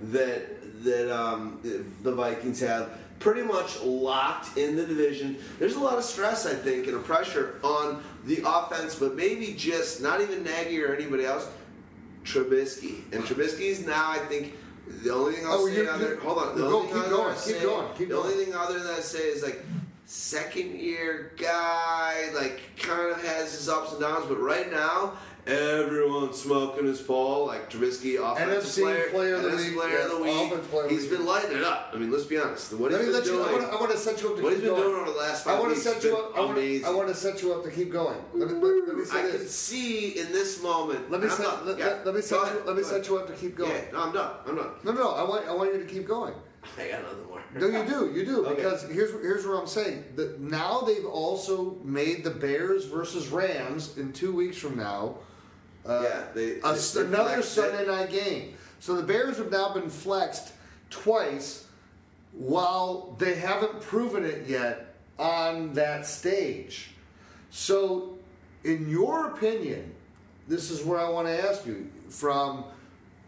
that 0.00 0.82
that 0.84 1.10
um, 1.10 1.60
the 2.02 2.12
Vikings 2.12 2.60
have, 2.60 2.98
pretty 3.24 3.40
much 3.42 3.80
locked 3.80 4.58
in 4.58 4.76
the 4.76 4.84
division. 4.84 5.38
There's 5.58 5.76
a 5.76 5.80
lot 5.80 5.96
of 5.96 6.04
stress, 6.04 6.44
I 6.44 6.52
think, 6.54 6.86
and 6.88 6.94
a 6.96 7.00
pressure 7.00 7.58
on 7.62 8.04
the 8.26 8.42
offense, 8.46 8.96
but 8.96 9.16
maybe 9.16 9.54
just 9.54 10.02
not 10.02 10.20
even 10.20 10.44
Nagy 10.44 10.78
or 10.82 10.94
anybody 10.94 11.24
else. 11.24 11.48
Trubisky 12.22 13.00
and 13.12 13.24
Trubisky's 13.24 13.86
now, 13.86 14.10
I 14.10 14.18
think. 14.18 14.52
The 15.02 15.10
only 15.14 15.32
thing 15.36 15.46
I'll 15.46 15.54
Oh, 15.62 15.66
say 15.66 15.76
you're- 15.76 15.88
other 15.88 16.16
hold 16.16 16.36
on. 16.38 16.54
The 16.54 16.62
go- 16.68 16.76
only 16.80 16.92
thing 16.92 17.00
keep 17.02 17.10
going, 17.10 17.34
keep 17.34 17.42
say- 17.56 17.62
going, 17.62 17.86
keep 17.96 18.08
the 18.10 18.18
only 18.18 18.34
thing 18.44 18.54
other 18.54 18.78
than 18.78 18.92
I 18.94 19.00
say 19.00 19.20
is 19.30 19.42
like 19.42 19.64
second 20.04 20.78
year 20.78 21.32
guy, 21.38 22.28
like 22.34 22.60
kind 22.78 23.10
of 23.10 23.24
has 23.24 23.52
his 23.52 23.70
ups 23.70 23.92
and 23.92 24.02
downs, 24.02 24.26
but 24.28 24.38
right 24.38 24.70
now 24.70 25.14
everyone's 25.46 26.40
smoking 26.40 26.86
his 26.86 27.00
pole. 27.00 27.46
Like 27.46 27.70
Trubisky, 27.70 28.18
offensive 28.20 28.64
NFC 28.64 28.82
player, 28.82 29.10
player 29.10 29.34
of 29.36 29.42
the 29.42 29.50
NFC 29.50 29.64
week, 29.68 29.76
player 29.76 29.98
of 29.98 30.10
the 30.10 30.22
week. 30.22 30.62
player 30.70 30.88
He's 30.88 31.06
been 31.06 31.26
lighting 31.26 31.56
it 31.56 31.62
up. 31.62 31.90
I 31.92 31.98
mean, 31.98 32.10
let's 32.10 32.24
be 32.24 32.38
honest. 32.38 32.72
What 32.72 32.92
he's 32.92 33.00
been 33.00 33.12
let 33.12 33.26
you. 33.26 33.42
I 33.42 33.48
doing, 33.48 33.52
want, 33.52 33.64
to, 33.64 33.76
I 33.76 33.80
want 33.80 33.92
to 33.92 33.98
set 33.98 34.22
you 34.22 34.30
up 34.30 34.36
to 34.36 34.42
what 34.42 34.50
keep 34.50 34.60
he's 34.60 34.68
been 34.70 34.76
going. 34.76 34.90
doing 34.90 35.00
over 35.02 35.10
the 35.10 35.18
last 35.18 35.46
I 35.46 35.50
five 35.50 35.60
want 35.60 35.70
to 35.70 35.74
weeks 35.74 35.82
set 35.84 36.04
you 36.04 36.16
up. 36.16 36.36
I 36.36 36.40
want. 36.40 36.84
I 36.84 36.90
want 36.94 37.08
to 37.08 37.14
set 37.14 37.42
you 37.42 37.54
up 37.54 37.64
to 37.64 37.70
keep 37.70 37.92
going. 37.92 38.18
Let 38.32 38.50
me, 38.50 38.54
let, 38.54 38.88
let 38.88 38.96
me 38.96 39.04
say 39.04 39.18
I 39.18 39.22
this. 39.22 39.36
can 39.36 39.48
see 39.48 40.18
in 40.18 40.32
this 40.32 40.62
moment. 40.62 41.10
Let 41.10 41.20
me 41.22 41.28
set, 41.28 41.66
let, 41.66 41.78
Yeah, 41.78 41.86
let, 41.86 42.06
let 42.06 42.14
me 42.14 42.20
set 42.20 42.42
ahead, 42.42 42.54
you, 42.56 42.62
let 42.66 42.76
me 42.76 42.82
set 42.82 43.08
you 43.08 43.18
up 43.18 43.26
to 43.26 43.32
keep 43.34 43.56
going. 43.56 43.70
Yeah, 43.70 43.92
no, 43.92 44.02
I'm 44.02 44.12
done. 44.12 44.34
I'm 44.46 44.56
done. 44.56 44.70
No, 44.84 44.92
no, 44.92 45.10
I 45.12 45.22
want 45.28 45.46
I 45.48 45.54
want 45.54 45.72
you 45.74 45.80
to 45.80 45.86
keep 45.86 46.06
going. 46.06 46.34
I 46.78 46.88
got 46.88 47.02
nothing 47.02 47.26
more. 47.26 47.42
No, 47.54 47.66
you 47.66 47.84
do, 47.86 48.12
you 48.18 48.24
do. 48.24 48.46
Okay. 48.46 48.56
Because 48.56 48.82
here's 48.90 49.12
here's 49.12 49.46
what 49.46 49.60
I'm 49.60 49.66
saying. 49.66 50.04
That 50.16 50.40
now 50.40 50.80
they've 50.80 51.04
also 51.04 51.76
made 51.84 52.24
the 52.24 52.30
Bears 52.30 52.86
versus 52.86 53.28
Rams 53.28 53.96
in 53.98 54.12
two 54.12 54.32
weeks 54.34 54.56
from 54.56 54.76
now. 54.76 55.16
Uh, 55.86 56.00
Yeah, 56.02 56.22
they- 56.34 56.60
a- 56.60 56.74
they- 56.74 57.00
another 57.02 57.42
flexed 57.42 57.58
it. 57.58 57.60
Sunday 57.60 57.86
night 57.86 58.10
game. 58.10 58.54
So 58.80 58.94
the 58.96 59.02
Bears 59.02 59.36
have 59.38 59.50
now 59.50 59.72
been 59.74 59.90
flexed 59.90 60.52
twice, 60.90 61.64
while 62.32 63.14
they 63.18 63.34
haven't 63.34 63.80
proven 63.80 64.24
it 64.24 64.46
yet 64.46 64.94
on 65.18 65.72
that 65.74 66.06
stage. 66.06 66.90
So, 67.50 68.18
in 68.64 68.88
your 68.88 69.28
opinion, 69.28 69.94
this 70.48 70.70
is 70.70 70.82
where 70.84 70.98
I 70.98 71.08
want 71.08 71.28
to 71.28 71.48
ask 71.48 71.64
you 71.66 71.88
from 72.08 72.64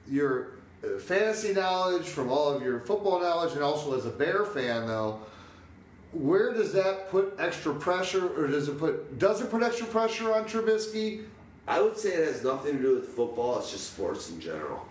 your 0.09 0.49
uh, 0.85 0.99
fantasy 0.99 1.55
knowledge, 1.55 2.07
from 2.07 2.31
all 2.31 2.49
of 2.51 2.63
your 2.63 2.81
football 2.81 3.21
knowledge, 3.21 3.53
and 3.53 3.63
also 3.63 3.97
as 3.97 4.05
a 4.07 4.11
Bear 4.11 4.45
fan, 4.45 4.87
though, 4.87 5.21
where 6.13 6.53
does 6.53 6.73
that 6.75 7.11
put 7.11 7.35
extra 7.39 7.75
pressure, 7.75 8.29
or 8.37 8.47
does 8.49 8.69
it 8.69 8.79
put 8.79 9.19
does 9.19 9.41
it 9.41 9.51
put 9.51 9.63
extra 9.63 9.87
pressure 9.87 10.33
on 10.35 10.45
Trubisky? 10.45 11.25
I 11.69 11.81
would 11.81 11.99
say 11.99 12.11
it 12.11 12.27
has 12.27 12.45
nothing 12.45 12.77
to 12.77 12.83
do 12.83 12.95
with 12.97 13.09
football. 13.09 13.59
It's 13.59 13.73
just 13.73 13.93
sports 13.93 14.31
in 14.31 14.41
general. 14.41 14.87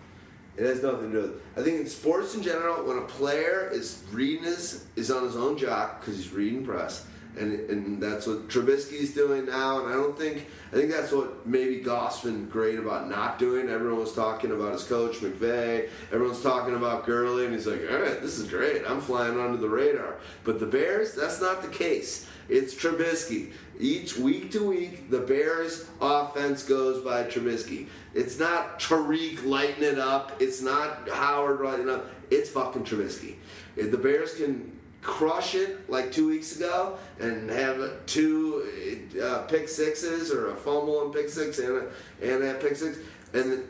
It 0.56 0.64
has 0.64 0.82
nothing 0.82 1.12
to 1.12 1.20
do 1.20 1.22
with. 1.22 1.42
I 1.56 1.62
think 1.62 1.80
in 1.80 1.86
sports 1.86 2.34
in 2.34 2.42
general, 2.42 2.84
when 2.86 2.98
a 2.98 3.02
player 3.02 3.70
is 3.72 4.02
reading 4.10 4.44
his 4.44 4.86
is 4.96 5.10
on 5.10 5.24
his 5.24 5.36
own 5.36 5.58
jock 5.58 6.00
because 6.00 6.16
he's 6.16 6.32
reading 6.32 6.64
press, 6.64 7.06
and 7.38 7.52
and 7.68 8.02
that's 8.02 8.26
what 8.26 8.48
Trubisky's 8.48 9.14
doing 9.14 9.46
now. 9.46 9.80
And 9.84 9.88
I 9.88 9.92
don't 9.92 10.18
think 10.18 10.46
I 10.72 10.76
think 10.76 10.90
that's 10.90 11.12
what 11.12 11.46
maybe 11.46 11.80
Goff's 11.80 12.22
been 12.22 12.46
great 12.48 12.78
about 12.78 13.08
not 13.08 13.38
doing. 13.38 13.68
Everyone 13.68 14.00
was 14.00 14.14
talking 14.14 14.50
about 14.50 14.72
his 14.72 14.84
coach 14.84 15.16
McVay. 15.16 15.90
Everyone's 16.10 16.42
talking 16.42 16.74
about 16.74 17.04
Gurley, 17.04 17.44
and 17.44 17.54
he's 17.54 17.66
like, 17.66 17.82
all 17.90 17.98
right, 17.98 18.20
this 18.22 18.38
is 18.38 18.48
great. 18.48 18.82
I'm 18.86 19.00
flying 19.00 19.38
under 19.38 19.58
the 19.58 19.68
radar. 19.68 20.16
But 20.44 20.58
the 20.58 20.66
Bears, 20.66 21.14
that's 21.14 21.40
not 21.40 21.60
the 21.60 21.68
case. 21.68 22.26
It's 22.48 22.74
Trubisky. 22.74 23.52
Each 23.78 24.16
week 24.16 24.50
to 24.52 24.66
week, 24.66 25.10
the 25.10 25.20
Bears' 25.20 25.86
offense 26.00 26.62
goes 26.62 27.04
by 27.04 27.24
Trubisky. 27.24 27.88
It's 28.14 28.38
not 28.38 28.80
Tarik 28.80 29.44
lighting 29.44 29.84
it 29.84 29.98
up. 29.98 30.40
It's 30.40 30.62
not 30.62 31.08
Howard 31.08 31.60
lighting 31.60 31.90
up. 31.90 32.06
It's 32.30 32.50
fucking 32.50 32.84
Trubisky. 32.84 33.36
If 33.76 33.90
the 33.90 33.98
Bears 33.98 34.34
can 34.34 34.72
crush 35.02 35.54
it 35.54 35.88
like 35.88 36.10
two 36.10 36.26
weeks 36.28 36.56
ago 36.56 36.98
and 37.20 37.48
have 37.48 38.04
two 38.06 39.08
uh, 39.22 39.42
pick 39.42 39.68
sixes 39.68 40.32
or 40.32 40.50
a 40.50 40.56
fumble 40.56 41.04
and 41.04 41.12
pick 41.14 41.28
six 41.28 41.58
and 41.60 41.76
a, 41.76 42.34
and 42.34 42.42
a 42.42 42.54
pick 42.54 42.76
six, 42.76 42.98
and 43.32 43.62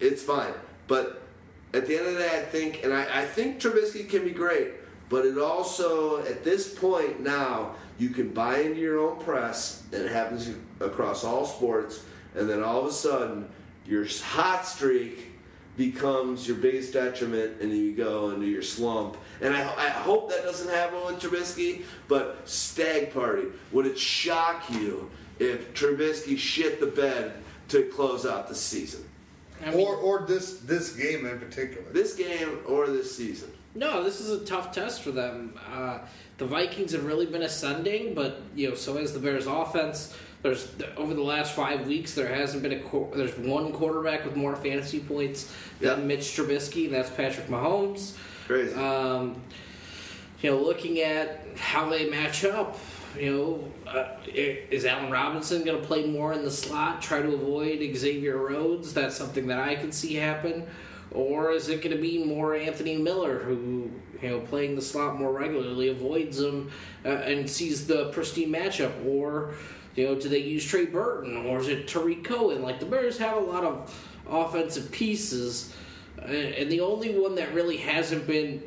it's 0.00 0.22
fine. 0.22 0.54
But 0.86 1.22
at 1.74 1.86
the 1.86 1.96
end 1.96 2.06
of 2.06 2.14
the 2.14 2.20
day, 2.20 2.38
I 2.38 2.42
think, 2.42 2.84
and 2.84 2.94
I, 2.94 3.22
I 3.22 3.24
think 3.24 3.60
Trubisky 3.60 4.08
can 4.08 4.24
be 4.24 4.30
great, 4.30 4.72
but 5.08 5.26
it 5.26 5.38
also, 5.38 6.24
at 6.24 6.44
this 6.44 6.72
point 6.72 7.20
now, 7.20 7.74
you 7.98 8.10
can 8.10 8.30
buy 8.30 8.58
into 8.58 8.80
your 8.80 8.98
own 8.98 9.20
press, 9.20 9.82
and 9.92 10.02
it 10.02 10.12
happens 10.12 10.50
across 10.80 11.24
all 11.24 11.44
sports, 11.44 12.04
and 12.34 12.48
then 12.48 12.62
all 12.62 12.80
of 12.80 12.86
a 12.86 12.92
sudden, 12.92 13.48
your 13.86 14.06
hot 14.22 14.66
streak 14.66 15.32
becomes 15.76 16.46
your 16.46 16.56
biggest 16.56 16.92
detriment, 16.92 17.60
and 17.60 17.72
you 17.72 17.92
go 17.92 18.30
into 18.30 18.46
your 18.46 18.62
slump. 18.62 19.16
And 19.40 19.54
I, 19.54 19.60
I 19.60 19.88
hope 19.88 20.30
that 20.30 20.42
doesn't 20.44 20.68
happen 20.68 21.04
with 21.04 21.20
Trubisky, 21.20 21.82
but 22.08 22.48
stag 22.48 23.12
party, 23.12 23.46
would 23.72 23.86
it 23.86 23.98
shock 23.98 24.70
you 24.70 25.10
if 25.38 25.74
Trubisky 25.74 26.38
shit 26.38 26.80
the 26.80 26.86
bed 26.86 27.34
to 27.68 27.84
close 27.84 28.24
out 28.24 28.48
the 28.48 28.54
season? 28.54 29.04
I 29.64 29.70
mean, 29.70 29.86
or 29.86 29.96
or 29.96 30.26
this 30.26 30.58
this 30.58 30.94
game 30.94 31.26
in 31.26 31.38
particular? 31.38 31.88
This 31.92 32.14
game 32.14 32.58
or 32.66 32.88
this 32.88 33.16
season? 33.16 33.50
No, 33.74 34.04
this 34.04 34.20
is 34.20 34.30
a 34.30 34.44
tough 34.44 34.72
test 34.72 35.02
for 35.02 35.10
them. 35.10 35.58
Uh, 35.72 36.00
the 36.38 36.46
Vikings 36.46 36.92
have 36.92 37.04
really 37.04 37.26
been 37.26 37.42
ascending, 37.42 38.14
but 38.14 38.42
you 38.54 38.68
know, 38.68 38.74
so 38.74 38.96
has 38.96 39.12
the 39.12 39.20
Bears' 39.20 39.46
offense. 39.46 40.14
There's 40.42 40.68
over 40.96 41.14
the 41.14 41.22
last 41.22 41.54
five 41.54 41.86
weeks, 41.86 42.14
there 42.14 42.28
hasn't 42.28 42.62
been 42.62 42.72
a 42.72 43.16
there's 43.16 43.36
one 43.38 43.72
quarterback 43.72 44.24
with 44.24 44.36
more 44.36 44.54
fantasy 44.56 45.00
points 45.00 45.52
than 45.80 45.98
Yep. 46.00 46.06
Mitch 46.06 46.20
Trubisky, 46.36 46.86
and 46.86 46.94
that's 46.94 47.10
Patrick 47.10 47.46
Mahomes. 47.48 48.14
Crazy. 48.46 48.74
Um, 48.74 49.40
you 50.42 50.50
know, 50.50 50.58
looking 50.58 51.00
at 51.00 51.46
how 51.56 51.88
they 51.88 52.10
match 52.10 52.44
up, 52.44 52.78
you 53.18 53.32
know, 53.32 53.90
uh, 53.90 54.08
is 54.26 54.84
Allen 54.84 55.10
Robinson 55.10 55.64
going 55.64 55.80
to 55.80 55.86
play 55.86 56.06
more 56.06 56.34
in 56.34 56.44
the 56.44 56.50
slot, 56.50 57.00
try 57.00 57.22
to 57.22 57.32
avoid 57.32 57.78
Xavier 57.96 58.36
Rhodes? 58.36 58.92
That's 58.92 59.16
something 59.16 59.46
that 59.46 59.60
I 59.60 59.76
can 59.76 59.92
see 59.92 60.14
happen. 60.16 60.66
Or 61.10 61.52
is 61.52 61.68
it 61.68 61.80
going 61.80 61.96
to 61.96 62.02
be 62.02 62.22
more 62.24 62.54
Anthony 62.54 62.98
Miller, 62.98 63.38
who, 63.38 63.90
you 64.24 64.30
know, 64.30 64.40
playing 64.40 64.74
the 64.74 64.82
slot 64.82 65.18
more 65.18 65.32
regularly, 65.32 65.88
avoids 65.88 66.40
him 66.40 66.70
uh, 67.04 67.08
and 67.08 67.48
sees 67.48 67.86
the 67.86 68.10
pristine 68.10 68.50
matchup? 68.50 69.04
Or, 69.06 69.54
you 69.94 70.06
know, 70.06 70.14
do 70.14 70.28
they 70.28 70.38
use 70.38 70.64
Trey 70.64 70.86
Burton? 70.86 71.46
Or 71.46 71.60
is 71.60 71.68
it 71.68 71.86
Tarik 71.86 72.24
Cohen? 72.24 72.62
Like, 72.62 72.80
the 72.80 72.86
Bears 72.86 73.18
have 73.18 73.36
a 73.36 73.40
lot 73.40 73.64
of 73.64 73.94
offensive 74.28 74.90
pieces. 74.90 75.74
And 76.16 76.72
the 76.72 76.80
only 76.80 77.18
one 77.18 77.34
that 77.34 77.52
really 77.52 77.76
hasn't 77.76 78.26
been 78.26 78.62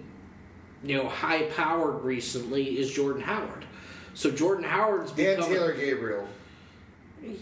you 0.84 0.98
know, 0.98 1.08
high 1.10 1.44
powered 1.44 2.04
recently 2.04 2.80
is 2.80 2.92
Jordan 2.92 3.22
Howard. 3.22 3.66
So 4.14 4.32
Jordan 4.32 4.64
Howard's 4.64 5.10
And 5.10 5.18
become 5.18 5.50
Taylor 5.50 5.74
Gabriel. 5.74 6.28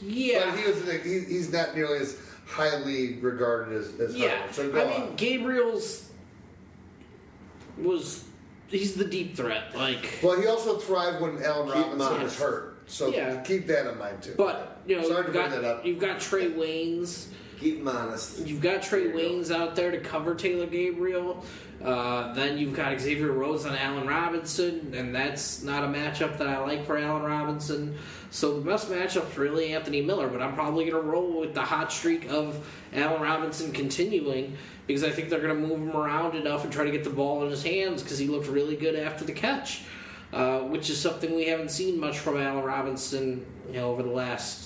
yeah, 0.01 0.51
But 0.51 0.59
he 0.59 0.65
was 0.65 1.03
he, 1.03 1.19
he's 1.19 1.51
not 1.51 1.75
nearly 1.75 1.99
as 1.99 2.17
highly 2.45 3.15
regarded 3.15 3.75
as, 3.75 3.99
as 3.99 4.15
yeah. 4.15 4.37
Howard. 4.37 4.55
So 4.55 4.81
I 4.81 4.99
mean. 4.99 5.15
Gabriel's 5.15 6.04
was 7.77 8.23
he's 8.67 8.95
the 8.95 9.05
deep 9.05 9.35
threat, 9.35 9.75
like. 9.75 10.19
Well, 10.23 10.39
he 10.39 10.47
also 10.47 10.77
thrived 10.77 11.21
when 11.21 11.41
Allen 11.43 11.67
Keep 11.67 11.75
Robinson 11.75 12.15
him 12.17 12.23
was 12.23 12.39
hurt. 12.39 12.71
So 12.87 13.09
Yeah. 13.09 13.41
keep 13.41 13.65
that 13.67 13.89
in 13.91 13.97
mind 13.97 14.21
too. 14.21 14.35
But 14.37 14.81
you 14.85 14.95
know, 14.97 15.03
Sorry 15.09 15.15
to 15.15 15.23
you've 15.23 15.33
bring 15.33 15.49
got 15.49 15.61
that 15.61 15.63
up. 15.63 15.85
you've 15.85 15.99
got 15.99 16.17
Trae 16.19 16.53
Waynes. 16.55 17.27
Keep 17.59 17.79
him 17.79 17.87
honest. 17.87 18.45
You've 18.45 18.61
got 18.61 18.81
Trae 18.81 18.89
There 18.91 19.01
you 19.05 19.11
go. 19.13 19.17
Waynes 19.17 19.49
out 19.49 19.75
there 19.75 19.89
to 19.91 19.99
cover 19.99 20.35
Taylor 20.35 20.65
Gabriel. 20.67 21.43
Uh, 21.83 22.33
then 22.33 22.57
you've 22.57 22.73
got 22.73 22.99
Xavier 22.99 23.31
Rhodes 23.31 23.65
on 23.65 23.75
Allen 23.75 24.07
Robinson, 24.07 24.93
and 24.95 25.13
that's 25.13 25.61
not 25.61 25.83
a 25.83 25.87
matchup 25.87 26.37
that 26.37 26.47
I 26.47 26.57
like 26.59 26.85
for 26.85 26.97
Allen 26.97 27.23
Robinson. 27.23 27.97
So 28.29 28.59
the 28.59 28.61
best 28.69 28.89
matchup's 28.89 29.37
really 29.37 29.73
Anthony 29.73 30.01
Miller, 30.01 30.27
but 30.27 30.41
I'm 30.41 30.53
probably 30.53 30.85
going 30.89 31.01
to 31.03 31.09
roll 31.09 31.39
with 31.39 31.53
the 31.53 31.61
hot 31.61 31.91
streak 31.91 32.29
of 32.31 32.65
Allen 32.93 33.21
Robinson 33.21 33.71
continuing 33.71 34.57
because 34.87 35.03
I 35.03 35.09
think 35.09 35.29
they're 35.29 35.41
going 35.41 35.61
to 35.61 35.67
move 35.67 35.79
him 35.79 35.95
around 35.95 36.35
enough 36.35 36.63
and 36.63 36.71
try 36.71 36.83
to 36.83 36.91
get 36.91 37.03
the 37.03 37.09
ball 37.09 37.43
in 37.43 37.49
his 37.49 37.63
hands 37.63 38.03
because 38.03 38.17
he 38.17 38.27
looked 38.27 38.47
really 38.47 38.75
good 38.75 38.95
after 38.95 39.25
the 39.25 39.33
catch, 39.33 39.83
uh, 40.33 40.59
which 40.59 40.89
is 40.89 40.99
something 40.99 41.35
we 41.35 41.45
haven't 41.45 41.71
seen 41.71 41.99
much 41.99 42.19
from 42.19 42.37
Allen 42.37 42.63
Robinson, 42.63 43.45
you 43.67 43.73
know, 43.73 43.91
over 43.91 44.03
the 44.03 44.09
last, 44.09 44.64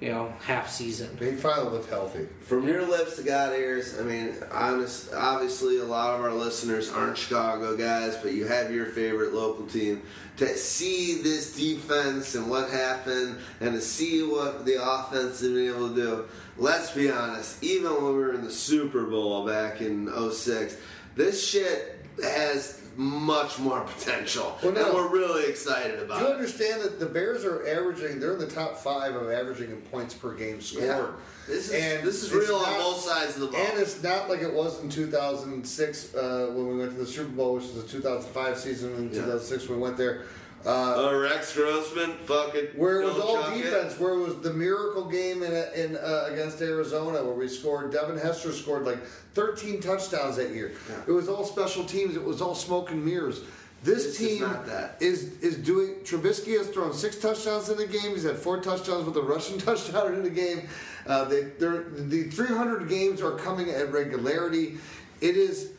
you 0.00 0.10
know, 0.10 0.32
half 0.40 0.70
season. 0.70 1.16
he 1.18 1.32
finally 1.32 1.70
looked 1.70 1.90
healthy. 1.90 2.28
From 2.42 2.68
your 2.68 2.86
lips 2.86 3.16
to 3.16 3.22
God 3.22 3.52
ears, 3.52 3.98
I 3.98 4.02
mean, 4.04 4.34
honest, 4.52 5.12
obviously 5.12 5.78
a 5.78 5.84
lot 5.84 6.14
of 6.14 6.20
our 6.20 6.32
listeners 6.32 6.90
aren't 6.90 7.18
Chicago 7.18 7.76
guys, 7.76 8.16
but 8.16 8.32
you 8.32 8.46
have 8.46 8.72
your 8.72 8.86
favorite 8.86 9.34
local 9.34 9.66
team. 9.66 10.02
To 10.36 10.46
see 10.56 11.20
this 11.22 11.56
defense 11.56 12.36
and 12.36 12.48
what 12.48 12.70
happened, 12.70 13.38
and 13.60 13.74
to 13.74 13.80
see 13.80 14.22
what 14.22 14.64
the 14.64 14.80
offense 14.80 15.40
has 15.40 15.50
been 15.50 15.68
able 15.68 15.88
to 15.88 15.94
do, 15.94 16.28
let's 16.56 16.92
be 16.92 17.10
honest, 17.10 17.60
even 17.62 17.92
when 17.92 18.04
we 18.04 18.18
were 18.18 18.34
in 18.34 18.44
the 18.44 18.52
Super 18.52 19.04
Bowl 19.04 19.44
back 19.44 19.80
in 19.80 20.08
06, 20.30 20.76
this 21.16 21.44
shit 21.44 21.98
has 22.22 22.87
much 22.98 23.60
more 23.60 23.80
potential. 23.82 24.58
Well, 24.60 24.72
no. 24.72 24.86
and 24.86 24.94
we're 24.94 25.08
really 25.08 25.48
excited 25.48 26.00
about. 26.00 26.18
Do 26.18 26.24
you 26.24 26.30
it. 26.32 26.34
understand 26.34 26.82
that 26.82 26.98
the 26.98 27.06
Bears 27.06 27.44
are 27.44 27.64
averaging? 27.66 28.18
They're 28.18 28.32
in 28.32 28.40
the 28.40 28.46
top 28.48 28.76
five 28.76 29.14
of 29.14 29.30
averaging 29.30 29.70
in 29.70 29.76
points 29.82 30.14
per 30.14 30.34
game 30.34 30.60
scored. 30.60 30.84
Yeah. 30.84 31.06
This 31.46 31.68
is, 31.70 31.74
And 31.74 32.06
this 32.06 32.24
is 32.24 32.32
real 32.34 32.56
on 32.56 32.76
both 32.76 32.98
sides 32.98 33.36
of 33.36 33.42
the 33.42 33.46
ball. 33.46 33.60
And 33.60 33.78
it's 33.78 34.02
not 34.02 34.28
like 34.28 34.40
it 34.40 34.52
was 34.52 34.82
in 34.82 34.90
2006 34.90 36.14
uh, 36.14 36.50
when 36.52 36.68
we 36.68 36.76
went 36.76 36.90
to 36.90 36.98
the 36.98 37.06
Super 37.06 37.30
Bowl, 37.30 37.54
which 37.54 37.64
was 37.72 37.84
the 37.84 37.88
2005 37.88 38.58
season. 38.58 38.94
In 38.96 39.04
Yeah. 39.04 39.20
2006 39.20 39.68
when 39.68 39.78
we 39.78 39.82
went 39.84 39.96
there. 39.96 40.24
Uh, 40.66 41.08
Uh, 41.08 41.14
Rex 41.16 41.54
Grossman, 41.54 42.14
fucking 42.26 42.66
where 42.76 43.00
it 43.02 43.04
was 43.06 43.16
all 43.18 43.42
chuck 43.42 43.56
it. 43.56 43.62
defense, 43.62 43.98
where 43.98 44.14
it 44.14 44.18
was 44.18 44.36
the 44.40 44.52
miracle 44.52 45.04
game 45.04 45.42
in, 45.42 45.52
in 45.74 45.96
uh, 45.96 46.28
against 46.32 46.60
Arizona, 46.60 47.22
where 47.22 47.34
we 47.34 47.48
scored. 47.48 47.92
Devin 47.92 48.18
Hester 48.18 48.52
scored 48.52 48.84
like 48.84 49.02
13 49.34 49.80
touchdowns 49.80 50.36
that 50.36 50.50
year. 50.50 50.72
Yeah. 50.88 50.96
It 51.06 51.12
was 51.12 51.28
all 51.28 51.44
special 51.44 51.84
teams. 51.84 52.16
It 52.16 52.24
was 52.24 52.42
all 52.42 52.54
smoke 52.56 52.90
and 52.90 53.04
mirrors. 53.04 53.40
This, 53.84 54.04
This 54.04 54.06
is 54.06 54.18
team 54.18 54.40
that. 54.66 54.96
is 54.98 55.38
is 55.40 55.56
doing. 55.56 55.94
Trubisky 56.02 56.58
has 56.58 56.66
thrown 56.68 56.92
six 56.92 57.16
touchdowns 57.16 57.68
in 57.68 57.76
the 57.76 57.86
game. 57.86 58.10
He's 58.10 58.24
had 58.24 58.36
four 58.36 58.60
touchdowns 58.60 59.04
with 59.06 59.16
a 59.16 59.22
rushing 59.22 59.58
touchdown 59.68 60.14
in 60.14 60.24
the 60.24 60.30
game. 60.30 60.68
Uh, 61.06 61.24
they, 61.24 61.42
they're, 61.60 61.84
the 61.90 62.24
300 62.24 62.88
games 62.88 63.22
are 63.22 63.36
coming 63.36 63.70
at 63.70 63.92
regularity. 63.92 64.78
It 65.20 65.36
is 65.36 65.70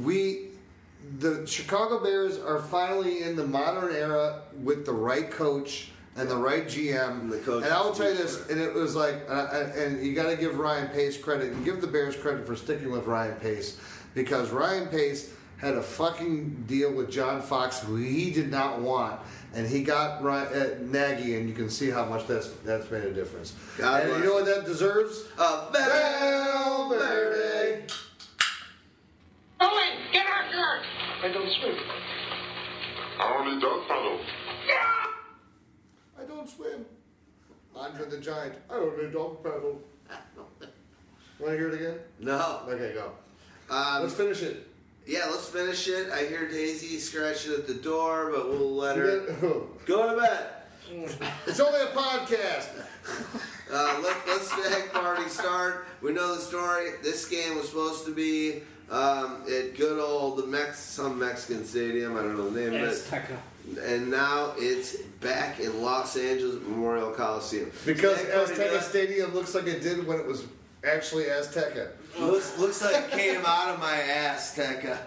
we. 0.00 0.49
The 1.18 1.44
Chicago 1.46 2.02
Bears 2.02 2.38
are 2.38 2.60
finally 2.60 3.22
in 3.22 3.34
the 3.34 3.46
modern 3.46 3.94
era 3.94 4.42
with 4.62 4.86
the 4.86 4.92
right 4.92 5.30
coach 5.30 5.90
and 6.16 6.28
the 6.28 6.36
right 6.36 6.66
GM. 6.66 7.22
And 7.22 7.32
the 7.32 7.38
coach 7.38 7.64
and 7.64 7.72
I 7.72 7.80
will 7.82 7.92
tell 7.92 8.10
you 8.10 8.16
this, 8.16 8.48
and 8.48 8.60
it 8.60 8.72
was 8.72 8.94
like, 8.94 9.24
uh, 9.28 9.32
uh, 9.32 9.72
and 9.76 10.04
you 10.04 10.14
got 10.14 10.30
to 10.30 10.36
give 10.36 10.58
Ryan 10.58 10.88
Pace 10.88 11.16
credit, 11.16 11.52
and 11.52 11.64
give 11.64 11.80
the 11.80 11.86
Bears 11.86 12.16
credit 12.16 12.46
for 12.46 12.54
sticking 12.54 12.90
with 12.90 13.06
Ryan 13.06 13.34
Pace, 13.36 13.80
because 14.14 14.50
Ryan 14.50 14.86
Pace 14.88 15.32
had 15.60 15.74
a 15.74 15.82
fucking 15.82 16.64
deal 16.66 16.92
with 16.92 17.10
John 17.10 17.42
Fox 17.42 17.80
who 17.80 17.96
he 17.96 18.30
did 18.30 18.50
not 18.50 18.80
want. 18.80 19.20
And 19.52 19.66
he 19.66 19.82
got 19.82 20.22
right 20.22 20.50
at 20.52 20.80
Nagy, 20.82 21.36
and 21.36 21.48
you 21.48 21.54
can 21.54 21.68
see 21.68 21.90
how 21.90 22.04
much 22.04 22.26
that's 22.26 22.50
that's 22.64 22.90
made 22.90 23.04
a 23.04 23.12
difference. 23.12 23.54
God 23.76 24.04
and 24.04 24.18
you 24.18 24.24
know 24.24 24.34
what 24.34 24.46
that 24.46 24.64
deserves? 24.64 25.24
Uh, 25.36 25.70
Valverde. 26.88 27.82
Owen, 29.60 29.92
get 30.12 30.26
her 30.26 30.50
shirt! 30.50 30.82
I 31.22 31.28
don't 31.32 31.50
swim. 31.52 31.74
I 33.18 33.36
only 33.38 33.60
dog 33.60 33.86
paddle. 33.86 34.20
I 36.18 36.24
don't 36.26 36.48
swim. 36.48 36.86
Andre 37.76 38.08
the 38.08 38.18
Giant. 38.18 38.54
I 38.70 38.74
only 38.74 39.10
dog 39.10 39.42
paddle. 39.42 39.80
Want 41.38 41.52
to 41.52 41.58
hear 41.58 41.68
it 41.68 41.74
again? 41.74 41.98
No. 42.20 42.60
Okay, 42.68 42.92
go. 42.94 43.12
Um, 43.74 44.02
Let's 44.02 44.14
finish 44.14 44.42
it. 44.42 44.66
yeah, 45.06 45.26
let's 45.30 45.48
finish 45.48 45.88
it. 45.88 46.10
I 46.10 46.24
hear 46.26 46.48
Daisy 46.48 46.98
scratching 46.98 47.52
at 47.54 47.66
the 47.66 47.74
door, 47.74 48.30
but 48.34 48.48
we'll 48.48 48.74
let 48.74 48.96
her 48.96 49.20
go 49.86 50.14
to 50.14 50.20
bed. 50.20 50.46
It's 51.46 51.60
only 51.60 51.80
a 51.80 51.86
podcast. 51.86 52.68
Uh, 53.72 54.00
let, 54.02 54.16
let's 54.26 54.50
stag 54.50 54.90
party 54.92 55.28
start. 55.28 55.86
We 56.02 56.12
know 56.12 56.34
the 56.34 56.40
story. 56.40 56.90
This 57.02 57.26
game 57.28 57.56
was 57.56 57.68
supposed 57.68 58.04
to 58.06 58.14
be 58.14 58.62
um, 58.90 59.42
at 59.46 59.76
good 59.76 59.98
old 60.00 60.46
Mex- 60.48 60.78
some 60.80 61.18
Mexican 61.18 61.64
stadium. 61.64 62.16
I 62.16 62.22
don't 62.22 62.36
know 62.36 62.50
the 62.50 62.60
name 62.60 62.74
of 62.82 62.88
it. 62.88 62.94
Azteca. 62.94 63.36
And 63.84 64.10
now 64.10 64.52
it's 64.56 64.96
back 65.20 65.60
in 65.60 65.82
Los 65.82 66.16
Angeles 66.16 66.56
Memorial 66.66 67.10
Coliseum. 67.12 67.70
Because 67.86 68.18
Stag 68.18 68.32
party 68.34 68.52
Azteca. 68.54 68.80
Stadium 68.82 69.34
looks 69.34 69.54
like 69.54 69.66
it 69.66 69.80
did 69.82 70.06
when 70.06 70.18
it 70.18 70.26
was 70.26 70.44
actually 70.84 71.24
Azteca. 71.24 71.88
looks, 72.18 72.58
looks 72.58 72.82
like 72.82 72.94
it 73.04 73.10
came 73.10 73.42
out 73.46 73.68
of 73.74 73.78
my 73.80 73.94
ass, 73.94 74.56
Tekka. 74.56 74.98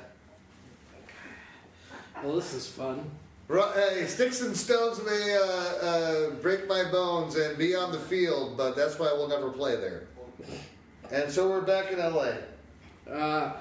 Well, 2.24 2.36
this 2.36 2.54
is 2.54 2.68
fun. 2.68 3.04
Ru- 3.50 3.62
Hey, 3.74 4.06
sticks 4.08 4.42
and 4.42 4.56
stones 4.56 5.04
may 5.04 5.36
uh, 5.38 5.86
uh, 5.86 6.30
break 6.42 6.68
my 6.70 6.86
bones 6.90 7.36
and 7.36 7.58
be 7.58 7.76
on 7.76 7.92
the 7.92 8.00
field, 8.00 8.56
but 8.56 8.76
that's 8.76 8.98
why 8.98 9.12
we'll 9.12 9.28
never 9.28 9.50
play 9.50 9.76
there. 9.76 10.04
And 11.12 11.30
so 11.30 11.50
we're 11.50 11.62
back 11.62 11.92
in 11.92 12.00
LA. 12.00 12.34
Uh, 13.12 13.54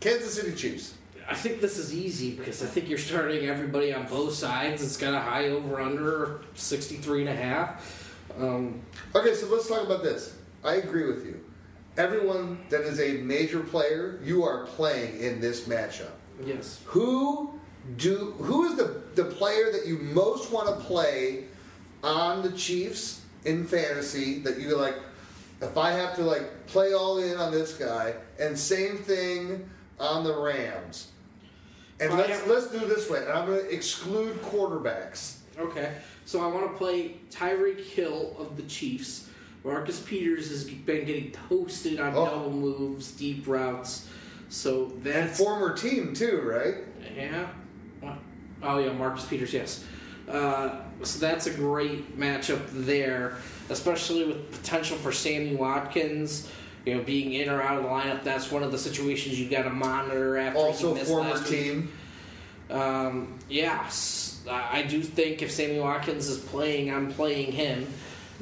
Kansas 0.00 0.34
City 0.34 0.54
Chiefs. 0.54 0.94
I 1.28 1.34
think 1.34 1.60
this 1.60 1.78
is 1.78 1.94
easy 1.94 2.32
because 2.32 2.62
I 2.62 2.66
think 2.66 2.88
you're 2.88 2.98
starting 2.98 3.46
everybody 3.46 3.92
on 3.94 4.06
both 4.06 4.34
sides. 4.34 4.82
It's 4.82 4.96
got 4.96 5.14
a 5.14 5.20
high 5.20 5.48
over 5.48 5.80
under 5.80 6.40
63 6.54 7.20
and 7.20 7.28
a 7.28 7.36
half. 7.36 8.14
Um, 8.38 8.80
Okay, 9.14 9.34
so 9.34 9.46
let's 9.48 9.68
talk 9.68 9.84
about 9.84 10.02
this. 10.02 10.36
I 10.64 10.74
agree 10.76 11.04
with 11.06 11.24
you. 11.26 11.40
Everyone 11.96 12.58
that 12.70 12.82
is 12.82 13.00
a 13.00 13.18
major 13.18 13.60
player, 13.60 14.20
you 14.24 14.44
are 14.44 14.66
playing 14.66 15.20
in 15.20 15.40
this 15.40 15.66
matchup. 15.68 16.10
yes. 16.44 16.80
Who 16.86 17.52
do 17.96 18.32
who 18.38 18.64
is 18.66 18.76
the 18.76 19.02
the 19.14 19.24
player 19.24 19.72
that 19.72 19.86
you 19.86 19.98
most 19.98 20.52
want 20.52 20.68
to 20.68 20.84
play 20.84 21.44
on 22.04 22.42
the 22.42 22.52
Chiefs 22.52 23.22
in 23.44 23.66
fantasy 23.66 24.38
that 24.40 24.58
you 24.60 24.76
like 24.76 24.94
if 25.62 25.76
I 25.76 25.90
have 25.92 26.14
to 26.16 26.22
like 26.22 26.66
play 26.66 26.92
all 26.92 27.18
in 27.18 27.36
on 27.38 27.50
this 27.50 27.72
guy 27.74 28.14
and 28.38 28.56
same 28.56 28.98
thing 28.98 29.68
on 30.00 30.24
the 30.24 30.36
Rams. 30.36 31.08
And 32.00 32.14
let's 32.16 32.46
let's 32.46 32.68
do 32.70 32.78
it 32.78 32.88
this 32.88 33.08
way. 33.10 33.18
And 33.20 33.30
I'm 33.32 33.46
going 33.46 33.60
to 33.60 33.70
exclude 33.70 34.40
quarterbacks. 34.42 35.36
Okay. 35.58 35.92
So 36.24 36.40
I 36.42 36.46
want 36.46 36.70
to 36.70 36.76
play 36.78 37.16
Tyreek 37.30 37.84
Hill 37.84 38.34
of 38.38 38.56
the 38.56 38.62
Chiefs. 38.62 39.28
Marcus 39.62 40.00
Peters 40.00 40.48
has 40.48 40.64
been 40.64 41.04
getting 41.04 41.32
toasted 41.32 42.00
on 42.00 42.14
Oh. 42.16 42.24
double 42.24 42.50
moves, 42.50 43.12
deep 43.12 43.46
routes. 43.46 44.08
So 44.48 44.92
And 45.04 45.28
former 45.30 45.76
team 45.76 46.14
too, 46.14 46.40
right? 46.42 46.76
Yeah. 47.14 47.48
Oh 48.62 48.78
yeah, 48.78 48.92
Marcus 48.92 49.26
Peters. 49.26 49.52
Yes. 49.52 49.84
Uh, 50.28 50.80
so 51.02 51.18
that's 51.18 51.46
a 51.46 51.50
great 51.50 52.18
matchup 52.18 52.60
there, 52.72 53.36
especially 53.68 54.24
with 54.24 54.50
potential 54.52 54.96
for 54.96 55.12
Sammy 55.12 55.54
Watkins. 55.56 56.48
You 56.86 56.96
know, 56.96 57.02
being 57.02 57.32
in 57.32 57.50
or 57.50 57.62
out 57.62 57.76
of 57.76 57.82
the 57.84 57.88
lineup. 57.88 58.24
That's 58.24 58.50
one 58.50 58.62
of 58.62 58.72
the 58.72 58.78
situations 58.78 59.38
you 59.38 59.50
got 59.50 59.62
to 59.62 59.70
monitor 59.70 60.38
after 60.38 60.58
Also 60.58 60.94
former 60.94 61.42
team. 61.42 61.92
Um, 62.70 63.38
yes, 63.48 64.40
I 64.48 64.78
I 64.78 64.82
do 64.82 65.02
think 65.02 65.42
if 65.42 65.50
Sammy 65.50 65.78
Watkins 65.78 66.28
is 66.28 66.38
playing, 66.38 66.92
I'm 66.92 67.12
playing 67.12 67.52
him. 67.52 67.86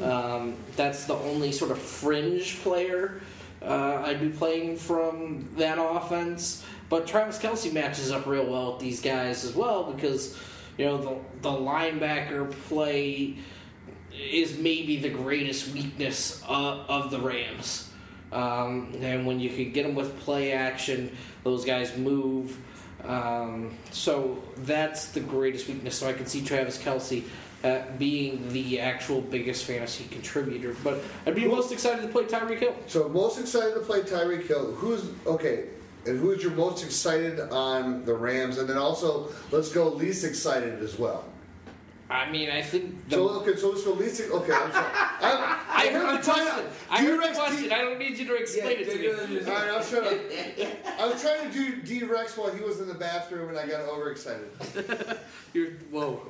Um, 0.03 0.55
that's 0.77 1.07
the 1.07 1.15
only 1.15 1.51
sort 1.51 1.73
of 1.73 1.79
fringe 1.79 2.61
player 2.61 3.21
uh, 3.63 4.03
I'd 4.07 4.21
be 4.21 4.29
playing 4.29 4.77
from 4.77 5.49
that 5.57 5.79
offense. 5.81 6.65
But 6.89 7.07
Travis 7.07 7.39
Kelce 7.39 7.73
matches 7.73 8.11
up 8.11 8.27
real 8.27 8.47
well 8.47 8.73
with 8.73 8.81
these 8.81 9.01
guys 9.01 9.45
as 9.45 9.55
well 9.55 9.93
because 9.93 10.39
you 10.77 10.85
know 10.85 10.99
the 10.99 11.17
the 11.43 11.51
linebacker 11.51 12.51
play 12.69 13.37
is 14.13 14.57
maybe 14.59 14.97
the 14.97 15.11
greatest 15.11 15.73
weakness 15.73 16.43
of, 16.49 16.89
of 16.89 17.11
the 17.11 17.21
Rams. 17.21 17.88
Um, 18.33 18.93
and 19.01 19.27
when 19.27 19.41
you 19.41 19.51
can 19.51 19.73
get 19.73 19.85
them 19.85 19.95
with 19.95 20.19
play 20.21 20.53
action, 20.53 21.17
those 21.45 21.65
guys 21.65 21.97
move. 21.97 22.59
Um, 23.05 23.75
so 23.91 24.43
that's 24.59 25.09
the 25.13 25.21
greatest 25.21 25.69
weakness. 25.69 25.97
So 25.97 26.09
I 26.09 26.13
can 26.13 26.27
see 26.27 26.45
Travis 26.45 26.79
Kelce 26.79 27.25
uh, 27.65 27.83
being 27.99 28.49
the 28.51 28.81
actual 28.81 29.21
biggest 29.21 29.65
fantasy 29.65 30.05
contributor. 30.05 30.77
But 30.85 31.03
I'd 31.27 31.35
be 31.35 31.47
most 31.47 31.73
excited 31.73 32.03
to 32.03 32.09
play 32.09 32.25
Tyreek 32.25 32.59
Hill. 32.59 32.77
So 32.87 33.09
most 33.09 33.41
excited 33.41 33.75
to 33.75 33.81
play 33.81 34.01
Tyreek 34.01 34.47
Hill. 34.47 34.73
Who's 34.75 35.05
okay? 35.27 35.69
And 36.07 36.19
who's 36.19 36.43
your 36.43 36.53
most 36.53 36.85
excited 36.85 37.41
on 37.41 38.05
the 38.05 38.15
Rams? 38.15 38.59
And 38.59 38.69
then 38.69 38.79
also 38.79 39.31
let's 39.51 39.71
go 39.71 39.89
least 39.89 40.25
excited 40.25 40.83
as 40.83 40.99
well. 40.99 41.25
I 42.11 42.31
mean, 42.31 42.49
I 42.49 42.63
think 42.63 43.09
the, 43.09 43.17
So 43.17 43.29
okay, 43.41 43.57
so 43.57 43.69
let's 43.71 43.85
go 43.85 43.93
least. 43.93 44.21
Okay, 44.21 44.53
I'm 44.53 44.73
sorry. 44.73 44.87
I, 44.95 45.65
I 45.69 45.87
heard 45.89 45.93
heard 45.93 46.15
the 46.15 46.19
the 46.19 46.33
question. 46.33 46.65
I 46.91 47.03
heard 47.03 47.23
the 47.23 47.39
question. 47.39 47.63
D- 47.65 47.73
I 47.73 47.83
don't 47.83 47.99
need 47.99 48.19
you 48.19 48.25
to 48.27 48.35
explain 48.37 48.79
it 48.79 48.91
to 48.91 48.99
me. 48.99 49.41
All 49.41 49.53
right, 49.53 49.69
I'll 49.69 49.83
shut 49.83 50.05
up. 50.05 50.19
I 50.99 51.07
was 51.07 51.21
trying 51.21 51.51
to 51.51 51.53
do 51.53 51.83
d-Rx 51.83 52.37
while 52.39 52.51
he 52.51 52.63
was 52.63 52.81
in 52.81 52.89
the 52.89 52.95
bathroom, 52.95 53.51
and 53.51 53.59
I 53.59 53.67
got 53.67 53.83
overexcited. 53.83 54.49
You're 55.53 55.73
whoa. 55.91 56.23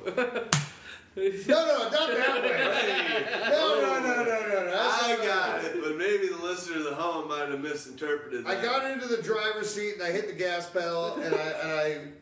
No, 1.15 1.23
no, 1.25 1.89
not 1.89 1.91
that 1.91 2.09
way. 2.43 3.49
No, 3.49 3.81
no, 3.81 3.99
no, 3.99 4.15
no, 4.15 4.23
no, 4.23 4.49
no. 4.49 4.71
That's 4.71 5.03
I 5.03 5.17
got 5.25 5.65
it, 5.65 5.81
but 5.81 5.97
maybe 5.97 6.27
the 6.27 6.37
listeners 6.37 6.85
at 6.85 6.93
home 6.93 7.27
might 7.27 7.49
have 7.49 7.59
misinterpreted 7.59 8.45
that. 8.45 8.57
I 8.57 8.61
got 8.61 8.89
into 8.89 9.07
the 9.07 9.21
driver's 9.21 9.73
seat 9.73 9.95
and 9.95 10.03
I 10.03 10.11
hit 10.11 10.27
the 10.27 10.33
gas 10.33 10.69
pedal 10.69 11.15
and 11.15 11.33
I 11.33 11.39
and 11.39 11.71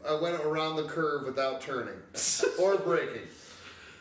I, 0.07 0.13
I 0.13 0.21
went 0.21 0.41
around 0.41 0.77
the 0.77 0.85
curve 0.85 1.25
without 1.25 1.61
turning 1.61 1.95
or 2.59 2.77
braking. 2.77 3.27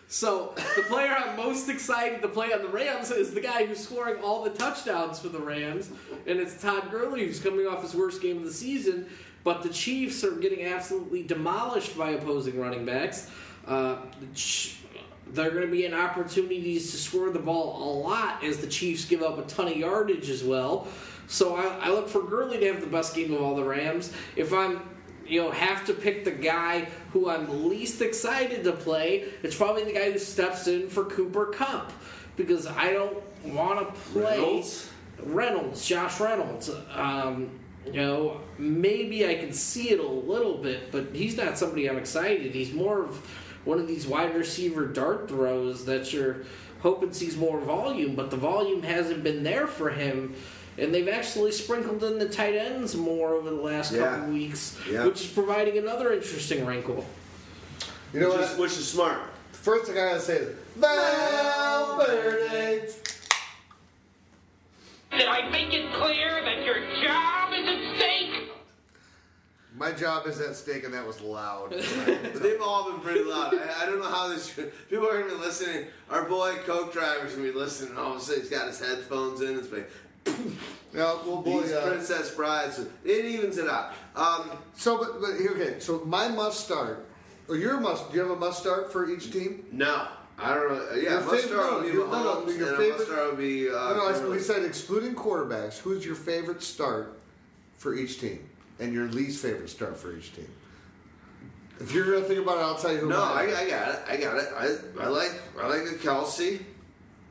So 0.08 0.54
the 0.76 0.82
player 0.82 1.14
I'm 1.16 1.36
most 1.36 1.68
excited 1.68 2.22
to 2.22 2.28
play 2.28 2.52
on 2.52 2.62
the 2.62 2.68
Rams 2.68 3.10
is 3.10 3.34
the 3.34 3.40
guy 3.40 3.66
who's 3.66 3.80
scoring 3.80 4.22
all 4.22 4.44
the 4.44 4.50
touchdowns 4.50 5.18
for 5.18 5.28
the 5.28 5.40
Rams, 5.40 5.90
and 6.26 6.38
it's 6.38 6.60
Todd 6.60 6.90
Gurley 6.90 7.26
who's 7.26 7.40
coming 7.40 7.66
off 7.66 7.82
his 7.82 7.94
worst 7.94 8.22
game 8.22 8.38
of 8.38 8.44
the 8.44 8.52
season. 8.52 9.06
But 9.42 9.62
the 9.62 9.68
Chiefs 9.68 10.24
are 10.24 10.32
getting 10.32 10.64
absolutely 10.66 11.22
demolished 11.22 11.96
by 11.96 12.10
opposing 12.10 12.58
running 12.58 12.84
backs. 12.84 13.30
Uh, 13.66 13.96
they're 15.28 15.50
going 15.50 15.66
to 15.66 15.70
be 15.70 15.84
in 15.84 15.94
opportunities 15.94 16.90
to 16.92 16.96
score 16.96 17.30
the 17.30 17.38
ball 17.38 17.82
a 17.82 17.90
lot 18.00 18.42
as 18.44 18.58
the 18.58 18.66
Chiefs 18.66 19.04
give 19.04 19.22
up 19.22 19.38
a 19.38 19.42
ton 19.42 19.68
of 19.68 19.76
yardage 19.76 20.30
as 20.30 20.42
well. 20.42 20.88
So 21.28 21.56
I, 21.56 21.86
I 21.86 21.88
look 21.90 22.08
for 22.08 22.22
Gurley 22.22 22.58
to 22.58 22.66
have 22.66 22.80
the 22.80 22.86
best 22.86 23.14
game 23.14 23.32
of 23.32 23.42
all 23.42 23.56
the 23.56 23.64
Rams. 23.64 24.12
If 24.36 24.52
I'm 24.52 24.80
you 25.28 25.42
know, 25.42 25.50
have 25.50 25.84
to 25.86 25.94
pick 25.94 26.24
the 26.24 26.30
guy 26.30 26.88
who 27.12 27.28
I'm 27.28 27.68
least 27.68 28.02
excited 28.02 28.64
to 28.64 28.72
play, 28.72 29.24
it's 29.42 29.56
probably 29.56 29.84
the 29.84 29.92
guy 29.92 30.12
who 30.12 30.18
steps 30.18 30.66
in 30.66 30.88
for 30.88 31.04
Cooper 31.04 31.46
Kupp 31.46 31.92
because 32.36 32.66
I 32.66 32.92
don't 32.92 33.22
want 33.44 33.78
to 33.78 34.00
play 34.12 34.38
Reynolds? 34.38 34.90
Reynolds, 35.22 35.86
Josh 35.86 36.20
Reynolds. 36.20 36.70
Um, 36.92 37.50
you 37.86 38.00
know, 38.00 38.40
maybe 38.58 39.26
I 39.28 39.36
can 39.36 39.52
see 39.52 39.90
it 39.90 40.00
a 40.00 40.06
little 40.06 40.58
bit, 40.58 40.90
but 40.90 41.14
he's 41.14 41.36
not 41.36 41.56
somebody 41.56 41.88
I'm 41.88 41.96
excited. 41.96 42.52
He's 42.54 42.72
more 42.72 43.04
of 43.04 43.16
one 43.64 43.78
of 43.78 43.88
these 43.88 44.06
wide 44.06 44.34
receiver 44.34 44.86
dart 44.86 45.28
throws 45.28 45.84
that 45.86 46.12
you're 46.12 46.38
hoping 46.80 47.12
sees 47.12 47.36
more 47.36 47.60
volume, 47.60 48.14
but 48.14 48.30
the 48.30 48.36
volume 48.36 48.82
hasn't 48.82 49.22
been 49.22 49.42
there 49.42 49.66
for 49.66 49.90
him. 49.90 50.34
And 50.78 50.94
they've 50.94 51.08
actually 51.08 51.52
sprinkled 51.52 52.04
in 52.04 52.18
the 52.18 52.28
tight 52.28 52.54
ends 52.54 52.94
more 52.94 53.34
over 53.34 53.48
the 53.50 53.56
last 53.56 53.92
Yeah. 53.92 54.16
couple 54.16 54.34
weeks, 54.34 54.76
Yeah. 54.90 55.06
which 55.06 55.22
is 55.22 55.26
providing 55.26 55.78
another 55.78 56.12
interesting 56.12 56.66
wrinkle. 56.66 57.04
You 58.12 58.20
know 58.20 58.28
which, 58.30 58.38
what? 58.40 58.50
is, 58.52 58.58
which 58.58 58.72
is 58.72 58.86
smart. 58.88 59.20
First 59.52 59.86
thing 59.86 59.96
I 59.98 60.08
gotta 60.08 60.20
say 60.20 60.36
is 60.36 60.54
Valverde. 60.76 62.92
Did 65.12 65.28
I 65.28 65.48
make 65.50 65.72
it 65.72 65.90
clear 65.94 66.42
that 66.44 66.64
your 66.64 66.76
job 67.02 67.52
is 67.54 67.66
at 67.66 67.96
stake? 67.96 68.50
My 69.78 69.92
job 69.92 70.26
is 70.26 70.40
at 70.40 70.56
stake, 70.56 70.84
and 70.84 70.92
that 70.94 71.06
was 71.06 71.20
loud. 71.20 71.72
They've 71.72 72.60
all 72.62 72.90
been 72.90 73.00
pretty 73.00 73.24
loud. 73.24 73.54
I, 73.54 73.82
I 73.82 73.86
don't 73.86 73.98
know 73.98 74.08
how 74.08 74.28
this. 74.28 74.50
People 74.90 75.08
are 75.08 75.20
gonna 75.22 75.34
be 75.34 75.40
listening. 75.40 75.86
Our 76.10 76.24
boy 76.24 76.56
Coke 76.64 76.92
driver's 76.92 77.32
gonna 77.34 77.50
be 77.50 77.58
listening. 77.58 77.90
and 77.90 77.98
All 77.98 78.12
of 78.14 78.18
a 78.18 78.20
sudden, 78.24 78.42
he's 78.42 78.50
got 78.50 78.66
his 78.68 78.78
headphones 78.80 79.40
in. 79.42 79.58
It's 79.58 79.70
like, 79.72 79.90
Yeah, 80.94 81.14
well, 81.26 81.42
boy, 81.42 81.62
These 81.62 81.72
uh, 81.72 81.86
Princess 81.88 82.34
Brides, 82.34 82.78
it 83.04 83.24
evens 83.26 83.58
it 83.58 83.68
out. 83.68 83.92
Um, 84.14 84.50
So, 84.76 84.96
but, 84.98 85.20
but 85.20 85.30
okay. 85.52 85.78
So 85.78 86.02
my 86.06 86.28
must 86.28 86.64
start, 86.64 87.06
or 87.48 87.56
your 87.56 87.78
must. 87.80 88.08
Do 88.10 88.16
you 88.16 88.22
have 88.22 88.30
a 88.30 88.36
must 88.36 88.60
start 88.60 88.90
for 88.92 89.08
each 89.10 89.30
team? 89.30 89.66
no, 89.72 90.08
I 90.38 90.54
don't 90.54 90.68
know. 90.68 90.94
Yeah, 90.94 91.02
Your 91.12 91.20
must 91.20 91.30
favorite- 91.30 91.48
start 91.48 91.70
no, 91.70 91.78
would 91.78 91.86
be 91.86 91.92
your- 91.92 92.08
no, 92.08 92.22
no, 92.44 92.50
your 92.52 92.68
and 92.68 92.76
favorite- 92.78 92.90
must 92.98 93.06
start 93.10 93.26
would 93.30 93.38
be. 93.38 93.68
Uh, 93.68 93.72
no, 93.94 94.20
no. 94.22 94.30
We 94.30 94.38
said 94.38 94.64
excluding 94.64 95.14
quarterbacks. 95.14 95.78
Who's 95.78 96.04
your 96.06 96.14
favorite 96.14 96.62
start 96.62 97.18
for 97.76 97.94
each 97.94 98.18
team, 98.20 98.48
and 98.78 98.94
your 98.94 99.06
least 99.08 99.42
favorite 99.42 99.68
start 99.68 99.98
for 99.98 100.16
each 100.16 100.34
team? 100.34 100.48
If 101.78 101.92
you're 101.92 102.06
gonna 102.06 102.24
think 102.24 102.40
about 102.40 102.56
it, 102.56 102.62
I'll 102.62 102.78
tell 102.78 102.92
you 102.92 102.98
who. 103.00 103.08
No, 103.10 103.22
I. 103.22 103.42
I 103.42 103.68
got 103.68 103.88
it. 103.94 104.00
I 104.08 104.16
got 104.16 104.36
it. 104.38 104.48
I, 104.56 105.04
I 105.04 105.08
like 105.08 105.32
I 105.60 105.66
like 105.68 105.82
a 105.82 105.94
Kelce. 105.96 106.60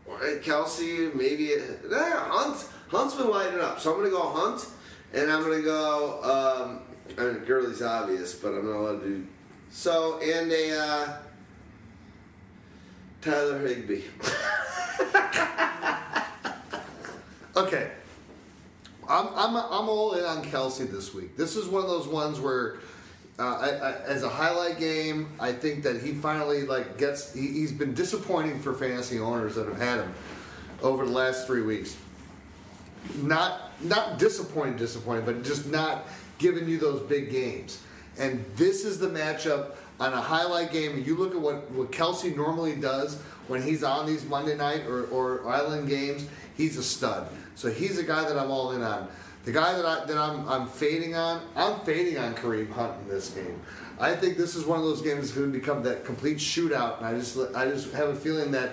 Kelce, 0.08 1.16
maybe 1.16 1.52
nah, 1.90 1.98
Hunt. 1.98 2.64
Hunt's 2.90 3.16
been 3.16 3.30
lighting 3.30 3.60
up, 3.60 3.80
so 3.80 3.92
I'm 3.92 3.98
gonna 3.98 4.10
go 4.10 4.30
Hunt, 4.30 4.66
and 5.14 5.32
I'm 5.32 5.44
gonna 5.44 5.62
go. 5.62 6.22
Um, 6.24 6.80
I 7.18 7.32
mean, 7.32 7.46
Gurley's 7.46 7.82
obvious, 7.82 8.36
but 8.36 8.50
I'm 8.50 8.66
not 8.66 8.78
allowed 8.78 9.02
to 9.02 9.08
do. 9.08 9.28
So 9.70 10.20
and 10.20 10.52
a 10.52 10.80
uh, 10.80 11.18
Tyler 13.22 13.68
Higbee. 13.68 14.02
Okay. 17.56 17.90
I'm, 19.08 19.28
I'm, 19.28 19.56
I'm 19.56 19.88
all 19.88 20.14
in 20.16 20.26
on 20.26 20.44
Kelce 20.44 20.90
this 20.90 21.14
week. 21.14 21.38
This 21.38 21.56
is 21.56 21.68
one 21.68 21.84
of 21.84 21.90
those 21.90 22.08
ones 22.08 22.40
where, 22.40 22.78
uh, 23.40 23.44
I, 23.44 23.70
I, 23.70 23.92
as 24.04 24.24
a 24.24 24.30
highlight 24.30 24.78
game, 24.78 25.30
I 25.40 25.54
think 25.54 25.84
that 25.84 26.02
he 26.02 26.14
finally 26.14 26.64
like 26.64 26.98
gets. 26.98 27.34
He, 27.34 27.48
he's 27.48 27.72
been 27.72 27.94
disappointing 27.94 28.60
for 28.60 28.74
fantasy 28.74 29.20
owners 29.20 29.56
that 29.56 29.68
have 29.68 29.78
had 29.78 30.00
him 30.00 30.14
over 30.82 31.06
the 31.06 31.12
last 31.12 31.46
three 31.48 31.62
weeks. 31.62 31.96
Not 33.22 33.62
not 33.82 34.20
disappointing, 34.20 34.78
disappointing, 34.78 35.26
but 35.26 35.44
just 35.44 35.68
not 35.68 36.06
giving 36.38 36.68
you 36.68 36.78
those 36.78 37.02
big 37.02 37.32
games. 37.32 37.82
And 38.18 38.46
this 38.56 38.86
is 38.86 39.00
the 39.00 39.08
matchup 39.08 39.72
on 40.00 40.14
a 40.14 40.22
highlight 40.22 40.72
game. 40.72 41.04
You 41.06 41.16
look 41.16 41.36
at 41.36 41.42
what, 41.42 41.70
what 41.72 41.92
Kelce 41.92 42.36
normally 42.36 42.76
does 42.76 43.22
when 43.48 43.62
he's 43.62 43.84
on 43.84 44.06
these 44.06 44.26
Monday 44.26 44.56
night 44.56 44.86
or, 44.86 45.06
or 45.08 45.48
island 45.48 45.90
games. 45.90 46.28
He's 46.56 46.78
a 46.78 46.84
stud. 46.84 47.28
So 47.56 47.70
he's 47.70 47.98
a 47.98 48.04
guy 48.04 48.24
that 48.24 48.38
I'm 48.38 48.52
all 48.52 48.72
in 48.72 48.82
on. 48.82 49.08
The 49.44 49.52
guy 49.52 49.76
that 49.76 49.86
I 49.86 50.06
that 50.06 50.18
I'm 50.18 50.48
I'm 50.50 50.68
fading 50.68 51.16
on, 51.16 51.42
I'm 51.56 51.80
fading 51.82 52.18
on 52.18 52.34
Kareem 52.34 52.72
Hunt 52.72 52.94
in 53.04 53.10
this 53.10 53.30
game. 53.30 53.62
I 54.00 54.16
think 54.16 54.38
this 54.38 54.56
is 54.56 54.66
one 54.66 54.80
of 54.80 54.86
those 54.86 55.02
games 55.02 55.22
that's 55.22 55.32
going 55.34 55.52
to 55.52 55.58
become 55.58 55.84
that 55.84 56.04
complete 56.04 56.38
shootout, 56.38 56.98
and 56.98 57.06
I 57.06 57.14
just 57.14 57.38
I 57.56 57.66
just 57.66 57.94
have 57.94 58.10
a 58.10 58.16
feeling 58.16 58.52
that 58.52 58.72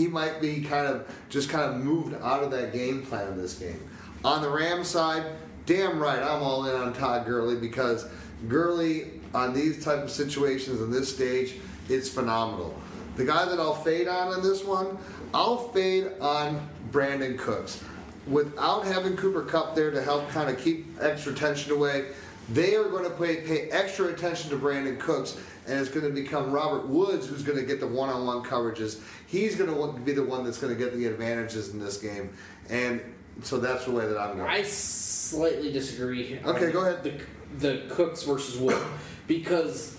he 0.00 0.08
might 0.08 0.40
be 0.40 0.62
kind 0.62 0.86
of 0.86 1.06
just 1.28 1.50
kind 1.50 1.70
of 1.70 1.84
moved 1.84 2.14
out 2.22 2.42
of 2.42 2.50
that 2.50 2.72
game 2.72 3.02
plan 3.02 3.28
of 3.28 3.36
this 3.36 3.58
game. 3.58 3.78
On 4.24 4.40
the 4.40 4.48
Rams 4.48 4.88
side, 4.88 5.26
damn 5.66 6.00
right, 6.00 6.22
I'm 6.22 6.42
all 6.42 6.64
in 6.64 6.74
on 6.74 6.94
Todd 6.94 7.26
Gurley 7.26 7.56
because 7.56 8.06
Gurley 8.48 9.20
on 9.34 9.52
these 9.52 9.84
type 9.84 9.98
of 9.98 10.10
situations 10.10 10.80
in 10.80 10.90
this 10.90 11.14
stage 11.14 11.56
is 11.90 12.08
phenomenal. 12.08 12.74
The 13.16 13.26
guy 13.26 13.44
that 13.44 13.60
I'll 13.60 13.74
fade 13.74 14.08
on 14.08 14.32
in 14.32 14.42
this 14.42 14.64
one, 14.64 14.96
I'll 15.34 15.68
fade 15.68 16.12
on 16.18 16.66
Brandin 16.92 17.38
Cooks. 17.38 17.84
Without 18.26 18.86
having 18.86 19.18
Cooper 19.18 19.42
Kupp 19.42 19.74
there 19.74 19.90
to 19.90 20.02
help 20.02 20.30
kind 20.30 20.48
of 20.48 20.58
keep 20.58 20.86
extra 20.98 21.34
tension 21.34 21.72
away, 21.72 22.06
they 22.48 22.74
are 22.74 22.84
going 22.84 23.04
to 23.04 23.10
pay, 23.10 23.42
pay 23.42 23.70
extra 23.70 24.06
attention 24.06 24.48
to 24.50 24.56
Brandin 24.56 24.98
Cooks, 24.98 25.36
and 25.66 25.78
it's 25.78 25.90
going 25.90 26.06
to 26.06 26.12
become 26.12 26.50
Robert 26.50 26.88
Woods 26.88 27.26
who's 27.28 27.42
going 27.42 27.58
to 27.58 27.64
get 27.64 27.80
the 27.80 27.86
one-on-one 27.86 28.42
coverages. 28.42 29.00
He's 29.26 29.56
going 29.56 29.70
to 29.70 30.00
be 30.00 30.12
the 30.12 30.24
one 30.24 30.44
that's 30.44 30.58
going 30.58 30.72
to 30.72 30.78
get 30.78 30.94
the 30.94 31.06
advantages 31.06 31.70
in 31.70 31.78
this 31.78 31.98
game, 31.98 32.32
and 32.68 33.00
so 33.42 33.58
that's 33.58 33.84
the 33.84 33.92
way 33.92 34.06
that 34.06 34.18
I'm 34.18 34.36
going. 34.36 34.48
I 34.48 34.62
slightly 34.62 35.72
disagree. 35.72 36.38
Okay, 36.44 36.72
go 36.72 36.82
ahead. 36.82 37.02
The, 37.02 37.20
the 37.58 37.94
Cooks 37.94 38.22
versus 38.22 38.58
Wood 38.58 38.80
because 39.26 39.96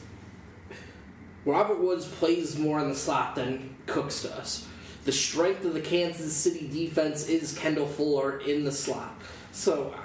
Robert 1.46 1.80
Woods 1.80 2.06
plays 2.06 2.58
more 2.58 2.80
in 2.80 2.90
the 2.90 2.96
slot 2.96 3.36
than 3.36 3.76
Cooks 3.88 4.24
does. 4.24 4.68
The 5.06 5.12
strength 5.12 5.66
of 5.66 5.74
the 5.74 5.82
Kansas 5.82 6.36
City 6.36 6.68
defense 6.68 7.28
is 7.28 7.58
Kendall 7.58 7.88
Fuller 7.88 8.40
in 8.40 8.64
the 8.64 8.72
slot. 8.72 9.16
So, 9.52 9.96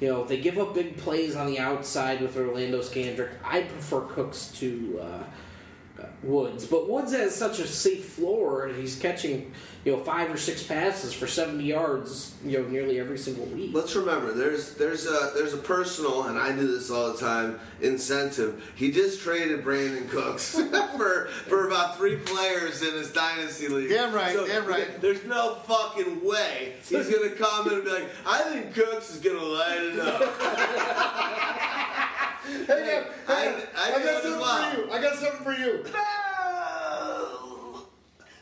you 0.00 0.08
know, 0.08 0.24
they 0.24 0.40
give 0.40 0.58
up 0.58 0.74
big 0.74 0.96
plays 0.98 1.36
on 1.36 1.46
the 1.46 1.58
outside 1.58 2.20
with 2.20 2.36
Orlando 2.36 2.80
Scandrick. 2.80 3.30
I 3.42 3.62
prefer 3.62 4.02
Cooks 4.02 4.48
to 4.56 5.00
uh, 5.00 6.02
uh, 6.02 6.06
Woods, 6.22 6.66
but 6.66 6.88
Woods 6.88 7.12
has 7.12 7.34
such 7.34 7.58
a 7.60 7.66
safe 7.66 8.04
floor. 8.04 8.66
And 8.66 8.76
he's 8.76 8.98
catching, 8.98 9.52
you 9.86 9.92
know, 9.92 10.02
five 10.02 10.28
or 10.32 10.36
six 10.36 10.64
passes 10.64 11.12
for 11.14 11.28
seventy 11.28 11.62
yards, 11.62 12.34
you 12.44 12.60
know, 12.60 12.66
nearly 12.68 12.98
every 12.98 13.16
single 13.16 13.46
week. 13.46 13.70
Let's 13.72 13.94
remember, 13.94 14.32
there's 14.32 14.74
there's 14.74 15.06
a 15.06 15.30
there's 15.32 15.54
a 15.54 15.58
personal, 15.58 16.24
and 16.24 16.36
I 16.36 16.50
do 16.50 16.66
this 16.66 16.90
all 16.90 17.12
the 17.12 17.18
time. 17.18 17.60
Incentive. 17.80 18.60
He 18.74 18.90
just 18.90 19.20
traded 19.20 19.62
Brandin 19.64 20.08
Cooks 20.10 20.58
for 20.96 21.28
for 21.46 21.68
about 21.68 21.96
three 21.96 22.16
players 22.16 22.82
in 22.82 22.94
his 22.94 23.12
dynasty 23.12 23.68
league. 23.68 23.88
Damn 23.90 24.12
right, 24.12 24.36
damn 24.48 24.66
right. 24.66 25.00
There's 25.00 25.24
no 25.24 25.54
fucking 25.68 26.24
way 26.24 26.72
he's 26.84 27.08
gonna 27.08 27.30
come 27.30 27.68
in 27.68 27.74
and 27.74 27.84
be 27.84 27.90
like, 27.90 28.08
I 28.26 28.42
think 28.42 28.74
Cooks 28.74 29.14
is 29.14 29.20
gonna 29.20 29.40
light 29.40 29.82
it 29.82 30.00
up. 30.00 31.62
Hey, 32.66 33.02
I- 33.26 33.32
I 33.76 33.92
I, 33.94 33.98
do 33.98 34.04
got 34.04 34.22
something 34.22 34.40
well. 34.40 34.70
for 34.72 34.80
you. 34.80 34.90
I 34.92 35.00
got 35.02 35.14
something 35.16 35.42
for 35.44 35.52
you. 35.52 35.84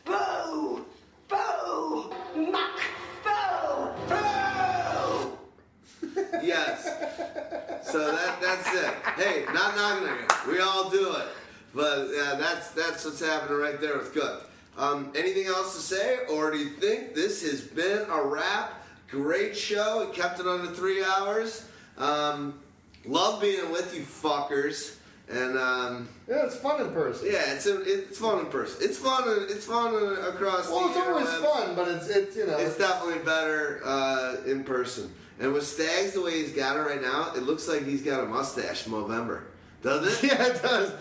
Boo! 0.05 0.85
Boo! 1.27 2.13
Knock! 2.35 2.79
Boo! 3.23 3.89
Boo! 4.09 5.37
yes. 6.43 6.85
So 7.83 8.11
that 8.11 8.41
that's 8.41 8.73
it. 8.73 8.93
Hey, 9.15 9.45
not 9.53 9.75
knocking 9.75 10.07
on. 10.07 10.51
We 10.51 10.59
all 10.59 10.89
do 10.89 11.13
it. 11.13 11.27
But 11.73 12.07
uh, 12.07 12.35
that's 12.35 12.71
that's 12.71 13.05
what's 13.05 13.19
happening 13.19 13.57
right 13.59 13.79
there 13.79 13.97
with 13.97 14.13
Cook. 14.13 14.49
Um, 14.77 15.11
anything 15.15 15.47
else 15.47 15.75
to 15.75 15.81
say, 15.81 16.19
or 16.29 16.51
do 16.51 16.57
you 16.57 16.69
think 16.69 17.15
this 17.15 17.41
has 17.43 17.61
been 17.61 18.05
a 18.09 18.21
wrap? 18.21 18.73
Great 19.09 19.55
show. 19.55 20.05
We 20.05 20.13
kept 20.13 20.39
it 20.39 20.47
under 20.47 20.71
three 20.71 21.03
hours. 21.03 21.65
Um, 21.97 22.59
love 23.05 23.39
being 23.39 23.71
with 23.71 23.95
you, 23.95 24.01
fuckers. 24.01 24.94
And 25.29 25.57
um, 25.57 26.07
Yeah, 26.27 26.45
it's 26.45 26.55
fun 26.55 26.81
in 26.81 26.91
person. 26.91 27.27
yeah, 27.31 27.53
it's 27.53 27.65
it's 27.65 28.17
fun 28.19 28.39
in 28.39 28.45
person. 28.47 28.77
It's 28.81 28.97
fun. 28.97 29.23
It's 29.49 29.65
fun 29.65 29.95
across 30.27 30.69
Well, 30.69 30.87
it's 30.89 30.97
always 30.97 31.25
interwebs. 31.25 31.53
fun, 31.53 31.75
but 31.75 31.87
it's 31.87 32.07
it's 32.09 32.35
you 32.37 32.45
know. 32.45 32.57
It's 32.57 32.77
definitely 32.77 33.23
better 33.23 33.81
uh, 33.83 34.35
in 34.45 34.63
person. 34.63 35.11
And 35.39 35.51
with 35.51 35.65
Stags 35.67 36.11
the 36.13 36.21
way 36.21 36.41
he's 36.43 36.53
got 36.53 36.77
it 36.77 36.81
right 36.81 37.01
now, 37.01 37.31
it 37.35 37.43
looks 37.43 37.67
like 37.67 37.83
he's 37.85 38.01
got 38.03 38.23
a 38.23 38.25
mustache 38.27 38.83
from 38.83 38.93
November. 38.93 39.43
Doesn't 39.85 40.25
it? 40.25 40.31
yeah, 40.33 40.47
it 40.47 40.61
does. 40.63 40.91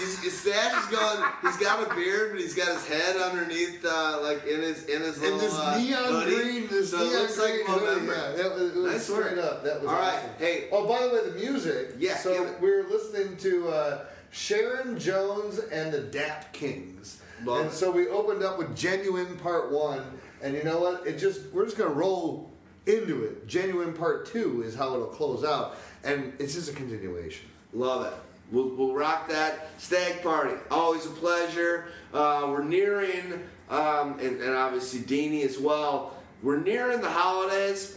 His, 0.00 0.18
his 0.22 0.40
stash 0.40 0.82
is 0.84 0.90
going. 0.90 1.22
He's 1.42 1.56
got 1.58 1.86
a 1.86 1.94
beard, 1.94 2.32
but 2.32 2.40
he's 2.40 2.54
got 2.54 2.68
his 2.68 2.86
head 2.88 3.16
underneath, 3.18 3.84
uh, 3.84 4.20
like 4.22 4.44
in 4.46 4.62
his 4.62 4.84
in 4.86 5.02
his 5.02 5.16
And 5.22 5.36
little 5.36 5.38
this 5.38 5.54
uh, 5.58 5.78
neon 5.78 6.04
hoodie. 6.24 6.36
green, 6.36 6.66
this 6.68 6.90
so 6.90 6.96
it 7.02 7.08
neon 7.10 7.22
looks 7.22 7.36
green 7.38 7.66
like 7.66 7.68
November. 7.82 8.12
Yeah, 8.14 8.42
that 8.42 8.54
was, 8.54 8.62
it 8.74 8.76
was 8.80 8.92
Nice 8.92 9.02
straight 9.04 9.36
work. 9.36 9.44
up. 9.44 9.64
That 9.64 9.80
was 9.82 9.90
All 9.90 9.94
right, 9.96 10.14
awesome. 10.16 10.30
hey. 10.38 10.68
Oh, 10.72 10.86
by 10.88 11.02
the 11.06 11.12
way, 11.14 11.28
the 11.30 11.36
music. 11.38 11.94
Yeah, 11.98 12.16
So 12.16 12.56
we 12.60 12.70
were 12.70 12.84
listening 12.90 13.36
to 13.38 13.68
uh, 13.68 14.04
Sharon 14.30 14.98
Jones 14.98 15.58
and 15.58 15.92
the 15.92 16.00
Dap 16.00 16.52
Kings, 16.54 17.20
Love 17.44 17.60
and 17.60 17.68
it. 17.68 17.74
so 17.74 17.90
we 17.90 18.08
opened 18.08 18.42
up 18.42 18.56
with 18.56 18.74
Genuine 18.74 19.36
Part 19.36 19.70
One, 19.70 20.02
and 20.42 20.54
you 20.54 20.64
know 20.64 20.80
what? 20.80 21.06
It 21.06 21.18
just 21.18 21.52
we're 21.52 21.66
just 21.66 21.76
gonna 21.76 21.90
roll 21.90 22.50
into 22.86 23.24
it. 23.24 23.46
Genuine 23.46 23.92
Part 23.92 24.24
Two 24.26 24.62
is 24.62 24.74
how 24.74 24.94
it'll 24.94 25.06
close 25.08 25.44
out, 25.44 25.76
and 26.02 26.32
it's 26.38 26.54
just 26.54 26.70
a 26.70 26.72
continuation. 26.72 27.46
Love 27.72 28.06
it. 28.06 28.12
We'll, 28.50 28.68
we'll 28.68 28.94
rock 28.94 29.28
that 29.28 29.70
stag 29.78 30.22
party. 30.22 30.54
Always 30.70 31.06
a 31.06 31.10
pleasure. 31.10 31.86
Uh, 32.12 32.46
we're 32.48 32.64
nearing, 32.64 33.32
um, 33.70 34.18
and, 34.20 34.42
and 34.42 34.54
obviously 34.54 35.00
Deanie 35.00 35.44
as 35.44 35.58
well. 35.58 36.16
We're 36.42 36.60
nearing 36.60 37.00
the 37.00 37.08
holidays, 37.08 37.96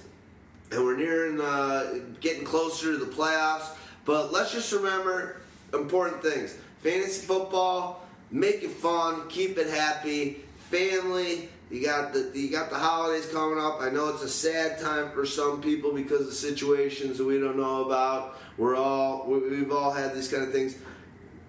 and 0.71 0.85
we're 0.85 0.95
nearing 0.95 1.41
uh, 1.41 1.99
getting 2.21 2.45
closer 2.45 2.93
to 2.93 2.97
the 2.97 3.11
playoffs. 3.11 3.75
But 4.05 4.31
let's 4.31 4.53
just 4.53 4.71
remember 4.71 5.41
important 5.73 6.21
things: 6.21 6.55
fantasy 6.81 7.25
football, 7.25 8.05
make 8.31 8.63
it 8.63 8.71
fun, 8.71 9.27
keep 9.27 9.57
it 9.57 9.67
happy, 9.67 10.43
family. 10.69 11.49
You 11.71 11.83
got 11.83 12.13
the 12.13 12.31
you 12.33 12.51
got 12.51 12.69
the 12.69 12.77
holidays 12.77 13.25
coming 13.25 13.59
up. 13.59 13.81
I 13.81 13.89
know 13.89 14.09
it's 14.09 14.21
a 14.21 14.29
sad 14.29 14.79
time 14.79 15.11
for 15.11 15.25
some 15.25 15.61
people 15.61 15.91
because 15.91 16.27
of 16.27 16.33
situations 16.33 17.17
that 17.17 17.25
we 17.25 17.39
don't 17.39 17.57
know 17.57 17.83
about. 17.83 18.37
We're 18.57 18.75
all 18.75 19.25
we- 19.27 19.39
we've 19.49 19.71
all 19.71 19.91
had 19.91 20.15
these 20.15 20.27
kind 20.27 20.43
of 20.43 20.51
things. 20.51 20.75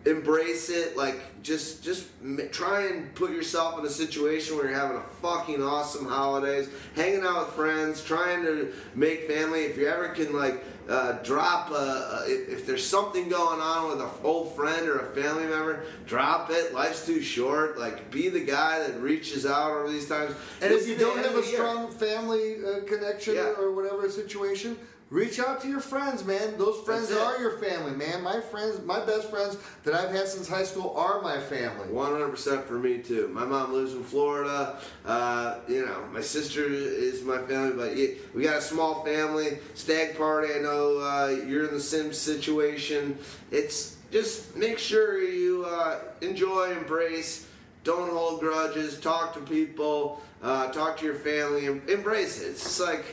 embrace 0.05 0.71
it. 0.71 0.97
Like 0.97 1.43
just 1.43 1.83
just 1.83 2.07
try 2.53 2.83
and 2.87 3.13
put 3.17 3.33
yourself 3.33 3.79
in 3.81 3.85
a 3.85 3.91
situation 3.91 4.57
where 4.57 4.67
you're 4.69 4.79
having 4.79 4.97
a 4.99 5.03
fucking 5.21 5.61
awesome 5.63 6.07
holidays, 6.07 6.69
hanging 6.95 7.25
out 7.25 7.47
with 7.47 7.55
friends, 7.57 8.05
trying 8.05 8.45
to 8.45 8.73
make 8.95 9.27
family. 9.29 9.65
If 9.65 9.77
you 9.77 9.89
ever 9.89 10.11
can 10.11 10.33
like 10.33 10.63
uh, 10.89 11.15
drop, 11.25 11.71
uh, 11.73 12.21
if, 12.27 12.49
if 12.49 12.67
there's 12.67 12.87
something 12.87 13.29
going 13.29 13.61
on 13.61 13.89
with 13.89 14.01
an 14.01 14.09
old 14.23 14.55
friend 14.55 14.89
or 14.89 15.01
a 15.01 15.07
family 15.21 15.43
member, 15.47 15.83
drop 16.07 16.51
it. 16.53 16.73
Life's 16.73 17.05
too 17.05 17.21
short. 17.21 17.77
Like 17.77 18.09
be 18.13 18.29
the 18.29 18.45
guy 18.45 18.79
that 18.79 19.01
reaches 19.01 19.45
out 19.45 19.73
over 19.73 19.91
these 19.91 20.09
times. 20.09 20.37
And 20.63 20.71
This 20.73 20.83
if 20.85 20.89
you 20.91 20.97
don't 21.05 21.19
have 21.19 21.35
a 21.35 21.43
strong 21.43 21.91
family 21.91 22.59
uh, 22.65 22.85
connection 22.87 23.35
Yeah. 23.35 23.55
or 23.59 23.73
whatever 23.75 24.09
situation, 24.09 24.79
reach 25.11 25.39
out 25.39 25.61
to 25.61 25.69
your 25.69 25.81
friends, 25.81 26.25
man. 26.25 26.59
Those 26.59 26.85
friends 26.85 27.13
are 27.13 27.39
your 27.39 27.59
family, 27.59 27.93
man. 27.93 28.23
My 28.23 28.41
friends, 28.41 28.81
my 28.85 29.05
best 29.05 29.31
friends 29.31 29.57
that 29.85 29.95
I've 29.95 30.11
had 30.11 30.27
since 30.27 30.49
high 30.49 30.65
school 30.65 30.95
are 30.97 31.23
my 31.23 31.39
family. 31.39 31.89
100% 31.89 32.65
for 32.65 32.75
me 32.75 32.99
too. 32.99 33.29
My 33.29 33.45
mom 33.45 33.73
lives 33.73 33.93
in 33.93 34.03
Florida. 34.03 34.79
Uh, 35.05 35.59
you 35.69 35.87
know, 35.87 36.05
my 36.13 36.21
sister 36.21 36.65
is 36.67 37.23
my 37.23 37.39
family, 37.39 37.73
but 37.77 37.97
yeah, 37.97 38.09
we 38.35 38.43
got 38.43 38.57
a 38.57 38.63
small 38.63 39.05
family. 39.05 39.59
Stag 39.75 40.17
party. 40.17 40.53
I 40.55 40.59
know 40.59 40.99
uh, 40.99 41.29
you're 41.47 41.69
in 41.69 41.75
the 41.75 41.81
same 41.81 42.13
situation. 42.13 43.19
It's 43.51 43.97
just 44.11 44.57
make 44.57 44.79
sure 44.79 45.23
you 45.23 45.65
uh, 45.67 45.99
enjoy, 46.21 46.73
embrace, 46.73 47.47
don't 47.85 48.11
hold 48.11 48.41
grudges, 48.41 48.99
talk 48.99 49.35
to 49.35 49.41
people, 49.41 50.21
uh, 50.43 50.71
talk 50.73 50.99
to 50.99 51.05
your 51.05 51.15
family, 51.15 51.67
embrace 51.67 52.41
it. 52.43 52.51
It's 52.51 52.63
just 52.63 52.81
like 52.81 53.05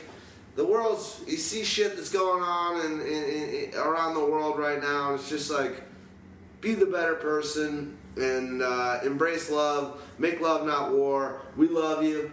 the 0.56 0.64
world's. 0.64 1.20
You 1.26 1.36
see 1.36 1.64
shit 1.64 1.96
that's 1.96 2.10
going 2.10 2.42
on 2.42 2.80
in, 3.00 3.74
around 3.76 4.14
the 4.14 4.24
world 4.24 4.58
right 4.58 4.80
now. 4.80 5.14
It's 5.14 5.28
just 5.28 5.50
like 5.50 5.82
be 6.60 6.74
the 6.74 6.86
better 6.86 7.14
person 7.14 7.96
and 8.16 8.62
uh, 8.62 9.00
embrace 9.04 9.50
love. 9.50 10.00
Make 10.18 10.40
love, 10.40 10.66
not 10.66 10.92
war. 10.92 11.42
We 11.56 11.68
love 11.68 12.04
you. 12.04 12.32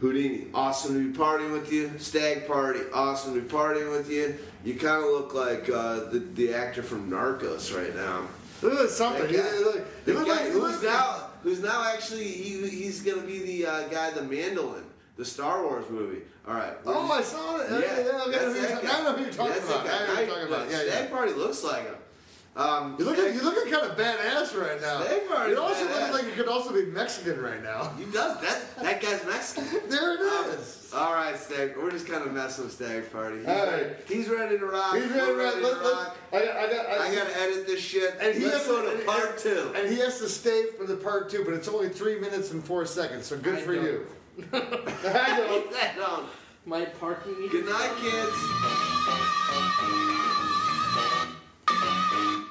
Houdini, 0.00 0.48
awesome 0.52 0.94
to 0.94 1.12
be 1.12 1.16
partying 1.16 1.52
with 1.52 1.72
you. 1.72 1.92
Stag 1.98 2.48
party, 2.48 2.80
awesome 2.92 3.34
to 3.34 3.40
be 3.40 3.48
partying 3.48 3.92
with 3.96 4.10
you. 4.10 4.36
You 4.64 4.74
kind 4.74 5.02
of 5.02 5.10
look 5.10 5.32
like 5.32 5.68
uh, 5.68 6.10
the, 6.10 6.18
the 6.34 6.54
actor 6.54 6.82
from 6.82 7.08
Narcos 7.08 7.72
right 7.76 7.94
now. 7.94 8.26
Look 8.62 8.80
at 8.80 8.90
something. 8.90 9.32
Guy- 9.32 9.58
look, 9.58 10.04
The 10.04 10.14
look 10.14 10.26
guy 10.26 10.32
like, 10.32 10.52
who's 10.52 10.54
look 10.54 10.82
now 10.82 11.28
who's 11.42 11.60
now 11.60 11.84
actually 11.92 12.24
he, 12.28 12.68
he's 12.68 13.00
gonna 13.02 13.22
be 13.22 13.40
the 13.40 13.66
uh, 13.66 13.88
guy 13.88 14.10
the 14.10 14.22
mandolin, 14.22 14.84
the 15.16 15.24
Star 15.24 15.62
Wars 15.62 15.88
movie. 15.88 16.22
All 16.46 16.54
right. 16.54 16.74
Oh, 16.84 17.06
just- 17.08 17.34
I 17.34 17.36
saw 17.38 17.56
it. 17.60 17.66
yeah, 17.70 17.78
Yeah, 17.78 18.04
yeah, 18.04 18.22
okay, 18.22 18.30
that's 18.32 18.42
I 18.42 18.42
know 18.42 18.52
who 18.52 18.58
you're 18.60 18.68
that 18.68 18.82
guy. 18.82 18.98
I 18.98 19.02
know 19.02 19.12
who 19.12 19.22
you're 19.22 19.32
talking 19.32 19.52
That's 19.52 19.64
about. 19.68 19.86
I 19.86 19.90
know 19.90 20.06
who 20.06 20.20
you're 20.22 20.26
talking 20.28 20.48
about. 20.48 20.70
Yeah, 20.70 20.78
Stag 20.78 21.04
yeah. 21.04 21.10
party 21.16 21.32
looks 21.34 21.62
like 21.64 21.84
him. 21.84 21.94
Um, 22.54 22.96
You're 22.98 23.08
looking, 23.08 23.32
you're 23.34 23.44
looking 23.44 23.72
kind 23.72 23.86
of 23.90 23.96
badass 23.96 24.54
right 24.60 24.78
now. 24.82 25.00
Stag 25.04 25.26
party's 25.26 25.54
You're 25.54 25.62
also 25.64 25.86
badass. 25.86 26.00
looking 26.00 26.12
like 26.12 26.24
you 26.26 26.32
could 26.32 26.48
also 26.52 26.70
be 26.74 26.84
Mexican 26.84 27.40
right 27.40 27.62
now. 27.62 27.92
He 27.98 28.04
does. 28.04 28.38
That 28.42 28.76
that 28.82 29.00
guy's 29.00 29.24
Mexican. 29.24 29.80
There 29.88 30.14
it 30.16 30.20
Um, 30.20 30.50
is. 30.50 30.90
all 30.94 31.14
right, 31.14 31.34
Stag. 31.38 31.74
We're 31.78 31.90
just 31.90 32.06
kind 32.06 32.22
of 32.26 32.32
messing 32.34 32.64
with 32.64 32.74
Stag's 32.74 33.08
party. 33.08 33.38
He's, 33.38 33.46
All 33.46 33.66
ready, 33.68 33.94
he's 34.06 34.28
ready 34.28 34.58
to 34.58 34.66
rock. 34.66 34.94
He's 34.96 35.06
ready, 35.06 35.32
right? 35.32 35.62
Let, 35.62 35.82
let, 35.82 35.92
rock. 35.94 36.16
I 36.30 36.44
got, 36.44 36.56
I 36.56 36.66
got, 36.74 36.86
I, 36.88 37.08
I 37.08 37.14
gotta 37.14 37.40
edit 37.40 37.66
this 37.66 37.80
shit. 37.80 38.16
And 38.20 38.36
he 38.36 38.44
Let's 38.44 38.58
has 38.58 38.66
go 38.66 38.82
to, 38.90 38.98
to 38.98 39.04
part 39.06 39.30
and, 39.30 39.38
two. 39.38 39.72
And 39.74 39.88
he 39.88 39.98
has 40.00 40.18
to 40.18 40.28
stay 40.28 40.66
for 40.76 40.84
the 40.84 40.96
part 40.96 41.30
two, 41.30 41.44
but 41.46 41.54
it's 41.54 41.68
only 41.68 41.88
three 41.88 42.20
minutes 42.20 42.50
and 42.50 42.62
four 42.62 42.84
seconds, 42.84 43.24
so 43.28 43.38
good 43.38 43.54
I 43.60 43.60
for 43.62 43.72
you. 43.72 44.06
I 44.52 45.36
don't. 45.36 45.64
Put 45.64 45.72
that 45.72 45.96
down. 45.98 46.20
Um, 46.20 46.26
my 46.64 46.84
parking 46.84 47.38
meter. 47.40 47.52
Good 47.52 47.66
night, 47.66 47.90
kids. 48.00 48.36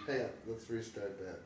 Hang 0.07 0.21
on, 0.21 0.29
let's 0.47 0.69
restart 0.69 1.17
that. 1.19 1.39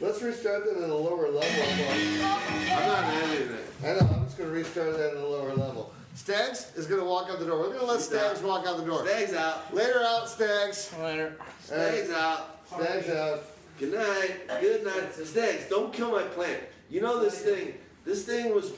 Let's 0.00 0.22
restart 0.22 0.64
that 0.64 0.82
at 0.82 0.90
a 0.90 0.94
lower 0.94 1.28
level. 1.30 1.40
I'm 1.40 2.86
not 2.86 3.04
editing 3.04 3.54
it. 3.54 3.64
I 3.82 3.92
know, 3.92 4.14
I'm 4.14 4.24
just 4.24 4.38
going 4.38 4.50
to 4.50 4.56
restart 4.56 4.96
that 4.96 5.10
at 5.12 5.16
a 5.16 5.26
lower 5.26 5.54
level. 5.54 5.92
Stags 6.14 6.72
is 6.76 6.86
going 6.86 7.00
to 7.00 7.06
walk 7.06 7.28
out 7.30 7.38
the 7.38 7.46
door. 7.46 7.58
We're 7.58 7.68
going 7.68 7.80
to 7.80 7.86
let 7.86 8.00
Stags 8.00 8.40
walk 8.40 8.66
out 8.66 8.76
the 8.76 8.84
door. 8.84 9.04
Stag's 9.06 9.34
out. 9.34 9.74
Later 9.74 10.00
out, 10.02 10.28
Stags. 10.28 10.92
Later. 11.00 11.36
Stag's 11.60 12.10
uh, 12.10 12.16
out. 12.16 12.60
Stags 12.68 13.08
out. 13.10 13.44
Good 13.78 13.94
night. 13.94 14.60
Good 14.60 14.84
night. 14.84 15.12
Stags, 15.14 15.68
don't 15.68 15.92
kill 15.92 16.12
my 16.12 16.22
plant. 16.22 16.62
You 16.90 17.00
know 17.00 17.20
this 17.20 17.40
thing. 17.40 17.74
This 18.04 18.24
thing 18.24 18.54
was. 18.54 18.72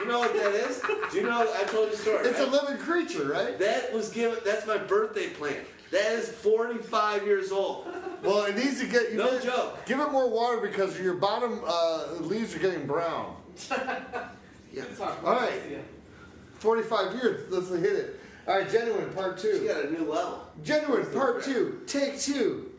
You 0.00 0.06
know 0.06 0.18
what 0.20 0.32
that 0.34 0.54
is? 0.54 0.80
Do 1.12 1.18
you 1.18 1.24
know? 1.24 1.52
I 1.52 1.64
told 1.64 1.88
you 1.88 1.94
a 1.94 1.96
story. 1.96 2.26
It's 2.26 2.40
a 2.40 2.46
living 2.46 2.78
creature, 2.78 3.28
right? 3.28 3.58
That 3.58 3.92
was 3.92 4.10
given. 4.10 4.38
That's 4.44 4.66
my 4.66 4.78
birthday 4.78 5.28
plant. 5.30 5.58
That 5.90 6.12
is 6.12 6.28
45 6.28 7.24
years 7.24 7.52
old. 7.52 7.86
Well, 8.22 8.44
it 8.44 8.56
needs 8.56 8.80
to 8.80 8.86
get. 8.86 9.12
You 9.12 9.18
No 9.18 9.38
joke. 9.40 9.84
Give 9.86 10.00
it 10.00 10.10
more 10.10 10.28
water 10.28 10.60
because 10.60 10.98
your 11.00 11.14
bottom 11.14 11.60
uh, 11.66 12.14
leaves 12.20 12.54
are 12.54 12.58
getting 12.58 12.86
brown. 12.86 13.36
Yeah. 14.72 14.84
All 15.00 15.32
right. 15.32 15.82
45 16.58 17.14
years. 17.14 17.50
Let's 17.50 17.70
hit 17.70 17.96
it. 17.96 18.20
All 18.46 18.58
right, 18.58 18.70
genuine 18.70 19.10
part 19.14 19.38
two. 19.38 19.58
She 19.60 19.66
got 19.66 19.86
a 19.86 19.90
new 19.90 20.10
level. 20.10 20.46
Genuine 20.62 21.06
part 21.12 21.42
two. 21.42 21.80
Take 21.86 22.20
two. 22.20 22.70